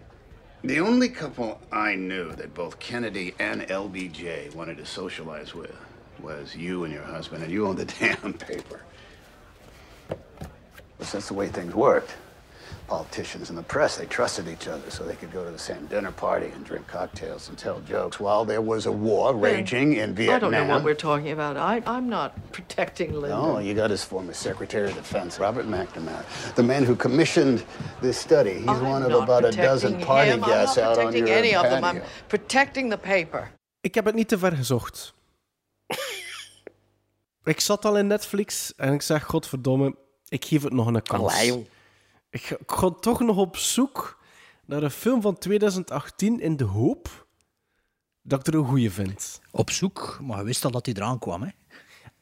The 0.64 0.80
only 0.80 1.10
couple 1.10 1.60
I 1.72 1.94
knew 1.96 2.32
that 2.34 2.54
both 2.56 2.80
Kennedy 2.80 3.36
and 3.40 3.62
LBJ 3.70 4.50
wanted 4.56 4.78
to 4.78 4.86
socialize 4.86 5.54
with 5.54 5.76
was 6.20 6.56
you 6.56 6.86
and 6.86 6.94
your 6.94 7.04
husband, 7.04 7.44
and 7.44 7.52
you 7.52 7.68
owned 7.68 7.78
the 7.78 7.86
damn 8.00 8.34
paper. 8.34 8.82
But 10.10 11.08
that's 11.12 11.28
the 11.28 11.36
way 11.36 11.50
things 11.50 11.76
worked. 11.76 12.16
Politicians 12.88 13.50
and 13.50 13.58
the 13.58 13.64
press, 13.64 13.98
they 13.98 14.06
trusted 14.06 14.48
each 14.48 14.68
other 14.68 14.90
so 14.92 15.04
they 15.04 15.16
could 15.16 15.32
go 15.34 15.44
to 15.44 15.50
the 15.52 15.58
same 15.58 15.88
dinner 15.88 16.12
party 16.12 16.52
and 16.54 16.64
drink 16.64 16.86
cocktails 16.88 17.50
and 17.50 17.58
tell 17.58 17.80
jokes 17.82 18.20
while 18.20 18.46
there 18.46 18.62
was 18.62 18.86
a 18.86 18.92
war 18.92 19.34
raging 19.36 19.94
in 19.94 20.14
Vietnam. 20.14 20.14
I 20.14 20.14
Vietnam. 20.16 20.40
don't 20.40 20.52
know 20.68 20.74
what 20.76 20.84
we're 20.84 20.94
talking 20.94 21.32
about. 21.32 21.58
I, 21.58 21.82
I'm 21.88 22.08
not 22.10 22.32
protecting 22.52 23.12
Linda. 23.14 23.36
No, 23.36 23.58
you 23.60 23.74
got 23.74 23.90
his 23.90 24.04
former 24.04 24.34
Secretary 24.34 24.88
of 24.90 24.96
Defense, 24.96 25.40
Robert 25.40 25.66
McNamara, 25.68 26.24
the 26.56 26.62
man 26.64 26.84
who 26.86 26.96
commissioned 26.96 27.64
this 28.02 28.18
study. 28.20 28.60
He's 28.60 28.68
I'm 28.68 28.86
one 28.88 29.02
of 29.04 29.24
about 29.24 29.46
a 29.46 29.52
dozen 29.52 29.94
protecting 29.94 30.06
party 30.06 30.30
him. 30.32 30.42
guests 30.42 30.78
I'm 30.78 30.84
not 30.84 30.92
out 30.92 30.98
on 31.00 31.06
protecting 31.06 31.28
your 31.28 31.38
any 31.38 31.56
of 31.56 31.64
them. 31.64 31.84
I'm 31.84 32.02
protecting 32.28 32.90
the 32.92 32.98
paper. 32.98 33.52
Ik 33.82 33.96
heb 33.96 34.06
het 34.06 34.16
niet 34.16 34.28
te 34.28 34.38
ver 34.38 34.52
gezocht. 34.56 35.14
ik 37.44 37.60
zat 37.60 37.86
al 37.86 37.98
in 37.98 38.08
Netflix 38.08 38.74
en 38.76 38.94
ik 38.94 39.02
zeg, 39.02 39.24
godverdomme, 39.24 39.96
ik 40.28 40.46
geef 40.46 40.64
het 40.64 40.74
nog 40.74 40.88
een 40.88 41.02
kans. 41.04 41.34
Allee, 41.34 41.48
jong. 41.48 41.66
Ik 42.36 42.44
ga, 42.44 42.56
ik 42.56 42.72
ga 42.72 42.90
toch 42.90 43.20
nog 43.20 43.38
op 43.38 43.58
zoek 43.58 44.20
naar 44.66 44.84
een 44.84 44.92
film 44.92 45.22
van 45.22 45.38
2018 45.38 46.40
in 46.40 46.58
de 46.58 46.64
hoop 46.64 47.28
dat 48.22 48.40
ik 48.40 48.54
er 48.54 48.60
een 48.60 48.66
goeie 48.66 48.92
vind. 48.92 49.42
Op 49.52 49.70
zoek, 49.70 50.20
maar 50.22 50.38
je 50.38 50.44
wist 50.44 50.66
al 50.66 50.72
dat 50.72 50.86
hij 50.86 50.96
eraan 50.96 51.20
kwam, 51.20 51.42
hè? 51.42 51.50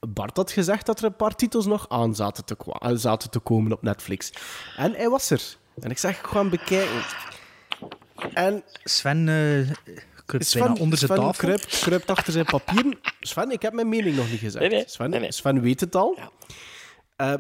Bart 0.07 0.38
had 0.38 0.52
gezegd 0.52 0.85
dat 0.85 0.99
er 0.99 1.06
een 1.06 1.15
paar 1.15 1.35
titels 1.35 1.65
nog 1.65 1.90
aan 1.90 2.15
zaten 2.15 2.45
te, 2.45 2.56
zaten 2.94 3.30
te 3.30 3.40
komen 3.40 3.72
op 3.72 3.81
Netflix. 3.81 4.34
En 4.77 4.94
hij 4.94 5.10
was 5.10 5.30
er. 5.30 5.57
En 5.80 5.90
ik 5.90 5.98
zeg, 5.98 6.19
ik 6.19 6.26
ga 6.26 6.40
hem 6.40 6.49
bekijken. 6.49 7.03
En 8.34 8.64
Sven 8.84 9.27
eh 9.27 9.72
kruipt 10.26 10.53
bijna 10.53 10.73
onder 10.73 10.98
zijn 10.98 11.11
Sven 11.11 11.19
tafel. 11.19 11.48
Kruipt, 11.48 11.80
kruipt 11.80 12.10
achter 12.10 12.34
zijn 12.34 12.45
papieren. 12.45 12.99
Sven, 13.19 13.52
ik 13.52 13.61
heb 13.61 13.73
mijn 13.73 13.90
mening 13.90 14.15
nog 14.15 14.30
niet 14.30 14.40
gezegd. 14.40 14.69
Nee, 14.69 14.69
nee. 14.69 14.84
Sven, 14.88 15.10
Nee, 15.10 15.19
nee. 15.19 15.31
Sven 15.31 15.61
weet 15.61 15.80
het 15.80 15.95
al. 15.95 16.18
Eh, 17.15 17.34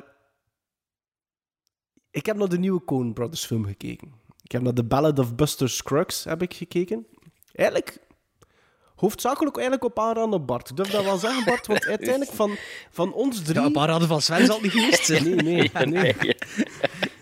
ik 2.13 2.25
heb 2.25 2.37
naar 2.37 2.49
de 2.49 2.59
nieuwe 2.59 2.83
Coen 2.85 3.13
Brothers 3.13 3.45
film 3.45 3.65
gekeken. 3.65 4.13
Ik 4.43 4.51
heb 4.51 4.61
naar 4.61 4.73
The 4.73 4.83
Ballad 4.83 5.19
of 5.19 5.35
Buster 5.35 5.69
Scruggs 5.69 6.23
heb 6.23 6.41
ik 6.41 6.53
gekeken. 6.53 7.05
Eigenlijk, 7.51 7.99
hoofdzakelijk 8.95 9.55
eigenlijk 9.55 9.85
op 9.85 9.99
aanraden 9.99 10.33
op 10.33 10.47
Bart. 10.47 10.69
Ik 10.69 10.75
durf 10.75 10.89
dat 10.89 11.03
wel 11.03 11.17
zeggen, 11.17 11.45
Bart, 11.45 11.67
want 11.67 11.85
uiteindelijk 11.95 12.31
van, 12.31 12.55
van 12.89 13.13
ons 13.13 13.41
drie... 13.41 13.59
Ja, 13.59 13.67
op 13.67 13.77
aanraden 13.77 14.07
van 14.07 14.21
Sven 14.21 14.45
zal 14.45 14.55
het 14.55 14.63
niet 14.63 14.71
geweest 14.71 15.05
zijn. 15.05 15.23
Nee, 15.43 15.71
nee, 15.73 16.15
nee. 16.19 16.35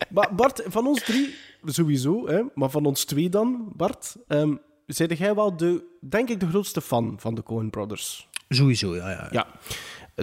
Maar 0.09 0.35
Bart, 0.35 0.63
van 0.65 0.87
ons 0.87 1.03
drie 1.03 1.35
sowieso, 1.65 2.27
hè, 2.27 2.41
maar 2.53 2.69
van 2.69 2.85
ons 2.85 3.05
twee 3.05 3.29
dan, 3.29 3.71
Bart, 3.75 4.15
ehm 4.27 4.55
zijde 4.85 5.15
jij 5.15 5.35
wel 5.35 5.57
de, 5.57 5.83
denk 5.99 6.29
ik, 6.29 6.39
de 6.39 6.47
grootste 6.47 6.81
fan 6.81 7.15
van 7.19 7.35
de 7.35 7.43
Coen 7.43 7.69
Brothers. 7.69 8.27
Sowieso, 8.49 8.95
ja. 8.95 9.09
ja. 9.09 9.27
Ja. 9.31 9.47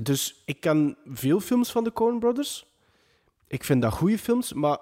Dus 0.03 0.43
ik 0.45 0.61
ken 0.61 0.97
veel 1.05 1.41
films 1.41 1.71
van 1.71 1.85
de 1.85 1.93
Coen 1.93 2.19
Brothers. 2.19 2.67
Ik 3.49 3.65
vind 3.65 3.83
dat 3.83 3.93
goede 3.93 4.19
films, 4.19 4.53
maar 4.53 4.79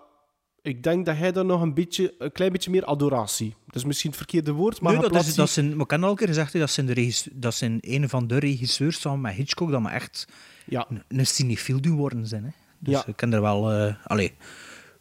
ik 0.62 0.82
denk 0.82 1.06
dat 1.06 1.16
hij 1.16 1.32
daar 1.32 1.44
nog 1.44 1.60
een, 1.62 1.74
beetje, 1.74 2.14
een 2.18 2.32
klein 2.32 2.52
beetje 2.52 2.70
meer 2.70 2.84
adoratie. 2.84 3.54
Dat 3.66 3.74
is 3.76 3.84
misschien 3.84 4.10
het 4.10 4.18
verkeerde 4.18 4.52
woord, 4.52 4.80
maar 4.80 4.92
Nee, 4.92 5.08
dat 5.08 5.26
is, 5.26 5.34
dat 5.34 5.50
zijn, 5.50 5.70
maar 5.76 5.84
ik 5.84 5.90
heb 5.90 6.02
al 6.02 6.10
een 6.10 6.16
keer 6.16 6.26
gezegd, 6.26 6.52
dat 6.52 6.70
zijn, 6.70 6.86
de 6.86 7.22
dat 7.32 7.54
zijn 7.54 7.78
een 7.80 8.08
van 8.08 8.26
de 8.26 8.38
regisseurs 8.38 9.00
samen 9.00 9.20
met 9.20 9.34
Hitchcock 9.34 9.70
dat 9.70 9.80
me 9.80 9.90
echt 9.90 10.26
ja. 10.66 10.86
een, 10.88 11.02
een 11.08 11.26
cinefiel 11.26 11.80
doen 11.80 11.96
worden 11.96 12.26
zijn. 12.26 12.44
Hè. 12.44 12.50
Dus 12.78 12.94
Ja. 12.94 13.06
ik 13.06 13.16
ken 13.16 13.32
er 13.32 13.40
wel... 13.40 13.72
allee, 14.04 14.26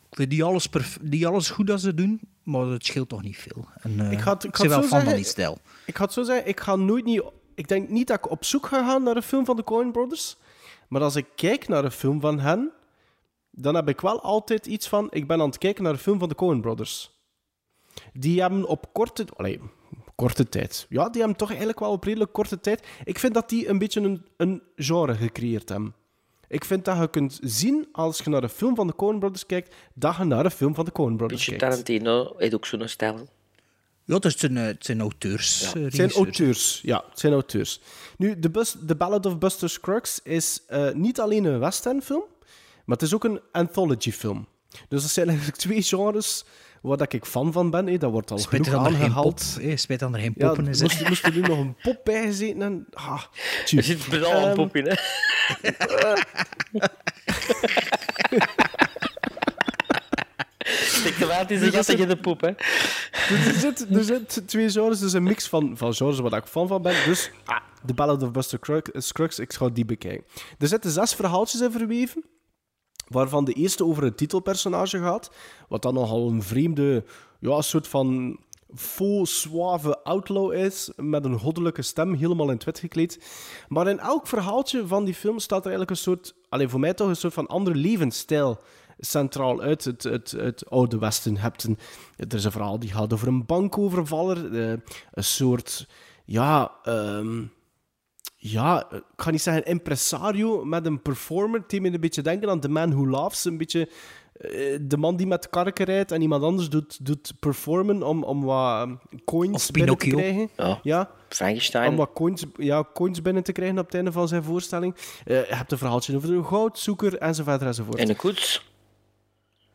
ik 0.10 0.16
vind 0.22 0.30
die 0.30 0.44
alles, 0.44 0.70
die 1.02 1.28
alles 1.28 1.50
goed 1.50 1.68
dat 1.68 1.82
ze 1.82 1.94
doen, 1.94 2.20
maar 2.44 2.66
het 2.66 2.86
scheelt 2.86 3.10
toch 3.10 3.22
niet 3.22 3.38
veel. 3.38 3.68
En, 3.82 4.00
eh, 4.00 4.12
Ik 4.12 4.20
het- 4.20 4.44
ik 4.44 4.56
wel 4.56 4.70
zo 4.70 4.80
fan 4.80 4.90
van 4.90 5.00
zeggen, 5.00 5.16
die 5.16 5.26
stijl. 5.26 5.58
Ik 5.86 5.98
het 5.98 6.14
zo 6.14 6.24
zeggen, 6.24 6.48
ik 6.48 6.60
ga 6.60 6.76
nooit 6.76 7.06
niet... 7.06 7.24
Ik 7.56 7.68
denk 7.68 7.90
niet 7.90 8.08
dat 8.08 8.18
ik 8.18 8.32
op 8.32 8.46
zoek 8.46 8.66
ga 8.66 8.86
gaan 8.86 9.04
naar 9.04 9.16
een 9.16 9.22
film 9.22 9.46
van 9.46 9.56
de 9.56 9.64
Coen 9.64 9.92
Brothers. 9.92 10.38
Maar 10.88 11.02
als 11.02 11.16
ik 11.16 11.26
kijk 11.36 11.68
naar 11.68 11.84
een 11.86 11.92
film 11.92 12.20
van 12.20 12.40
hen, 12.40 12.72
dan 13.56 13.76
heb 13.76 13.90
ik 13.90 14.02
wel 14.02 14.22
altijd 14.22 14.66
iets 14.66 14.88
van... 14.88 15.08
Ik 15.12 15.28
ben 15.28 15.42
aan 15.42 15.48
het 15.48 15.58
kijken 15.58 15.84
naar 15.84 15.94
een 15.94 16.00
film 16.00 16.20
van 16.20 16.30
de 16.30 16.36
Coen 16.36 16.62
Brothers. 16.62 17.12
Die 18.14 18.42
hebben 18.42 18.66
op 18.68 18.94
korte... 18.94 19.26
Allee, 19.36 19.60
korte 20.16 20.50
tijd. 20.50 20.86
Ja, 20.90 21.10
die 21.10 21.20
hebben 21.20 21.38
toch 21.38 21.48
eigenlijk 21.50 21.80
wel 21.80 21.92
op 21.92 22.04
redelijk 22.04 22.32
korte 22.34 22.60
tijd... 22.60 22.88
Ik 23.04 23.20
vind 23.20 23.34
dat 23.34 23.50
die 23.50 23.68
een 23.68 23.78
beetje 23.78 24.02
een, 24.02 24.26
een 24.38 24.62
genre 24.76 25.16
gecreëerd 25.16 25.70
hebben. 25.70 25.94
Ik 26.48 26.66
vind 26.66 26.86
dat 26.86 26.98
je 26.98 27.10
kunt 27.10 27.40
zien, 27.44 27.88
als 27.92 28.18
je 28.18 28.30
naar 28.30 28.44
een 28.44 28.50
film 28.50 28.76
van 28.76 28.88
de 28.88 28.96
Coen 28.96 29.20
Brothers 29.20 29.46
kijkt, 29.46 29.76
dat 29.94 30.16
je 30.18 30.24
naar 30.24 30.46
een 30.46 30.52
film 30.52 30.76
van 30.76 30.86
de 30.86 30.92
Coen 30.92 31.18
Brothers 31.18 31.46
Beetje 31.46 31.58
kijkt. 31.58 31.86
Tarantino 31.86 32.34
heeft 32.38 32.54
ook 32.54 32.66
zo'n 32.66 32.88
stijl. 32.88 33.28
Ja, 34.04 34.16
het, 34.16 34.26
is 34.26 34.38
zijn, 34.40 34.58
eh, 34.58 34.64
het 34.66 34.86
zijn 34.86 35.00
auteurs. 35.00 35.62
eh, 35.62 35.66
Het 35.66 35.74
zijn 35.74 35.84
regisseurs. 35.84 36.16
auteurs, 36.16 36.80
ja, 36.84 37.04
het 37.10 37.20
zijn 37.20 37.34
auteurs. 37.34 37.82
Nu, 38.18 38.40
The, 38.40 38.50
Bus, 38.50 38.76
The 38.88 38.96
Ballad 38.96 39.26
of 39.26 39.38
Buster 39.38 39.70
Scruggs 39.70 40.20
is 40.24 40.64
eh, 40.68 40.92
niet 40.92 41.20
alleen 41.20 41.44
een 41.46 41.60
West 41.60 41.86
End 41.86 42.04
film, 42.04 42.24
maar 42.86 42.98
het 42.98 43.02
is 43.02 43.14
ook 43.14 43.24
een 43.24 43.40
anthology 43.52 44.12
film. 44.12 44.48
Dus 44.90 45.02
dat 45.02 45.12
zijn 45.12 45.28
eigenlijk 45.28 45.58
twee 45.58 45.82
genres 45.82 46.46
waar 46.82 46.98
dat 46.98 47.14
ik 47.14 47.26
fan 47.26 47.52
van 47.52 47.70
ben. 47.70 48.00
Dat 48.00 48.12
wordt 48.12 48.32
al 48.32 48.38
Spijt 48.38 48.68
genoeg 48.68 48.84
dat 48.84 48.92
er 48.94 48.98
aangehaald. 49.02 49.58
eh, 49.62 49.78
spijt 49.78 50.00
dat 50.00 50.14
er 50.14 50.20
geen 50.20 50.34
Ja, 50.38 50.48
poppen 50.48 50.68
is. 50.68 50.80
hè. 50.80 50.86
moest, 50.86 51.08
moest 51.08 51.24
er 51.26 51.32
nu 51.34 51.40
nog 51.40 51.58
een 51.58 51.76
pop 51.82 52.00
bij 52.04 52.22
gezeten 52.26 52.62
en... 52.62 52.86
Ah. 52.94 53.22
Er 53.76 53.84
zit 53.84 54.14
er 54.14 54.26
al 54.26 54.36
een 54.42 54.44
Ehm, 54.48 54.56
pop 54.56 54.76
in, 54.76 54.86
hè? 54.88 54.94
De 61.48 61.72
gat 61.72 61.90
en 61.90 61.98
je 61.98 62.06
de 62.06 62.18
poep, 62.18 62.42
hè? 62.42 62.52
Dus 63.30 63.46
er, 63.46 63.54
zit, 63.60 63.86
er 63.96 64.04
zitten 64.04 64.46
twee 64.46 64.70
genres, 64.70 65.00
dus 65.00 65.14
een 65.14 65.24
mix 65.24 65.48
van, 65.50 65.78
van 65.78 65.94
genres 65.94 66.20
waar 66.20 66.34
ik 66.34 66.46
fan 66.46 66.68
van 66.68 66.82
ben. 66.82 67.06
Dus 67.06 67.32
ah, 67.46 67.58
The 67.86 67.94
Ballad 67.94 68.24
of 68.24 68.32
Buster 68.32 68.60
Scruggs, 68.94 69.40
ik 69.40 69.54
ga 69.54 69.70
die 69.70 69.86
bekijken. 69.86 70.26
Er 70.60 70.68
zitten 70.68 70.92
zes 70.92 71.14
verhaaltjes 71.14 71.62
in 71.62 71.72
verweven, 71.72 72.24
waarvan 73.08 73.46
de 73.46 73.54
eerste 73.54 73.86
over 73.86 74.04
een 74.04 74.16
titelpersonage 74.16 75.00
gaat, 75.00 75.32
wat 75.68 75.82
dan 75.82 75.94
nogal 75.94 76.30
een 76.30 76.44
vreemde, 76.44 77.04
ja, 77.40 77.56
een 77.56 77.64
soort 77.64 77.88
van 77.88 78.40
faux 78.76 79.42
suave 79.42 80.04
outlaw 80.04 80.54
is, 80.54 80.92
met 80.96 81.26
een 81.26 81.40
goddelijke 81.40 81.82
stem, 81.82 82.14
helemaal 82.14 82.50
in 82.50 82.56
het 82.56 82.64
wit 82.64 82.80
gekleed. 82.80 83.20
Maar 83.68 83.88
in 83.88 84.00
elk 84.00 84.28
verhaaltje 84.28 84.88
van 84.88 85.06
die 85.06 85.14
film 85.14 85.40
staat 85.40 85.66
er 85.66 85.72
eigenlijk 85.72 85.92
een 85.92 86.04
soort, 86.04 86.36
alleen 86.50 86.70
voor 86.70 86.80
mij 86.80 86.94
toch, 86.94 87.08
een 87.08 87.16
soort 87.16 87.34
van 87.34 87.48
andere 87.48 87.76
levensstijl 87.76 88.60
centraal 89.00 89.62
uit 89.62 89.86
het, 89.86 90.04
het, 90.04 90.32
het 90.32 90.70
oude 90.70 90.98
Westen. 90.98 91.38
Hebt 91.38 91.64
er 92.18 92.34
is 92.34 92.44
een 92.44 92.52
verhaal 92.52 92.80
die 92.80 92.92
gaat 92.92 93.14
over 93.14 93.28
een 93.28 93.46
bankovervaller, 93.46 94.60
eh, 94.62 94.78
een 95.14 95.24
soort, 95.24 95.88
ja, 96.26 96.72
ehm, 96.84 97.44
ja, 98.52 98.88
ik 98.92 99.04
ga 99.16 99.32
niet 99.32 99.42
zeggen 99.42 99.66
impresario 99.66 100.66
met 100.66 100.86
een 100.86 101.02
performer. 101.02 101.62
Het 101.68 101.82
me 101.82 101.94
een 101.94 102.00
beetje 102.00 102.22
denken 102.22 102.50
aan 102.50 102.60
The 102.60 102.70
Man 102.70 102.92
Who 102.92 103.08
Laughs. 103.08 103.46
Een 103.46 103.58
beetje 103.58 103.90
eh, 104.34 104.78
de 104.82 104.98
man 104.98 105.16
die 105.16 105.28
met 105.28 105.50
karken 105.50 105.86
rijdt 105.86 106.12
en 106.12 106.22
iemand 106.22 106.44
anders 106.44 106.70
doet, 106.70 107.06
doet 107.06 107.34
performen 107.40 108.04
om, 108.04 108.24
om 108.24 108.44
wat 108.44 108.82
ehm, 108.82 108.96
coins 109.26 109.54
Of 109.54 109.72
binnen 109.72 109.98
te 109.98 110.08
krijgen. 110.08 110.50
Ja. 110.58 110.80
Ja, 110.84 111.10
Frankenstein. 111.30 111.90
om 111.90 111.96
wat 111.96 112.10
coins, 112.14 112.46
ja, 112.58 112.84
coins 112.94 113.22
binnen 113.22 113.44
te 113.44 113.52
krijgen 113.52 113.80
op 113.80 113.86
het 113.86 113.96
einde 113.96 114.12
van 114.12 114.28
zijn 114.28 114.44
voorstelling. 114.44 114.96
Eh, 115.26 115.48
je 115.48 115.56
hebt 115.56 115.72
een 115.72 115.78
verhaaltje 115.78 116.16
over 116.16 116.30
de 116.30 116.44
goudzoeker 116.44 117.18
enzovoort 117.18 117.62
enzovoort. 117.62 117.98
En 117.98 118.10
een 118.10 118.16
koets. 118.16 118.74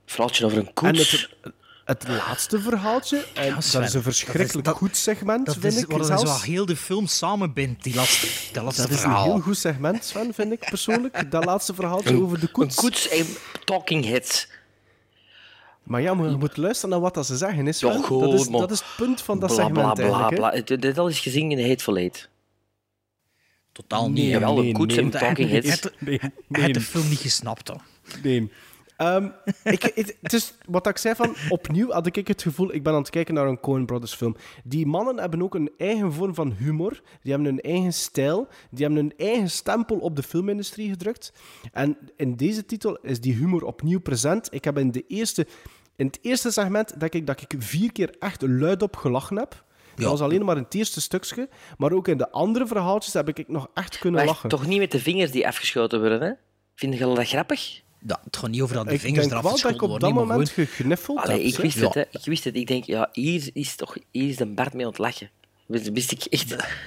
Verhaaltje 0.04 0.44
over 0.44 0.58
een 0.58 0.66
En 0.66 0.72
koets. 0.72 1.28
het, 1.42 1.52
het 1.90 2.08
laatste 2.08 2.60
verhaaltje, 2.60 3.26
en 3.34 3.54
dat 3.54 3.64
Sven, 3.64 3.82
is 3.82 3.94
een 3.94 4.02
verschrikkelijk 4.02 4.64
dat 4.64 4.74
is- 4.74 4.80
goed 4.80 4.96
segment, 4.96 5.46
Dat 5.46 5.56
vind 5.56 5.72
is 5.74 5.82
ik. 5.82 5.90
waar 5.90 6.04
zelfs. 6.04 6.40
zo 6.40 6.50
heel 6.50 6.66
de 6.66 6.76
film 6.76 7.06
samenbindt, 7.06 7.82
die 7.82 7.94
laatste, 7.94 8.26
dat 8.52 8.62
laatste 8.64 8.82
Dat 8.82 8.90
is 8.90 9.02
een 9.02 9.16
heel 9.22 9.40
goed 9.40 9.56
segment, 9.56 10.04
Sven, 10.04 10.34
vind 10.34 10.52
ik 10.52 10.58
persoonlijk. 10.68 11.30
Dat 11.30 11.44
laatste 11.44 11.74
verhaaltje 11.74 12.22
over 12.22 12.40
de 12.40 12.46
Een 12.46 12.52
koets. 12.52 12.76
koets 12.76 13.08
en 13.08 13.26
talking 13.64 14.04
heads. 14.04 14.48
Maar 15.82 16.00
ja, 16.00 16.14
maar 16.14 16.30
je 16.30 16.36
moet 16.36 16.56
luisteren 16.56 16.90
naar 16.90 17.00
wat 17.00 17.14
dat 17.14 17.26
ze 17.26 17.36
zeggen. 17.36 17.66
Is 17.66 17.80
Ja, 17.80 17.90
Sven. 17.92 18.02
goed, 18.02 18.20
dat, 18.20 18.32
is, 18.32 18.48
dat 18.48 18.70
is 18.70 18.78
het 18.78 18.88
punt 18.96 19.20
van 19.22 19.38
dat 19.38 19.52
bla, 19.54 19.64
segment 19.64 19.84
bla, 19.84 19.92
bla, 19.92 20.02
eigenlijk. 20.04 20.30
hè. 20.30 20.36
bla. 20.50 20.62
Dit- 20.62 20.82
Dit 20.82 20.98
al 20.98 21.08
is 21.08 21.18
gezien 21.20 21.50
in 21.50 21.68
Hateful 21.68 21.96
Eight. 21.96 22.28
Totaal 23.72 24.10
niet. 24.10 24.16
Nee, 24.40 24.42
een 24.42 24.72
koets 24.72 24.94
nee. 24.94 25.04
en 25.04 25.10
talking 25.10 25.50
heads. 25.50 25.66
heeft- 25.68 25.90
Nee, 26.00 26.18
hij 26.20 26.30
nee. 26.48 26.72
de 26.72 26.80
film 26.80 27.08
niet 27.08 27.18
gesnapt, 27.18 27.66
dan. 27.66 27.80
Nee. 28.22 28.50
Ehm, 29.00 29.28
ik, 29.64 29.82
het, 29.82 30.16
het 30.22 30.32
is 30.32 30.54
wat 30.68 30.86
ik 30.86 30.98
zei 30.98 31.14
van, 31.14 31.34
opnieuw 31.48 31.90
had 31.90 32.06
ik 32.06 32.28
het 32.28 32.42
gevoel, 32.42 32.74
ik 32.74 32.82
ben 32.82 32.92
aan 32.92 33.00
het 33.00 33.10
kijken 33.10 33.34
naar 33.34 33.46
een 33.46 33.60
Coen 33.60 33.86
Brothers 33.86 34.14
film. 34.14 34.36
Die 34.64 34.86
mannen 34.86 35.18
hebben 35.18 35.42
ook 35.42 35.54
een 35.54 35.70
eigen 35.78 36.12
vorm 36.12 36.34
van 36.34 36.52
humor, 36.52 37.00
die 37.22 37.32
hebben 37.32 37.52
een 37.52 37.60
eigen 37.60 37.92
stijl, 37.92 38.48
die 38.70 38.84
hebben 38.84 39.04
een 39.04 39.12
eigen 39.16 39.50
stempel 39.50 39.98
op 39.98 40.16
de 40.16 40.22
filmindustrie 40.22 40.90
gedrukt. 40.90 41.32
En 41.72 41.96
in 42.16 42.36
deze 42.36 42.66
titel 42.66 42.96
is 42.96 43.20
die 43.20 43.34
humor 43.34 43.64
opnieuw 43.64 44.00
present. 44.00 44.54
Ik 44.54 44.64
heb 44.64 44.78
in, 44.78 44.90
de 44.90 45.04
eerste, 45.06 45.46
in 45.96 46.06
het 46.06 46.18
eerste 46.22 46.50
segment, 46.50 47.00
denk 47.00 47.12
ik, 47.12 47.26
dat 47.26 47.40
ik 47.40 47.54
vier 47.58 47.92
keer 47.92 48.14
echt 48.18 48.42
luidop 48.42 48.96
gelachen 48.96 49.36
heb. 49.36 49.64
Dat 49.94 50.10
was 50.10 50.20
alleen 50.20 50.44
maar 50.44 50.56
in 50.56 50.62
het 50.62 50.74
eerste 50.74 51.00
stukje, 51.00 51.48
maar 51.78 51.92
ook 51.92 52.08
in 52.08 52.18
de 52.18 52.30
andere 52.30 52.66
verhaaltjes 52.66 53.12
heb 53.12 53.28
ik 53.28 53.48
nog 53.48 53.68
echt 53.74 53.98
kunnen 53.98 54.20
Maar 54.20 54.28
lachen. 54.28 54.48
toch 54.48 54.66
niet 54.66 54.78
met 54.78 54.92
de 54.92 55.00
vingers 55.00 55.30
die 55.30 55.46
afgeschoten 55.46 56.00
worden, 56.00 56.20
hè? 56.20 56.32
Vind 56.74 56.98
je 56.98 57.14
dat 57.14 57.28
grappig? 57.28 57.82
Ja, 58.06 58.20
het 58.24 58.36
gaat 58.36 58.50
niet 58.50 58.60
over 58.62 58.74
dat 58.74 58.84
die 58.84 58.94
Ik 58.94 59.00
vingers 59.00 59.20
denk 59.28 59.30
eraf 59.32 59.42
wel 59.52 59.60
dat 59.62 59.70
ik 59.74 59.82
op 59.82 60.00
dat 60.00 60.12
moment 60.12 60.48
gegniffeld 60.50 61.18
Allee, 61.18 61.36
heb. 61.36 61.46
ik 61.46 61.56
wist 61.56 61.76
Ja. 61.78 61.84
het, 61.84 61.94
hè. 61.94 62.00
Ik 62.00 62.24
wist 62.24 62.44
het. 62.44 62.54
Ik 62.56 62.66
denk, 62.66 62.84
ja, 62.84 63.08
hier 63.12 63.50
is, 63.52 63.74
toch, 63.76 63.96
hier 64.10 64.28
is 64.28 64.36
de 64.36 64.46
Bart 64.46 64.72
mee 64.72 64.84
aan 64.84 64.90
het 64.90 64.98
lachen. 64.98 65.30
Dat 65.66 65.82
wist 65.82 66.12
ik 66.12 66.24
echt. 66.24 66.50
gewoon- 66.50 66.64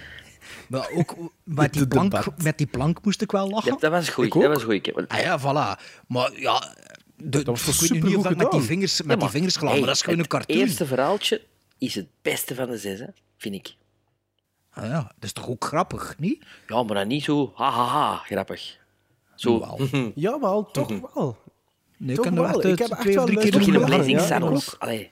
Maar 0.67 0.89
ook 0.95 1.15
met 1.43 1.73
die, 1.73 1.81
De 1.81 1.87
plank, 1.87 2.41
met 2.43 2.57
die 2.57 2.67
plank 2.67 3.03
moest 3.03 3.21
ik 3.21 3.31
wel 3.31 3.49
lachen. 3.49 3.71
Ja, 3.71 3.77
dat 3.79 3.91
was 3.91 4.09
goed. 4.09 4.31
Dat 4.33 4.43
was 4.53 4.63
goed. 4.63 5.07
Ah 5.07 5.19
ja, 5.19 5.39
voilà. 5.39 5.81
Maar 6.07 6.39
ja, 6.39 6.75
de, 7.17 7.43
was 7.43 7.63
toch 7.65 7.73
ik 7.73 7.79
weet 7.79 7.91
nu 7.91 7.95
niet 8.07 8.15
of 8.17 8.23
supergoed 8.23 8.23
dat 8.23 8.31
ik 8.31 8.37
met 8.37 8.51
die 8.51 8.61
vingers, 8.61 8.97
met 8.97 9.05
Ja, 9.07 9.13
die 9.13 9.21
maar, 9.23 9.29
vingers 9.29 9.55
gelaan, 9.55 9.69
hey, 9.71 9.79
maar 9.79 9.87
dat 9.87 9.95
is 9.97 10.01
gewoon 10.03 10.17
een 10.17 10.23
het 10.25 10.33
cartoon. 10.33 10.57
eerste 10.57 10.85
verhaaltje 10.85 11.41
is 11.77 11.95
het 11.95 12.07
beste 12.21 12.55
van 12.55 12.69
de 12.69 12.77
zes, 12.77 12.99
hè, 12.99 13.05
vind 13.37 13.55
ik. 13.55 13.75
Ah 14.73 14.85
ja, 14.85 15.01
dat 15.01 15.13
is 15.23 15.33
toch 15.33 15.47
ook 15.47 15.65
grappig, 15.65 16.15
niet? 16.17 16.43
Ja, 16.67 16.83
maar 16.83 16.95
dan 16.95 17.07
niet 17.07 17.23
zo 17.23 17.51
ha 17.55 17.69
ha 17.71 17.85
ha 17.85 18.15
grappig. 18.17 18.77
Zo. 19.43 19.59
Wel. 19.59 20.11
Jawel, 20.15 20.71
toch 20.71 20.87
wel. 21.13 21.37
Nee, 21.97 22.09
ik 22.09 22.15
Toch 22.15 22.25
heb 22.25 22.33
er 22.33 22.41
wel. 22.41 22.61
echt, 22.61 22.63
Ik 22.63 22.79
heb 22.79 22.89
echt 22.89 23.01
twee 23.01 23.19
of 23.19 23.25
wel 23.25 23.25
drie 23.25 23.37
keer 23.37 23.61
Ja, 24.09 24.19
ja, 24.27 24.37
ik 24.37 24.75
Allee. 24.79 25.11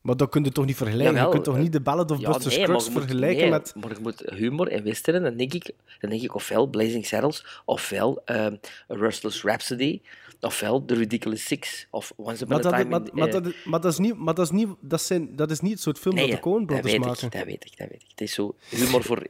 Maar 0.00 0.16
dat 0.16 0.28
kun 0.28 0.44
je 0.44 0.52
toch 0.52 0.64
niet 0.66 0.76
vergelijken? 0.76 1.14
Jawel, 1.14 1.26
je 1.26 1.30
kunt 1.30 1.44
toch 1.44 1.58
niet 1.58 1.72
de 1.72 1.80
Ballad 1.80 2.10
of 2.10 2.20
Ja, 2.20 2.30
Buster 2.30 2.48
nee, 2.50 2.58
maar 2.58 2.80
Scruggs 2.80 2.98
vergelijken 2.98 3.40
nee, 3.42 3.50
met... 3.50 3.74
Maar 3.74 3.90
je 3.90 4.00
moet 4.00 4.22
humor 4.34 4.68
en 4.68 4.84
western, 4.84 5.22
dan 5.22 5.36
denk 5.36 5.54
ik, 5.54 5.70
dan 6.00 6.10
denk 6.10 6.22
ik 6.22 6.34
ofwel 6.34 6.66
Blazing 6.66 7.06
Saddles, 7.06 7.62
ofwel 7.64 8.22
ehm 8.24 8.52
A 8.90 8.94
Restless 8.94 9.42
Rhapsody, 9.42 10.00
ofwel 10.40 10.84
The 10.84 10.94
Ridiculous 10.94 11.44
Six, 11.44 11.86
of 11.90 12.12
Once 12.16 12.44
Upon 12.44 12.48
Maar 12.48 12.58
a 12.66 12.70
dat, 12.70 12.72
Time 12.72 12.90
maar, 12.90 13.00
in... 13.00 13.10
maar, 13.12 13.28
eh, 13.28 13.32
dat, 13.32 13.54
maar 13.64 13.80
dat 13.80 13.92
is 13.92 13.98
niet, 13.98 14.16
maar 14.16 14.34
dat 14.34 14.44
is 14.44 14.50
niet, 14.50 14.68
dat 14.80 15.02
zijn, 15.02 15.36
dat 15.36 15.50
is 15.50 15.60
niet 15.60 15.72
het 15.72 15.80
soort 15.80 15.98
film 15.98 16.14
nee, 16.14 16.26
dat 16.26 16.36
de 16.36 16.42
Coen 16.42 16.58
dat 16.58 16.66
Brothers 16.66 16.92
weet 16.92 17.04
maken. 17.04 17.26
ik, 17.26 17.32
dat 17.32 17.44
weet 17.44 17.64
ik, 17.64 17.76
dat 17.76 17.88
weet 17.88 18.02
ik. 18.02 18.08
Het 18.10 18.20
is 18.20 18.32
zo 18.32 18.54
humor 18.70 19.02
voor 19.02 19.26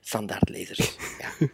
standaardlezers. 0.00 0.96
Ja. 1.20 1.48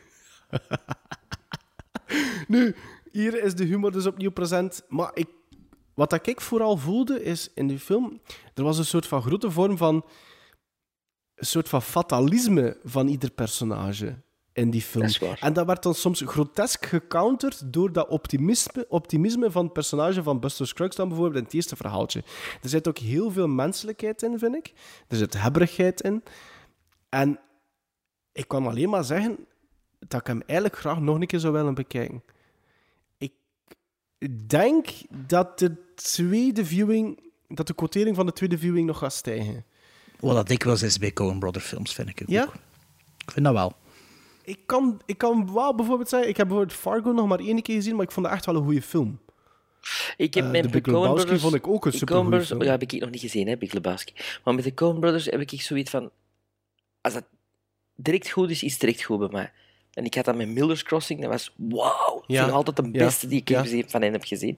Nu, 2.49 2.75
hier 3.11 3.43
is 3.43 3.55
de 3.55 3.65
humor 3.65 3.93
dus 3.93 4.07
opnieuw 4.07 4.31
present. 4.31 4.83
Maar 4.89 5.11
ik, 5.15 5.29
wat 5.95 6.11
dat 6.11 6.27
ik 6.27 6.41
vooral 6.41 6.77
voelde, 6.77 7.23
is 7.23 7.51
in 7.55 7.67
die 7.67 7.79
film... 7.79 8.21
Er 8.55 8.63
was 8.63 8.79
een 8.79 8.85
soort 8.85 9.07
van 9.07 9.23
grote 9.23 9.51
vorm 9.51 9.77
van... 9.77 10.05
Een 11.35 11.47
soort 11.47 11.69
van 11.69 11.83
fatalisme 11.83 12.79
van 12.85 13.09
ieder 13.09 13.31
personage 13.31 14.23
in 14.53 14.71
die 14.71 14.83
film. 14.83 15.09
Dat. 15.19 15.39
En 15.41 15.53
dat 15.53 15.67
werd 15.67 15.83
dan 15.83 15.95
soms 15.95 16.23
grotesk 16.27 16.87
gecounterd 16.87 17.73
door 17.73 17.93
dat 17.93 18.09
optimisme, 18.09 18.87
optimisme 18.89 19.51
van 19.51 19.65
het 19.65 19.73
personage 19.73 20.23
van 20.23 20.41
Buster 20.41 20.67
Scruggs 20.67 20.97
dan 20.97 21.09
bijvoorbeeld 21.09 21.39
in 21.39 21.45
het 21.45 21.55
eerste 21.55 21.77
verhaaltje. 21.77 22.23
Er 22.63 22.69
zit 22.69 22.89
ook 22.89 22.99
heel 22.99 23.31
veel 23.31 23.49
menselijkheid 23.49 24.23
in, 24.23 24.39
vind 24.39 24.55
ik. 24.55 24.73
Er 25.09 25.17
zit 25.17 25.41
hebberigheid 25.43 26.01
in. 26.01 26.23
En 27.09 27.41
ik 28.33 28.49
kan 28.49 28.67
alleen 28.67 28.91
maar 28.91 29.05
zeggen 29.05 29.47
dat 30.09 30.21
ik 30.21 30.27
hem 30.27 30.43
eigenlijk 30.47 30.79
graag 30.81 31.01
nog 31.01 31.21
een 31.21 31.27
keer 31.27 31.39
zou 31.41 31.53
willen 31.53 31.75
bekijken. 31.75 32.23
Ik 34.19 34.49
denk 34.49 34.89
dat 35.27 35.59
de 35.59 35.77
tweede 35.95 36.65
viewing, 36.65 37.21
dat 37.49 37.67
de 37.67 37.75
quotering 37.75 38.17
van 38.17 38.27
de 38.27 38.33
tweede 38.33 38.59
viewing 38.59 38.87
nog 38.87 38.99
gaat 38.99 39.13
stijgen. 39.13 39.65
Wat 40.19 40.35
dat 40.35 40.49
dikwijls 40.49 40.83
is 40.83 40.99
bij 40.99 41.13
Coen 41.13 41.39
Brother 41.39 41.61
films, 41.63 41.95
vind 41.95 42.09
ik 42.09 42.19
ook. 42.23 42.29
Ja? 42.29 42.45
Ik 43.19 43.31
vind 43.31 43.45
dat 43.45 43.55
wel. 43.55 43.73
Ik 44.43 44.59
kan, 44.67 45.01
ik 45.07 45.19
kan 45.19 45.53
wel 45.53 45.75
bijvoorbeeld 45.75 46.09
zeggen, 46.09 46.29
ik 46.29 46.37
heb 46.37 46.47
bijvoorbeeld 46.49 46.79
Fargo 46.79 47.13
nog 47.13 47.27
maar 47.29 47.39
één 47.39 47.63
keer 47.63 47.75
gezien, 47.75 47.97
maar 47.97 48.05
ik 48.05 48.11
vond 48.11 48.27
het 48.27 48.35
echt 48.35 48.47
wel 48.47 48.57
een 48.57 48.63
goede 48.65 48.83
film. 48.83 49.21
Ik 50.17 50.35
heb 50.35 50.45
Eh, 50.45 50.51
met 50.51 50.63
de 50.63 50.69
Big 50.69 50.81
Coen 50.83 50.93
Lebowski 50.93 51.17
Brothers... 51.17 51.43
vond 51.43 51.55
ik 51.55 51.67
ook 51.67 51.87
een 51.87 51.93
Coen 51.93 52.07
Brothers- 52.07 52.47
film. 52.47 52.63
Ja, 52.63 52.71
heb 52.71 52.83
ik 52.83 53.01
nog 53.01 53.11
niet 53.11 53.21
gezien, 53.21 53.49
hè, 53.49 53.57
Big 53.57 53.73
Lebowski. 53.73 54.13
Maar 54.45 54.55
met 54.55 54.65
de 54.65 54.75
Coen 54.75 55.01
Brothers 55.01 55.25
heb 55.25 55.41
ik 55.41 55.61
zoiets 55.63 55.91
van... 55.91 56.11
Als 57.01 57.13
dat 57.15 57.25
direct 57.95 58.31
goed 58.31 58.51
is, 58.51 58.63
is 58.63 58.73
het 58.73 58.81
direct 58.81 59.03
goed 59.03 59.19
bij 59.19 59.29
mij. 59.31 59.53
En 59.95 60.05
ik 60.05 60.15
had 60.15 60.25
dat 60.25 60.37
met 60.37 60.49
Miller's 60.49 60.83
Crossing, 60.83 61.21
dat 61.21 61.31
was 61.31 61.53
wauw. 61.57 62.23
Ja. 62.27 62.35
vind 62.37 62.47
nog 62.47 62.57
altijd 62.57 62.77
de 62.77 62.99
Ja. 62.99 63.05
beste 63.05 63.27
die 63.27 63.41
ik 63.41 63.49
Ja. 63.49 63.65
van 63.87 64.03
hen 64.03 64.13
heb 64.13 64.25
gezien. 64.25 64.57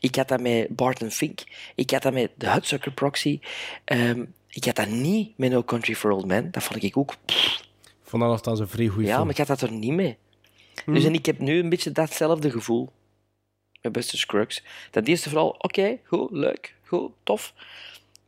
Ik 0.00 0.14
had 0.14 0.28
dat 0.28 0.40
met 0.40 0.68
Barton 0.76 1.10
Fink. 1.10 1.40
Ik 1.74 1.90
had 1.90 2.02
dat 2.02 2.12
met 2.12 2.30
The 2.38 2.46
Hudsucker 2.48 2.92
Proxy. 2.92 3.40
Ehm, 3.84 4.24
ik 4.48 4.64
had 4.64 4.76
dat 4.76 4.88
niet 4.88 5.38
met 5.38 5.50
No 5.50 5.62
Country 5.64 5.94
for 5.94 6.10
Old 6.10 6.26
Men. 6.26 6.50
Dat 6.50 6.62
vond 6.62 6.82
ik 6.82 6.96
ook... 6.96 7.12
Ik 7.26 8.10
vond 8.10 8.22
dat 8.22 8.30
nogthans 8.30 8.60
een 8.60 8.68
vrij 8.68 8.86
goede 8.86 9.06
Ja, 9.06 9.12
film. 9.14 9.22
maar 9.26 9.32
ik 9.32 9.38
had 9.38 9.58
dat 9.58 9.60
er 9.60 9.72
niet 9.72 9.92
mee. 9.92 10.16
Hmm. 10.84 10.94
Dus 10.94 11.04
en 11.04 11.14
ik 11.14 11.26
heb 11.26 11.38
nu 11.38 11.58
een 11.58 11.68
beetje 11.68 11.92
datzelfde 11.92 12.50
gevoel 12.50 12.92
met 13.82 13.92
Buster 13.92 14.18
Scruggs. 14.18 14.62
Dat 14.90 15.06
eerste 15.06 15.28
verhaal, 15.28 15.48
oké, 15.58 15.98
goed, 16.04 16.30
leuk, 16.30 16.74
goed, 16.86 17.10
tof. 17.22 17.54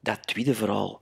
Dat 0.00 0.26
tweede 0.26 0.54
verhaal, 0.54 1.00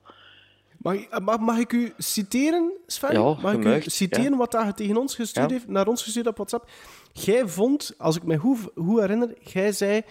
Mag, 0.84 0.94
ik- 0.94 1.20
mag, 1.20 1.38
mag 1.38 1.58
ik 1.58 1.72
u 1.72 1.92
citeren, 1.98 2.72
Sven? 2.86 3.12
Ja, 3.12 3.36
mag 3.42 3.52
ik 3.54 3.64
u 3.86 3.90
citeren 3.90 4.30
ja. 4.30 4.36
wat 4.36 4.52
hij 4.52 4.72
tegen 4.72 4.96
ons 4.96 5.14
gestuurd 5.14 5.50
Ja. 5.50 5.56
heeft, 5.56 5.68
naar 5.68 5.86
ons 5.86 6.02
gestuurd 6.02 6.26
op 6.26 6.36
WhatsApp? 6.36 6.68
Jij 7.12 7.48
vond, 7.48 7.92
als 7.98 8.16
ik 8.16 8.22
me 8.22 8.36
goed, 8.36 8.58
goed 8.74 9.00
herinner, 9.00 9.34
jij 9.42 9.72
zei, 9.72 10.02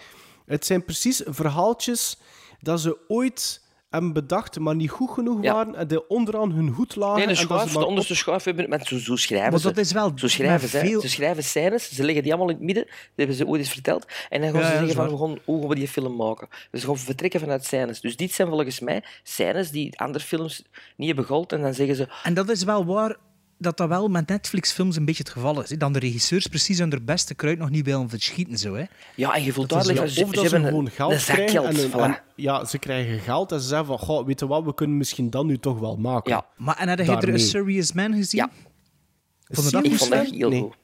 het 0.46 0.66
zijn 0.66 0.84
precies 0.84 1.22
verhaaltjes 1.26 2.18
dat 2.60 2.80
ze 2.80 2.98
ooit 3.08 3.62
hebben 3.94 4.12
bedacht, 4.12 4.58
maar 4.58 4.74
niet 4.74 4.90
goed 4.90 5.10
genoeg 5.10 5.42
Ja. 5.42 5.52
waren 5.54 5.74
en 5.74 5.86
die 5.88 6.08
onderaan 6.08 6.50
hun 6.52 6.68
hoed 6.68 6.96
lagen. 6.96 7.16
Nee, 7.16 7.26
de 7.26 7.40
en 7.40 7.48
dat 7.48 7.60
ze 7.60 7.68
schuif, 7.68 7.72
de 7.72 7.86
onderste 7.86 8.14
schuif 8.14 8.44
hebben, 8.44 8.68
met 8.68 8.86
zo, 8.86 8.98
zo 8.98 9.16
schrijven 9.16 9.50
Maar 9.50 9.60
ze. 9.60 9.66
dat 9.66 9.76
is 9.76 9.92
wel 9.92 10.12
Zo 10.14 10.28
schrijven 10.28 10.68
ze. 10.68 10.78
veel- 10.78 11.00
Ze 11.00 11.08
schrijven 11.08 11.44
scènes, 11.44 11.90
ze 11.94 12.04
leggen 12.04 12.22
die 12.22 12.32
allemaal 12.32 12.50
in 12.50 12.56
het 12.56 12.64
midden. 12.64 12.84
Dat 12.84 12.92
hebben 13.14 13.36
ze 13.36 13.46
ooit 13.46 13.60
eens 13.60 13.70
verteld. 13.70 14.06
En 14.28 14.40
dan 14.40 14.50
gaan 14.50 14.60
Ja, 14.60 14.66
ze 14.66 14.72
zeggen 14.72 14.96
dat 14.96 15.08
van, 15.08 15.18
gaan, 15.18 15.38
hoe 15.44 15.60
gaan 15.60 15.68
we 15.68 15.74
die 15.74 15.88
film 15.88 16.16
maken? 16.16 16.48
Dus 16.70 16.80
ze 16.80 16.86
gaan 16.86 16.98
vertrekken 16.98 17.40
vanuit 17.40 17.64
scènes. 17.64 18.00
Dus 18.00 18.16
dit 18.16 18.32
zijn 18.32 18.48
volgens 18.48 18.80
mij 18.80 19.02
scènes 19.22 19.70
die 19.70 19.98
andere 19.98 20.24
films 20.24 20.62
niet 20.96 21.06
hebben 21.06 21.24
gehaald. 21.26 21.52
En 21.52 21.60
dan 21.62 21.74
zeggen 21.74 21.96
ze, 21.96 22.08
En 22.22 22.34
dat 22.34 22.48
is 22.48 22.64
wel 22.64 22.84
waar 22.84 23.16
dat 23.58 23.76
dat 23.76 23.88
wel 23.88 24.08
met 24.08 24.28
Netflix-films 24.28 24.96
een 24.96 25.04
beetje 25.04 25.22
het 25.22 25.32
geval 25.32 25.62
is. 25.62 25.70
hè. 25.70 25.76
Dan 25.76 25.92
de 25.92 25.98
regisseurs 25.98 26.46
precies 26.46 26.78
hun 26.78 27.00
beste 27.04 27.34
kruid 27.34 27.58
nog 27.58 27.70
niet 27.70 27.84
willen 27.84 28.08
verschieten. 28.08 28.58
Zo, 28.58 28.74
hè. 28.74 28.84
ja, 29.16 29.34
en 29.34 29.42
je 29.44 29.52
voelt 29.52 29.68
duidelijk... 29.68 29.98
ja, 29.98 30.14
van, 30.14 30.22
of 30.24 30.28
ze, 30.30 30.34
dat 30.42 30.50
ze 30.50 30.56
gewoon 30.66 30.84
een, 30.84 30.90
geld 30.90 31.12
een 31.12 31.18
krijgen. 31.18 31.64
en, 31.64 31.90
voilà. 31.90 31.94
en- 31.94 32.20
ja, 32.36 32.64
ze 32.64 32.78
krijgen 32.78 33.18
geld 33.18 33.52
en 33.52 33.60
ze 33.60 33.68
zeggen 33.68 33.86
van, 33.86 33.98
goh, 33.98 34.26
weet 34.26 34.40
je 34.40 34.46
wat, 34.46 34.64
we 34.64 34.74
kunnen 34.74 34.96
misschien 34.96 35.30
dat 35.30 35.44
nu 35.44 35.58
toch 35.58 35.78
wel 35.78 35.96
maken. 35.96 36.30
Ja. 36.32 36.46
Maar 36.56 36.76
en 36.78 36.88
heb 36.88 36.98
je 36.98 37.04
er. 37.16 37.34
A 37.34 37.38
Serious 37.38 37.92
Man 37.92 38.14
gezien? 38.14 38.40
Ja. 38.40 38.50
Vond 39.48 39.66
je 39.66 39.72
dat 39.72 39.84
ik 39.84 39.94
vond 39.96 40.10
dat 40.10 40.26
heel 40.30 40.48
Nee. 40.50 40.60
goed. 40.60 40.76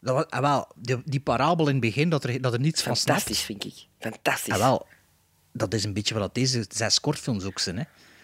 Dat 0.00 0.14
was, 0.14 0.24
ah, 0.28 0.40
wel, 0.40 0.66
die, 0.76 0.96
die 1.04 1.20
parabel 1.20 1.66
in 1.66 1.72
het 1.72 1.80
begin, 1.80 2.08
dat 2.08 2.24
er, 2.24 2.40
dat 2.40 2.52
er 2.52 2.60
niets 2.60 2.82
van 2.82 2.96
snapt. 2.96 3.20
Fantastisch, 3.22 3.44
vind 3.46 3.64
ik. 3.64 3.86
Fantastisch. 3.98 4.52
Ah, 4.54 4.58
wel, 4.58 4.86
dat 5.52 5.74
is 5.74 5.84
een 5.84 5.92
beetje 5.92 6.14
wat 6.18 6.34
deze 6.34 6.64
zes 6.68 7.00
kortfilms 7.00 7.44
ook 7.44 7.58
zijn. 7.58 7.76
Hè. 7.76 7.82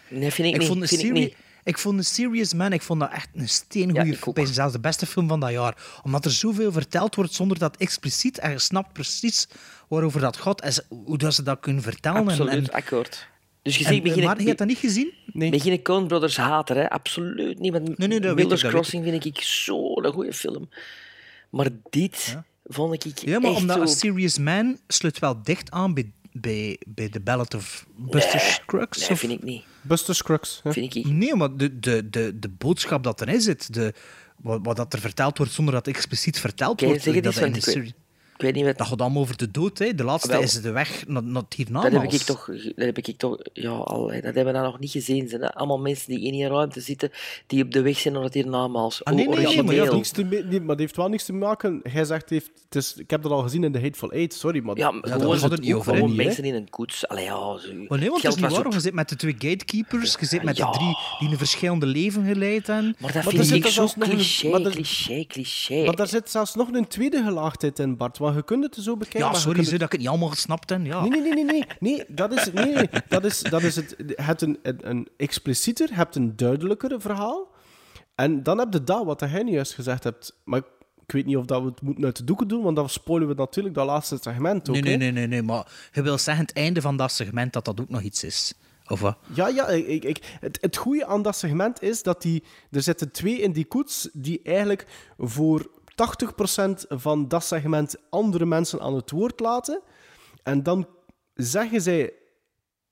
Nee, 0.09 0.31
vind 0.31 0.49
ik, 0.49 0.55
Ik 0.55 0.61
niet. 0.61 0.69
vond, 0.69 0.81
de 0.89 0.95
ik 0.95 1.01
serie- 1.01 1.13
niet. 1.13 1.37
Ik 1.65 1.79
vond 1.79 1.99
The 1.99 2.05
Serious 2.05 2.55
Man 2.55 2.73
ik 2.73 2.83
vond 2.83 3.01
dat 3.01 3.13
echt 3.13 3.29
een 3.35 3.49
steengoeie 3.49 4.17
film. 4.17 4.47
Zelfs 4.47 4.73
de 4.73 4.81
beste 4.81 5.07
film 5.07 5.29
van 5.29 5.41
dat 5.41 5.51
jaar. 5.51 5.77
Omdat 6.03 6.25
er 6.25 6.31
zoveel 6.31 6.73
verteld 6.73 7.15
wordt 7.15 7.33
zonder 7.33 7.59
dat 7.59 7.77
expliciet. 7.77 8.39
En 8.39 8.51
je 8.51 8.59
snapt 8.59 8.93
precies 8.93 9.49
waarover 9.89 10.21
dat 10.21 10.37
gaat. 10.37 10.61
En 10.61 10.73
hoe 10.89 11.19
dat 11.19 11.35
ze 11.35 11.43
dat 11.43 11.61
kunnen 11.61 11.83
vertellen. 11.83 12.21
En- 12.21 12.29
Absoluut, 12.29 12.69
en, 12.69 12.75
akkoord. 12.75 13.29
Dus 13.63 13.79
je 13.79 13.85
en, 13.85 13.95
ziet, 13.95 14.03
begin 14.03 14.25
maar 14.25 14.41
je 14.41 14.47
hebt 14.47 14.59
dat 14.59 14.67
niet 14.69 14.79
gezien? 14.79 15.13
Nee. 15.33 15.51
ben 15.51 15.61
geen 15.61 15.83
Coen 15.83 16.07
Brothers 16.07 16.37
hater, 16.37 16.77
hè? 16.77 16.91
absoluut 16.91 17.59
niet. 17.59 17.73
Want 17.73 17.99
Nee, 17.99 18.09
nee, 18.09 18.21
dat 18.21 18.35
weet 18.37 18.61
Crossing 18.61 19.05
vind 19.05 19.25
ik 19.25 19.41
zo'n 19.43 20.07
goede 20.13 20.33
film. 20.33 20.69
Maar 21.51 21.69
dit 21.91 22.39
vond 22.65 23.05
ik 23.05 23.19
Ja, 23.19 23.39
maar 23.41 23.51
echt 23.51 23.61
omdat 23.61 23.77
zo... 23.77 23.83
A 23.83 23.87
Serious 23.87 24.39
Man 24.39 24.79
sluit 24.89 25.19
wel 25.19 25.43
dicht 25.43 25.71
aan 25.71 25.95
bij, 25.95 26.13
bij, 26.33 26.81
bij 26.87 27.09
The 27.09 27.21
Ballad 27.21 27.55
of 27.55 27.87
Buster 27.97 28.41
Scruggs. 28.41 28.99
Nee, 29.01 29.11
of- 29.11 29.19
vind 29.19 29.33
ik 29.33 29.43
niet. 29.43 29.65
Buster 29.85 30.15
Scruggs. 30.15 30.61
Ja. 30.65 30.73
Vind 30.73 30.95
ik. 30.95 31.05
Nee, 31.07 31.35
maar 31.35 31.57
de, 31.57 31.79
de, 31.79 32.09
de, 32.11 32.39
de 32.39 32.49
boodschap 32.49 33.03
dat 33.03 33.21
erin 33.21 33.41
zit, 33.41 33.75
de, 33.75 33.93
wat, 34.37 34.61
wat 34.63 34.77
dat 34.77 34.93
er 34.93 35.01
verteld 35.01 35.39
wordt 35.39 35.53
zonder 35.53 35.75
dat 35.75 35.87
expliciet 35.87 36.39
verteld 36.41 36.81
wordt. 36.81 37.03
zeg 37.03 37.15
het 37.15 37.25
dat 37.25 37.37
in 37.37 37.53
de 37.53 37.53
weet- 37.53 37.63
serie- 37.63 37.95
Ik 38.37 38.41
weet 38.43 38.55
niet 38.55 38.65
wat... 38.65 38.79
Dat 38.79 38.87
gaat 38.87 39.01
allemaal 39.01 39.23
over 39.23 39.37
de 39.37 39.51
dood. 39.51 39.79
Hè. 39.79 39.95
De 39.95 40.05
laatste 40.05 40.29
Wel. 40.29 40.41
is 40.43 40.61
de 40.63 40.71
weg 40.71 41.05
naar, 41.07 41.23
naar 41.23 41.43
het 41.43 41.55
hiernamaals. 41.55 41.93
Dat 41.93 42.03
heb 42.03 42.13
ik 42.13 42.21
toch, 42.21 42.47
dat 42.47 42.85
heb 42.87 42.99
ik 42.99 43.17
toch, 43.17 43.37
ja, 43.53 43.71
al, 43.71 44.07
dat 44.07 44.23
hebben 44.23 44.45
we 44.47 44.53
dan 44.53 44.63
nog 44.63 44.79
niet 44.81 44.91
gezien. 44.91 45.29
Zijn? 45.29 45.43
Allemaal 45.51 45.79
mensen 45.79 46.09
die 46.09 46.21
in 46.27 46.33
die 46.33 46.47
ruimte 46.49 46.81
zitten, 46.81 47.11
die 47.47 47.63
op 47.65 47.71
de 47.73 47.83
weg 47.83 47.99
zijn 47.99 48.15
naar 48.15 48.23
het 48.23 48.35
hiernamaals. 48.35 49.05
Ah, 49.05 49.15
nee, 49.15 49.29
nee, 49.29 49.55
maar 49.55 49.65
Maar, 49.65 49.75
ja, 49.75 49.85
dat 49.85 49.95
niks 49.95 50.11
te, 50.11 50.23
nee, 50.25 50.43
maar 50.59 50.67
dat 50.67 50.79
heeft 50.79 50.97
wel 50.97 51.09
niks 51.09 51.25
te 51.25 51.33
maken. 51.33 51.81
Hij 51.83 52.05
zegt, 52.05 52.31
heeft, 52.31 52.51
het 52.65 52.75
is, 52.75 52.95
ik 52.97 53.11
heb 53.11 53.23
dat 53.23 53.33
al 53.33 53.43
gezien 53.43 53.65
in 53.65 53.73
The 53.73 53.81
Hateful 53.81 54.11
Eight, 54.13 54.35
sorry, 54.35 54.61
maar... 54.65 54.77
Ja, 54.77 54.91
daar 55.01 55.21
gewoon, 55.21 55.39
gaat 55.39 55.51
het 55.51 55.61
niet 55.61 55.75
over, 55.75 55.95
gewoon 55.95 56.17
mensen 56.17 56.45
in 56.45 56.55
een 56.55 56.71
koets. 56.71 57.09
Allee, 57.09 57.25
ja, 57.25 57.59
zo, 57.59 57.69
Maar 57.89 57.99
nee, 57.99 58.11
want 58.11 58.23
het 58.23 58.35
is 58.35 58.41
niet 58.41 58.51
waar. 58.51 58.67
op- 58.67 58.73
Je 58.73 58.81
zit 58.81 58.95
met 58.95 59.09
de 59.09 59.17
twee 59.17 59.35
gatekeepers, 59.39 60.17
je 60.21 60.27
zit 60.27 60.43
met 60.43 60.57
Ja. 60.57 60.71
de 60.71 60.79
drie 60.79 60.97
die 61.19 61.29
een 61.31 61.39
verschillende 61.39 61.87
leven 61.87 62.25
geleid 62.25 62.67
hebben. 62.67 62.97
Maar 62.99 63.13
dat 63.13 63.23
Maar 63.23 63.33
vind 63.33 63.39
er 63.39 63.45
zit 63.45 63.57
ik 63.57 63.65
zo 63.65 63.71
zelfs 63.71 63.97
nog 63.97 64.09
een- 64.09 64.15
cliché, 64.15 64.49
maar 64.49 64.61
er- 64.61 64.71
cliché, 64.71 65.25
cliché. 65.29 65.85
Maar 65.85 65.97
daar 65.97 66.09
zit 66.09 66.31
zelfs 66.31 66.55
nog 66.55 66.69
een 66.73 66.89
tweede 66.89 67.23
gelaagdheid 67.25 67.79
in, 67.79 67.97
Bart. 67.97 68.19
Want 68.25 68.37
je 68.37 68.45
kunt 68.45 68.65
het 68.65 68.85
zo 68.85 68.97
bekijken. 68.97 69.31
Ja, 69.31 69.35
sorry 69.35 69.63
dat 69.65 69.73
ik 69.73 69.81
het 69.81 70.01
niet 70.01 70.09
allemaal 70.09 70.29
gesnapt 70.29 70.71
heb. 70.71 70.87
Ja. 70.87 71.01
Nee, 71.01 71.11
nee, 71.11 71.21
nee, 71.21 71.45
nee, 71.45 71.45
nee, 71.45 71.67
nee. 71.79 72.05
Dat 72.09 72.33
is, 72.33 72.53
nee, 72.53 72.89
dat 73.09 73.25
is, 73.25 73.43
dat 73.43 73.63
is 73.63 73.77
het. 73.77 73.95
Je 74.07 74.23
hebt 74.23 74.43
een, 74.43 74.59
een, 74.63 75.09
explicieter, 75.17 75.89
je 75.89 75.95
hebt 75.95 76.17
een 76.17 76.37
duidelijker 76.37 77.01
verhaal. 77.01 77.53
En 78.15 78.43
dan 78.43 78.59
heb 78.59 78.73
je 78.73 78.85
dat, 78.85 79.05
wat 79.05 79.21
jij 79.21 79.43
nu 79.43 79.53
juist 79.53 79.75
gezegd 79.75 80.05
hebt. 80.05 80.37
Maar 80.45 80.59
ik, 80.59 81.13
weet 81.13 81.27
niet 81.27 81.37
of 81.37 81.45
dat 81.45 81.63
we 81.63 81.69
het 81.69 81.81
moeten 81.83 82.05
uit 82.05 82.17
de 82.17 82.25
doeken 82.25 82.49
doen, 82.49 82.63
want 82.63 82.77
dan 82.77 82.89
spoilen 82.89 83.29
we 83.29 83.35
natuurlijk 83.35 83.75
dat 83.75 83.87
laatste 83.87 84.19
segment 84.21 84.69
ook. 84.69 84.75
Nee, 84.75 84.83
nee, 84.83 84.97
nee, 84.97 85.13
nee, 85.13 85.27
nee, 85.27 85.43
maar 85.43 85.67
je 85.93 86.03
wil 86.03 86.19
zeggen 86.19 86.45
het 86.47 86.57
einde 86.57 86.81
van 86.81 86.97
dat 86.97 87.13
segment 87.13 87.53
dat 87.53 87.65
dat 87.65 87.81
ook 87.81 87.89
nog 87.89 88.03
iets 88.03 88.25
is. 88.25 88.55
Of 88.87 89.01
wat? 89.01 89.17
Ja, 89.35 89.49
ja 89.49 89.69
ik, 89.69 90.05
ik- 90.05 90.37
het, 90.41 90.59
het 90.61 90.77
goede 90.77 91.07
aan 91.07 91.23
dat 91.23 91.37
segment 91.37 91.83
is 91.83 92.03
dat 92.03 92.23
die, 92.23 92.43
er 92.71 92.83
zitten 92.83 93.11
twee 93.11 93.41
in 93.41 93.53
die 93.53 93.65
koets 93.65 94.09
die 94.13 94.41
eigenlijk 94.43 94.87
voor 95.19 95.71
80% 95.95 96.87
van 96.89 97.29
dat 97.29 97.45
segment 97.45 97.97
andere 98.11 98.47
mensen 98.47 98.81
aan 98.81 98.95
het 98.95 99.11
woord 99.11 99.41
laten. 99.41 99.81
En 100.43 100.63
dan 100.63 100.89
zeggen 101.35 101.81
zij 101.81 102.13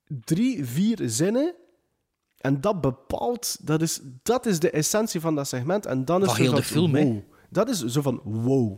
drie, 0.07 0.65
vier 0.65 0.99
zinnen. 1.01 1.55
En 2.37 2.61
dat 2.61 2.81
bepaalt, 2.81 3.57
dat 3.67 3.81
is, 3.81 3.99
dat 4.23 4.45
is 4.45 4.59
de 4.59 4.69
essentie 4.69 5.19
van 5.21 5.35
dat 5.35 5.47
segment. 5.47 5.85
En 5.85 6.05
dan 6.05 6.21
is 6.21 6.27
Van 6.27 6.35
er 6.35 6.41
heel 6.41 6.53
de 6.53 6.63
film, 6.63 6.95
hè? 6.95 7.03
wow. 7.05 7.21
Dat 7.49 7.69
is 7.69 7.79
zo 7.85 8.01
van 8.01 8.19
wow. 8.23 8.77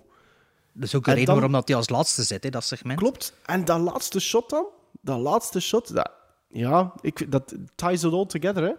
Dat 0.74 0.84
is 0.84 0.96
ook 0.96 1.04
de 1.04 1.10
En 1.10 1.16
reden 1.16 1.26
dan- 1.26 1.36
waarom 1.36 1.52
dat 1.52 1.68
hij 1.68 1.78
als 1.78 1.90
laatste 1.90 2.24
zit, 2.24 2.44
hè, 2.44 2.50
dat 2.50 2.64
segment. 2.64 3.00
Klopt. 3.00 3.34
En 3.46 3.66
dat 3.66 3.80
laatste 3.80 4.20
shot 4.20 4.50
dan, 4.50 4.66
dat 5.02 5.20
laatste 5.20 5.60
shot, 5.60 5.94
dat, 5.94 6.12
ja, 6.48 6.94
ik, 7.02 7.32
dat 7.32 7.56
ties 7.76 8.04
it 8.04 8.12
all 8.14 8.26
together, 8.26 8.64
hè? 8.64 8.74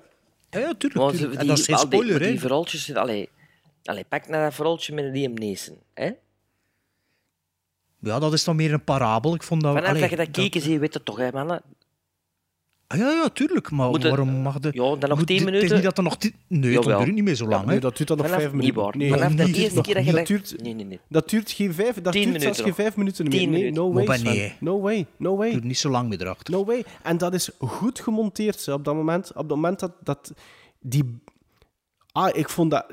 Ja, 0.51 0.67
ja, 0.67 0.75
tuurlijk. 0.75 1.17
Die, 1.17 1.39
En 1.39 1.47
dat 1.47 1.59
is 1.59 1.65
geen 1.65 1.77
al 1.77 1.89
die- 1.89 1.99
spoiler, 2.01 2.19
die, 2.21 2.33
hè. 2.33 2.39
verhaaltjes... 2.39 2.95
Allee, 2.95 3.29
allee, 3.87 4.05
pak 4.05 4.29
naar 4.29 4.45
dat 4.45 4.55
verhaaltje 4.55 4.95
met 4.95 5.05
Liam 5.05 5.35
Neeson. 5.35 5.77
Hè? 5.95 6.11
Ja, 8.01 8.19
dat 8.19 8.33
is 8.33 8.45
dan 8.45 8.57
meer 8.57 8.73
een 8.73 8.85
parabel. 8.85 9.35
Ik 9.35 9.43
vond 9.43 9.63
dat... 9.63 9.73
Vanaf 9.75 9.89
allee, 9.89 10.01
dat 10.01 10.11
je 10.11 10.17
dat 10.17 10.31
kijken 10.31 10.61
ziet, 10.61 10.79
weet 10.81 10.93
je 10.95 11.03
toch, 11.03 11.17
hè, 11.17 11.33
mannen? 11.33 11.63
Ah, 12.87 12.99
ja, 12.99 13.11
ja, 13.11 13.29
tuurlijk. 13.29 13.71
Maar 13.71 13.89
Moet 13.89 14.03
het- 14.03 14.09
waarom 14.09 14.29
mag 14.35 14.59
de... 14.59 14.69
Ja, 14.73 14.97
dan 14.97 15.09
nog 15.09 15.25
tien 15.25 15.37
Het 15.37 15.45
minuten. 15.45 15.67
is 15.69 15.73
niet 15.75 15.83
dat 15.83 15.97
er 15.99 16.03
nog... 16.05 16.17
tien- 16.17 16.35
Nee, 16.49 16.75
dat 16.75 16.85
Jawel. 16.85 16.99
duurt 17.05 17.15
niet 17.15 17.25
meer 17.25 17.35
zo 17.35 17.47
lang, 17.47 17.65
Nee, 17.67 17.75
hè. 17.75 17.81
dat 17.81 17.97
duurt 17.97 18.09
dan 18.09 18.19
nog 18.19 18.29
vijf 18.29 18.43
niet 18.43 18.53
minuten. 18.53 18.83
waar. 18.83 18.97
Nee, 18.97 19.11
Vanaf 19.11 19.33
de 19.35 19.43
eerste 19.55 19.81
keer 19.81 19.95
dat 19.95 20.05
je 20.05 20.11
dat 20.11 20.19
dat- 20.19 20.27
duurt, 20.27 20.63
Nee, 20.63 20.75
nee, 20.75 20.85
nee. 20.85 21.01
dat 21.09 21.29
duurt 21.29 21.51
geen 21.51 21.75
vijf, 21.75 21.95
dat 21.95 21.95
Tien 21.95 22.13
duurt 22.13 22.25
minuten 22.27 22.43
zelfs 22.43 22.61
geen 22.61 22.75
vijf 22.75 22.97
minuten 22.97 23.25
meer. 23.29 23.39
Tien 23.39 23.51
Nee, 23.51 23.59
minuten. 23.59 23.83
no 23.83 23.93
way, 23.93 24.19
nee. 24.23 24.55
No 24.61 24.81
way, 24.81 25.07
no 25.17 25.37
way. 25.37 25.51
duurt 25.51 25.65
niet 25.65 25.79
zo 25.79 25.91
lang 25.91 26.09
meer 26.09 26.21
erachter. 26.21 26.55
No 26.55 26.65
way. 26.65 26.85
En 27.03 27.19
dat 27.19 27.35
is 27.35 27.51
goed 27.59 28.01
gemonteerd 28.01 28.69
op 28.69 28.85
dat 28.85 28.95
moment. 28.95 29.29
Op 29.29 29.35
dat 29.49 29.57
moment 29.57 29.81
dat, 29.81 29.93
dat 30.03 30.33
die... 30.81 31.21
Ah, 32.13 32.37
ik 32.37 32.49
vond 32.49 32.71
dat... 32.71 32.87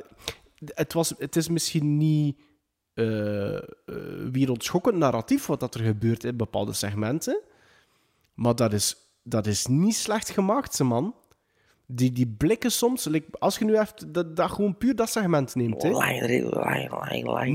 Het, 0.65 0.94
was, 0.94 1.14
het 1.18 1.35
is 1.35 1.48
misschien 1.49 1.98
niet 1.98 2.38
eh, 2.94 3.56
eh, 3.56 3.61
wereldschokkend 4.31 4.95
narratief 4.98 5.45
wat 5.45 5.60
dat 5.60 5.76
er 5.76 5.84
gebeurt 5.84 6.23
in 6.23 6.38
bepaalde 6.38 6.73
segmenten. 6.73 7.40
Maar 8.34 8.56
dat 8.56 8.73
is, 8.73 8.95
dat 9.23 9.48
is 9.48 9.65
niet 9.65 9.95
slecht 9.95 10.30
gemaakt, 10.30 10.76
ze 10.76 10.84
man. 10.84 11.15
Die, 11.85 12.11
die 12.11 12.27
blikken 12.27 12.72
soms, 12.72 13.07
als 13.40 13.57
je 13.57 13.65
nu 13.65 13.77
even 13.80 14.11
dat, 14.11 14.35
dat 14.35 14.52
gewoon 14.52 14.77
puur 14.77 14.95
dat 14.95 15.10
segment 15.10 15.56
neemt. 15.56 15.81
Hè. 15.81 15.90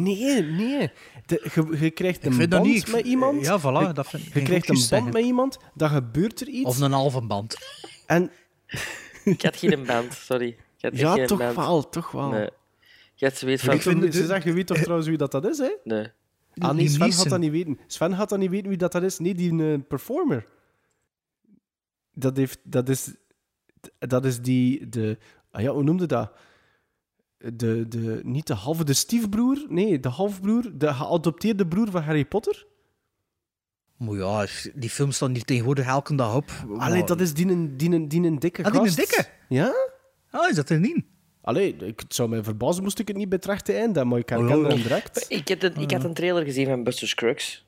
Nee, 0.03 0.43
nee. 0.43 0.91
De, 1.27 1.51
je, 1.55 1.77
je 1.81 1.91
krijgt 1.91 2.27
een 2.27 2.49
band 2.49 2.65
niet. 2.65 2.93
Met 2.93 3.07
iemand. 3.07 3.45
Ja, 3.45 3.61
voilà, 3.61 3.87
Je, 3.87 3.93
dat 3.93 4.07
vind- 4.09 4.25
je 4.25 4.43
krijgt 4.43 4.69
een 4.69 4.75
band 4.75 4.87
zeggen. 4.87 5.13
met 5.13 5.23
iemand, 5.25 5.59
dan 5.75 5.89
gebeurt 5.89 6.41
er 6.41 6.49
iets. 6.49 6.67
Of 6.69 6.81
een 6.81 6.93
halve 6.93 7.21
band. 7.23 7.57
En 8.07 8.31
Ik 9.25 9.43
had 9.43 9.57
geen 9.57 9.85
band, 9.87 10.13
sorry. 10.15 10.49
Ik 10.49 10.57
had 10.81 10.93
echt 10.93 11.01
ja, 11.01 11.13
geen 11.13 11.27
toch 11.27 11.39
band. 11.39 11.55
wel, 11.57 11.89
toch 11.89 12.11
wel. 12.11 12.29
Nee. 12.29 12.49
Je 13.21 13.31
zoiets 13.35 13.63
van... 13.63 13.75
Ik 13.75 13.83
vind 13.83 14.15
ze 14.15 14.27
zeggen, 14.27 14.51
je 14.51 14.57
weet 14.57 14.67
toch 14.67 14.77
trouwens 14.79 15.09
wie 15.09 15.17
dat, 15.17 15.31
dat 15.31 15.47
is, 15.47 15.59
hè? 15.59 15.71
Nee. 15.85 16.07
Ah 16.59 16.75
nee, 16.75 16.89
Sven 16.89 17.13
gaat 17.13 17.29
dat 17.29 17.39
niet 17.41 17.51
weten. 17.51 17.79
Sven 17.87 18.15
gaat 18.15 18.29
dat 18.29 18.39
niet 18.39 18.51
weten 18.51 18.69
wie 18.69 18.79
dat, 18.79 18.93
dat 18.93 19.03
is. 19.03 19.19
Nee, 19.19 19.35
die 19.35 19.63
eh, 19.73 19.79
performer. 19.89 20.47
Dat, 22.15 22.37
heeft, 22.37 22.59
dat, 22.63 22.89
is, 22.89 23.15
dat 23.99 24.25
is 24.25 24.41
die... 24.41 24.89
De, 24.89 25.19
ah 25.51 25.63
ja, 25.63 25.71
hoe 25.73 25.83
noemde 25.83 26.07
dat? 26.07 26.33
De, 27.39 27.89
de, 27.89 28.21
niet 28.25 28.47
de 28.47 28.55
halve, 28.55 28.85
de 28.85 28.93
stiefbroer. 28.93 29.65
Nee, 29.69 30.01
de 30.01 30.09
halfbroer. 30.09 30.79
De 30.79 30.95
geadopteerde 30.95 31.67
broer 31.67 31.91
van 31.91 32.03
Harry 32.03 32.25
Potter. 32.25 32.67
Maar 33.97 34.15
ja, 34.15 34.47
die 34.75 34.91
film 34.91 35.13
staan 35.13 35.33
hier 35.33 35.45
tegenwoordig 35.45 35.87
elke 35.87 36.15
dag 36.15 36.35
op. 36.37 36.51
Allee, 36.77 37.05
dat 37.05 37.21
is 37.21 37.35
die, 37.35 37.47
een- 37.49 37.77
die, 37.77 37.91
een- 37.91 38.09
die 38.09 38.23
een 38.23 38.39
dikke 38.39 38.65
Ah, 38.65 38.73
die 38.73 38.81
een 38.81 38.95
dikke? 38.95 39.27
Ja? 39.49 39.75
Ah, 40.31 40.49
is 40.49 40.55
dat 40.57 40.69
er 40.71 40.81
niet? 40.81 41.05
Allee, 41.49 41.77
ik, 41.77 42.01
het 42.01 42.15
zou 42.15 42.29
mij 42.29 42.43
verbazen 42.43 42.83
moest 42.83 42.99
ik 42.99 43.09
het 43.09 43.17
niet 43.17 43.29
bij 43.29 43.39
het 43.41 43.47
rechte 43.51 43.73
einde, 43.73 44.05
maar 44.05 44.19
ik 44.19 44.29
herken 44.29 44.59
ja. 44.61 44.67
hem 44.69 44.77
direct. 44.83 45.25
Ik 45.29 45.49
had, 45.49 45.63
een, 45.63 45.77
ik 45.83 45.91
had 45.91 46.05
een 46.05 46.15
trailer 46.15 46.45
gezien 46.45 46.67
van 46.67 46.83
Buster 46.85 47.09
Scruggs. 47.09 47.65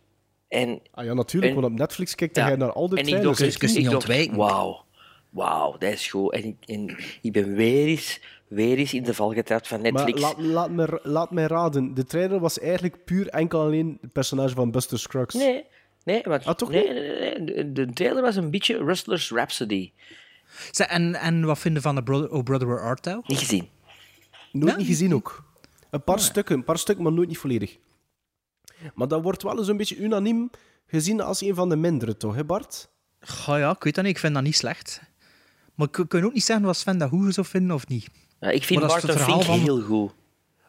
En, 0.48 0.81
Ah 0.90 1.05
ja, 1.05 1.15
natuurlijk, 1.15 1.55
En- 1.55 1.61
want 1.61 1.73
op 1.73 1.78
Netflix 1.78 2.15
kijkt 2.15 2.36
hij 2.36 2.51
Ja. 2.51 2.57
naar 2.57 2.73
al 2.73 2.89
de 2.89 2.97
en 2.97 3.02
ik 3.02 3.09
trailers. 3.09 3.39
dacht, 3.39 3.61
Dus 3.61 3.70
ik 3.70 3.77
niet 3.77 3.85
dacht, 3.85 3.97
ontwijken. 3.97 4.36
Wauw, 4.36 4.85
wauw, 5.31 5.77
dat 5.78 5.93
is 5.93 6.07
goed. 6.11 6.32
En 6.32 6.44
ik, 6.44 6.57
en 6.66 6.97
ik 7.23 7.32
ben 7.32 7.55
weer 7.55 7.86
eens, 7.86 8.20
weer 8.48 8.78
eens 8.78 8.94
in 8.94 9.02
de 9.02 9.15
val 9.15 9.32
getrapt 9.32 9.69
van 9.69 9.81
Maar 9.81 9.93
Netflix. 9.93 10.20
laat, 10.20 10.39
laat, 10.39 10.70
me, 10.70 11.01
laat 11.02 11.31
mij 11.31 11.47
raden, 11.47 11.94
de 11.94 12.05
trailer 12.05 12.40
was 12.40 12.59
eigenlijk 12.59 13.05
puur 13.05 13.28
enkel 13.28 13.61
alleen 13.61 13.98
het 14.01 14.12
personage 14.12 14.55
van 14.55 14.70
Buster 14.70 14.98
Scruggs. 14.98 15.35
Nee, 15.35 15.65
nee, 16.05 16.23
want, 16.24 16.44
Ah, 16.44 16.55
toch 16.55 16.70
nee, 16.70 16.82
niet? 16.82 16.93
nee, 16.93 17.19
nee, 17.19 17.39
nee. 17.39 17.73
De, 17.73 17.86
de 17.86 17.93
trailer 17.93 18.23
was 18.23 18.36
een 18.36 18.51
beetje 18.51 18.77
Rustlers 18.85 19.31
Rhapsody. 19.31 19.90
Zeg, 20.70 20.87
en, 20.87 21.15
en 21.15 21.45
wat 21.45 21.59
vinden 21.59 21.82
van 21.82 21.95
de 21.95 22.03
Brother, 22.03 22.31
Oh 22.31 22.43
Brother 22.43 22.69
Where 22.69 22.82
Art 22.82 23.03
Thou? 23.03 23.23
Niet 23.27 23.39
gezien. 23.39 23.69
Nooit 24.53 24.73
Ja, 24.73 24.78
niet 24.78 24.87
gezien 24.87 25.15
ook. 25.15 25.45
Een 25.91 26.05
paar 26.05 26.20
stukken, 26.20 26.57
een 26.57 26.65
paar 26.65 26.78
stukken, 26.78 27.05
maar 27.05 27.12
nooit 27.12 27.28
niet 27.28 27.39
volledig. 27.39 27.77
Maar 28.95 29.09
dat 29.09 29.23
wordt 29.23 29.43
wel 29.43 29.59
eens 29.59 29.69
een 29.69 29.77
beetje 29.77 29.97
unaniem 29.97 30.51
gezien 30.87 31.20
als 31.20 31.41
een 31.41 31.55
van 31.55 31.69
de 31.69 31.77
mindere, 31.77 32.16
toch, 32.16 32.35
hè 32.35 32.45
Bart? 32.45 32.89
Goh 33.20 33.59
ja, 33.59 33.70
ik 33.70 33.82
weet 33.82 33.95
dat 33.95 34.05
niet. 34.05 34.12
Ik 34.15 34.20
vind 34.20 34.35
dat 34.35 34.43
niet 34.43 34.57
slecht. 34.57 35.01
Maar 35.74 35.89
ik 35.93 36.05
kan 36.09 36.24
ook 36.24 36.32
niet 36.32 36.45
zeggen 36.45 36.66
of 36.69 36.77
Sven 36.77 36.99
dat 36.99 37.09
goed 37.09 37.35
zou 37.35 37.47
vinden 37.47 37.74
of 37.74 37.89
niet. 37.89 38.09
Ja, 38.41 38.49
ik 38.51 38.65
vind 38.65 38.81
verhaal 38.81 39.16
Fink 39.41 39.43
van- 39.43 39.59
heel 39.59 39.81
goed. 39.81 40.12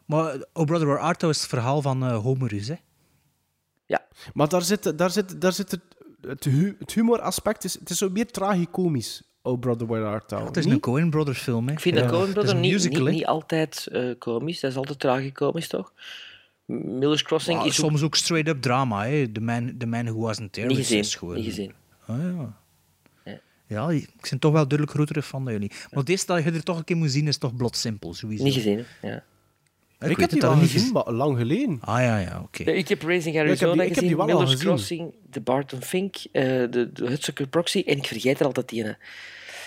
Maar 0.05 0.35
Oh 0.53 0.65
Brother 0.65 0.87
Where 0.87 1.01
Art 1.01 1.19
Thou 1.19 1.31
is 1.31 1.39
het 1.39 1.47
verhaal 1.49 1.81
van 1.81 2.03
eh 2.03 2.17
Homerus, 2.17 2.67
hè. 2.67 2.75
Ja, 3.85 4.07
Maar 4.33 4.49
daar 4.49 4.61
zit, 4.61 4.97
daar 4.97 5.09
zit, 5.09 5.41
daar 5.41 5.53
zit 5.53 5.71
het, 5.71 5.81
het 6.79 6.93
humoraspect, 6.93 7.63
is, 7.63 7.73
het 7.73 7.89
is 7.89 7.97
zo 7.97 8.09
meer 8.09 8.31
tragicomisch, 8.31 9.23
Oh 9.41 9.59
Brother, 9.59 9.87
Where 9.87 10.05
Art 10.05 10.27
Thou? 10.27 10.45
Het 10.45 10.57
is 10.57 10.65
Niet? 10.65 10.73
een 10.73 10.79
Coen 10.79 11.09
Brothers 11.09 11.39
film, 11.39 11.67
hè. 11.67 11.71
ik 11.73 11.79
vind 11.79 11.95
Ja. 11.95 12.01
de 12.01 12.07
Coen 12.09 12.19
Het 12.19 12.27
is 12.27 12.33
Brother 12.33 12.55
een 12.55 12.59
niet, 12.61 12.89
niet, 12.89 13.09
niet 13.09 13.25
altijd 13.25 13.87
eh 13.87 14.09
komisch. 14.19 14.59
Dat 14.59 14.71
is 14.71 14.77
altijd 14.77 14.99
tragicomisch, 14.99 15.67
toch? 15.67 15.93
Miller's 16.65 17.23
Crossing 17.23 17.59
Ah, 17.59 17.65
is 17.65 17.79
ook 17.79 17.89
soms 17.89 18.01
ook 18.01 18.15
straight-up 18.15 18.61
drama, 18.61 19.05
hè. 19.05 19.31
The 19.31 19.41
man, 19.41 19.75
the 19.77 19.85
man 19.85 20.05
Who 20.05 20.19
Wasn't 20.19 20.53
There. 20.53 20.67
niet 20.67 20.77
is- 20.77 20.83
gezien. 20.85 20.99
is 20.99 21.15
gewoon- 21.15 21.35
Niet 21.35 21.45
gezien. 21.45 21.73
Ah, 22.05 22.17
ja. 22.17 22.59
Ja. 23.25 23.39
Ja, 23.67 23.89
ik 23.89 24.09
ben 24.29 24.39
toch 24.39 24.51
wel 24.51 24.67
duidelijk 24.67 24.91
grotere 24.91 25.21
fan 25.21 25.43
dan 25.43 25.53
jullie. 25.53 25.71
Maar 25.91 26.03
deze 26.03 26.25
dat 26.25 26.43
je 26.43 26.51
er 26.51 26.63
toch 26.63 26.77
een 26.77 26.83
keer 26.83 26.97
moet 26.97 27.11
zien, 27.11 27.27
is 27.27 27.37
toch 27.37 27.55
blot 27.55 27.75
simpel, 27.77 28.13
sowieso. 28.13 28.43
Niet 28.43 28.53
gezien, 28.53 28.85
hè? 29.01 29.07
ja. 29.07 29.23
Ik, 30.01 30.09
Ik, 30.09 30.17
weet 30.17 30.31
heb 30.31 30.39
die 30.39 30.45
al 30.49 30.55
niet 30.55 30.69
gezien, 30.71 30.91
maar 30.93 31.11
lang 31.11 31.37
geleden. 31.37 31.77
Ah 31.81 31.99
ja, 32.01 32.17
ja, 32.19 32.41
oké. 32.43 32.71
Ik 32.71 32.87
heb 32.87 33.01
Raising 33.01 33.35
ik 33.35 33.41
heb 33.41 33.47
die- 33.47 33.67
Arizona 33.67 33.83
ik 33.83 33.89
heb 33.89 33.97
die 33.99 34.03
gezien, 34.03 34.17
wel 34.17 34.25
al 34.27 34.33
Miller's 34.33 34.51
gezien. 34.51 34.67
Crossing, 34.67 35.13
de 35.29 35.41
Barton 35.41 35.81
Fink, 35.81 36.15
eh, 36.31 36.43
de, 36.43 36.89
de 36.93 37.05
Hudsucker 37.07 37.47
Proxy 37.47 37.83
en 37.85 37.97
ik 37.97 38.05
vergeet 38.05 38.39
er 38.39 38.45
altijd 38.45 38.69
die 38.69 38.83
ene. 38.83 38.97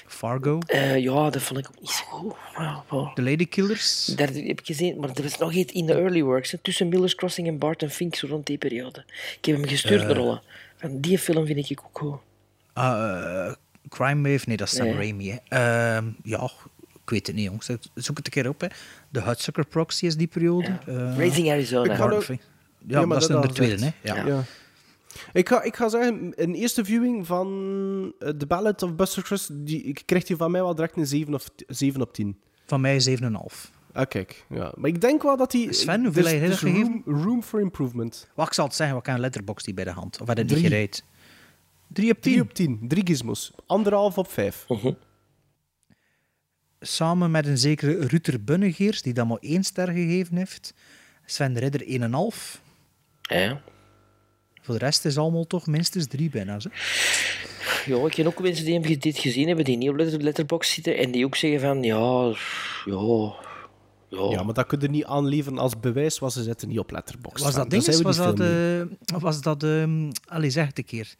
Fargo, 0.06 0.58
Eh, 0.66 0.98
ja, 0.98 1.30
dat 1.30 1.42
vond 1.42 1.58
ik 1.60 1.66
ook 1.68 1.80
niet 1.80 1.90
zo 1.90 2.04
goed. 2.04 2.34
Wow, 2.56 2.76
wow. 2.88 3.14
The 3.14 3.22
Lady 3.22 3.46
Killers. 3.46 4.04
Dat 4.06 4.28
heb 4.28 4.36
ik 4.36 4.60
gezien, 4.62 4.96
maar 5.00 5.10
er 5.14 5.22
was 5.22 5.38
nog 5.38 5.52
iets 5.52 5.72
in 5.72 5.86
de 5.86 5.92
early 5.94 6.22
works. 6.22 6.50
Hè, 6.50 6.58
tussen 6.58 6.88
Miller's 6.88 7.14
Crossing 7.14 7.46
en 7.48 7.58
Barton 7.58 7.88
Fink, 7.88 8.14
zo 8.14 8.26
rond 8.26 8.46
die 8.46 8.58
periode. 8.58 9.04
Ik 9.38 9.44
heb 9.44 9.56
hem 9.56 9.68
gestuurd 9.68 10.00
Eh. 10.00 10.06
naar 10.06 10.16
rollen. 10.16 10.42
Van 10.76 11.00
die 11.00 11.18
film 11.18 11.46
vind 11.46 11.70
ik 11.70 11.80
ook 11.84 11.98
goed. 11.98 12.18
Ah, 12.72 13.46
eh, 13.46 13.52
Crime 13.88 14.30
Wave, 14.30 14.44
nee, 14.46 14.56
dat 14.56 14.66
is 14.68 14.74
Sam 14.76 14.86
Nee. 14.86 14.94
Raimi. 14.94 15.30
Hè. 15.30 15.36
Ehm, 15.96 16.04
ja, 16.22 16.50
ik 17.04 17.10
weet 17.10 17.26
het 17.26 17.36
niet, 17.36 17.44
jongens. 17.44 17.66
Zoek 17.94 18.16
het 18.16 18.26
een 18.26 18.32
keer 18.32 18.48
op. 18.48 18.60
Hè. 18.60 18.66
De 19.08 19.22
Hudsucker 19.22 19.66
Proxy 19.66 20.06
is 20.06 20.16
die 20.16 20.26
periode. 20.26 20.78
Eh, 20.86 21.16
Raising 21.16 21.50
Arizona. 21.50 21.90
Ik 21.90 21.96
ga 21.96 22.08
Hard 22.08 22.14
ook-. 22.14 22.38
Ja, 22.86 23.00
Ja, 23.00 23.06
dat 23.06 23.20
is 23.20 23.26
de 23.26 23.48
tweede, 23.52 23.84
hè. 23.84 23.90
Ja. 24.02 24.26
Ja. 24.26 24.44
Ik, 25.32 25.48
ga, 25.48 25.62
ik 25.62 25.76
ga 25.76 25.88
zeggen, 25.88 26.32
een 26.34 26.54
eerste 26.54 26.84
viewing 26.84 27.26
van 27.26 28.12
eh, 28.18 28.28
The 28.28 28.46
Ballad 28.46 28.82
of 28.82 28.94
Buster 28.94 29.22
Scruggs, 29.22 29.48
die, 29.52 29.82
ik 29.82 30.02
kreeg 30.04 30.24
die 30.24 30.36
van 30.36 30.50
mij 30.50 30.62
wel 30.62 30.74
direct 30.74 30.96
een 30.96 31.06
7, 31.06 31.34
of, 31.34 31.48
7 31.66 32.00
op 32.00 32.12
10. 32.12 32.38
Van 32.66 32.80
mij 32.80 33.18
7,5. 33.20 33.70
Ah, 33.92 34.06
kijk. 34.08 34.44
Ja. 34.48 34.72
Maar 34.76 34.90
ik 34.90 35.00
denk 35.00 35.22
wel 35.22 35.36
dat 35.36 35.50
die... 35.50 35.72
Sven, 35.72 36.04
hoeveel 36.04 36.26
heb 36.26 36.40
je 36.40 36.46
dus 36.46 36.60
room, 36.60 37.02
room 37.06 37.42
for 37.42 37.60
improvement. 37.60 38.28
Wat 38.34 38.46
ik 38.46 38.52
zal 38.52 38.64
het 38.64 38.74
zeggen, 38.74 38.94
wat 38.96 39.04
kan 39.04 39.14
een 39.14 39.20
letterbox 39.20 39.62
die 39.62 39.74
bij 39.74 39.84
de 39.84 39.90
hand? 39.90 40.20
Of 40.20 40.26
had 40.26 40.36
het 40.36 40.46
niet 40.46 40.56
Drie. 40.56 40.68
gereid? 40.68 41.04
3 41.92 42.10
op 42.10 42.20
10. 42.20 42.32
3 42.32 42.42
op 42.42 42.54
10. 42.54 42.78
Drie 42.88 43.06
gizmos. 43.06 43.52
Anderhalf 43.66 44.18
op 44.18 44.30
5. 44.30 44.64
Samen 46.86 47.30
met 47.30 47.46
een 47.46 47.58
zekere 47.58 48.06
Ruter 48.06 48.44
Bunnegeers, 48.44 49.02
die 49.02 49.12
dat 49.12 49.26
maar 49.26 49.38
één 49.40 49.64
ster 49.64 49.86
gegeven 49.88 50.36
heeft. 50.36 50.74
Sven 51.24 51.52
de 51.52 51.60
Ridder 51.60 51.82
1,5. 51.82 52.60
Ja. 53.22 53.60
Voor 54.62 54.78
de 54.78 54.84
rest 54.84 55.04
is 55.04 55.18
allemaal 55.18 55.46
toch 55.46 55.66
minstens 55.66 56.06
3 56.06 56.30
bijna. 56.30 56.56
Hè? 56.56 56.68
Ja, 57.92 58.06
ik 58.06 58.10
ken 58.10 58.26
ook 58.26 58.40
mensen 58.40 58.64
die 58.64 58.78
hem 58.80 58.98
dit 58.98 59.18
gezien 59.18 59.46
hebben, 59.46 59.64
die 59.64 59.76
niet 59.76 59.88
op 59.88 59.96
letter, 59.96 60.22
Letterboxd 60.22 60.72
zitten 60.72 60.96
en 60.96 61.10
die 61.10 61.24
ook 61.24 61.36
zeggen 61.36 61.60
van, 61.60 61.82
ja, 61.82 62.34
ja, 62.84 63.34
ja. 64.08 64.30
Ja, 64.30 64.42
maar 64.42 64.54
dat 64.54 64.66
kun 64.66 64.80
je 64.80 64.88
niet 64.88 65.04
aanleveren 65.04 65.58
als 65.58 65.80
bewijs, 65.80 66.18
want 66.18 66.32
ze 66.32 66.42
zitten 66.42 66.68
niet 66.68 66.78
op 66.78 66.90
Letterboxd. 66.90 67.44
Was 67.44 67.54
dat 67.54 67.70
ding? 67.70 67.84
We 67.84 68.02
Was 68.02 68.16
dat, 68.16 68.36
veel 68.36 68.46
mee. 68.46 68.80
eh, 69.06 69.20
was 69.20 69.40
dat 69.40 69.62
ehm 69.62 70.10
allee, 70.24 70.50
zeg 70.50 70.66
het 70.66 70.78
een 70.78 70.84
keer. 70.84 71.14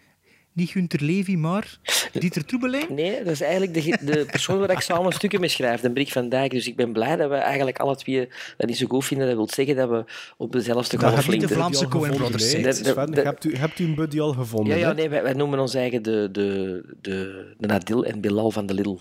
Niet 0.55 0.70
Gunter 0.70 1.02
Levy, 1.02 1.35
maar 1.35 1.78
Dieter 2.12 2.44
Troebelijn? 2.44 2.94
Nee, 2.94 3.18
dat 3.18 3.32
is 3.32 3.40
eigenlijk 3.40 3.74
de, 3.74 3.98
de 4.12 4.26
persoon 4.31 4.59
waar 4.59 4.70
ik 4.70 4.81
samen 4.81 5.12
stukken 5.12 5.40
mee 5.40 5.48
schrijf, 5.48 5.81
de 5.81 5.93
Brik 5.93 6.12
van 6.12 6.28
Dijk. 6.28 6.51
Dus 6.51 6.66
ik 6.68 6.76
ben 6.76 6.93
blij 6.93 7.16
dat 7.16 7.28
we 7.31 7.35
eigenlijk 7.35 7.78
alle 7.78 7.97
twee 7.97 8.28
dat 8.56 8.66
niet 8.66 8.76
zo 8.76 8.86
goed 8.86 9.05
vinden. 9.05 9.26
Dat 9.26 9.36
wil 9.36 9.48
zeggen 9.48 9.76
dat 9.76 9.89
we 9.89 10.05
op 10.36 10.52
dezelfde 10.52 10.98
golf 10.98 11.24
je 11.24 11.31
de 11.31 11.36
liggen. 11.36 11.56
Vlaamse 11.56 11.89
Coen 11.89 12.10
Brothers 12.10 12.51
zijn. 12.51 12.64
Hebt, 12.64 13.44
u, 13.44 13.56
hebt 13.56 13.78
u 13.78 13.85
een 13.85 13.94
buddy 13.94 14.20
al 14.20 14.32
gevonden? 14.32 14.78
Ja, 14.78 14.89
ja, 14.89 14.93
nee, 14.93 15.09
wij, 15.09 15.22
wij 15.22 15.32
noemen 15.32 15.59
ons 15.59 15.74
eigen 15.74 16.02
de, 16.02 16.28
de, 16.32 16.82
de, 17.01 17.55
de 17.59 17.66
Nadil 17.66 18.05
en 18.05 18.20
Bilal 18.20 18.51
van 18.51 18.66
de 18.66 18.74
Lidl. 18.74 18.98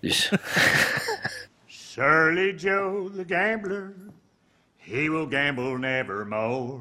Dus 0.00 0.32
Surly 1.66 2.54
Joe 2.54 3.10
the 3.10 3.24
gambler, 3.26 3.92
he 4.76 5.10
will 5.10 5.26
gamble 5.30 5.78
nevermore. 5.78 6.78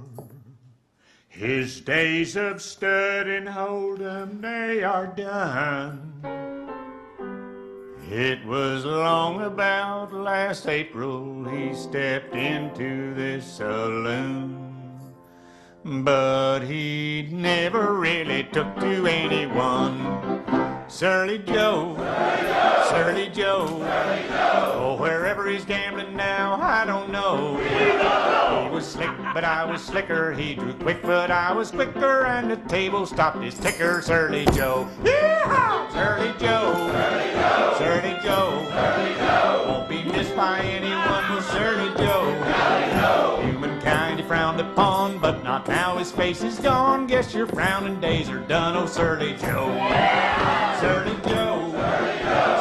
His 1.38 1.82
days 1.82 2.38
of 2.38 2.62
stud 2.62 3.28
and 3.28 3.50
hold'em, 3.50 4.40
they 4.40 4.84
are 4.84 5.08
done. 5.08 6.14
It 8.10 8.46
was 8.46 8.86
long 8.86 9.42
about 9.42 10.14
last 10.14 10.66
April 10.66 11.44
he 11.50 11.76
stepped 11.76 12.34
into 12.34 13.14
this 13.16 13.46
saloon. 13.46 15.02
But 15.84 16.62
he 16.62 17.28
never 17.30 17.94
really 17.96 18.46
took 18.54 18.74
to 18.78 19.06
anyone. 19.06 20.86
Surly 20.88 21.40
Joe, 21.40 21.98
Surly 22.90 23.28
Joe, 23.28 23.68
oh, 24.74 24.96
wherever 24.98 25.50
he's 25.50 25.66
gambling 25.66 26.16
now, 26.16 26.58
I 26.62 26.86
don't 26.86 27.12
know. 27.12 27.58
Was 28.76 28.86
slick, 28.86 29.10
but 29.34 29.46
I 29.46 29.64
was 29.64 29.82
slicker. 29.82 30.34
He 30.34 30.54
drew 30.54 30.74
quick, 30.74 31.02
but 31.02 31.32
I 31.32 31.54
was 31.54 31.72
quicker, 31.72 32.26
and 32.26 32.52
the 32.52 32.58
table 32.68 33.06
stopped 33.06 33.42
his 33.42 33.58
ticker. 33.58 34.02
Surly 34.02 34.44
Joe, 34.48 34.90
Yeehaw! 35.02 35.90
Surly 35.94 36.34
Joe, 36.38 36.74
Surly 36.92 37.32
Joe, 37.32 37.76
Surly 37.78 38.20
Joe. 38.22 38.68
Surly 38.70 39.16
Joe. 39.16 39.66
won't 39.66 39.88
be 39.88 40.04
missed 40.04 40.36
by 40.36 40.60
anyone 40.60 41.34
with 41.34 41.50
Surly 41.52 41.90
Joe. 41.98 43.40
Humankind 43.46 44.20
he 44.20 44.26
frowned 44.26 44.60
upon, 44.60 45.20
but 45.20 45.42
not 45.42 45.66
now. 45.70 45.96
His 45.96 46.12
face 46.12 46.44
is 46.44 46.60
gone. 46.60 47.08
Guess 47.08 47.34
your 47.34 47.48
frowning 47.48 48.02
days 48.02 48.30
are 48.30 48.40
done. 48.42 48.76
Oh, 48.76 48.88
Surly 48.88 49.38
Joe, 49.38 49.74
Yeah! 49.74 50.82
Surly 50.82 51.16
Joe, 51.32 51.72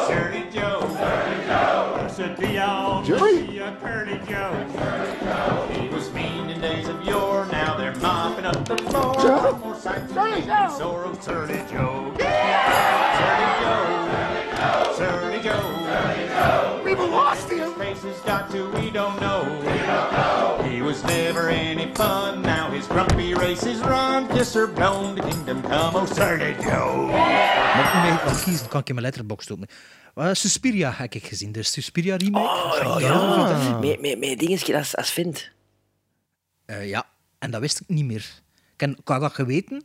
Surly 0.07 0.49
Joe, 0.53 2.07
Said 2.09 2.39
be 2.39 2.57
all 2.57 3.03
Jerry? 3.03 3.41
be 3.47 3.57
a 3.59 3.75
Curly 3.81 4.17
Joe. 4.29 5.84
Days 6.65 6.87
of 6.87 6.99
yore. 7.03 7.45
Now 7.51 7.77
they're 7.77 7.95
mopping 7.95 8.45
up 8.45 8.59
the 8.65 8.77
floor. 8.77 9.13
Joe? 9.21 9.51
One 9.51 9.59
more 9.61 9.79
sight 9.85 10.07
to 10.09 10.13
make 10.15 10.45
me 10.45 10.77
sore. 10.77 11.05
Oh, 11.05 11.17
Surly 11.21 11.61
Joe, 11.71 12.13
Surly 12.17 13.49
Joe, 13.61 13.85
Surly 14.97 15.39
Joe. 15.45 16.81
We've 16.85 17.05
lost 17.19 17.49
him. 17.51 17.59
His 17.59 17.73
face 17.73 18.03
has 18.09 18.21
got 18.31 18.43
to, 18.51 18.61
we 18.77 18.89
don't 18.99 19.17
know. 19.25 19.41
He 20.69 20.81
was 20.81 21.03
never 21.03 21.49
any 21.49 21.87
fun. 21.93 22.41
Now 22.41 22.71
his 22.71 22.87
grumpy 22.87 23.33
races 23.33 23.79
run. 23.81 24.27
Kiss 24.35 24.53
her 24.53 24.67
blown 24.67 25.15
to 25.15 25.21
kingdom 25.21 25.61
come. 25.61 25.95
Oh, 25.95 26.05
Surly 26.05 26.55
Joe. 26.65 27.07
Maar 27.75 28.01
nee, 28.03 28.17
wat 28.25 28.43
kiezen 28.43 28.67
kan 28.67 28.79
ik 28.79 28.87
in 28.87 28.95
mijn 28.95 29.07
letterbox 29.07 29.45
doen. 29.45 29.67
Uh, 30.15 30.29
Suspiria 30.31 30.93
heb 30.95 31.13
ik 31.13 31.25
gezien, 31.25 31.51
de 31.51 31.63
Suspiria 31.63 32.15
remake. 32.15 32.45
Oh, 32.45 32.71
Ga 32.71 32.89
oh, 32.89 32.99
daarover 32.99 33.39
ja. 33.39 33.47
vertellen? 33.47 33.79
Met, 33.79 34.01
met, 34.01 34.19
met 34.19 34.39
dingetje 34.39 34.77
als, 34.77 34.95
als 34.95 35.09
Vint. 35.09 35.53
Eh, 36.65 36.89
ja, 36.89 37.09
en 37.39 37.51
dat 37.51 37.61
wist 37.61 37.79
ik 37.79 37.87
niet 37.87 38.05
meer. 38.05 38.41
Ik, 38.55 38.73
ken, 38.75 38.91
ik 38.91 39.07
had 39.07 39.21
dat 39.21 39.33
geweten. 39.33 39.83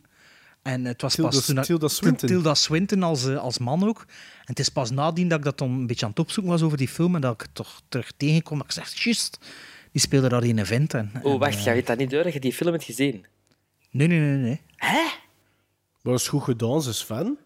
En 0.61 0.85
het 0.85 1.01
was 1.01 1.15
Tilda- 1.15 1.29
pas 1.29 1.45
toen 1.45 1.55
dat- 1.55 1.65
Tilda 1.65 1.87
Swinton. 1.87 2.27
Tilda 2.29 2.53
Swinton 2.53 3.03
als, 3.03 3.25
eh, 3.27 3.37
als 3.37 3.57
man 3.57 3.87
ook. 3.87 3.99
En 4.07 4.45
het 4.45 4.59
is 4.59 4.69
pas 4.69 4.91
nadien 4.91 5.27
dat 5.27 5.37
ik 5.37 5.43
dat 5.43 5.57
dan 5.57 5.69
een 5.71 5.87
beetje 5.87 6.05
aan 6.05 6.11
het 6.11 6.19
opzoeken 6.19 6.51
was 6.51 6.61
over 6.61 6.77
die 6.77 6.87
film 6.87 7.15
en 7.15 7.21
dat 7.21 7.33
ik 7.33 7.41
het 7.41 7.55
toch 7.55 7.81
terug 7.89 8.11
tegenkom. 8.17 8.57
Dat 8.57 8.65
ik 8.67 8.71
zeg, 8.73 9.03
juist, 9.03 9.37
die 9.91 10.01
speelde 10.01 10.29
daar 10.29 10.43
in 10.43 10.49
een 10.49 10.63
event. 10.63 10.93
En, 10.93 11.11
Oh, 11.23 11.33
en, 11.33 11.39
wacht, 11.39 11.55
eh, 11.55 11.61
ga 11.63 11.71
je 11.71 11.83
dat 11.83 11.97
niet 11.97 12.09
door 12.09 12.23
dat 12.23 12.33
je 12.33 12.39
die 12.39 12.53
film 12.53 12.71
hebt 12.71 12.83
gezien? 12.83 13.25
Nee, 13.91 14.07
nee, 14.07 14.19
nee, 14.19 14.37
nee. 14.37 14.61
Maar 16.01 16.13
dat 16.13 16.19
is 16.21 16.27
goed 16.27 16.43
gedaan, 16.43 16.81
ze 16.81 16.89
is 16.89 17.01
fan. 17.03 17.37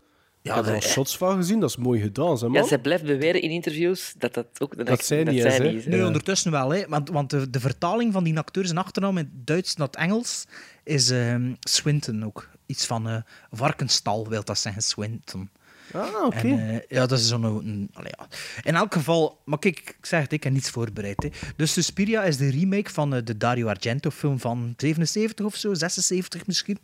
Ja, 0.46 0.52
ik 0.52 0.58
heb 0.58 0.66
er 0.66 0.74
al 0.74 0.80
dat- 0.80 0.90
shots 0.90 1.18
van 1.18 1.36
gezien, 1.36 1.60
dat 1.60 1.70
is 1.70 1.78
mooi 1.78 2.02
gedaan, 2.02 2.36
hè, 2.38 2.42
man. 2.44 2.52
Ja, 2.52 2.64
zij 2.68 2.80
blijft 2.80 3.04
beweren 3.04 3.42
in 3.42 3.50
interviews 3.50 4.14
dat 4.18 4.34
dat 4.34 4.48
ook... 4.60 4.86
Dat 4.86 5.06
zij 5.06 5.24
niet 5.24 5.42
zij 5.42 5.52
is, 5.52 5.58
hè? 5.58 5.72
niet 5.72 5.86
Nee, 5.88 6.06
ondertussen 6.06 6.52
wel, 6.52 6.70
hè. 6.70 6.88
Want, 6.88 7.10
want 7.10 7.30
de, 7.30 7.50
de 7.50 7.60
vertaling 7.60 8.14
van 8.14 8.24
die 8.24 8.38
acteurs 8.38 8.70
en 8.70 8.78
achternaam 8.78 9.18
in 9.18 9.30
Duits 9.34 9.76
naar 9.76 9.88
het 9.88 9.96
Engels 9.96 10.46
is 10.84 11.10
ehm, 11.10 11.54
Swinton 11.60 12.26
ook. 12.26 12.50
Iets 12.66 12.86
van 12.86 13.10
eh 13.10 13.18
varkenstal 13.52 14.28
wil 14.28 14.44
dat 14.44 14.60
zeggen, 14.60 14.82
Swinton. 14.82 15.50
Ah, 15.94 16.26
oké. 16.26 16.38
En, 16.38 16.70
eh, 16.70 16.80
ja, 16.88 17.06
dat 17.06 17.20
is 17.20 17.28
zo'n... 17.28 17.90
ja. 18.04 18.28
In 18.64 18.76
elk 18.76 18.94
geval... 18.94 19.42
Maar 19.46 19.60
kijk, 19.60 19.80
ik 19.80 20.06
zeg 20.06 20.22
het, 20.22 20.32
ik 20.34 20.44
heb 20.44 20.54
niets 20.54 20.70
voorbereid. 20.70 21.24
Hè. 21.24 21.30
Dus 21.56 21.74
Suspiria 21.74 22.24
is 22.24 22.38
de 22.38 22.50
remake 22.50 22.90
van 22.90 23.14
eh, 23.16 23.22
de 23.24 23.38
Dario 23.38 23.68
Argento-film 23.68 24.40
van 24.40 24.74
77 24.78 25.46
of 25.46 25.56
zo, 25.56 25.74
76 25.74 26.48
misschien. 26.48 26.78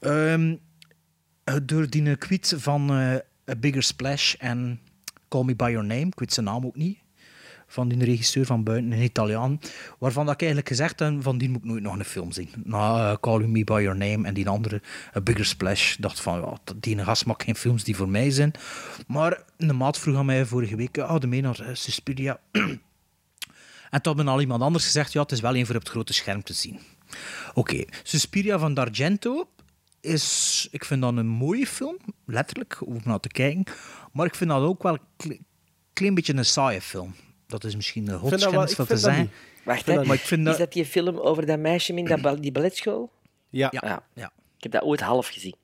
Ehm, 0.00 0.50
eh, 0.50 0.56
door 1.62 1.90
die 1.90 2.16
kwiet 2.16 2.54
van 2.56 2.90
eh, 2.90 3.14
A 3.50 3.56
Bigger 3.56 3.82
Splash 3.82 4.34
en 4.34 4.80
Call 5.28 5.44
Me 5.44 5.54
By 5.56 5.70
Your 5.70 5.86
Name. 5.86 6.06
Ik 6.06 6.18
weet 6.18 6.32
zijn 6.32 6.46
naam 6.46 6.66
ook 6.66 6.76
niet. 6.76 6.98
Van 7.66 7.88
die 7.88 8.04
regisseur 8.04 8.46
van 8.46 8.64
buiten, 8.64 8.92
een 8.92 9.02
Italiaan. 9.02 9.60
Waarvan 9.98 10.24
dat 10.24 10.34
ik 10.34 10.40
eigenlijk 10.40 10.68
gezegd 10.68 10.98
heb, 10.98 11.22
van 11.22 11.38
die 11.38 11.48
moet 11.48 11.58
ik 11.58 11.64
nooit 11.64 11.82
nog 11.82 11.98
een 11.98 12.04
film 12.04 12.32
zien. 12.32 12.48
Na 12.64 13.10
eh, 13.10 13.16
Call 13.20 13.46
Me 13.46 13.64
By 13.64 13.80
Your 13.82 13.96
Name 13.96 14.26
en 14.26 14.34
die 14.34 14.48
andere, 14.48 14.82
A 15.16 15.20
Bigger 15.20 15.44
Splash, 15.44 15.96
dacht 15.96 16.20
van, 16.20 16.40
ja, 16.40 16.74
die 16.76 16.98
gast 17.04 17.26
maakt 17.26 17.42
geen 17.42 17.56
films 17.56 17.84
die 17.84 17.96
voor 17.96 18.08
mij 18.08 18.30
zijn. 18.30 18.52
Maar 19.06 19.42
een 19.56 19.76
maat 19.76 19.98
vroeg 19.98 20.16
aan 20.16 20.26
mij 20.26 20.44
vorige 20.44 20.76
week, 20.76 20.98
ah, 20.98 21.20
de 21.20 21.26
mee 21.26 21.40
naar 21.40 21.60
eh, 21.60 21.74
Suspiria. 21.74 22.40
En 23.90 24.02
toen 24.02 24.16
had 24.16 24.26
al 24.26 24.40
iemand 24.40 24.62
anders 24.62 24.84
gezegd, 24.84 25.12
ja, 25.12 25.22
het 25.22 25.32
is 25.32 25.40
wel 25.40 25.56
een 25.56 25.66
voor 25.66 25.74
op 25.74 25.80
het 25.80 25.90
grote 25.90 26.12
scherm 26.12 26.42
te 26.42 26.52
zien. 26.52 26.78
Oké, 27.54 27.84
Suspiria 28.02 28.58
van 28.58 28.74
D'Argento 28.74 29.48
is, 30.00 30.68
ik 30.70 30.84
vind 30.84 31.02
dat 31.02 31.16
een 31.16 31.26
mooie 31.26 31.66
film, 31.66 31.96
letterlijk, 32.26 32.86
om 32.86 33.00
naar 33.04 33.20
te 33.20 33.28
kijken. 33.28 33.64
Maar 34.12 34.26
ik 34.26 34.34
vind 34.34 34.50
dat 34.50 34.62
ook 34.62 34.82
wel 34.82 34.92
een 34.92 35.00
kle- 35.16 35.40
klein 35.92 36.14
beetje 36.14 36.34
een 36.34 36.44
saaie 36.44 36.80
film. 36.80 37.14
Dat 37.46 37.64
is 37.64 37.76
misschien 37.76 38.04
dat 38.04 38.20
hotschennis 38.20 38.70
ik 38.70 38.76
van 38.76 38.86
te 38.86 39.00
dat 39.00 39.16
niet. 39.16 39.30
Wacht, 39.64 39.84
vind 39.84 39.98
hè. 39.98 40.04
Maar 40.04 40.16
ik 40.16 40.22
vind 40.22 40.40
Is 40.40 40.46
dat... 40.46 40.58
dat 40.58 40.72
die 40.72 40.84
film 40.84 41.18
over 41.18 41.46
dat 41.46 41.58
meisje 41.58 41.94
in 41.94 42.04
dat 42.04 42.42
die 42.42 42.52
balletschool? 42.52 43.12
Ja. 43.50 43.68
ja. 43.70 44.02
ja. 44.14 44.32
Ik 44.56 44.62
heb 44.62 44.72
dat 44.72 44.82
ooit 44.82 45.00
half 45.00 45.28
gezien. 45.28 45.54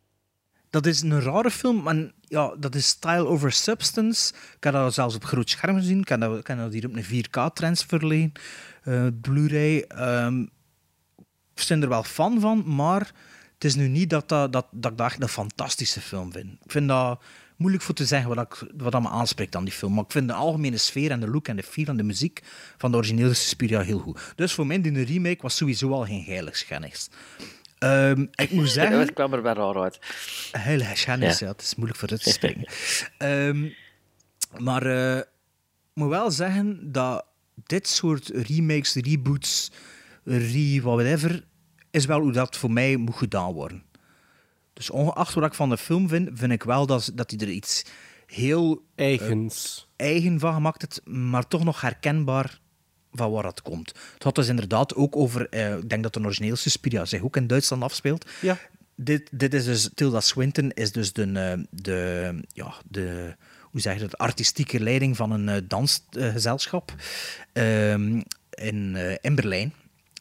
Dat 0.71 0.87
is 0.87 1.01
een 1.01 1.21
rare 1.21 1.51
film, 1.51 1.83
maar 1.83 2.11
ja, 2.21 2.55
dat 2.59 2.75
is 2.75 2.87
style 2.87 3.27
over 3.27 3.53
substance. 3.53 4.35
Ik 4.57 4.65
heb 4.65 4.73
dat 4.73 4.95
zelfs 4.95 5.15
op 5.15 5.25
groot 5.25 5.51
scherm 5.51 5.77
gezien. 5.77 6.01
Ik 6.01 6.09
heb 6.09 6.21
dat, 6.21 6.47
dat 6.47 6.73
hier 6.73 6.87
op 6.87 6.97
een 6.97 7.25
4K-transfer 7.25 8.07
liggen, 8.07 8.33
eh, 8.83 9.07
Blu-ray. 9.21 9.81
Ehm, 9.81 10.41
ik 11.55 11.65
ben 11.69 11.83
er 11.83 11.89
wel 11.89 12.03
fan 12.03 12.41
van, 12.41 12.75
maar 12.75 13.13
is 13.67 13.75
nu 13.75 13.89
niet 13.89 14.11
dat, 14.11 14.29
dat, 14.29 14.53
dat, 14.53 14.67
dat 14.71 14.91
ik 14.91 14.99
dat 14.99 15.07
echt 15.07 15.23
een 15.23 15.29
fantastische 15.29 16.01
film 16.01 16.33
vind. 16.33 16.53
Ik 16.65 16.71
vind 16.71 16.89
dat 16.89 17.21
moeilijk 17.57 17.83
voor 17.83 17.95
te 17.95 18.05
zeggen 18.05 18.35
wat, 18.35 18.45
ik, 18.53 18.71
wat 18.77 18.93
dat 18.93 19.03
me 19.03 19.09
aanspreekt 19.09 19.57
aan 19.57 19.65
die 19.65 19.73
film. 19.73 19.95
Maar 19.95 20.05
ik 20.05 20.11
vind 20.11 20.29
de 20.29 20.35
algemene 20.35 20.77
sfeer 20.77 21.11
en 21.11 21.21
de 21.21 21.29
look 21.29 21.49
en 21.49 21.57
de 21.57 21.63
feel 21.63 21.87
en 21.87 21.97
de 21.97 22.03
muziek 22.03 22.43
van 22.77 22.91
de 22.91 22.97
originele 22.97 23.35
Suspiria 23.35 23.81
heel 23.81 23.99
goed. 23.99 24.33
Dus 24.35 24.53
voor 24.53 24.67
mij, 24.67 24.81
die 24.81 25.05
remake 25.05 25.43
was 25.43 25.57
sowieso 25.57 25.93
al 25.93 26.05
geen 26.05 26.25
heiligschennis. 26.25 27.09
Ehm 27.79 28.27
ik 28.35 28.51
moet 28.51 28.71
zeggen... 28.79 28.99
dat 28.99 29.13
kwam 29.13 29.33
er 29.33 29.43
wel 29.43 29.55
raar 29.55 29.83
uit. 29.83 29.99
Heilige 30.53 30.97
schennis, 30.97 31.39
ja. 31.39 31.47
Ja. 31.47 31.53
het 31.53 31.63
is 31.63 31.75
moeilijk 31.75 31.99
voor 31.99 32.09
het 32.09 32.23
te 32.23 32.31
spreken. 32.39 32.67
Ehm, 33.19 33.69
maar 34.59 34.87
eh, 34.87 35.17
ik 35.17 35.25
moet 35.95 36.09
wel 36.09 36.31
zeggen 36.31 36.93
dat 36.93 37.25
dit 37.67 37.89
soort 37.89 38.29
remakes, 38.29 38.95
reboots, 38.95 39.71
re 40.25 40.81
whatever, 40.83 41.45
is 41.97 42.05
wel 42.06 42.20
hoe 42.20 42.32
dat 42.32 42.56
voor 42.56 42.70
mij 42.70 42.97
moet 42.97 43.16
gedaan 43.16 43.52
worden. 43.52 43.82
Dus 44.73 44.90
ongeacht 44.90 45.35
wat 45.35 45.44
ik 45.44 45.55
van 45.55 45.68
de 45.68 45.77
film 45.77 46.09
vind, 46.09 46.28
vind 46.32 46.52
ik 46.52 46.62
wel 46.62 46.86
dat, 46.86 47.10
dat 47.14 47.31
hij 47.31 47.40
er 47.40 47.48
iets 47.48 47.85
heel 48.27 48.82
Eigens. 48.94 49.89
eh, 49.97 50.06
eigen 50.06 50.40
van 50.40 50.55
gemaakt 50.55 50.81
heeft, 50.81 51.01
maar 51.05 51.48
toch 51.48 51.64
nog 51.64 51.81
herkenbaar 51.81 52.60
van 53.12 53.31
waar 53.31 53.43
dat 53.43 53.62
komt. 53.62 53.93
Het 54.14 54.23
had 54.23 54.35
dus 54.35 54.48
inderdaad 54.48 54.94
ook 54.94 55.16
over, 55.16 55.48
eh, 55.48 55.77
ik 55.77 55.89
denk 55.89 56.02
dat 56.02 56.14
de 56.14 56.20
origineel 56.20 56.56
Suspiria 56.56 57.05
zich 57.05 57.23
ook 57.23 57.36
in 57.36 57.47
Duitsland 57.47 57.82
afspeelt. 57.82 58.31
Ja. 58.40 58.59
Dit, 58.94 59.28
dit 59.32 59.55
is 59.55 59.64
dus, 59.64 59.90
Tilda 59.94 60.20
Swinton 60.20 60.70
is 60.70 60.93
dus 60.93 61.12
de, 61.12 61.32
eh, 61.32 61.64
de, 61.70 62.35
ja, 62.52 62.74
de 62.89 63.36
hoe 63.62 63.81
zeg 63.81 63.94
je 63.94 64.01
dat, 64.01 64.18
artistieke 64.18 64.81
leiding 64.81 65.16
van 65.16 65.31
een 65.31 65.68
dansgezelschap 65.68 66.94
ehm, 67.52 68.23
in, 68.51 68.97
in 69.20 69.35
Berlijn. 69.35 69.73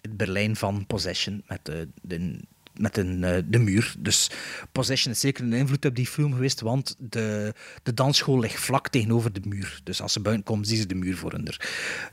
Het 0.05 0.17
Berlijn 0.17 0.55
van 0.55 0.85
Possession, 0.85 1.43
met, 1.47 1.59
de, 1.63 1.87
de, 2.01 2.39
met 2.73 2.97
een, 2.97 3.23
eh, 3.23 3.41
de 3.45 3.59
muur. 3.59 3.95
Dus 3.99 4.29
Possession 4.71 5.13
is 5.13 5.19
zeker 5.19 5.43
een 5.43 5.53
invloed 5.53 5.85
op 5.85 5.95
die 5.95 6.07
film 6.07 6.33
geweest, 6.33 6.61
want 6.61 6.95
de, 6.99 7.53
de 7.83 7.93
dansschool 7.93 8.39
ligt 8.39 8.59
vlak 8.59 8.87
tegenover 8.87 9.33
de 9.33 9.41
muur. 9.47 9.79
Dus 9.83 10.01
als 10.01 10.13
ze 10.13 10.19
buiten 10.19 10.45
komen, 10.45 10.65
zien 10.65 10.77
ze 10.77 10.85
de 10.85 10.95
muur 10.95 11.17
voor 11.17 11.31
hun. 11.31 11.43
Dus 11.43 11.59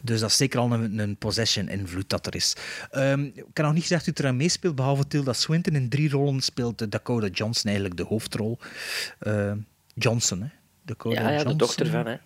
dat 0.03 0.31
is 0.31 0.37
zeker 0.37 0.61
al 0.61 0.73
een, 0.73 0.99
een 0.99 1.17
Possession-invloed 1.17 2.09
dat 2.09 2.27
er 2.27 2.35
is. 2.35 2.57
Ehm, 2.91 3.23
ik 3.23 3.45
heb 3.55 3.65
nog 3.65 3.73
niet 3.73 3.83
gezegd 3.83 4.05
wie 4.05 4.15
er 4.15 4.27
aan 4.27 4.37
meespeelt, 4.37 4.75
behalve 4.75 5.07
Tilda 5.07 5.33
Swinton. 5.33 5.75
In 5.75 5.89
drie 5.89 6.11
rollen 6.11 6.41
speelt 6.41 6.81
eh, 6.81 6.89
Dakota 6.91 7.27
Johnson 7.27 7.65
eigenlijk 7.65 7.97
de 7.97 8.05
hoofdrol. 8.05 8.59
Eh, 9.19 9.53
Johnson, 9.95 10.43
hè? 10.43 10.49
Dakota 10.83 11.21
Ja, 11.21 11.31
ja, 11.31 11.45
de 11.45 11.57
dochter 11.57 11.87
van, 11.87 12.07
hè. 12.07 12.17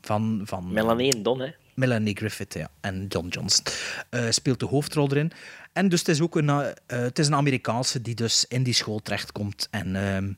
Van, 0.00 0.40
van 0.44 0.72
Melanie 0.72 1.12
en 1.12 1.22
Don, 1.22 1.40
hè. 1.40 1.50
Melanie 1.78 2.16
Griffith 2.16 2.54
ja, 2.54 2.68
en 2.80 3.06
John 3.08 3.28
Johnson 3.28 3.64
eh, 4.10 4.24
speelt 4.30 4.60
de 4.60 4.66
hoofdrol 4.66 5.10
erin. 5.10 5.32
En 5.72 5.88
dus 5.88 5.98
het 5.98 6.08
is 6.08 6.20
ook 6.20 6.36
een, 6.36 6.48
eh, 6.48 6.66
het 6.86 7.18
is 7.18 7.26
een 7.26 7.34
Amerikaanse 7.34 8.02
die 8.02 8.14
dus 8.14 8.44
in 8.48 8.62
die 8.62 8.74
school 8.74 8.98
terechtkomt 8.98 9.68
en 9.70 9.96
ehm 9.96 10.32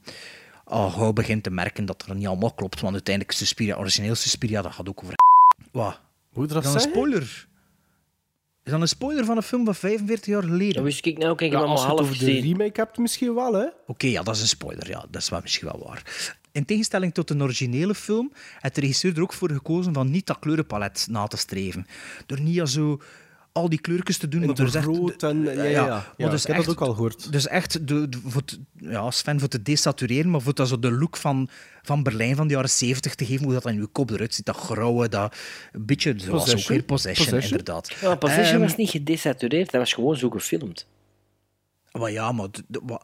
al 0.65 0.91
gauw 0.91 1.13
begint 1.13 1.43
te 1.43 1.51
merken 1.51 1.85
dat 1.87 2.05
er 2.09 2.15
niet 2.15 2.27
allemaal 2.27 2.53
klopt, 2.53 2.81
want 2.81 2.93
uiteindelijk 2.95 3.37
Suspiria, 3.37 3.77
origineel 3.77 4.15
Suspiria, 4.15 4.63
dat 4.63 4.73
gaat 4.73 4.89
ook 4.89 5.01
over... 5.03 5.15
Wat? 5.73 6.01
Je 6.35 6.41
dat 6.41 6.49
Dan 6.49 6.57
een 6.59 6.71
zeggen? 6.71 6.91
spoiler. 6.91 7.49
Is 8.65 8.73
dat 8.73 8.81
een 8.81 8.89
spoiler 8.89 9.25
van 9.25 9.37
een 9.37 9.43
film 9.43 9.65
van 9.65 9.75
45 9.75 10.27
jaar 10.27 10.43
geleden? 10.43 10.75
Dat 10.75 10.83
wist 10.83 11.07
ik 11.07 11.19
nou, 11.19 11.35
kijk, 11.37 11.53
ik 11.53 11.59
Ja, 11.59 11.59
heb 11.59 11.69
hem 11.69 11.71
als 11.77 11.81
al 11.81 11.87
je 11.87 12.01
het 12.03 12.07
half 12.09 12.17
over 12.17 12.33
de 12.33 12.41
remake 12.41 12.81
hebt, 12.81 12.99
misschien 12.99 13.35
wel, 13.35 13.55
hè? 13.55 13.67
Oké, 13.87 14.07
ja, 14.07 14.23
dat 14.23 14.35
is 14.35 14.41
een 14.41 14.49
spoiler. 14.49 14.89
Ja, 14.89 15.05
dat 15.11 15.23
is 15.23 15.29
wel 15.29 15.41
misschien 15.43 15.69
wel 15.69 15.83
waar. 15.87 16.03
In 16.53 16.65
tegenstelling 16.65 17.15
tot 17.15 17.29
de 17.29 17.37
originele 17.43 17.95
film, 17.95 18.33
heeft 18.59 18.75
de 18.75 18.81
regisseur 18.81 19.17
er 19.17 19.23
ook 19.23 19.33
voor 19.33 19.51
gekozen 19.51 19.95
van 19.95 20.11
niet 20.11 20.27
dat 20.27 20.39
kleurenpalet 20.39 21.07
na 21.11 21.27
te 21.27 21.37
streven. 21.37 21.87
Door 22.27 22.41
niet 22.41 22.61
al 22.61 22.67
zo 22.67 23.01
al 23.53 23.69
die 23.69 23.81
kleurtjes 23.81 24.19
te 24.19 24.29
doen. 24.29 24.43
In 24.43 24.55
er 24.55 24.67
is 24.67 24.75
echt- 24.75 24.87
rood 24.87 25.23
en... 25.23 25.43
Ja, 25.43 25.63
ja, 25.63 26.13
ja. 26.17 26.29
dus 26.29 26.41
ik 26.41 26.47
heb 26.47 26.57
dat 26.57 26.67
echt- 26.67 26.69
ook 26.69 26.89
al 26.89 26.95
gehoord. 26.95 27.33
Dus 27.33 27.47
echt, 27.47 27.87
de, 27.89 28.09
de- 28.09 28.19
voor 28.27 28.45
te- 28.45 28.59
ja, 28.77 29.11
Sven, 29.11 29.39
voor 29.41 29.49
te 29.49 29.63
desatureren, 29.63 30.31
maar 30.31 30.41
voor 30.41 30.55
dat 30.55 30.69
zo 30.69 30.79
de 30.79 30.91
look 30.93 31.17
van, 31.17 31.49
van 31.83 32.03
Berlijn 32.03 32.37
van 32.37 32.47
de 32.49 32.55
jaren 32.55 32.71
70 32.71 33.15
te 33.15 33.25
geven, 33.27 33.45
hoe 33.45 33.53
dat 33.55 33.67
aan 33.67 33.75
je 33.75 33.87
kop 33.87 34.11
eruit 34.11 34.35
ziet, 34.35 34.47
dat 34.47 34.57
grauwe, 34.57 35.09
dat 35.09 35.37
een 35.73 35.87
beetje 35.87 36.15
zoals 36.17 36.27
ook 36.33 36.39
Possession. 36.39 36.77
weer 36.77 36.85
Possession, 36.87 37.27
Possession. 37.29 37.59
inderdaad. 37.59 37.97
Ja, 38.01 38.15
Possession 38.15 38.55
Ehm, 38.55 38.61
was 38.63 38.77
niet 38.77 38.91
gedesatureerd, 38.91 39.71
dat 39.71 39.81
was 39.81 39.93
gewoon 39.93 40.17
zo 40.17 40.31
gefilmd. 40.31 40.87
Maar 41.99 42.11
ja, 42.11 42.33
maar 42.33 42.49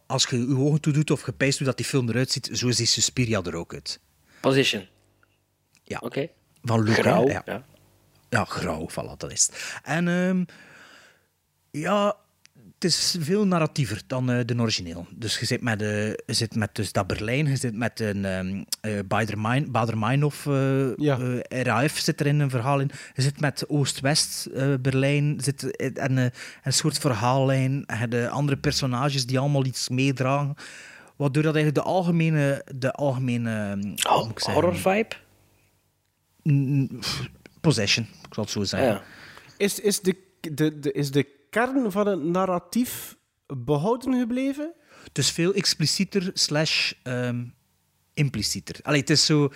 als 0.07 0.27
je 0.27 0.39
je 0.49 0.57
ogen 0.57 0.81
toe 0.81 0.93
doet 0.93 1.11
of 1.11 1.27
je 1.27 1.33
pijst 1.33 1.59
hoe 1.59 1.67
dat 1.67 1.77
die 1.77 1.87
film 1.87 2.09
eruit 2.09 2.31
ziet, 2.31 2.49
zo 2.53 2.71
ziet 2.71 2.89
Suspiria 2.89 3.43
er 3.43 3.55
ook 3.55 3.75
uit. 3.75 4.01
Position. 4.41 4.87
Ja. 5.83 5.99
Oké. 5.99 6.29
Van 6.63 6.83
Luca. 6.83 7.03
Grauw, 7.03 7.29
ja. 7.29 7.43
ja. 7.45 7.65
Ja, 8.29 8.45
grauw, 8.45 8.89
voilà, 8.91 9.17
dat 9.17 9.33
is 9.33 9.47
het. 9.47 9.81
En 9.83 10.09
ehm, 10.09 10.45
ja, 11.71 12.17
het 12.77 12.85
is 12.85 13.17
veel 13.21 13.47
narratiever 13.47 14.03
dan 14.07 14.31
eh, 14.31 14.45
de 14.45 14.61
origineel. 14.61 15.07
Dus 15.11 15.39
je 15.39 15.47
zit 15.47 15.63
met, 15.63 15.81
je 15.81 16.17
zit 16.27 16.55
met 16.55 16.75
dus 16.75 16.93
dat 16.93 17.07
Berlijn, 17.07 17.47
je 17.47 17.57
zit 17.57 17.75
met 17.75 18.01
een 18.01 18.25
um, 18.25 18.67
Bader-Meinhof, 19.71 20.47
eh, 20.47 21.11
eh, 21.11 21.63
RAF 21.63 21.99
zit 21.99 22.21
er 22.21 22.27
in 22.27 22.41
een 22.41 22.51
verhaal 22.51 22.81
in. 22.81 22.91
Je 23.15 23.23
zit 23.23 23.41
met 23.41 23.69
Oost-West 23.69 24.47
eh, 24.47 24.75
Berlijn 24.81 25.41
zit, 25.41 25.77
en 25.97 26.17
een 26.17 26.73
soort 26.73 26.99
verhaallijn. 26.99 27.73
Je 27.73 27.95
hebt 27.95 28.11
de 28.11 28.29
andere 28.29 28.57
personages 28.59 29.27
die 29.27 29.39
allemaal 29.39 29.65
iets 29.65 29.89
meedragen. 29.89 30.55
Waardoor 31.17 31.43
dat 31.43 31.55
eigenlijk 31.55 31.85
de 31.85 31.93
algemene... 31.93 32.65
De 32.75 32.93
algemene 32.93 33.51
ehm, 33.51 34.13
hoe 34.13 34.23
moet 34.25 34.31
ik 34.31 34.41
zeggen? 34.41 34.53
Horror 34.53 34.77
vibe? 34.77 35.15
Mm, 36.43 37.01
pff, 37.01 37.29
Possession, 37.61 38.05
ik 38.05 38.35
zal 38.35 38.45
het 38.45 38.53
zo 38.53 38.65
zeggen. 38.65 38.89
Ja. 38.89 39.03
Is, 39.57 39.81
is, 39.81 40.01
de, 40.01 40.17
de, 40.41 40.79
de, 40.79 40.93
is 40.93 41.11
de 41.11 41.27
kern 41.57 41.93
van 41.93 42.07
het 42.07 42.23
narratief 42.23 43.17
behouden 43.47 44.19
gebleven? 44.19 44.73
Dus 45.13 45.31
veel 45.31 45.55
explicieter 45.55 46.31
slash 46.35 46.93
ehm, 47.03 47.45
implicieter. 48.15 48.77
Allee, 48.83 49.01
het 49.01 49.11
is 49.11 49.25
zo... 49.27 49.53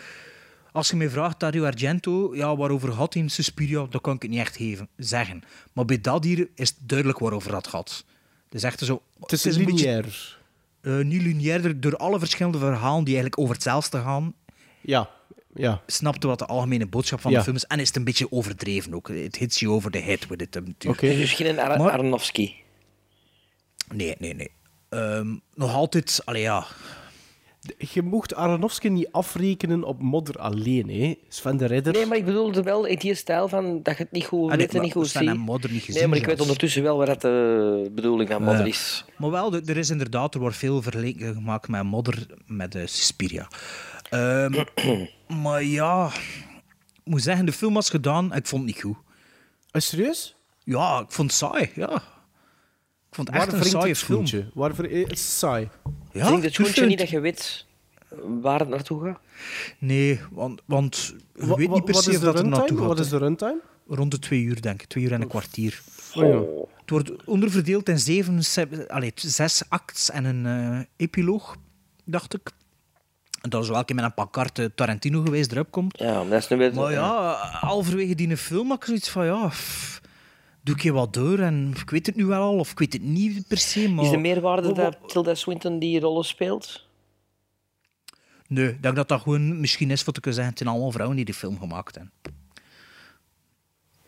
Als 0.72 0.90
je 0.90 0.96
mij 0.96 1.10
vraagt, 1.10 1.40
Dario 1.40 1.64
Argento, 1.64 2.36
ja, 2.36 2.56
waarover 2.56 2.92
gaat 2.92 3.14
hij 3.14 3.22
in 3.22 3.28
Suspiria, 3.30 3.86
dan 3.90 4.00
kan 4.00 4.14
ik 4.14 4.22
het 4.22 4.30
niet 4.30 4.40
echt 4.40 4.56
geven, 4.56 4.88
zeggen. 4.96 5.42
Maar 5.72 5.84
bij 5.84 6.00
dat 6.00 6.24
hier 6.24 6.48
is 6.54 6.68
het 6.68 6.78
duidelijk 6.82 7.18
waarover 7.18 7.50
dat 7.50 7.66
gaat. 7.66 8.04
Het 8.44 8.54
is 8.54 8.62
echt 8.62 8.78
zo... 8.78 9.02
Het 9.20 9.32
is, 9.32 9.44
een 9.44 9.64
beetje- 9.64 9.86
lineair. 9.86 10.38
eh, 10.80 10.98
niet 10.98 11.22
lineairder, 11.22 11.80
door 11.80 11.96
alle 11.96 12.18
verschillende 12.18 12.58
verhalen 12.58 13.04
die 13.04 13.14
eigenlijk 13.14 13.38
over 13.42 13.54
hetzelfde 13.54 13.98
gaan, 13.98 14.34
Ja, 14.80 15.10
ja. 15.54 15.82
snapte 15.86 16.26
wat 16.26 16.38
de 16.38 16.46
algemene 16.46 16.86
boodschap 16.86 17.20
van 17.20 17.30
Ja. 17.30 17.36
de 17.38 17.44
film 17.44 17.56
is. 17.56 17.64
En 17.66 17.80
is 17.80 17.86
het 17.86 17.96
een 17.96 18.04
beetje 18.04 18.32
overdreven 18.32 18.94
ook. 18.94 19.08
Het 19.08 19.36
hits 19.36 19.60
you 19.60 19.72
over 19.72 19.90
the 19.90 19.98
head 19.98 20.26
with 20.26 20.42
it. 20.42 20.54
natuurlijk. 20.54 21.02
Oké. 21.02 21.14
Dus 21.16 21.32
geen 21.32 21.58
Ar 21.58 21.78
Maar- 21.78 21.90
Aronofsky. 21.90 22.52
Nee, 23.94 24.14
nee, 24.18 24.34
nee. 24.34 24.50
Ehm, 24.88 25.34
nog 25.54 25.74
altijd... 25.74 26.22
Allee, 26.24 26.42
ja... 26.42 26.66
Je 27.92 28.02
mocht 28.02 28.34
Aronofsky 28.34 28.88
niet 28.88 29.08
afrekenen 29.10 29.84
op 29.84 30.00
modder 30.02 30.38
alleen, 30.38 30.88
hè? 30.90 31.14
Sven 31.28 31.56
de 31.56 31.66
Ridder. 31.66 31.92
Nee, 31.92 32.06
maar 32.06 32.16
ik 32.16 32.24
bedoelde 32.24 32.62
wel 32.62 32.84
in 32.84 32.98
die 32.98 33.14
stijl 33.14 33.48
van 33.48 33.82
dat 33.82 33.96
je 33.96 34.02
het 34.02 34.12
niet 34.12 34.24
goed 34.24 34.50
Ah, 34.50 34.56
weet 34.56 34.74
en 34.74 34.80
niet 34.80 34.92
goed 34.92 35.08
Sven 35.08 35.24
ziet. 35.28 35.36
Modder 35.36 35.70
niet 35.70 35.82
gezien 35.82 36.00
Nee, 36.00 36.08
maar 36.08 36.18
ik 36.18 36.26
weet 36.26 36.40
ondertussen 36.40 36.82
wel 36.82 36.96
wat 36.96 37.06
dat 37.06 37.20
de 37.20 37.90
bedoeling 37.94 38.30
van 38.30 38.42
Modder 38.42 38.66
is. 38.66 39.04
Maar 39.16 39.30
wel, 39.30 39.54
er 39.54 39.76
is 39.76 39.90
inderdaad, 39.90 40.34
er 40.34 40.40
wordt 40.40 40.56
veel 40.56 40.82
vergeleken 40.82 41.34
gemaakt 41.34 41.68
met 41.68 41.82
Modder, 41.82 42.26
met 42.46 42.72
de 42.72 42.86
Suspiria. 42.86 43.48
Ehm, 44.10 44.64
maar 45.42 45.62
ja, 45.62 46.06
ik 46.94 47.04
moet 47.04 47.22
zeggen, 47.22 47.46
de 47.46 47.52
film 47.52 47.74
was 47.74 47.90
gedaan, 47.90 48.34
ik 48.34 48.46
vond 48.46 48.62
het 48.64 48.72
niet 48.74 48.82
goed. 48.84 48.96
Is 49.70 49.86
serieus? 49.88 50.36
Ja, 50.64 51.00
ik 51.00 51.10
vond 51.12 51.30
het 51.30 51.38
saai, 51.38 51.70
ja. 51.74 51.94
Ik 53.08 53.16
vond 53.16 53.28
het 53.28 53.36
echt 53.36 53.50
Waar 53.52 53.60
een 53.60 53.66
saaie 53.66 53.88
het 53.88 53.98
film. 53.98 54.26
schoentje? 54.26 54.50
Waar 54.54 54.74
ver- 54.74 54.90
eh, 54.90 55.02
het 55.02 55.12
is 55.12 55.38
saai. 55.38 55.68
Ja, 56.12 56.28
Denk 56.28 56.42
het 56.42 56.54
schoentje 56.54 56.86
niet 56.86 56.98
dat 56.98 57.08
je 57.10 57.20
weet 57.20 57.66
waar 58.40 58.58
het 58.58 58.68
naartoe 58.68 59.04
gaat? 59.04 59.20
Nee, 59.78 60.20
want, 60.30 60.60
want 60.64 61.14
je 61.34 61.46
Wa- 61.46 61.54
weet 61.54 61.70
niet 61.70 61.84
per 61.84 61.94
wat 61.94 62.02
se 62.02 62.10
dat 62.12 62.22
er 62.22 62.32
runtime? 62.32 62.56
naartoe 62.56 62.78
gaat. 62.78 62.86
Wat 62.86 62.98
is 62.98 63.08
de 63.08 63.18
runtime? 63.18 63.60
Rond 63.86 64.10
de 64.10 64.18
twee 64.18 64.42
uur, 64.42 64.60
denk 64.62 64.82
ik. 64.82 64.88
Twee 64.88 65.04
uur 65.04 65.12
en 65.12 65.20
een 65.22 65.28
kwartier. 65.28 65.82
Oh, 66.14 66.24
ja. 66.28 66.64
Het 66.80 66.90
wordt 66.90 67.24
onderverdeeld 67.24 67.88
in 67.88 67.98
zeven, 67.98 68.42
allee, 68.88 69.12
zes 69.14 69.62
acts 69.68 70.10
en 70.10 70.24
een 70.24 70.46
eh, 70.46 70.80
epiloog, 70.96 71.56
dacht 72.04 72.34
ik. 72.34 72.50
Dat 73.40 73.62
is 73.62 73.68
wel 73.68 73.84
keer 73.84 73.96
met 73.96 74.04
een 74.04 74.14
pancarte 74.14 74.72
Tarantino 74.74 75.22
geweest 75.22 75.52
erop 75.52 75.70
komt. 75.70 75.98
Ja, 75.98 76.24
dat 76.24 76.32
is 76.32 76.48
nu 76.48 76.56
weer... 76.56 76.74
Maar 76.74 76.92
ja, 76.92 77.34
halverwege 77.60 78.14
die 78.14 78.36
film 78.36 78.68
had 78.68 78.76
ik 78.76 78.84
zoiets 78.84 79.08
van, 79.08 79.24
ja, 79.24 79.46
pff, 79.48 80.00
doe 80.62 80.74
ik 80.74 80.82
je 80.82 80.92
wat 80.92 81.12
door 81.12 81.38
en 81.38 81.74
ik 81.80 81.90
weet 81.90 82.06
het 82.06 82.16
nu 82.16 82.24
wel 82.26 82.42
al, 82.42 82.58
of 82.58 82.70
ik 82.70 82.78
weet 82.78 82.92
het 82.92 83.02
niet 83.02 83.46
per 83.48 83.58
se, 83.58 83.88
maar... 83.88 84.04
Is 84.04 84.10
de 84.10 84.16
meerwaarde 84.16 84.68
Wa- 84.68 84.74
wa- 84.74 84.82
dat 84.82 84.96
Tilda 85.06 85.34
Swinton 85.34 85.78
die 85.78 86.00
rollen 86.00 86.24
speelt? 86.24 86.88
Nee, 88.48 88.68
ik 88.68 88.82
denk 88.82 88.96
dat 88.96 89.08
dat 89.08 89.20
gewoon 89.22 89.60
misschien 89.60 89.90
is 89.90 90.02
voor 90.02 90.12
te 90.12 90.20
kunnen 90.20 90.40
zeggen, 90.40 90.54
het 90.54 90.62
zijn 90.62 90.74
allemaal 90.74 90.92
vrouwen 90.92 91.16
die 91.16 91.26
die 91.26 91.34
film 91.34 91.58
gemaakt 91.58 91.94
hebben. 91.94 92.12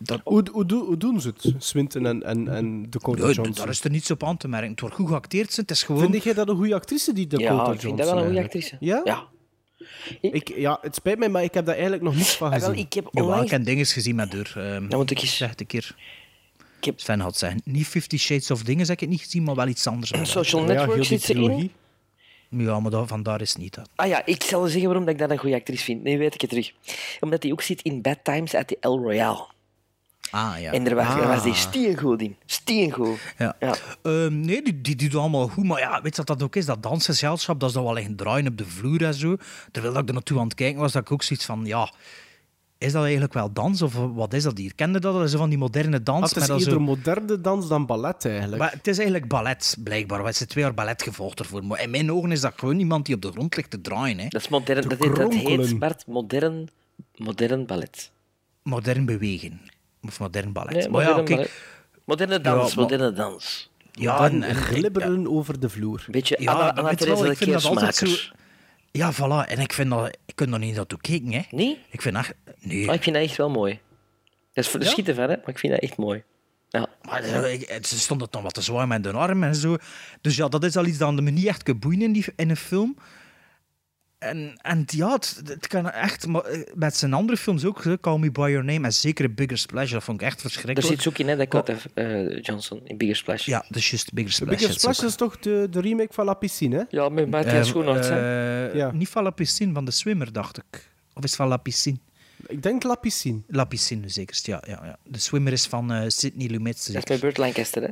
Dat, 0.02 0.20
Hoe, 0.24 0.42
hoe, 0.52 0.66
doen- 0.66 0.84
hoe 0.84 0.96
doen 0.96 1.20
ze 1.20 1.28
het? 1.28 1.54
Swinton 1.58 2.06
en, 2.06 2.22
en, 2.22 2.48
en 2.48 2.90
Dakota 2.90 3.24
Nee, 3.24 3.34
Johnson. 3.34 3.54
daar 3.54 3.68
is 3.68 3.84
er 3.84 3.90
niets 3.90 4.10
op 4.10 4.24
aan 4.24 4.36
te 4.36 4.48
merken. 4.48 4.70
Het 4.70 4.80
wordt 4.80 4.94
goed 4.94 5.08
geacteerd, 5.08 5.56
het 5.56 5.70
is 5.70 5.82
gewoon... 5.82 6.10
Vind 6.10 6.24
jij 6.24 6.34
dat 6.34 6.48
een 6.48 6.56
goede 6.56 6.74
actrice, 6.74 7.12
die 7.12 7.26
Dakota 7.26 7.48
Ja, 7.50 7.56
Johnson? 7.56 7.74
ik 7.74 7.80
vind 7.80 7.98
dat 7.98 8.06
wel 8.08 8.18
een 8.18 8.24
goede 8.24 8.42
actrice. 8.42 8.76
Ja? 8.80 9.00
Ja. 9.04 9.24
Ik, 10.20 10.52
ja, 10.56 10.78
het 10.80 10.94
spijt 10.94 11.18
mij, 11.18 11.28
maar 11.28 11.42
ik 11.42 11.54
heb 11.54 11.64
daar 11.64 11.74
eigenlijk 11.74 12.02
nog 12.04 12.14
niets 12.14 12.36
van 12.36 12.52
Ah, 12.52 12.58
wel, 12.60 12.68
gezien. 12.68 12.84
ik 12.84 12.92
heb 12.92 13.04
Jawel, 13.04 13.22
onlangs... 13.24 13.44
ik 13.44 13.50
heb 13.50 13.64
dingen 13.64 13.86
gezien 13.86 14.14
met 14.14 14.32
haar. 14.32 14.52
ehm 14.74 14.88
Dan 14.88 14.98
moet 14.98 15.10
ik 15.10 15.20
eens... 15.20 15.36
zeg 15.36 15.52
een 15.56 15.66
keer. 15.66 15.94
Ik 16.78 16.84
heb- 16.84 17.00
Sven 17.00 17.20
had 17.20 17.38
zeggen. 17.38 17.60
Niet 17.64 17.86
Fifty 17.86 18.16
Shades 18.18 18.50
of 18.50 18.62
Dingen 18.62 18.82
heb 18.86 18.90
ik 18.94 19.00
het 19.00 19.08
niet 19.08 19.20
gezien, 19.20 19.42
maar 19.42 19.54
wel 19.54 19.66
iets 19.68 19.86
anders. 19.86 20.10
Social 20.30 20.60
Ja, 20.60 20.66
Network 20.72 21.04
zit 21.04 21.22
ze 21.22 21.32
in. 21.32 21.38
trilogie. 21.40 21.70
Ja, 22.48 22.80
maar 22.80 22.90
dat, 22.90 23.08
vandaar 23.08 23.40
is 23.40 23.48
het 23.52 23.58
niet. 23.58 23.74
Dat. 23.74 23.88
Ah 23.94 24.08
ja, 24.08 24.26
ik 24.26 24.42
zal 24.42 24.64
zeggen 24.66 24.84
waarom 24.84 25.04
dat 25.04 25.14
ik 25.14 25.20
dat 25.20 25.30
een 25.30 25.38
goede 25.38 25.56
actrice 25.56 25.84
vind. 25.84 26.02
Nu 26.02 26.18
weet 26.18 26.34
ik 26.34 26.40
het 26.40 26.50
terug. 26.50 26.72
Omdat 27.20 27.42
hij 27.42 27.52
ook 27.52 27.62
zit 27.62 27.82
in 27.82 28.00
Bad 28.02 28.18
Times 28.22 28.54
at 28.54 28.68
the 28.68 28.76
El 28.80 28.98
Royale. 28.98 29.46
Ah, 30.32 30.60
ja. 30.60 30.72
En 30.72 30.84
daar 30.84 30.94
was, 30.94 31.06
daar 31.06 31.28
was 31.28 31.42
die 31.42 31.52
Ah. 31.52 31.58
steengoed 31.58 32.20
in. 32.22 32.36
Steengoed. 32.46 33.18
Ja. 33.38 33.56
Ja. 33.60 33.74
Ehm, 34.02 34.40
nee, 34.40 34.62
die, 34.62 34.80
die, 34.80 34.96
die 34.96 35.08
doet 35.08 35.20
allemaal 35.20 35.48
goed. 35.48 35.64
Maar 35.64 35.78
ja, 35.80 36.02
weet 36.02 36.16
je 36.16 36.22
wat 36.24 36.38
dat 36.38 36.42
ook 36.42 36.56
is? 36.56 36.66
Dat 36.66 36.82
dansgezelschap, 36.82 37.60
dat 37.60 37.68
is 37.68 37.74
dan 37.74 37.84
wel 37.84 37.98
echt 37.98 38.16
draaien 38.18 38.46
op 38.46 38.56
de 38.58 38.66
vloer 38.66 39.04
en 39.04 39.14
zo. 39.14 39.36
Terwijl 39.72 39.98
ik 39.98 40.08
er 40.08 40.14
naartoe 40.14 40.38
aan 40.38 40.44
het 40.44 40.54
kijken 40.54 40.80
was, 40.80 40.92
dat 40.92 41.02
ik 41.02 41.12
ook 41.12 41.22
zoiets 41.22 41.44
van, 41.46 41.64
ja... 41.64 41.92
Is 42.78 42.92
dat 42.92 43.02
eigenlijk 43.02 43.32
wel 43.32 43.52
dans 43.52 43.82
of 43.82 43.94
wat 44.14 44.32
is 44.34 44.42
dat 44.42 44.58
hier? 44.58 44.74
Kende 44.74 44.98
dat? 45.00 45.14
Dat 45.14 45.22
is 45.24 45.30
zo 45.30 45.38
van 45.38 45.48
die 45.48 45.58
moderne 45.58 46.02
dans. 46.02 46.22
Ah, 46.22 46.28
het 46.28 46.36
is 46.36 46.46
dan 46.46 46.58
eerder 46.58 46.72
zo... 46.72 46.80
moderne 46.80 47.40
dans 47.40 47.68
dan 47.68 47.86
ballet, 47.86 48.24
eigenlijk. 48.24 48.58
Maar 48.62 48.70
het 48.72 48.86
is 48.86 48.96
eigenlijk 48.96 49.28
ballet, 49.28 49.76
blijkbaar. 49.84 50.18
We 50.18 50.24
hebben 50.24 50.48
twee 50.48 50.64
jaar 50.64 50.74
ballet 50.74 51.02
gevolgd 51.02 51.38
ervoor. 51.38 51.64
Maar 51.64 51.82
in 51.82 51.90
mijn 51.90 52.12
ogen 52.12 52.32
is 52.32 52.40
dat 52.40 52.52
gewoon 52.56 52.78
iemand 52.78 53.06
die 53.06 53.14
op 53.14 53.22
de 53.22 53.30
grond 53.30 53.56
ligt 53.56 53.70
te 53.70 53.80
draaien. 53.80 54.18
Hè. 54.18 54.28
Dat 54.28 54.40
is 54.40 54.48
modern. 54.48 54.88
Dat, 54.88 54.98
heet- 54.98 55.16
dat 55.16 55.32
heet, 55.32 55.42
kronkelen. 55.42 55.78
Bart, 55.78 56.06
modern, 56.06 56.68
modern 57.16 57.66
ballet. 57.66 58.10
Modern 58.62 59.04
bewegen. 59.04 59.60
Of 60.06 60.20
modern 60.20 60.52
ballet. 60.52 60.72
Nee, 60.74 60.88
maar 60.88 61.02
ja, 61.02 61.22
kijk. 61.22 61.50
Moderne 62.04 62.40
dans, 62.40 62.68
Ja, 62.70 62.74
maar- 62.76 62.82
moderne 62.90 63.12
dans. 63.12 63.70
ja, 63.92 64.24
en, 64.24 64.42
en 64.42 64.48
en, 64.48 64.54
glibberen 64.54 65.28
over 65.30 65.60
de 65.60 65.68
vloer. 65.68 66.04
Beetje 66.10 66.36
Ja, 66.40 66.52
Anna, 66.52 66.94
Theresa 66.94 67.24
ik 67.30 67.36
vind 67.36 67.52
dat 67.52 67.64
altijd 67.64 67.94
zo- 67.94 68.06
Keersmaker. 68.06 68.34
ja, 68.90 69.12
voilà. 69.14 69.48
En 69.50 69.58
ik 69.58 69.72
vind 69.72 69.90
dat... 69.90 70.16
Ik 70.26 70.36
kan 70.36 70.52
er 70.52 70.58
niet 70.58 70.74
naartoe 70.74 71.00
kijken, 71.00 71.32
hè. 71.32 71.42
Nee? 71.50 71.78
Ik 71.90 72.02
vind 72.02 72.16
echt... 72.16 72.34
Nee. 72.60 72.84
Maar 72.86 72.94
ik 72.94 73.02
vind 73.02 73.14
dat 73.16 73.24
echt 73.24 73.36
wel 73.36 73.50
mooi. 73.50 73.80
Dat 74.52 74.64
is 74.64 74.70
voor 74.70 74.78
de 74.80 74.84
Ja? 74.86 74.90
schieten 74.90 75.16
hè? 75.16 75.26
maar 75.26 75.48
ik 75.48 75.58
vind 75.58 75.72
dat 75.72 75.82
echt 75.82 75.96
mooi. 75.96 76.22
Ja. 76.68 76.86
Maar 77.02 77.22
eh, 77.22 77.82
ze 77.82 77.98
stond 77.98 78.20
het 78.20 78.32
dan 78.32 78.42
wat 78.42 78.54
te 78.54 78.60
zwaar 78.62 78.88
met 78.88 79.02
de 79.02 79.12
arm 79.12 79.42
en 79.42 79.54
zo. 79.54 79.76
Dus 80.20 80.36
ja, 80.36 80.48
dat 80.48 80.64
is 80.64 80.76
al 80.76 80.86
iets 80.86 80.98
dat 80.98 81.12
me 81.12 81.30
niet 81.30 81.46
echt 81.46 81.62
kan 81.62 81.78
boeien 81.78 82.02
in, 82.02 82.12
die, 82.12 82.24
in 82.36 82.50
een 82.50 82.56
film. 82.56 82.96
En, 84.22 84.58
en 84.62 84.84
ja, 84.86 85.12
het, 85.12 85.42
het 85.44 85.66
kan 85.66 85.90
echt... 85.90 86.24
Eh, 86.24 86.60
met 86.74 86.96
zijn 86.96 87.12
andere 87.12 87.38
films 87.38 87.64
ook, 87.64 87.84
hè, 87.84 88.00
Call 88.00 88.18
Me 88.18 88.30
By 88.30 88.40
Your 88.40 88.64
Name 88.64 88.86
en 88.86 88.92
zeker 88.92 89.34
Bigger 89.34 89.58
Splash, 89.58 89.90
dat 89.92 90.04
vond 90.04 90.20
ik 90.20 90.26
echt 90.26 90.42
Daar 90.42 90.50
verschrikkelijk. 90.50 90.92
zit 90.94 91.02
ze 91.02 91.08
ook 91.08 91.18
in, 91.18 91.28
hè, 91.28 91.36
Dakota 91.36 91.74
eh, 91.94 92.42
Johnson, 92.42 92.80
in 92.84 92.96
Bigger 92.96 93.16
Splash. 93.16 93.46
Ja, 93.46 93.64
dat 93.68 93.76
is 93.76 93.90
juist 93.90 94.12
Bigger 94.12 94.32
Splash. 94.32 94.48
Biggest 94.48 94.72
zit 94.72 94.80
ze 94.80 94.92
Splash 94.92 95.08
is 95.10 95.16
toch 95.16 95.38
de, 95.38 95.66
de 95.70 95.80
remake 95.80 96.12
van 96.12 96.24
La 96.24 96.34
Piscine, 96.34 96.76
hè? 96.76 96.82
Ja, 96.88 97.08
met 97.08 97.30
Matthias 97.30 97.72
eh, 97.74 98.74
Ja. 98.74 98.90
Niet 98.92 99.08
van 99.08 99.22
La 99.22 99.30
Piscine, 99.30 99.72
van 99.72 99.84
de 99.84 99.90
Swimmer, 99.90 100.32
dacht 100.32 100.58
ik. 100.58 100.88
Of 101.14 101.22
is 101.24 101.30
het 101.30 101.34
van 101.38 101.48
La 101.48 101.56
Piscine? 101.56 101.98
Ik 102.46 102.62
denk 102.62 102.82
La 102.82 102.94
Piscine. 102.94 103.40
La 103.46 103.64
Piscine, 103.64 104.08
zekerst, 104.08 104.46
ja. 104.46 104.62
ja, 104.66 104.80
ja. 104.84 104.96
De 105.04 105.18
Swimmer 105.18 105.52
is 105.52 105.66
van 105.66 105.92
eh 105.92 106.04
Sidney 106.08 106.46
Lumet. 106.48 106.74
Dat 106.74 106.82
zeker. 106.84 107.00
is 107.02 107.08
met 107.08 107.20
Burt 107.20 107.36
Lancaster, 107.36 107.82
hè. 107.82 107.88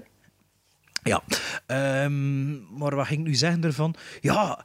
Ja, 1.02 1.22
Ehm, 1.66 2.76
maar 2.78 2.96
wat 2.96 3.06
ging 3.06 3.20
ik 3.20 3.26
nu 3.26 3.34
zeggen 3.34 3.64
ervan? 3.64 3.94
Ja, 4.20 4.60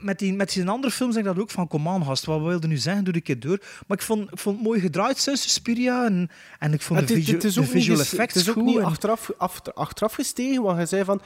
met 0.00 0.18
die, 0.18 0.32
met 0.34 0.52
die 0.52 0.68
andere 0.68 0.92
films 0.92 1.14
denk 1.14 1.26
ik 1.26 1.32
dat 1.34 1.42
ook 1.42 1.50
van, 1.50 1.68
kom 1.68 1.88
aan 1.88 2.04
gast, 2.04 2.24
wat 2.24 2.40
wilde 2.42 2.66
nu 2.66 2.76
zeggen, 2.76 3.04
doe 3.04 3.14
ik 3.14 3.26
het 3.26 3.42
door. 3.42 3.58
Maar 3.86 3.96
ik 3.96 4.02
vond, 4.02 4.32
ik 4.32 4.38
vond 4.38 4.56
het 4.56 4.64
mooi 4.66 4.80
gedraaid, 4.80 5.18
sinds 5.18 5.42
Suspiria, 5.42 6.04
en, 6.04 6.30
en 6.58 6.72
ik 6.72 6.82
vond 6.82 6.98
Het 7.00 7.08
de, 7.08 7.14
is- 7.14 7.20
visu- 7.20 7.34
het 7.34 7.44
is 7.44 7.54
de 7.54 7.60
ook 7.60 7.66
niet 7.66 7.74
visual 7.74 8.00
effects 8.00 8.34
Het 8.34 8.42
is 8.42 8.48
ook 8.48 8.54
goed 8.54 8.64
niet 8.64 8.78
achteraf, 8.80 9.30
achter- 9.38 9.72
achteraf 9.72 10.14
gestegen, 10.14 10.62
want 10.62 10.76
hij 10.76 10.86
zei 10.86 11.04
van... 11.04 11.20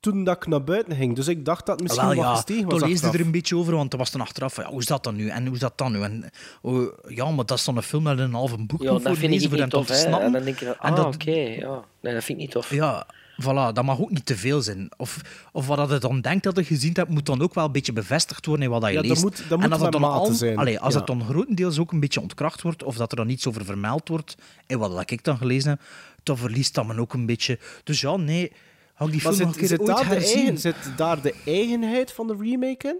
Toen 0.00 0.24
dat 0.24 0.36
ik 0.36 0.46
naar 0.46 0.64
buiten 0.64 0.96
ging. 0.96 1.16
Dus 1.16 1.28
ik 1.28 1.44
dacht 1.44 1.66
dat 1.66 1.74
het 1.74 1.82
misschien 1.88 2.06
Wel 2.08 2.16
wat 2.16 2.24
ja, 2.24 2.34
gestegen 2.34 2.62
toen 2.68 2.70
was 2.70 2.80
leesde 2.80 2.94
achteraf. 2.94 3.14
er 3.14 3.20
een 3.26 3.30
beetje 3.32 3.56
over, 3.56 3.74
want 3.76 3.92
er 3.92 3.98
was 3.98 4.10
dan 4.10 4.20
achteraf 4.20 4.54
van, 4.54 4.64
ja, 4.64 4.70
hoe 4.70 4.80
is 4.80 4.86
dat 4.86 5.04
dan 5.04 5.16
nu? 5.16 5.28
En 5.28 5.44
hoe 5.44 5.54
is 5.54 5.60
dat 5.60 5.78
dan 5.78 5.92
nu? 5.92 6.02
En, 6.02 6.30
oh, 6.62 6.92
ja, 7.08 7.30
maar 7.30 7.44
dat 7.46 7.58
is 7.58 7.64
dan 7.64 7.76
een 7.76 7.82
film 7.82 8.08
je 8.08 8.14
een 8.16 8.32
halve 8.34 8.56
boek 8.66 8.82
Ja, 8.82 8.90
dat 8.90 9.02
vind 9.02 9.22
ik 9.22 9.28
niet 9.30 9.50
hem 9.50 9.68
tof. 9.68 9.86
te 9.86 9.92
Hè. 9.92 9.98
snappen. 9.98 10.26
En 10.26 10.32
dan 10.32 10.42
denk 10.44 10.58
je, 10.58 10.78
ah, 10.78 11.06
oké, 11.06 11.30
ja. 11.30 11.84
Nee, 12.00 12.14
dat 12.14 12.24
vind 12.24 12.28
ik 12.28 12.36
niet 12.36 12.50
tof. 12.50 12.70
Ja, 12.70 13.06
voilà, 13.40 13.72
dat 13.72 13.82
mag 13.84 14.00
ook 14.00 14.10
niet 14.10 14.26
te 14.26 14.36
veel 14.36 14.62
zijn. 14.62 14.90
Of, 14.96 15.20
of 15.52 15.66
wat 15.66 15.90
je 15.90 15.98
dan 15.98 16.20
denkt 16.20 16.44
dat 16.44 16.56
je 16.56 16.64
gezien 16.64 16.92
hebt, 16.94 17.10
moet 17.10 17.26
dan 17.26 17.42
ook 17.42 17.54
wel 17.54 17.64
een 17.64 17.72
beetje 17.72 17.92
bevestigd 17.92 18.46
worden 18.46 18.64
in 18.64 18.70
wat 18.70 18.82
je 18.82 18.88
Ja, 18.88 18.94
dat 18.96 19.06
leest. 19.06 19.22
moet- 19.22 19.48
dat 19.48 19.60
en 19.60 19.72
als 19.72 19.80
het 19.82 19.92
dan 19.92 20.04
al, 20.04 20.32
zijn. 20.32 20.56
Allee, 20.56 20.78
als 20.80 20.92
Ja. 20.92 20.98
het 20.98 21.06
dan 21.08 21.24
grotendeels 21.24 21.78
ook 21.78 21.92
een 21.92 22.00
beetje 22.00 22.20
ontkracht 22.20 22.62
wordt, 22.62 22.82
of 22.82 22.96
dat 22.96 23.10
er 23.10 23.16
dan 23.16 23.28
iets 23.28 23.46
over 23.46 23.64
vermeld 23.64 24.08
wordt, 24.08 24.34
en 24.66 24.78
wat 24.78 24.92
dat 24.92 25.10
ik 25.10 25.24
dan 25.24 25.36
gelezen 25.36 25.70
heb, 25.70 25.80
dan 26.22 26.36
verliest 26.38 26.74
dat 26.74 26.86
men 26.86 26.98
ook 26.98 27.12
een 27.12 27.26
beetje. 27.26 27.58
Dus 27.84 28.00
ja, 28.00 28.16
nee, 28.16 28.52
had 28.94 29.06
ik 29.08 29.12
die 29.14 29.22
Maar 29.22 29.32
film 29.34 29.52
zit, 29.52 29.86
daar 29.86 30.08
de 30.08 30.14
eigen, 30.16 30.58
zit 30.58 30.76
daar 30.96 31.20
de 31.22 31.34
eigenheid 31.46 32.12
van 32.12 32.26
de 32.26 32.36
remake 32.40 32.88
in? 32.88 32.98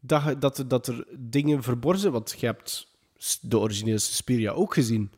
Dat, 0.00 0.40
dat, 0.40 0.58
er- 0.58 0.68
dat 0.68 0.86
er 0.86 1.04
dingen 1.18 1.62
verborgen 1.62 2.00
zijn? 2.00 2.12
Want 2.12 2.34
je 2.38 2.46
hebt 2.46 2.86
de 3.40 3.58
originele 3.58 3.98
Suspiria 3.98 4.50
ook 4.50 4.74
gezien. 4.74 5.10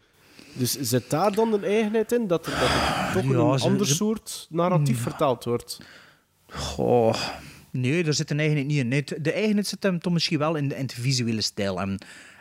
Dus 0.56 0.72
zit 0.80 1.10
daar 1.10 1.32
dan 1.34 1.52
een 1.52 1.64
eigenheid 1.64 2.12
in? 2.12 2.26
Dat 2.26 2.46
er, 2.46 2.52
dat 2.52 2.60
er 2.62 3.12
toch 3.12 3.32
Ja, 3.32 3.38
een 3.52 3.58
ze- 3.58 3.64
ander 3.66 3.86
ze- 3.86 3.94
soort 3.94 4.46
narratief 4.50 5.00
vertaald 5.02 5.44
wordt? 5.44 5.80
Goh, 6.48 7.14
nee, 7.70 8.04
daar 8.04 8.14
zit 8.14 8.30
een 8.30 8.38
eigenheid 8.38 8.66
niet 8.68 8.78
in. 8.78 8.88
Nee, 8.88 9.04
de 9.20 9.32
eigenheid 9.32 9.66
zit 9.66 9.82
hem 9.82 9.98
toch 9.98 10.12
misschien 10.12 10.38
wel 10.38 10.54
in 10.54 10.68
de, 10.68 10.76
in 10.76 10.86
de 10.86 10.94
visuele 10.94 11.40
stijl. 11.40 11.80
En, 11.80 11.98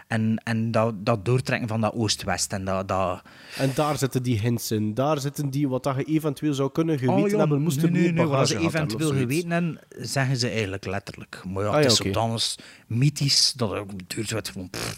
en, 0.07 0.41
en 0.44 0.72
dat, 0.72 1.06
dat 1.06 1.26
doortrekken 1.26 1.68
van 1.68 1.81
dat 1.81 1.94
Oost-West. 1.94 2.53
En 2.53 2.65
dat, 2.65 2.88
dat, 2.88 3.22
En 3.57 3.72
daar 3.76 3.98
zitten 3.98 4.23
die 4.23 4.40
hints 4.40 4.72
in. 4.72 4.94
Daar 4.94 5.19
zitten 5.19 5.49
die 5.49 5.68
wat 5.69 5.84
dat 5.84 5.95
je 5.95 6.03
eventueel 6.03 6.53
zou 6.53 6.72
kunnen 6.72 6.98
geweten 6.99 7.23
Oh, 7.23 7.30
ja, 7.30 7.38
hebben. 7.38 7.61
Moest 7.61 7.77
nee, 7.77 7.85
er 7.85 7.91
nee, 7.91 8.11
nee, 8.11 8.26
wat 8.26 8.48
ze 8.48 8.57
eventueel 8.57 9.10
geweten 9.11 9.52
hebben, 9.52 9.80
zeggen 9.99 10.38
ze 10.38 10.49
eigenlijk 10.49 10.85
letterlijk. 10.85 11.41
Maar 11.48 11.64
ja, 11.64 11.69
Ah, 11.69 11.76
het 11.76 11.85
is 11.91 11.99
oké. 11.99 12.14
zodanig 12.14 12.56
mythisch 12.88 13.53
dat 13.56 13.72
het 13.72 13.88
duurt 14.07 14.49
van... 14.49 14.69
pff, 14.69 14.98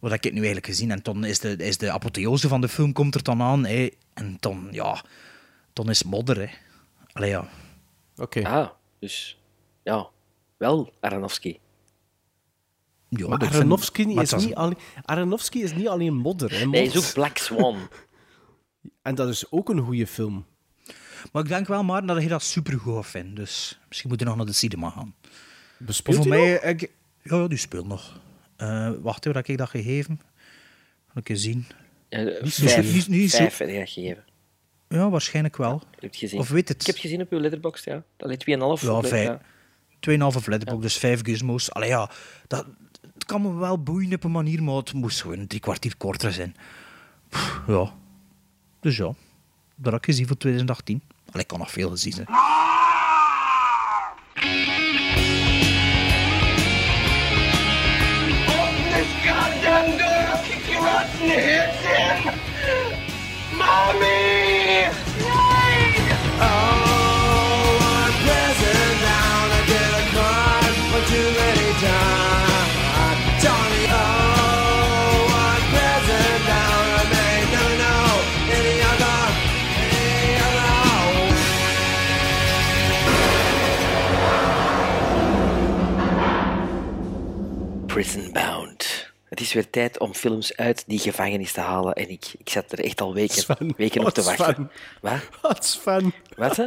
wat 0.00 0.10
heb 0.10 0.24
ik 0.24 0.30
nu 0.32 0.36
eigenlijk 0.36 0.66
gezien? 0.66 0.90
En 0.90 1.00
dan 1.02 1.24
is 1.24 1.38
de, 1.38 1.56
is 1.56 1.78
de 1.78 1.90
apotheose 1.92 2.48
van 2.48 2.60
de 2.60 2.68
film 2.68 2.92
komt 2.92 3.14
er 3.14 3.22
dan 3.22 3.42
aan. 3.42 3.66
Hè, 3.66 3.88
en 4.14 4.36
dan, 4.40 4.68
ja, 4.70 5.04
dan 5.72 5.90
is 5.90 6.02
modder. 6.02 6.38
Hè. 6.38 6.48
Allee, 7.12 7.30
ja. 7.30 7.48
Oké. 8.16 8.46
Ah, 8.48 8.68
dus 8.98 9.38
ja, 9.82 10.08
wel 10.56 10.92
Aronofsky. 11.00 11.58
Ja, 13.08 13.28
Maar 13.28 13.38
dat 13.38 13.48
vind- 13.48 13.60
Aronofsky, 13.60 14.04
maar 14.04 14.22
is 14.22 14.34
niet 14.34 14.54
alleen, 14.54 14.78
Aronofsky 15.04 15.58
is 15.58 15.74
niet 15.74 15.88
alleen 15.88 16.14
modder. 16.14 16.50
Hè, 16.50 16.64
Nee, 16.66 16.84
mot. 16.84 16.94
is 16.94 17.06
ook 17.06 17.12
Black 17.14 17.38
Swan. 17.38 17.78
En 19.02 19.14
dat 19.14 19.28
is 19.28 19.50
ook 19.50 19.68
een 19.68 19.80
goede 19.80 20.06
film. 20.06 20.46
Maar 21.32 21.42
ik 21.42 21.48
denk 21.48 21.66
wel 21.66 21.82
maar 21.84 22.06
dat 22.06 22.22
je 22.22 22.28
dat 22.28 22.42
supergoed 22.42 23.06
vindt. 23.06 23.36
Dus 23.36 23.80
misschien 23.88 24.10
moet 24.10 24.18
je 24.20 24.24
nog 24.26 24.36
naar 24.36 24.46
de 24.46 24.52
cinema 24.52 24.90
gaan. 24.90 25.14
Bespeelt 25.78 26.16
voor 26.16 26.26
hij 26.26 26.38
mij, 26.42 26.52
nog? 26.52 26.62
ik, 26.62 26.90
ja, 27.22 27.36
ja, 27.36 27.48
die 27.48 27.58
speelt 27.58 27.86
nog. 27.86 28.20
Eh, 28.60 28.90
wacht 29.02 29.18
even, 29.26 29.32
dat 29.40 29.48
ik 29.48 29.58
dat 29.58 29.68
gegeven. 29.68 30.20
Ga 31.12 31.20
ik 31.20 31.28
eens 31.28 31.42
zien. 31.42 31.66
Ja, 32.08 32.24
zo- 32.46 32.66
vijf, 32.68 33.08
niet- 33.08 33.30
zo- 33.30 33.36
vijf 33.36 33.58
heb 33.58 33.68
je 33.68 33.86
gegeven. 33.86 34.24
Ja, 34.88 35.10
waarschijnlijk 35.10 35.56
wel. 35.56 35.82
Je 35.90 35.96
hebt 36.00 36.16
gezien. 36.16 36.40
Of 36.40 36.48
weet 36.48 36.68
het. 36.68 36.80
Ik 36.80 36.86
heb 36.86 36.96
gezien 36.96 37.20
op 37.20 37.30
uw 37.32 37.38
letterbox, 37.40 37.84
ja. 37.84 38.02
Allee, 38.18 38.36
2,5. 38.36 38.82
Ja, 38.82 38.92
op- 38.96 39.06
vijf. 39.06 39.36
2,5 40.00 40.46
letterbox, 40.46 40.82
dus 40.82 40.96
vijf 40.98 41.22
gizmos. 41.24 41.72
Allee, 41.72 41.88
ja, 41.88 42.10
dat, 42.46 42.66
het 43.14 43.24
kan 43.24 43.42
me 43.42 43.54
wel 43.54 43.82
boeien 43.82 44.14
op 44.14 44.24
een 44.24 44.30
manier, 44.30 44.62
maar 44.62 44.74
het 44.74 44.92
moest 44.92 45.20
gewoon 45.20 45.46
drie 45.46 45.60
kwartier 45.60 45.96
korter 45.96 46.32
zijn. 46.32 46.56
Pff, 47.28 47.60
ja. 47.66 47.92
Dus 48.80 48.96
ja, 48.96 49.12
dat 49.74 49.92
heb 49.92 49.94
ik 49.94 50.04
gezien 50.04 50.26
voor 50.26 50.36
2018. 50.36 51.02
Allee, 51.30 51.42
ik 51.42 51.48
kan 51.48 51.58
nog 51.58 51.70
veel 51.70 51.90
gezien 51.90 52.12
zijn. 52.12 52.26
Mommy! 63.56 64.39
Het 89.40 89.48
is 89.48 89.54
weer 89.54 89.70
tijd 89.70 89.98
om 89.98 90.14
films 90.14 90.56
uit 90.56 90.84
die 90.86 90.98
gevangenis 90.98 91.52
te 91.52 91.60
halen. 91.60 91.94
En 91.94 92.10
ik, 92.10 92.34
ik 92.38 92.48
zat 92.48 92.72
er 92.72 92.84
echt 92.84 93.00
al 93.00 93.14
weken, 93.14 93.34
Sven, 93.34 93.74
weken 93.76 94.06
op 94.06 94.12
te 94.12 94.22
wachten. 94.22 94.44
Sven? 94.54 94.70
Wat? 95.00 95.28
Wat 95.42 95.64
Sven? 95.64 96.12
Wat? 96.36 96.56
hè? 96.56 96.66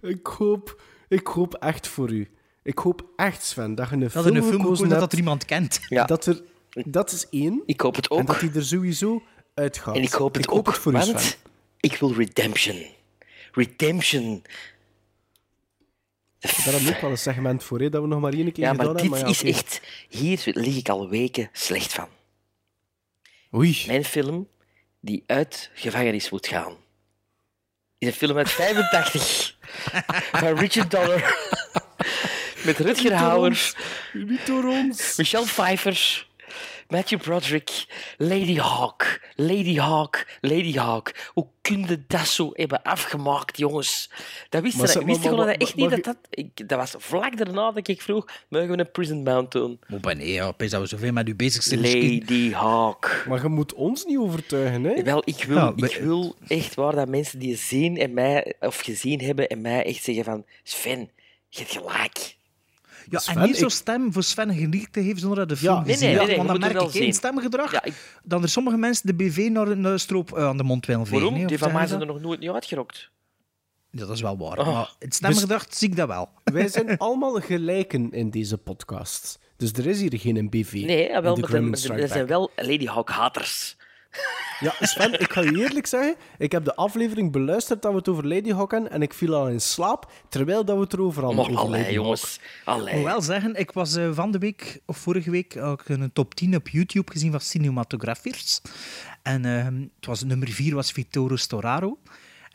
Ik 0.10 0.26
hoop, 0.26 0.82
ik 1.08 1.26
hoop 1.26 1.54
echt 1.54 1.88
voor 1.88 2.10
u. 2.10 2.30
Ik 2.62 2.78
hoop 2.78 3.04
echt, 3.16 3.44
Sven, 3.44 3.74
dat 3.74 3.88
je 3.88 3.94
een 3.94 4.00
Dat 4.00 4.10
film 4.10 4.26
er 4.26 4.36
een 4.36 4.42
film 4.42 4.60
gekozen 4.60 4.88
dat 4.88 5.12
er 5.12 5.18
iemand 5.18 5.44
kent. 5.44 5.80
Ja. 5.88 6.04
Dat, 6.04 6.26
er, 6.26 6.42
dat 6.70 7.12
is 7.12 7.28
één. 7.28 7.62
Ik 7.66 7.80
hoop 7.80 7.96
het 7.96 8.10
ook. 8.10 8.18
En 8.18 8.24
dat 8.24 8.40
hij 8.40 8.50
er 8.54 8.64
sowieso 8.64 9.22
uitgaat. 9.54 9.96
En 9.96 10.02
ik 10.02 10.12
hoop 10.12 10.34
het 10.34 10.44
ik 10.44 10.50
hoop 10.50 10.58
ook, 10.58 10.66
het 10.66 10.78
voor 10.78 10.92
u, 10.92 10.96
want 10.96 11.20
Sven. 11.20 11.38
ik 11.80 11.96
wil 11.96 12.14
redemption. 12.14 12.86
Redemption. 13.52 14.42
Daar 16.64 16.94
ook 16.94 17.00
wel 17.00 17.10
een 17.10 17.18
segment 17.18 17.64
voor, 17.64 17.80
hè, 17.80 17.88
dat 17.88 18.02
we 18.02 18.08
nog 18.08 18.20
maar 18.20 18.32
één 18.32 18.52
keer 18.52 18.64
Ja, 18.64 18.70
gedaan 18.70 18.86
maar 18.86 18.94
dit 18.94 19.02
hebben. 19.02 19.20
Maar 19.20 19.28
ja, 19.28 19.34
is 19.34 19.56
echt... 19.56 19.80
Hier 20.08 20.40
lig 20.44 20.76
ik 20.76 20.88
al 20.88 21.08
weken 21.08 21.48
slecht 21.52 21.92
van. 21.92 22.08
Oei. 23.54 23.84
Mijn 23.86 24.04
film 24.04 24.48
die 25.00 25.24
uit 25.26 25.70
gevangenis 25.74 26.30
moet 26.30 26.46
gaan. 26.46 26.76
Is 27.98 28.08
een 28.08 28.14
film 28.14 28.36
uit 28.36 28.50
85 28.50 29.56
van 30.40 30.58
Richard 30.58 30.90
Donner. 30.90 31.36
Met 32.64 32.78
Rutger 32.78 33.12
Hauer, 33.14 33.74
Niet 34.12 34.46
door 34.46 34.64
ons. 34.64 35.16
Michelle 35.16 35.44
Pfeiffer, 35.44 36.25
Matthew 36.88 37.20
Broderick, 37.20 37.86
Lady 38.16 38.56
Hawk, 38.56 39.20
Lady 39.34 39.76
Hawk, 39.76 40.26
Lady 40.40 40.72
Hawk. 40.72 41.30
Hoe 41.32 41.46
kun 41.60 41.80
je 41.88 42.04
dat 42.06 42.26
zo 42.26 42.50
hebben 42.52 42.82
afgemaakt, 42.82 43.58
jongens? 43.58 44.10
Dat 44.48 44.62
wist 44.62 44.76
Maar 44.76 45.04
maar- 45.06 45.16
gewoon 45.20 45.36
maar- 45.46 45.54
echt 45.54 45.76
maar- 45.76 45.88
niet 45.90 46.04
dat 46.04 46.04
dat... 46.04 46.16
Ik, 46.30 46.68
dat 46.68 46.78
was 46.78 46.94
vlak 46.98 47.36
daarna 47.36 47.72
dat 47.72 47.88
ik 47.88 48.02
vroeg, 48.02 48.28
mogen 48.48 48.68
we 48.68 48.78
een 48.78 48.90
Prison 48.90 49.24
Bound 49.24 49.52
doen? 49.52 49.80
Maar 50.02 50.16
nee, 50.16 50.32
ja, 50.32 50.46
opeens 50.46 50.70
dat 50.70 50.80
we 50.80 50.86
zoveel 50.86 51.12
met 51.12 51.28
u 51.28 51.34
bezig 51.34 51.62
zijn. 51.62 51.80
misschien. 51.80 52.18
Lady 52.20 52.52
Hawk. 52.52 53.24
Maar 53.28 53.42
je 53.42 53.48
moet 53.48 53.74
ons 53.74 54.04
niet 54.04 54.18
overtuigen, 54.18 54.84
hè? 54.84 55.02
Wel, 55.02 55.22
ik 55.24 55.44
wil, 55.44 55.56
Ja, 55.56 55.72
ik 55.76 55.96
wil 55.96 56.36
echt 56.48 56.74
waar 56.74 56.94
dat 56.94 57.08
mensen 57.08 57.38
die 57.38 57.56
zien 57.56 57.96
en 57.98 58.14
mij, 58.14 58.54
of 58.60 58.80
gezien 58.80 59.20
hebben 59.20 59.48
en 59.48 59.60
mij 59.60 59.84
echt 59.84 60.02
zeggen 60.02 60.24
van 60.24 60.44
Sven, 60.62 61.10
je 61.48 61.58
hebt 61.58 61.70
gelijk. 61.72 62.35
Ja, 63.10 63.18
Sven, 63.18 63.36
en 63.36 63.46
niet 63.46 63.56
zo 63.56 63.68
stem 63.68 64.12
voor 64.12 64.22
Sven 64.22 64.54
geliefd 64.54 64.92
te 64.92 65.02
geven 65.02 65.18
zonder 65.18 65.38
dat 65.38 65.48
de 65.48 65.56
film 65.56 65.74
Ja, 65.74 65.80
nee, 65.84 65.96
nee, 65.96 66.26
nee, 66.26 66.36
Want 66.36 66.48
dan 66.48 66.58
merk 66.58 66.72
ik 66.72 66.78
wel 66.78 66.88
geen 66.88 67.12
stemgedrag. 67.12 67.72
Ja, 67.72 67.84
ik- 67.84 68.18
Dan 68.22 68.42
er 68.42 68.48
sommige 68.48 68.76
mensen 68.76 69.06
de 69.06 69.14
BV 69.14 69.48
naar 69.50 69.68
een 69.68 70.00
stroop 70.00 70.36
eh, 70.36 70.44
aan 70.46 70.56
de 70.56 70.62
mond 70.62 70.86
willen 70.86 71.06
vegen. 71.06 71.22
Waarom? 71.30 71.46
Die 71.46 71.58
van 71.58 71.72
mij 71.72 71.86
zijn 71.86 72.00
er 72.00 72.06
nog 72.06 72.20
nooit 72.20 72.40
niet 72.40 72.50
uitgerokt. 72.50 73.10
dat? 73.90 74.06
Dat 74.06 74.16
is 74.16 74.22
wel 74.22 74.38
waar. 74.38 74.58
Oh. 74.58 74.66
Maar 74.74 74.94
het 74.98 75.14
stemgedrag 75.14 75.66
zie 75.70 75.88
ik 75.88 75.96
dat 75.96 76.08
wel. 76.08 76.28
Wij 76.44 76.68
zijn 76.68 76.98
allemaal 76.98 77.34
gelijken 77.40 78.12
in 78.12 78.30
deze 78.30 78.58
podcast. 78.58 79.38
Dus 79.56 79.72
er 79.72 79.86
is 79.86 80.00
hier 80.00 80.18
geen 80.18 80.48
BV. 80.50 80.72
Nee, 80.72 81.08
ja, 81.08 81.16
in 81.16 81.22
wel, 81.22 81.36
maar 81.36 81.50
er, 81.52 81.90
er 82.00 82.08
zijn 82.08 82.26
wel 82.26 82.50
Lady 82.56 82.86
Hawk-haters. 82.86 83.76
Ja, 84.60 84.74
Sven, 84.80 85.20
ik 85.20 85.32
ga 85.32 85.40
je 85.40 85.58
eerlijk 85.58 85.86
zeggen. 85.86 86.14
Ik 86.38 86.52
heb 86.52 86.64
de 86.64 86.74
aflevering 86.74 87.32
beluisterd 87.32 87.82
dat 87.82 87.90
we 87.92 87.98
het 87.98 88.08
over 88.08 88.26
Lady 88.26 88.52
Hawk 88.52 88.70
hadden 88.70 88.90
en 88.90 89.02
ik 89.02 89.14
viel 89.14 89.34
al 89.34 89.48
in 89.48 89.60
slaap 89.60 90.12
terwijl 90.28 90.64
dat 90.64 90.76
we 90.76 90.82
het 90.82 90.92
erover 90.92 91.22
hadden. 91.24 91.40
Maar 91.40 91.50
over 91.50 91.66
allee, 91.66 91.80
Lady 91.80 91.92
jongens. 91.92 92.34
Ik 92.34 92.62
Allee. 92.64 92.94
moet 92.94 93.04
wel 93.04 93.22
zeggen, 93.22 93.54
ik 93.54 93.70
was 93.70 93.96
eh, 93.96 94.08
van 94.12 94.30
de 94.30 94.38
week, 94.38 94.80
of 94.86 94.96
vorige 94.96 95.30
week, 95.30 95.54
ik 95.54 95.88
een 95.88 96.12
top 96.12 96.34
10 96.34 96.56
op 96.56 96.68
YouTube 96.68 97.12
gezien 97.12 97.30
van 97.30 97.40
cinematografiers. 97.40 98.60
En 99.22 99.44
ehm, 99.44 99.80
het 99.96 100.06
was, 100.06 100.22
nummer 100.22 100.48
4 100.48 100.74
was 100.74 100.92
Vittorio 100.92 101.36
Storaro. 101.36 101.98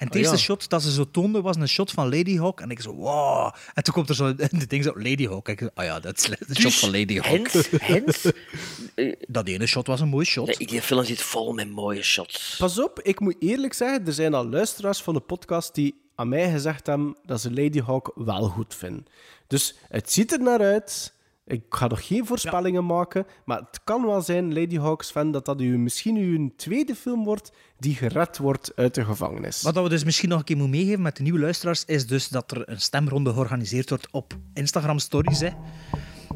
En 0.02 0.08
het 0.08 0.16
Oh, 0.16 0.22
eerste 0.22 0.36
ja. 0.36 0.42
shot 0.42 0.70
dat 0.70 0.82
ze 0.82 0.92
zo 0.92 1.12
toonden 1.12 1.44
was 1.44 1.56
een 1.56 1.68
shot 1.68 1.92
van 1.92 2.10
Lady 2.10 2.38
Hawk. 2.38 2.60
En 2.62 2.70
ik 2.70 2.82
zo, 2.82 2.94
wow. 2.94 3.54
En 3.74 3.84
toen 3.84 3.94
komt 3.94 4.10
er 4.10 4.16
zo 4.16 4.36
de 4.36 4.68
ding 4.68 4.84
zo, 4.84 4.92
Lady 4.96 5.28
Hawk. 5.28 5.48
En 5.48 5.54
ik 5.54 5.60
zo, 5.60 5.70
ah 5.74 5.86
ja, 5.86 6.00
dat 6.00 6.18
is 6.18 6.24
de 6.48 6.62
shot 6.62 6.74
van 6.74 6.92
Lady 6.92 7.20
Hawk. 7.20 7.52
Hens, 7.52 7.68
hens. 7.72 8.26
Dat 9.28 9.48
ene 9.48 9.66
shot 9.68 9.88
was 9.88 10.00
een 10.00 10.08
mooi 10.08 10.26
shot. 10.26 10.46
Nee, 10.46 10.68
die 10.68 10.82
film 10.82 11.04
zit 11.04 11.22
vol 11.22 11.54
met 11.54 11.70
mooie 11.70 12.04
shots. 12.04 12.56
Pas 12.58 12.80
op, 12.80 13.00
ik 13.02 13.20
moet 13.20 13.36
eerlijk 13.40 13.74
zeggen, 13.74 14.06
er 14.08 14.14
zijn 14.14 14.34
al 14.34 14.50
luisteraars 14.50 15.02
van 15.02 15.14
de 15.14 15.20
podcast 15.20 15.76
die 15.76 15.96
aan 16.16 16.30
mij 16.30 16.52
gezegd 16.52 16.88
hebben 16.88 17.16
dat 17.26 17.42
ze 17.42 17.54
Lady 17.54 17.82
Hawk 17.82 18.12
wel 18.16 18.48
goed 18.48 18.76
vinden. 18.76 19.06
Dus 19.48 19.76
het 19.90 20.12
ziet 20.12 20.32
er 20.32 20.42
naar 20.42 20.60
uit. 20.62 21.14
Ik 21.46 21.64
ga 21.70 21.88
nog 21.88 22.08
geen 22.08 22.26
voorspellingen 22.26 22.86
maken, 22.86 23.26
maar 23.46 23.58
het 23.58 23.80
kan 23.84 24.06
wel 24.06 24.22
zijn, 24.22 24.54
Lady 24.54 24.78
Hawks 24.78 25.12
fan, 25.12 25.32
dat 25.32 25.46
dat 25.46 25.62
u, 25.62 25.78
misschien 25.78 26.16
uw 26.18 26.52
tweede 26.56 26.96
film 26.96 27.24
wordt 27.24 27.52
die 27.78 27.96
gered 27.96 28.38
wordt 28.38 28.72
uit 28.76 28.96
de 28.96 29.06
gevangenis. 29.06 29.62
Wat 29.62 29.76
we 29.76 29.90
dus 29.90 30.04
misschien 30.04 30.30
nog 30.30 30.40
een 30.40 30.46
keer 30.46 30.58
moeten 30.58 30.78
meegeven 30.80 31.02
met 31.02 31.16
de 31.18 31.24
nieuwe 31.24 31.40
luisteraars, 31.40 31.86
is 31.86 32.08
dus 32.08 32.28
dat 32.28 32.52
er 32.52 32.70
een 32.70 32.82
stemronde 32.82 33.34
georganiseerd 33.34 33.90
wordt 33.90 34.08
op 34.12 34.34
Instagram 34.54 35.00
Stories. 35.00 35.40
Hè. 35.40 35.50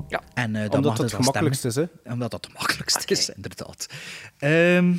Ja. 0.08 0.22
En, 0.34 0.56
eh, 0.56 0.62
dan 0.70 0.72
Omdat 0.78 0.98
het 0.98 0.98
je 0.98 1.04
het 1.04 1.12
dan 1.12 1.24
gemakkelijkst 1.24 1.60
stemmen. 1.60 1.90
is, 1.94 2.00
hè? 2.04 2.12
Omdat 2.14 2.32
dat 2.32 2.46
het 2.46 2.54
makkelijkst 2.54 3.10
is, 3.12 3.30
inderdaad. 3.30 3.88
Ehm, 4.38 4.94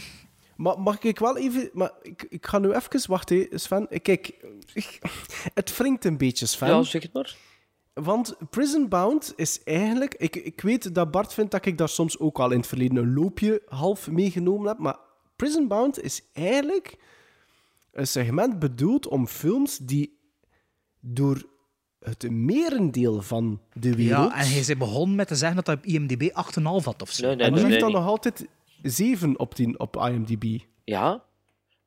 Maar 0.57 0.79
mag 0.81 0.99
ik 1.03 1.19
wel 1.19 1.37
even... 1.39 1.71
Maar 1.73 1.91
ik, 2.03 2.27
ik 2.29 2.47
ga 2.47 2.59
nu 2.59 2.73
even... 2.73 3.11
Wacht, 3.11 3.29
hè, 3.29 3.47
Sven. 3.51 3.89
Kijk, 4.03 4.33
ik- 4.73 4.99
het 5.55 5.77
wringt 5.77 6.05
een 6.05 6.17
beetje, 6.17 6.47
Sven. 6.47 6.69
Ja, 6.69 6.83
zeg 6.83 7.03
het 7.03 7.13
maar. 7.13 7.37
Want 8.03 8.37
Prison 8.51 8.89
Bound 8.89 9.33
is 9.37 9.63
eigenlijk... 9.65 10.15
Ik, 10.15 10.37
ik 10.37 10.61
weet 10.61 10.95
dat 10.95 11.11
Bart 11.11 11.35
vindt 11.35 11.51
dat 11.51 11.67
ik 11.67 11.79
daar 11.79 11.89
soms 11.89 12.19
ook 12.19 12.39
al 12.39 12.51
in 12.51 12.59
het 12.59 12.67
verleden 12.67 12.97
een 12.97 13.15
loopje 13.15 13.63
half 13.69 14.11
meegenomen 14.11 14.69
heb, 14.69 14.79
maar 14.79 14.97
Prison 15.37 15.69
Bound 15.69 16.03
is 16.03 16.23
eigenlijk 16.33 16.99
een 17.93 18.07
segment 18.07 18.59
bedoeld 18.59 19.09
om 19.09 19.27
films 19.27 19.79
die 19.79 20.19
door 21.01 21.43
het 22.01 22.31
merendeel 22.31 23.23
van 23.23 23.61
de 23.73 23.95
wereld... 23.95 24.31
ja, 24.31 24.39
en 24.39 24.49
hij 24.49 24.59
is 24.59 24.77
begonnen 24.77 25.17
met 25.17 25.29
te 25.29 25.35
zeggen 25.35 25.57
dat 25.57 25.67
hij 25.67 25.77
op 25.77 25.87
IMDb 25.87 26.23
8,5 26.23 26.85
had 26.85 27.03
of 27.03 27.11
zo. 27.11 27.27
Nee, 27.27 27.37
nee, 27.37 27.47
en 27.47 27.53
nu 27.53 27.61
nee, 27.61 27.71
heeft 27.71 27.85
niet. 27.85 27.95
nog 27.95 28.07
altijd 28.07 28.47
7 28.83 29.39
op 29.39 29.55
10 29.55 29.79
op 29.79 29.97
IMDb. 29.97 30.59
Ja. 30.85 31.23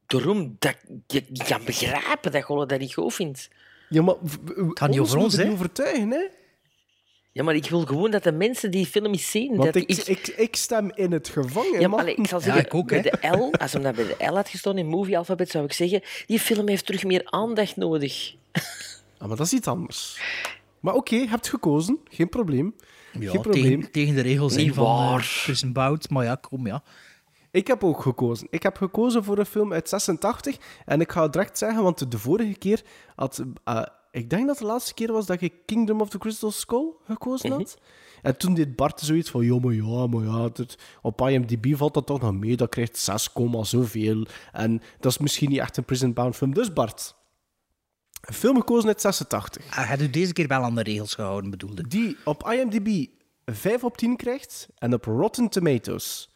Daarom 0.06 0.56
dat 0.60 0.76
je 1.08 1.26
niet 1.30 1.44
kan 1.44 1.66
begrijpen 1.66 2.32
dat 2.32 2.48
je 2.48 2.66
dat 2.68 2.80
niet 2.80 2.94
goed 2.94 3.14
vindt. 3.14 3.50
Ja, 3.90 4.02
maar... 4.02 4.16
Het 4.56 4.80
gaat 4.80 4.90
niet 4.90 5.00
over 5.00 5.18
ons, 5.18 5.36
hè? 5.36 5.52
overtuigen, 5.52 6.10
hè? 6.12 6.22
Ja, 7.32 7.44
maar 7.44 7.56
ik 7.56 7.70
wil 7.70 7.86
gewoon 7.86 8.12
dat 8.12 8.24
de 8.24 8.32
mensen 8.32 8.72
die 8.72 8.86
film 8.86 9.06
eens 9.06 9.32
zien. 9.32 9.50
Want 9.56 9.64
dat 9.74 9.76
ik, 9.76 9.90
ik, 10.08 10.28
ik 10.28 10.56
stem 10.56 10.92
in 10.96 11.12
het 11.12 11.30
gevangen, 11.30 11.72
Ja, 11.74 11.80
man. 11.80 11.90
maar 11.90 12.00
allee, 12.00 12.16
ik 12.16 12.28
zal 12.28 12.40
zeggen, 12.40 12.86
bij 12.86 13.02
de 13.02 13.18
L, 13.38 13.54
als 13.62 13.74
hem 13.74 13.84
dat 13.84 13.96
bij 13.96 14.06
de 14.18 14.26
L 14.26 14.36
had 14.36 14.50
gestaan 14.50 14.78
in 14.78 14.88
Movie 14.88 15.18
Alphabet, 15.18 15.50
zou 15.50 15.66
ik 15.66 15.74
zeggen, 15.74 16.02
die 16.28 16.40
film 16.40 16.68
heeft 16.68 16.86
terug 16.86 17.04
meer 17.04 17.22
aandacht 17.26 17.76
nodig. 17.76 18.36
Ah, 19.18 19.28
maar 19.28 19.38
dat 19.38 19.46
is 19.46 19.54
iets 19.54 19.68
anders. 19.68 20.22
Maar 20.80 20.94
oké, 20.94 21.16
je 21.16 21.28
hebt 21.30 21.48
gekozen. 21.50 22.00
Geen 22.10 22.30
probleem. 22.30 22.76
Ja, 23.20 23.32
Geen 23.32 23.42
probleem. 23.42 23.64
tegen, 23.64 23.92
tegen 23.92 24.16
de 24.16 24.22
regels 24.22 24.56
Niet 24.56 24.68
in 24.68 24.74
van 24.74 24.84
waar. 24.86 25.20
uh, 25.20 25.44
Prison 25.44 25.74
Bound. 25.74 26.10
Maar 26.10 26.24
ja, 26.24 26.36
kom 26.36 26.68
ja. 26.68 26.84
Ik 27.52 27.68
heb 27.68 27.84
ook 27.84 28.02
gekozen. 28.02 28.48
Ik 28.50 28.64
heb 28.64 28.78
gekozen 28.78 29.24
voor 29.24 29.38
een 29.38 29.46
film 29.46 29.74
uit 29.74 29.90
86. 29.90 30.58
En 30.86 31.02
ik 31.02 31.12
ga 31.12 31.24
het 31.24 31.34
direct 31.34 31.58
zeggen, 31.58 31.84
want 31.84 32.12
de 32.12 32.20
vorige 32.20 32.58
keer 32.58 32.84
had... 33.16 33.44
eh, 33.64 33.82
ik 34.12 34.30
denk 34.30 34.48
dat 34.48 34.58
de 34.58 34.66
laatste 34.66 34.94
keer 34.94 35.12
was 35.12 35.26
dat 35.26 35.42
ik 35.42 35.54
Kingdom 35.66 36.02
of 36.02 36.10
the 36.10 36.18
Crystal 36.18 36.52
Skull 36.52 36.92
gekozen 37.06 37.52
had. 37.52 37.78
En 38.22 38.38
toen 38.38 38.54
deed 38.54 38.76
Bart 38.76 39.00
zoiets 39.00 39.30
van, 39.30 39.46
ja, 39.46 39.60
maar 39.60 39.74
ja, 39.74 40.08
maar 40.08 40.24
ja, 40.24 40.50
op 41.02 41.22
IMDb 41.22 41.76
valt 41.78 41.94
dat 41.94 42.06
toch 42.06 42.22
nog 42.22 42.34
mee. 42.34 42.56
Dat 42.58 42.70
krijgt 42.70 42.98
6, 42.98 43.30
zoveel. 43.62 44.26
En 44.52 44.82
dat 45.00 45.12
is 45.12 45.18
misschien 45.18 45.50
niet 45.50 45.60
echt 45.60 45.78
een 45.78 45.86
Prison 45.86 46.14
Bound 46.14 46.36
film. 46.36 46.54
Dus 46.54 46.74
Bart, 46.74 47.16
een 48.22 48.34
film 48.34 48.56
gekozen 48.56 48.88
uit 48.88 49.02
86. 49.02 49.76
Hij 49.76 49.86
had 49.86 50.02
u 50.02 50.10
deze 50.10 50.34
keer 50.34 50.48
wel 50.48 50.62
aan 50.62 50.76
de 50.76 50.84
regels 50.84 51.14
gehouden, 51.14 51.50
bedoelde. 51.50 51.88
Die 51.88 52.18
op 52.24 52.50
IMDb 52.52 53.06
5 53.46 53.84
op 53.84 53.98
10 53.98 54.16
krijgt 54.16 54.68
en 54.78 54.94
op 54.94 55.06
Rotten 55.06 55.50
Tomatoes 55.50 56.29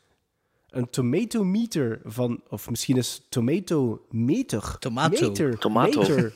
een 0.74 0.90
tomato 0.90 1.44
meter 1.44 2.00
van, 2.04 2.42
of 2.50 2.70
misschien 2.70 2.98
is 2.98 3.26
tomato 3.30 4.06
meter. 4.10 4.76
Tomato. 4.80 5.28
Meter. 5.28 5.58
Tomato. 5.58 6.00
Meter. 6.06 6.34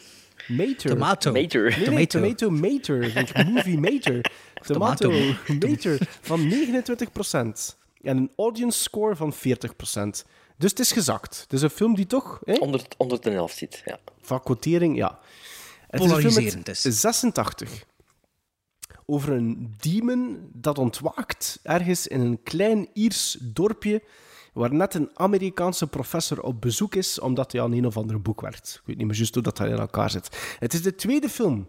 Meter. 0.48 0.90
Tomato. 0.90 1.32
Meter. 1.32 1.78
Nee, 1.78 1.88
nee, 1.90 2.08
Tomato. 2.08 2.20
tomato 2.20 2.50
meter. 2.50 3.00
like 3.00 3.44
movie 3.44 3.80
meter. 3.80 4.22
Tomato 4.68 5.10
Tomato. 5.10 5.58
meter 5.60 6.10
van 6.22 6.52
29%. 6.52 7.76
En 8.02 8.18
een 8.18 8.32
audience 8.36 8.80
score 8.80 9.16
van 9.16 9.34
40%. 9.34 9.38
Dus 10.58 10.70
het 10.70 10.80
is 10.80 10.92
gezakt. 10.92 11.40
Het 11.42 11.54
is 11.54 11.62
een 11.62 11.70
film 11.70 11.96
die 11.96 12.08
toch... 12.08 12.42
Hè, 12.44 12.54
Onder, 12.54 12.82
onder 12.98 13.22
de 13.22 13.30
helft 13.30 13.58
zit, 13.58 13.82
ja. 13.86 14.00
van 14.22 14.44
quotering, 14.44 14.98
ja. 14.98 15.20
Het 15.88 16.02
is 16.02 16.10
een 16.10 16.16
film 16.16 16.24
Polariserend 16.24 16.68
uit 16.68 16.86
is. 16.86 17.00
86. 17.00 17.86
Over 19.06 19.34
een 19.34 19.76
demon 19.80 20.50
dat 20.54 20.78
ontwaakt 20.78 21.60
ergens 21.64 22.08
in 22.08 22.20
een 22.20 22.44
klein 22.44 22.88
Iers 22.94 23.38
dorpje 23.42 24.02
waar 24.58 24.74
net 24.74 24.94
een 24.94 25.10
Amerikaanse 25.14 25.88
professor 25.88 26.42
op 26.42 26.62
bezoek 26.62 26.96
is 26.96 27.20
omdat 27.20 27.52
hij 27.52 27.62
aan 27.62 27.72
een 27.72 27.86
of 27.86 27.98
ander 27.98 28.22
boek 28.22 28.42
werkt. 28.42 28.76
Ik 28.82 28.88
weet 28.88 28.98
niet 28.98 29.08
meer 29.08 29.16
juist 29.16 29.34
hoe 29.34 29.44
dat 29.44 29.60
in 29.60 29.72
elkaar 29.72 30.10
zit. 30.10 30.56
Het 30.60 30.74
is 30.74 30.82
de 30.82 30.96
tweede 30.96 31.30
film 31.30 31.68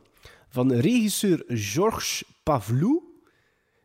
van 0.49 0.73
regisseur 0.73 1.45
Georges 1.47 2.25
Pavlou, 2.43 3.03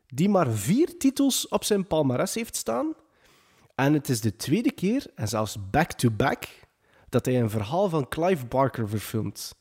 die 0.07 0.29
maar 0.29 0.51
vier 0.51 0.97
titels 0.97 1.47
op 1.47 1.63
zijn 1.63 1.87
palmarès 1.87 2.33
heeft 2.33 2.55
staan. 2.55 2.93
En 3.75 3.93
het 3.93 4.09
is 4.09 4.21
de 4.21 4.35
tweede 4.35 4.71
keer, 4.71 5.05
en 5.15 5.27
zelfs 5.27 5.57
back-to-back, 5.71 6.43
dat 7.09 7.25
hij 7.25 7.41
een 7.41 7.49
verhaal 7.49 7.89
van 7.89 8.07
Clive 8.07 8.45
Barker 8.45 8.89
verfilmt. 8.89 9.55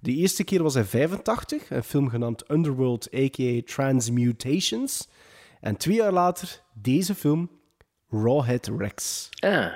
De 0.00 0.12
eerste 0.12 0.44
keer 0.44 0.62
was 0.62 0.74
in 0.74 0.84
85, 0.84 1.70
een 1.70 1.82
film 1.82 2.08
genaamd 2.08 2.50
Underworld, 2.50 3.14
a.k.a. 3.14 3.60
Transmutations. 3.64 5.08
En 5.60 5.76
twee 5.76 5.96
jaar 5.96 6.12
later 6.12 6.62
deze 6.72 7.14
film, 7.14 7.50
Rawhead 8.10 8.70
Rex. 8.78 9.28
Ah. 9.40 9.66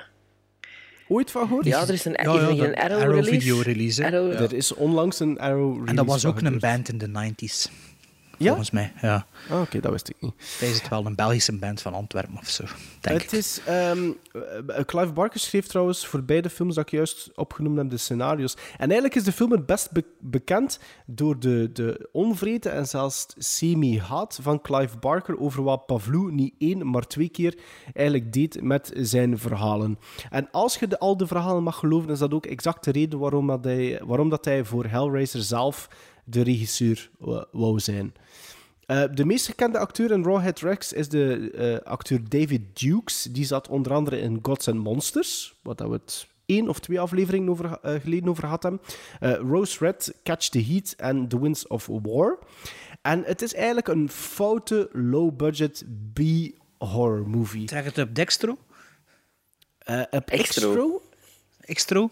Ooit 1.07 1.31
van 1.31 1.47
gehoord? 1.47 1.65
Ja, 1.65 1.81
er 1.81 1.93
is 1.93 2.05
een, 2.05 2.11
Ja, 2.21 2.33
ja, 2.33 2.63
een 2.65 2.75
Arrow, 2.75 2.99
Arrow 2.99 3.13
release. 3.15 3.29
video 3.39 3.61
release. 3.61 4.05
Arrow- 4.05 4.31
Ja. 4.33 4.39
Er 4.39 4.53
is 4.53 4.73
onlangs 4.73 5.19
een 5.19 5.39
Arrow 5.39 5.69
release 5.71 5.89
En 5.89 5.95
dat 5.95 6.05
was 6.05 6.25
ook 6.25 6.41
een 6.41 6.59
band 6.59 6.89
in 6.89 6.97
de 6.97 7.07
90s. 7.07 7.69
Ja? 8.41 8.47
Volgens 8.47 8.71
mij, 8.71 8.93
ja. 9.01 9.25
Ah, 9.49 9.61
Oké, 9.61 9.79
dat 9.79 9.91
wist 9.91 10.09
ik 10.09 10.15
niet. 10.19 10.33
Hij 10.59 10.69
is 10.69 10.77
het 10.79 10.89
wel 10.89 11.05
een 11.05 11.15
Belgische 11.15 11.57
band 11.57 11.81
van 11.81 11.93
Antwerpen 11.93 12.37
of 12.37 12.47
zo, 12.49 12.63
denk 13.01 13.21
Het 13.21 13.31
ik. 13.31 13.39
is, 13.39 13.61
ehm, 13.65 14.11
eh, 14.67 14.83
Clive 14.85 15.11
Barker 15.11 15.39
schreef 15.39 15.67
trouwens 15.67 16.05
voor 16.07 16.23
beide 16.23 16.49
films 16.49 16.75
dat 16.75 16.83
ik 16.85 16.91
juist 16.91 17.29
opgenoemd 17.35 17.77
heb, 17.77 17.89
de 17.89 17.97
scenario's. 17.97 18.53
En 18.53 18.83
eigenlijk 18.85 19.15
is 19.15 19.23
de 19.23 19.31
film 19.31 19.51
het 19.51 19.65
best 19.65 19.91
be- 19.91 20.05
bekend 20.19 20.79
door 21.05 21.39
de, 21.39 21.69
de 21.73 22.09
onvrede 22.11 22.69
en 22.69 22.85
zelfs 22.87 23.25
semi-haat 23.37 24.39
van 24.41 24.61
Clive 24.61 24.97
Barker 24.97 25.39
over 25.39 25.63
wat 25.63 25.85
Pavlou 25.85 26.31
niet 26.31 26.53
één, 26.57 26.89
maar 26.89 27.07
twee 27.07 27.29
keer 27.29 27.57
eigenlijk 27.93 28.33
deed 28.33 28.61
met 28.61 28.91
zijn 28.95 29.37
verhalen. 29.37 29.99
En 30.29 30.47
als 30.51 30.77
je 30.77 30.87
de, 30.87 30.99
al 30.99 31.17
de 31.17 31.27
verhalen 31.27 31.63
mag 31.63 31.77
geloven, 31.77 32.09
is 32.09 32.19
dat 32.19 32.33
ook 32.33 32.45
exact 32.45 32.83
de 32.83 32.91
reden 32.91 33.19
waarom, 33.19 33.47
dat 33.47 33.63
hij, 33.63 34.01
waarom 34.05 34.29
dat 34.29 34.45
hij 34.45 34.65
voor 34.65 34.85
Hellraiser 34.85 35.41
zelf 35.41 35.87
de 36.31 36.41
regisseur 36.41 37.09
wou 37.51 37.79
zijn. 37.79 38.13
Eh, 38.85 39.03
de 39.13 39.25
meest 39.25 39.45
gekende 39.45 39.77
acteur 39.77 40.11
in 40.11 40.23
Rawhead 40.23 40.59
Rex 40.59 40.93
is 40.93 41.09
de 41.09 41.51
eh, 41.51 41.91
acteur 41.91 42.29
David 42.29 42.79
Dukes. 42.79 43.23
Die 43.23 43.45
zat 43.45 43.67
onder 43.67 43.93
andere 43.93 44.19
in 44.19 44.39
Gods 44.41 44.67
and 44.67 44.83
Monsters, 44.83 45.55
wat 45.63 45.77
dat 45.77 45.87
we 45.87 45.93
het 45.93 46.29
één 46.45 46.69
of 46.69 46.79
twee 46.79 46.99
afleveringen 46.99 47.49
over, 47.49 47.79
eh, 47.81 48.01
geleden 48.01 48.29
over. 48.29 48.79
Eh, 49.19 49.33
Rose 49.33 49.77
Red, 49.79 50.13
Catch 50.23 50.49
the 50.49 50.63
Heat 50.63 50.93
en 50.97 51.27
The 51.27 51.41
Winds 51.41 51.67
of 51.67 51.87
War. 51.87 52.39
En 53.01 53.23
het 53.23 53.41
is 53.41 53.53
eigenlijk 53.53 53.87
een 53.87 54.09
foute, 54.09 54.89
low-budget 54.91 55.85
B-horror 56.13 57.29
movie. 57.29 57.69
Zeg 57.69 57.83
het 57.83 57.97
op 57.97 58.15
Dextro? 58.15 58.57
Eh, 59.77 60.01
op 60.09 60.29
Extro. 60.29 60.69
Extro? 60.69 61.01
Extro? 61.59 62.09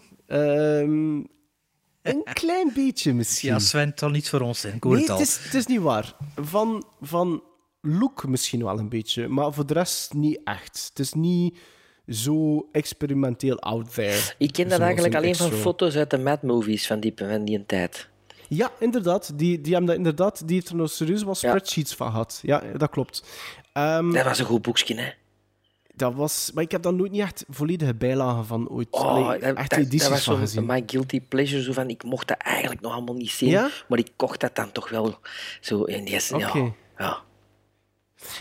Een 2.02 2.22
klein 2.32 2.70
beetje 2.74 3.12
misschien. 3.14 3.48
Ja, 3.48 3.58
Sven, 3.58 3.88
het 3.88 4.02
al 4.02 4.08
niet 4.10 4.28
voor 4.28 4.40
ons 4.40 4.60
zijn. 4.60 4.74
Ik 4.74 4.82
hoor 4.82 4.92
Nee, 4.92 5.00
het 5.02 5.10
al. 5.10 5.18
het 5.18 5.26
is, 5.28 5.38
het 5.44 5.54
is 5.54 5.66
niet 5.66 5.80
waar. 5.80 6.14
Van, 6.36 6.84
van 7.00 7.42
look 7.80 8.26
misschien 8.28 8.64
wel 8.64 8.78
een 8.78 8.88
beetje, 8.88 9.28
maar 9.28 9.52
voor 9.52 9.66
de 9.66 9.74
rest 9.74 10.14
niet 10.14 10.40
echt. 10.44 10.86
Het 10.88 10.98
is 10.98 11.12
niet 11.12 11.58
zo 12.08 12.68
experimenteel 12.72 13.58
out 13.58 13.94
there. 13.94 14.34
Ik 14.38 14.52
ken 14.52 14.68
dat 14.68 14.80
eigenlijk 14.80 15.14
een 15.14 15.20
alleen 15.20 15.36
van 15.36 15.50
foto's 15.52 15.96
uit 15.96 16.10
de 16.10 16.18
Mad 16.18 16.42
Movies 16.42 16.86
van 16.86 17.00
die, 17.00 17.12
van 17.16 17.44
die 17.44 17.66
tijd. 17.66 18.08
Ja, 18.48 18.70
inderdaad. 18.78 19.32
Die, 19.38 19.60
die 19.60 19.70
hebben 19.72 19.86
dat 19.90 19.96
inderdaad. 19.98 20.42
Die 20.46 20.54
heeft 20.56 20.68
er 20.68 20.76
nog 20.76 20.90
serieus 20.90 21.22
wat 21.22 21.40
Ja. 21.40 21.48
spreadsheets 21.48 21.94
van 21.94 22.10
gehad. 22.10 22.38
Ja, 22.42 22.62
dat 22.76 22.90
klopt. 22.90 23.24
Ehm, 23.72 24.12
Dat 24.12 24.24
was 24.24 24.38
een 24.38 24.44
goed 24.44 24.62
boekje, 24.62 24.94
hè? 24.94 25.10
Dat 26.00 26.14
was, 26.14 26.50
maar 26.54 26.64
ik 26.64 26.72
heb 26.72 26.82
daar 26.82 26.94
nooit 26.94 27.10
niet 27.10 27.20
echt 27.20 27.44
volledige 27.48 27.94
bijlagen 27.94 28.46
van 28.46 28.68
ooit. 28.68 28.88
Oh, 28.90 29.34
echt 29.40 29.70
dat, 29.70 29.78
edities 29.78 30.00
dat 30.00 30.10
was 30.10 30.24
van 30.24 30.34
zo'n 30.34 30.42
gezien. 30.42 30.66
my 30.66 30.82
guilty 30.86 31.20
pleasure. 31.20 31.62
Zo 31.62 31.72
van, 31.72 31.88
ik 31.88 32.04
mocht 32.04 32.28
dat 32.28 32.36
eigenlijk 32.36 32.80
nog 32.80 32.92
allemaal 32.92 33.14
niet 33.14 33.30
zien, 33.30 33.48
Ja? 33.48 33.70
maar 33.88 33.98
ik 33.98 34.10
kocht 34.16 34.40
dat 34.40 34.56
dan 34.56 34.72
toch 34.72 34.88
wel 34.88 35.18
zo 35.60 35.82
in 35.82 36.04
die... 36.04 36.34
Oké. 36.34 36.58
Ja, 36.58 36.74
ja. 36.98 37.22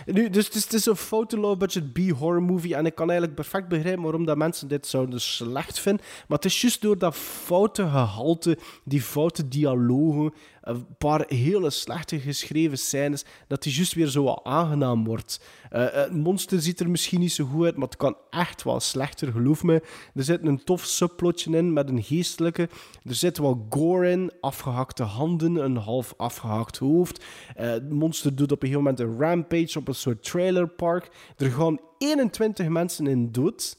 Nu, 0.05 0.29
dus 0.29 0.45
het 0.45 0.55
is, 0.55 0.63
het 0.63 0.73
is 0.73 0.85
een 0.85 0.95
foute 0.95 1.37
low-budget 1.37 1.93
B-horror 1.93 2.43
movie. 2.43 2.75
En 2.75 2.85
ik 2.85 2.95
kan 2.95 3.09
eigenlijk 3.09 3.39
perfect 3.39 3.67
begrijpen 3.67 4.03
waarom 4.03 4.25
dat 4.25 4.37
mensen 4.37 4.67
dit 4.67 4.87
zouden 4.87 5.21
slecht 5.21 5.79
vinden. 5.79 6.05
Maar 6.27 6.37
het 6.37 6.45
is 6.45 6.61
juist 6.61 6.81
door 6.81 6.97
dat 6.97 7.15
foute 7.15 7.83
gehalte, 7.83 8.57
die 8.83 9.01
foute 9.01 9.47
dialogen, 9.47 10.33
een 10.61 10.85
paar 10.97 11.23
hele 11.27 11.69
slechte 11.69 12.19
geschreven 12.19 12.77
scènes, 12.77 13.25
dat 13.47 13.63
die 13.63 13.73
juist 13.73 13.93
weer 13.93 14.07
zo 14.07 14.23
wat 14.23 14.39
aangenaam 14.43 15.03
wordt. 15.03 15.41
Eh, 15.69 15.85
het 15.91 16.13
monster 16.13 16.61
ziet 16.61 16.79
er 16.79 16.89
misschien 16.89 17.19
niet 17.19 17.31
zo 17.31 17.45
goed 17.45 17.65
uit, 17.65 17.75
maar 17.75 17.87
het 17.87 17.97
kan 17.97 18.17
echt 18.29 18.63
wel 18.63 18.79
slechter, 18.79 19.31
geloof 19.31 19.63
me. 19.63 19.81
Er 20.13 20.23
zit 20.23 20.45
een 20.45 20.63
tof 20.63 20.83
subplotje 20.85 21.57
in 21.57 21.73
met 21.73 21.89
een 21.89 22.03
geestelijke. 22.03 22.69
Er 23.03 23.15
zit 23.15 23.37
wel 23.37 23.65
gore 23.69 24.09
in, 24.09 24.31
afgehakte 24.41 25.03
handen, 25.03 25.55
een 25.55 25.77
half 25.77 26.13
afgehakt 26.17 26.77
hoofd. 26.77 27.23
Eh, 27.55 27.69
het 27.69 27.89
monster 27.89 28.35
doet 28.35 28.51
op 28.51 28.63
een 28.63 28.69
gegeven 28.69 28.83
moment 28.83 28.99
een 28.99 29.19
rampage 29.19 29.79
op 29.79 29.87
een 29.87 29.95
soort 29.95 30.23
trailerpark. 30.23 31.09
Er 31.37 31.51
gaan 31.51 31.79
21 31.97 32.67
mensen 32.67 33.07
in 33.07 33.31
dood. 33.31 33.77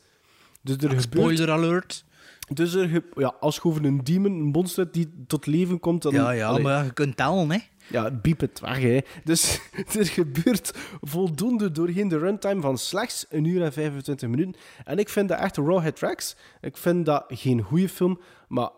Dus 0.62 0.74
er 0.76 0.80
gebeurt... 0.80 1.02
Spoiler 1.02 1.50
alert. 1.50 2.04
Dus 2.52 2.74
er, 2.74 3.04
ja, 3.14 3.34
als 3.40 3.54
je 3.54 3.64
over 3.64 3.84
een 3.84 4.04
demon, 4.04 4.32
een 4.32 4.42
monster 4.42 4.92
die 4.92 5.24
tot 5.26 5.46
leven 5.46 5.80
komt, 5.80 6.02
dan... 6.02 6.12
Ja, 6.12 6.30
ja, 6.30 6.48
Allee. 6.48 6.62
maar 6.62 6.84
je 6.84 6.92
kunt 6.92 7.16
tellen, 7.16 7.50
hè. 7.50 7.58
Ja, 7.88 8.10
biep 8.10 8.40
het 8.40 8.60
weg, 8.60 8.80
hè. 8.80 8.98
Dus 9.24 9.60
er 9.98 10.06
gebeurt 10.06 10.74
voldoende 11.00 11.70
doorheen 11.70 12.08
de 12.08 12.18
runtime 12.18 12.60
van 12.60 12.78
slechts 12.78 13.26
een 13.28 13.44
uur 13.44 13.62
en 13.62 13.72
25 13.72 14.28
minuten. 14.28 14.60
En 14.84 14.98
ik 14.98 15.08
vind 15.08 15.28
dat 15.28 15.38
echt 15.38 15.56
Rawhead 15.56 15.96
Tracks. 15.96 16.36
Ik 16.60 16.76
vind 16.76 17.06
dat 17.06 17.24
geen 17.28 17.62
goede 17.62 17.88
film, 17.88 18.20
maar 18.48 18.70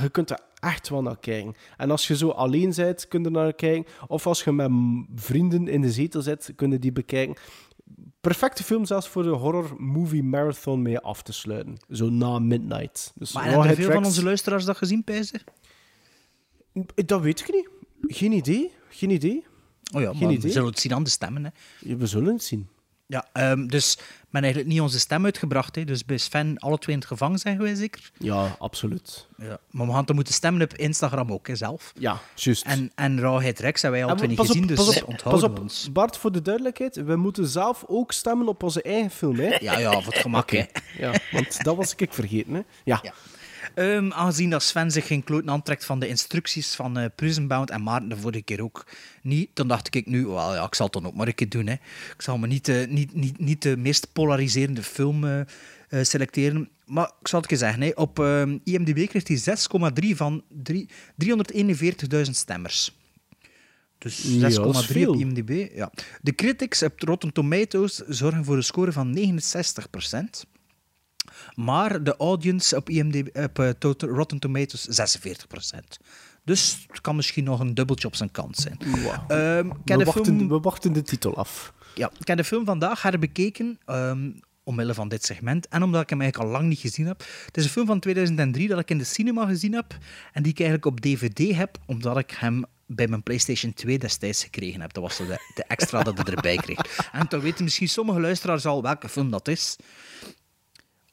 je 0.00 0.08
kunt 0.08 0.30
er 0.30 0.40
echt 0.60 0.88
wel 0.88 1.02
naar 1.02 1.18
kijken. 1.18 1.54
En 1.76 1.90
als 1.90 2.08
je 2.08 2.16
zo 2.16 2.28
alleen 2.28 2.72
bent, 2.76 3.08
kun 3.08 3.20
je 3.20 3.26
er 3.26 3.32
naar 3.32 3.52
kijken. 3.54 3.92
Of 4.06 4.26
als 4.26 4.44
je 4.44 4.52
met 4.52 4.70
vrienden 5.14 5.68
in 5.68 5.80
de 5.80 5.92
zetel 5.92 6.22
zit, 6.22 6.52
kun 6.56 6.70
je 6.70 6.78
die 6.78 6.92
bekijken. 6.92 7.36
Perfecte 8.24 8.64
film 8.64 8.84
zelfs 8.84 9.08
voor 9.08 9.22
de 9.22 9.28
horror 9.28 9.74
movie 9.78 10.22
marathon 10.22 10.82
mee 10.82 10.98
af 10.98 11.22
te 11.22 11.32
sluiten. 11.32 11.76
Zo 11.90 12.10
na 12.10 12.38
midnight. 12.38 13.12
Dus 13.14 13.32
Maar 13.32 13.44
hebben 13.44 13.76
veel 13.76 13.90
van 13.92 14.04
onze 14.04 14.22
luisteraars 14.24 14.64
dat 14.64 14.76
gezien, 14.76 15.04
Pijzer? 15.04 15.44
Dat 16.94 17.20
weet 17.20 17.40
ik 17.40 17.52
niet. 17.52 17.68
Geen 18.16 18.32
idee. 18.32 18.70
Geen 18.88 19.10
idee. 19.10 19.44
Oh 19.94 20.00
ja, 20.00 20.10
Geen 20.10 20.18
maar 20.22 20.30
idee. 20.32 20.40
we 20.40 20.50
zullen 20.50 20.68
het 20.68 20.78
zien 20.78 20.94
aan 20.94 21.04
de 21.04 21.10
stemmen, 21.10 21.44
hè. 21.44 21.50
Ja, 21.80 21.96
We 21.96 22.06
zullen 22.06 22.32
het 22.32 22.42
zien. 22.42 22.68
Ja, 23.06 23.28
ehm, 23.32 23.66
dus 23.66 23.98
hebben 24.34 24.42
eigenlijk 24.42 24.72
niet 24.72 24.80
onze 24.80 24.98
stem 24.98 25.24
uitgebracht. 25.24 25.74
Hè. 25.74 25.84
Dus 25.84 26.04
bij 26.04 26.16
Sven 26.16 26.58
alle 26.58 26.78
twee 26.78 26.94
in 26.94 27.00
het 27.00 27.10
gevangen, 27.10 27.38
zeggen 27.38 27.62
wij 27.62 27.74
zeker? 27.74 28.10
Ja, 28.18 28.56
absoluut. 28.58 29.26
Ja. 29.36 29.58
Maar 29.70 29.86
we 29.86 29.92
gaan 29.92 30.04
dan 30.04 30.14
moeten 30.14 30.34
stemmen 30.34 30.62
op 30.62 30.74
Instagram 30.74 31.32
ook, 31.32 31.46
hè, 31.46 31.56
zelf. 31.56 31.92
Ja, 31.98 32.20
juist. 32.34 32.64
En, 32.64 32.92
en 32.94 33.20
Rauwheid 33.20 33.58
Rex 33.58 33.82
hebben 33.82 34.00
wij 34.00 34.08
alle 34.08 34.18
twee 34.18 34.28
niet 34.28 34.38
op, 34.38 34.46
gezien, 34.46 34.66
dus 34.66 34.76
pas 34.76 35.02
op, 35.02 35.08
onthouden 35.08 35.42
pas 35.42 35.50
op, 35.50 35.56
we 35.56 35.62
ons. 35.62 35.92
Bart, 35.92 36.16
voor 36.16 36.32
de 36.32 36.42
duidelijkheid, 36.42 36.96
we 36.96 37.16
moeten 37.16 37.46
zelf 37.46 37.84
ook 37.86 38.12
stemmen 38.12 38.48
op 38.48 38.62
onze 38.62 38.82
eigen 38.82 39.10
film, 39.10 39.36
hè? 39.38 39.56
Ja, 39.60 39.78
ja, 39.78 39.92
voor 40.00 40.12
het 40.12 40.22
gemak, 40.22 40.50
hè. 40.50 40.64
Ja, 40.98 41.12
want 41.32 41.64
dat 41.64 41.76
was 41.76 41.94
ik 41.94 42.12
vergeten, 42.12 42.54
hè? 42.54 42.60
Ja. 42.84 43.02
Ehm, 43.74 44.12
aangezien 44.12 44.50
dat 44.50 44.62
Sven 44.62 44.90
zich 44.90 45.06
geen 45.06 45.24
kloten 45.24 45.50
aantrekt 45.50 45.84
van 45.84 45.98
de 46.00 46.08
instructies 46.08 46.74
van 46.74 47.10
Prisonbound 47.14 47.70
en 47.70 47.82
Maarten 47.82 48.08
de 48.08 48.16
vorige 48.16 48.42
keer 48.42 48.62
ook 48.62 48.86
niet, 49.22 49.50
dan 49.54 49.68
dacht 49.68 49.94
ik 49.94 50.06
nu, 50.06 50.26
wel 50.26 50.54
ja, 50.54 50.64
ik 50.66 50.74
zal 50.74 50.84
het 50.86 50.94
dan 50.94 51.06
ook 51.06 51.14
maar 51.14 51.26
een 51.26 51.34
keer 51.34 51.48
doen. 51.48 51.66
Hè. 51.66 51.72
Ik 52.14 52.22
zal 52.22 52.38
me 52.38 52.46
niet, 52.46 52.64
de- 52.64 52.86
niet, 52.88 53.14
niet, 53.14 53.38
niet 53.38 53.62
de 53.62 53.76
meest 53.76 54.12
polariserende 54.12 54.82
film 54.82 55.24
eh, 55.24 55.40
selecteren. 56.02 56.68
Maar 56.86 57.10
ik 57.20 57.28
zal 57.28 57.40
het 57.40 57.50
je 57.50 57.56
zeggen, 57.56 57.82
hè. 57.82 57.90
op 57.94 58.18
ehm, 58.18 58.58
IMDb 58.64 59.08
kreeg 59.08 59.28
hij 59.28 59.56
6,3 60.10 60.16
van 60.16 60.42
drie- 60.48 60.88
341.000 61.16 62.36
stemmers. 62.36 62.96
Dus 63.98 64.24
6,3 64.24 64.30
Ja, 64.30 64.48
dat 64.48 64.48
is 64.90 65.06
op. 65.06 65.16
IMDb. 65.16 65.68
Ja. 65.74 65.92
De 66.22 66.34
critics 66.34 66.82
op 66.82 67.00
Rotten 67.00 67.32
Tomatoes 67.32 67.94
zorgen 67.94 68.44
voor 68.44 68.56
een 68.56 68.64
score 68.64 68.92
van 68.92 69.12
69%. 69.18 70.44
Maar 71.54 72.02
de 72.02 72.16
audience 72.16 72.76
op, 72.76 72.88
IMDb, 72.88 73.36
op 73.36 73.58
eh, 73.58 73.70
Rotten 73.98 74.38
Tomatoes 74.38 74.88
46%. 74.88 75.98
Dus 76.44 76.84
het 76.88 77.00
kan 77.00 77.16
misschien 77.16 77.44
nog 77.44 77.60
een 77.60 77.74
dubbeltje 77.74 78.06
op 78.06 78.14
zijn 78.16 78.30
kant 78.30 78.56
zijn. 78.56 78.78
Ehm, 79.28 79.68
We 79.84 80.04
wachten, 80.04 80.24
film- 80.24 80.48
we 80.48 80.60
wachten 80.60 80.92
de 80.92 81.02
titel 81.02 81.36
af. 81.36 81.72
ja, 81.94 82.10
ik 82.18 82.26
heb 82.26 82.36
de 82.36 82.44
film 82.44 82.64
vandaag 82.64 83.02
herbekeken, 83.02 83.78
ehm 83.84 84.30
omwille 84.66 84.94
van 84.94 85.08
dit 85.08 85.24
segment, 85.24 85.68
en 85.68 85.82
omdat 85.82 86.02
ik 86.02 86.10
hem 86.10 86.20
eigenlijk 86.20 86.50
al 86.50 86.58
lang 86.58 86.68
niet 86.70 86.78
gezien 86.78 87.06
heb. 87.06 87.24
Het 87.46 87.56
is 87.56 87.64
een 87.64 87.70
film 87.70 87.86
van 87.86 88.00
2003 88.00 88.68
dat 88.68 88.78
ik 88.78 88.90
in 88.90 88.98
de 88.98 89.04
cinema 89.04 89.46
gezien 89.46 89.72
heb, 89.72 89.98
en 90.32 90.42
die 90.42 90.52
ik 90.52 90.58
eigenlijk 90.58 90.86
op 90.88 91.00
DVD 91.00 91.56
heb, 91.56 91.78
omdat 91.86 92.18
ik 92.18 92.30
hem 92.30 92.64
bij 92.86 93.08
mijn 93.08 93.22
PlayStation 93.22 93.72
2 93.72 93.98
destijds 93.98 94.42
gekregen 94.42 94.80
heb. 94.80 94.92
Dat 94.92 95.02
was 95.02 95.16
de, 95.16 95.38
de 95.54 95.64
extra 95.64 96.02
dat 96.02 96.18
ik 96.18 96.28
erbij 96.28 96.56
kreeg. 96.56 97.08
En 97.12 97.26
dan 97.28 97.40
weten 97.40 97.64
misschien 97.64 97.88
sommige 97.88 98.20
luisteraars 98.20 98.66
al 98.66 98.82
welke 98.82 99.08
film 99.08 99.30
dat 99.30 99.48
is. 99.48 99.76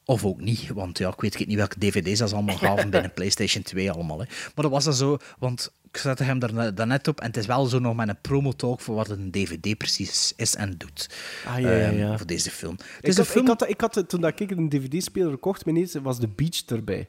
Of 0.04 0.24
ook 0.24 0.40
niet, 0.40 0.68
want 0.68 0.98
ja, 0.98 1.08
ik 1.08 1.20
weet 1.20 1.46
niet 1.46 1.56
welke 1.56 1.78
dvd's 1.78 2.18
dat 2.18 2.28
ze 2.28 2.34
allemaal 2.34 2.56
gaven 2.56 2.90
bij 2.90 3.04
een 3.04 3.12
PlayStation 3.20 3.62
2 3.62 3.90
allemaal. 3.90 4.18
Hè. 4.20 4.24
Maar 4.26 4.52
dat 4.64 4.70
was 4.70 4.84
dan 4.84 4.94
zo, 4.94 5.16
want 5.38 5.72
ik 5.90 5.96
zette 5.96 6.24
hem 6.24 6.38
daar 6.38 6.74
daarnet 6.74 7.08
op 7.08 7.20
en 7.20 7.26
het 7.26 7.36
is 7.36 7.46
wel 7.46 7.66
zo 7.66 7.78
nog 7.78 7.96
met 7.96 8.08
een 8.08 8.20
promo-talk 8.20 8.80
voor 8.80 8.94
wat 8.94 9.08
een 9.10 9.30
dvd 9.30 9.76
precies 9.78 10.32
is 10.36 10.54
en 10.54 10.74
doet. 10.78 11.08
Ah, 11.46 11.60
ja, 11.60 11.70
ja, 11.70 11.88
Ehm, 11.88 11.96
ja. 11.96 12.16
voor 12.16 12.26
deze 12.26 12.50
film. 12.50 12.72
Het 12.76 12.86
Ik 13.00 13.08
is 13.08 13.16
had, 13.16 13.26
een 13.26 13.32
film... 13.32 13.44
ik 13.44 13.58
had, 13.58 13.68
ik 13.68 13.80
had, 13.80 14.08
toen 14.08 14.20
dat 14.20 14.40
ik 14.40 14.50
een 14.50 14.68
dvd-speler 14.68 15.36
kocht, 15.36 15.66
ineens 15.66 15.94
was 16.02 16.18
de 16.20 16.28
Beach 16.28 16.62
erbij. 16.66 17.08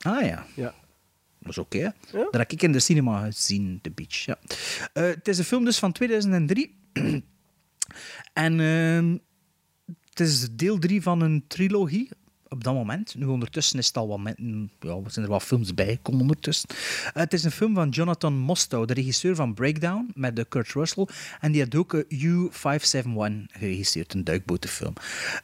Ah 0.00 0.22
ja. 0.22 0.46
Ja. 0.54 0.74
Dat 1.40 1.50
is 1.50 1.58
oké. 1.58 1.78
hè. 1.78 1.88
Dat 2.12 2.36
heb 2.36 2.52
ik 2.52 2.62
in 2.62 2.72
de 2.72 2.80
cinema 2.80 3.24
gezien, 3.24 3.78
The 3.82 3.90
Beach. 3.90 4.24
Ja. 4.24 4.38
Eh, 4.92 5.04
het 5.04 5.28
is 5.28 5.38
een 5.38 5.44
film 5.44 5.64
dus 5.64 5.78
van 5.78 5.92
2003. 5.92 6.78
en 8.32 8.60
ehm, 8.60 9.16
het 10.08 10.20
is 10.20 10.48
deel 10.50 10.78
3 10.78 11.02
van 11.02 11.20
een 11.20 11.44
trilogie 11.48 12.08
op 12.52 12.64
dat 12.64 12.74
moment. 12.74 13.14
Nu 13.14 13.26
ondertussen 13.26 13.78
is 13.78 13.86
het 13.86 13.96
al 13.96 14.08
wat... 14.08 14.18
met- 14.20 14.38
Ja, 14.80 14.90
er 15.04 15.10
zijn 15.10 15.24
er 15.24 15.30
wat 15.30 15.42
films 15.42 15.74
bij 15.74 15.98
ondertussen. 16.02 16.68
Eh, 16.68 17.12
het 17.12 17.32
is 17.32 17.44
een 17.44 17.50
film 17.50 17.74
van 17.74 17.88
Jonathan 17.88 18.32
Mostow, 18.38 18.86
de 18.88 18.94
regisseur 18.94 19.34
van 19.34 19.54
Breakdown, 19.54 20.10
met 20.14 20.36
de 20.36 20.44
Kurt 20.44 20.72
Russell. 20.72 21.06
En 21.40 21.52
die 21.52 21.62
had 21.62 21.74
ook 21.74 21.94
eh, 21.94 22.22
U-571 22.22 22.52
geregisseerd, 23.52 24.14
een 24.14 24.24
duikbotenfilm. 24.24 24.92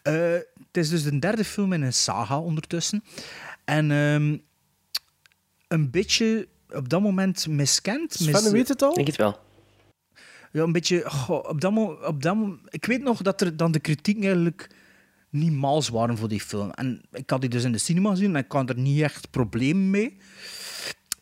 Eh, 0.02 0.14
het 0.32 0.76
is 0.84 0.88
dus 0.88 1.02
de 1.02 1.18
derde 1.18 1.44
film 1.44 1.72
in 1.72 1.82
een 1.82 1.92
saga 1.92 2.38
ondertussen. 2.40 3.04
En... 3.64 3.90
ehm, 3.90 4.36
een 5.68 5.90
beetje 5.90 6.48
op 6.70 6.88
dat 6.88 7.00
moment 7.02 7.46
miskend. 7.48 8.12
Sven, 8.12 8.52
weet 8.52 8.68
het 8.68 8.82
al? 8.82 8.94
Denk 8.94 9.06
het 9.06 9.16
wel. 9.16 9.38
Ja, 10.52 10.62
een 10.62 10.72
beetje... 10.72 11.02
goh, 11.10 11.48
op 11.48 11.60
dat 11.60 11.72
mo- 11.72 11.98
op 12.04 12.22
dat 12.22 12.36
ik 12.68 12.84
weet 12.84 13.02
nog 13.02 13.22
dat 13.22 13.40
er 13.40 13.56
dan 13.56 13.72
de 13.72 13.78
kritiek 13.80 14.24
eigenlijk 14.24 14.70
niet 15.36 15.52
mals 15.52 15.88
waren 15.88 16.18
voor 16.18 16.28
die 16.28 16.40
film. 16.40 16.70
En 16.70 17.02
ik 17.12 17.30
had 17.30 17.40
die 17.40 17.50
dus 17.50 17.64
in 17.64 17.72
de 17.72 17.78
cinema 17.78 18.10
gezien 18.10 18.36
en 18.36 18.44
ik 18.44 18.52
had 18.52 18.68
er 18.68 18.78
niet 18.78 19.02
echt 19.02 19.30
probleem 19.30 19.90
mee. 19.90 20.16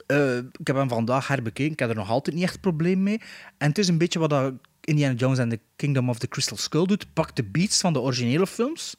Eh, 0.07 0.37
ik 0.37 0.67
heb 0.67 0.77
hem 0.77 0.89
vandaag 0.89 1.29
herbekeken. 1.29 1.73
Ik 1.73 1.79
heb 1.79 1.89
er 1.89 1.95
nog 1.95 2.11
altijd 2.11 2.37
niet 2.37 2.45
echt 2.45 2.61
probleem 2.61 3.03
mee. 3.03 3.21
En 3.59 3.69
het 3.69 3.79
is 3.79 3.89
een 3.89 3.99
beetje 3.99 4.19
wat 4.19 4.31
dat 4.31 4.53
Indiana 4.81 5.15
Jones 5.15 5.39
en 5.39 5.49
The 5.49 5.61
Kingdom 5.77 6.09
of 6.09 6.19
the 6.19 6.29
Crystal 6.29 6.57
Skull 6.57 6.87
doet. 6.87 7.13
Pakt 7.13 7.37
de 7.37 7.45
beats 7.45 7.81
van 7.81 7.93
de 7.93 8.01
originele 8.01 8.47
films, 8.47 8.97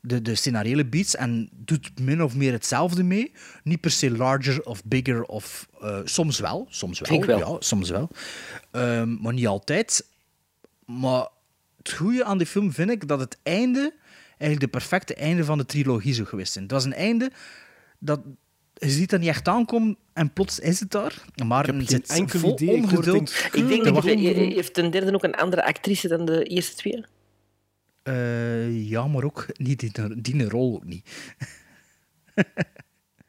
de, 0.00 0.22
de 0.22 0.34
scenariële 0.34 0.86
beats, 0.86 1.16
en 1.16 1.48
doet 1.52 2.00
min 2.00 2.22
of 2.22 2.34
meer 2.34 2.52
hetzelfde 2.52 3.02
mee. 3.02 3.32
Niet 3.62 3.80
per 3.80 3.90
se 3.90 4.10
larger 4.10 4.62
of 4.62 4.84
bigger, 4.84 5.22
of 5.24 5.68
eh, 5.80 5.98
soms 6.04 6.38
wel. 6.38 6.66
Soms 6.70 7.00
wel, 7.00 7.24
wel. 7.24 7.38
Ja, 7.38 7.56
soms 7.58 7.90
wel. 7.90 8.10
Ehm, 8.70 9.14
maar 9.20 9.32
niet 9.32 9.46
altijd. 9.46 10.08
Maar 10.84 11.28
het 11.76 11.92
goede 11.92 12.24
aan 12.24 12.38
die 12.38 12.46
film 12.46 12.72
vind 12.72 12.90
ik 12.90 13.08
dat 13.08 13.20
het 13.20 13.38
einde 13.42 13.94
eigenlijk 14.38 14.72
de 14.72 14.78
perfecte 14.78 15.14
einde 15.14 15.44
van 15.44 15.58
de 15.58 15.66
trilogie 15.66 16.14
zou 16.14 16.26
geweest 16.26 16.52
zijn. 16.52 16.64
Het 16.64 16.72
was 16.72 16.84
een 16.84 16.94
einde 16.94 17.30
dat 17.98 18.20
je 18.74 18.90
ziet 18.90 19.10
dat 19.10 19.20
niet 19.20 19.28
echt 19.28 19.48
aankomen 19.48 19.96
en 20.12 20.32
plots 20.32 20.58
is 20.58 20.80
het 20.80 20.90
daar. 20.90 21.24
Maar 21.46 21.66
het 21.66 21.90
zit 21.90 22.08
enkel 22.08 22.38
vol 22.38 22.52
idee. 22.52 22.76
Ik 22.76 22.82
ongeduld. 22.82 23.48
Ik 23.52 23.68
denk 23.68 23.84
dat 23.84 24.04
je, 24.04 24.10
heeft 24.10 24.74
de 24.74 24.88
derde 24.88 25.14
ook 25.14 25.24
een 25.24 25.34
andere 25.34 25.64
actrice 25.64 26.08
dan 26.08 26.24
de 26.24 26.44
eerste 26.44 26.76
twee? 26.76 27.04
Eh, 28.02 28.88
ja, 28.88 29.06
maar 29.06 29.24
ook 29.24 29.46
niet 29.52 29.80
die, 29.80 29.92
die 30.20 30.48
rol 30.48 30.74
ook 30.74 30.84
niet. 30.84 31.08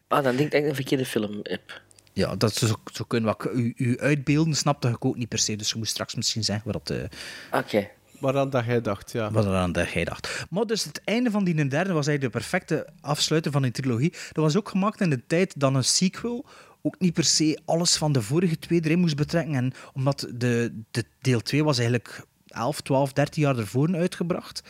Ah, 0.10 0.24
dan 0.24 0.36
denk 0.36 0.46
ik 0.46 0.52
dat 0.52 0.62
ik 0.62 0.68
een 0.68 0.76
verkeerde 0.76 1.06
film 1.06 1.40
heb. 1.44 1.82
Ja, 2.14 2.36
dat 2.36 2.56
zou 2.56 2.76
zo 2.94 3.04
kunnen 3.04 3.36
wat 3.38 3.50
u, 3.54 3.74
u 3.78 4.00
uitbeelden, 4.00 4.56
snapte 4.56 4.88
ik 4.88 5.06
ook 5.06 5.18
niet 5.18 5.30
per 5.30 5.40
se. 5.40 5.56
Dus 5.56 5.70
je 5.70 5.78
moet 5.78 5.88
straks 5.88 6.16
misschien 6.16 6.44
zeggen 6.44 6.72
wat, 6.72 6.88
dat, 6.88 6.98
eh, 6.98 7.60
Oké. 7.60 7.90
Waaraan 8.20 8.50
dat 8.50 8.66
jij 8.66 8.82
dacht, 8.82 9.12
ja. 9.12 9.32
wat 9.32 9.46
eraan 9.46 9.72
dat 9.72 9.92
jij 9.92 10.04
dacht. 10.04 10.46
Maar 10.50 10.66
dus 10.66 10.84
het 10.84 11.02
einde 11.04 11.32
van 11.32 11.44
die 11.44 11.56
derde 11.56 11.94
was 11.94 12.08
eigenlijk 12.08 12.22
de 12.22 12.40
perfecte 12.40 12.88
afsluiten 13.02 13.52
van 13.52 13.62
die 13.62 13.72
trilogie. 13.72 14.12
Dat 14.12 14.44
was 14.44 14.58
ook 14.58 14.70
gemaakt 14.70 15.02
in 15.02 15.10
de 15.10 15.26
tijd 15.28 15.54
dat 15.60 15.74
een 15.74 15.84
sequel 15.84 16.46
ook 16.82 17.00
niet 17.00 17.14
per 17.14 17.24
se 17.24 17.60
alles 17.66 17.96
van 17.96 18.12
de 18.12 18.22
vorige 18.22 18.60
twee 18.60 18.82
erin 18.84 19.00
moest 19.00 19.16
betrekken. 19.16 19.56
En 19.56 19.74
omdat 19.94 20.28
de, 20.34 20.82
de 20.92 21.04
deel 21.22 21.42
2 21.42 21.64
was 21.64 21.78
eigenlijk 21.78 22.26
11, 22.48 22.82
12, 22.82 23.14
13 23.14 23.44
jaar 23.44 23.58
ervoor 23.58 23.96
uitgebracht. 23.96 24.64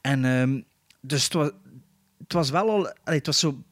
En 0.00 0.24
ehm, 0.24 0.60
dus 1.00 1.24
het 1.24 1.32
was, 1.32 1.50
het 2.18 2.32
was 2.32 2.50
wel 2.50 2.70
al... 2.70 2.92
het 3.04 3.26
was 3.26 3.38
zo 3.38 3.62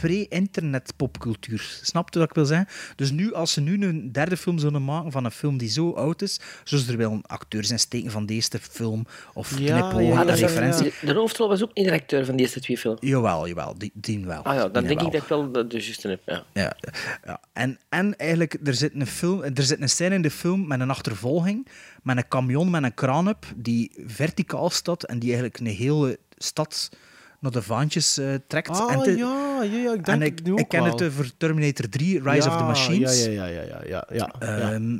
pre-internet 0.00 0.92
popcultuur. 0.96 1.78
Snap 1.82 2.12
je 2.12 2.18
wat 2.18 2.28
ik 2.28 2.34
wil 2.34 2.44
zeggen? 2.44 2.68
Dus 2.96 3.10
nu, 3.10 3.34
als 3.34 3.52
ze 3.52 3.60
nu 3.60 3.86
een 3.86 4.12
derde 4.12 4.36
film 4.36 4.58
zouden 4.58 4.84
maken 4.84 5.12
van 5.12 5.24
een 5.24 5.30
film 5.30 5.58
die 5.58 5.68
zo 5.68 5.90
oud 5.90 6.22
is, 6.22 6.40
zoals 6.64 6.88
er 6.88 6.96
wel 6.96 7.20
acteurs 7.26 7.70
in 7.70 7.78
steken 7.78 8.10
van 8.10 8.26
deze 8.26 8.58
film, 8.60 9.06
of 9.34 9.58
Ja, 9.58 9.80
knipogen, 9.80 10.26
ja, 10.26 10.34
referentie. 10.34 10.92
De 11.00 11.14
hoofdrol 11.14 11.48
was 11.48 11.62
ook 11.62 11.74
niet 11.74 11.86
de 11.86 11.92
acteur 11.92 12.24
van 12.24 12.36
die 12.36 12.44
eerste 12.44 12.60
twee 12.60 12.78
films. 12.78 13.00
Jawel, 13.00 13.48
jawel, 13.48 13.78
die, 13.78 13.90
die 13.94 14.24
wel. 14.24 14.42
Ah 14.42 14.54
ja, 14.54 14.68
dan 14.68 14.84
denk 14.84 15.00
wel. 15.00 15.06
ik 15.06 15.12
dat 15.12 15.28
wel 15.28 15.52
de, 15.52 15.66
de 15.66 15.80
juiste 15.80 16.08
heb. 16.08 16.20
Ja. 16.26 16.44
Ja, 16.52 16.76
ja. 17.24 17.40
En, 17.52 17.78
en 17.88 18.16
eigenlijk, 18.16 18.56
er 18.64 18.74
zit, 18.74 18.94
een 18.94 19.06
film, 19.06 19.42
er 19.42 19.62
zit 19.62 19.80
een 19.80 19.88
scène 19.88 20.14
in 20.14 20.22
de 20.22 20.30
film 20.30 20.66
met 20.66 20.80
een 20.80 20.90
achtervolging, 20.90 21.68
met 22.02 22.16
een 22.16 22.28
camion 22.28 22.70
met 22.70 22.82
een 22.82 22.94
kraan 22.94 23.28
op, 23.28 23.46
die 23.56 23.92
verticaal 24.06 24.70
staat 24.70 25.02
en 25.04 25.18
die 25.18 25.28
eigenlijk 25.28 25.58
een 25.58 25.66
hele 25.66 26.18
stad 26.36 26.90
naar 27.40 27.50
de 27.52 27.62
vaantjes 27.62 28.18
eh, 28.18 28.34
trekt. 28.46 28.68
Ah, 28.68 28.92
en 28.92 29.02
te- 29.02 29.16
ja, 29.16 29.62
ja, 29.62 29.78
ja, 29.78 29.92
ik 29.92 30.04
denk 30.04 30.06
en 30.06 30.20
het 30.20 30.40
ik, 30.40 30.46
nu 30.46 30.52
ook 30.52 30.58
ik 30.58 30.68
ken 30.68 30.82
wel. 30.82 30.92
het 30.92 31.02
over 31.02 31.36
Terminator 31.36 31.88
3, 31.88 32.22
Rise 32.22 32.48
of 32.48 32.56
the 32.56 32.62
Machines. 32.64 33.24
Ja, 33.24 33.30
ja, 33.32 33.44
ja, 33.46 33.60
ja, 33.62 33.80
ja, 33.86 34.06
ja, 34.12 34.32
ja. 34.38 34.72
Ehm, 34.72 34.94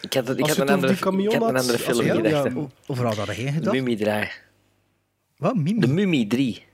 Ik 0.00 0.12
had, 0.12 0.28
ik 0.28 0.36
je 0.36 0.42
een 0.42 0.48
het 0.48 0.50
over 0.50 0.68
andere, 0.70 0.92
ik 0.92 0.98
had 1.04 1.14
een 1.14 1.56
andere 1.56 1.72
als 1.72 1.82
film 1.82 2.08
gedacht. 2.22 2.52
ja, 2.54 2.66
Overal 2.86 3.14
dat 3.14 3.26
De 3.26 3.34
gedacht? 3.34 3.72
Mummy 3.76 3.96
3. 3.96 4.30
Wat? 5.36 5.54
Mimi? 5.56 5.80
De 5.80 5.86
Mummy 5.88 6.26
3. 6.26 6.64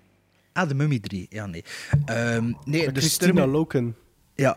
Ah, 0.53 0.69
de 0.69 0.75
Mummy 0.75 0.99
3. 0.99 1.27
Ja, 1.31 1.47
nee. 1.47 1.65
Ehm, 2.05 2.53
nee, 2.65 2.93
dus 2.93 3.05
Christina 3.05 3.33
Termi- 3.33 3.53
Loken. 3.53 3.97
Ja. 4.35 4.57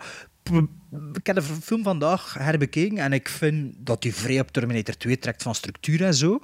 Ik 1.13 1.25
heb 1.25 1.35
de 1.35 1.41
film 1.41 1.83
vandaag 1.83 2.33
herbekeken 2.33 2.97
en 2.97 3.13
ik 3.13 3.29
vind 3.29 3.73
dat 3.77 4.01
die 4.01 4.15
vrij 4.15 4.39
op 4.39 4.51
Terminator 4.51 4.97
2 4.97 5.19
trekt 5.19 5.43
van 5.43 5.55
structuur 5.55 6.03
en 6.03 6.13
zo. 6.13 6.39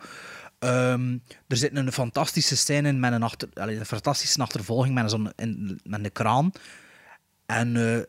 Ehm, 0.60 1.18
er 1.48 1.58
zit 1.58 1.76
een 1.76 1.92
fantastische 1.92 2.58
scène 2.58 2.88
in 2.88 3.00
met 3.00 3.14
een, 3.14 3.24
achter, 3.24 3.50
een 3.54 3.86
fantastische 3.86 4.42
achtervolging 4.42 4.94
met 4.94 5.04
een, 5.04 5.10
zo'n- 5.10 5.32
in- 5.36 5.80
met 5.84 6.04
een 6.04 6.12
kraan. 6.12 6.52
En 7.46 7.76
eh, 7.76 8.00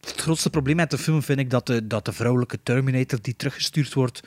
het 0.00 0.20
grootste 0.20 0.50
probleem 0.50 0.76
met 0.76 0.90
de 0.90 0.98
film 0.98 1.22
vind 1.22 1.38
ik 1.38 1.50
dat 1.50 1.66
de, 1.66 1.86
dat 1.86 2.04
de 2.04 2.12
vrouwelijke 2.12 2.58
Terminator 2.62 3.18
die 3.22 3.36
teruggestuurd 3.36 3.94
wordt 3.94 4.20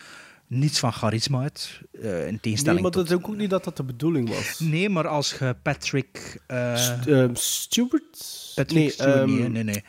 niets 0.47 0.79
van 0.79 0.93
charisma 0.93 1.41
heeft. 1.41 1.79
eh, 2.01 2.19
in 2.25 2.25
Nee, 2.31 2.39
tegenstelling 2.39 2.81
maar 2.81 2.91
tot... 2.91 3.07
dat 3.07 3.19
is 3.19 3.25
ook 3.25 3.35
niet 3.35 3.49
dat 3.49 3.63
dat 3.63 3.77
de 3.77 3.83
bedoeling 3.83 4.29
was. 4.29 4.59
Nee, 4.59 4.89
maar 4.89 5.07
als 5.07 5.33
je 5.39 5.55
Patrick... 5.61 6.41
eh, 6.47 6.75
St- 6.75 7.07
ehm, 7.07 7.29
Stewart? 7.35 8.51
Patrick 8.55 8.77
nee, 8.79 8.89
Stewart, 8.89 9.15
ehm, 9.17 9.33
nee, 9.35 9.49
nee, 9.49 9.63
nee. 9.63 9.83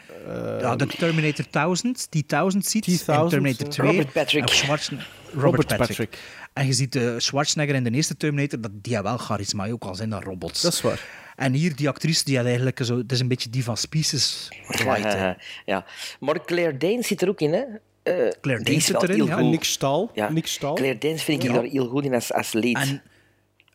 ja, 0.61 0.77
de 0.77 0.87
Terminator 0.87 1.45
1000, 1.51 2.07
die 2.11 2.25
1000 2.27 2.67
ziet, 2.67 2.87
in 2.87 2.99
1000, 3.07 3.31
Terminator 3.31 3.67
eh, 3.67 3.73
2. 3.73 3.87
Robert 3.89 4.13
Patrick. 4.13 4.49
Robert, 5.33 5.45
Robert 5.45 5.67
Patrick. 5.67 5.89
Patrick. 5.89 6.19
En 6.53 6.67
je 6.67 6.73
ziet 6.73 6.93
de 6.93 7.21
Schwarzenegger 7.21 7.75
in 7.75 7.85
de 7.85 7.91
eerste 7.91 8.17
Terminator, 8.17 8.61
dat, 8.61 8.71
die 8.75 9.01
wel 9.01 9.17
charisma, 9.17 9.69
ook 9.69 9.85
al 9.85 9.95
zijn 9.95 10.11
dat 10.11 10.25
robots. 10.25 10.63
Dat 10.63 10.73
is 10.73 10.81
waar. 10.81 11.25
En 11.37 11.53
hier, 11.53 11.77
die 11.77 11.89
actrice, 11.89 12.25
die 12.25 12.37
had 12.37 12.47
eigenlijk 12.47 12.85
zo... 12.85 12.99
Het 12.99 13.13
is 13.13 13.21
een 13.21 13.29
beetje 13.29 13.51
die 13.51 13.65
van 13.65 13.77
Species 13.77 14.49
light, 14.69 15.13
hè. 15.13 15.33
ja. 15.73 15.85
Maar 16.21 16.45
Claire 16.45 16.77
Danes 16.77 17.07
zit 17.07 17.23
er 17.23 17.29
ook 17.29 17.41
in, 17.41 17.53
hè? 17.53 17.65
Eh, 18.03 18.31
Claire 18.41 18.65
Danes 18.65 18.85
zit 18.85 19.03
erin, 19.03 19.15
heel 19.15 19.27
ja. 19.27 19.35
goed. 19.35 19.43
En 19.43 19.51
Nick 19.51 19.65
Stahl. 19.65 20.11
Ja. 20.15 20.31
Nick 20.31 20.47
Stahl. 20.47 20.75
Claire 20.75 20.99
Danes 20.99 21.23
vind 21.23 21.43
ik 21.43 21.49
Ja. 21.49 21.55
daar 21.55 21.65
heel 21.65 21.89
goed 21.89 22.05
in 22.05 22.15
als, 22.15 22.33
als 22.33 22.53
lead. 22.53 22.77
En, 22.77 23.03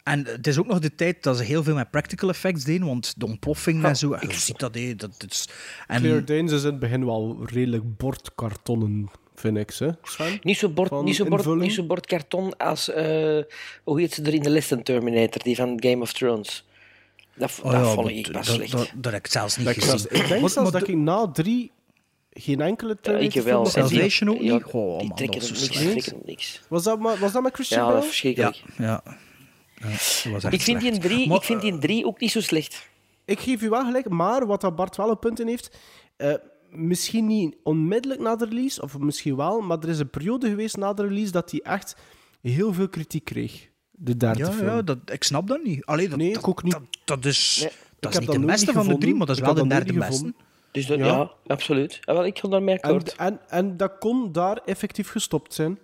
en 0.03 0.26
het 0.26 0.48
is 0.48 0.60
ook 0.60 0.68
nog 0.68 0.80
de 0.80 0.95
tijd 0.95 1.23
dat 1.23 1.38
ze 1.38 1.44
heel 1.44 1.64
veel 1.64 1.76
met 1.76 1.91
practical 1.91 2.30
effects 2.30 2.64
deden, 2.64 2.88
want 2.88 3.14
de 3.18 3.26
ontploffing 3.26 3.84
en 3.84 3.95
zo, 3.95 4.18
je 4.19 4.34
ziet 4.34 4.60
dat, 4.60 4.76
hè, 4.76 4.95
dat 4.95 5.26
is... 5.30 5.48
En, 5.88 6.02
Claire 6.02 6.23
Danes 6.23 6.52
is 6.52 6.64
in 6.64 6.69
het 6.69 6.80
begin 6.80 7.06
wel 7.06 7.38
redelijk 7.45 7.98
bordkartonnen, 7.98 9.10
vind 9.41 9.57
ik 9.57 9.72
ze. 9.72 9.95
Sven? 10.03 10.39
Niet 10.43 10.57
zo, 10.57 10.69
bord, 10.69 10.89
Van 10.89 11.05
niet, 11.05 11.15
zo 11.15 11.26
bord, 11.26 11.55
niet 11.55 11.73
zo 11.73 11.84
bordkarton 11.84 12.57
als, 12.57 12.89
eh, 12.89 13.39
hoe 13.84 13.99
heet 13.99 14.13
ze 14.13 14.22
er 14.23 14.34
in 14.34 14.41
de 14.41 14.49
Listen 14.49 14.84
Terminator, 14.84 15.43
die 15.43 15.55
van 15.55 15.73
Game 15.84 16.01
of 16.01 16.13
Thrones. 16.13 16.65
Dat, 17.35 17.59
Oh 17.63 17.72
dat 17.72 17.81
ja, 17.85 17.93
vond 17.93 18.09
ik 18.09 18.31
pas 18.31 18.45
dat, 18.47 18.55
slecht. 18.55 18.72
dat, 18.72 18.91
dat 18.95 19.11
heb 19.13 19.26
ik 19.26 19.31
zelfs 19.31 19.57
niet 19.57 19.65
Dat 19.65 19.76
ik, 19.76 19.81
gezien. 19.84 19.99
zelfs, 19.99 20.22
ik 20.22 20.27
denk 20.27 20.49
zelfs 20.49 20.72
dat 20.72 20.88
ik 20.88 20.95
na 20.95 21.31
drie 21.31 21.72
geen 22.34 22.61
enkele 22.61 22.89
Ja, 22.89 22.95
ik 22.95 23.01
Terminator 23.31 23.43
wel. 23.43 23.63
die- 23.63 23.72
gezien. 23.72 23.89
Salvation 23.89 24.30
ook 24.30 24.41
ja, 24.41 24.53
niet? 24.53 25.18
Die 25.18 25.27
trekken 25.27 25.93
niks, 25.93 26.11
niks. 26.26 26.61
Was 26.68 26.84
dat, 26.84 26.99
was 27.19 27.31
dat 27.31 27.41
met 27.43 27.53
Christian 27.53 27.80
Ja, 27.81 27.88
Bale? 27.88 27.99
is 27.99 28.05
verschrikkelijk. 28.05 28.61
Ja, 28.77 28.85
ja. 28.85 29.03
Ja, 29.76 29.88
was 30.31 30.43
Ik 30.43 30.61
vind, 30.61 30.80
die 30.80 30.91
in 30.91 30.99
drie, 30.99 31.27
Maar- 31.27 31.38
ik 31.38 31.43
vind 31.43 31.61
die 31.61 31.72
in 31.72 31.80
drie 31.80 32.05
ook 32.05 32.19
niet 32.19 32.31
zo 32.31 32.41
slecht. 32.41 32.89
Ik 33.26 33.39
geef 33.39 33.61
u 33.61 33.69
wel 33.69 33.85
gelijk, 33.85 34.09
maar 34.09 34.45
wat 34.47 34.61
dat 34.61 34.76
Bart 34.76 34.95
wel 34.97 35.09
een 35.09 35.19
punt 35.19 35.39
in 35.39 35.47
heeft... 35.47 35.77
eh, 36.18 36.34
misschien 36.72 37.27
niet 37.27 37.56
onmiddellijk 37.64 38.22
na 38.22 38.35
de 38.35 38.45
release, 38.45 38.81
of 38.81 38.98
misschien 38.98 39.35
wel, 39.35 39.61
maar 39.61 39.80
er 39.80 39.89
is 39.89 39.99
een 39.99 40.10
periode 40.10 40.49
geweest 40.49 40.77
na 40.77 40.93
de 40.93 41.02
release 41.07 41.31
dat 41.31 41.52
hij 41.52 41.60
echt 41.60 41.95
heel 42.41 42.73
veel 42.73 42.89
kritiek 42.89 43.26
kreeg. 43.26 43.69
De 43.91 44.18
derde 44.18 44.39
Ja, 44.39 44.52
film. 44.52 44.65
ja 44.68 44.81
dat, 44.81 44.98
ik 45.06 45.23
snap 45.23 45.48
dat 45.48 45.64
niet. 45.64 45.85
Allee, 45.85 46.10
dat, 46.10 46.18
Nee, 46.18 46.27
ik 46.27 46.34
dat, 46.34 46.45
ook 46.45 46.64
niet. 46.64 46.73
Dat, 46.73 46.81
dat 47.06 47.26
is, 47.26 47.57
Nee. 47.61 47.69
dat 47.69 47.80
Ik 47.80 48.10
is 48.10 48.14
heb 48.14 48.19
niet 48.19 48.27
dat 48.27 48.39
de 48.41 48.45
beste 48.45 48.72
van 48.73 48.88
de 48.88 48.98
drie, 48.98 49.15
maar 49.15 49.26
dat 49.27 49.35
is 49.35 49.41
Ik 49.41 49.48
wel 49.48 49.64
de 49.64 49.68
derde 49.69 49.93
beste. 49.93 50.34
Dus 50.72 50.85
dat, 50.88 50.98
Ja. 50.98 51.06
ja. 51.06 51.31
absoluut. 51.48 51.98
Ja, 52.02 52.14
wel, 52.14 52.26
ik 52.26 52.39
ga 52.39 52.48
daarmee 52.48 52.76
En, 52.80 52.81
akkoord. 52.81 53.15
en, 53.15 53.39
en 53.49 53.77
dat 53.77 53.98
kon 53.99 54.31
daar 54.31 54.57
effectief 54.65 55.10
gestopt 55.10 55.53
zijn. 55.53 55.80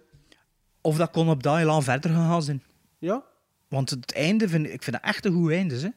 Of 0.82 0.98
dat 0.98 1.12
kon 1.12 1.30
op 1.30 1.44
dat 1.44 1.58
elan 1.58 1.84
verder 1.84 2.10
gegaan 2.12 2.44
zijn. 2.44 2.64
Ja, 3.00 3.24
Want 3.68 3.90
het 3.90 4.14
einde, 4.14 4.50
vind, 4.50 4.66
ik 4.66 4.84
vind 4.84 4.96
dat 4.96 5.06
echt 5.06 5.26
een 5.26 5.34
goed 5.34 5.52
einde. 5.52 5.76
Hè? 5.80 5.88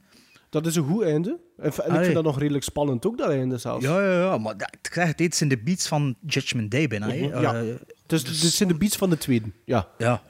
Dat 0.50 0.66
is 0.66 0.76
een 0.76 0.84
goed 0.88 1.02
einde. 1.02 1.38
En, 1.58 1.72
en 1.84 1.94
ik 1.94 2.00
vind 2.02 2.14
dat 2.14 2.24
nog 2.24 2.38
redelijk 2.38 2.64
spannend, 2.64 3.06
ook 3.06 3.18
dat 3.18 3.30
einde 3.30 3.58
zelfs. 3.58 3.84
Ja, 3.84 4.02
ja, 4.02 4.20
ja, 4.20 4.38
maar 4.38 4.56
dat, 4.56 4.76
het, 4.92 5.18
dit 5.18 5.34
zijn 5.36 5.48
de 5.48 5.58
beats 5.58 5.88
van 5.88 6.16
Judgment 6.26 6.70
Day 6.70 6.88
bijna. 6.88 7.08
hè. 7.10 7.26
Mhm, 7.28 7.40
ja. 7.40 7.62
Dus 8.06 8.22
dit 8.40 8.52
zijn 8.52 8.68
de 8.68 8.74
beats 8.74 8.96
van 8.96 9.10
de 9.10 9.18
tweede. 9.18 9.46
Ja. 9.64 9.88
ja, 9.98 10.22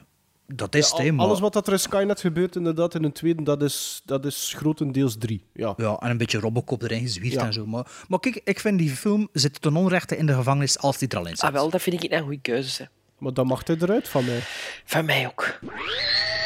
dat 0.47 0.75
is 0.75 0.89
Ja, 0.89 0.97
al- 1.03 1.11
maar- 1.13 1.25
Alles 1.25 1.39
wat 1.39 1.53
dat 1.53 1.67
er 1.67 1.73
in 1.73 1.79
Skynet 1.79 2.19
gebeurt, 2.19 2.55
inderdaad, 2.55 2.95
in 2.95 3.03
een 3.03 3.11
tweede, 3.11 3.43
dat 3.43 3.61
is, 3.61 4.01
dat 4.05 4.25
is 4.25 4.53
grotendeels 4.57 5.15
drie. 5.17 5.45
Ja. 5.53 5.73
Ja, 5.77 5.95
en 5.99 6.09
een 6.09 6.17
beetje 6.17 6.39
Robocop 6.39 6.81
erin 6.81 7.01
gezwierd 7.01 7.33
Ja. 7.33 7.45
en 7.45 7.53
zo. 7.53 7.65
Maar, 7.65 7.85
maar 8.07 8.19
kijk, 8.19 8.41
ik 8.43 8.59
vind 8.59 8.77
die 8.79 8.89
film 8.89 9.27
zit 9.33 9.61
ten 9.61 9.75
onrechte 9.75 10.17
in 10.17 10.25
de 10.25 10.33
gevangenis 10.33 10.79
als 10.79 10.97
die 10.97 11.07
er 11.07 11.17
al 11.17 11.25
in 11.27 11.35
zit. 11.35 11.41
Ah, 11.43 11.53
wel, 11.53 11.69
dat 11.69 11.81
vind 11.81 12.03
ik 12.03 12.11
een 12.11 12.21
goede 12.21 12.41
keuze. 12.41 12.81
Hè. 12.83 12.87
Maar 13.17 13.33
dan 13.33 13.47
mag 13.47 13.67
hij 13.67 13.75
eruit 13.79 14.07
van 14.09 14.25
mij. 14.25 14.39
Van 14.85 15.05
mij 15.05 15.27
ook. 15.27 15.59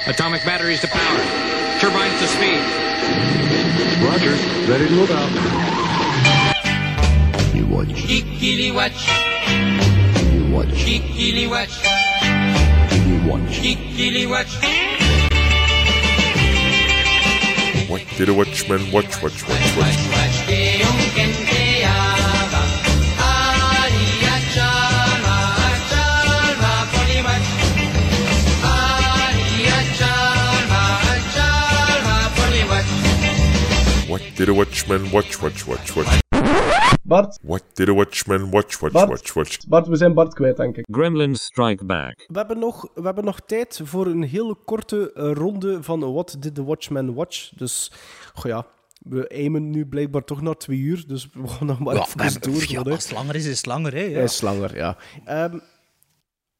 Atomic 0.07 0.43
batteries 0.45 0.79
to 0.79 0.87
power. 0.87 1.23
Turbines 1.79 2.19
to 2.19 2.25
speed. 2.25 2.84
Roger. 4.03 4.35
Ready 4.69 4.87
to 4.87 4.95
move 4.95 5.11
out. 5.11 5.29
You 7.55 7.65
watch. 7.67 7.87
Kikili 7.89 8.73
watch. 8.73 9.07
You 10.33 10.53
watch. 10.53 10.67
Kikili 10.69 11.49
watch. 11.49 11.75
You 13.07 13.29
watch. 13.29 13.51
Kikili 13.61 14.29
watch. 14.29 14.53
What 17.89 18.01
did 18.17 18.29
a 18.29 18.33
watchman 18.33 18.91
watch, 18.91 19.21
watch, 19.21 19.47
watch, 19.47 19.77
watch? 19.77 19.97
What 20.47 20.74
did 34.45 34.53
a 34.53 34.57
watchman 34.57 35.09
watch, 35.11 35.39
watch, 35.41 35.65
watch, 35.65 35.93
watch? 35.95 36.19
Bart, 37.03 37.39
What 37.41 37.63
did 37.73 37.89
a 37.89 37.93
watchman 37.93 38.49
watch, 38.51 38.79
watch, 38.79 38.93
Bart. 38.93 39.09
watch, 39.09 39.33
watch? 39.33 39.57
Bart, 39.67 39.87
we 39.87 39.95
zijn 39.95 40.13
Bart 40.13 40.33
kwijt, 40.33 40.57
denk 40.57 40.77
ik. 40.77 40.85
Gremlins 40.91 41.43
Strike 41.43 41.85
Back. 41.85 42.23
We 42.27 42.37
hebben, 42.37 42.59
nog, 42.59 42.87
we 42.93 43.01
hebben 43.01 43.25
nog 43.25 43.39
tijd 43.39 43.81
voor 43.83 44.05
een 44.07 44.23
hele 44.23 44.55
korte 44.65 45.11
ronde 45.13 45.83
van 45.83 46.13
What 46.13 46.35
Did 46.39 46.55
the 46.55 46.63
Watchman 46.63 47.13
Watch? 47.13 47.49
Dus, 47.55 47.91
goh 48.33 48.51
ja, 48.51 48.65
we 48.99 49.29
aimen 49.29 49.69
nu 49.69 49.85
blijkbaar 49.85 50.23
toch 50.23 50.41
naar 50.41 50.57
twee 50.57 50.79
uur, 50.79 51.03
dus 51.07 51.29
we 51.33 51.47
gaan 51.47 51.67
nog 51.67 51.79
maar 51.79 51.95
Ja, 51.95 52.01
even 52.01 52.17
maar- 52.17 52.39
door. 52.39 52.63
ja, 52.85 52.91
als 52.91 53.03
het 53.03 53.11
langer 53.17 53.35
is, 53.35 53.45
is 53.45 53.57
het 53.57 53.65
langer. 53.65 53.93
Hè, 53.93 54.01
ja. 54.03 54.13
Hij 54.13 54.23
is 54.23 54.41
langer, 54.41 54.75
ja. 54.75 54.97
Ehm, 55.25 55.59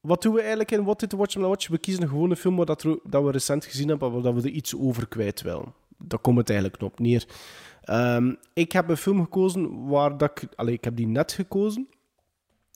wat 0.00 0.22
doen 0.22 0.32
we 0.32 0.38
eigenlijk 0.40 0.70
in 0.72 0.84
What 0.84 1.00
Did 1.00 1.08
the 1.10 1.16
Watchman 1.16 1.48
Watch? 1.48 1.68
We 1.68 1.78
kiezen 1.78 2.02
een 2.02 2.08
gewone 2.08 2.36
film 2.36 2.56
waar 2.56 2.66
dat, 2.66 2.82
dat 3.04 3.24
we 3.24 3.30
recent 3.30 3.64
gezien 3.64 3.88
hebben, 3.88 4.12
maar 4.12 4.22
dat 4.22 4.34
we 4.34 4.40
er 4.40 4.48
iets 4.54 4.76
over 4.76 5.06
kwijt 5.08 5.42
willen. 5.42 5.74
Daar 5.98 6.18
komt 6.18 6.38
het 6.38 6.50
eigenlijk 6.50 6.82
op 6.82 6.98
neer. 6.98 7.24
Ehm, 7.86 8.34
ik 8.52 8.72
heb 8.72 8.88
een 8.88 8.96
film 8.96 9.20
gekozen 9.22 9.86
waar 9.88 10.18
dat 10.18 10.42
ik... 10.42 10.48
Allee, 10.56 10.74
ik 10.74 10.84
heb 10.84 10.96
die 10.96 11.06
net 11.06 11.32
gekozen. 11.32 11.88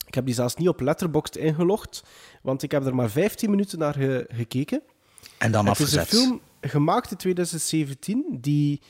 Ik 0.07 0.13
heb 0.13 0.25
die 0.25 0.35
zelfs 0.35 0.55
niet 0.55 0.67
op 0.67 0.79
Letterboxd 0.79 1.35
ingelogd, 1.37 2.03
want 2.41 2.63
ik 2.63 2.71
heb 2.71 2.85
er 2.85 2.95
maar 2.95 3.09
15 3.09 3.49
minuten 3.49 3.79
naar 3.79 3.93
ge- 3.93 4.25
gekeken. 4.29 4.81
En 5.37 5.51
dan 5.51 5.65
Het 5.65 5.79
is 5.79 5.97
afgezet. 5.97 6.11
een 6.13 6.17
film 6.19 6.41
gemaakt 6.61 7.11
in 7.11 7.17
2017, 7.17 8.37
die 8.41 8.81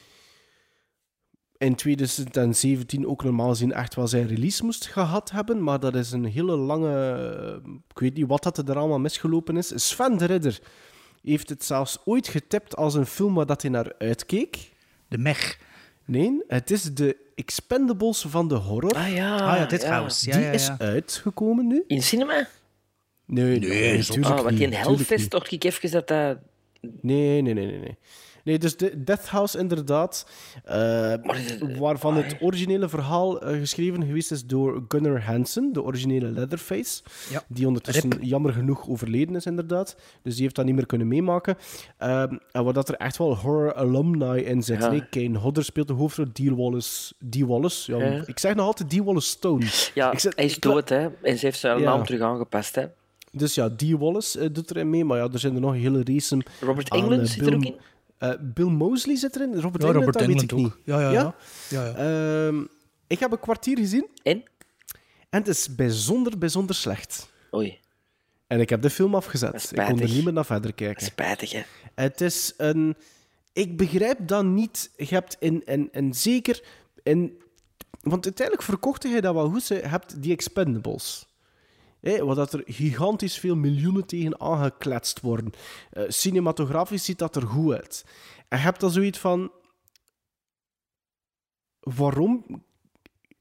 in 1.58 1.76
2017 1.76 3.08
ook 3.08 3.24
normaal 3.24 3.50
gezien 3.50 3.74
echt 3.74 3.96
wel 3.96 4.08
zijn 4.08 4.28
release 4.28 4.64
moest 4.64 4.86
gehad 4.88 5.32
hebben. 5.32 5.64
Maar 5.64 5.80
dat 5.80 5.96
is 5.96 6.12
een 6.12 6.26
hele 6.26 6.56
lange... 6.56 7.62
Ik 7.88 8.00
weet 8.00 8.14
niet 8.14 8.28
wat 8.28 8.44
dat 8.44 8.58
er 8.70 8.78
allemaal 8.78 9.00
misgelopen 9.00 9.58
is. 9.58 9.88
Sven 9.88 10.18
de 10.18 10.26
Ridder 10.26 10.60
heeft 11.22 11.50
het 11.50 11.64
zelfs 11.64 11.98
ooit 12.06 12.28
getipt 12.28 12.76
als 12.76 12.94
een 12.94 13.06
film 13.06 13.34
waar 13.34 13.46
dat 13.46 13.62
hij 13.62 13.72
naar 13.72 13.94
uitkeek. 13.98 14.72
De 15.08 15.18
Mech. 15.18 15.60
Nee, 16.12 16.44
het 16.48 16.72
is 16.72 16.84
de 16.84 17.18
Expendables 17.36 18.26
van 18.28 18.48
de 18.48 18.56
horror. 18.56 18.94
Ah 18.94 19.14
ja. 19.14 19.36
Ah 19.36 19.58
ja, 19.58 19.66
dit. 19.66 19.82
Ja, 19.82 20.08
die 20.08 20.34
ja, 20.34 20.40
ja. 20.40 20.52
is 20.52 20.70
uitgekomen 20.78 21.68
nu. 21.68 21.84
In 21.88 22.02
cinema? 22.02 22.48
Nee, 23.26 23.60
nee, 23.60 23.70
Nee, 23.70 23.98
natuurlijk 23.98 24.26
Ah, 24.28 24.42
want 24.42 24.50
niet, 24.52 24.62
in 24.62 24.74
Hellfest 24.74 25.32
dacht 25.32 25.52
ik 25.52 25.64
even 25.64 25.92
dat 25.92 26.08
dat... 26.08 26.38
Nee, 26.82 27.42
nee, 27.42 27.54
nee, 27.54 27.66
nee. 27.66 27.80
nee. 27.80 27.98
Nee, 28.44 28.60
dus 28.60 28.78
de 28.78 29.04
Death 29.04 29.28
House 29.28 29.58
inderdaad, 29.60 30.30
eh, 30.64 31.14
waarvan 31.80 32.16
het 32.16 32.36
originele 32.40 32.90
verhaal 32.90 33.42
eh, 33.42 33.60
geschreven 33.60 34.04
geweest 34.06 34.32
is 34.32 34.46
door 34.46 34.84
Gunnar 34.88 35.22
Hansen, 35.24 35.74
de 35.74 35.84
originele 35.84 36.32
Leatherface, 36.32 37.02
Ja. 37.30 37.44
die 37.48 37.68
ondertussen 37.68 38.10
jammer 38.22 38.54
genoeg 38.54 38.88
overleden 38.90 39.36
is 39.36 39.46
inderdaad. 39.46 39.96
Dus 40.22 40.34
die 40.34 40.44
heeft 40.44 40.56
dat 40.56 40.66
niet 40.66 40.76
meer 40.76 40.86
kunnen 40.86 41.08
meemaken. 41.08 41.58
Ehm, 41.98 42.38
en 42.52 42.64
waar 42.64 42.74
dat 42.74 42.90
er 42.90 42.96
echt 42.96 43.18
wel 43.18 43.36
horror 43.38 43.74
alumni 43.74 44.42
in 44.42 44.64
zit. 44.64 44.80
Ja. 44.82 44.90
Nee, 44.90 45.10
Kane 45.10 45.38
Hodder 45.38 45.64
speelt 45.64 45.88
de 45.88 45.94
hoofdrol, 45.94 46.26
Dee 46.34 46.56
Wallace. 46.56 47.14
Dee 47.20 47.46
Wallace? 47.46 47.96
Ja, 47.98 48.06
Ja. 48.06 48.24
Ik 48.26 48.40
zeg 48.40 48.56
nog 48.56 48.66
altijd 48.66 48.90
Dee 48.90 49.04
Wallace 49.04 49.28
Stone. 49.28 49.66
Ja, 49.94 50.12
Ik 50.12 50.20
zeg- 50.20 50.36
hij 50.36 50.46
is 50.46 50.56
dood, 50.60 50.90
hè. 50.90 51.08
En 51.22 51.38
ze 51.38 51.46
heeft 51.46 51.60
zijn 51.60 51.82
naam 51.82 52.06
terug 52.06 52.22
aangepast, 52.22 52.76
hè. 52.76 52.86
Dus 53.32 53.56
ja, 53.56 53.70
Dee 53.70 53.98
Wallace 53.98 54.40
eh, 54.40 54.48
doet 54.52 54.70
erin 54.72 54.90
mee, 54.90 55.06
maar 55.06 55.18
ja, 55.18 55.28
er 55.34 55.40
zijn 55.40 55.56
er 55.56 55.62
nog 55.62 55.72
een 55.74 55.80
hele 55.80 56.02
race. 56.04 56.42
Robert 56.62 56.90
Englund 56.90 57.22
eh, 57.22 57.28
zit 57.28 57.48
er 57.48 57.56
ook 57.56 57.64
in? 57.64 57.76
Eh, 58.22 58.34
Bill 58.40 58.66
Mosley 58.70 59.16
zit 59.16 59.36
erin. 59.36 59.60
Robert 59.60 59.82
Ja, 59.84 59.88
Englund, 59.88 59.96
Robert 59.96 60.18
dat 60.18 60.28
weet 60.28 60.42
ik 60.42 60.54
ook. 60.54 60.60
niet. 60.60 60.74
Ja, 60.86 61.00
ja, 61.00 61.12
ja. 61.12 61.36
Ja, 61.70 61.86
ja. 61.86 61.94
Ehm, 62.48 62.64
ik 63.08 63.20
heb 63.20 63.32
een 63.32 63.40
kwartier 63.40 63.78
gezien. 63.78 64.08
En? 64.24 64.44
En 65.30 65.40
het 65.40 65.48
is 65.48 65.76
bijzonder, 65.76 66.38
bijzonder 66.38 66.76
slecht. 66.76 67.32
Oei. 67.54 67.80
En 68.48 68.60
ik 68.60 68.70
heb 68.70 68.82
de 68.82 68.90
film 68.90 69.16
afgezet. 69.16 69.72
Ik 69.72 69.86
kon 69.86 70.00
er 70.00 70.10
niet 70.10 70.24
meer 70.24 70.34
naar 70.34 70.46
verder 70.46 70.74
kijken. 70.74 71.06
Spijtig, 71.06 71.52
hè. 71.52 71.62
Het 71.96 72.22
is 72.22 72.54
een... 72.58 72.96
Ik 73.54 73.78
begrijp 73.78 74.28
dat 74.28 74.44
niet. 74.46 74.92
Je 74.98 75.06
hebt 75.06 75.38
in... 75.40 75.66
in, 75.66 75.90
in 75.92 76.14
zeker 76.14 76.64
in... 77.04 77.42
Want 78.02 78.26
uiteindelijk 78.26 78.68
verkochte 78.68 79.08
hij 79.08 79.22
dat 79.22 79.34
wel 79.34 79.50
goed. 79.50 79.68
Je 79.68 79.76
hebt 79.76 80.22
die 80.22 80.32
Expendables. 80.34 81.26
Hé, 82.02 82.26
wat 82.26 82.36
dat 82.36 82.54
er 82.54 82.64
gigantisch 82.66 83.38
veel 83.40 83.56
miljoenen 83.56 84.06
tegen 84.06 84.40
aangekletst 84.40 85.22
worden. 85.22 85.52
Eh, 85.92 86.04
cinematografisch 86.08 87.06
ziet 87.06 87.20
dat 87.20 87.36
er 87.36 87.48
goed 87.48 87.74
uit. 87.74 88.06
En 88.48 88.58
je 88.58 88.64
hebt 88.64 88.80
dan 88.80 88.92
zoiets 88.92 89.20
van... 89.20 89.52
Waarom... 91.80 92.64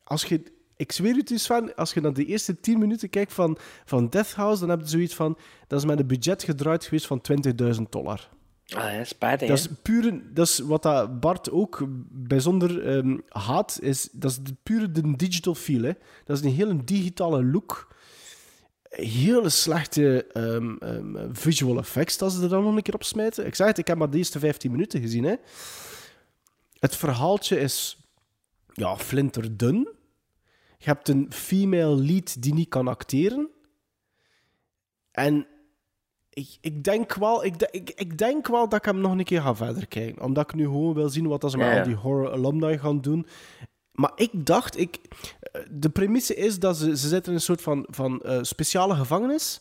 Als 0.04 0.24
je... 0.24 0.58
Ik 0.76 0.92
zweer 0.92 1.16
het 1.16 1.28
dus 1.28 1.46
van, 1.46 1.74
als 1.74 1.92
je 1.92 2.00
naar 2.00 2.12
de 2.12 2.24
eerste 2.24 2.60
10 2.60 2.78
minuten 2.78 3.10
kijkt 3.10 3.32
van, 3.32 3.58
van 3.84 4.08
Death 4.08 4.32
House, 4.32 4.60
dan 4.60 4.68
heb 4.68 4.80
je 4.80 4.88
zoiets 4.88 5.14
van... 5.14 5.38
Dat 5.66 5.78
is 5.78 5.86
met 5.86 5.98
een 5.98 6.06
budget 6.06 6.42
gedraaid 6.42 6.84
geweest 6.84 7.06
van 7.06 7.22
20.000 7.76 7.82
dollar. 7.88 8.28
Ah, 8.74 8.92
ja, 8.92 9.04
spijtig, 9.04 9.48
Dat 9.48 9.58
is 9.58 9.68
pure, 9.82 10.32
dat 10.32 10.46
is 10.46 10.58
wat 10.58 10.82
dat 10.82 11.20
Bart 11.20 11.50
ook 11.50 11.84
bijzonder 12.10 12.86
ehm, 12.86 13.18
haat, 13.28 13.78
is, 13.82 14.08
dat 14.12 14.30
is 14.30 14.38
de 14.38 14.54
pure 14.62 14.90
de 14.90 15.16
digital 15.16 15.54
feel. 15.54 15.82
Hè. 15.82 15.92
Dat 16.24 16.38
is 16.38 16.44
een 16.44 16.54
hele 16.54 16.84
digitale 16.84 17.44
look. 17.44 17.94
Hele 18.90 19.48
slechte 19.48 20.26
ehm, 20.32 20.76
visual 21.32 21.78
effects 21.78 22.18
dat 22.18 22.32
ze 22.32 22.42
er 22.42 22.48
dan 22.48 22.64
nog 22.64 22.76
een 22.76 22.82
keer 22.82 22.94
op 22.94 23.04
smijten. 23.04 23.46
Ik 23.46 23.54
zeg 23.54 23.66
het, 23.66 23.78
ik 23.78 23.86
heb 23.86 23.98
maar 23.98 24.10
de 24.10 24.18
eerste 24.18 24.38
15 24.38 24.70
minuten 24.70 25.00
gezien. 25.00 25.24
Hè. 25.24 25.34
Het 26.78 26.96
verhaaltje 26.96 27.60
is 27.60 27.98
ja, 28.72 28.96
flinterdun. 28.96 29.88
Je 30.78 30.86
hebt 30.86 31.08
een 31.08 31.32
female 31.32 31.96
lead 31.96 32.42
die 32.42 32.54
niet 32.54 32.68
kan 32.68 32.88
acteren. 32.88 33.48
En 35.10 35.46
ik, 36.30 36.58
ik, 36.60 36.84
denk 36.84 37.14
wel, 37.14 37.44
ik, 37.44 37.62
ik, 37.70 37.90
ik 37.90 38.18
denk 38.18 38.48
wel 38.48 38.68
dat 38.68 38.78
ik 38.78 38.84
hem 38.84 39.00
nog 39.00 39.12
een 39.12 39.24
keer 39.24 39.40
ga 39.40 39.54
verder 39.54 39.86
kijken. 39.86 40.22
Omdat 40.22 40.44
ik 40.44 40.54
nu 40.54 40.64
gewoon 40.64 40.94
wil 40.94 41.08
zien 41.08 41.26
wat 41.26 41.50
ze 41.50 41.56
met 41.56 41.66
Ja, 41.66 41.72
ja. 41.72 41.78
al 41.78 41.86
die 41.86 41.94
horror 41.94 42.30
alumni 42.30 42.78
gaan 42.78 43.00
doen. 43.00 43.26
Maar 43.92 44.12
ik 44.14 44.46
dacht, 44.46 44.78
ik, 44.78 44.98
eh, 45.40 45.62
de 45.70 45.88
premisse 45.88 46.34
is 46.34 46.58
dat 46.58 46.76
ze, 46.76 46.96
ze 46.96 47.08
zitten 47.08 47.32
in 47.32 47.38
een 47.38 47.44
soort 47.44 47.62
van, 47.62 47.86
van 47.90 48.20
eh, 48.20 48.38
speciale 48.42 48.94
gevangenis. 48.94 49.60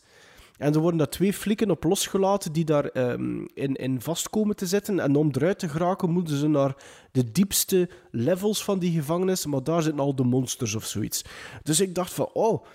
En 0.58 0.74
er 0.74 0.80
worden 0.80 0.98
daar 0.98 1.10
twee 1.10 1.34
flikken 1.34 1.72
op 1.72 1.84
losgelaten 1.84 2.52
die 2.52 2.66
daar 2.66 2.86
ehm, 2.86 3.46
in, 3.54 3.76
in 3.76 4.02
vast 4.02 4.30
komen 4.30 4.56
te 4.56 4.66
zitten. 4.66 5.00
En 5.00 5.16
om 5.16 5.30
eruit 5.32 5.60
te 5.60 5.70
geraken 5.70 6.10
moeten 6.10 6.38
ze 6.38 6.48
naar 6.48 6.76
de 7.12 7.32
diepste 7.32 7.90
levels 8.12 8.64
van 8.64 8.80
die 8.80 8.92
gevangenis. 8.92 9.46
Maar 9.46 9.64
daar 9.64 9.82
zitten 9.82 10.02
al 10.02 10.16
de 10.16 10.24
monsters 10.24 10.76
of 10.76 10.86
zoiets. 10.86 11.22
Dus 11.64 11.80
ik 11.80 11.96
dacht 11.96 12.14
van, 12.14 12.30
oh, 12.34 12.66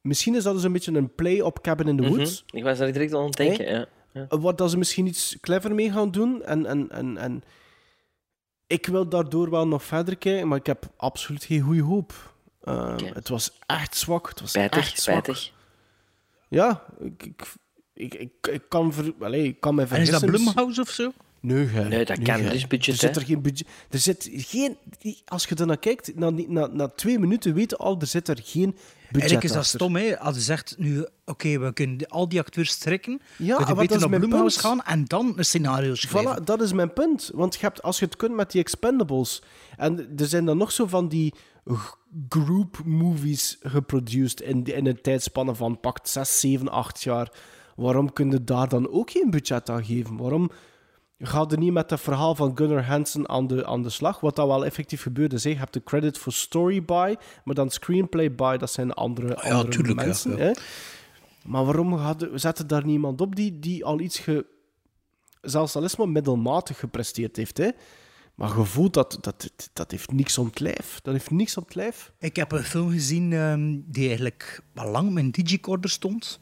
misschien 0.00 0.34
is 0.34 0.42
dat 0.42 0.54
dus 0.54 0.62
een 0.62 0.72
beetje 0.72 0.92
een 0.92 1.14
play 1.14 1.40
op 1.40 1.62
Cabin 1.62 1.88
in 1.88 1.96
the 1.96 2.02
Mhm. 2.02 2.12
Woods. 2.12 2.44
Ik 2.50 2.62
was 2.62 2.78
daar 2.78 2.92
direct 2.92 3.14
aan 3.14 3.24
het 3.24 3.36
denken, 3.36 3.72
ja. 3.72 3.86
ja. 4.12 4.38
Wat 4.38 4.58
dat 4.58 4.70
ze 4.70 4.78
misschien 4.78 5.06
iets 5.06 5.36
clever 5.40 5.74
mee 5.74 5.92
gaan 5.92 6.10
doen. 6.10 6.42
En, 6.42 6.66
en, 6.66 6.90
en, 6.90 7.16
en 7.16 7.42
ik 8.72 8.86
wil 8.86 9.08
daardoor 9.08 9.50
wel 9.50 9.66
nog 9.66 9.82
verder 9.84 10.16
kijken, 10.16 10.48
maar 10.48 10.58
ik 10.58 10.66
heb 10.66 10.84
absoluut 10.96 11.44
geen 11.44 11.60
goede 11.60 11.82
hoop. 11.82 12.34
Ehm, 12.64 13.04
Het 13.04 13.28
was 13.28 13.58
echt 13.66 13.96
zwak. 13.96 14.28
Het 14.28 14.40
was 14.40 14.50
Spijtig, 14.50 14.78
echt 14.78 15.00
zwak. 15.00 15.18
spijtig. 15.24 15.52
Ja, 16.48 16.82
ik, 17.00 17.22
ik, 17.24 17.42
ik, 17.94 18.14
ik, 18.14 18.32
ik 18.52 18.62
kan, 18.68 18.92
ver, 18.92 19.12
allee, 19.20 19.44
ik 19.44 19.60
kan 19.60 19.74
me 19.74 19.80
En 19.80 19.86
is 19.86 19.92
vergissen. 19.92 20.20
dat 20.20 20.30
Blumhouse 20.30 20.80
of 20.80 20.88
zo? 20.90 21.12
Nee. 21.40 21.66
Nee, 21.66 22.04
dat 22.04 22.22
kan. 22.22 22.40
hè. 22.40 22.46
Er 22.46 22.54
is 22.54 22.66
budget, 22.66 22.94
Er 22.94 23.00
zit 23.00 23.16
er 23.16 23.22
geen 23.22 23.42
budget. 23.42 23.66
Er 23.90 23.98
zit 23.98 24.28
geen. 24.32 24.76
die- 24.98 25.22
Als 25.24 25.44
je 25.44 25.54
er 25.54 25.66
naar 25.66 25.78
kijkt, 25.78 26.14
na, 26.16 26.30
na, 26.30 26.66
na 26.66 26.88
twee 26.88 27.18
minuten 27.18 27.54
weten 27.54 27.78
al, 27.78 27.96
er 28.00 28.06
zit 28.06 28.28
er 28.28 28.38
geen 28.44 28.76
Eigenlijk 29.12 29.44
is 29.44 29.52
dat 29.52 29.66
stom, 29.66 29.96
hè? 29.96 30.18
Als 30.18 30.34
je 30.34 30.40
zegt, 30.40 30.74
nu, 30.78 31.06
oké, 31.24 31.58
we 31.58 31.72
kunnen 31.72 32.08
al 32.08 32.28
die 32.28 32.38
acteurs 32.38 32.76
trekken, 32.76 33.20
Ja, 33.38 33.66
we 33.66 33.74
beter 33.74 34.10
naar 34.10 34.20
punt. 34.20 34.56
gaan 34.56 34.82
en 34.82 35.04
dan 35.04 35.32
een 35.36 35.44
scenario 35.44 35.94
schrijven. 35.94 36.40
Voilà, 36.40 36.44
dat 36.44 36.62
is 36.62 36.72
mijn 36.72 36.92
punt. 36.92 37.30
Want 37.34 37.54
je 37.54 37.60
hebt, 37.60 37.82
als 37.82 37.98
je 37.98 38.04
het 38.04 38.16
kunt 38.16 38.34
met 38.34 38.50
die 38.50 38.60
Expendables. 38.60 39.42
En 39.76 40.12
er 40.16 40.26
zijn 40.26 40.44
dan 40.44 40.56
nog 40.56 40.72
zo 40.72 40.86
van 40.86 41.08
die 41.08 41.34
group 42.28 42.82
movies 42.84 43.58
geproduced 43.62 44.40
in, 44.40 44.64
in 44.64 44.86
een 44.86 45.00
tijdspanne 45.00 45.54
van 45.54 45.80
pakt 45.80 46.08
6, 46.08 46.40
7, 46.40 46.68
8 46.68 47.02
jaar. 47.02 47.32
Waarom 47.76 48.12
kun 48.12 48.30
je 48.30 48.44
daar 48.44 48.68
dan 48.68 48.90
ook 48.90 49.10
geen 49.10 49.30
budget 49.30 49.70
aan 49.70 49.84
geven? 49.84 50.16
Waarom 50.16 50.50
ga 51.22 51.44
je 51.48 51.56
niet 51.56 51.72
met 51.72 51.90
het 51.90 52.00
verhaal 52.00 52.34
van 52.34 52.52
Gunnar 52.56 52.84
Hansen 52.84 53.28
aan 53.28 53.46
de, 53.46 53.66
aan 53.66 53.82
de 53.82 53.90
slag? 53.90 54.20
Wat 54.20 54.36
dat 54.36 54.46
wel 54.46 54.64
effectief 54.64 55.02
gebeurde. 55.02 55.38
Zeg, 55.38 55.52
je 55.52 55.58
hebt 55.58 55.72
de 55.72 55.82
credit 55.82 56.18
voor 56.18 56.32
story 56.32 56.84
by, 56.84 57.14
maar 57.44 57.54
dan 57.54 57.70
screenplay 57.70 58.34
by, 58.34 58.56
dat 58.56 58.70
zijn 58.70 58.92
andere, 58.92 59.28
ja, 59.28 59.34
andere 59.50 59.68
tuurlijk, 59.68 60.04
mensen. 60.04 60.30
ja. 60.30 60.36
Hè? 60.36 60.52
Maar 61.44 61.64
waarom 61.64 61.96
gaat 61.98 62.20
de- 62.20 62.30
zetten 62.34 62.66
daar 62.66 62.84
niemand 62.86 63.20
op 63.20 63.36
die, 63.36 63.58
die 63.58 63.84
al 63.84 64.00
iets 64.00 64.18
ge, 64.18 64.46
zelfs 65.40 65.76
al 65.76 65.84
is 65.84 65.96
maar 65.96 66.08
middelmatig 66.08 66.78
gepresteerd 66.78 67.36
heeft. 67.36 67.58
Hè? 67.58 67.70
Maar 68.34 68.58
je 68.58 68.64
voelt 68.64 68.94
dat, 68.94 69.18
dat, 69.20 69.50
dat 69.72 69.90
heeft 69.90 70.12
niks 70.12 70.38
om 70.38 70.46
het 70.46 70.60
lijf. 70.60 71.00
Dat 71.02 71.12
heeft 71.12 71.30
niks 71.30 71.56
om 71.56 71.62
het 71.64 71.74
lijf. 71.74 72.12
Ik 72.18 72.36
heb 72.36 72.52
een 72.52 72.62
film 72.64 72.90
gezien 72.90 73.32
ehm, 73.32 73.78
die 73.84 74.06
eigenlijk 74.06 74.62
al 74.74 74.90
lang 74.90 75.06
op 75.06 75.12
mijn 75.12 75.30
digicorder 75.30 75.90
stond. 75.90 76.38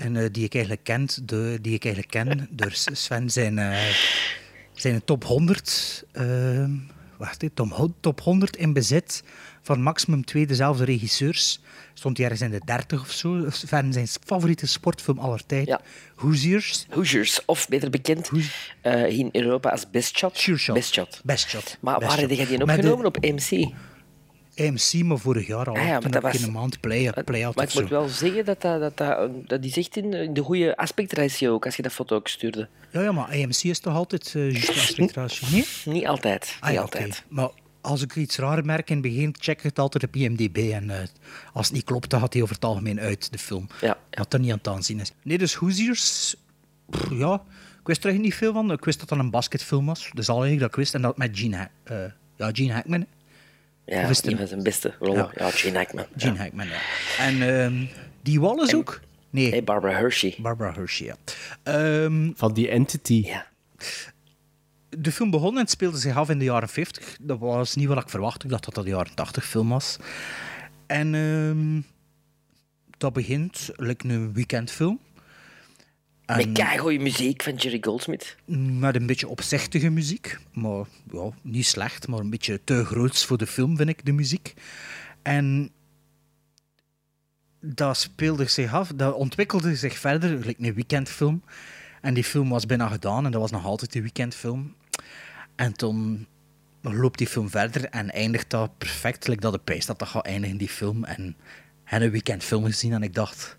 En 0.00 0.16
eh, 0.16 0.24
die 0.32 0.44
ik 0.44 0.52
eigenlijk 0.54 0.84
kent, 0.84 1.28
de, 1.28 1.58
die 1.62 1.74
ik 1.74 1.84
eigenlijk 1.84 2.12
ken 2.14 2.48
door 2.50 2.70
Sven 2.72 3.30
zijn, 3.30 3.58
eh, 3.58 3.78
zijn 4.72 5.04
top 5.04 5.24
100. 5.24 6.04
ehm, 6.12 6.70
wacht, 7.16 7.44
top, 7.54 7.88
top 8.00 8.20
100 8.20 8.56
in 8.56 8.72
bezit 8.72 9.22
van 9.62 9.82
maximum 9.82 10.24
twee 10.24 10.46
dezelfde 10.46 10.84
regisseurs. 10.84 11.60
Stond 11.94 12.16
hij 12.16 12.26
ergens 12.26 12.42
in 12.42 12.50
de 12.58 12.64
30 12.64 13.00
of 13.00 13.10
zo. 13.12 13.46
Sven 13.50 13.92
zijn 13.92 14.08
favoriete 14.24 14.66
sportfilm 14.66 15.18
aller 15.18 15.46
tijd. 15.46 15.66
Ja. 15.66 15.80
Hoosiers. 16.14 16.86
Hoosiers, 16.90 17.44
of 17.44 17.68
beter 17.68 17.90
bekend 17.90 18.30
eh, 18.80 19.18
in 19.18 19.28
Europa 19.32 19.70
als 19.70 19.90
Best 19.90 20.18
Shot. 20.18 20.38
Sure 20.38 20.58
Shot. 20.58 20.74
Best 20.74 20.94
Shot. 20.94 21.20
Best 21.24 21.48
Shot. 21.48 21.76
Maar 21.80 21.98
Best 21.98 22.10
waar 22.10 22.20
heb 22.20 22.30
jij 22.30 22.46
die 22.46 22.56
de- 22.58 22.62
opgenomen? 22.62 23.06
Op 23.06 23.16
MC? 23.20 23.68
AMC, 24.60 25.02
maar 25.04 25.18
vorig 25.18 25.46
jaar 25.46 25.66
al. 25.68 25.76
Ah 25.76 25.86
ja, 25.86 26.00
maar 26.00 26.10
dat 26.10 26.22
was- 26.22 26.34
in 26.38 26.42
een 26.44 26.52
maand 26.52 26.80
play, 26.80 27.12
play 27.24 27.44
out 27.46 27.56
Maar 27.56 27.64
ik 27.68 27.74
moet 27.74 27.88
wel 27.88 28.08
zeggen 28.08 28.44
dat 28.44 28.60
dat, 28.60 28.80
dat, 28.80 28.96
dat, 28.96 29.30
dat 29.48 29.64
is 29.64 29.76
echt 29.76 29.96
in, 29.96 30.34
de 30.34 30.42
goede 30.42 30.76
aspectratio 30.76 31.52
ook, 31.52 31.64
als 31.64 31.76
je 31.76 31.82
dat 31.82 31.92
foto 31.92 32.16
ook 32.16 32.28
stuurde. 32.28 32.68
Ja, 32.90 33.00
ja, 33.02 33.12
maar 33.12 33.24
AMC 33.28 33.62
is 33.62 33.78
toch 33.78 33.94
altijd 33.94 34.34
uh, 34.36 34.52
juist 34.52 34.68
aspectratio, 34.70 35.48
nee? 35.50 35.64
Niet 35.94 36.06
altijd. 36.06 36.56
Ah, 36.60 36.66
niet 36.68 36.76
ja, 36.76 36.82
altijd. 36.82 37.24
Maar 37.28 37.50
als 37.80 38.02
ik 38.02 38.16
iets 38.16 38.36
raar 38.36 38.64
merk 38.64 38.88
in 38.90 38.96
het 38.96 39.04
begin, 39.04 39.34
check 39.38 39.56
ik 39.58 39.62
het 39.62 39.78
altijd 39.78 40.04
op 40.04 40.16
IMDb. 40.16 40.56
En 40.56 40.90
eh, 40.90 40.98
als 41.52 41.66
het 41.66 41.74
niet 41.74 41.84
klopt, 41.84 42.10
dan 42.10 42.20
gaat 42.20 42.32
hij 42.32 42.42
over 42.42 42.54
het 42.54 42.64
algemeen 42.64 43.00
uit, 43.00 43.32
de 43.32 43.38
film. 43.38 43.66
Ja. 43.80 43.98
Wat 44.10 44.32
er 44.32 44.40
niet 44.40 44.50
aan 44.50 44.56
het 44.58 44.68
aanzien 44.68 45.00
is. 45.00 45.12
Nee, 45.22 45.38
dus 45.38 45.54
Hoosiers... 45.54 46.34
pff, 46.90 47.10
ja, 47.10 47.34
ik 47.80 47.86
wist 47.86 48.04
er 48.04 48.10
eigenlijk 48.10 48.20
niet 48.22 48.34
veel 48.34 48.52
van. 48.52 48.72
Ik 48.72 48.84
wist 48.84 48.98
dat 49.00 49.08
dat 49.08 49.18
een 49.18 49.30
basketfilm 49.30 49.86
was. 49.86 50.08
Dat 50.10 50.18
is 50.18 50.28
al 50.28 50.42
eigenlijk 50.42 50.60
dat 50.60 50.70
ik 50.70 50.76
wist. 50.76 50.94
En 50.94 51.02
dat 51.02 51.16
met 51.18 51.38
Gene, 51.38 51.68
eh, 51.82 51.96
ja, 52.36 52.50
Gene 52.52 52.72
Hackman. 52.72 53.06
Ja, 53.90 54.02
Of 54.04 54.10
is 54.10 54.24
een 54.24 54.36
van 54.36 54.46
zijn 54.46 54.62
beste 54.62 54.94
rollen. 55.00 55.30
Ja, 55.36 55.50
Gene 55.50 55.76
Hackman. 55.78 56.06
Gene 56.16 56.38
Hackman, 56.38 56.66
ja. 56.66 56.80
En 57.18 57.42
ehm, 57.62 57.84
die 58.22 58.40
Wallace 58.40 58.76
ook? 58.76 59.00
Nee. 59.30 59.50
Hey, 59.50 59.64
Barbara 59.64 59.96
Hershey. 59.98 60.34
Barbara 60.38 60.72
Hershey, 60.72 61.06
ja. 61.06 61.16
Ehm, 61.62 62.30
Van 62.34 62.52
die 62.54 62.68
entity. 62.68 63.22
Ja. 63.26 63.46
de 64.88 65.12
film 65.12 65.30
begon 65.30 65.54
en 65.54 65.60
het 65.60 65.70
speelde 65.70 65.98
zich 65.98 66.16
af 66.16 66.28
in 66.30 66.38
de 66.38 66.44
jaren 66.44 66.68
50. 66.68 67.16
Dat 67.20 67.38
was 67.38 67.74
niet 67.74 67.86
wat 67.88 68.02
ik 68.02 68.08
verwachtte. 68.08 68.44
Ik 68.44 68.50
dacht 68.50 68.64
dat 68.64 68.74
dat 68.74 68.84
de 68.84 68.90
jaren 68.90 69.14
80 69.14 69.46
film 69.46 69.68
was. 69.68 69.96
En 70.86 71.14
ehm, 71.14 71.80
dat 72.98 73.12
begint 73.12 73.70
like 73.76 74.08
een 74.08 74.32
weekendfilm. 74.32 74.98
En 76.30 76.52
Met 76.52 76.78
goede 76.78 76.98
muziek 76.98 77.42
van 77.42 77.54
Jerry 77.54 77.78
Goldsmith. 77.80 78.36
met 78.78 78.94
een 78.96 79.06
beetje 79.06 79.28
opzichtige 79.28 79.88
muziek. 79.88 80.38
Maar 80.52 80.86
ja, 81.12 81.30
niet 81.42 81.66
slecht, 81.66 82.08
maar 82.08 82.18
een 82.18 82.30
beetje 82.30 82.60
te 82.64 82.84
groots 82.84 83.24
voor 83.24 83.38
de 83.38 83.46
film, 83.46 83.76
vind 83.76 83.88
ik, 83.88 84.04
de 84.04 84.12
muziek. 84.12 84.54
En 85.22 85.70
dat 87.60 87.96
speelde 87.96 88.48
zich 88.48 88.72
af, 88.72 88.92
dat 88.94 89.14
ontwikkelde 89.14 89.76
zich 89.76 89.98
verder, 89.98 90.46
like 90.46 90.66
een 90.66 90.74
weekendfilm. 90.74 91.42
En 92.00 92.14
die 92.14 92.24
film 92.24 92.48
was 92.48 92.66
bijna 92.66 92.88
gedaan 92.88 93.24
en 93.24 93.30
dat 93.30 93.40
was 93.40 93.50
nog 93.50 93.64
altijd 93.64 93.94
een 93.94 94.02
weekendfilm. 94.02 94.74
En 95.56 95.72
toen 95.72 96.26
loopt 96.80 97.18
die 97.18 97.26
film 97.26 97.50
verder 97.50 97.84
en 97.84 98.10
eindigt 98.10 98.50
dat 98.50 98.78
perfect. 98.78 99.28
Like 99.28 99.40
dat 99.40 99.52
de 99.52 99.58
pijs 99.58 99.86
dat 99.86 99.98
dat 99.98 100.08
gaat 100.08 100.26
eindigen, 100.26 100.56
die 100.56 100.68
film. 100.68 101.04
En 101.04 101.36
heb 101.84 102.02
een 102.02 102.10
weekend 102.10 102.44
film 102.44 102.64
gezien 102.64 102.92
en 102.92 103.02
ik 103.02 103.14
dacht... 103.14 103.58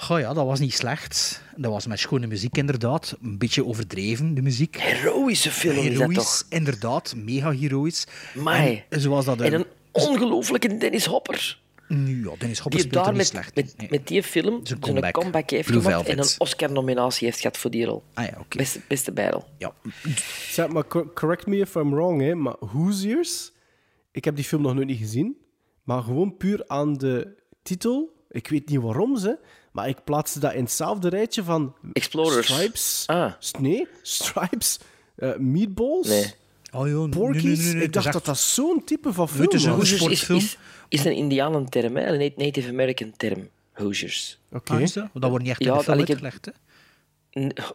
Goh 0.00 0.18
ja, 0.20 0.32
dat 0.34 0.46
was 0.46 0.60
niet 0.60 0.74
slecht. 0.74 1.42
Dat 1.56 1.72
was 1.72 1.86
met 1.86 1.98
schone 1.98 2.26
muziek 2.26 2.56
inderdaad. 2.56 3.16
Een 3.22 3.38
beetje 3.38 3.64
overdreven, 3.64 4.34
de 4.34 4.42
muziek. 4.42 4.76
Heroïsche 4.80 5.50
film 5.50 5.76
is 5.76 5.84
dat 5.84 5.92
Heroïs, 5.92 6.16
toch? 6.16 6.46
inderdaad. 6.48 7.14
Mega 7.16 7.50
heroïs. 7.50 8.06
Mai. 8.34 8.84
En 8.88 9.00
zoals 9.00 9.24
dat... 9.24 9.40
En 9.40 9.52
een 9.52 9.66
ongelooflijke 9.92 10.76
Dennis 10.76 11.04
Hopper. 11.04 11.60
Nu, 11.88 12.24
ja, 12.28 12.34
Dennis 12.38 12.58
Hopper 12.58 12.80
Die 12.80 12.88
speelt 12.88 13.04
daar 13.04 13.14
er 13.14 13.18
niet 13.18 13.18
met, 13.18 13.26
slecht. 13.26 13.54
met, 13.54 13.90
met 13.90 14.06
die 14.06 14.22
film 14.22 14.60
zijn 14.66 14.78
comeback. 14.78 15.12
comeback, 15.12 15.50
heeft 15.50 15.68
Blue 15.68 15.80
gemaakt 15.80 16.08
en 16.08 16.18
een 16.18 16.28
Oscar-nominatie 16.38 17.26
heeft 17.26 17.40
gehad 17.40 17.56
voor 17.56 17.70
die 17.70 17.84
rol. 17.84 18.02
Ah 18.14 18.24
ja, 18.24 18.34
oké. 18.38 18.56
Beste, 18.56 18.80
beste 18.88 19.12
bijrol. 19.12 19.44
Ja. 19.58 19.72
Zeg 20.50 20.68
maar, 20.68 20.86
cor- 20.86 21.12
correct 21.12 21.46
me 21.46 21.56
if 21.56 21.74
I'm 21.74 21.90
wrong, 21.90 22.20
hè, 22.20 22.34
maar 22.34 22.54
Hoosiers, 22.58 23.52
ik 24.12 24.24
heb 24.24 24.36
die 24.36 24.44
film 24.44 24.62
nog 24.62 24.74
nooit 24.74 24.86
niet 24.86 24.98
gezien, 24.98 25.36
maar 25.82 26.02
gewoon 26.02 26.36
puur 26.36 26.64
aan 26.66 26.94
de 26.94 27.36
titel, 27.62 28.24
ik 28.30 28.48
weet 28.48 28.68
niet 28.68 28.80
waarom 28.80 29.16
ze, 29.16 29.38
maar 29.72 29.88
ik 29.88 30.04
plaatste 30.04 30.38
dat 30.40 30.52
in 30.54 30.62
hetzelfde 30.62 31.08
rijtje 31.08 31.42
van 31.44 31.74
Explorers. 31.92 32.46
Stripes, 32.52 33.04
Ah. 33.06 33.32
Nee, 33.58 33.86
Stripes, 34.02 34.78
eh, 35.16 35.36
Meatballs, 35.36 36.08
Nee. 36.08 36.32
Oh 36.72 36.88
joh, 36.88 37.00
nee, 37.00 37.08
Porky's. 37.08 37.42
nee, 37.42 37.56
nee, 37.56 37.74
nee, 37.74 37.82
ik 37.82 37.92
dacht 37.92 38.06
is 38.06 38.12
dat 38.12 38.24
dat 38.24 38.38
zo'n 38.38 38.82
type 38.84 39.12
van 39.12 39.28
film 39.28 39.50
is 39.50 39.64
was. 39.64 39.74
Hoosiers 39.74 40.06
is, 40.06 40.28
is, 40.28 40.58
is 40.88 41.04
een 41.04 41.14
Indianenterm, 41.16 41.96
hè? 41.96 42.06
een 42.06 42.32
Native 42.36 42.68
American 42.68 43.12
term. 43.16 43.48
Hoosiers. 43.72 44.38
Oké. 44.52 44.72
Ah, 44.72 44.80
is 44.80 44.92
dat? 44.92 45.08
Dat 45.12 45.28
wordt 45.30 45.44
niet 45.44 45.52
echt 45.52 45.60
in 45.60 45.66
Ja, 45.66 45.76
de 45.76 45.82
film 45.82 45.98
ik 45.98 46.08
heb- 46.08 46.22
uitgelegd, 46.22 46.44
hè? 46.44 46.52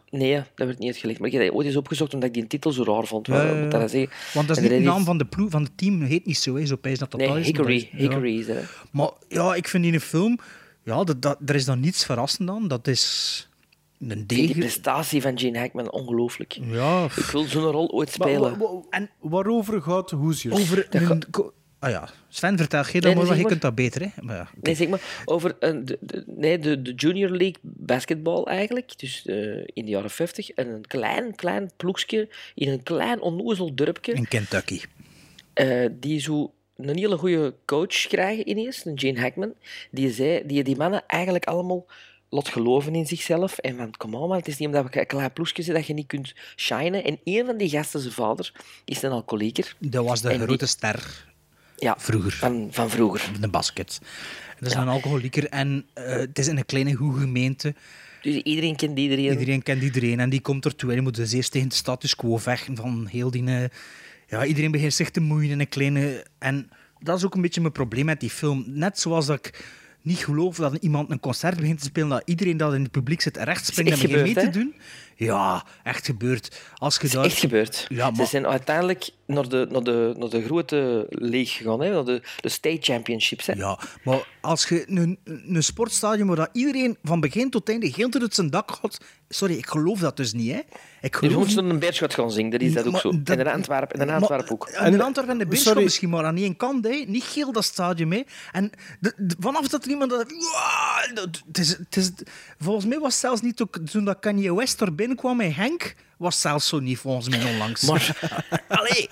Nee, 0.10 0.34
dat 0.56 0.68
werd 0.68 0.80
niet 0.80 0.88
uitgelegd. 0.88 1.20
Maar 1.20 1.28
ik 1.28 1.34
heb 1.36 1.44
dat 1.46 1.54
ooit 1.56 1.68
eens 1.68 1.76
opgezocht 1.76 2.14
omdat 2.14 2.30
ik 2.30 2.36
die 2.36 2.48
titel 2.48 2.72
zo 2.72 2.84
raar 2.84 3.06
vond. 3.06 3.28
Ja, 3.28 3.34
Waarom 3.34 3.56
ja, 3.58 3.64
moet 3.64 3.72
ja. 3.72 3.80
dat 3.80 3.92
zeggen? 3.92 4.12
Want 4.34 4.48
dat 4.48 4.58
is 4.58 4.64
niet 4.64 4.72
de 4.72 4.80
naam 4.80 5.04
van 5.04 5.18
de, 5.18 5.26
ploeg, 5.26 5.50
van 5.52 5.64
het 5.64 5.78
team, 5.78 6.02
heet 6.02 6.26
niet 6.26 6.38
zo, 6.38 6.56
hè. 6.56 6.66
zo 6.66 6.76
pijs 6.76 7.00
dat 7.00 7.12
dat 7.12 7.20
Nee, 7.20 7.40
is, 7.40 7.46
Hickory. 7.46 7.74
dat 7.80 7.84
is- 7.84 7.90
ja. 7.92 7.98
Hickory 7.98 8.40
is 8.40 8.46
dat, 8.46 8.56
hè. 8.56 8.62
Maar 8.92 9.10
ja, 9.28 9.56
ik 9.56 9.68
vind 9.68 9.86
in 9.86 9.94
een 9.94 10.00
film, 10.02 10.40
ja, 10.84 11.04
dat, 11.04 11.22
dat, 11.22 11.38
er 11.46 11.56
is 11.56 11.66
dan 11.66 11.80
niets 11.80 12.06
verrassend 12.06 12.50
aan. 12.50 12.68
Dat 12.68 12.88
is 12.88 13.48
een 14.00 14.08
vind 14.10 14.30
die 14.30 14.56
prestatie 14.58 15.22
van 15.22 15.40
Gene 15.40 15.58
Hackman 15.60 15.92
ongelooflijk. 15.92 16.58
Ja, 16.62 17.04
Ik 17.06 17.12
wil 17.26 17.44
zo'n 17.44 17.64
rol 17.64 17.92
ooit 17.92 18.18
Maar 18.18 18.28
spelen. 18.30 18.84
En- 18.90 19.10
waarover 19.20 19.82
gaat 19.82 20.12
Hoosiers? 20.12 20.60
over 20.62 20.88
een... 20.90 21.24
Ah 21.80 21.90
ja, 21.90 22.10
Sven, 22.30 22.58
vertel 22.58 22.84
dat 22.84 22.92
Nee, 22.94 23.16
maar, 23.16 23.26
want 23.26 23.40
je 23.40 23.46
kunt 23.46 23.62
dat 23.62 23.76
beter, 23.76 24.02
hè. 24.02 24.08
Maar 24.22 24.36
ja. 24.36 24.50
Nee, 24.62 24.76
zeg 24.76 24.88
maar, 24.88 25.02
over 25.26 25.56
een, 25.60 25.86
de, 25.86 25.98
de- 26.02 26.24
nee, 26.28 26.60
de, 26.60 26.82
de 26.82 26.94
Junior 26.94 27.30
League 27.30 27.56
basketbal 27.62 28.48
eigenlijk, 28.48 29.00
dus 29.00 29.26
eh, 29.26 29.36
in 29.66 29.86
de 29.86 29.92
jaren 29.92 30.10
50, 30.10 30.50
en 30.50 30.68
een 30.68 30.86
klein, 30.88 31.36
klein 31.36 31.72
ploegje 31.78 32.30
in 32.56 32.70
een 32.70 32.84
klein 32.84 33.22
onnozel 33.22 33.74
dorpje, 33.76 34.14
In 34.14 34.28
Kentucky. 34.28 34.82
eh, 35.54 35.90
die 36.00 36.20
zo 36.20 36.54
een 36.78 36.98
hele 36.98 37.18
goede 37.18 37.54
coach 37.66 38.08
krijgen 38.08 38.50
ineens, 38.50 38.86
een 38.86 39.00
Gene 39.00 39.20
Hackman, 39.20 39.54
die 39.92 40.12
zei, 40.12 40.42
die 40.46 40.64
die 40.64 40.76
mannen 40.78 41.04
eigenlijk 41.08 41.46
allemaal 41.46 41.86
laat 42.30 42.50
geloven 42.50 42.96
in 42.96 43.06
zichzelf 43.06 43.58
en 43.58 43.76
van, 43.78 43.92
kom 43.98 44.14
on 44.16 44.28
man, 44.28 44.38
het 44.38 44.48
is 44.48 44.58
niet 44.58 44.68
omdat 44.68 44.86
we 44.94 45.00
een 45.00 45.06
klein 45.08 45.34
ploegje 45.34 45.64
zijn 45.64 45.76
dat 45.78 45.88
je 45.88 45.94
niet 45.94 46.08
kunt 46.08 46.34
shinen. 46.56 47.04
En 47.04 47.20
een 47.24 47.46
van 47.46 47.58
die 47.58 47.70
gasten, 47.70 48.00
zijn 48.00 48.14
vader, 48.14 48.52
is 48.86 49.02
een 49.02 49.12
alcoholieker. 49.12 49.76
Dat 49.80 50.06
was 50.06 50.22
de 50.22 50.30
die- 50.30 50.40
grote 50.40 50.66
ster 50.66 51.26
Ja, 51.78 51.96
vroeger. 51.98 52.32
van, 52.32 52.68
van 52.72 52.90
vroeger. 52.90 53.32
de 53.42 53.48
basket. 53.48 54.00
Dat 54.60 54.68
is 54.70 54.74
Ja. 54.76 54.82
een 54.82 54.88
alcoholieker 54.88 55.50
en 55.50 55.86
eh, 55.94 56.06
het 56.16 56.40
is 56.40 56.48
in 56.48 56.58
een 56.58 56.66
kleine 56.66 56.94
goede 56.94 57.20
gemeente. 57.20 57.76
Dus 58.22 58.36
iedereen 58.36 58.76
kent 58.76 58.98
iedereen. 59.00 59.32
Iedereen 59.32 59.64
kent 59.64 59.82
iedereen 59.84 60.20
en 60.20 60.30
die 60.30 60.42
komt 60.42 60.66
ertoe. 60.66 60.90
En 60.90 60.96
die 60.96 61.04
moet 61.04 61.16
dus 61.16 61.32
eerst 61.32 61.52
tegen 61.52 61.70
de 61.70 61.76
status 61.76 62.16
quo 62.16 62.38
vechten 62.38 62.76
van 62.76 63.08
heel 63.12 63.32
die... 63.32 63.46
eh, 63.46 63.64
ja, 64.34 64.46
iedereen 64.46 64.72
begint 64.72 64.94
zich 64.94 65.10
te 65.10 65.20
moeien 65.20 65.52
in 65.52 65.60
een 65.60 65.70
kleine... 65.70 66.26
En 66.40 66.70
dat 67.00 67.18
is 67.18 67.26
ook 67.26 67.36
een 67.36 67.42
beetje 67.42 67.62
mijn 67.62 67.74
probleem 67.74 68.06
met 68.06 68.20
die 68.20 68.30
film. 68.30 68.64
Net 68.68 69.00
zoals 69.00 69.26
dat 69.26 69.38
ik 69.38 69.66
niet 70.02 70.18
geloof 70.18 70.56
dat 70.56 70.76
iemand 70.76 71.12
een 71.12 71.20
concert 71.20 71.56
begint 71.56 71.80
te 71.80 71.86
spelen, 71.86 72.10
dat 72.10 72.22
iedereen 72.26 72.58
dat 72.58 72.74
in 72.74 72.82
het 72.82 72.92
publiek 72.92 73.22
zit 73.22 73.38
recht 73.38 73.66
springt 73.66 73.92
en 73.92 74.00
begint 74.02 74.24
mee 74.24 74.34
te 74.34 74.50
doen. 74.50 74.74
Ja, 75.16 75.66
echt 75.84 76.06
gebeurd. 76.06 76.62
Als 76.76 76.94
je 76.96 77.00
Het 77.00 77.08
is 77.10 77.16
daar... 77.16 77.26
echt 77.26 77.38
gebeurd. 77.40 77.86
Ja, 77.90 78.06
Ze 78.08 78.12
maar- 78.18 78.28
zijn 78.28 78.48
uiteindelijk 78.48 79.10
naar 79.26 79.50
de, 79.50 79.68
naar 79.70 79.84
de, 79.84 80.14
naar 80.18 80.30
de 80.30 80.44
grote 80.44 81.06
league 81.10 81.46
gegaan, 81.46 81.82
hè? 81.82 81.90
naar 81.92 82.06
de, 82.06 82.22
de 82.42 82.50
state 82.50 82.78
championships. 82.82 83.46
Hè? 83.46 83.54
Ja, 83.54 83.80
maar 84.04 84.28
als 84.42 84.68
je 84.68 84.84
een, 84.90 85.20
een 85.24 85.64
sportstadion 85.64 86.28
waar 86.28 86.36
dat 86.36 86.50
iedereen 86.52 86.98
van 87.04 87.20
begin 87.20 87.50
tot 87.50 87.70
einde 87.70 87.92
heel 87.96 88.10
uit 88.22 88.36
zijn 88.36 88.50
dak 88.50 88.72
gaat... 88.82 88.98
Sorry, 89.30 89.54
ik 89.56 89.66
geloof 89.68 90.00
dat 90.00 90.18
dus 90.18 90.34
niet, 90.34 90.52
hè. 90.52 90.58
Ik 90.58 90.66
Je 91.02 91.10
geloof 91.20 91.34
moet 91.36 91.46
niet- 91.46 91.56
zo'n 91.56 91.70
een 91.70 91.80
beerschot 91.80 92.14
gaan 92.14 92.32
zingen, 92.32 92.52
dat 92.52 92.62
is 92.62 92.74
dat 92.74 92.86
ook 92.86 92.92
Maar 92.92 93.02
zo. 93.02 93.10
dat- 93.24 93.38
En 93.38 93.46
in 93.46 93.52
Antwerpen, 93.54 94.00
en 94.00 94.08
in 94.08 94.14
Antwerpen 94.14 94.52
ook. 94.52 94.68
En 94.68 94.94
in 94.94 95.02
Antwerpen 95.02 95.34
en 95.34 95.40
de 95.40 95.46
Beerschot 95.48 95.84
misschien, 95.84 96.10
maar 96.10 96.26
aan 96.26 96.38
één 96.38 96.56
kant. 96.58 96.86
Hè. 96.86 97.04
Niet 97.08 97.24
geel 97.24 97.52
dat 97.52 97.64
stadion 97.64 98.08
mee. 98.08 98.26
En 98.52 98.72
de, 99.00 99.14
de- 99.18 99.36
vanaf 99.40 99.68
dat 99.68 99.84
er 99.84 99.90
iemand... 99.90 100.10
Dat, 100.10 101.42
het 101.48 101.58
is, 101.58 101.70
het 101.70 101.96
is, 101.96 102.12
volgens 102.60 102.86
mij 102.86 103.00
was 103.00 103.12
het 103.12 103.22
zelfs 103.22 103.42
niet 103.42 103.62
ook 103.62 103.78
toen 103.92 104.06
dat 104.06 104.20
Kanye 104.20 104.56
West 104.56 104.82
er 104.82 104.96
binnenkwam 105.08 105.38
met 105.38 105.56
Henk, 105.56 105.96
was 106.18 106.42
zelfs 106.42 106.68
zo 106.68 106.80
niet 106.80 106.98
volgens 106.98 107.30
mij 107.30 107.52
onlangs. 107.52 107.82
Maar, 107.82 108.18
Allee, 108.68 109.10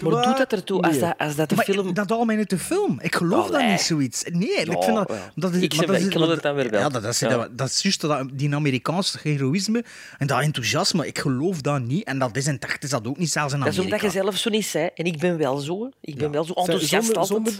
maar 0.00 0.10
wat? 0.12 0.24
doet 0.24 0.36
dat 0.36 0.52
ertoe 0.52 0.82
als 0.82 0.98
dat, 0.98 1.14
als 1.18 1.34
dat 1.36 1.48
de 1.48 1.54
Maar 1.54 1.64
film... 1.64 1.94
dat 1.94 2.10
al 2.12 2.24
mij 2.24 2.36
niet 2.36 2.50
de 2.50 2.58
film. 2.58 2.98
Ik 3.00 3.14
geloof 3.14 3.50
dat 3.50 3.62
niet, 3.66 3.80
zoiets. 3.80 4.24
Nee, 4.30 4.48
ik 4.48 4.72
Ja, 4.72 4.82
vind 4.82 4.96
dat... 4.96 5.08
ja. 5.08 5.32
dat 5.34 5.54
is, 5.54 5.62
Ik 5.62 5.76
maar 5.76 5.86
dat 5.86 5.96
is- 5.96 6.04
ik 6.04 6.12
geloof 6.12 6.26
maar- 6.26 6.34
het 6.34 6.44
dan 6.44 6.54
weer 6.54 6.70
wel. 6.70 6.80
Ja, 6.80 6.88
dat, 6.88 7.02
dat, 7.02 7.12
is, 7.12 7.18
Ja. 7.20 7.28
dat, 7.28 7.58
dat 7.58 7.68
is 7.68 7.82
juist 7.82 8.00
dat, 8.00 8.28
die 8.32 8.54
Amerikaanse 8.54 9.18
heroïsme 9.22 9.84
en 10.18 10.26
dat 10.26 10.40
enthousiasme. 10.40 11.06
Ik 11.06 11.18
geloof 11.18 11.60
dat 11.60 11.80
niet. 11.82 12.04
En 12.04 12.18
dat 12.18 12.36
is 12.36 12.46
in 12.46 12.52
het 12.54 12.64
echt 12.64 12.84
is 12.84 12.90
dat 12.90 13.06
ook 13.06 13.18
niet, 13.18 13.30
zelfs 13.30 13.52
in 13.52 13.58
Dat 13.58 13.68
is 13.68 13.74
Amerika. 13.78 13.96
omdat 13.96 14.12
je 14.14 14.20
zelf 14.22 14.36
zo 14.36 14.50
niet 14.50 14.66
zei. 14.66 14.88
En 14.94 15.04
ik 15.04 15.18
ben 15.18 15.38
wel 15.38 15.56
zo. 15.58 15.88
Ik 16.00 16.16
ben 16.16 16.30
wel 16.30 16.44
zo 16.44 16.52
enthousiast 16.52 17.06
zonder, 17.06 17.26
zonder, 17.26 17.52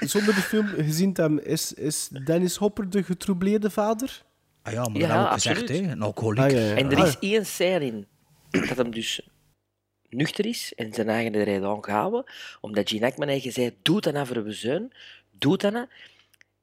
zonder 0.00 0.34
de 0.34 0.40
film 0.40 0.66
gezien 0.66 1.12
te 1.12 1.20
hebben, 1.20 1.46
is, 1.46 1.72
is 1.72 2.08
Dennis 2.24 2.56
Hopper 2.56 2.90
de 2.90 3.02
getroubleerde 3.02 3.70
vader? 3.70 4.24
Ah 4.66 4.72
ja, 4.72 4.88
maar 4.88 5.00
Ja, 5.00 5.06
dat 5.08 5.16
heb 5.16 5.26
ik 5.26 5.32
gezegd, 5.32 5.60
absoluut. 5.60 5.86
hè. 5.86 5.92
Een 5.92 6.02
alcoholieker. 6.02 6.44
Ah, 6.58 6.64
ja, 6.64 6.68
ja. 6.68 6.76
En 6.76 6.90
er 6.90 6.98
Ah, 6.98 7.06
is 7.06 7.16
één 7.20 7.46
scène 7.46 7.84
in 7.84 8.06
dat 8.50 8.76
hem 8.76 8.90
dus 8.90 9.20
nuchter 10.08 10.46
is 10.46 10.72
en 10.76 10.92
zijn 10.94 11.08
eigen 11.08 11.44
rijden 11.44 11.68
aangehouden, 11.68 12.24
omdat 12.60 12.88
Gene 12.88 13.04
Hackman 13.04 13.28
heeft 13.28 13.42
gezegd, 13.44 13.72
doe 13.82 14.00
dat 14.00 14.12
nou 14.12 14.26
voor 14.26 14.36
een 14.36 14.44
bezuin, 14.44 14.92
doe 15.30 15.56
dat 15.56 15.72
nou. 15.72 15.86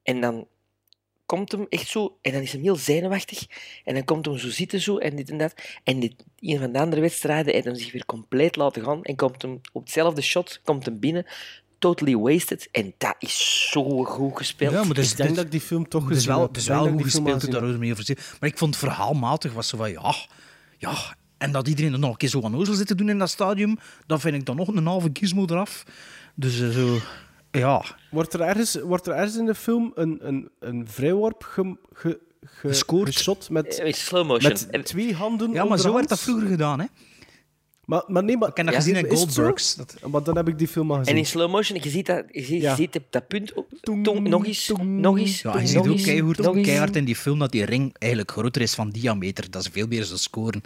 En 0.02 0.20
dan 0.20 0.48
komt 1.26 1.52
hem 1.52 1.66
echt 1.68 1.88
zo, 1.88 2.18
en 2.20 2.32
dan 2.32 2.42
is 2.42 2.52
hem 2.52 2.62
heel 2.62 2.76
zenuwachtig, 2.76 3.46
en 3.84 3.94
dan 3.94 4.04
komt 4.04 4.24
hem 4.26 4.38
zo 4.38 4.48
zitten 4.48 4.80
zo, 4.80 4.98
en 4.98 5.16
dit 5.16 5.30
en 5.30 5.38
dat. 5.38 5.54
En 5.84 6.00
dit, 6.00 6.24
een 6.38 6.58
van 6.58 6.72
de 6.72 6.78
andere 6.78 7.00
wedstrijden 7.00 7.52
heeft 7.52 7.64
hem 7.64 7.74
zich 7.74 7.92
weer 7.92 8.04
compleet 8.06 8.56
laten 8.56 8.82
gaan, 8.84 9.02
en 9.02 9.16
komt 9.16 9.42
hem 9.42 9.60
op 9.72 9.82
hetzelfde 9.82 10.20
shot, 10.22 10.60
komt 10.64 10.84
hem 10.84 10.98
binnen, 11.00 11.26
totally 11.84 12.16
wasted, 12.16 12.68
en 12.72 12.94
dat 12.98 13.14
is 13.18 13.68
zo 13.72 14.04
goed 14.04 14.36
gespeeld. 14.36 14.72
Ja, 14.72 14.84
maar 14.84 14.94
dus, 14.94 15.10
ik 15.10 15.16
denk 15.16 15.28
dus- 15.28 15.36
dat 15.36 15.44
ik 15.46 15.50
die 15.50 15.60
film 15.60 15.88
toch 15.88 16.10
is 16.10 16.16
gezien 16.16 16.28
wel, 16.30 16.38
heb. 16.40 16.48
het 16.48 16.56
is 16.56 16.64
denk 16.64 16.78
wel 16.78 16.84
dat 16.88 16.94
goed 16.96 17.04
gespeeld, 17.10 17.34
gezien 17.34 17.50
daar 17.50 17.60
hoor 17.62 17.70
je 17.70 17.78
mee 17.78 17.92
over. 17.92 18.16
Maar 18.40 18.48
ik 18.48 18.58
vond 18.58 18.74
het 18.74 18.84
verhaalmatig 18.84 19.52
was 19.52 19.68
zo 19.68 19.76
van 19.76 19.90
ja, 19.90 20.14
ja. 20.78 20.94
En 21.38 21.52
dat 21.52 21.68
iedereen 21.68 21.92
er 21.92 21.98
nog 21.98 22.10
een 22.10 22.16
keer 22.16 22.28
zo 22.28 22.42
aan 22.42 22.56
ozel 22.56 22.74
zit 22.74 22.86
te 22.86 22.94
doen 22.94 23.08
in 23.08 23.18
dat 23.18 23.30
stadium, 23.30 23.78
dan 24.06 24.20
vind 24.20 24.34
ik 24.34 24.46
dan 24.46 24.56
nog 24.56 24.68
een 24.68 24.86
halve 24.86 25.10
gizmo 25.12 25.44
eraf. 25.46 25.84
Dus 26.34 26.60
eh, 26.60 26.68
zo, 26.68 26.98
ja. 27.50 27.84
Wordt 28.10 28.32
er 28.34 28.40
ergens, 28.40 28.74
wordt 28.80 29.06
er 29.06 29.14
ergens 29.14 29.36
in 29.36 29.46
de 29.46 29.54
film 29.54 29.92
een, 29.94 30.18
een, 30.28 30.50
een 30.60 30.88
vrijworp 30.88 31.42
ge, 31.42 31.76
ge, 31.92 32.20
ge- 32.44 32.68
Gescoord? 32.68 33.14
geschot 33.16 33.50
met, 33.50 33.78
In 33.84 33.94
slow 33.94 34.26
motion. 34.26 34.52
met 34.70 34.84
twee 34.86 35.14
handen 35.14 35.52
Ja, 35.52 35.64
maar 35.64 35.78
zo 35.78 35.94
werd 35.94 36.08
dat 36.08 36.20
vroeger 36.20 36.48
gedaan, 36.48 36.80
hè. 36.80 36.86
Maar, 37.86 38.02
maar 38.06 38.24
nee, 38.24 38.36
maar... 38.36 38.48
Ik 38.48 38.56
heb 38.56 38.66
dat 38.66 38.74
Ja, 38.74 38.80
gezien 38.80 38.96
in? 38.96 39.16
Goldbergs. 39.16 39.74
Dat, 39.74 39.96
Maar 40.10 40.22
dan 40.22 40.36
heb 40.36 40.48
ik 40.48 40.58
die 40.58 40.68
film 40.68 40.90
al 40.90 40.96
gezien. 40.98 41.12
En 41.12 41.18
in 41.18 41.26
slow 41.26 41.50
motion, 41.50 41.78
je 41.82 41.90
ziet 41.90 42.06
dat, 42.06 42.24
je 42.32 42.42
ziet, 42.44 42.62
je 42.62 42.74
ziet 42.76 43.00
dat 43.10 43.28
punt 43.28 43.52
op, 43.52 43.66
tong, 44.02 44.28
nog 44.28 44.46
eens, 44.46 44.72
nog 44.82 45.18
eens, 45.18 45.42
ja, 45.42 45.50
je 45.50 45.56
nog 45.58 45.66
ziet 45.68 45.76
ook 45.76 46.02
keihard, 46.02 46.38
nog 46.38 46.56
eens. 46.56 46.66
keihard 46.66 46.96
in 46.96 47.04
die 47.04 47.16
film 47.16 47.38
dat 47.38 47.52
die 47.52 47.64
ring 47.64 47.94
eigenlijk 47.98 48.32
groter 48.32 48.62
is 48.62 48.74
van 48.74 48.90
diameter. 48.90 49.50
Dat 49.50 49.62
is 49.62 49.68
veel 49.72 49.86
meer 49.86 50.02
zo 50.04 50.16
scoren. 50.16 50.60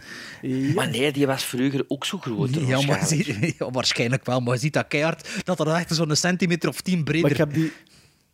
Maar 0.74 0.90
nee, 0.90 1.12
die 1.12 1.26
was 1.26 1.44
vroeger 1.44 1.84
ook 1.88 2.04
zo 2.04 2.18
groot. 2.18 2.50
Ja, 2.66 2.80
maar 2.86 3.06
zie- 3.06 3.54
ja, 3.58 3.70
waarschijnlijk 3.70 4.26
wel. 4.26 4.40
Maar 4.40 4.54
je 4.54 4.60
ziet 4.60 4.72
dat 4.72 4.88
keihard, 4.88 5.28
dat 5.44 5.60
er 5.60 5.68
echt 5.68 5.94
zo'n 5.94 6.16
centimeter 6.16 6.68
of 6.68 6.80
tien 6.80 7.04
breder... 7.04 7.22
Maar 7.22 7.30
ik 7.30 7.36
heb 7.36 7.54
die, 7.54 7.72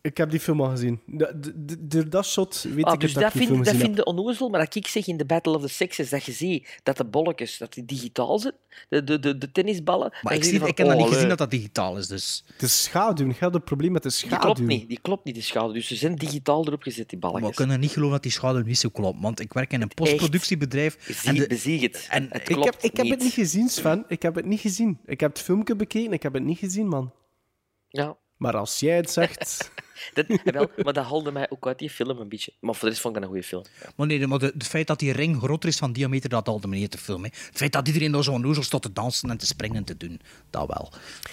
ik 0.05 0.17
heb 0.17 0.29
die 0.29 0.39
film 0.39 0.61
al 0.61 0.69
gezien. 0.69 1.01
De, 1.05 1.39
de, 1.39 1.65
de- 1.65 1.87
door 1.87 2.09
dat 2.09 2.25
shot 2.25 2.65
weet 2.73 2.83
Ah, 2.85 2.93
ik 2.93 2.99
dus 2.99 3.13
het 3.13 3.21
dat 3.21 3.33
dat 3.33 3.33
ik 3.33 3.39
die 3.39 3.47
vind, 3.47 3.57
dat 3.65 3.73
gezien 3.73 3.79
vind 3.85 3.95
je 3.97 4.05
onnozel, 4.05 4.49
maar 4.49 4.59
dat 4.59 4.75
ik 4.75 4.87
zeg 4.87 5.07
in 5.07 5.17
de 5.17 5.25
Battle 5.25 5.55
of 5.55 5.61
the 5.61 5.67
Sexes, 5.67 6.09
dat 6.09 6.23
je 6.23 6.31
ziet 6.31 6.79
dat 6.83 6.97
de 6.97 7.05
bolletjes, 7.05 7.57
dat 7.57 7.73
die 7.73 7.85
digitaal 7.85 8.39
zijn, 8.39 8.53
de, 8.89 9.03
de, 9.03 9.19
de, 9.19 9.37
de 9.37 9.51
tennisballen. 9.51 10.13
Maar 10.21 10.33
ik, 10.33 10.43
zie 10.43 10.53
je 10.53 10.59
van, 10.59 10.67
ik 10.67 10.77
heb 10.77 10.87
dat 10.87 10.95
oh, 10.95 11.01
niet 11.01 11.11
gezien 11.11 11.27
leuk. 11.27 11.37
dat 11.37 11.49
dat 11.49 11.59
digitaal 11.59 11.97
is, 11.97 12.07
dus... 12.07 12.43
Het 12.53 12.61
is 12.61 12.83
schaduw. 12.83 13.29
Ik 13.29 13.37
had 13.37 13.55
een 13.55 13.63
probleem 13.63 13.91
met 13.91 14.03
de 14.03 14.09
Die 14.09 14.17
schaduw. 14.17 14.37
klopt 14.39 14.59
niet, 14.59 14.87
die 14.87 14.99
klopt 15.01 15.25
niet, 15.25 15.35
de 15.35 15.41
schade. 15.41 15.73
Dus 15.73 15.87
ze 15.87 15.95
zijn 15.95 16.15
digitaal 16.15 16.65
erop 16.67 16.81
gezet, 16.83 17.09
die 17.09 17.19
Maar 17.19 17.41
we 17.41 17.53
kunnen 17.53 17.79
niet 17.79 17.91
geloven 17.91 18.13
dat 18.13 18.23
die 18.23 18.31
schade 18.31 18.63
niet 18.63 18.77
zo 18.77 18.89
klopt. 18.89 19.21
Want 19.21 19.39
ik 19.39 19.53
werk 19.53 19.73
in 19.73 19.81
een 19.81 19.91
postproductiebedrijf. 19.93 20.97
Bezie, 21.07 21.29
En 21.29 21.35
de, 21.35 21.79
het. 21.85 22.07
en 22.09 22.27
het 22.29 22.49
Ik 22.49 22.55
klopt 22.55 22.65
heb, 22.65 22.81
ik 22.91 22.97
heb 22.97 23.09
het 23.09 23.19
niet 23.19 23.33
gezien, 23.33 23.69
Sven. 23.69 24.05
Ik 24.07 24.21
heb 24.21 24.35
het 24.35 24.45
niet 24.45 24.59
gezien. 24.59 24.99
Ik 25.05 25.19
heb 25.19 25.29
het 25.33 25.41
filmpje 25.41 25.75
bekeken. 25.75 26.13
Ik 26.13 26.23
heb 26.23 26.33
het 26.33 26.43
niet 26.43 26.57
gezien, 26.57 26.87
man. 26.87 27.11
Ja. 27.89 28.17
Maar 28.37 28.57
als 28.57 28.79
jij 28.79 28.95
het 28.95 29.11
zegt... 29.11 29.71
Dat, 30.13 30.25
jawel, 30.43 30.67
maar 30.83 30.93
dat 30.93 31.05
haalde 31.05 31.31
mij 31.31 31.49
ook 31.49 31.67
uit 31.67 31.79
die 31.79 31.89
film 31.89 32.19
een 32.19 32.29
beetje. 32.29 32.53
Maar 32.59 32.73
voor 32.73 32.83
de 32.83 32.89
rest 32.89 33.01
vond 33.01 33.15
ik 33.15 33.21
dat 33.21 33.29
een 33.31 33.35
goede 33.35 33.47
film. 33.47 33.63
Maar 33.95 34.07
nee, 34.07 34.27
maar 34.27 34.39
het 34.39 34.67
feit 34.67 34.87
dat 34.87 34.99
die 34.99 35.11
ring 35.11 35.37
groter 35.37 35.69
is 35.69 35.77
van 35.77 35.93
diameter, 35.93 36.29
dat 36.29 36.47
haalde 36.47 36.67
me 36.67 36.75
niet 36.75 36.91
te 36.91 36.97
film. 36.97 37.23
Hè. 37.23 37.29
Het 37.31 37.57
feit 37.57 37.71
dat 37.73 37.87
iedereen 37.87 38.11
door 38.11 38.23
zo'n 38.23 38.45
oezel 38.45 38.63
stond 38.63 38.83
te 38.83 38.93
dansen 38.93 39.29
en 39.29 39.37
te 39.37 39.45
springen 39.45 39.77
en 39.77 39.83
te 39.83 39.97
doen, 39.97 40.21
dat 40.49 40.67
wel. 40.67 40.91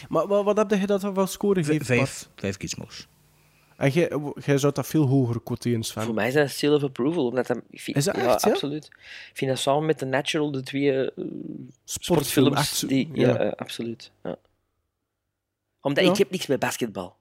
Maar, 0.08 0.28
maar 0.28 0.42
wat 0.44 0.56
heb 0.56 0.70
je 0.80 0.86
dat 0.86 1.00
van 1.00 1.28
score 1.28 1.64
gegeven? 1.64 1.86
Vijf, 1.86 1.98
Bart? 2.00 2.28
vijf 2.36 2.56
gizmos. 2.58 3.06
En 3.76 3.90
jij, 3.90 4.58
zou 4.58 4.72
dat 4.72 4.86
veel 4.86 5.06
hoger 5.06 5.40
quoteren, 5.42 5.82
Sven. 5.82 6.02
Voor 6.02 6.14
mij 6.14 6.28
is 6.28 6.34
dat 6.34 6.42
een 6.42 6.50
seal 6.50 6.74
of 6.74 6.82
approval. 6.82 7.26
Omdat 7.26 7.46
dat, 7.46 7.60
ik 7.70 7.80
vind, 7.80 7.96
Is 7.96 8.04
dat 8.04 8.16
ja, 8.16 8.32
echt, 8.32 8.44
ja? 8.44 8.50
absoluut. 8.50 8.84
Ik 9.30 9.30
vind 9.36 9.50
dat 9.50 9.60
samen 9.60 9.86
met 9.86 9.98
The 9.98 10.04
Natural 10.04 10.50
de 10.50 10.62
twee 10.62 10.92
eh, 11.02 11.24
Sportfilm, 11.84 12.46
sportfilms 12.46 12.80
die... 12.80 13.08
Ja, 13.12 13.28
ja. 13.28 13.38
eh, 13.38 13.52
absoluut. 13.52 14.10
Ja. 14.22 14.36
Omdat 15.80 16.04
Ja. 16.04 16.10
ik 16.10 16.16
heb 16.16 16.30
niks 16.30 16.46
met 16.46 16.58
basketbal. 16.58 17.16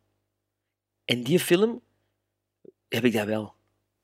En 1.11 1.23
die 1.23 1.39
film 1.39 1.81
heb 2.89 3.05
ik 3.05 3.13
dat 3.13 3.25
wel. 3.25 3.53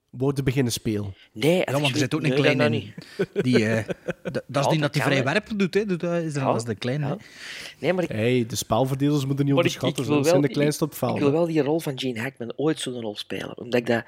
Worden 0.10 0.44
beginnen 0.44 0.74
spelen. 0.74 1.14
Nee, 1.32 1.58
Ja, 1.66 1.72
want 1.72 1.90
er 1.90 1.98
zit 1.98 2.14
ook 2.16 2.22
een 2.24 2.28
nee, 2.30 2.38
dat 2.38 2.46
klein 2.46 2.58
nou 2.58 2.74
in. 2.74 2.94
niet. 3.34 3.44
Die, 3.44 3.66
eh, 3.66 3.86
dat 4.24 4.36
is 4.36 4.64
Ja, 4.64 4.70
die 4.70 4.80
dat 4.80 4.80
dat 4.80 4.94
die 4.94 5.02
vrij 5.02 5.18
hè. 5.18 5.56
doet. 5.56 5.74
Hè. 5.74 5.86
Dat 5.86 6.04
is 6.04 6.36
er 6.36 6.42
Ja. 6.42 6.48
als 6.48 6.66
de 6.66 6.76
kleine. 6.76 7.18
Nee, 7.80 7.94
maar 7.94 8.04
ik, 8.04 8.10
Hey, 8.10 8.46
de 8.48 8.56
spelverdelers 8.56 9.26
moeten 9.26 9.46
niet 9.46 9.54
ik, 9.54 9.60
onderschatten. 9.60 10.04
ik 10.04 10.10
Dat 10.10 10.24
zijn 10.24 10.34
wel, 10.34 10.42
de 10.48 10.54
kleinste 10.54 10.84
op 10.84 10.94
ik, 10.94 11.20
wil 11.20 11.32
wel 11.32 11.46
die 11.46 11.62
rol 11.62 11.80
van 11.80 12.00
Gene 12.00 12.20
Hackman 12.22 12.54
ooit 12.56 12.80
zo'n 12.80 13.02
rol 13.02 13.16
spelen. 13.16 13.58
Omdat 13.58 13.80
ik 13.80 13.86
dat... 13.86 14.04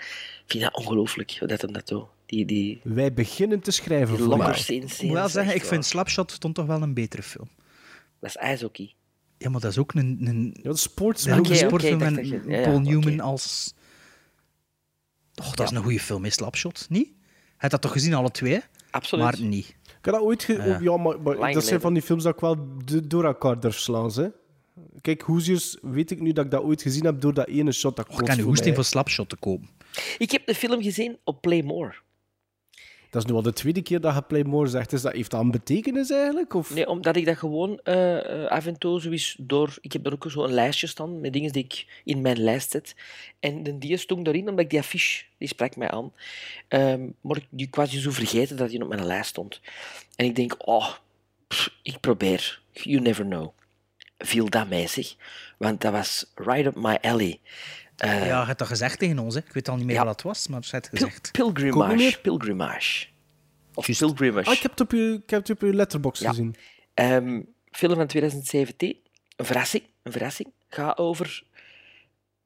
Vind 0.45 0.63
dat 0.63 0.75
ongelooflijk, 0.75 1.41
dat 1.45 1.61
hem 1.61 1.71
dat 1.73 1.87
doet. 1.87 2.05
Die, 2.25 2.45
die, 2.45 2.79
Wij 2.83 3.13
beginnen 3.13 3.59
te 3.59 3.71
schrijven 3.71 4.15
die 4.15 4.25
voor 4.25 4.33
Ik 4.33 5.01
moet 5.01 5.11
wel 5.13 5.29
zeggen, 5.29 5.55
ik 5.55 5.63
vind. 5.65 5.85
Slapshot 5.85 6.31
stond 6.31 6.55
toch 6.55 6.65
wel 6.65 6.81
een 6.81 6.93
betere 6.93 7.23
film. 7.23 7.47
Dat 8.19 8.29
is 8.29 8.35
ijshockey. 8.37 8.93
Ja, 9.39 9.49
maar 9.49 9.61
dat 9.61 9.71
is 9.71 9.77
ook 9.77 9.93
een, 9.93 10.17
een, 10.21 10.49
Ja, 10.53 10.61
dat 10.63 10.75
is 10.75 10.81
sportfilm 10.81 12.01
en 12.01 12.27
je- 12.27 12.41
ja, 12.47 12.61
Paul. 12.61 12.79
Newman 12.79 13.19
als... 13.19 13.73
Och, 15.35 15.55
dat 15.55 15.71
is 15.71 15.77
een 15.77 15.83
goede 15.83 15.99
film, 15.99 16.23
hè, 16.23 16.29
Slapshot. 16.29 16.85
Niet? 16.89 17.07
Hij 17.31 17.55
had 17.57 17.71
dat 17.71 17.81
toch 17.81 17.91
gezien, 17.91 18.13
alle 18.13 18.31
twee? 18.31 18.59
Absoluut. 18.91 19.25
Maar 19.25 19.41
niet. 19.41 19.67
Ik 19.67 20.05
heb 20.05 20.13
dat 20.13 20.23
ooit... 20.23 20.43
Ge... 20.43 20.53
Ja. 20.53 20.79
ja, 20.81 20.97
maar, 20.97 21.53
dat 21.53 21.65
zijn 21.65 21.81
van 21.81 21.93
die 21.93 22.01
films 22.03 22.23
dat 22.23 22.33
ik 22.33 22.39
wel 22.39 22.67
door 23.03 23.25
elkaar 23.25 23.59
durf 23.59 23.79
slaan. 23.79 24.11
Hè. 24.13 24.27
Kijk, 25.01 25.21
Hoesiers 25.21 25.77
weet 25.81 26.11
ik 26.11 26.19
nu 26.21 26.31
dat 26.31 26.45
ik 26.45 26.51
dat 26.51 26.63
ooit 26.63 26.81
gezien 26.81 27.05
heb 27.05 27.21
door 27.21 27.33
dat 27.33 27.47
ene 27.47 27.71
shot 27.71 27.95
dat 27.95 28.09
ik 28.09 28.15
kan 28.17 28.35
voor 28.35 28.43
hoesting 28.45 28.75
voor 28.75 28.83
Slapshot 28.83 29.29
te 29.29 29.35
kopen. 29.35 29.69
Ik 30.17 30.31
heb 30.31 30.45
de 30.45 30.55
film 30.55 30.81
gezien 30.81 31.17
op 31.23 31.41
Playmore. 31.41 31.93
Dat 33.09 33.23
is 33.23 33.29
nu 33.29 33.35
al 33.35 33.41
de 33.41 33.53
tweede 33.53 33.81
keer 33.81 34.01
dat 34.01 34.15
je 34.15 34.21
Playmore 34.21 34.69
zegt. 34.69 34.93
Is 34.93 35.01
dat, 35.01 35.13
heeft 35.13 35.31
dat 35.31 35.39
een 35.39 35.51
betekenis 35.51 36.09
eigenlijk? 36.09 36.53
Of? 36.53 36.73
Nee, 36.73 36.87
omdat 36.87 37.15
ik 37.15 37.25
dat 37.25 37.37
gewoon 37.37 37.79
eh, 37.83 38.45
af 38.45 38.65
en 38.65 38.77
toe 38.77 39.01
zo 39.01 39.09
eens 39.09 39.35
door... 39.39 39.77
Ik 39.81 39.93
heb 39.93 40.05
er 40.05 40.13
ook 40.13 40.25
zo 40.27 40.43
een 40.43 40.53
lijstje 40.53 40.87
staan 40.87 41.19
met 41.19 41.33
dingen 41.33 41.51
die 41.51 41.63
ik 41.63 42.01
in 42.03 42.21
mijn 42.21 42.39
lijst 42.39 42.71
zet. 42.71 42.95
En 43.39 43.63
de 43.63 43.77
die 43.77 43.97
stond 43.97 44.25
daarin, 44.25 44.49
omdat 44.49 44.63
ik 44.63 44.69
die 44.69 44.79
affiche, 44.79 45.23
die 45.37 45.47
sprak 45.47 45.75
mij 45.75 45.89
aan. 45.89 46.11
Ehm, 46.67 47.07
maar 47.21 47.37
ik, 47.55 47.75
was 47.75 47.91
je 47.91 47.99
zo 47.99 48.11
vergeten 48.11 48.57
dat 48.57 48.69
die 48.69 48.81
op 48.81 48.89
mijn 48.89 49.05
lijst 49.05 49.29
stond. 49.29 49.61
En 50.15 50.25
ik 50.25 50.35
denk, 50.35 50.67
oh, 50.67 50.93
ik 51.81 51.99
probeer. 51.99 52.61
You 52.71 52.99
never 52.99 53.25
know. 53.25 53.49
Viel 54.17 54.49
dat 54.49 54.69
mij, 54.69 54.87
zeg. 54.87 55.15
Want 55.57 55.81
dat 55.81 55.91
was 55.91 56.25
right 56.35 56.65
up 56.65 56.75
my 56.75 56.97
alley. 57.01 57.39
Eh, 57.99 58.25
ja, 58.27 58.39
je 58.39 58.45
hebt 58.45 58.59
dat 58.59 58.67
gezegd 58.67 58.99
tegen 58.99 59.19
ons. 59.19 59.33
Hè. 59.35 59.39
Ik 59.39 59.53
weet 59.53 59.69
al 59.69 59.75
niet 59.75 59.85
meer 59.85 59.95
ja. 59.95 60.03
wat 60.03 60.11
het 60.13 60.21
was, 60.21 60.47
maar 60.47 60.59
je 60.63 60.67
hebt 60.71 60.89
Pil- 60.89 61.05
gezegd. 61.07 61.31
Pilgrimage. 61.31 62.19
Pilgrimage. 62.21 63.07
Of 63.73 63.85
Juist. 63.85 63.99
pilgrimage. 64.01 64.49
Ah, 64.49 64.55
ik 64.55 64.61
heb 64.61 64.71
het 64.71 64.79
op 64.81 64.91
je, 64.91 65.19
ik 65.23 65.29
heb 65.29 65.39
het 65.39 65.49
op 65.49 65.61
je 65.61 65.73
letterbox 65.73 66.19
Ja. 66.19 66.29
gezien. 66.29 66.55
Ehm, 66.93 67.41
film 67.71 67.95
van 67.95 68.07
2017. 68.07 68.97
Een 69.35 69.45
verrassing. 69.45 69.83
Een 70.03 70.11
verrassing. 70.11 70.51
Gaat 70.69 70.97
over... 70.97 71.43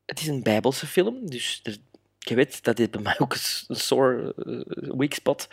Het 0.05 0.19
is 0.21 0.27
een 0.27 0.43
bijbelse 0.43 0.87
film, 0.87 1.29
dus 1.29 1.59
er, 1.63 1.77
je 2.19 2.35
weet, 2.35 2.63
dat 2.63 2.79
is 2.79 2.89
bij 2.89 3.01
mij 3.01 3.15
ook 3.19 3.33
een 3.67 3.75
sore 3.75 4.33
eh, 4.37 4.89
weak 4.97 5.13
spot. 5.13 5.47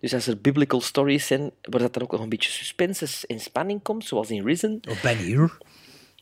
Dus 0.00 0.14
als 0.14 0.26
er 0.26 0.40
biblical 0.40 0.80
stories 0.80 1.26
zijn, 1.26 1.50
waar 1.62 1.80
dat 1.80 1.92
dan 1.94 2.02
ook 2.02 2.10
nog 2.12 2.20
een 2.20 2.28
beetje 2.28 2.50
suspense 2.50 3.26
en 3.26 3.40
spanning 3.40 3.82
komt, 3.82 4.04
zoals 4.04 4.30
in 4.30 4.44
Risen. 4.44 4.80
Of 4.88 5.02
Ben 5.02 5.16
Hur. 5.18 5.58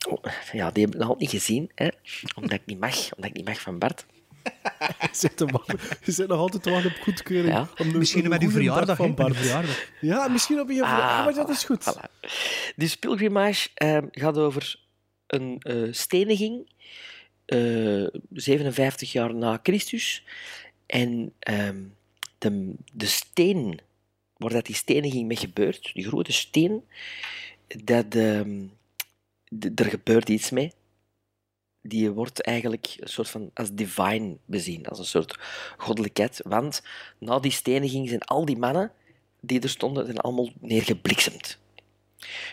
Oh, 0.07 0.23
ja, 0.51 0.71
die 0.71 0.85
heb 0.85 0.93
ik 0.95 0.99
nog 1.01 1.17
niet 1.17 1.29
gezien, 1.29 1.71
hè, 1.75 1.87
omdat 2.35 2.51
ik 2.51 2.65
niet 2.65 2.79
mag, 2.79 3.13
omdat 3.15 3.29
ik 3.29 3.35
niet 3.35 3.47
mag 3.47 3.61
van 3.61 3.79
Bart. 3.79 4.05
Je 5.01 5.07
zit, 5.11 5.37
te 5.37 5.45
wachten- 5.45 5.79
je 6.05 6.11
zit 6.11 6.27
nog 6.27 6.37
altijd 6.39 6.63
te 6.63 6.69
wachten 6.69 6.91
op 6.91 6.97
goedkeuring. 7.01 7.53
Ja. 7.53 7.69
Om 7.77 7.91
de- 7.91 7.97
Misschien 7.97 8.23
om 8.23 8.29
met 8.29 8.41
uw 8.41 8.49
verjaardag. 8.49 8.97
van 8.97 9.15
Bart. 9.15 9.35
verjaardag. 9.35 9.89
Ja, 10.01 10.27
misschien 10.27 10.59
op 10.59 10.69
je 10.69 10.75
verjaardag. 10.75 11.17
Ah, 11.17 11.25
maar 11.25 11.33
dat 11.33 11.49
is 11.49 11.63
goed. 11.63 11.95
Voilà. 11.97 12.29
Dus 12.75 12.95
Pilgrimage 12.97 13.69
ehm, 13.73 14.05
gaat 14.11 14.37
over 14.37 14.79
een 15.27 15.57
eh, 15.59 15.87
steniging, 15.91 16.69
eh, 17.45 18.05
57 18.33 19.11
jaar 19.11 19.35
na 19.35 19.59
Christus. 19.63 20.23
En 20.85 21.33
ehm, 21.39 21.77
de, 22.37 22.73
de 22.93 23.05
steen 23.05 23.79
waar 24.37 24.51
dat 24.51 24.65
die 24.65 24.75
steniging 24.75 25.27
mee 25.27 25.37
gebeurt, 25.37 25.91
die 25.93 26.07
grote 26.07 26.31
steen, 26.33 26.83
dat, 27.83 28.15
ehm, 28.15 28.61
er 29.75 29.85
gebeurt 29.85 30.29
iets 30.29 30.49
mee. 30.49 30.73
Die 31.81 32.11
wordt 32.11 32.41
eigenlijk 32.41 32.95
een 32.99 33.09
soort 33.09 33.29
van 33.29 33.51
als 33.53 33.73
divine 33.73 34.37
bezien, 34.45 34.87
als 34.87 34.99
een 34.99 35.05
soort 35.05 35.39
goddelijkheid. 35.77 36.41
Want 36.43 36.83
na 37.17 37.39
die 37.39 37.51
steniging 37.51 38.09
zijn 38.09 38.21
al 38.21 38.45
die 38.45 38.57
mannen 38.57 38.91
die 39.39 39.61
er 39.61 39.69
stonden, 39.69 40.05
zijn 40.05 40.17
allemaal 40.17 40.49
neergebliksemd. 40.59 41.57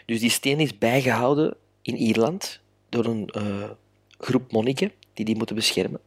Dus 0.06 0.20
die 0.20 0.30
steen 0.30 0.60
is 0.60 0.78
bijgehouden 0.78 1.56
in 1.82 1.96
Ierland 1.96 2.60
door 2.88 3.04
een 3.04 3.28
eh, 3.28 3.70
groep 4.18 4.52
monniken 4.52 4.92
die 5.12 5.24
die 5.24 5.36
moeten 5.36 5.56
beschermen. 5.56 6.00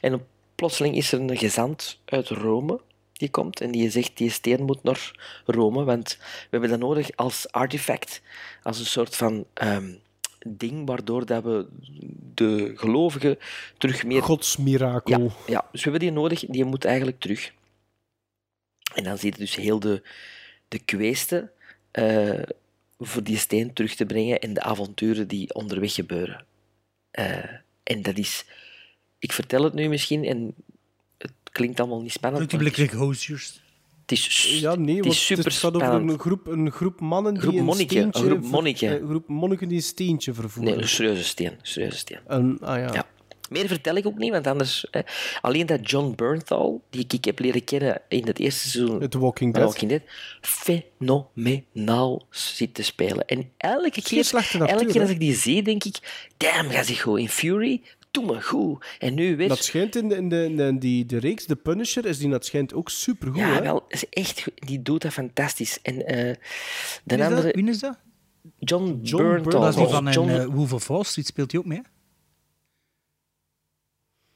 En 0.00 0.26
plotseling 0.54 0.96
is 0.96 1.12
er 1.12 1.20
een 1.20 1.36
gezant 1.36 2.00
uit 2.04 2.28
Rome 2.28 2.80
die 3.12 3.30
komt 3.30 3.60
en 3.60 3.70
die 3.70 3.90
zegt 3.90 4.16
die 4.16 4.30
steen 4.30 4.64
moet 4.64 4.82
naar 4.82 5.12
Rome, 5.44 5.84
want 5.84 6.16
we 6.18 6.46
hebben 6.50 6.70
dat 6.70 6.78
nodig 6.78 7.16
als 7.16 7.52
artefact, 7.52 8.22
als 8.62 8.78
een 8.78 8.86
soort 8.86 9.16
van 9.16 9.46
ehm, 9.54 9.94
ding 10.46 10.86
waardoor 10.86 11.26
dat 11.26 11.44
we 11.44 11.66
de 12.34 12.72
gelovigen 12.74 13.38
terug 13.78 14.04
meer 14.04 14.22
Godsmirakel. 14.22 15.22
ja, 15.22 15.30
ja, 15.46 15.68
dus 15.72 15.84
we 15.84 15.90
hebben 15.90 16.08
die 16.08 16.18
nodig. 16.18 16.44
Die 16.46 16.64
moet 16.64 16.84
eigenlijk 16.84 17.20
terug. 17.20 17.52
En 18.94 19.04
dan 19.04 19.18
zie 19.18 19.32
je 19.32 19.38
dus 19.38 19.54
heel 19.54 19.80
de, 19.80 20.02
de 20.68 20.78
kweesten 20.78 21.50
eh, 21.90 22.42
voor 22.98 23.22
die 23.22 23.38
steen 23.38 23.72
terug 23.72 23.94
te 23.94 24.06
brengen 24.06 24.40
en 24.40 24.54
de 24.54 24.62
avonturen 24.62 25.28
die 25.28 25.54
onderweg 25.54 25.94
gebeuren. 25.94 26.44
Eh, 27.10 27.44
en 27.82 28.02
dat 28.02 28.18
is... 28.18 28.44
Ik 29.18 29.32
vertel 29.32 29.64
het 29.64 29.74
nu 29.74 29.88
misschien 29.88 30.24
en 30.24 30.54
het 31.18 31.32
klinkt 31.52 31.80
allemaal 31.80 32.02
niet 32.02 32.12
spannend, 32.12 32.52
het 32.52 32.60
is, 32.60 32.76
like 32.76 32.96
Hoziers. 32.96 33.60
Het 34.06 34.18
is, 34.18 34.58
Ja, 34.60 34.74
nee, 34.74 34.96
het 34.96 35.06
is 35.06 35.26
super 35.26 35.44
het 35.44 35.54
gaat 35.54 35.74
over 35.74 35.92
een 35.92 36.18
groep, 36.18 36.46
een 36.46 36.70
groep 36.70 37.00
mannen 37.00 37.34
die 37.34 37.58
een 37.58 37.64
monniken, 37.64 38.02
een 38.02 38.10
steentje... 38.12 38.30
groep 38.30 38.50
monniken. 38.50 39.02
Een 39.02 39.08
groep 39.08 39.28
monniken 39.28 39.68
die 39.68 39.76
een 39.76 39.82
steentje 39.82 40.34
vervoeren. 40.34 40.72
Nee, 40.72 40.82
een 40.82 40.88
serieuze 40.88 41.24
steen. 41.24 41.50
Een 41.50 41.58
serieuze 41.62 41.98
steen. 41.98 42.18
Een- 42.26 42.58
ah 42.60 42.78
ja. 42.78 42.92
Ja. 42.92 43.06
Meer 43.48 43.66
vertel 43.66 43.94
ik 43.94 44.06
ook 44.06 44.18
niet, 44.18 44.30
want 44.30 44.46
anders... 44.46 44.86
Hè, 44.90 45.00
alleen 45.40 45.66
dat 45.66 45.90
John 45.90 46.12
Bernthal, 46.16 46.82
die 46.90 47.04
ik 47.08 47.24
heb 47.24 47.38
leren 47.38 47.64
kennen 47.64 48.00
in 48.08 48.26
het 48.26 48.38
eerste 48.38 48.68
seizoen 48.68 49.00
Het 49.00 49.14
Walking 49.14 49.54
Dead. 49.54 49.64
Walking 49.64 49.90
Dead, 49.90 50.02
fenomenaal 50.40 52.26
zit 52.30 52.74
te 52.74 52.82
spelen. 52.82 53.26
En 53.26 53.50
elke 53.56 54.02
keer, 54.02 54.30
acteur, 54.32 54.62
elke 54.62 54.86
keer 54.86 55.00
als 55.00 55.10
ik 55.10 55.20
die 55.20 55.34
zie, 55.34 55.62
denk 55.62 55.84
ik... 55.84 56.26
Damn, 56.36 56.70
ga 56.70 56.82
zich 56.82 57.02
goed. 57.02 57.18
In 57.18 57.28
Fury, 57.28 57.82
doe 58.16 58.26
me 58.34 58.42
goed. 58.42 58.84
En 58.98 59.14
nu 59.14 59.36
weer... 59.36 59.48
Dat 59.48 59.64
schijnt 59.64 59.96
in, 59.96 60.08
de, 60.08 60.16
in, 60.16 60.28
de, 60.28 60.44
in 60.44 60.56
de- 60.56 60.78
die, 60.78 61.06
de 61.06 61.18
reeks, 61.18 61.44
The 61.46 61.56
Punisher, 61.56 62.04
is 62.06 62.18
die 62.18 62.30
dat 62.30 62.44
schijnt 62.46 62.74
ook 62.74 62.90
supergoed, 62.90 63.38
ja, 63.40 63.52
hè? 63.54 63.60
wel, 63.62 63.84
is 63.88 64.08
echt, 64.08 64.42
goed. 64.42 64.52
die 64.66 64.82
doet 64.82 65.02
dat 65.02 65.12
fantastisch. 65.12 65.78
En 65.82 66.06
eh, 66.06 66.16
de 66.16 66.36
Wie 67.04 67.18
is 67.18 67.18
dat? 67.18 67.30
andere... 67.32 67.52
Wie 67.52 67.68
is 67.68 67.78
dat? 67.78 67.98
John, 68.58 69.00
John 69.02 69.22
Bernthal. 69.22 69.60
Dat 69.60 69.68
is 69.68 69.74
die 69.74 69.84
of 69.84 69.90
van 69.92 70.10
John... 70.12 70.28
een, 70.28 70.40
eh, 70.40 70.46
Wolf 70.46 70.72
of 70.72 70.86
Wall 70.86 71.02
Street. 71.04 71.26
Speelt 71.26 71.50
hij 71.52 71.60
ook 71.60 71.66
mee? 71.66 71.82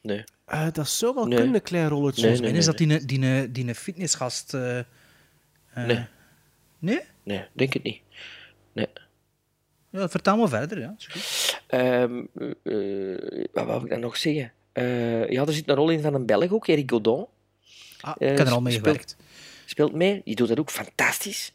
Nee. 0.02 0.24
Eh, 0.44 0.66
dat 0.72 0.88
zou 0.88 1.14
wel 1.14 1.26
Nee. 1.26 1.36
kunnen, 1.36 1.54
een 1.54 1.62
klein 1.62 1.88
rolletje. 1.88 2.26
Nee, 2.26 2.36
En 2.36 2.42
nee, 2.42 2.52
is 2.52 2.64
dat 2.64 2.78
die, 2.78 3.04
die, 3.06 3.18
die, 3.20 3.50
die 3.64 3.74
fitnessgast? 3.74 4.54
eh, 4.54 4.78
eh, 4.78 4.84
Nee. 5.74 6.06
Nee? 6.78 7.00
Nee, 7.22 7.44
denk 7.52 7.72
het 7.72 7.82
niet. 7.82 8.00
Nee. 8.72 8.86
Ja, 9.90 10.08
vertel 10.08 10.36
maar 10.36 10.48
verder. 10.48 10.78
Ja. 10.78 10.94
is 10.98 11.06
goed. 11.06 11.49
Ehm, 11.70 12.24
eh, 12.62 13.44
wat 13.52 13.66
wou 13.66 13.84
ik 13.84 13.90
dan 13.90 14.00
nog 14.00 14.16
zeggen? 14.16 14.52
Eh, 14.72 15.28
ja, 15.30 15.46
er 15.46 15.52
zit 15.52 15.68
een 15.68 15.74
rol 15.74 15.90
in 15.90 16.00
van 16.00 16.14
een 16.14 16.26
Belg 16.26 16.52
ook, 16.52 16.66
Eric 16.68 16.90
Godon. 16.90 17.26
Ah, 18.00 18.14
Eh, 18.18 18.30
ik 18.32 18.38
heb 18.38 18.46
er 18.46 18.52
al 18.52 18.60
mee 18.60 18.72
speelt- 18.72 18.86
gewerkt. 18.88 19.16
Speelt 19.64 19.92
mee, 19.94 20.20
die 20.24 20.34
doet 20.34 20.48
dat 20.48 20.58
ook 20.58 20.70
fantastisch. 20.70 21.54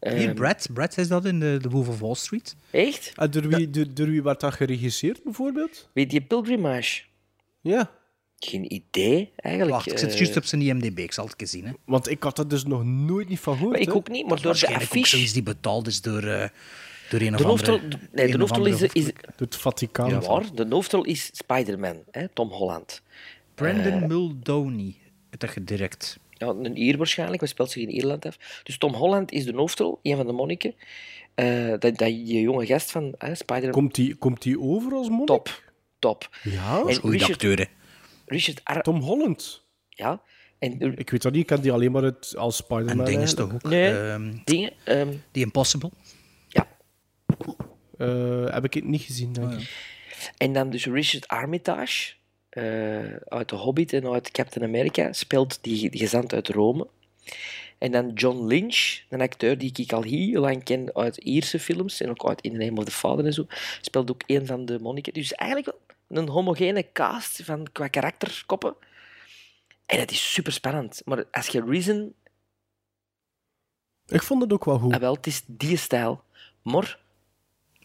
Hier, 0.00 0.34
Brad. 0.34 0.66
Brad 0.72 0.98
is 0.98 1.08
dat 1.08 1.24
in 1.24 1.40
de, 1.40 1.58
de 1.62 1.68
Wolf 1.68 1.88
of 1.88 1.98
Wall 2.00 2.14
Street. 2.14 2.56
Echt? 2.70 3.12
En 3.16 3.30
door 3.30 3.48
wie, 3.48 3.70
door, 3.70 3.86
door 3.94 4.06
wie 4.06 4.22
werd 4.22 4.40
dat 4.40 4.54
geregisseerd, 4.54 5.22
bijvoorbeeld? 5.24 5.88
Weet 5.92 6.12
je 6.12 6.20
Pilgrimage? 6.20 7.02
Ja. 7.60 7.90
Geen 8.38 8.72
idee, 8.72 9.32
eigenlijk. 9.36 9.76
Wacht, 9.76 9.92
ik 9.92 9.98
zit 9.98 10.12
Eh, 10.12 10.16
juist 10.18 10.36
op 10.36 10.44
zijn 10.44 10.62
IMDb. 10.62 10.98
Ik 10.98 11.12
zal 11.12 11.26
het 11.26 11.40
eens 11.40 11.50
zien. 11.50 11.66
Hè. 11.66 11.72
Want 11.84 12.10
ik 12.10 12.22
had 12.22 12.38
er 12.38 12.48
dus 12.48 12.64
nog 12.64 12.84
nooit 12.84 13.28
niet 13.28 13.40
van 13.40 13.54
gehoord. 13.56 13.72
maar 13.72 13.80
ik 13.80 13.94
ook 13.94 14.08
niet, 14.08 14.22
maar 14.22 14.30
door 14.32 14.40
de 14.42 14.46
Waarschijnlijk 14.48 14.84
ook 14.84 14.90
affiche... 14.90 15.08
zoiets 15.16 15.32
die 15.32 15.42
betaald 15.42 15.86
is 15.86 16.00
door, 16.00 16.22
eh 16.26 16.48
door 17.18 17.28
een 17.28 17.36
de 17.36 17.42
hoofdrol, 17.42 17.78
andere- 17.80 18.00
nee, 18.12 18.30
de 18.32 18.38
hoofdrol 18.38 18.66
is, 18.66 18.82
is 18.82 19.10
Het 19.36 19.56
Vaticaan. 19.56 20.08
ja, 20.10 20.20
waar, 20.20 20.54
de 20.54 20.66
hoofdrol 20.70 21.04
is 21.04 21.30
Spider-Man, 21.32 21.96
hè, 22.10 22.28
Tom 22.28 22.48
Holland. 22.50 23.02
Brandon 23.54 23.92
Eh, 24.02 24.08
Muldowney. 24.08 24.94
Dat 25.38 25.54
je 25.54 25.64
direct. 25.64 26.18
Ja, 26.30 26.46
een 26.48 26.76
Ier 26.82 26.96
waarschijnlijk, 26.96 27.40
maar 27.40 27.48
speelt 27.50 27.70
zich 27.70 27.82
in 27.82 27.90
Ierland 27.90 28.26
af. 28.26 28.60
Dus 28.62 28.78
Tom 28.78 28.94
Holland 28.94 29.32
is 29.32 29.44
de 29.44 29.52
hoofdrol, 29.54 29.98
een 30.02 30.16
van 30.16 30.26
de 30.26 30.32
monniken. 30.32 30.74
Eh, 31.34 31.68
dat, 31.68 31.80
dat 31.96 32.08
je 32.08 32.40
jonge 32.40 32.66
gast 32.66 32.90
van 32.90 33.14
hè, 33.18 33.34
Spider-Man. 33.34 33.70
Komt 33.70 33.94
die, 33.94 34.14
komt 34.14 34.42
die 34.42 34.60
over 34.60 34.92
als 34.92 35.08
monnik? 35.08 35.26
Top, 35.26 35.62
top. 35.98 36.28
Ja, 36.42 36.78
En 36.86 36.94
Goeie 36.94 37.10
Richard- 37.18 37.30
acteur, 37.32 37.58
hè. 37.58 37.64
Richard 38.26 38.60
Ar- 38.64 38.82
Tom 38.82 39.00
Holland. 39.00 39.62
Ja. 39.88 40.20
En, 40.58 40.96
Ik 40.98 41.10
weet 41.10 41.22
dat 41.22 41.32
niet, 41.32 41.40
ik 41.40 41.46
ken 41.46 41.60
die 41.62 41.72
alleen 41.72 41.92
maar 41.92 42.02
het, 42.02 42.34
als 42.36 42.58
En 42.58 42.64
Spider-Man. 42.64 43.04
dingen 43.04 43.20
is 43.22 43.34
toch 43.34 43.54
ook. 43.54 43.62
Nee. 43.62 43.98
ehm, 43.98 44.32
dingen, 44.44 44.72
ehm, 44.84 45.12
The 45.30 45.40
Impossible. 45.40 45.90
Eh, 47.98 48.52
heb 48.52 48.64
ik 48.64 48.74
het 48.74 48.84
niet 48.84 49.02
gezien, 49.02 49.32
denk 49.32 49.52
Oh, 49.52 49.60
ik. 49.60 49.92
En 50.36 50.52
dan 50.52 50.70
dus 50.70 50.86
Richard 50.86 51.28
Armitage, 51.28 52.12
eh, 52.48 53.14
uit 53.24 53.48
The 53.48 53.54
Hobbit 53.54 53.92
en 53.92 54.12
uit 54.12 54.30
Captain 54.30 54.64
America, 54.64 55.12
speelt 55.12 55.58
die, 55.62 55.90
die 55.90 56.00
gezant 56.00 56.32
uit 56.32 56.48
Rome. 56.48 56.86
En 57.78 57.92
dan 57.92 58.12
John 58.12 58.46
Lynch, 58.46 59.00
een 59.08 59.20
acteur 59.20 59.58
die 59.58 59.72
ik 59.74 59.92
al 59.92 60.02
heel 60.02 60.40
lang 60.40 60.64
ken 60.64 60.94
uit 60.94 61.16
Ierse 61.16 61.58
films 61.58 62.00
en 62.00 62.10
ook 62.10 62.28
uit 62.28 62.40
In 62.40 62.52
the 62.52 62.58
Name 62.58 62.78
of 62.78 62.84
the 62.84 62.90
Father 62.90 63.24
en 63.24 63.32
zo, 63.32 63.46
speelt 63.80 64.10
ook 64.10 64.22
een 64.26 64.46
van 64.46 64.64
de 64.64 64.78
monniken. 64.80 65.12
Dus 65.12 65.32
eigenlijk 65.32 65.76
wel 66.06 66.22
een 66.22 66.28
homogene 66.28 66.92
cast 66.92 67.42
van, 67.42 67.72
qua 67.72 67.88
karakterkoppen. 67.88 68.74
En 69.86 70.00
het 70.00 70.10
is 70.10 70.32
super 70.32 70.52
spannend. 70.52 71.02
Maar 71.04 71.24
als 71.30 71.46
je 71.46 71.64
Reason... 71.64 72.14
Ik 74.06 74.22
vond 74.22 74.42
het 74.42 74.52
ook 74.52 74.64
wel 74.64 74.78
goed. 74.78 74.94
Ah, 74.94 75.00
wel, 75.00 75.14
het 75.14 75.26
is 75.26 75.42
die 75.46 75.76
stijl. 75.76 76.22
Maar 76.62 76.98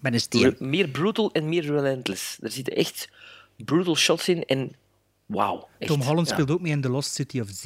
Ben 0.01 0.13
een 0.13 0.19
steen. 0.19 0.55
meer 0.59 0.87
brutal 0.87 1.31
en 1.31 1.49
meer 1.49 1.63
relentless. 1.63 2.37
Er 2.41 2.51
zitten 2.51 2.75
echt 2.75 3.09
brutal 3.65 3.95
shots 3.95 4.27
in 4.27 4.45
en 4.45 4.75
wauw. 5.25 5.67
echt. 5.79 5.91
Tom 5.91 6.01
Holland 6.01 6.27
Ja. 6.27 6.33
speelt 6.33 6.51
ook 6.51 6.61
mee 6.61 6.71
in 6.71 6.81
The 6.81 6.89
Lost 6.89 7.13
City 7.13 7.39
of 7.39 7.47
Z. 7.49 7.65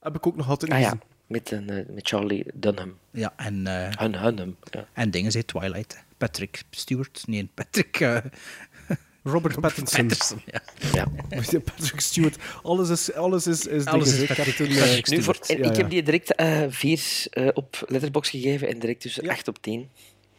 Heb 0.00 0.16
ik 0.16 0.26
ook 0.26 0.36
nog 0.36 0.48
altijd 0.48 0.70
Ah 0.72 0.76
niet 0.78 0.86
ja, 0.86 0.92
gezien. 0.92 1.06
met, 1.26 1.50
een, 1.50 1.70
eh, 1.70 1.94
met 1.94 2.08
Charlie 2.08 2.44
Dunham. 2.54 2.98
Ja, 3.10 3.32
en, 3.36 3.66
eh, 3.66 3.88
Hun, 3.98 4.14
Hunham. 4.18 4.56
Ja. 4.70 4.88
en 4.92 5.10
dingen 5.10 5.32
zei 5.32 5.44
Twilight. 5.44 6.04
Patrick 6.16 6.62
Stewart. 6.70 7.22
Nee, 7.26 7.48
Patrick... 7.54 8.00
eh, 8.00 8.16
Robert 9.22 9.60
Pattinson. 9.60 10.06
Patterson, 10.06 10.42
ja. 10.46 10.62
Ja. 11.50 11.58
Patrick 11.60 12.00
Stewart. 12.00 12.36
Alles 12.62 12.88
is, 12.88 13.12
alles 13.12 13.46
is, 13.46 13.66
is, 13.66 13.84
Alles 13.84 14.18
is 14.20 14.26
Captain, 14.26 14.68
Nu 15.04 15.22
voor, 15.22 15.38
en 15.46 15.58
Ja, 15.58 15.64
ik 15.64 15.70
ja. 15.76 15.80
heb 15.82 15.90
die 15.90 16.02
direct 16.02 16.34
eh 16.34 16.62
vier 16.68 17.26
eh, 17.30 17.48
op 17.54 17.84
Letterbox 17.86 18.30
gegeven 18.30 18.68
en 18.68 18.78
direct 18.78 19.02
dus 19.02 19.22
8 19.22 19.48
op 19.48 19.62
10. 19.62 19.90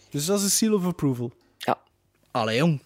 Dus 0.10 0.26
dat 0.26 0.38
is 0.38 0.44
een 0.44 0.50
seal 0.50 0.74
of 0.74 0.86
approval. 0.86 1.32
Ja. 1.58 1.78
Allee, 2.32 2.58
jong. 2.58 2.82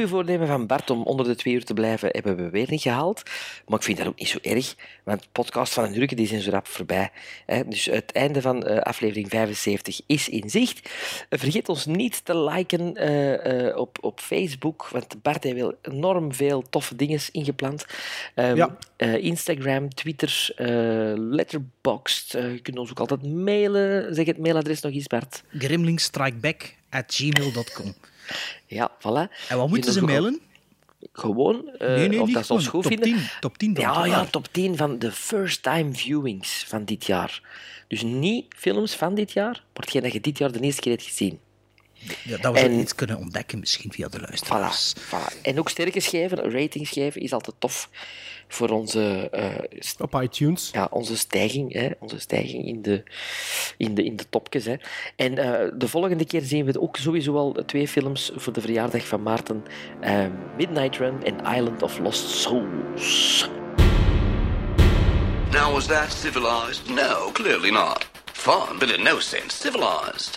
Goede 0.00 0.14
voornemen 0.14 0.46
van 0.46 0.66
Bart 0.66 0.90
om 0.90 1.02
onder 1.02 1.26
de 1.26 1.34
twee 1.34 1.54
uur 1.54 1.64
te 1.64 1.74
blijven 1.74 2.08
hebben 2.12 2.36
we 2.36 2.50
weer 2.50 2.66
niet 2.70 2.82
gehaald. 2.82 3.22
Maar 3.66 3.78
ik 3.78 3.84
vind 3.84 3.98
dat 3.98 4.06
ook 4.06 4.18
niet 4.18 4.28
zo 4.28 4.38
erg, 4.42 4.74
want 5.04 5.28
podcast 5.32 5.72
van 5.72 5.84
een 5.84 6.00
Urke 6.00 6.14
die 6.14 6.26
zijn 6.26 6.40
zo 6.40 6.50
rap 6.50 6.66
voorbij. 6.66 7.10
Hè. 7.46 7.68
Dus 7.68 7.84
het 7.84 8.12
einde 8.12 8.40
van 8.40 8.62
eh, 8.66 8.78
aflevering 8.78 9.28
75 9.28 10.00
is 10.06 10.28
in 10.28 10.50
zicht. 10.50 10.90
Vergeet 11.30 11.68
ons 11.68 11.86
niet 11.86 12.24
te 12.24 12.38
liken 12.38 12.96
eh, 12.96 13.68
eh, 13.68 13.76
op, 13.76 13.98
op 14.00 14.20
Facebook, 14.20 14.88
want 14.88 15.22
Bart 15.22 15.44
heeft 15.44 15.56
wel 15.56 15.74
enorm 15.82 16.34
veel 16.34 16.62
toffe 16.70 16.96
dingen 16.96 17.20
ingepland. 17.32 17.84
Ehm, 18.34 18.56
Ja. 18.56 18.76
eh, 18.96 19.14
Instagram, 19.24 19.88
Twitter, 19.94 20.52
Letterboxd. 21.16 22.32
Je 22.32 22.60
kunt 22.62 22.78
ons 22.78 22.90
ook 22.90 23.00
altijd 23.00 23.22
mailen. 23.22 24.14
Zeg 24.14 24.26
het 24.26 24.38
mailadres 24.38 24.80
nog 24.80 24.92
eens, 24.92 25.06
Bart. 25.06 25.42
Grimlingstrikeback 25.58 26.74
at 26.90 27.04
gmail.com. 27.14 27.94
Ja, 28.66 28.90
voilà. 28.98 29.48
En 29.48 29.56
wat 29.56 29.68
moeten 29.68 29.92
ze 29.92 30.02
mailen? 30.02 30.40
Gewoon, 31.12 31.70
Nee, 31.78 32.08
nee, 32.08 32.20
of 32.20 32.30
dat 32.30 32.46
ze 32.46 32.52
ons 32.52 32.66
goed 32.66 32.82
Top 32.82 32.92
vinden. 32.92 33.18
10, 33.18 33.28
top 33.40 33.58
10 33.58 33.74
dan, 33.74 33.84
Ja, 33.84 34.04
ja, 34.04 34.24
top 34.24 34.48
10 34.52 34.76
van 34.76 34.98
de 34.98 35.12
first 35.12 35.62
time 35.62 35.92
viewings 35.92 36.64
van 36.68 36.84
dit 36.84 37.06
jaar. 37.06 37.42
Dus 37.88 38.02
niet 38.02 38.46
films 38.56 38.94
van 38.94 39.14
dit 39.14 39.32
jaar, 39.32 39.52
maar 39.52 39.82
hetgeen 39.82 40.02
dat 40.02 40.12
je 40.12 40.20
dit 40.20 40.38
jaar 40.38 40.52
de 40.52 40.60
eerste 40.60 40.80
keer 40.80 40.92
hebt 40.92 41.04
gezien. 41.04 41.40
Ja, 42.24 42.36
dat 42.36 42.52
we 42.54 42.58
En- 42.60 42.72
iets 42.78 42.94
kunnen 42.94 43.16
ontdekken, 43.18 43.58
misschien 43.58 43.92
via 43.92 44.08
de 44.08 44.20
luisteraars. 44.20 44.94
Voilà, 44.96 45.02
voilà. 45.08 45.40
En 45.42 45.58
ook 45.58 45.68
sterke 45.68 46.00
schrijven, 46.00 46.50
ratings 46.52 46.90
geven, 46.90 47.20
is 47.20 47.32
altijd 47.32 47.56
tof 47.58 47.88
voor 48.48 48.68
onze, 48.68 49.28
eh, 49.32 49.84
Op 49.98 50.22
iTunes. 50.22 50.70
ja, 50.72 50.88
onze 50.90 51.16
stijging, 51.16 51.72
hè, 51.72 51.88
onze 51.98 52.18
stijging 52.20 52.66
in 52.66 52.82
de, 52.82 53.02
in 53.76 53.94
de, 53.94 54.04
in 54.04 54.16
de 54.16 54.28
topjes. 54.28 54.64
Hè. 54.64 54.74
En 55.16 55.38
eh, 55.38 55.68
de 55.78 55.88
volgende 55.88 56.24
keer 56.26 56.42
zien 56.42 56.64
we 56.64 56.80
ook 56.80 56.96
sowieso 56.96 57.36
al 57.36 57.56
twee 57.66 57.88
films 57.88 58.30
voor 58.36 58.52
de 58.52 58.60
verjaardag 58.60 59.06
van 59.06 59.22
Maarten. 59.22 59.64
eh, 60.00 60.26
Midnight 60.56 60.96
Run 60.96 61.24
en 61.24 61.54
Island 61.56 61.82
of 61.82 61.98
Lost 61.98 62.28
Souls. 62.28 63.48
Now, 65.52 65.72
was 65.72 65.86
that 65.86 66.12
civilized? 66.12 66.88
No, 66.88 67.30
clearly 67.32 67.70
not. 67.70 68.08
Fun, 68.32 68.78
but 68.78 68.90
in 68.96 69.02
no 69.02 69.18
sense 69.20 69.56
civilized. 69.56 70.36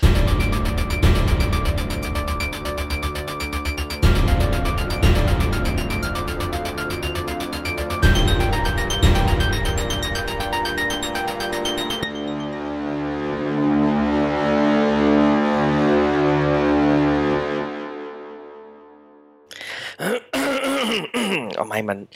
Oh 21.57 21.69
my 21.69 21.81
man. 21.81 22.07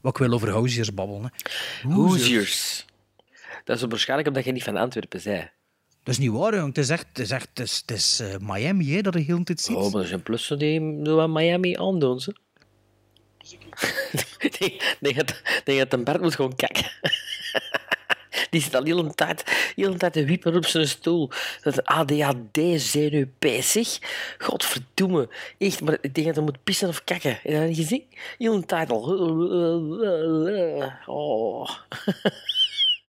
Wat 0.00 0.12
ik 0.12 0.18
wil 0.18 0.32
over 0.32 0.50
Hoziers 0.50 0.94
babbelen. 0.94 1.32
Hè. 1.82 1.88
Hoosiers. 1.92 2.84
Dat 3.64 3.76
is 3.76 3.84
waarschijnlijk 3.88 4.28
omdat 4.28 4.44
je 4.44 4.52
niet 4.52 4.62
van 4.62 4.76
Antwerpen 4.76 5.20
bent. 5.24 5.50
Dat 6.02 6.14
is 6.14 6.18
niet 6.18 6.30
waar, 6.30 6.54
jong. 6.54 6.66
Het 6.66 6.78
is 6.78 6.88
echt, 6.88 7.06
het 7.08 7.18
is, 7.18 7.30
echt, 7.30 7.48
het 7.48 7.58
is, 7.58 7.82
het 7.86 7.90
is 7.90 8.20
eh, 8.20 8.34
Miami 8.40 8.94
hè, 8.94 9.00
dat 9.00 9.14
je 9.14 9.20
heel 9.20 9.42
tijd 9.42 9.60
ziet. 9.60 9.76
Oh, 9.76 9.92
maar 9.92 10.02
er 10.02 10.08
zijn 10.08 10.22
plussen 10.22 10.58
die 10.58 11.02
die 11.02 11.20
aan 11.20 11.32
Miami 11.32 11.76
aandoen. 11.76 12.20
Ze. 12.20 12.34
Ik 14.38 14.96
denk 15.00 15.16
dat, 15.16 15.42
denk 15.64 15.78
dat 15.78 15.92
een 15.92 16.04
Bert 16.04 16.20
moet 16.20 16.34
gewoon 16.34 16.56
kijken. 16.56 16.90
Die 18.50 18.60
zit 18.60 18.74
al 18.74 18.84
heel 18.84 18.98
een 18.98 19.14
tijd, 19.14 19.72
heel 19.76 19.92
een 19.92 19.98
tijd 19.98 20.12
te 20.12 20.24
wiepen 20.24 20.56
op 20.56 20.66
zijn 20.66 20.88
stoel. 20.88 21.30
Dat 21.62 21.84
ADHD-zenuwpijsig. 21.84 23.98
Godverdomme. 24.38 25.28
Echt, 25.58 25.80
maar 25.80 25.98
ik 26.00 26.14
denk 26.14 26.26
dat 26.26 26.36
hij 26.36 26.44
moet 26.44 26.64
pissen 26.64 26.88
of 26.88 27.04
kakken. 27.04 27.38
Dat 27.42 27.66
niet 27.66 27.76
gezien? 27.76 28.04
Heel 28.38 28.54
een 28.54 28.66
tijd 28.66 28.90
al. 28.90 29.02
Oh. 31.06 31.70